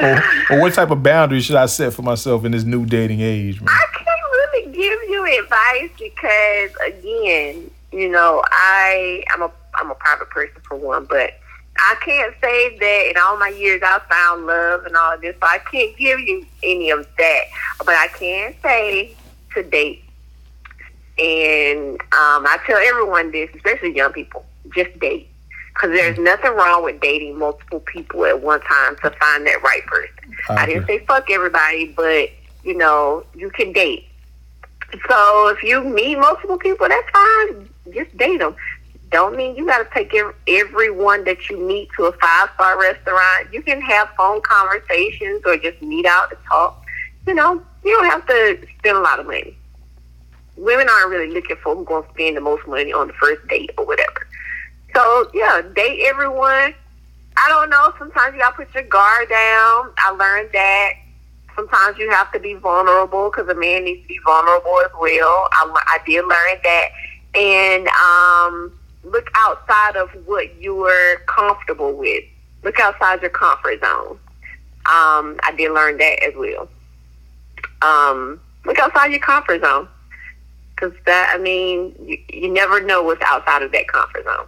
or, 0.00 0.22
or 0.50 0.60
what 0.60 0.74
type 0.74 0.90
of 0.90 1.02
boundaries 1.02 1.44
should 1.44 1.56
I 1.56 1.66
set 1.66 1.92
for 1.92 2.02
myself 2.02 2.44
in 2.44 2.52
this 2.52 2.64
new 2.64 2.86
dating 2.86 3.20
age, 3.20 3.60
man? 3.60 3.68
I 3.70 3.86
can't 3.92 4.08
really 4.32 4.72
give 4.72 5.10
you 5.10 5.42
advice 5.42 5.90
because 5.98 6.70
again, 6.86 7.70
you 7.92 8.08
know, 8.10 8.42
I 8.50 9.24
I'm 9.32 9.42
a 9.42 9.50
I'm 9.84 9.90
a 9.90 9.94
private 9.96 10.30
person 10.30 10.60
for 10.66 10.76
one, 10.76 11.04
but 11.04 11.30
I 11.76 11.96
can't 12.04 12.34
say 12.40 12.78
that 12.78 13.10
in 13.10 13.16
all 13.22 13.36
my 13.36 13.48
years 13.48 13.82
I 13.84 14.00
found 14.08 14.46
love 14.46 14.86
and 14.86 14.96
all 14.96 15.14
of 15.14 15.20
this, 15.20 15.34
so 15.40 15.46
I 15.46 15.58
can't 15.70 15.96
give 15.96 16.20
you 16.20 16.46
any 16.62 16.90
of 16.90 17.06
that. 17.18 17.40
But 17.78 17.94
I 17.94 18.08
can 18.08 18.54
say 18.62 19.14
to 19.54 19.62
date, 19.62 20.02
And 21.18 22.00
um, 22.00 22.46
I 22.46 22.58
tell 22.66 22.78
everyone 22.78 23.30
this, 23.32 23.50
especially 23.54 23.94
young 23.94 24.12
people, 24.12 24.44
just 24.74 24.98
date. 25.00 25.28
Because 25.74 25.90
there's 25.90 26.18
nothing 26.18 26.52
wrong 26.52 26.84
with 26.84 27.00
dating 27.00 27.36
multiple 27.36 27.80
people 27.80 28.24
at 28.24 28.40
one 28.40 28.60
time 28.60 28.94
to 28.96 29.10
find 29.10 29.44
that 29.46 29.60
right 29.64 29.84
person. 29.86 30.36
I, 30.48 30.62
I 30.62 30.66
didn't 30.66 30.86
say 30.86 31.04
fuck 31.04 31.28
everybody, 31.30 31.92
but 31.96 32.30
you 32.62 32.76
know, 32.76 33.24
you 33.34 33.50
can 33.50 33.72
date. 33.72 34.06
So 35.08 35.48
if 35.48 35.62
you 35.64 35.82
meet 35.82 36.16
multiple 36.16 36.56
people, 36.58 36.88
that's 36.88 37.10
fine. 37.10 37.68
Just 37.92 38.16
date 38.16 38.38
them. 38.38 38.54
Don't 39.14 39.36
mean 39.36 39.54
you 39.54 39.64
got 39.64 39.78
to 39.78 39.86
take 39.94 40.12
everyone 40.48 41.22
that 41.22 41.48
you 41.48 41.56
meet 41.56 41.88
to 41.96 42.06
a 42.06 42.12
five 42.14 42.48
star 42.56 42.80
restaurant. 42.80 43.46
You 43.52 43.62
can 43.62 43.80
have 43.80 44.08
phone 44.16 44.40
conversations 44.40 45.40
or 45.46 45.56
just 45.56 45.80
meet 45.80 46.04
out 46.04 46.30
to 46.30 46.38
talk. 46.48 46.84
You 47.24 47.34
know, 47.34 47.62
you 47.84 47.92
don't 47.92 48.06
have 48.06 48.26
to 48.26 48.58
spend 48.80 48.96
a 48.96 49.00
lot 49.00 49.20
of 49.20 49.26
money. 49.26 49.56
Women 50.56 50.88
aren't 50.88 51.10
really 51.10 51.32
looking 51.32 51.54
for 51.62 51.76
who's 51.76 51.86
going 51.86 52.02
to 52.02 52.10
spend 52.10 52.36
the 52.36 52.40
most 52.40 52.66
money 52.66 52.92
on 52.92 53.06
the 53.06 53.12
first 53.12 53.46
date 53.46 53.70
or 53.78 53.86
whatever. 53.86 54.26
So 54.96 55.30
yeah, 55.32 55.62
date 55.76 56.00
everyone. 56.06 56.74
I 57.36 57.48
don't 57.48 57.70
know. 57.70 57.94
Sometimes 57.96 58.34
you 58.34 58.40
got 58.40 58.56
to 58.58 58.64
put 58.64 58.74
your 58.74 58.82
guard 58.82 59.28
down. 59.28 59.92
I 59.96 60.10
learned 60.10 60.50
that 60.54 60.94
sometimes 61.54 61.98
you 61.98 62.10
have 62.10 62.32
to 62.32 62.40
be 62.40 62.54
vulnerable 62.54 63.30
because 63.30 63.48
a 63.48 63.54
man 63.54 63.84
needs 63.84 64.02
to 64.02 64.08
be 64.08 64.18
vulnerable 64.24 64.80
as 64.84 64.90
well. 65.00 65.48
I, 65.52 65.70
I 65.86 65.98
did 66.04 66.22
learn 66.22 66.58
that. 66.64 66.88
And 67.36 67.86
um, 67.88 68.72
look 69.04 69.30
outside 69.36 69.96
of 69.96 70.10
what 70.26 70.60
you're 70.60 71.18
comfortable 71.26 71.92
with. 71.92 72.24
Look 72.62 72.80
outside 72.80 73.20
your 73.20 73.30
comfort 73.30 73.80
zone. 73.80 74.18
Um, 74.86 75.38
I 75.42 75.54
did 75.56 75.72
learn 75.72 75.98
that 75.98 76.22
as 76.22 76.34
well. 76.34 76.68
Um, 77.82 78.40
look 78.64 78.78
outside 78.78 79.10
your 79.10 79.20
comfort 79.20 79.62
zone. 79.62 79.88
Because 80.74 80.92
that, 81.06 81.32
I 81.32 81.38
mean, 81.38 81.94
you, 82.04 82.18
you 82.28 82.52
never 82.52 82.80
know 82.80 83.02
what's 83.02 83.22
outside 83.22 83.62
of 83.62 83.70
that 83.72 83.86
comfort 83.88 84.24
zone. 84.24 84.46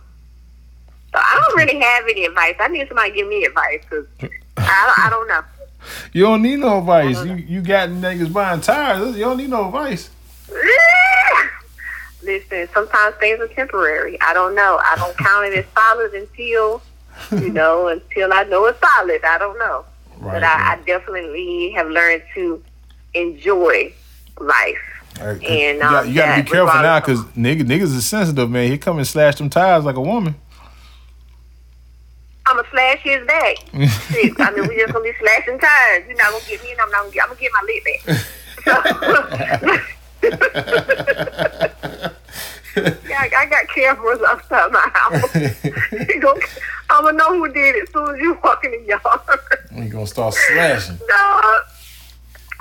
So 1.12 1.18
I 1.18 1.44
don't 1.46 1.56
really 1.56 1.80
have 1.80 2.04
any 2.08 2.24
advice. 2.24 2.56
I 2.58 2.68
need 2.68 2.88
somebody 2.88 3.10
to 3.10 3.16
give 3.16 3.28
me 3.28 3.44
advice 3.44 3.80
because 3.88 4.06
I, 4.56 5.04
I 5.06 5.10
don't 5.10 5.28
know. 5.28 5.42
You 6.12 6.22
don't 6.24 6.42
need 6.42 6.58
no 6.58 6.78
advice. 6.78 7.24
You 7.24 7.34
you 7.34 7.62
got 7.62 7.90
niggas 7.90 8.32
buying 8.32 8.60
tires. 8.60 9.14
You 9.16 9.22
don't 9.22 9.36
need 9.36 9.50
no 9.50 9.66
advice. 9.66 10.10
Listen, 12.26 12.68
sometimes 12.74 13.14
things 13.16 13.40
are 13.40 13.48
temporary. 13.48 14.20
I 14.20 14.34
don't 14.34 14.54
know. 14.56 14.80
I 14.84 14.96
don't 14.96 15.16
count 15.18 15.46
it 15.46 15.54
as 15.58 15.64
solid 15.72 16.12
until 16.12 16.82
you 17.30 17.52
know 17.52 17.88
until 17.88 18.32
I 18.32 18.42
know 18.44 18.66
it's 18.66 18.80
solid. 18.80 19.24
I 19.24 19.38
don't 19.38 19.58
know. 19.58 19.84
Right, 20.18 20.34
but 20.34 20.42
I, 20.42 20.72
I, 20.72 20.76
definitely 20.86 21.70
have 21.72 21.88
learned 21.88 22.22
to 22.34 22.62
enjoy 23.14 23.92
life. 24.40 24.78
Right, 25.20 25.42
and 25.44 25.82
um, 25.82 26.08
you, 26.08 26.14
got, 26.14 26.36
to 26.36 26.42
be 26.42 26.50
careful 26.50 26.80
now 26.80 27.00
because 27.00 27.22
niggas, 27.36 27.62
niggas 27.62 27.94
is 27.94 28.06
sensitive, 28.06 28.50
man. 28.50 28.70
He 28.70 28.78
come 28.78 28.96
and 28.96 29.06
slash 29.06 29.36
them 29.36 29.50
tires 29.50 29.84
like 29.84 29.96
a 29.96 30.00
woman. 30.00 30.34
I'ma 32.46 32.62
slash 32.70 33.00
his 33.02 33.26
back. 33.26 33.56
Shit, 34.10 34.40
I 34.40 34.50
mean, 34.52 34.68
we 34.68 34.76
just 34.76 34.92
gonna 34.92 35.04
be 35.04 35.12
slashing 35.20 35.58
tires. 35.58 36.04
You're 36.06 36.16
not 36.16 36.32
gonna 36.32 36.44
get 36.48 36.62
me, 36.62 36.72
and 36.72 36.80
I'm 36.80 36.90
not 36.90 37.02
gonna 37.02 37.12
get. 37.12 37.22
I'm 37.24 37.28
gonna 37.28 37.40
get 37.40 37.52
my 37.52 37.62
lip 37.66 37.84
back. 41.92 42.12
yeah, 43.08 43.28
I 43.36 43.46
got 43.46 43.68
cameras 43.68 44.20
outside 44.28 44.72
my 44.72 44.90
house. 44.92 45.34
I'm 46.88 47.04
gonna 47.04 47.16
know 47.16 47.38
who 47.38 47.52
did 47.52 47.76
it 47.76 47.82
as 47.82 47.92
soon 47.92 48.14
as 48.14 48.20
you 48.20 48.38
walk 48.42 48.64
in 48.64 48.70
the 48.70 48.82
yard. 48.86 49.02
You 49.74 49.88
gonna 49.88 50.06
start 50.06 50.34
slashing? 50.34 50.98
No, 51.08 51.60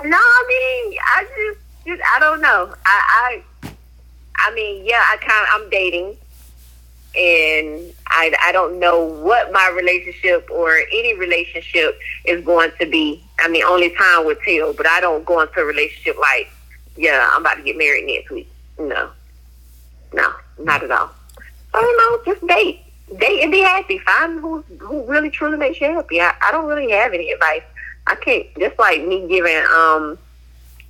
no. 0.04 0.16
I 0.16 0.44
mean, 0.48 0.98
I 1.00 1.26
just, 1.36 1.60
just 1.86 2.02
I 2.14 2.18
don't 2.18 2.40
know. 2.40 2.74
I, 2.84 3.42
I, 3.64 3.70
I 4.36 4.54
mean, 4.54 4.84
yeah. 4.84 5.02
I 5.08 5.16
kind 5.18 5.46
of, 5.46 5.48
I'm 5.52 5.70
dating 5.70 6.16
and 7.16 7.94
I, 8.08 8.34
I 8.42 8.52
don't 8.52 8.78
know 8.78 9.02
what 9.04 9.50
my 9.52 9.72
relationship 9.74 10.48
or 10.50 10.76
any 10.92 11.14
relationship 11.14 11.98
is 12.26 12.44
going 12.44 12.70
to 12.78 12.86
be. 12.86 13.24
I 13.40 13.48
mean, 13.48 13.64
only 13.64 13.90
time 13.90 14.26
will 14.26 14.36
tell, 14.44 14.74
but 14.74 14.86
I 14.86 15.00
don't 15.00 15.24
go 15.24 15.40
into 15.40 15.60
a 15.60 15.64
relationship 15.64 16.18
like, 16.18 16.50
yeah, 16.96 17.28
I'm 17.32 17.40
about 17.40 17.54
to 17.54 17.62
get 17.62 17.78
married 17.78 18.06
next 18.06 18.30
week. 18.30 18.48
No, 18.78 19.10
no, 20.12 20.32
not 20.58 20.82
at 20.82 20.90
all. 20.90 21.10
I 21.74 21.80
don't 21.80 22.26
know, 22.26 22.32
just 22.32 22.46
date. 22.46 22.80
Date 23.18 23.42
and 23.42 23.52
be 23.52 23.60
happy. 23.60 23.98
Find 23.98 24.40
who 24.40 24.62
who 24.78 25.04
really 25.04 25.30
truly 25.30 25.56
makes 25.56 25.80
you 25.80 25.86
happy. 25.86 26.20
I, 26.20 26.34
I 26.42 26.50
don't 26.50 26.66
really 26.66 26.90
have 26.90 27.12
any 27.12 27.30
advice. 27.30 27.62
I 28.06 28.16
can't, 28.16 28.46
just 28.58 28.78
like 28.78 29.06
me 29.06 29.28
giving 29.28 29.64
um 29.74 30.18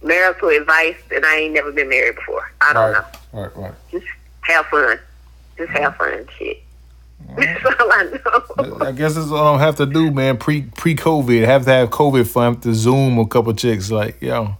marital 0.02 0.48
advice, 0.48 0.96
and 1.14 1.24
I 1.26 1.36
ain't 1.36 1.54
never 1.54 1.72
been 1.72 1.88
married 1.88 2.16
before. 2.16 2.50
I 2.60 2.72
don't 2.72 2.92
right, 2.92 3.04
know. 3.32 3.40
Right, 3.40 3.56
right. 3.56 3.74
Just 3.90 4.06
have 4.42 4.66
fun. 4.66 4.98
Just 5.58 5.70
have 5.72 5.96
fun 5.96 6.12
and 6.12 6.30
shit. 6.38 6.62
That's 7.36 7.64
all 7.64 7.92
I 7.92 8.02
know. 8.04 8.78
I 8.80 8.92
guess 8.92 9.14
that's 9.14 9.30
all 9.30 9.56
I 9.56 9.58
have 9.58 9.76
to 9.76 9.86
do, 9.86 10.10
man. 10.10 10.36
Pre 10.36 10.62
pre 10.62 10.94
COVID, 10.94 11.44
have 11.44 11.64
to 11.64 11.70
have 11.70 11.90
COVID 11.90 12.26
fun. 12.28 12.54
Have 12.54 12.62
to 12.62 12.74
Zoom 12.74 13.18
a 13.18 13.26
couple 13.26 13.52
chicks, 13.54 13.90
like 13.90 14.20
yo. 14.20 14.56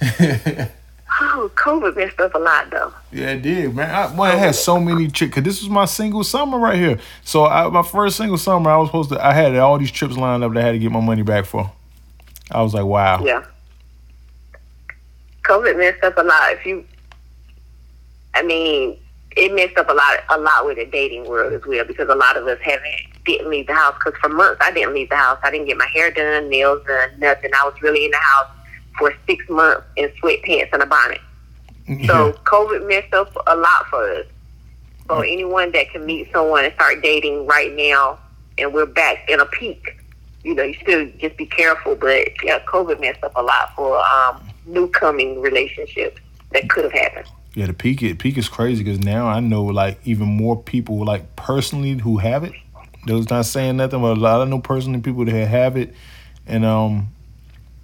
oh, 1.20 1.50
COVID 1.54 1.96
messed 1.96 2.20
up 2.20 2.34
a 2.34 2.38
lot, 2.38 2.70
though. 2.70 2.92
Yeah, 3.12 3.30
it 3.30 3.42
did, 3.42 3.74
man. 3.74 3.90
I, 3.90 4.14
well, 4.14 4.30
I 4.30 4.36
had 4.36 4.54
so 4.54 4.78
many 4.78 5.08
trips. 5.08 5.34
Cause 5.34 5.44
this 5.44 5.62
was 5.62 5.70
my 5.70 5.84
single 5.84 6.24
summer 6.24 6.58
right 6.58 6.78
here. 6.78 6.98
So 7.24 7.46
I, 7.46 7.68
my 7.68 7.82
first 7.82 8.16
single 8.16 8.38
summer, 8.38 8.70
I 8.70 8.76
was 8.76 8.88
supposed 8.88 9.10
to. 9.10 9.24
I 9.24 9.32
had 9.32 9.56
all 9.56 9.78
these 9.78 9.90
trips 9.90 10.16
lined 10.16 10.44
up 10.44 10.52
that 10.54 10.62
I 10.62 10.66
had 10.66 10.72
to 10.72 10.78
get 10.78 10.92
my 10.92 11.00
money 11.00 11.22
back 11.22 11.44
for. 11.46 11.70
I 12.50 12.62
was 12.62 12.74
like, 12.74 12.84
wow. 12.84 13.24
Yeah. 13.24 13.44
COVID 15.44 15.78
messed 15.78 16.02
up 16.02 16.16
a 16.18 16.22
lot. 16.22 16.52
If 16.52 16.66
you, 16.66 16.84
I 18.34 18.42
mean, 18.42 18.98
it 19.36 19.54
messed 19.54 19.76
up 19.76 19.88
a 19.88 19.92
lot 19.92 20.18
a 20.30 20.38
lot 20.38 20.64
with 20.64 20.76
the 20.78 20.86
dating 20.86 21.28
world 21.28 21.52
as 21.52 21.62
well 21.66 21.84
because 21.84 22.08
a 22.08 22.14
lot 22.14 22.36
of 22.36 22.46
us 22.46 22.58
haven't 22.62 22.94
didn't 23.24 23.50
leave 23.50 23.66
the 23.66 23.74
house 23.74 23.94
because 23.94 24.18
for 24.20 24.28
months 24.28 24.58
I 24.60 24.70
didn't 24.72 24.94
leave 24.94 25.10
the 25.10 25.16
house. 25.16 25.38
I 25.42 25.50
didn't 25.50 25.66
get 25.66 25.76
my 25.76 25.86
hair 25.86 26.10
done, 26.10 26.48
nails 26.48 26.84
done, 26.86 27.10
nothing. 27.18 27.50
I 27.54 27.64
was 27.64 27.80
really 27.82 28.06
in 28.06 28.10
the 28.10 28.16
house 28.16 28.48
for 28.98 29.14
six 29.26 29.48
months 29.48 29.86
in 29.96 30.08
sweatpants 30.22 30.68
and 30.72 30.82
a 30.82 30.86
bonnet. 30.86 31.20
Yeah. 31.88 32.06
So 32.06 32.32
COVID 32.44 32.88
messed 32.88 33.14
up 33.14 33.34
a 33.46 33.56
lot 33.56 33.86
for 33.88 34.08
us. 34.10 34.26
So 35.08 35.20
anyone 35.20 35.70
that 35.72 35.90
can 35.90 36.04
meet 36.04 36.30
someone 36.32 36.64
and 36.64 36.74
start 36.74 37.00
dating 37.02 37.46
right 37.46 37.72
now, 37.72 38.18
and 38.58 38.74
we're 38.74 38.86
back 38.86 39.28
in 39.28 39.38
a 39.38 39.46
peak, 39.46 39.96
you 40.42 40.54
know, 40.54 40.64
you 40.64 40.74
still 40.82 41.08
just 41.18 41.36
be 41.36 41.46
careful. 41.46 41.94
But 41.94 42.28
yeah, 42.42 42.58
COVID 42.66 43.00
messed 43.00 43.22
up 43.22 43.32
a 43.36 43.42
lot 43.42 43.74
for 43.76 43.98
um, 43.98 44.42
new 44.66 44.88
coming 44.88 45.40
relationships 45.40 46.20
that 46.52 46.68
could 46.68 46.84
have 46.84 46.92
happened. 46.92 47.26
Yeah, 47.54 47.66
the 47.66 47.72
peak 47.72 48.02
it 48.02 48.18
peak 48.18 48.36
is 48.36 48.48
crazy 48.48 48.82
because 48.82 48.98
now 48.98 49.28
I 49.28 49.40
know 49.40 49.64
like 49.64 49.98
even 50.04 50.26
more 50.28 50.60
people 50.60 51.04
like 51.04 51.36
personally 51.36 51.92
who 51.92 52.18
have 52.18 52.44
it. 52.44 52.52
Those 53.06 53.30
not 53.30 53.46
saying 53.46 53.76
nothing, 53.76 54.00
but 54.00 54.16
a 54.16 54.20
lot 54.20 54.40
of 54.40 54.48
know 54.48 54.58
personally 54.58 55.00
people 55.00 55.24
that 55.24 55.32
have 55.32 55.76
it, 55.76 55.94
and 56.46 56.64
um, 56.64 57.08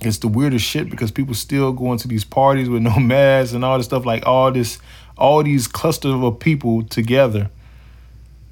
it's 0.04 0.18
the 0.18 0.28
weirdest 0.28 0.64
shit 0.64 0.90
because 0.90 1.10
people 1.10 1.34
still 1.34 1.72
going 1.72 1.98
to 1.98 2.08
these 2.08 2.24
parties 2.24 2.68
with 2.68 2.82
no 2.82 2.96
masks 3.00 3.52
and 3.52 3.64
all 3.64 3.76
this 3.76 3.86
stuff 3.86 4.04
like 4.04 4.26
all 4.26 4.52
this, 4.52 4.78
all 5.16 5.42
these 5.42 5.68
clusters 5.68 6.12
of 6.12 6.38
people 6.38 6.82
together. 6.84 7.50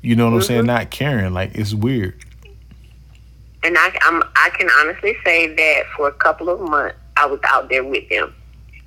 You 0.03 0.17
know 0.17 0.25
what 0.25 0.31
mm-hmm. 0.31 0.37
I'm 0.37 0.43
saying? 0.43 0.61
Mm-hmm. 0.61 0.67
Not 0.67 0.91
caring, 0.91 1.35
like 1.35 1.55
it's 1.55 1.75
weird. 1.75 2.23
And 3.63 3.77
I, 3.77 3.99
I'm, 4.03 4.23
I 4.37 4.51
can 4.59 4.71
honestly 4.81 5.17
say 5.25 5.55
that 5.55 5.83
for 5.97 6.09
a 6.09 6.13
couple 6.13 6.49
of 6.49 6.61
months 6.61 6.97
I 7.17 7.27
was 7.27 7.41
out 7.45 7.69
there 7.69 7.85
with 7.85 8.09
them 8.09 8.35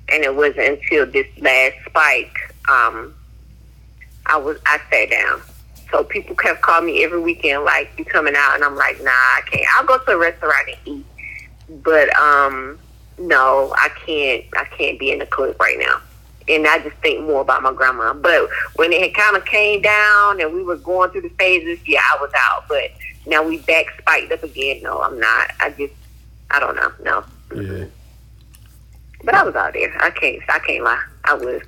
and 0.08 0.24
it 0.24 0.34
wasn't 0.34 0.80
until 0.80 1.06
this 1.06 1.26
last 1.38 1.76
spike 1.86 2.54
um, 2.68 3.14
I 4.26 4.36
was 4.36 4.58
I 4.66 4.80
sat 4.90 5.10
down. 5.10 5.42
So 5.90 6.02
people 6.02 6.34
kept 6.34 6.62
calling 6.62 6.86
me 6.86 7.04
every 7.04 7.20
weekend, 7.20 7.64
like 7.64 7.90
you 7.98 8.04
coming 8.04 8.34
out, 8.36 8.54
and 8.54 8.64
I'm 8.64 8.74
like, 8.74 9.00
nah, 9.02 9.10
I 9.10 9.42
can't. 9.50 9.66
I'll 9.76 9.84
go 9.84 9.98
to 9.98 10.10
a 10.12 10.16
restaurant 10.16 10.68
and 10.68 10.76
eat, 10.86 11.06
but 11.68 12.14
um, 12.16 12.78
no, 13.18 13.72
I 13.76 13.88
can't. 14.04 14.44
I 14.56 14.64
can't 14.64 14.98
be 14.98 15.10
in 15.10 15.18
the 15.18 15.26
club 15.26 15.56
right 15.60 15.78
now. 15.78 16.00
And 16.46 16.66
I 16.66 16.78
just 16.78 16.96
think 16.96 17.22
more 17.22 17.40
about 17.40 17.62
my 17.62 17.72
grandma. 17.72 18.12
But 18.12 18.50
when 18.76 18.92
it 18.92 19.14
kind 19.14 19.36
of 19.36 19.46
came 19.46 19.80
down 19.80 20.40
and 20.40 20.52
we 20.52 20.62
were 20.62 20.76
going 20.76 21.10
through 21.10 21.22
the 21.22 21.30
phases, 21.30 21.78
yeah, 21.86 22.00
I 22.00 22.18
was 22.20 22.30
out. 22.36 22.64
But 22.68 22.90
now 23.26 23.42
we 23.42 23.58
back 23.58 23.86
spiked 23.98 24.30
up 24.30 24.42
again. 24.42 24.82
No, 24.82 25.00
I'm 25.00 25.18
not. 25.18 25.50
I 25.60 25.70
just, 25.70 25.94
I 26.50 26.60
don't 26.60 26.76
know. 26.76 26.92
No. 27.02 27.24
Yeah. 27.54 27.86
But 29.22 29.34
I 29.34 29.42
was 29.42 29.54
out 29.54 29.72
there. 29.72 29.96
I 30.02 30.10
can't. 30.10 30.42
I 30.48 30.58
can't 30.58 30.84
lie. 30.84 31.02
I 31.24 31.34
was 31.34 31.62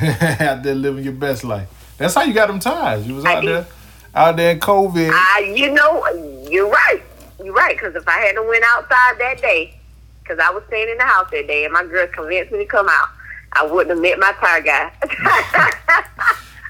out 0.40 0.64
there 0.64 0.74
living 0.74 1.04
your 1.04 1.12
best 1.12 1.44
life. 1.44 1.68
That's 1.96 2.14
how 2.14 2.22
you 2.22 2.34
got 2.34 2.48
them 2.48 2.58
ties. 2.58 3.06
You 3.06 3.14
was 3.14 3.24
out 3.24 3.44
there, 3.44 3.66
out 4.14 4.36
there 4.36 4.50
in 4.50 4.60
COVID. 4.60 5.10
I, 5.12 5.52
you 5.54 5.72
know, 5.72 6.48
you're 6.50 6.68
right. 6.68 7.02
You're 7.46 7.54
right. 7.54 7.76
Because 7.78 7.94
if 7.94 8.08
I 8.08 8.18
hadn't 8.18 8.48
went 8.48 8.64
outside 8.66 9.20
that 9.20 9.40
day, 9.40 9.78
because 10.20 10.40
I 10.40 10.50
was 10.50 10.64
staying 10.66 10.88
in 10.88 10.98
the 10.98 11.04
house 11.04 11.30
that 11.30 11.46
day, 11.46 11.62
and 11.64 11.72
my 11.72 11.84
girls 11.84 12.10
convinced 12.12 12.50
me 12.50 12.58
to 12.58 12.64
come 12.64 12.88
out, 12.88 13.08
I 13.52 13.64
wouldn't 13.64 13.90
have 13.90 14.00
met 14.02 14.18
my 14.18 14.32
tire 14.32 14.62
guy. 14.62 14.92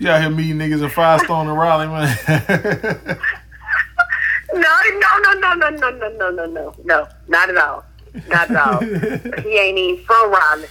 you 0.01 0.11
out 0.11 0.21
here 0.21 0.29
meeting 0.29 0.59
niggas 0.59 0.85
at 0.85 0.93
Firestone 0.93 1.49
and 1.49 1.57
Raleigh, 1.57 1.87
man. 1.87 2.15
no, 4.53 4.75
no, 4.99 5.19
no, 5.19 5.33
no, 5.33 5.55
no, 5.55 5.71
no, 5.71 5.91
no, 5.91 6.09
no, 6.11 6.31
no, 6.31 6.45
no, 6.45 6.75
no, 6.85 7.09
not 7.27 7.49
at 7.49 7.57
all. 7.57 7.83
Not 8.29 8.51
at 8.51 8.57
all. 8.57 8.81
he 8.83 9.59
ain't 9.59 9.79
even 9.79 10.05
from 10.05 10.31
Raleigh. 10.31 10.69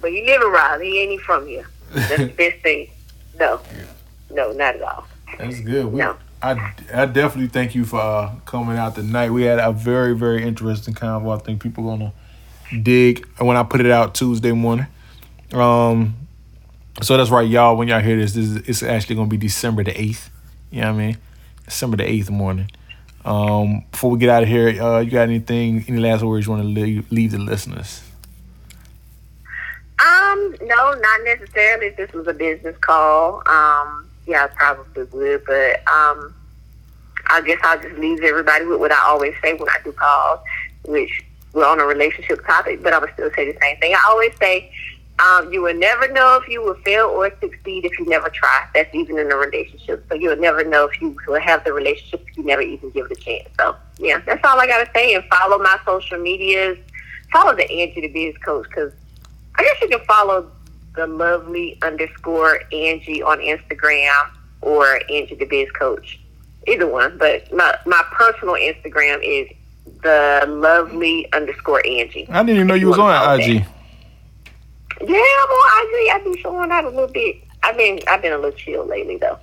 But 0.00 0.10
he 0.10 0.24
live 0.24 0.40
in 0.40 0.48
Raleigh. 0.48 0.90
He 0.90 1.00
ain't 1.00 1.12
even 1.12 1.24
from 1.26 1.46
here. 1.46 1.66
That's 1.92 2.16
the 2.16 2.28
best 2.28 2.62
thing. 2.62 2.88
No, 3.38 3.60
no, 4.30 4.52
not 4.52 4.76
at 4.76 4.82
all. 4.82 5.06
That's 5.36 5.60
good. 5.60 5.84
We, 5.92 5.98
No. 5.98 6.16
I, 6.44 6.74
I 6.92 7.06
definitely 7.06 7.48
thank 7.48 7.74
you 7.74 7.86
for 7.86 7.98
uh, 7.98 8.34
coming 8.44 8.76
out 8.76 8.94
tonight. 8.94 9.30
We 9.30 9.44
had 9.44 9.58
a 9.58 9.72
very, 9.72 10.14
very 10.14 10.42
interesting 10.42 10.92
convo. 10.92 11.34
I 11.34 11.42
think 11.42 11.62
people 11.62 11.84
gonna 11.84 12.12
dig 12.82 13.26
when 13.38 13.56
I 13.56 13.62
put 13.62 13.80
it 13.80 13.90
out 13.90 14.14
Tuesday 14.14 14.52
morning. 14.52 14.86
Um, 15.54 16.14
so 17.00 17.16
that's 17.16 17.30
right, 17.30 17.48
y'all. 17.48 17.78
When 17.78 17.88
y'all 17.88 18.00
hear 18.00 18.18
this, 18.18 18.34
this 18.34 18.44
is 18.44 18.56
it's 18.68 18.82
actually 18.82 19.16
gonna 19.16 19.28
be 19.28 19.38
December 19.38 19.84
the 19.84 19.98
eighth. 19.98 20.30
You 20.70 20.82
know 20.82 20.92
what 20.92 21.00
I 21.00 21.06
mean? 21.06 21.18
December 21.64 21.96
the 21.96 22.10
eighth 22.10 22.30
morning. 22.30 22.70
Um, 23.24 23.84
before 23.90 24.10
we 24.10 24.18
get 24.18 24.28
out 24.28 24.42
of 24.42 24.48
here, 24.50 24.68
uh, 24.82 25.00
you 25.00 25.10
got 25.10 25.22
anything, 25.22 25.82
any 25.88 25.98
last 25.98 26.22
words 26.22 26.44
you 26.44 26.52
want 26.52 26.62
to 26.62 26.68
leave, 26.68 27.10
leave 27.10 27.30
the 27.30 27.38
listeners? 27.38 28.02
Um, 29.98 30.56
no, 30.60 30.92
not 30.92 31.20
necessarily. 31.24 31.88
This 31.96 32.12
was 32.12 32.26
a 32.26 32.34
business 32.34 32.76
call, 32.82 33.42
um, 33.46 34.03
yeah, 34.26 34.44
I 34.44 34.46
probably 34.48 35.04
would. 35.04 35.44
But 35.44 35.86
um, 35.88 36.34
I 37.26 37.42
guess 37.44 37.58
I'll 37.62 37.80
just 37.80 37.96
leave 37.98 38.22
everybody 38.22 38.66
with 38.66 38.80
what 38.80 38.92
I 38.92 39.00
always 39.06 39.34
say 39.42 39.54
when 39.54 39.68
I 39.68 39.78
do 39.82 39.92
calls, 39.92 40.40
which 40.86 41.24
we're 41.52 41.66
on 41.66 41.80
a 41.80 41.84
relationship 41.84 42.44
topic, 42.46 42.82
but 42.82 42.92
I 42.92 42.98
would 42.98 43.10
still 43.14 43.30
say 43.34 43.50
the 43.50 43.58
same 43.60 43.76
thing. 43.78 43.94
I 43.94 44.04
always 44.08 44.32
say, 44.38 44.72
um, 45.20 45.52
you 45.52 45.62
will 45.62 45.74
never 45.74 46.10
know 46.12 46.40
if 46.42 46.48
you 46.48 46.60
will 46.62 46.74
fail 46.84 47.06
or 47.06 47.30
succeed 47.40 47.84
if 47.84 47.96
you 47.98 48.06
never 48.06 48.28
try. 48.28 48.66
That's 48.74 48.92
even 48.92 49.18
in 49.18 49.30
a 49.30 49.36
relationship. 49.36 50.04
So 50.08 50.16
you'll 50.16 50.36
never 50.36 50.64
know 50.64 50.86
if 50.86 51.00
you 51.00 51.16
will 51.28 51.40
have 51.40 51.62
the 51.64 51.72
relationship 51.72 52.26
if 52.28 52.36
you 52.36 52.44
never 52.44 52.62
even 52.62 52.90
give 52.90 53.06
it 53.06 53.12
a 53.12 53.20
chance. 53.20 53.48
So 53.58 53.76
yeah, 53.98 54.20
that's 54.26 54.44
all 54.44 54.60
I 54.60 54.66
gotta 54.66 54.90
say. 54.92 55.14
And 55.14 55.24
follow 55.26 55.58
my 55.58 55.78
social 55.84 56.18
medias. 56.18 56.78
Follow 57.32 57.54
the 57.54 57.70
Angie 57.70 58.00
the 58.00 58.08
Biz 58.08 58.36
Coach 58.38 58.66
because 58.68 58.92
I 59.54 59.62
guess 59.62 59.82
you 59.82 59.88
can 59.88 60.04
follow 60.04 60.50
the 60.94 61.06
lovely 61.06 61.78
underscore 61.82 62.60
Angie 62.72 63.22
on 63.22 63.38
Instagram 63.38 64.30
or 64.62 65.00
Angie 65.10 65.34
the 65.34 65.44
Biz 65.44 65.70
Coach. 65.72 66.20
Either 66.66 66.86
one. 66.86 67.18
But 67.18 67.52
my, 67.52 67.76
my 67.86 68.02
personal 68.12 68.54
Instagram 68.54 69.20
is 69.22 69.48
the 70.02 70.44
lovely 70.48 71.30
underscore 71.32 71.84
Angie. 71.86 72.26
I 72.30 72.42
didn't 72.42 72.56
even 72.56 72.66
know 72.66 72.74
you 72.74 72.88
was 72.88 72.98
on 72.98 73.40
IG. 73.40 73.64
Yeah, 75.00 75.06
I'm 75.08 75.50
on 75.50 75.86
IG. 75.86 76.10
I've 76.14 76.24
been 76.24 76.36
showing 76.38 76.70
out 76.70 76.84
a 76.84 76.88
little 76.88 77.08
bit. 77.08 77.36
I've 77.62 77.76
been 77.76 78.00
I've 78.08 78.22
been 78.22 78.32
a 78.32 78.38
little 78.38 78.56
chill 78.56 78.86
lately 78.86 79.16
though. 79.16 79.38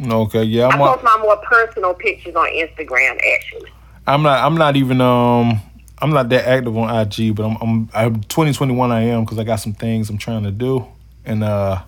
Okay, 0.00 0.42
yeah, 0.44 0.66
I 0.68 0.70
I'm. 0.70 0.80
on- 0.82 0.94
post 0.94 1.04
my 1.04 1.18
more 1.22 1.36
personal 1.38 1.94
pictures 1.94 2.34
on 2.34 2.48
Instagram 2.48 3.20
actually. 3.34 3.70
I'm 4.06 4.22
not. 4.22 4.44
I'm 4.44 4.56
not 4.56 4.76
even. 4.76 5.00
Um. 5.00 5.60
I'm 5.98 6.10
not 6.10 6.28
that 6.30 6.46
active 6.46 6.76
on 6.76 6.90
IG, 7.06 7.34
but 7.34 7.44
I'm. 7.46 7.56
I'm. 7.60 7.90
I'm 7.94 8.20
2021. 8.22 8.90
I 8.92 9.02
am 9.02 9.24
because 9.24 9.38
I 9.38 9.44
got 9.44 9.56
some 9.56 9.72
things 9.74 10.10
I'm 10.10 10.18
trying 10.18 10.42
to 10.44 10.50
do, 10.50 10.86
and 11.24 11.44
uh, 11.44 11.82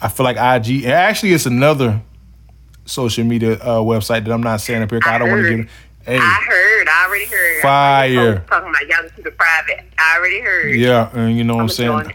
I 0.00 0.08
feel 0.08 0.24
like 0.24 0.36
IG. 0.36 0.84
And 0.84 0.92
actually, 0.92 1.32
it's 1.32 1.46
another 1.46 2.00
social 2.86 3.24
media 3.24 3.54
uh, 3.54 3.78
website 3.80 4.24
that 4.24 4.32
I'm 4.32 4.42
not 4.42 4.60
saying 4.60 4.82
up 4.82 4.90
here. 4.90 5.00
'cause 5.00 5.10
I, 5.10 5.16
I 5.16 5.18
don't 5.18 5.30
want 5.30 5.46
to 5.46 5.56
get. 5.56 5.68
Hey, 6.06 6.18
I 6.18 6.44
heard. 6.48 6.88
I 6.88 7.06
already 7.06 7.24
heard. 7.26 7.62
Fire. 7.62 8.38
Talking 8.48 8.70
about 8.70 8.86
y'all 8.88 9.08
to 9.16 9.22
the 9.22 9.30
private. 9.32 9.84
I 9.98 10.16
already 10.18 10.40
heard. 10.40 10.74
yeah, 10.76 11.10
and 11.12 11.36
you 11.36 11.44
know 11.44 11.54
what 11.56 11.60
I'm 11.80 11.84
I'ma 11.84 12.02
saying. 12.02 12.14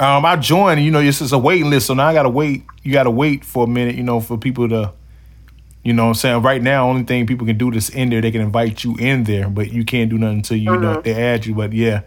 Um, 0.00 0.24
I 0.24 0.36
joined. 0.36 0.82
You 0.82 0.90
know, 0.92 1.00
it's 1.00 1.18
just 1.18 1.32
a 1.32 1.38
waiting 1.38 1.68
list, 1.68 1.86
so 1.88 1.94
now 1.94 2.06
I 2.06 2.14
gotta 2.14 2.30
wait. 2.30 2.64
You 2.82 2.92
gotta 2.92 3.10
wait 3.10 3.44
for 3.44 3.64
a 3.64 3.68
minute. 3.68 3.96
You 3.96 4.02
know, 4.02 4.20
for 4.20 4.38
people 4.38 4.68
to. 4.68 4.92
You 5.84 5.92
know 5.92 6.04
what 6.04 6.08
I'm 6.10 6.14
saying? 6.14 6.42
Right 6.42 6.62
now, 6.62 6.88
only 6.88 7.02
thing 7.02 7.26
people 7.26 7.46
can 7.46 7.58
do 7.58 7.72
is 7.72 7.90
in 7.90 8.10
there. 8.10 8.20
They 8.20 8.30
can 8.30 8.40
invite 8.40 8.84
you 8.84 8.96
in 8.98 9.24
there, 9.24 9.48
but 9.48 9.72
you 9.72 9.84
can't 9.84 10.08
do 10.10 10.16
nothing 10.18 10.36
until 10.38 10.56
you 10.56 10.70
know 10.78 10.92
Mm-hmm. 10.96 11.00
they 11.02 11.14
add 11.14 11.44
you. 11.46 11.54
But 11.54 11.72
yeah, 11.72 12.02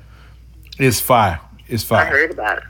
it's 0.79 0.99
fire. 1.01 1.41
It's 1.67 1.83
fire. 1.83 2.05
I 2.05 2.09
heard 2.09 2.31
about 2.31 2.59
it. 2.59 2.63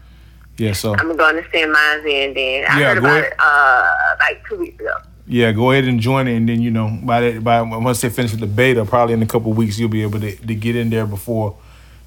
Yeah, 0.57 0.73
so 0.73 0.95
I'm 0.95 1.15
going 1.15 1.35
to 1.35 1.45
send 1.51 1.71
mine 1.71 1.99
in 2.07 2.33
then. 2.33 2.65
I 2.67 2.79
Yeah, 2.79 2.87
heard 2.89 2.97
about 2.99 3.11
ahead. 3.19 3.23
it 3.25 3.33
uh, 3.39 4.15
like 4.19 4.47
two 4.47 4.55
weeks 4.57 4.79
ago. 4.79 4.95
yeah, 5.27 5.51
go 5.51 5.71
ahead 5.71 5.83
and 5.83 5.99
join 5.99 6.27
it, 6.27 6.37
and 6.37 6.47
then 6.49 6.61
you 6.61 6.71
know 6.71 6.97
by 7.03 7.19
that 7.21 7.43
by 7.43 7.61
once 7.61 8.01
they 8.01 8.09
finish 8.09 8.31
with 8.31 8.39
the 8.39 8.47
beta, 8.47 8.83
probably 8.85 9.13
in 9.13 9.21
a 9.21 9.25
couple 9.27 9.51
of 9.51 9.57
weeks 9.57 9.77
you'll 9.77 9.89
be 9.89 10.01
able 10.01 10.19
to, 10.21 10.35
to 10.35 10.55
get 10.55 10.75
in 10.77 10.89
there 10.89 11.05
before 11.05 11.57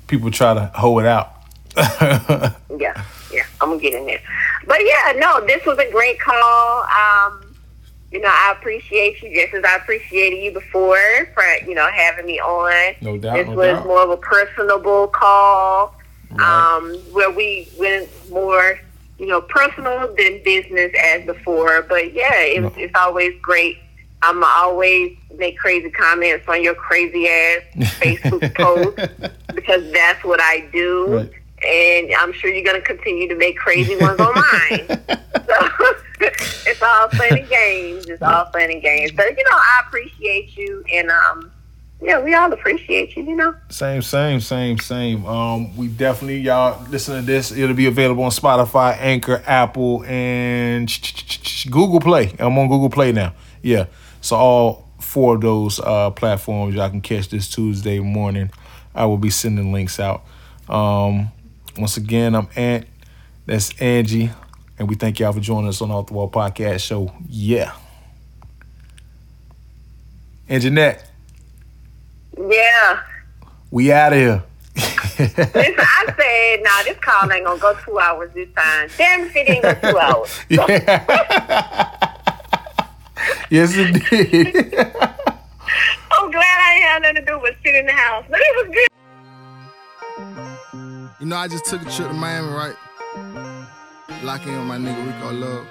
people 0.06 0.30
try 0.30 0.54
to 0.54 0.66
hoe 0.74 0.98
it 0.98 1.06
out. 1.06 1.34
Yeah, 2.78 3.04
yeah, 3.32 3.42
I'm 3.60 3.70
gonna 3.70 3.80
get 3.80 3.94
in 3.94 4.06
there. 4.06 4.20
But 4.66 4.78
yeah, 4.84 5.12
no, 5.18 5.44
this 5.46 5.64
was 5.66 5.78
a 5.78 5.90
great 5.90 6.18
call. 6.20 6.82
Um, 6.84 7.47
you 8.10 8.20
know, 8.20 8.28
I 8.30 8.54
appreciate 8.58 9.20
you 9.22 9.34
just 9.34 9.54
as 9.54 9.64
I 9.64 9.76
appreciated 9.76 10.42
you 10.42 10.52
before 10.52 10.98
for 11.34 11.44
you 11.66 11.74
know 11.74 11.88
having 11.92 12.26
me 12.26 12.40
on. 12.40 12.94
No 13.02 13.18
doubt, 13.18 13.34
This 13.36 13.46
no 13.48 13.54
was 13.54 13.66
doubt. 13.78 13.86
more 13.86 14.02
of 14.02 14.10
a 14.10 14.16
personable 14.16 15.08
call, 15.08 15.94
Right. 16.30 16.76
um, 16.76 16.94
where 17.12 17.30
we 17.30 17.68
went 17.78 18.08
more, 18.30 18.78
you 19.18 19.26
know, 19.26 19.40
personal 19.40 20.14
than 20.16 20.42
business 20.44 20.92
as 20.98 21.24
before. 21.26 21.82
But 21.82 22.12
yeah, 22.14 22.40
it, 22.42 22.60
No. 22.62 22.72
it's 22.76 22.94
always 22.94 23.34
great. 23.42 23.78
I'm 24.22 24.42
always 24.42 25.16
make 25.36 25.56
crazy 25.58 25.90
comments 25.90 26.44
on 26.48 26.62
your 26.62 26.74
crazy 26.74 27.28
ass 27.28 27.62
Facebook 28.00 28.54
post 28.56 28.96
because 29.54 29.90
that's 29.92 30.24
what 30.24 30.40
I 30.42 30.68
do. 30.72 31.06
Right. 31.18 31.30
And 31.66 32.14
I'm 32.18 32.32
sure 32.32 32.50
you're 32.52 32.64
going 32.64 32.80
to 32.80 32.86
continue 32.86 33.28
to 33.28 33.34
make 33.36 33.56
crazy 33.56 33.96
ones 33.96 34.18
on 34.20 34.32
mine. 34.34 35.00
So 35.48 35.94
it's 36.66 36.82
all 36.82 37.08
fun 37.10 37.38
and 37.38 37.48
games. 37.48 38.06
It's 38.06 38.22
all 38.22 38.46
fun 38.46 38.70
and 38.70 38.82
games. 38.82 39.12
But, 39.12 39.36
you 39.36 39.44
know, 39.44 39.56
I 39.56 39.82
appreciate 39.86 40.56
you. 40.56 40.84
And, 40.92 41.10
um, 41.10 41.50
yeah, 42.00 42.20
we 42.22 42.32
all 42.34 42.52
appreciate 42.52 43.16
you, 43.16 43.24
you 43.24 43.34
know. 43.34 43.54
Same, 43.70 44.02
same, 44.02 44.40
same, 44.40 44.78
same. 44.78 45.26
Um, 45.26 45.76
we 45.76 45.88
definitely 45.88 46.38
y'all 46.38 46.80
listen 46.90 47.16
to 47.16 47.22
this. 47.22 47.50
It'll 47.50 47.74
be 47.74 47.86
available 47.86 48.22
on 48.22 48.30
Spotify, 48.30 48.96
Anchor, 48.98 49.42
Apple, 49.46 50.04
and 50.04 50.88
Google 51.70 51.98
Play. 52.00 52.34
I'm 52.38 52.56
on 52.56 52.68
Google 52.68 52.90
Play 52.90 53.10
now. 53.10 53.34
Yeah, 53.62 53.86
so 54.20 54.36
all 54.36 54.88
four 55.00 55.34
of 55.34 55.40
those 55.40 55.80
uh, 55.80 56.10
platforms 56.10 56.74
y'all 56.74 56.88
can 56.88 57.00
catch 57.00 57.30
this 57.30 57.48
Tuesday 57.48 57.98
morning. 57.98 58.50
I 58.94 59.06
will 59.06 59.18
be 59.18 59.30
sending 59.30 59.72
links 59.72 59.98
out. 59.98 60.24
Um, 60.68 61.30
once 61.76 61.96
again, 61.96 62.36
I'm 62.36 62.48
Ant. 62.54 62.86
That's 63.46 63.72
Angie, 63.80 64.30
and 64.78 64.88
we 64.88 64.94
thank 64.94 65.18
y'all 65.18 65.32
for 65.32 65.40
joining 65.40 65.68
us 65.68 65.80
on 65.82 65.90
Off 65.90 66.06
the 66.06 66.12
Wall 66.14 66.30
Podcast 66.30 66.80
Show. 66.80 67.12
Yeah, 67.28 67.72
and 70.48 70.62
Jeanette, 70.62 71.10
Yeah. 72.36 73.00
we 73.70 73.92
out 73.92 74.12
of 74.12 74.18
here. 74.18 74.42
Listen, 74.76 75.44
I 75.50 76.04
said, 76.16 76.62
nah, 76.62 76.82
this 76.84 76.96
call 77.00 77.30
ain't 77.32 77.44
going 77.44 77.58
to 77.58 77.62
go 77.62 77.74
two 77.84 77.98
hours 77.98 78.30
this 78.34 78.48
time. 78.56 78.88
Damn 78.96 79.26
if 79.26 79.34
it 79.34 79.48
ain't 79.50 79.62
go 79.62 79.74
two 79.90 79.98
hours. 79.98 80.40
Yeah. 80.48 82.14
yes, 83.50 83.72
it 83.76 83.92
did. 84.08 84.54
I'm 86.12 86.30
glad 86.30 86.44
I 86.60 86.74
ain't 86.74 86.84
had 86.84 87.02
nothing 87.02 87.16
to 87.16 87.22
do 87.26 87.38
but 87.42 87.56
sit 87.64 87.74
in 87.74 87.86
the 87.86 87.92
house. 87.92 88.24
But 88.30 88.38
it 88.40 88.56
was 88.56 88.76
good. 88.76 88.88
You 91.20 91.26
know, 91.26 91.36
I 91.36 91.48
just 91.48 91.64
took 91.64 91.82
a 91.82 91.84
trip 91.90 92.08
to 92.08 92.14
Miami, 92.14 92.48
right? 92.52 92.76
Lock 94.22 94.44
in 94.46 94.52
with 94.52 94.66
my 94.66 94.76
nigga 94.76 95.06
Rico 95.06 95.32
Love. 95.32 95.66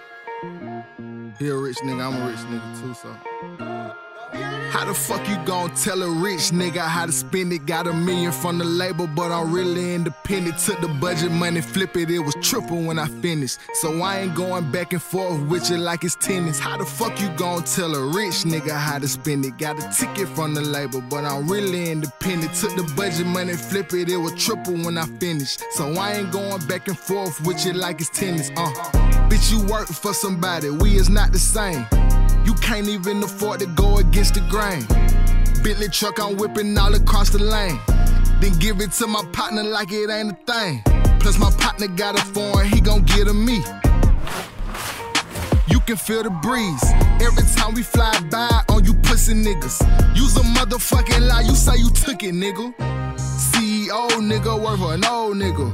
He 1.37 1.49
a 1.49 1.55
rich 1.55 1.77
nigga, 1.79 2.07
I'm 2.07 2.21
a 2.21 2.29
rich 2.29 2.39
nigga 2.39 2.81
too, 2.81 2.93
so. 2.93 4.06
How 4.33 4.85
the 4.85 4.93
fuck 4.93 5.27
you 5.27 5.37
gon' 5.45 5.73
tell 5.75 6.03
a 6.03 6.09
rich 6.09 6.51
nigga 6.51 6.79
how 6.79 7.05
to 7.05 7.11
spend 7.11 7.53
it? 7.53 7.65
Got 7.65 7.87
a 7.87 7.93
million 7.93 8.31
from 8.31 8.57
the 8.57 8.65
label, 8.65 9.07
but 9.07 9.31
I'm 9.31 9.51
really 9.51 9.95
independent. 9.95 10.57
Took 10.59 10.81
the 10.81 10.87
budget 10.87 11.31
money, 11.31 11.61
flip 11.61 11.95
it, 11.95 12.11
it 12.11 12.19
was 12.19 12.35
triple 12.41 12.81
when 12.81 12.99
I 12.99 13.07
finished. 13.07 13.59
So 13.75 14.01
I 14.01 14.19
ain't 14.19 14.35
going 14.35 14.71
back 14.71 14.93
and 14.93 15.01
forth 15.01 15.39
with 15.47 15.69
you 15.69 15.77
like 15.77 16.03
it's 16.03 16.15
tennis. 16.15 16.59
How 16.59 16.77
the 16.77 16.85
fuck 16.85 17.19
you 17.21 17.29
gon' 17.37 17.63
tell 17.63 17.95
a 17.95 18.07
rich 18.13 18.43
nigga 18.43 18.71
how 18.71 18.99
to 18.99 19.07
spend 19.07 19.45
it? 19.45 19.57
Got 19.57 19.79
a 19.79 19.89
ticket 19.97 20.27
from 20.29 20.53
the 20.53 20.61
label, 20.61 21.01
but 21.01 21.23
I'm 21.23 21.47
really 21.47 21.89
independent. 21.89 22.53
Took 22.53 22.75
the 22.75 22.93
budget 22.95 23.25
money, 23.25 23.53
flip 23.53 23.93
it, 23.93 24.09
it 24.09 24.17
was 24.17 24.33
triple 24.33 24.73
when 24.73 24.97
I 24.97 25.05
finished. 25.05 25.63
So 25.71 25.93
I 25.93 26.13
ain't 26.13 26.31
going 26.31 26.65
back 26.67 26.87
and 26.87 26.99
forth 26.99 27.39
with 27.45 27.65
you 27.65 27.73
like 27.73 28.01
it's 28.01 28.09
tennis. 28.09 28.51
Uh, 28.57 29.06
bitch, 29.29 29.51
you 29.51 29.61
work 29.71 29.87
for 29.87 30.13
somebody, 30.13 30.69
we 30.69 30.95
is 30.95 31.09
not 31.09 31.31
the 31.31 31.39
same. 31.39 31.85
You 32.45 32.53
can't 32.55 32.87
even 32.87 33.23
afford 33.23 33.59
to 33.59 33.65
go 33.67 33.97
against 33.97 34.35
the 34.35 34.41
grain. 34.49 34.85
Bentley 35.63 35.89
truck, 35.89 36.19
I'm 36.19 36.37
whipping 36.37 36.77
all 36.77 36.93
across 36.95 37.29
the 37.29 37.39
lane. 37.39 37.79
Then 38.39 38.57
give 38.59 38.79
it 38.81 38.91
to 38.93 39.07
my 39.07 39.23
partner 39.33 39.63
like 39.63 39.91
it 39.91 40.09
ain't 40.09 40.31
a 40.31 40.51
thing. 40.51 40.81
Plus, 41.19 41.37
my 41.39 41.51
partner 41.51 41.87
got 41.87 42.17
a 42.17 42.23
foreign, 42.25 42.69
he 42.69 42.79
gon' 42.79 43.03
get 43.03 43.27
a 43.27 43.33
me. 43.33 43.63
You 45.67 45.79
can 45.81 45.97
feel 45.97 46.23
the 46.23 46.29
breeze 46.29 46.83
every 47.21 47.43
time 47.55 47.73
we 47.73 47.83
fly 47.83 48.17
by 48.31 48.63
on 48.69 48.85
you 48.85 48.93
pussy 48.93 49.33
niggas. 49.33 49.81
Use 50.15 50.37
a 50.37 50.41
motherfucking 50.41 51.27
lie, 51.27 51.41
you 51.41 51.55
say 51.55 51.75
you 51.77 51.89
took 51.89 52.23
it, 52.23 52.33
nigga. 52.33 52.73
CEO 53.17 54.07
nigga, 54.21 54.61
work 54.61 54.79
for 54.79 54.93
an 54.93 55.03
old 55.05 55.35
nigga. 55.37 55.67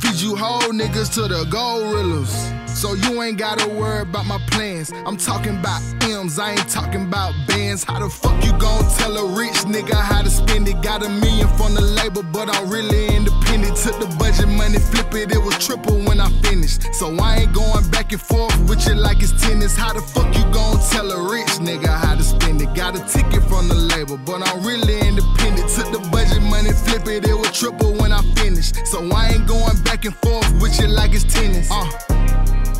Feed 0.00 0.20
you 0.20 0.36
whole 0.36 0.72
niggas 0.72 1.12
to 1.14 1.22
the 1.28 1.44
gorillas. 1.50 2.59
So 2.74 2.94
you 2.94 3.22
ain't 3.22 3.36
gotta 3.36 3.68
worry 3.68 4.02
about 4.02 4.26
my 4.26 4.38
plans. 4.50 4.92
I'm 5.04 5.16
talking 5.16 5.58
about 5.58 5.82
M's, 6.02 6.38
I 6.38 6.52
ain't 6.52 6.68
talking 6.68 7.06
about 7.06 7.34
bands. 7.46 7.84
How 7.84 7.98
the 7.98 8.08
fuck 8.08 8.42
you 8.44 8.52
gon' 8.58 8.84
tell 8.96 9.16
a 9.16 9.36
rich 9.36 9.58
nigga 9.68 9.94
how 9.94 10.22
to 10.22 10.30
spend 10.30 10.68
it? 10.68 10.80
Got 10.82 11.04
a 11.04 11.08
million 11.08 11.48
from 11.56 11.74
the 11.74 11.82
label, 11.82 12.22
but 12.22 12.48
I'm 12.48 12.70
really 12.70 13.14
independent. 13.14 13.76
Took 13.76 13.98
the 14.00 14.06
budget 14.18 14.48
money, 14.48 14.78
flip 14.78 15.12
it, 15.14 15.32
it 15.32 15.42
was 15.42 15.58
triple 15.64 15.98
when 16.04 16.20
I 16.20 16.30
finished. 16.42 16.94
So 16.94 17.14
I 17.16 17.40
ain't 17.42 17.52
going 17.52 17.88
back 17.90 18.12
and 18.12 18.20
forth 18.20 18.56
with 18.68 18.86
you 18.86 18.94
like 18.94 19.22
it's 19.22 19.32
tennis. 19.42 19.76
How 19.76 19.92
the 19.92 20.00
fuck 20.00 20.34
you 20.34 20.44
gon' 20.52 20.78
tell 20.90 21.10
a 21.10 21.30
rich 21.30 21.60
nigga 21.60 21.88
how 21.88 22.14
to 22.14 22.22
spend 22.22 22.62
it? 22.62 22.72
Got 22.74 22.96
a 22.96 23.04
ticket 23.12 23.42
from 23.44 23.68
the 23.68 23.74
label, 23.74 24.16
but 24.16 24.46
I'm 24.46 24.64
really 24.64 24.98
independent. 25.06 25.68
Took 25.68 25.92
the 25.92 26.00
budget 26.10 26.42
money, 26.42 26.72
flip 26.72 27.06
it, 27.08 27.28
it 27.28 27.34
was 27.34 27.50
triple 27.52 27.92
when 27.94 28.12
I 28.12 28.22
finished. 28.36 28.86
So 28.86 29.06
I 29.10 29.30
ain't 29.30 29.46
going 29.46 29.76
back 29.82 30.04
and 30.04 30.16
forth 30.16 30.50
with 30.62 30.80
you 30.80 30.88
like 30.88 31.12
it's 31.12 31.24
tennis. 31.24 31.70
Uh. 31.70 32.19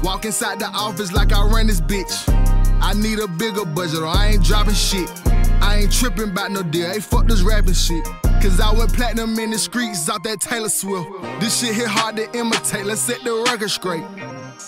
Walk 0.02 0.24
inside 0.24 0.58
the 0.58 0.66
office 0.66 1.12
like 1.12 1.32
I 1.32 1.42
run 1.44 1.66
this 1.66 1.80
bitch. 1.80 2.24
I 2.80 2.94
need 2.94 3.18
a 3.18 3.28
bigger 3.28 3.66
budget 3.66 4.00
or 4.00 4.06
I 4.06 4.28
ain't 4.28 4.42
dropping 4.42 4.74
shit. 4.74 5.10
I 5.60 5.80
ain't 5.82 5.92
tripping 5.92 6.30
about 6.30 6.50
no 6.50 6.62
deal, 6.62 6.88
hey 6.90 7.00
fuck 7.00 7.26
this 7.26 7.42
rapping 7.42 7.74
shit. 7.74 8.04
Cause 8.40 8.58
I 8.58 8.72
went 8.72 8.94
platinum 8.94 9.38
in 9.38 9.50
the 9.50 9.58
streets 9.58 10.08
out 10.08 10.24
that 10.24 10.40
Taylor 10.40 10.70
Swift. 10.70 11.06
This 11.40 11.60
shit 11.60 11.74
hit 11.74 11.86
hard 11.86 12.16
to 12.16 12.24
imitate, 12.36 12.86
let's 12.86 13.02
set 13.02 13.22
the 13.24 13.44
record 13.50 13.70
straight. 13.70 14.04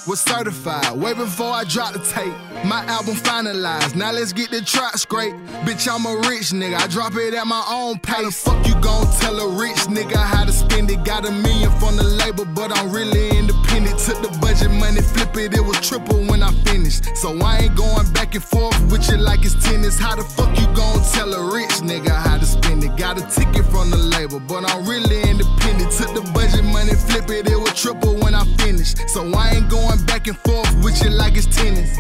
Was 0.07 0.21
certified 0.21 0.99
way 0.99 1.15
before 1.15 1.53
I 1.53 1.65
dropped 1.65 1.95
the 1.95 2.01
tape. 2.01 2.35
My 2.67 2.85
album 2.85 3.15
finalized, 3.15 3.95
now 3.95 4.13
let's 4.13 4.35
get 4.35 4.51
the 4.51 4.61
track 4.61 4.99
straight. 4.99 5.33
Bitch, 5.65 5.89
I'm 5.89 6.05
a 6.05 6.29
rich 6.29 6.51
nigga, 6.51 6.77
I 6.77 6.87
drop 6.89 7.15
it 7.17 7.33
at 7.33 7.47
my 7.47 7.65
own 7.71 7.99
pace. 8.01 8.17
How 8.17 8.23
the 8.23 8.33
fuck 8.33 8.67
you 8.67 8.75
gon' 8.83 9.07
tell 9.21 9.41
a 9.41 9.59
rich 9.59 9.79
nigga 9.89 10.17
how 10.17 10.45
to 10.45 10.53
spend 10.53 10.91
it? 10.91 11.05
Got 11.05 11.27
a 11.27 11.31
million 11.33 11.71
from 11.81 11.97
the 11.97 12.03
label, 12.03 12.45
but 12.45 12.77
I'm 12.77 12.93
really 12.93 13.42
independent. 13.77 13.99
Took 13.99 14.23
the 14.23 14.39
budget 14.39 14.71
money, 14.71 15.01
flip 15.01 15.37
it, 15.37 15.55
it 15.55 15.61
was 15.61 15.79
triple 15.81 16.25
when 16.27 16.43
I 16.43 16.53
finished. 16.65 17.17
So 17.17 17.39
I 17.39 17.59
ain't 17.59 17.77
going 17.77 18.11
back 18.13 18.35
and 18.35 18.45
forth 18.45 18.79
with 18.91 19.09
you 19.09 19.17
like 19.17 19.45
it's 19.45 19.55
tennis. 19.65 19.99
How 19.99 20.17
the 20.17 20.25
fuck 20.25 20.59
you 20.59 20.67
gon' 20.75 21.03
tell 21.13 21.33
a 21.33 21.55
rich 21.55 21.81
nigga 21.83 22.11
how 22.11 22.39
to 22.39 22.47
spend 22.47 22.85
it? 22.85 22.97
Got 22.97 23.19
a 23.19 23.27
ticket 23.27 23.65
from 23.67 23.91
the 23.91 23.97
label, 23.97 24.41
but 24.41 24.65
I'm 24.69 24.87
really 24.87 25.23
independent. 25.29 25.93
Took 25.93 26.15
the 26.15 26.23
budget 26.33 26.65
money, 26.65 26.95
flip 26.95 27.31
it, 27.31 27.49
it 27.49 27.59
was 27.59 27.73
triple 27.81 28.17
when 28.17 28.35
I 28.35 28.45
finished. 28.59 29.09
So 29.09 29.31
I 29.33 29.51
ain't 29.57 29.69
going 29.69 30.05
back 30.07 30.27
and 30.27 30.39
forth 30.39 30.73
with 30.83 31.03
you 31.03 31.11
like 31.11 31.37
it's 31.37 31.47
tennis. 31.47 31.97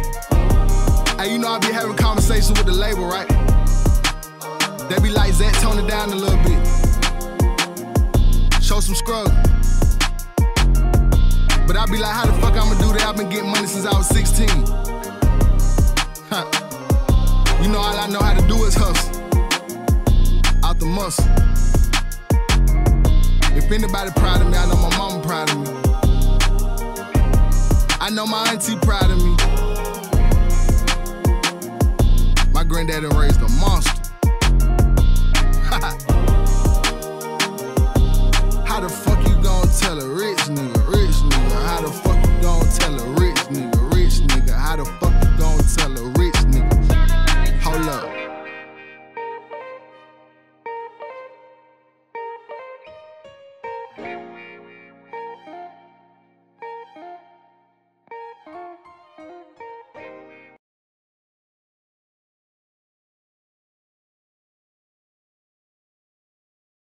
Hey, 1.19 1.33
you 1.33 1.39
know 1.39 1.49
I 1.49 1.59
be 1.59 1.73
having 1.73 1.97
conversations 1.97 2.59
with 2.59 2.67
the 2.67 2.73
label, 2.73 3.07
right? 3.07 3.29
They 4.89 4.99
be 5.01 5.11
like, 5.11 5.33
Zach, 5.33 5.55
tone 5.61 5.79
it 5.79 5.89
down 5.89 6.11
a 6.11 6.17
little 6.17 6.43
bit. 6.43 6.61
Show 8.63 8.81
some 8.81 8.95
scrub. 8.95 9.52
But 11.67 11.77
I 11.77 11.87
be 11.87 11.99
like, 11.99 12.13
how 12.13 12.27
the 12.27 12.33
fuck 12.41 12.55
I'ma 12.55 12.75
do 12.81 12.93
that? 12.93 13.07
I've 13.07 13.17
been 13.17 13.29
getting 13.29 13.51
money 13.51 13.67
since 13.67 13.87
I 13.87 13.97
was 13.97 14.09
16. 14.09 14.49
Huh. 16.29 16.45
You 17.63 17.69
know, 17.69 17.79
all 17.79 17.97
I 17.97 18.09
know 18.09 18.21
how 18.21 18.35
to 18.39 18.47
do 18.49 18.65
is 18.65 18.75
hustle. 18.75 19.23
Out 20.65 20.79
the 20.79 20.87
muscle. 20.87 21.25
If 23.57 23.71
anybody 23.71 24.11
proud 24.17 24.41
of 24.41 24.49
me, 24.51 24.57
I 24.59 24.67
know 24.67 24.77
my 24.77 24.97
mama 24.99 25.23
proud 25.23 25.51
of 25.51 25.59
me. 25.59 25.69
I 28.01 28.11
know 28.11 28.27
my 28.27 28.49
auntie 28.51 28.77
proud 28.79 29.11
of 29.11 29.19
me. 29.19 29.37
My 32.53 32.65
granddaddy 32.65 33.07
raised 33.17 33.41
a 33.41 33.49
monster. 33.61 34.03
How 38.67 38.81
the 38.81 38.89
fuck 38.89 39.25
you 39.29 39.35
gon' 39.43 39.69
tell 39.69 40.01
a 40.01 40.09
rich 40.09 40.39
nigga? 40.49 40.82
How 41.73 41.81
the 41.81 41.91
fuck 41.91 42.23
you 42.27 42.43
gon' 42.43 42.69
tell 42.69 43.01
a 43.01 43.12